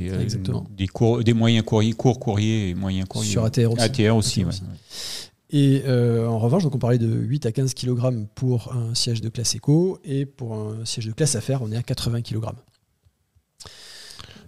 des, 0.75 0.87
des 1.23 1.33
moyens 1.33 1.63
courriers, 1.65 1.93
courts 1.93 2.19
courriers 2.19 2.69
et 2.69 2.75
moyens 2.75 3.07
courriers. 3.07 3.31
Sur 3.31 3.45
ATR 3.45 3.71
aussi. 3.71 3.81
ATR 3.81 4.15
aussi, 4.15 4.45
Et 5.49 5.83
en 5.87 6.39
revanche, 6.39 6.63
donc 6.63 6.75
on 6.75 6.79
parlait 6.79 6.97
de 6.97 7.07
8 7.07 7.45
à 7.45 7.53
15 7.53 7.73
kg 7.73 8.27
pour 8.35 8.75
un 8.75 8.93
siège 8.93 9.21
de 9.21 9.29
classe 9.29 9.55
éco 9.55 9.99
et 10.03 10.25
pour 10.25 10.55
un 10.55 10.83
siège 10.83 11.05
de 11.05 11.13
classe 11.13 11.35
affaires, 11.35 11.61
on 11.61 11.71
est 11.71 11.77
à 11.77 11.83
80 11.83 12.21
kg. 12.21 12.47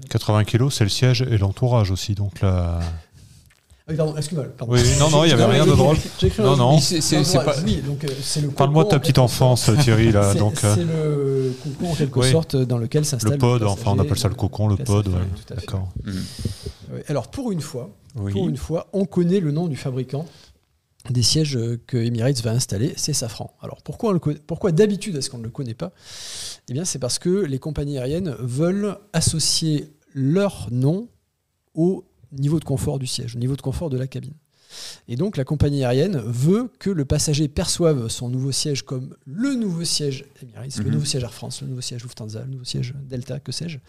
80 0.09 0.43
kg, 0.43 0.69
c'est 0.69 0.83
le 0.83 0.89
siège 0.89 1.21
et 1.21 1.37
l'entourage 1.37 1.91
aussi. 1.91 2.15
Donc 2.15 2.41
là. 2.41 2.81
Oui, 3.89 3.95
pardon, 3.95 4.15
excuse-moi. 4.15 4.45
Oui, 4.67 4.81
non, 4.99 5.09
non, 5.09 5.23
il 5.23 5.27
n'y 5.27 5.33
avait 5.33 5.45
rien 5.45 5.65
de 5.65 5.71
drôle. 5.71 5.97
Non, 6.37 6.55
non. 6.55 6.79
C'est 6.79 7.43
pas... 7.43 7.55
Oui, 7.65 7.81
donc 7.85 8.03
euh, 8.03 8.07
c'est 8.21 8.41
le 8.41 8.49
Parle-moi 8.49 8.83
de 8.83 8.89
ta 8.89 8.99
petite 8.99 9.17
enfance, 9.17 9.69
Thierry. 9.81 10.11
là. 10.11 10.33
C'est 10.33 10.39
euh, 10.77 11.49
le 11.49 11.53
cocon, 11.63 11.91
en 11.91 11.95
quelque 11.95 12.21
sorte, 12.21 12.55
dans 12.55 12.77
lequel 12.77 13.05
s'installe. 13.05 13.33
Le 13.33 13.37
pod, 13.37 13.63
enfin, 13.63 13.91
on 13.91 13.99
appelle 13.99 14.17
ça 14.17 14.27
le 14.27 14.35
cocon, 14.35 14.67
le 14.67 14.77
pod. 14.77 15.07
Ouais. 15.07 15.13
D'accord. 15.49 15.89
Alors, 17.07 17.29
pour 17.29 17.51
une 17.51 17.61
fois, 17.61 17.89
pour 18.15 18.47
une 18.47 18.57
fois, 18.57 18.87
on 18.93 19.05
connaît 19.05 19.39
le 19.39 19.51
nom 19.51 19.67
du 19.67 19.75
fabricant 19.75 20.25
des 21.09 21.23
sièges 21.23 21.57
que 21.87 21.97
Emirates 21.97 22.41
va 22.41 22.51
installer, 22.51 22.93
c'est 22.97 23.13
Safran. 23.13 23.55
Alors 23.61 23.81
pourquoi, 23.81 24.19
pourquoi 24.45 24.71
d'habitude 24.71 25.15
est-ce 25.15 25.29
qu'on 25.29 25.37
ne 25.37 25.43
le 25.43 25.49
connaît 25.49 25.73
pas? 25.73 25.91
Eh 26.69 26.73
bien 26.73 26.85
c'est 26.85 26.99
parce 26.99 27.19
que 27.19 27.29
les 27.29 27.57
compagnies 27.57 27.97
aériennes 27.97 28.35
veulent 28.39 28.97
associer 29.13 29.93
leur 30.13 30.67
nom 30.71 31.07
au 31.73 32.03
niveau 32.31 32.59
de 32.59 32.65
confort 32.65 32.99
du 32.99 33.07
siège, 33.07 33.35
au 33.35 33.39
niveau 33.39 33.55
de 33.55 33.61
confort 33.61 33.89
de 33.89 33.97
la 33.97 34.07
cabine. 34.07 34.33
Et 35.07 35.15
donc 35.15 35.35
la 35.35 35.43
compagnie 35.43 35.83
aérienne 35.83 36.21
veut 36.25 36.69
que 36.79 36.91
le 36.91 37.03
passager 37.03 37.47
perçoive 37.47 38.07
son 38.07 38.29
nouveau 38.29 38.51
siège 38.51 38.83
comme 38.83 39.15
le 39.25 39.55
nouveau 39.55 39.83
siège 39.83 40.25
Emirates, 40.43 40.77
le 40.77 40.85
mhm. 40.85 40.91
nouveau 40.91 41.05
siège 41.05 41.23
Air 41.23 41.33
France, 41.33 41.61
le 41.61 41.67
nouveau 41.69 41.81
siège 41.81 42.03
Lufthansa, 42.03 42.41
le 42.41 42.51
nouveau 42.51 42.65
siège 42.65 42.93
Delta, 43.01 43.39
que 43.39 43.51
sais-je, 43.51 43.79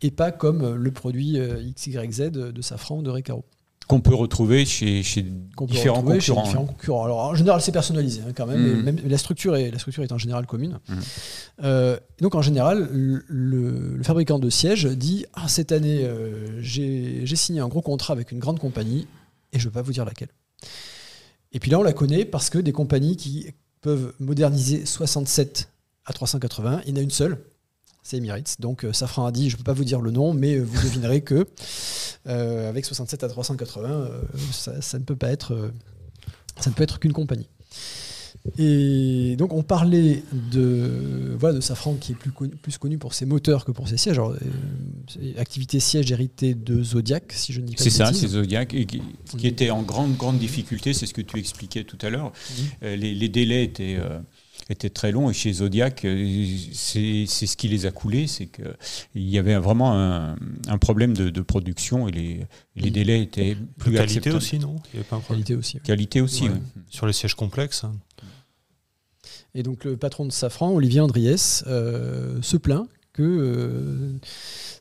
et 0.00 0.10
pas 0.10 0.32
comme 0.32 0.74
le 0.74 0.90
produit 0.92 1.38
euh, 1.38 1.62
XYZ 1.76 2.30
de 2.30 2.62
Safran 2.62 2.98
ou 2.98 3.02
de 3.02 3.10
Recaro 3.10 3.44
qu'on 3.86 4.00
peut 4.00 4.14
retrouver 4.14 4.64
chez, 4.64 5.02
différents, 5.62 6.02
concurrents, 6.02 7.04
Alors 7.04 7.18
en 7.18 7.34
général, 7.34 7.60
c'est 7.60 7.72
personnalisé 7.72 8.22
hein, 8.26 8.32
quand 8.34 8.46
même, 8.46 8.82
mm. 8.82 9.08
la, 9.08 9.18
structure 9.18 9.56
est, 9.56 9.70
la 9.70 9.78
structure 9.78 10.02
est 10.02 10.12
en 10.12 10.18
général 10.18 10.46
commune. 10.46 10.78
Mm. 10.88 10.94
Euh, 11.64 11.98
donc 12.20 12.34
en 12.34 12.42
général, 12.42 12.88
le, 12.90 14.00
fabricant 14.02 14.38
de 14.38 14.50
sièges 14.50 14.86
dit 14.86 15.26
ah, 15.34 15.48
cette 15.48 15.72
année, 15.72 16.04
euh, 16.04 16.60
j'ai 16.60 17.36
signé 17.36 17.60
un 17.60 17.68
gros 17.68 17.82
contrat 17.82 18.12
avec 18.12 18.32
une 18.32 18.38
grande 18.38 18.58
compagnie 18.58 19.06
et 19.52 19.58
je 19.58 19.64
ne 19.64 19.68
veux 19.70 19.74
pas 19.74 19.82
vous 19.82 19.92
dire 19.92 20.04
laquelle. 20.04 20.30
Et 21.52 21.60
puis 21.60 21.70
là, 21.70 21.78
on 21.78 21.82
la 21.82 21.92
connaît 21.92 22.24
parce 22.24 22.50
que 22.50 22.58
des 22.58 22.72
compagnies 22.72 23.16
qui 23.16 23.46
peuvent 23.80 24.14
moderniser 24.18 24.86
67 24.86 25.68
à 26.06 26.12
380, 26.12 26.82
il 26.86 26.90
y 26.90 26.92
en 26.94 26.96
a 26.96 27.02
une 27.02 27.10
seule, 27.10 27.38
c'est 28.04 28.18
Emirates. 28.18 28.56
Donc 28.60 28.84
euh, 28.84 28.92
Safran 28.92 29.26
a 29.26 29.32
dit, 29.32 29.50
je 29.50 29.54
ne 29.54 29.58
peux 29.58 29.64
pas 29.64 29.72
vous 29.72 29.84
dire 29.84 30.00
le 30.00 30.12
nom, 30.12 30.34
mais 30.34 30.54
euh, 30.54 30.62
vous 30.62 30.80
devinerez 30.82 31.22
que 31.22 31.48
euh, 32.28 32.68
avec 32.68 32.84
67 32.84 33.24
à 33.24 33.28
380, 33.28 34.10
ça, 34.52 34.98
ne 34.98 35.04
peut 35.04 35.16
pas 35.16 35.30
être, 35.30 35.72
ça 36.60 36.70
ne 36.70 36.74
peut 36.74 36.84
être 36.84 37.00
qu'une 37.00 37.12
compagnie. 37.12 37.48
Et 38.58 39.36
donc 39.38 39.54
on 39.54 39.62
parlait 39.62 40.22
de, 40.52 41.34
voilà, 41.38 41.56
de 41.56 41.60
Safran 41.62 41.94
qui 41.94 42.12
est 42.12 42.14
plus 42.14 42.30
connu, 42.30 42.54
plus 42.56 42.76
connu 42.76 42.98
pour 42.98 43.14
ses 43.14 43.24
moteurs 43.24 43.64
que 43.64 43.72
pour 43.72 43.88
ses 43.88 43.96
sièges. 43.96 44.18
Alors, 44.18 44.36
activité 45.38 45.80
siège 45.80 46.12
héritée 46.12 46.54
de 46.54 46.82
Zodiac, 46.82 47.32
si 47.32 47.54
je 47.54 47.62
ne 47.62 47.66
dis 47.66 47.74
pas 47.74 47.82
C'est 47.82 47.88
ça, 47.88 48.12
c'est 48.12 48.28
Zodiac, 48.28 48.68
qui, 48.68 49.46
était 49.46 49.70
en 49.70 49.82
grande, 49.82 50.18
grande 50.18 50.38
difficulté, 50.38 50.92
c'est 50.92 51.06
ce 51.06 51.14
que 51.14 51.22
tu 51.22 51.38
expliquais 51.38 51.84
tout 51.84 51.98
à 52.02 52.10
l'heure. 52.10 52.32
Les, 52.82 53.28
délais 53.30 53.64
étaient 53.64 53.98
était 54.70 54.90
très 54.90 55.12
long. 55.12 55.30
Et 55.30 55.32
chez 55.32 55.52
Zodiac, 55.52 56.04
euh, 56.04 56.46
c'est 56.72 57.26
ce 57.26 57.56
qui 57.56 57.68
les 57.68 57.86
a 57.86 57.90
coulés, 57.90 58.26
c'est 58.26 58.46
qu'il 58.46 59.28
y 59.28 59.38
avait 59.38 59.56
vraiment 59.56 59.94
un, 59.94 60.78
problème 60.78 61.14
de, 61.14 61.40
production 61.40 62.08
et 62.08 62.12
les, 62.12 62.46
les 62.76 62.90
délais 62.90 63.22
étaient 63.22 63.56
plus 63.78 63.94
Qualité 63.94 64.30
aussi, 64.32 64.58
non? 64.58 64.76
Il 64.92 65.00
avait 65.00 65.08
pas 65.08 65.20
Qualité 65.26 65.54
aussi. 65.54 65.78
Qualité 65.80 66.20
aussi, 66.20 66.48
Sur 66.88 67.06
les 67.06 67.12
sièges 67.12 67.34
complexes. 67.34 67.84
Hein. 67.84 67.92
Et 69.54 69.62
donc 69.62 69.84
le 69.84 69.96
patron 69.96 70.26
de 70.26 70.32
Safran, 70.32 70.70
Olivier 70.70 71.00
Andriès, 71.00 71.64
euh, 71.66 72.42
se 72.42 72.56
plaint 72.56 72.88
que 73.14 73.22
euh, 73.22 74.18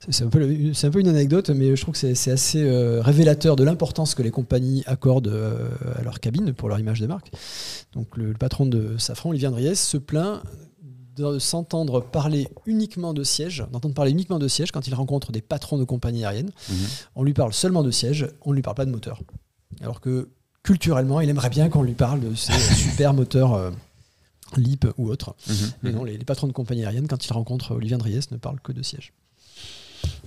c'est 0.09 0.25
un, 0.25 0.27
peu, 0.27 0.41
un 0.41 0.89
peu 0.89 0.99
une 0.99 1.07
anecdote, 1.07 1.51
mais 1.51 1.75
je 1.75 1.81
trouve 1.81 1.93
que 1.93 2.13
c'est 2.13 2.31
assez 2.31 2.63
euh, 2.63 2.99
révélateur 3.01 3.55
de 3.55 3.63
l'importance 3.63 4.15
que 4.15 4.23
les 4.23 4.31
compagnies 4.31 4.83
accordent 4.87 5.27
euh, 5.27 5.69
à 5.95 6.01
leur 6.01 6.19
cabine 6.19 6.51
pour 6.51 6.67
leur 6.67 6.79
image 6.79 6.99
de 6.99 7.07
marque. 7.07 7.31
Donc 7.93 8.17
le, 8.17 8.33
patron 8.33 8.65
de 8.65 8.97
Safran, 8.97 9.29
Olivier 9.29 9.47
Andriès, 9.47 9.79
se 9.79 9.97
plaint 9.97 10.41
de 11.15 11.37
s'entendre 11.37 12.01
parler 12.01 12.47
uniquement 12.65 13.13
de 13.13 13.23
sièges, 13.23 13.65
d'entendre 13.71 13.93
parler 13.93 14.11
uniquement 14.11 14.39
de 14.39 14.47
sièges 14.47 14.71
quand 14.71 14.87
il 14.87 14.95
rencontre 14.95 15.31
des 15.31 15.41
patrons 15.41 15.77
de 15.77 15.83
compagnies 15.83 16.25
aériennes. 16.25 16.51
Mhm. 16.69 16.75
On 17.15 17.23
lui 17.23 17.33
parle 17.33 17.53
seulement 17.53 17.83
de 17.83 17.91
sièges, 17.91 18.27
on 18.41 18.49
ne 18.49 18.55
lui 18.55 18.63
parle 18.63 18.75
pas 18.75 18.85
de 18.85 18.91
moteur. 18.91 19.21
Alors 19.81 20.01
que 20.01 20.29
culturellement, 20.63 21.21
il 21.21 21.29
aimerait 21.29 21.51
bien 21.51 21.69
qu'on 21.69 21.83
lui 21.83 21.93
parle 21.93 22.19
de 22.19 22.33
ces 22.33 22.51
super 22.73 23.13
moteurs 23.13 23.71
LEAP 24.57 24.85
ou 24.97 25.09
autres. 25.09 25.35
Mhm. 25.47 25.55
Mais 25.83 25.91
non, 25.91 26.03
les, 26.03 26.17
les 26.17 26.25
patrons 26.25 26.47
de 26.47 26.53
compagnie 26.53 26.83
aérienne, 26.83 27.07
quand 27.07 27.25
ils 27.25 27.33
rencontrent 27.33 27.71
Olivier 27.75 27.95
Andriès, 27.95 28.31
ne 28.31 28.37
parlent 28.37 28.59
que 28.61 28.71
de 28.71 28.81
siège. 28.83 29.13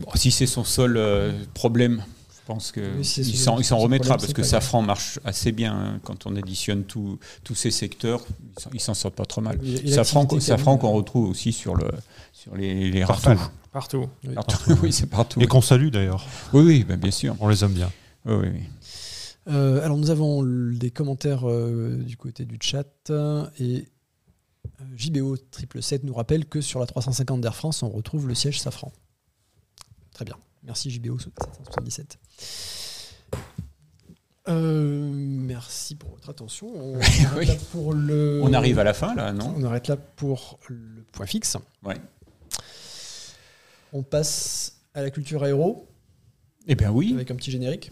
Bon, 0.00 0.08
si 0.14 0.30
c'est 0.30 0.46
son 0.46 0.64
seul 0.64 0.96
euh, 0.96 1.32
problème, 1.54 2.02
je 2.30 2.46
pense 2.46 2.70
qu'il 2.72 3.04
si 3.04 3.24
s'en 3.36 3.56
remettra 3.56 4.14
problème, 4.16 4.18
parce 4.20 4.32
que 4.32 4.42
Safran 4.42 4.82
marche 4.82 5.18
assez 5.24 5.52
bien 5.52 5.74
hein, 5.74 6.00
quand 6.04 6.26
on 6.26 6.36
additionne 6.36 6.84
tout- 6.84 7.18
tous 7.44 7.54
ces 7.54 7.70
secteurs. 7.70 8.24
ils 8.72 8.80
s'en- 8.80 8.94
sortent 8.94 9.14
pas 9.16 9.24
trop 9.26 9.40
mal. 9.40 9.58
Safran, 9.86 10.26
Safran 10.40 10.78
qu'on 10.78 10.92
retrouve 10.92 11.28
aussi 11.28 11.52
sur, 11.52 11.74
le, 11.74 11.88
sur 12.32 12.54
les, 12.56 12.90
les 12.90 13.04
Partout. 13.04 13.30
Partout. 13.72 14.08
Oui. 14.26 14.34
Partout. 14.34 14.78
oui, 14.82 14.92
c'est 14.92 15.06
partout. 15.10 15.40
Et 15.40 15.46
qu'on 15.46 15.60
salue 15.60 15.88
d'ailleurs. 15.88 16.24
Oui, 16.52 16.62
oui, 16.64 16.84
ben, 16.84 16.96
bien 16.96 17.10
sûr. 17.10 17.36
On 17.40 17.48
les 17.48 17.62
aime 17.64 17.72
bien. 17.72 17.90
Oui, 18.24 18.34
oui. 18.42 18.60
Euh, 19.48 19.84
alors 19.84 19.96
nous 19.96 20.10
avons 20.10 20.42
des 20.42 20.90
commentaires 20.90 21.48
euh, 21.48 22.02
du 22.02 22.16
côté 22.16 22.44
du 22.44 22.58
chat 22.60 22.86
et 23.10 23.12
euh, 23.12 23.82
JBO 24.94 25.36
777 25.36 26.04
nous 26.04 26.14
rappelle 26.14 26.44
que 26.46 26.60
sur 26.60 26.80
la 26.80 26.86
350 26.86 27.40
d'Air 27.40 27.54
France, 27.56 27.82
on 27.82 27.88
retrouve 27.88 28.28
le 28.28 28.34
siège 28.34 28.60
Safran. 28.60 28.92
Très 30.12 30.24
bien. 30.24 30.36
Merci 30.62 30.90
JBO 30.90 31.18
777. 31.18 32.18
Euh, 34.48 35.10
merci 35.12 35.96
pour 35.96 36.10
votre 36.10 36.30
attention. 36.30 36.68
On, 36.74 36.96
arrête 37.00 37.32
Oui. 37.36 37.46
là 37.46 37.54
pour 37.72 37.92
le... 37.92 38.40
On 38.42 38.52
arrive 38.52 38.78
à 38.78 38.84
la 38.84 38.94
fin, 38.94 39.14
là, 39.14 39.32
non? 39.32 39.52
On 39.56 39.64
arrête 39.64 39.88
là 39.88 39.96
pour 39.96 40.58
le 40.68 41.02
point 41.12 41.26
fixe. 41.26 41.56
Ouais. 41.82 41.96
On 43.92 44.02
passe 44.02 44.80
à 44.94 45.02
la 45.02 45.10
culture 45.10 45.42
aéro 45.42 45.88
Eh 46.68 46.74
bien 46.74 46.90
oui. 46.90 47.12
avec 47.14 47.30
un 47.30 47.34
petit 47.36 47.50
générique. 47.50 47.90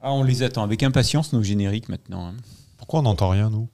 Ah, 0.00 0.12
on 0.12 0.22
les 0.22 0.42
attend 0.42 0.62
avec 0.62 0.82
impatience, 0.82 1.32
nos 1.32 1.42
génériques, 1.42 1.88
maintenant. 1.88 2.28
hein. 2.28 2.34
Pourquoi 2.76 3.00
on 3.00 3.02
n'entend 3.02 3.28
rien, 3.30 3.50
nous? 3.50 3.68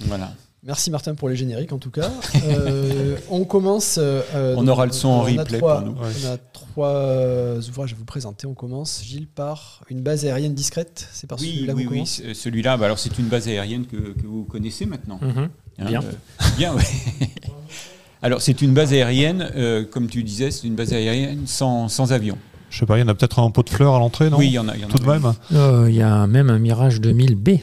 Voilà. 0.00 0.32
Merci 0.62 0.90
Martin 0.90 1.14
pour 1.14 1.28
les 1.28 1.36
génériques 1.36 1.72
en 1.72 1.78
tout 1.78 1.92
cas. 1.92 2.10
Euh, 2.44 3.16
on 3.30 3.44
commence. 3.44 3.98
euh, 4.02 4.54
On 4.58 4.66
aura 4.66 4.84
le 4.86 4.92
son 4.92 5.08
en 5.08 5.20
on 5.22 5.38
a 5.38 5.42
replay 5.42 5.58
trois- 5.58 5.80
pour 5.80 5.92
nous. 5.92 5.96
On 6.00 6.26
a 6.26 6.36
trois 6.38 6.88
euh, 6.88 7.62
ouvrages 7.68 7.92
à 7.92 7.96
vous 7.96 8.04
présenter. 8.04 8.46
On 8.48 8.54
commence, 8.54 9.02
Gilles, 9.04 9.28
par 9.28 9.82
une 9.88 10.02
base 10.02 10.24
aérienne 10.24 10.54
discrète. 10.54 11.08
C'est 11.12 11.28
par 11.28 11.38
Oui, 11.40 11.52
celui-là 11.54 11.74
oui, 11.74 11.84
qu'on 11.84 11.90
oui. 11.92 11.96
commence 11.98 12.20
Celui-là, 12.34 12.76
bah, 12.76 12.86
alors 12.86 12.98
c'est 12.98 13.16
une 13.18 13.28
base 13.28 13.46
aérienne 13.46 13.86
que, 13.86 13.96
que 14.12 14.26
vous 14.26 14.44
connaissez 14.44 14.86
maintenant. 14.86 15.20
Mhm. 15.22 15.48
Hein, 15.78 15.84
Bien. 15.86 16.02
euh, 16.02 16.12
bien, 16.56 16.74
ouais. 16.74 16.82
Alors, 18.26 18.42
c'est 18.42 18.60
une 18.60 18.74
base 18.74 18.92
aérienne, 18.92 19.48
euh, 19.54 19.84
comme 19.88 20.08
tu 20.08 20.24
disais, 20.24 20.50
c'est 20.50 20.66
une 20.66 20.74
base 20.74 20.92
aérienne 20.92 21.42
sans, 21.46 21.88
sans 21.88 22.12
avion. 22.12 22.36
Je 22.70 22.78
sais 22.80 22.84
pas, 22.86 22.98
il 22.98 23.02
y 23.02 23.04
en 23.04 23.08
a 23.08 23.14
peut-être 23.14 23.38
un 23.38 23.48
pot 23.52 23.62
de 23.62 23.70
fleurs 23.70 23.94
à 23.94 24.00
l'entrée, 24.00 24.30
non 24.30 24.38
oui, 24.38 24.48
il 24.48 24.52
y 24.54 24.58
en 24.58 24.66
a. 24.68 24.76
y 24.76 24.84
en 24.84 24.88
Tout 24.88 24.98
de 24.98 25.06
même 25.08 25.32
Euh, 25.52 25.86
Il 25.88 25.94
y 25.94 26.02
a 26.02 26.26
même 26.26 26.50
un 26.50 26.58
Mirage 26.58 27.00
2000B 27.00 27.60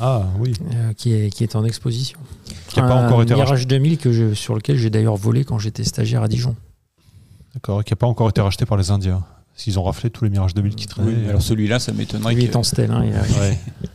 Ah 0.00 0.24
oui. 0.38 0.52
euh, 0.74 0.92
qui, 0.92 1.14
est, 1.14 1.30
qui 1.30 1.42
est 1.44 1.56
en 1.56 1.64
exposition. 1.64 2.18
Qui 2.68 2.78
n'a 2.78 2.86
pas 2.88 2.94
Un 3.00 3.06
encore 3.06 3.22
été 3.22 3.32
Mirage 3.32 3.48
racheté. 3.52 3.66
2000 3.66 3.96
que 3.96 4.12
je, 4.12 4.34
sur 4.34 4.54
lequel 4.54 4.76
j'ai 4.76 4.90
d'ailleurs 4.90 5.16
volé 5.16 5.44
quand 5.44 5.58
j'étais 5.58 5.82
stagiaire 5.84 6.22
à 6.22 6.28
Dijon. 6.28 6.54
D'accord, 7.54 7.82
qui 7.82 7.92
n'a 7.92 7.96
pas 7.96 8.06
encore 8.06 8.28
été 8.28 8.42
racheté 8.42 8.66
par 8.66 8.76
les 8.76 8.90
Indiens. 8.90 9.24
S'ils 9.54 9.78
ont 9.78 9.82
raflé 9.82 10.10
tous 10.10 10.24
les 10.24 10.30
Mirage 10.30 10.52
2000 10.52 10.74
qui 10.74 10.86
traînaient. 10.86 11.08
Oui, 11.22 11.28
alors 11.28 11.40
celui-là, 11.42 11.78
ça 11.78 11.92
m'étonnerait. 11.92 12.34
Lui 12.34 12.44
que- 12.44 12.50
est 12.50 12.56
en 12.56 12.62
stèle. 12.62 12.90
hein, 12.90 13.02
il 13.04 13.10
y 13.12 13.14
a- 13.14 13.40
Ouais. 13.40 13.58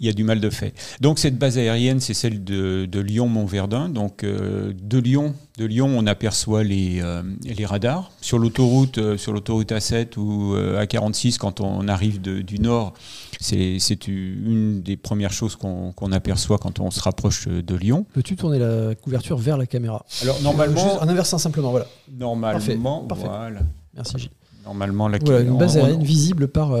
il 0.00 0.06
y 0.06 0.08
a 0.08 0.12
du 0.12 0.24
mal 0.24 0.40
de 0.40 0.48
fait. 0.50 0.72
Donc 1.00 1.18
cette 1.18 1.38
base 1.38 1.58
aérienne, 1.58 2.00
c'est 2.00 2.14
celle 2.14 2.42
de, 2.42 2.86
de 2.90 3.00
Lyon-Montverdun. 3.00 3.88
Donc 3.90 4.24
euh, 4.24 4.72
de 4.82 4.98
Lyon, 4.98 5.34
de 5.58 5.66
Lyon, 5.66 5.88
on 5.94 6.06
aperçoit 6.06 6.64
les, 6.64 7.00
euh, 7.02 7.22
les 7.44 7.66
radars 7.66 8.10
sur 8.22 8.38
l'autoroute, 8.38 8.98
euh, 8.98 9.16
sur 9.18 9.32
l'autoroute 9.32 9.70
A7 9.72 10.18
ou 10.18 10.54
euh, 10.54 10.82
A46 10.82 11.36
quand 11.36 11.60
on 11.60 11.86
arrive 11.86 12.20
de- 12.20 12.40
du 12.40 12.58
nord. 12.58 12.94
C'est 13.40 14.06
une 14.08 14.82
des 14.82 14.96
premières 14.96 15.32
choses 15.32 15.56
qu'on 15.56 16.12
aperçoit 16.12 16.58
quand 16.58 16.80
on 16.80 16.90
se 16.90 17.00
rapproche 17.00 17.48
de 17.48 17.74
Lyon. 17.74 18.04
Peux-tu 18.12 18.36
tourner 18.36 18.58
la 18.58 18.94
couverture 18.94 19.36
vers 19.38 19.56
la 19.56 19.66
caméra 19.66 20.04
Alors 20.22 20.34
Juste 20.36 20.44
normalement, 20.44 21.00
En 21.02 21.08
inversant 21.08 21.38
simplement, 21.38 21.70
voilà. 21.70 21.86
normalement, 22.10 23.04
Parfait, 23.04 23.24
voilà, 23.26 23.60
Merci 23.94 24.18
Gilles. 24.18 24.30
normalement 24.64 25.08
la 25.08 25.18
Voilà, 25.18 25.40
une 25.40 25.56
base 25.58 25.76
on- 25.76 25.80
aérienne 25.84 26.02
visible 26.02 26.48
par, 26.48 26.74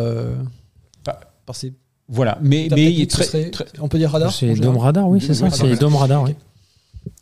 Par- 1.04 1.20
par 1.46 1.56
ces. 1.56 1.72
Voilà, 2.12 2.38
mais 2.42 2.68
ta 2.68 2.74
mais 2.74 2.82
il 2.82 2.86
technique, 2.88 3.00
est 3.02 3.06
très, 3.10 3.22
ce 3.24 3.30
serait- 3.30 3.50
très- 3.50 3.66
On 3.80 3.88
peut 3.88 3.96
dire 3.98 4.10
radar 4.10 4.32
C'est 4.32 4.52
Dome 4.54 4.76
Radar, 4.78 5.08
oui, 5.08 5.20
c'est 5.20 5.32
ça. 5.34 5.48
C'est. 5.50 5.76
Dome 5.78 5.94
Radar, 5.96 6.22
oui. 6.24 6.34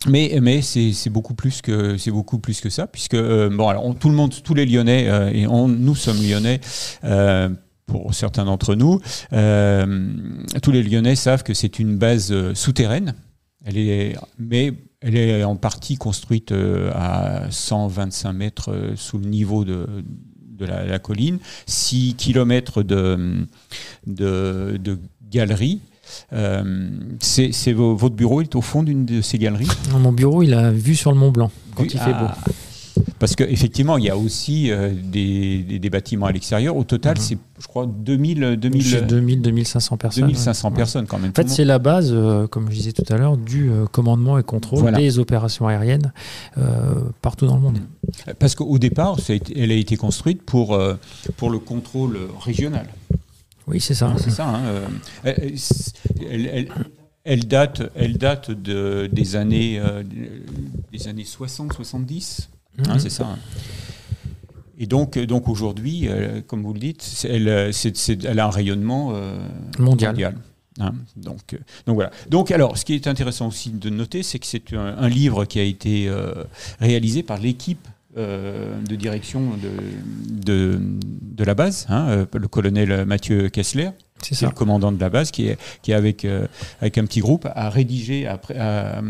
Mais, 0.07 0.37
mais 0.41 0.61
c'est 0.61 1.09
beaucoup 1.09 1.33
plus 1.35 1.61
que 1.61 1.95
c'est 1.97 2.11
beaucoup 2.11 2.37
plus 2.39 2.59
que 2.59 2.69
ça 2.69 2.85
puisque 2.87 3.13
euh, 3.13 3.49
bon 3.49 3.67
alors 3.69 3.85
on- 3.85 3.93
tout 3.93 4.09
le 4.09 4.15
monde 4.15 4.33
tous 4.43 4.53
les 4.53 4.65
Lyonnais 4.65 5.07
euh, 5.09 5.29
et 5.31 5.47
on, 5.47 5.67
nous 5.69 5.95
sommes 5.95 6.17
Lyonnais 6.21 6.59
euh, 7.05 7.49
pour 7.85 8.13
certains 8.13 8.43
d'entre 8.45 8.75
nous 8.75 8.99
euh, 9.31 10.09
tous 10.61 10.71
les 10.71 10.83
Lyonnais 10.83 11.15
savent 11.15 11.43
que 11.43 11.53
c'est 11.53 11.79
une 11.79 11.97
base 11.97 12.31
euh, 12.31 12.53
souterraine 12.55 13.13
elle 13.65 13.77
est 13.77 14.15
mais 14.37 14.73
elle 15.01 15.15
est 15.15 15.43
en 15.45 15.55
partie 15.55 15.95
construite 15.95 16.51
euh, 16.51 16.91
à 16.93 17.49
125 17.49 18.33
mètres 18.33 18.71
euh, 18.73 18.93
sous 18.97 19.17
le 19.17 19.27
niveau 19.27 19.63
de 19.63 19.87
de 20.59 20.65
la, 20.65 20.85
la 20.85 20.99
colline, 20.99 21.39
6 21.65 22.15
km 22.17 22.83
de, 22.83 23.45
de, 24.05 24.77
de 24.81 24.99
galeries. 25.31 25.79
Euh, 26.33 26.89
c'est 27.19 27.51
c'est 27.51 27.71
vo- 27.73 27.95
votre 27.95 28.15
bureau 28.15 28.41
est 28.41 28.55
au 28.55 28.61
fond 28.61 28.81
d'une 28.83 29.05
de 29.05 29.21
ces 29.21 29.37
galeries? 29.37 29.67
Mon 29.99 30.11
bureau, 30.11 30.41
il 30.41 30.53
a 30.55 30.71
vue 30.71 30.95
sur 30.95 31.11
le 31.11 31.17
Mont 31.19 31.31
Blanc 31.31 31.51
quand 31.75 31.83
il 31.83 31.99
fait 31.99 32.13
beau. 32.13 32.25
Parce 33.19 33.35
qu'effectivement, 33.35 33.97
il 33.97 34.05
y 34.05 34.09
a 34.09 34.17
aussi 34.17 34.71
euh, 34.71 34.93
des, 34.93 35.59
des- 35.63 35.79
des 35.79 35.89
bâtiments 35.89 36.25
à 36.27 36.31
l'extérieur. 36.31 36.75
Au 36.77 36.83
total, 36.83 37.17
Mhm. 37.17 37.21
c'est, 37.23 37.37
je 37.61 37.67
crois, 37.67 37.85
2000, 37.85 38.57
2000, 38.57 38.81
J'ai 38.81 39.01
2000, 39.01 39.41
2500 39.41 39.97
personnes. 39.97 40.23
2500 40.25 40.69
ouais. 40.69 40.75
personnes 40.75 41.05
quand 41.07 41.19
même. 41.19 41.31
En 41.31 41.33
fait, 41.33 41.49
c'est 41.49 41.65
la 41.65 41.79
base, 41.79 42.11
euh, 42.13 42.47
comme 42.47 42.69
je 42.69 42.75
disais 42.75 42.91
tout 42.93 43.03
à 43.09 43.17
l'heure, 43.17 43.37
du 43.37 43.69
euh, 43.69 43.85
commandement 43.85 44.37
et 44.39 44.43
contrôle 44.43 44.79
Voilà. 44.79 44.97
des 44.97 45.19
opérations 45.19 45.67
aériennes 45.67 46.11
partout 47.21 47.45
dans 47.47 47.55
le 47.55 47.61
monde. 47.61 47.79
Parce 48.39 48.55
qu'au 48.55 48.77
départ, 48.79 49.19
ça 49.19 49.33
a 49.33 49.35
été- 49.35 49.59
elle 49.59 49.71
a 49.71 49.75
été 49.75 49.95
construite 49.97 50.41
pour, 50.43 50.79
pour 51.37 51.49
le 51.49 51.59
contrôle 51.59 52.17
régional. 52.39 52.87
Oui, 53.67 53.79
c'est 53.79 53.93
ça. 53.93 54.13
C'est 54.17 54.31
ça. 54.31 54.47
hein, 54.47 54.61
elle, 55.23 55.53
elle- 56.29 56.45
elle- 56.53 56.67
elle 57.25 57.47
date, 57.47 57.83
elle 57.95 58.17
date 58.17 58.49
de, 58.49 59.07
des, 59.11 59.35
années, 59.35 59.79
euh, 59.79 60.03
des 60.91 61.07
années 61.07 61.25
60-70. 61.25 62.49
Hein, 62.87 62.93
Mhm. 62.93 62.99
c'est 62.99 63.09
ça. 63.09 63.27
Et 64.77 64.85
donc, 64.85 65.17
donc 65.19 65.49
aujourd'hui, 65.49 66.07
euh, 66.07 66.41
comme 66.45 66.63
vous 66.63 66.73
le 66.73 66.79
dites, 66.79 67.25
euh, 67.25 67.71
elle 68.25 68.39
a 68.39 68.45
un 68.45 68.49
rayonnement 68.49 69.11
euh, 69.13 69.37
Mondial. 69.77 70.35
hein. 70.79 70.93
donc, 71.17 71.53
euh, 71.53 71.57
donc 71.85 71.95
voilà. 71.95 72.11
Donc 72.29 72.51
alors, 72.51 72.77
ce 72.77 72.85
qui 72.85 72.93
est 72.93 73.07
intéressant 73.07 73.47
aussi 73.47 73.71
de 73.71 73.89
noter, 73.89 74.23
c'est 74.23 74.39
que 74.39 74.45
c'est 74.45 74.71
un, 74.73 74.95
un 74.97 75.09
livre 75.09 75.43
qui 75.43 75.59
a 75.59 75.63
été 75.63 76.07
euh, 76.07 76.45
réalisé 76.79 77.23
par 77.23 77.37
l'équipe 77.39 77.85
euh, 78.17 78.79
de 78.81 78.95
direction 78.95 79.41
de, 79.57 79.69
de, 80.43 80.79
de 81.21 81.43
la 81.43 81.53
base, 81.53 81.85
hein, 81.89 82.07
euh, 82.09 82.25
le 82.33 82.47
colonel 82.47 83.05
Mathieu 83.05 83.49
Kessler, 83.49 83.89
C'est 84.21 84.45
le 84.45 84.51
commandant 84.51 84.91
de 84.91 84.99
la 84.99 85.09
base 85.09 85.31
qui 85.31 85.47
est, 85.47 85.57
qui 85.81 85.91
est 85.91 85.95
avec, 85.95 86.25
euh, 86.25 86.47
avec 86.81 86.97
un 86.97 87.05
petit 87.05 87.19
groupe 87.21 87.47
a 87.53 87.69
rédigé, 87.69 88.27
a, 88.27 88.39
a- 88.57 89.01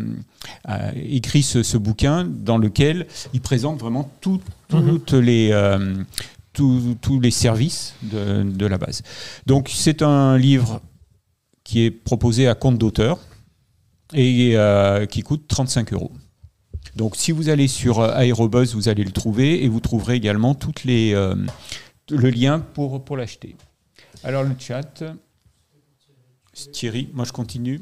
a 0.65 0.93
écrit 0.95 1.41
ce, 1.43 1.63
ce 1.63 1.77
bouquin 1.77 2.25
dans 2.29 2.57
lequel 2.57 3.07
il 3.33 3.41
présente 3.41 3.79
vraiment 3.79 4.11
tout- 4.21 4.41
toutes 4.67 5.13
les, 5.13 5.49
euh, 5.51 5.95
tous- 6.53 6.95
tous 7.01 7.19
les 7.19 7.31
services 7.31 7.95
de, 8.03 8.43
de 8.43 8.65
la 8.67 8.77
base. 8.77 9.01
Donc 9.47 9.69
c'est 9.73 10.01
un 10.03 10.37
livre 10.37 10.81
qui 11.63 11.85
est 11.85 11.91
proposé 11.91 12.47
à 12.47 12.53
compte 12.55 12.77
d'auteur 12.77 13.17
et 14.13 14.51
euh, 14.55 15.05
qui 15.05 15.21
coûte 15.21 15.45
35 15.47 15.93
euros. 15.93 16.11
Donc 16.99 17.15
si 17.15 17.31
vous 17.31 17.47
allez 17.47 17.69
sur 17.69 18.01
euh, 18.01 18.11
Aérobuzz, 18.13 18.75
vous 18.75 18.89
allez 18.89 19.05
le 19.05 19.11
trouver 19.11 19.63
et 19.63 19.69
vous 19.69 19.79
trouverez 19.79 20.15
également 20.15 20.53
toutes 20.53 20.83
les, 20.83 21.13
euh, 21.13 21.33
le 22.09 22.29
lien 22.29 22.59
pour, 22.59 23.05
pour 23.05 23.15
l'acheter. 23.15 23.55
Alors 24.21 24.43
le 24.43 24.53
chat, 24.59 25.05
Thierry, 26.73 27.09
moi 27.13 27.23
je 27.23 27.31
continue. 27.31 27.79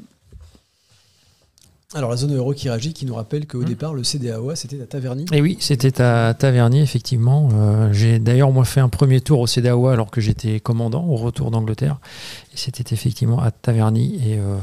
Alors 1.94 2.10
la 2.10 2.16
zone 2.18 2.36
euro 2.36 2.52
qui 2.52 2.68
réagit, 2.68 2.92
qui 2.92 3.06
nous 3.06 3.14
rappelle 3.14 3.46
qu'au 3.46 3.62
Hmm. 3.62 3.64
départ, 3.64 3.94
le 3.94 4.04
CDAOA, 4.04 4.56
c'était 4.56 4.78
à 4.82 4.84
Taverny. 4.84 5.24
Et 5.32 5.40
oui, 5.40 5.56
c'était 5.58 6.02
à 6.02 6.34
Taverny, 6.34 6.80
effectivement. 6.82 7.48
Euh, 7.54 7.90
j'ai 7.94 8.18
d'ailleurs, 8.18 8.50
moi, 8.52 8.66
fait 8.66 8.80
un 8.80 8.90
premier 8.90 9.22
tour 9.22 9.40
au 9.40 9.46
CEDAW 9.46 9.88
alors 9.88 10.10
que 10.10 10.20
j'étais 10.20 10.60
commandant 10.60 11.06
au 11.06 11.16
retour 11.16 11.50
d'Angleterre. 11.50 11.98
Et 12.52 12.58
c'était 12.58 12.94
effectivement 12.94 13.40
à 13.40 13.50
Taverny. 13.50 14.16
Et 14.16 14.38
euh, 14.38 14.58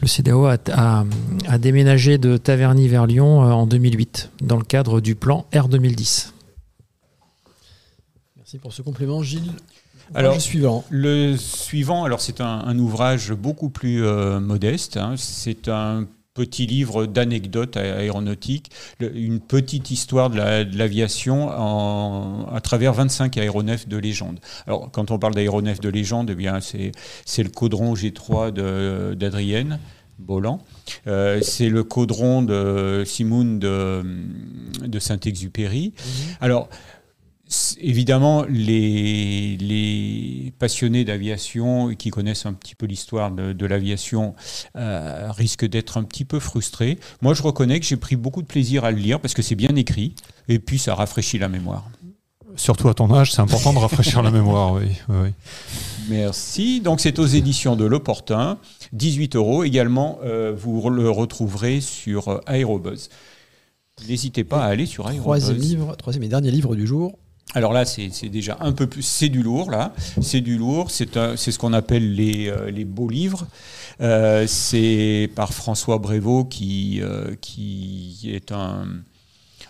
le 0.00 0.06
CEDAW 0.08 0.46
a, 0.46 0.56
a- 0.72 1.04
a 1.48 1.58
déménagé 1.58 2.16
de 2.16 2.38
Taverny 2.38 2.88
vers 2.88 3.04
Lyon 3.06 3.42
euh, 3.44 3.50
en 3.50 3.66
2008, 3.66 4.30
dans 4.40 4.56
le 4.56 4.64
cadre 4.64 5.02
du 5.02 5.14
plan 5.16 5.44
R 5.54 5.68
2010. 5.68 6.32
Merci 8.38 8.56
pour 8.56 8.72
ce 8.72 8.80
complément, 8.80 9.22
Gilles. 9.22 9.52
Alors, 10.14 10.32
le 10.32 10.40
suivant. 10.40 10.82
Le 10.88 11.36
suivant, 11.36 12.04
alors 12.04 12.22
c'est 12.22 12.40
un, 12.40 12.46
un 12.64 12.78
ouvrage 12.78 13.32
beaucoup 13.34 13.68
plus 13.68 14.02
euh, 14.02 14.40
modeste. 14.40 14.96
hein. 14.96 15.12
C'est 15.18 15.68
un 15.68 16.06
petit 16.38 16.66
livre 16.66 17.06
d'anecdotes 17.06 17.76
aéronautiques, 17.76 18.70
une 19.00 19.40
petite 19.40 19.90
histoire 19.90 20.30
de 20.30 20.36
la- 20.36 20.64
de 20.64 20.78
l'aviation 20.78 21.48
à 21.50 22.60
travers 22.60 22.92
25 22.92 23.36
aéronefs 23.38 23.88
de 23.88 23.96
légende. 23.96 24.38
Alors, 24.68 24.88
quand 24.92 25.10
on 25.10 25.18
parle 25.18 25.34
d'aéronefs 25.34 25.80
de 25.80 25.88
légende, 25.88 26.30
eh 26.30 26.36
bien, 26.36 26.60
c'est, 26.60 26.92
le 27.42 27.48
caudron 27.50 27.94
G3 27.94 28.52
de- 28.52 29.14
d'Adrienne 29.14 29.80
Bolland. 30.20 30.60
Euh, 31.08 31.40
c'est 31.42 31.68
le 31.68 31.82
caudron 31.84 32.42
de 32.42 33.02
Simoun 33.04 33.58
de, 33.58 34.02
de 34.86 34.98
Saint-Exupéry. 35.00 35.92
Alors, 36.40 36.68
c- 36.70 36.78
évidemment, 37.80 38.44
les, 38.48 39.56
les 39.56 40.52
passionnés 40.58 41.04
d'aviation 41.04 41.94
qui 41.94 42.10
connaissent 42.10 42.46
un 42.46 42.52
petit 42.52 42.74
peu 42.74 42.86
l'histoire 42.86 43.30
de, 43.30 43.52
de 43.52 43.66
l'aviation 43.66 44.34
euh, 44.76 45.30
risquent 45.30 45.66
d'être 45.66 45.96
un 45.96 46.02
petit 46.02 46.24
peu 46.24 46.40
frustrés. 46.40 46.98
Moi, 47.22 47.34
je 47.34 47.42
reconnais 47.42 47.80
que 47.80 47.86
j'ai 47.86 47.96
pris 47.96 48.16
beaucoup 48.16 48.42
de 48.42 48.46
plaisir 48.46 48.84
à 48.84 48.90
le 48.90 48.98
lire 48.98 49.20
parce 49.20 49.34
que 49.34 49.42
c'est 49.42 49.54
bien 49.54 49.74
écrit 49.76 50.14
et 50.48 50.58
puis 50.58 50.78
ça 50.78 50.94
rafraîchit 50.94 51.38
la 51.38 51.48
mémoire. 51.48 51.88
Surtout 52.56 52.88
à 52.88 52.94
ton 52.94 53.12
âge, 53.14 53.32
c'est 53.32 53.40
important 53.40 53.72
de 53.72 53.78
rafraîchir 53.78 54.22
la 54.22 54.30
mémoire. 54.30 54.72
Oui, 54.72 54.88
oui. 55.08 55.28
Merci. 56.08 56.80
Donc, 56.80 57.00
c'est 57.00 57.18
aux 57.18 57.26
éditions 57.26 57.76
de 57.76 57.84
L'Opportun, 57.84 58.58
18 58.92 59.36
euros. 59.36 59.64
Également, 59.64 60.18
euh, 60.24 60.54
vous 60.56 60.88
le 60.90 61.08
retrouverez 61.10 61.80
sur 61.80 62.28
euh, 62.28 62.40
Aérobuzz. 62.46 63.10
N'hésitez 64.08 64.44
pas 64.44 64.64
à 64.64 64.68
aller 64.68 64.86
sur 64.86 65.04
Troisième 65.04 65.50
Aérobuzz. 65.52 65.70
livre, 65.70 65.96
troisième 65.96 66.22
et 66.24 66.28
dernier 66.28 66.50
livre 66.50 66.74
du 66.74 66.86
jour. 66.86 67.18
Alors 67.54 67.72
là, 67.72 67.84
c'est 67.84 68.28
déjà 68.28 68.58
un 68.60 68.72
peu 68.72 68.86
plus. 68.86 69.02
C'est 69.02 69.30
du 69.30 69.42
lourd, 69.42 69.70
là. 69.70 69.94
C'est 70.20 70.40
du 70.42 70.58
lourd. 70.58 70.90
C'est 70.90 71.06
ce 71.14 71.58
qu'on 71.58 71.72
appelle 71.72 72.14
les, 72.14 72.48
euh, 72.48 72.70
les 72.70 72.84
beaux 72.84 73.08
livres. 73.08 73.46
Euh, 74.00 74.46
c'est 74.46 75.30
par 75.34 75.52
François 75.52 75.98
Brévaux, 75.98 76.44
qui, 76.44 77.00
euh, 77.02 77.34
qui 77.40 78.30
est 78.32 78.52
un, 78.52 78.86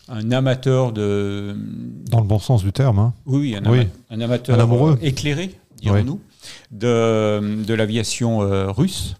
un 0.08 0.30
amateur 0.32 0.92
de. 0.92 1.56
Dans 2.10 2.20
le 2.20 2.26
bon 2.26 2.38
sens 2.40 2.64
du 2.64 2.72
terme. 2.72 2.98
hein. 2.98 3.14
Oui, 3.26 3.54
un, 3.56 3.70
Oui. 3.70 3.80
ama- 3.80 3.88
un 4.10 4.20
amateur 4.22 4.58
Un 4.58 4.62
amoureux. 4.62 4.98
éclairé, 5.00 5.54
dirons-nous, 5.80 6.20
de, 6.72 7.62
de 7.64 7.74
l'aviation 7.74 8.38
russe 8.72 9.14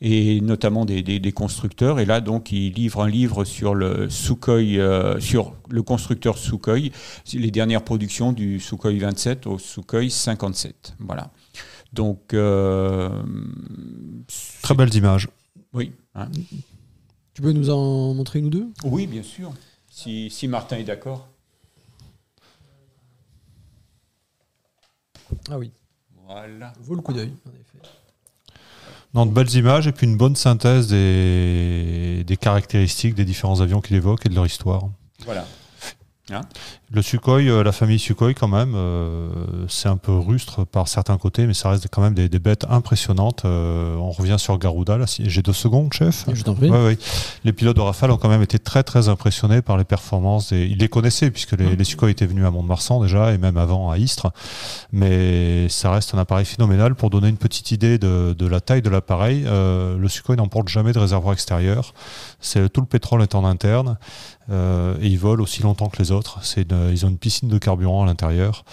et 0.00 0.40
notamment 0.40 0.84
des, 0.84 1.02
des- 1.02 1.18
des 1.20 1.32
constructeurs. 1.32 2.00
Et 2.00 2.04
là, 2.06 2.20
donc, 2.20 2.52
il 2.52 2.72
livre 2.72 3.02
un 3.02 3.08
livre 3.08 3.44
sur 3.44 3.74
le 3.74 4.08
Sukhoi, 4.10 4.54
euh, 4.78 5.20
sur 5.20 5.54
le 5.68 5.82
constructeur 5.82 6.38
Sukhoi, 6.38 6.90
les 7.34 7.50
dernières 7.50 7.82
productions 7.84 8.32
du 8.32 8.60
Sukhoi 8.60 8.92
27 8.98 9.46
au 9.46 9.58
Sukhoi 9.58 10.08
57. 10.08 10.94
Voilà. 11.00 11.30
Donc, 11.92 12.34
euh, 12.34 13.22
Très 14.62 14.74
belles 14.74 14.94
images. 14.94 15.28
oui, 15.72 15.92
hein. 16.14 16.28
Tu 17.34 17.42
peux 17.42 17.52
nous 17.52 17.70
en 17.70 18.12
montrer 18.14 18.38
une 18.40 18.46
ou 18.46 18.50
deux? 18.50 18.68
Oui, 18.84 19.06
bien 19.06 19.22
sûr. 19.22 19.52
Si, 19.88 20.30
si 20.30 20.46
Martin 20.48 20.76
est 20.78 20.84
d'accord. 20.84 21.28
Ah 25.48 25.58
oui, 25.58 25.70
Voilà. 26.26 26.72
vaut 26.80 26.94
le 26.94 27.02
coup 27.02 27.12
d'œil, 27.12 27.32
en 27.46 27.50
effet. 27.50 27.88
Non, 29.14 29.26
de 29.26 29.32
belles 29.32 29.52
images 29.54 29.86
et 29.86 29.92
puis 29.92 30.06
une 30.06 30.16
bonne 30.16 30.36
synthèse 30.36 30.88
des, 30.88 32.22
des 32.24 32.36
caractéristiques 32.36 33.14
des 33.14 33.24
différents 33.24 33.60
avions 33.60 33.80
qu'il 33.80 33.96
évoque 33.96 34.24
et 34.26 34.28
de 34.28 34.34
leur 34.34 34.46
histoire. 34.46 34.84
Voilà. 35.24 35.46
Le 36.92 37.02
Sukhoi, 37.02 37.42
euh, 37.42 37.62
la 37.62 37.70
famille 37.70 38.00
Sukhoi 38.00 38.34
quand 38.34 38.48
même, 38.48 38.72
euh, 38.74 39.28
c'est 39.68 39.88
un 39.88 39.96
peu 39.96 40.10
rustre 40.12 40.64
par 40.64 40.88
certains 40.88 41.16
côtés, 41.18 41.46
mais 41.46 41.54
ça 41.54 41.70
reste 41.70 41.86
quand 41.88 42.02
même 42.02 42.14
des, 42.14 42.28
des 42.28 42.40
bêtes 42.40 42.66
impressionnantes. 42.68 43.42
Euh, 43.44 43.94
on 43.94 44.10
revient 44.10 44.34
sur 44.40 44.58
Garuda, 44.58 44.98
là. 44.98 45.06
si- 45.06 45.30
J'ai 45.30 45.40
deux 45.42 45.52
secondes, 45.52 45.92
chef 45.92 46.24
Je 46.32 46.42
t'en 46.42 46.54
prie. 46.56 46.68
Ouais, 46.68 46.84
ouais. 46.84 46.98
Les 47.44 47.52
pilotes 47.52 47.76
de 47.76 47.80
Rafale 47.80 48.10
ont 48.10 48.16
quand 48.16 48.28
même 48.28 48.42
été 48.42 48.58
très 48.58 48.82
très 48.82 49.08
impressionnés 49.08 49.62
par 49.62 49.76
les 49.78 49.84
performances. 49.84 50.48
Des... 50.52 50.66
Ils 50.66 50.78
les 50.78 50.88
connaissaient 50.88 51.30
puisque 51.30 51.52
les, 51.52 51.76
les 51.76 51.84
Sukhoi 51.84 52.10
étaient 52.10 52.26
venus 52.26 52.44
à 52.44 52.50
Mont-de-Marsan 52.50 53.00
déjà 53.00 53.32
et 53.32 53.38
même 53.38 53.56
avant 53.56 53.88
à 53.92 53.96
Istres. 53.96 54.32
Mais 54.90 55.68
ça 55.68 55.92
reste 55.92 56.12
un 56.14 56.18
appareil 56.18 56.44
phénoménal. 56.44 56.96
Pour 56.96 57.10
donner 57.10 57.28
une 57.28 57.36
petite 57.36 57.70
idée 57.70 57.98
de, 57.98 58.34
de 58.36 58.46
la 58.48 58.60
taille 58.60 58.82
de 58.82 58.90
l'appareil, 58.90 59.44
euh, 59.46 59.96
le 59.96 60.08
Sukhoi 60.08 60.34
n'emporte 60.34 60.66
jamais 60.66 60.92
de 60.92 60.98
réservoir 60.98 61.34
extérieur. 61.34 61.94
C'est 62.40 62.68
tout 62.72 62.80
le 62.80 62.88
pétrole 62.88 63.22
est 63.22 63.36
en 63.36 63.44
interne 63.44 63.96
euh, 64.50 64.96
et 65.00 65.06
ils 65.06 65.18
volent 65.20 65.44
aussi 65.44 65.62
longtemps 65.62 65.88
que 65.88 65.98
les 66.02 66.10
autres. 66.10 66.40
C'est 66.42 66.62
une- 66.62 66.79
ils 66.92 67.04
ont 67.04 67.08
une 67.08 67.18
piscine 67.18 67.48
de 67.48 67.58
carburant 67.58 68.02
à 68.02 68.06
l'intérieur 68.06 68.64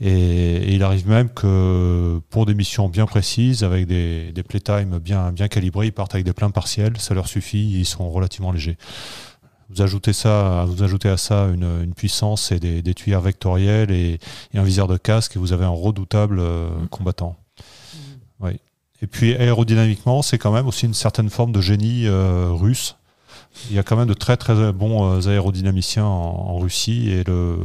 et, 0.00 0.10
et 0.10 0.74
il 0.74 0.82
arrive 0.82 1.08
même 1.08 1.28
que 1.28 2.20
pour 2.30 2.46
des 2.46 2.54
missions 2.54 2.88
bien 2.88 3.06
précises, 3.06 3.64
avec 3.64 3.86
des, 3.86 4.32
des 4.32 4.42
playtime 4.42 4.98
bien, 4.98 5.32
bien 5.32 5.48
calibrés, 5.48 5.86
ils 5.86 5.92
partent 5.92 6.14
avec 6.14 6.26
des 6.26 6.32
pleins 6.32 6.50
partiels, 6.50 6.98
ça 6.98 7.14
leur 7.14 7.28
suffit, 7.28 7.80
ils 7.80 7.86
sont 7.86 8.10
relativement 8.10 8.52
légers. 8.52 8.76
Vous 9.70 9.80
ajoutez, 9.82 10.12
ça, 10.12 10.66
vous 10.68 10.82
ajoutez 10.82 11.08
à 11.08 11.16
ça 11.16 11.48
une, 11.52 11.82
une 11.82 11.94
puissance 11.94 12.52
et 12.52 12.60
des, 12.60 12.82
des 12.82 12.94
tuyères 12.94 13.22
vectorielles 13.22 13.90
et, 13.90 14.18
et 14.52 14.58
un 14.58 14.62
viseur 14.62 14.86
de 14.88 14.96
casque 14.96 15.36
et 15.36 15.38
vous 15.38 15.52
avez 15.52 15.64
un 15.64 15.70
redoutable 15.70 16.38
euh, 16.38 16.68
combattant. 16.90 17.36
Oui. 18.40 18.60
Et 19.02 19.06
puis 19.06 19.34
aérodynamiquement, 19.34 20.22
c'est 20.22 20.38
quand 20.38 20.52
même 20.52 20.66
aussi 20.66 20.86
une 20.86 20.94
certaine 20.94 21.30
forme 21.30 21.52
de 21.52 21.60
génie 21.60 22.06
euh, 22.06 22.50
russe. 22.50 22.96
Il 23.70 23.76
y 23.76 23.78
a 23.78 23.82
quand 23.82 23.96
même 23.96 24.08
de 24.08 24.14
très 24.14 24.36
très 24.36 24.72
bons 24.72 25.04
euh, 25.04 25.28
aérodynamiciens 25.28 26.04
en, 26.04 26.58
Russie 26.58 27.10
et 27.10 27.24
le, 27.24 27.58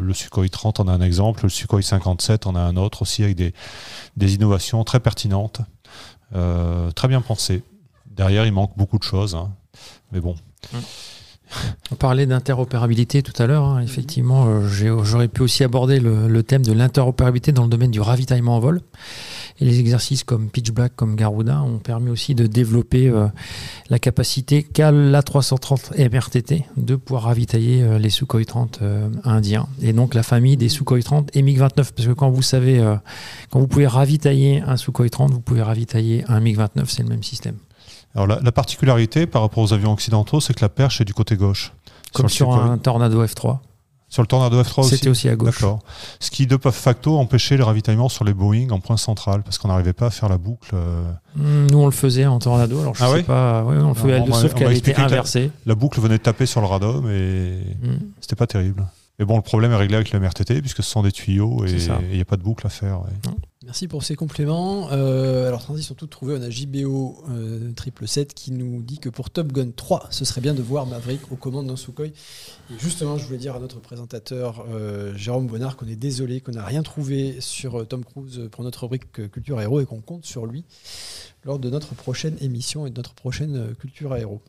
le 0.00 0.14
Sukhoi 0.14 0.48
30 0.48 0.80
en 0.80 0.88
a 0.88 0.92
un 0.92 1.00
exemple, 1.00 1.44
le 1.44 1.48
Sukhoi 1.48 1.82
57 1.82 2.46
en 2.46 2.54
a 2.54 2.60
un 2.60 2.76
autre 2.76 3.02
aussi 3.02 3.22
avec 3.22 3.36
des, 3.36 3.52
des 4.16 4.34
innovations 4.34 4.82
très 4.84 5.00
pertinentes, 5.00 5.60
euh, 6.34 6.90
très 6.92 7.08
bien 7.08 7.20
pensées. 7.20 7.62
Derrière, 8.06 8.46
il 8.46 8.52
manque 8.52 8.76
beaucoup 8.76 8.98
de 8.98 9.02
choses, 9.02 9.34
hein. 9.34 9.52
mais 10.12 10.20
bon. 10.20 10.36
On 11.90 11.94
parlait 11.96 12.26
d'interopérabilité 12.26 13.22
tout 13.22 13.40
à 13.42 13.46
l'heure. 13.46 13.64
hein. 13.64 13.82
Effectivement, 13.82 14.46
euh, 14.46 14.68
j'aurais 14.68 15.28
pu 15.28 15.42
aussi 15.42 15.62
aborder 15.64 16.00
le 16.00 16.42
thème 16.42 16.62
de 16.62 16.72
l'interopérabilité 16.72 17.52
dans 17.52 17.64
le 17.64 17.68
domaine 17.68 17.90
du 17.90 18.00
ravitaillement 18.00 18.56
en 18.56 18.60
vol. 18.60 18.80
Et 19.60 19.64
les 19.64 19.78
exercices 19.78 20.24
comme 20.24 20.50
Pitch 20.50 20.72
Black, 20.72 20.96
comme 20.96 21.14
Garuda 21.14 21.62
ont 21.62 21.78
permis 21.78 22.10
aussi 22.10 22.34
de 22.34 22.46
développer 22.46 23.08
euh, 23.08 23.28
la 23.88 23.98
capacité 24.00 24.64
qu'a 24.64 24.90
l'A330 24.90 25.96
MRTT 26.10 26.64
de 26.76 26.96
pouvoir 26.96 27.24
ravitailler 27.24 27.82
euh, 27.82 27.98
les 27.98 28.10
Sukhoi 28.10 28.44
30 28.44 28.80
euh, 28.82 29.08
indiens. 29.22 29.68
Et 29.80 29.92
donc 29.92 30.14
la 30.14 30.24
famille 30.24 30.56
des 30.56 30.68
Sukhoi 30.68 31.02
30 31.02 31.36
et 31.36 31.42
MiG-29. 31.42 31.74
Parce 31.74 32.06
que 32.06 32.12
quand 32.12 32.30
vous 32.30 32.42
savez, 32.42 32.82
quand 33.50 33.60
vous 33.60 33.68
pouvez 33.68 33.86
ravitailler 33.86 34.62
un 34.66 34.76
Sukhoi 34.76 35.08
30, 35.08 35.32
vous 35.32 35.40
pouvez 35.40 35.62
ravitailler 35.62 36.24
un 36.28 36.40
MiG-29, 36.40 36.86
c'est 36.88 37.02
le 37.02 37.08
même 37.08 37.22
système. 37.22 37.56
Alors 38.14 38.26
la, 38.26 38.40
la 38.40 38.52
particularité 38.52 39.26
par 39.26 39.42
rapport 39.42 39.62
aux 39.62 39.72
avions 39.72 39.92
occidentaux, 39.92 40.40
c'est 40.40 40.54
que 40.54 40.62
la 40.62 40.68
perche 40.68 41.00
est 41.00 41.04
du 41.04 41.14
côté 41.14 41.36
gauche. 41.36 41.72
Comme 42.12 42.28
sur, 42.28 42.52
un 42.54 42.78
Tornado 42.78 43.24
F3. 43.24 43.58
Sur 44.14 44.22
le 44.22 44.28
Tornado 44.28 44.62
F3 44.62 44.82
aussi 44.82 44.90
C'était 44.94 45.08
aussi 45.08 45.28
à 45.28 45.34
gauche. 45.34 45.60
D'accord. 45.60 45.80
Ce 46.20 46.30
qui 46.30 46.46
de 46.46 46.56
facto 46.70 47.18
empêchait 47.18 47.56
le 47.56 47.64
ravitaillement 47.64 48.08
sur 48.08 48.24
les 48.24 48.32
Boeing 48.32 48.70
en 48.70 48.78
point 48.78 48.96
central, 48.96 49.42
parce 49.42 49.58
qu'on 49.58 49.66
n'arrivait 49.66 49.92
pas 49.92 50.06
à 50.06 50.10
faire 50.10 50.28
la 50.28 50.38
boucle. 50.38 50.70
euh, 50.74 51.02
Hmm, 51.34 51.66
Nous, 51.68 51.78
on 51.78 51.86
le 51.86 51.90
faisait 51.90 52.24
en 52.24 52.38
tornado. 52.38 52.78
Alors, 52.80 52.94
je 52.94 53.02
Ah 53.02 53.08
sais 53.08 53.14
oui 53.14 53.22
pas. 53.24 53.64
Oui, 53.64 53.74
on 53.76 53.88
le 53.88 53.94
faisait, 53.94 54.20
on 54.20 54.32
sauf 54.32 54.54
qu'elle 54.54 54.72
était 54.72 54.92
la- 54.92 55.06
inversée. 55.06 55.50
La 55.66 55.74
boucle 55.74 56.00
venait 56.00 56.18
de 56.18 56.22
taper 56.22 56.46
sur 56.46 56.60
le 56.60 56.68
radome 56.68 57.10
et 57.10 57.58
Hmm. 57.82 57.96
c'était 58.20 58.36
pas 58.36 58.46
terrible. 58.46 58.86
Mais 59.18 59.24
bon, 59.24 59.34
le 59.34 59.42
problème 59.42 59.72
est 59.72 59.76
réglé 59.76 59.96
avec 59.96 60.12
le 60.12 60.20
MRTT, 60.20 60.60
puisque 60.60 60.84
ce 60.84 60.90
sont 60.90 61.02
des 61.02 61.10
tuyaux 61.10 61.64
et 61.66 61.72
il 61.72 62.14
n'y 62.14 62.20
a 62.20 62.24
pas 62.24 62.36
de 62.36 62.42
boucle 62.42 62.64
à 62.68 62.70
faire. 62.70 63.00
ouais. 63.00 63.32
Merci 63.74 63.88
pour 63.88 64.04
ces 64.04 64.14
compléments. 64.14 64.92
Euh, 64.92 65.48
alors, 65.48 65.60
transition 65.60 65.96
toute 65.96 66.10
trouvée, 66.10 66.36
on 66.38 66.42
a 66.42 66.48
JBO 66.48 67.24
euh, 67.28 67.58
777 67.70 68.32
qui 68.32 68.52
nous 68.52 68.80
dit 68.82 69.00
que 69.00 69.08
pour 69.08 69.30
Top 69.30 69.50
Gun 69.50 69.72
3, 69.74 70.06
ce 70.10 70.24
serait 70.24 70.40
bien 70.40 70.54
de 70.54 70.62
voir 70.62 70.86
Maverick 70.86 71.32
aux 71.32 71.34
commandes 71.34 71.66
d'un 71.66 71.74
Sukhoi. 71.74 72.06
Et 72.06 72.12
justement, 72.78 73.18
je 73.18 73.26
voulais 73.26 73.38
dire 73.38 73.56
à 73.56 73.58
notre 73.58 73.80
présentateur 73.80 74.64
euh, 74.70 75.12
Jérôme 75.16 75.48
Bonnard 75.48 75.76
qu'on 75.76 75.88
est 75.88 75.96
désolé 75.96 76.40
qu'on 76.40 76.52
n'a 76.52 76.64
rien 76.64 76.84
trouvé 76.84 77.40
sur 77.40 77.80
euh, 77.80 77.84
Tom 77.84 78.04
Cruise 78.04 78.48
pour 78.52 78.62
notre 78.62 78.84
rubrique 78.84 79.18
euh, 79.18 79.26
Culture 79.26 79.58
Aéro 79.58 79.80
et 79.80 79.86
qu'on 79.86 80.00
compte 80.00 80.24
sur 80.24 80.46
lui 80.46 80.64
lors 81.42 81.58
de 81.58 81.68
notre 81.68 81.96
prochaine 81.96 82.36
émission 82.40 82.86
et 82.86 82.90
de 82.90 82.96
notre 82.96 83.14
prochaine 83.14 83.74
Culture 83.74 84.12
Aéro. 84.12 84.40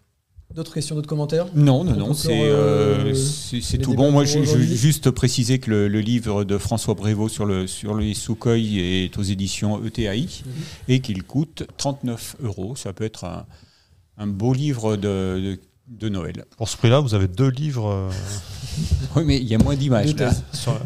D'autres 0.53 0.73
questions, 0.73 0.95
d'autres 0.95 1.07
commentaires 1.09 1.47
Non, 1.53 1.83
non, 1.83 1.95
non, 1.97 2.13
c'est 2.13 2.31
euh, 2.49 3.13
euh, 3.13 3.77
tout 3.83 3.93
bon. 3.93 4.11
Moi, 4.11 4.23
je, 4.23 4.41
juste 4.43 5.11
préciser 5.11 5.59
que 5.59 5.69
le, 5.69 5.87
le 5.89 5.99
livre 5.99 6.43
de 6.45 6.57
François 6.57 6.93
Brévaux 6.93 7.27
sur, 7.27 7.45
le, 7.45 7.67
sur 7.67 7.93
les 7.95 8.13
Sukhoi 8.13 8.57
est 8.57 9.17
aux 9.17 9.23
éditions 9.23 9.83
ETAI 9.83 10.21
Mhm. 10.45 10.51
et 10.87 10.99
qu'il 11.01 11.23
coûte 11.23 11.63
39 11.77 12.37
euros. 12.43 12.75
Ça 12.77 12.93
peut 12.93 13.03
être 13.03 13.25
un, 13.25 13.45
un 14.17 14.27
beau 14.27 14.53
livre 14.53 14.95
de, 14.95 15.57
de, 15.57 15.59
de 15.89 16.09
Noël. 16.09 16.45
Pour 16.57 16.69
ce 16.69 16.77
prix-là, 16.77 16.99
vous 17.01 17.15
avez 17.15 17.27
deux 17.27 17.49
livres. 17.49 17.89
euh, 17.89 18.09
Oui, 19.17 19.23
mais 19.25 19.37
il 19.37 19.47
y 19.47 19.55
a 19.55 19.57
moins 19.57 19.75
d'images 19.75 20.15
là. 20.15 20.31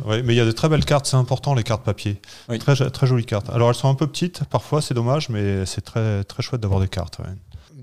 ouais, 0.08 0.24
mais 0.24 0.34
il 0.34 0.38
y 0.38 0.42
a 0.42 0.46
de 0.46 0.52
très 0.52 0.70
belles 0.70 0.86
cartes, 0.86 1.06
c'est 1.06 1.18
important 1.18 1.54
les 1.54 1.64
cartes 1.64 1.84
papier. 1.84 2.20
Oui. 2.48 2.58
Très, 2.58 2.76
très 2.90 3.06
jolies 3.08 3.26
cartes. 3.26 3.50
Alors 3.50 3.70
elles 3.70 3.76
sont 3.76 3.90
un 3.90 3.96
peu 3.96 4.08
petites, 4.08 4.44
parfois 4.46 4.82
c'est 4.82 4.94
dommage, 4.96 5.30
mais 5.30 5.66
c'est 5.68 5.82
très, 5.82 6.24
très 6.24 6.42
chouette 6.42 6.62
d'avoir 6.62 6.80
des 6.80 6.88
cartes. 6.88 7.20
ouais. 7.20 7.26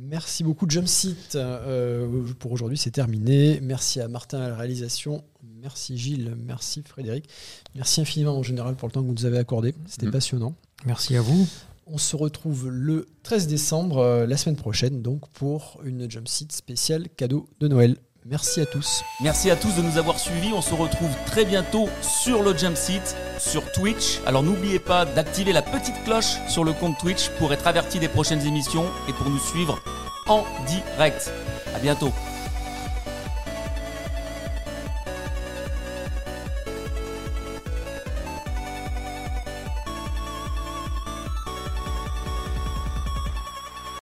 Merci 0.09 0.45
beaucoup, 0.45 0.67
Jumpseat. 0.69 1.35
Euh, 1.35 2.23
pour 2.39 2.53
aujourd'hui, 2.53 2.79
c'est 2.79 2.91
terminé. 2.91 3.61
Merci 3.63 4.01
à 4.01 4.09
Martin 4.09 4.41
à 4.41 4.49
la 4.49 4.57
réalisation. 4.57 5.25
Merci 5.63 5.97
Gilles, 5.99 6.37
merci 6.45 6.83
Frédéric. 6.87 7.29
Merci 7.75 8.01
infiniment 8.01 8.35
mon 8.35 8.43
général 8.43 8.77
pour 8.77 8.89
le 8.89 8.93
temps 8.93 9.03
que 9.03 9.07
vous 9.07 9.15
nous 9.15 9.25
avez 9.25 9.39
accordé. 9.39 9.75
C'était 9.87 10.07
Mm. 10.07 10.11
passionnant. 10.13 10.55
Merci 10.85 11.17
à 11.17 11.23
vous. 11.23 11.47
On 11.89 11.99
se 11.99 12.15
retrouve 12.17 12.69
le 12.69 13.07
13 13.23 13.47
décembre, 13.47 13.99
euh, 13.99 14.27
la 14.27 14.37
semaine 14.37 14.57
prochaine, 14.57 15.03
donc 15.03 15.29
pour 15.31 15.81
une 15.85 16.11
jump 16.11 16.29
seat 16.29 16.53
spéciale 16.53 17.09
cadeau 17.17 17.49
de 17.61 17.69
Noël. 17.69 17.97
Merci 18.29 18.61
à 18.61 18.67
tous. 18.67 19.05
Merci 19.21 19.51
à 19.53 19.57
tous 19.57 19.77
de 19.77 19.83
nous 19.83 19.99
avoir 19.99 20.19
suivis. 20.19 20.53
On 20.53 20.61
se 20.61 20.75
retrouve 20.75 21.11
très 21.27 21.45
bientôt 21.45 21.89
sur 22.03 22.43
le 22.43 22.57
Jump 22.57 22.77
Seat, 22.77 23.17
sur 23.39 23.71
Twitch. 23.71 24.21
Alors 24.27 24.43
n'oubliez 24.43 24.81
pas 24.81 25.05
d'activer 25.05 25.53
la 25.53 25.63
petite 25.63 26.03
cloche 26.05 26.37
sur 26.49 26.65
le 26.65 26.73
compte 26.73 26.99
Twitch 26.99 27.29
pour 27.39 27.53
être 27.53 27.69
averti 27.69 28.01
des 28.01 28.09
prochaines 28.09 28.45
émissions 28.45 28.87
et 29.09 29.13
pour 29.13 29.31
nous 29.31 29.39
suivre 29.39 29.81
en 30.27 30.45
direct. 30.67 31.31
À 31.73 31.79
bientôt. 31.79 32.13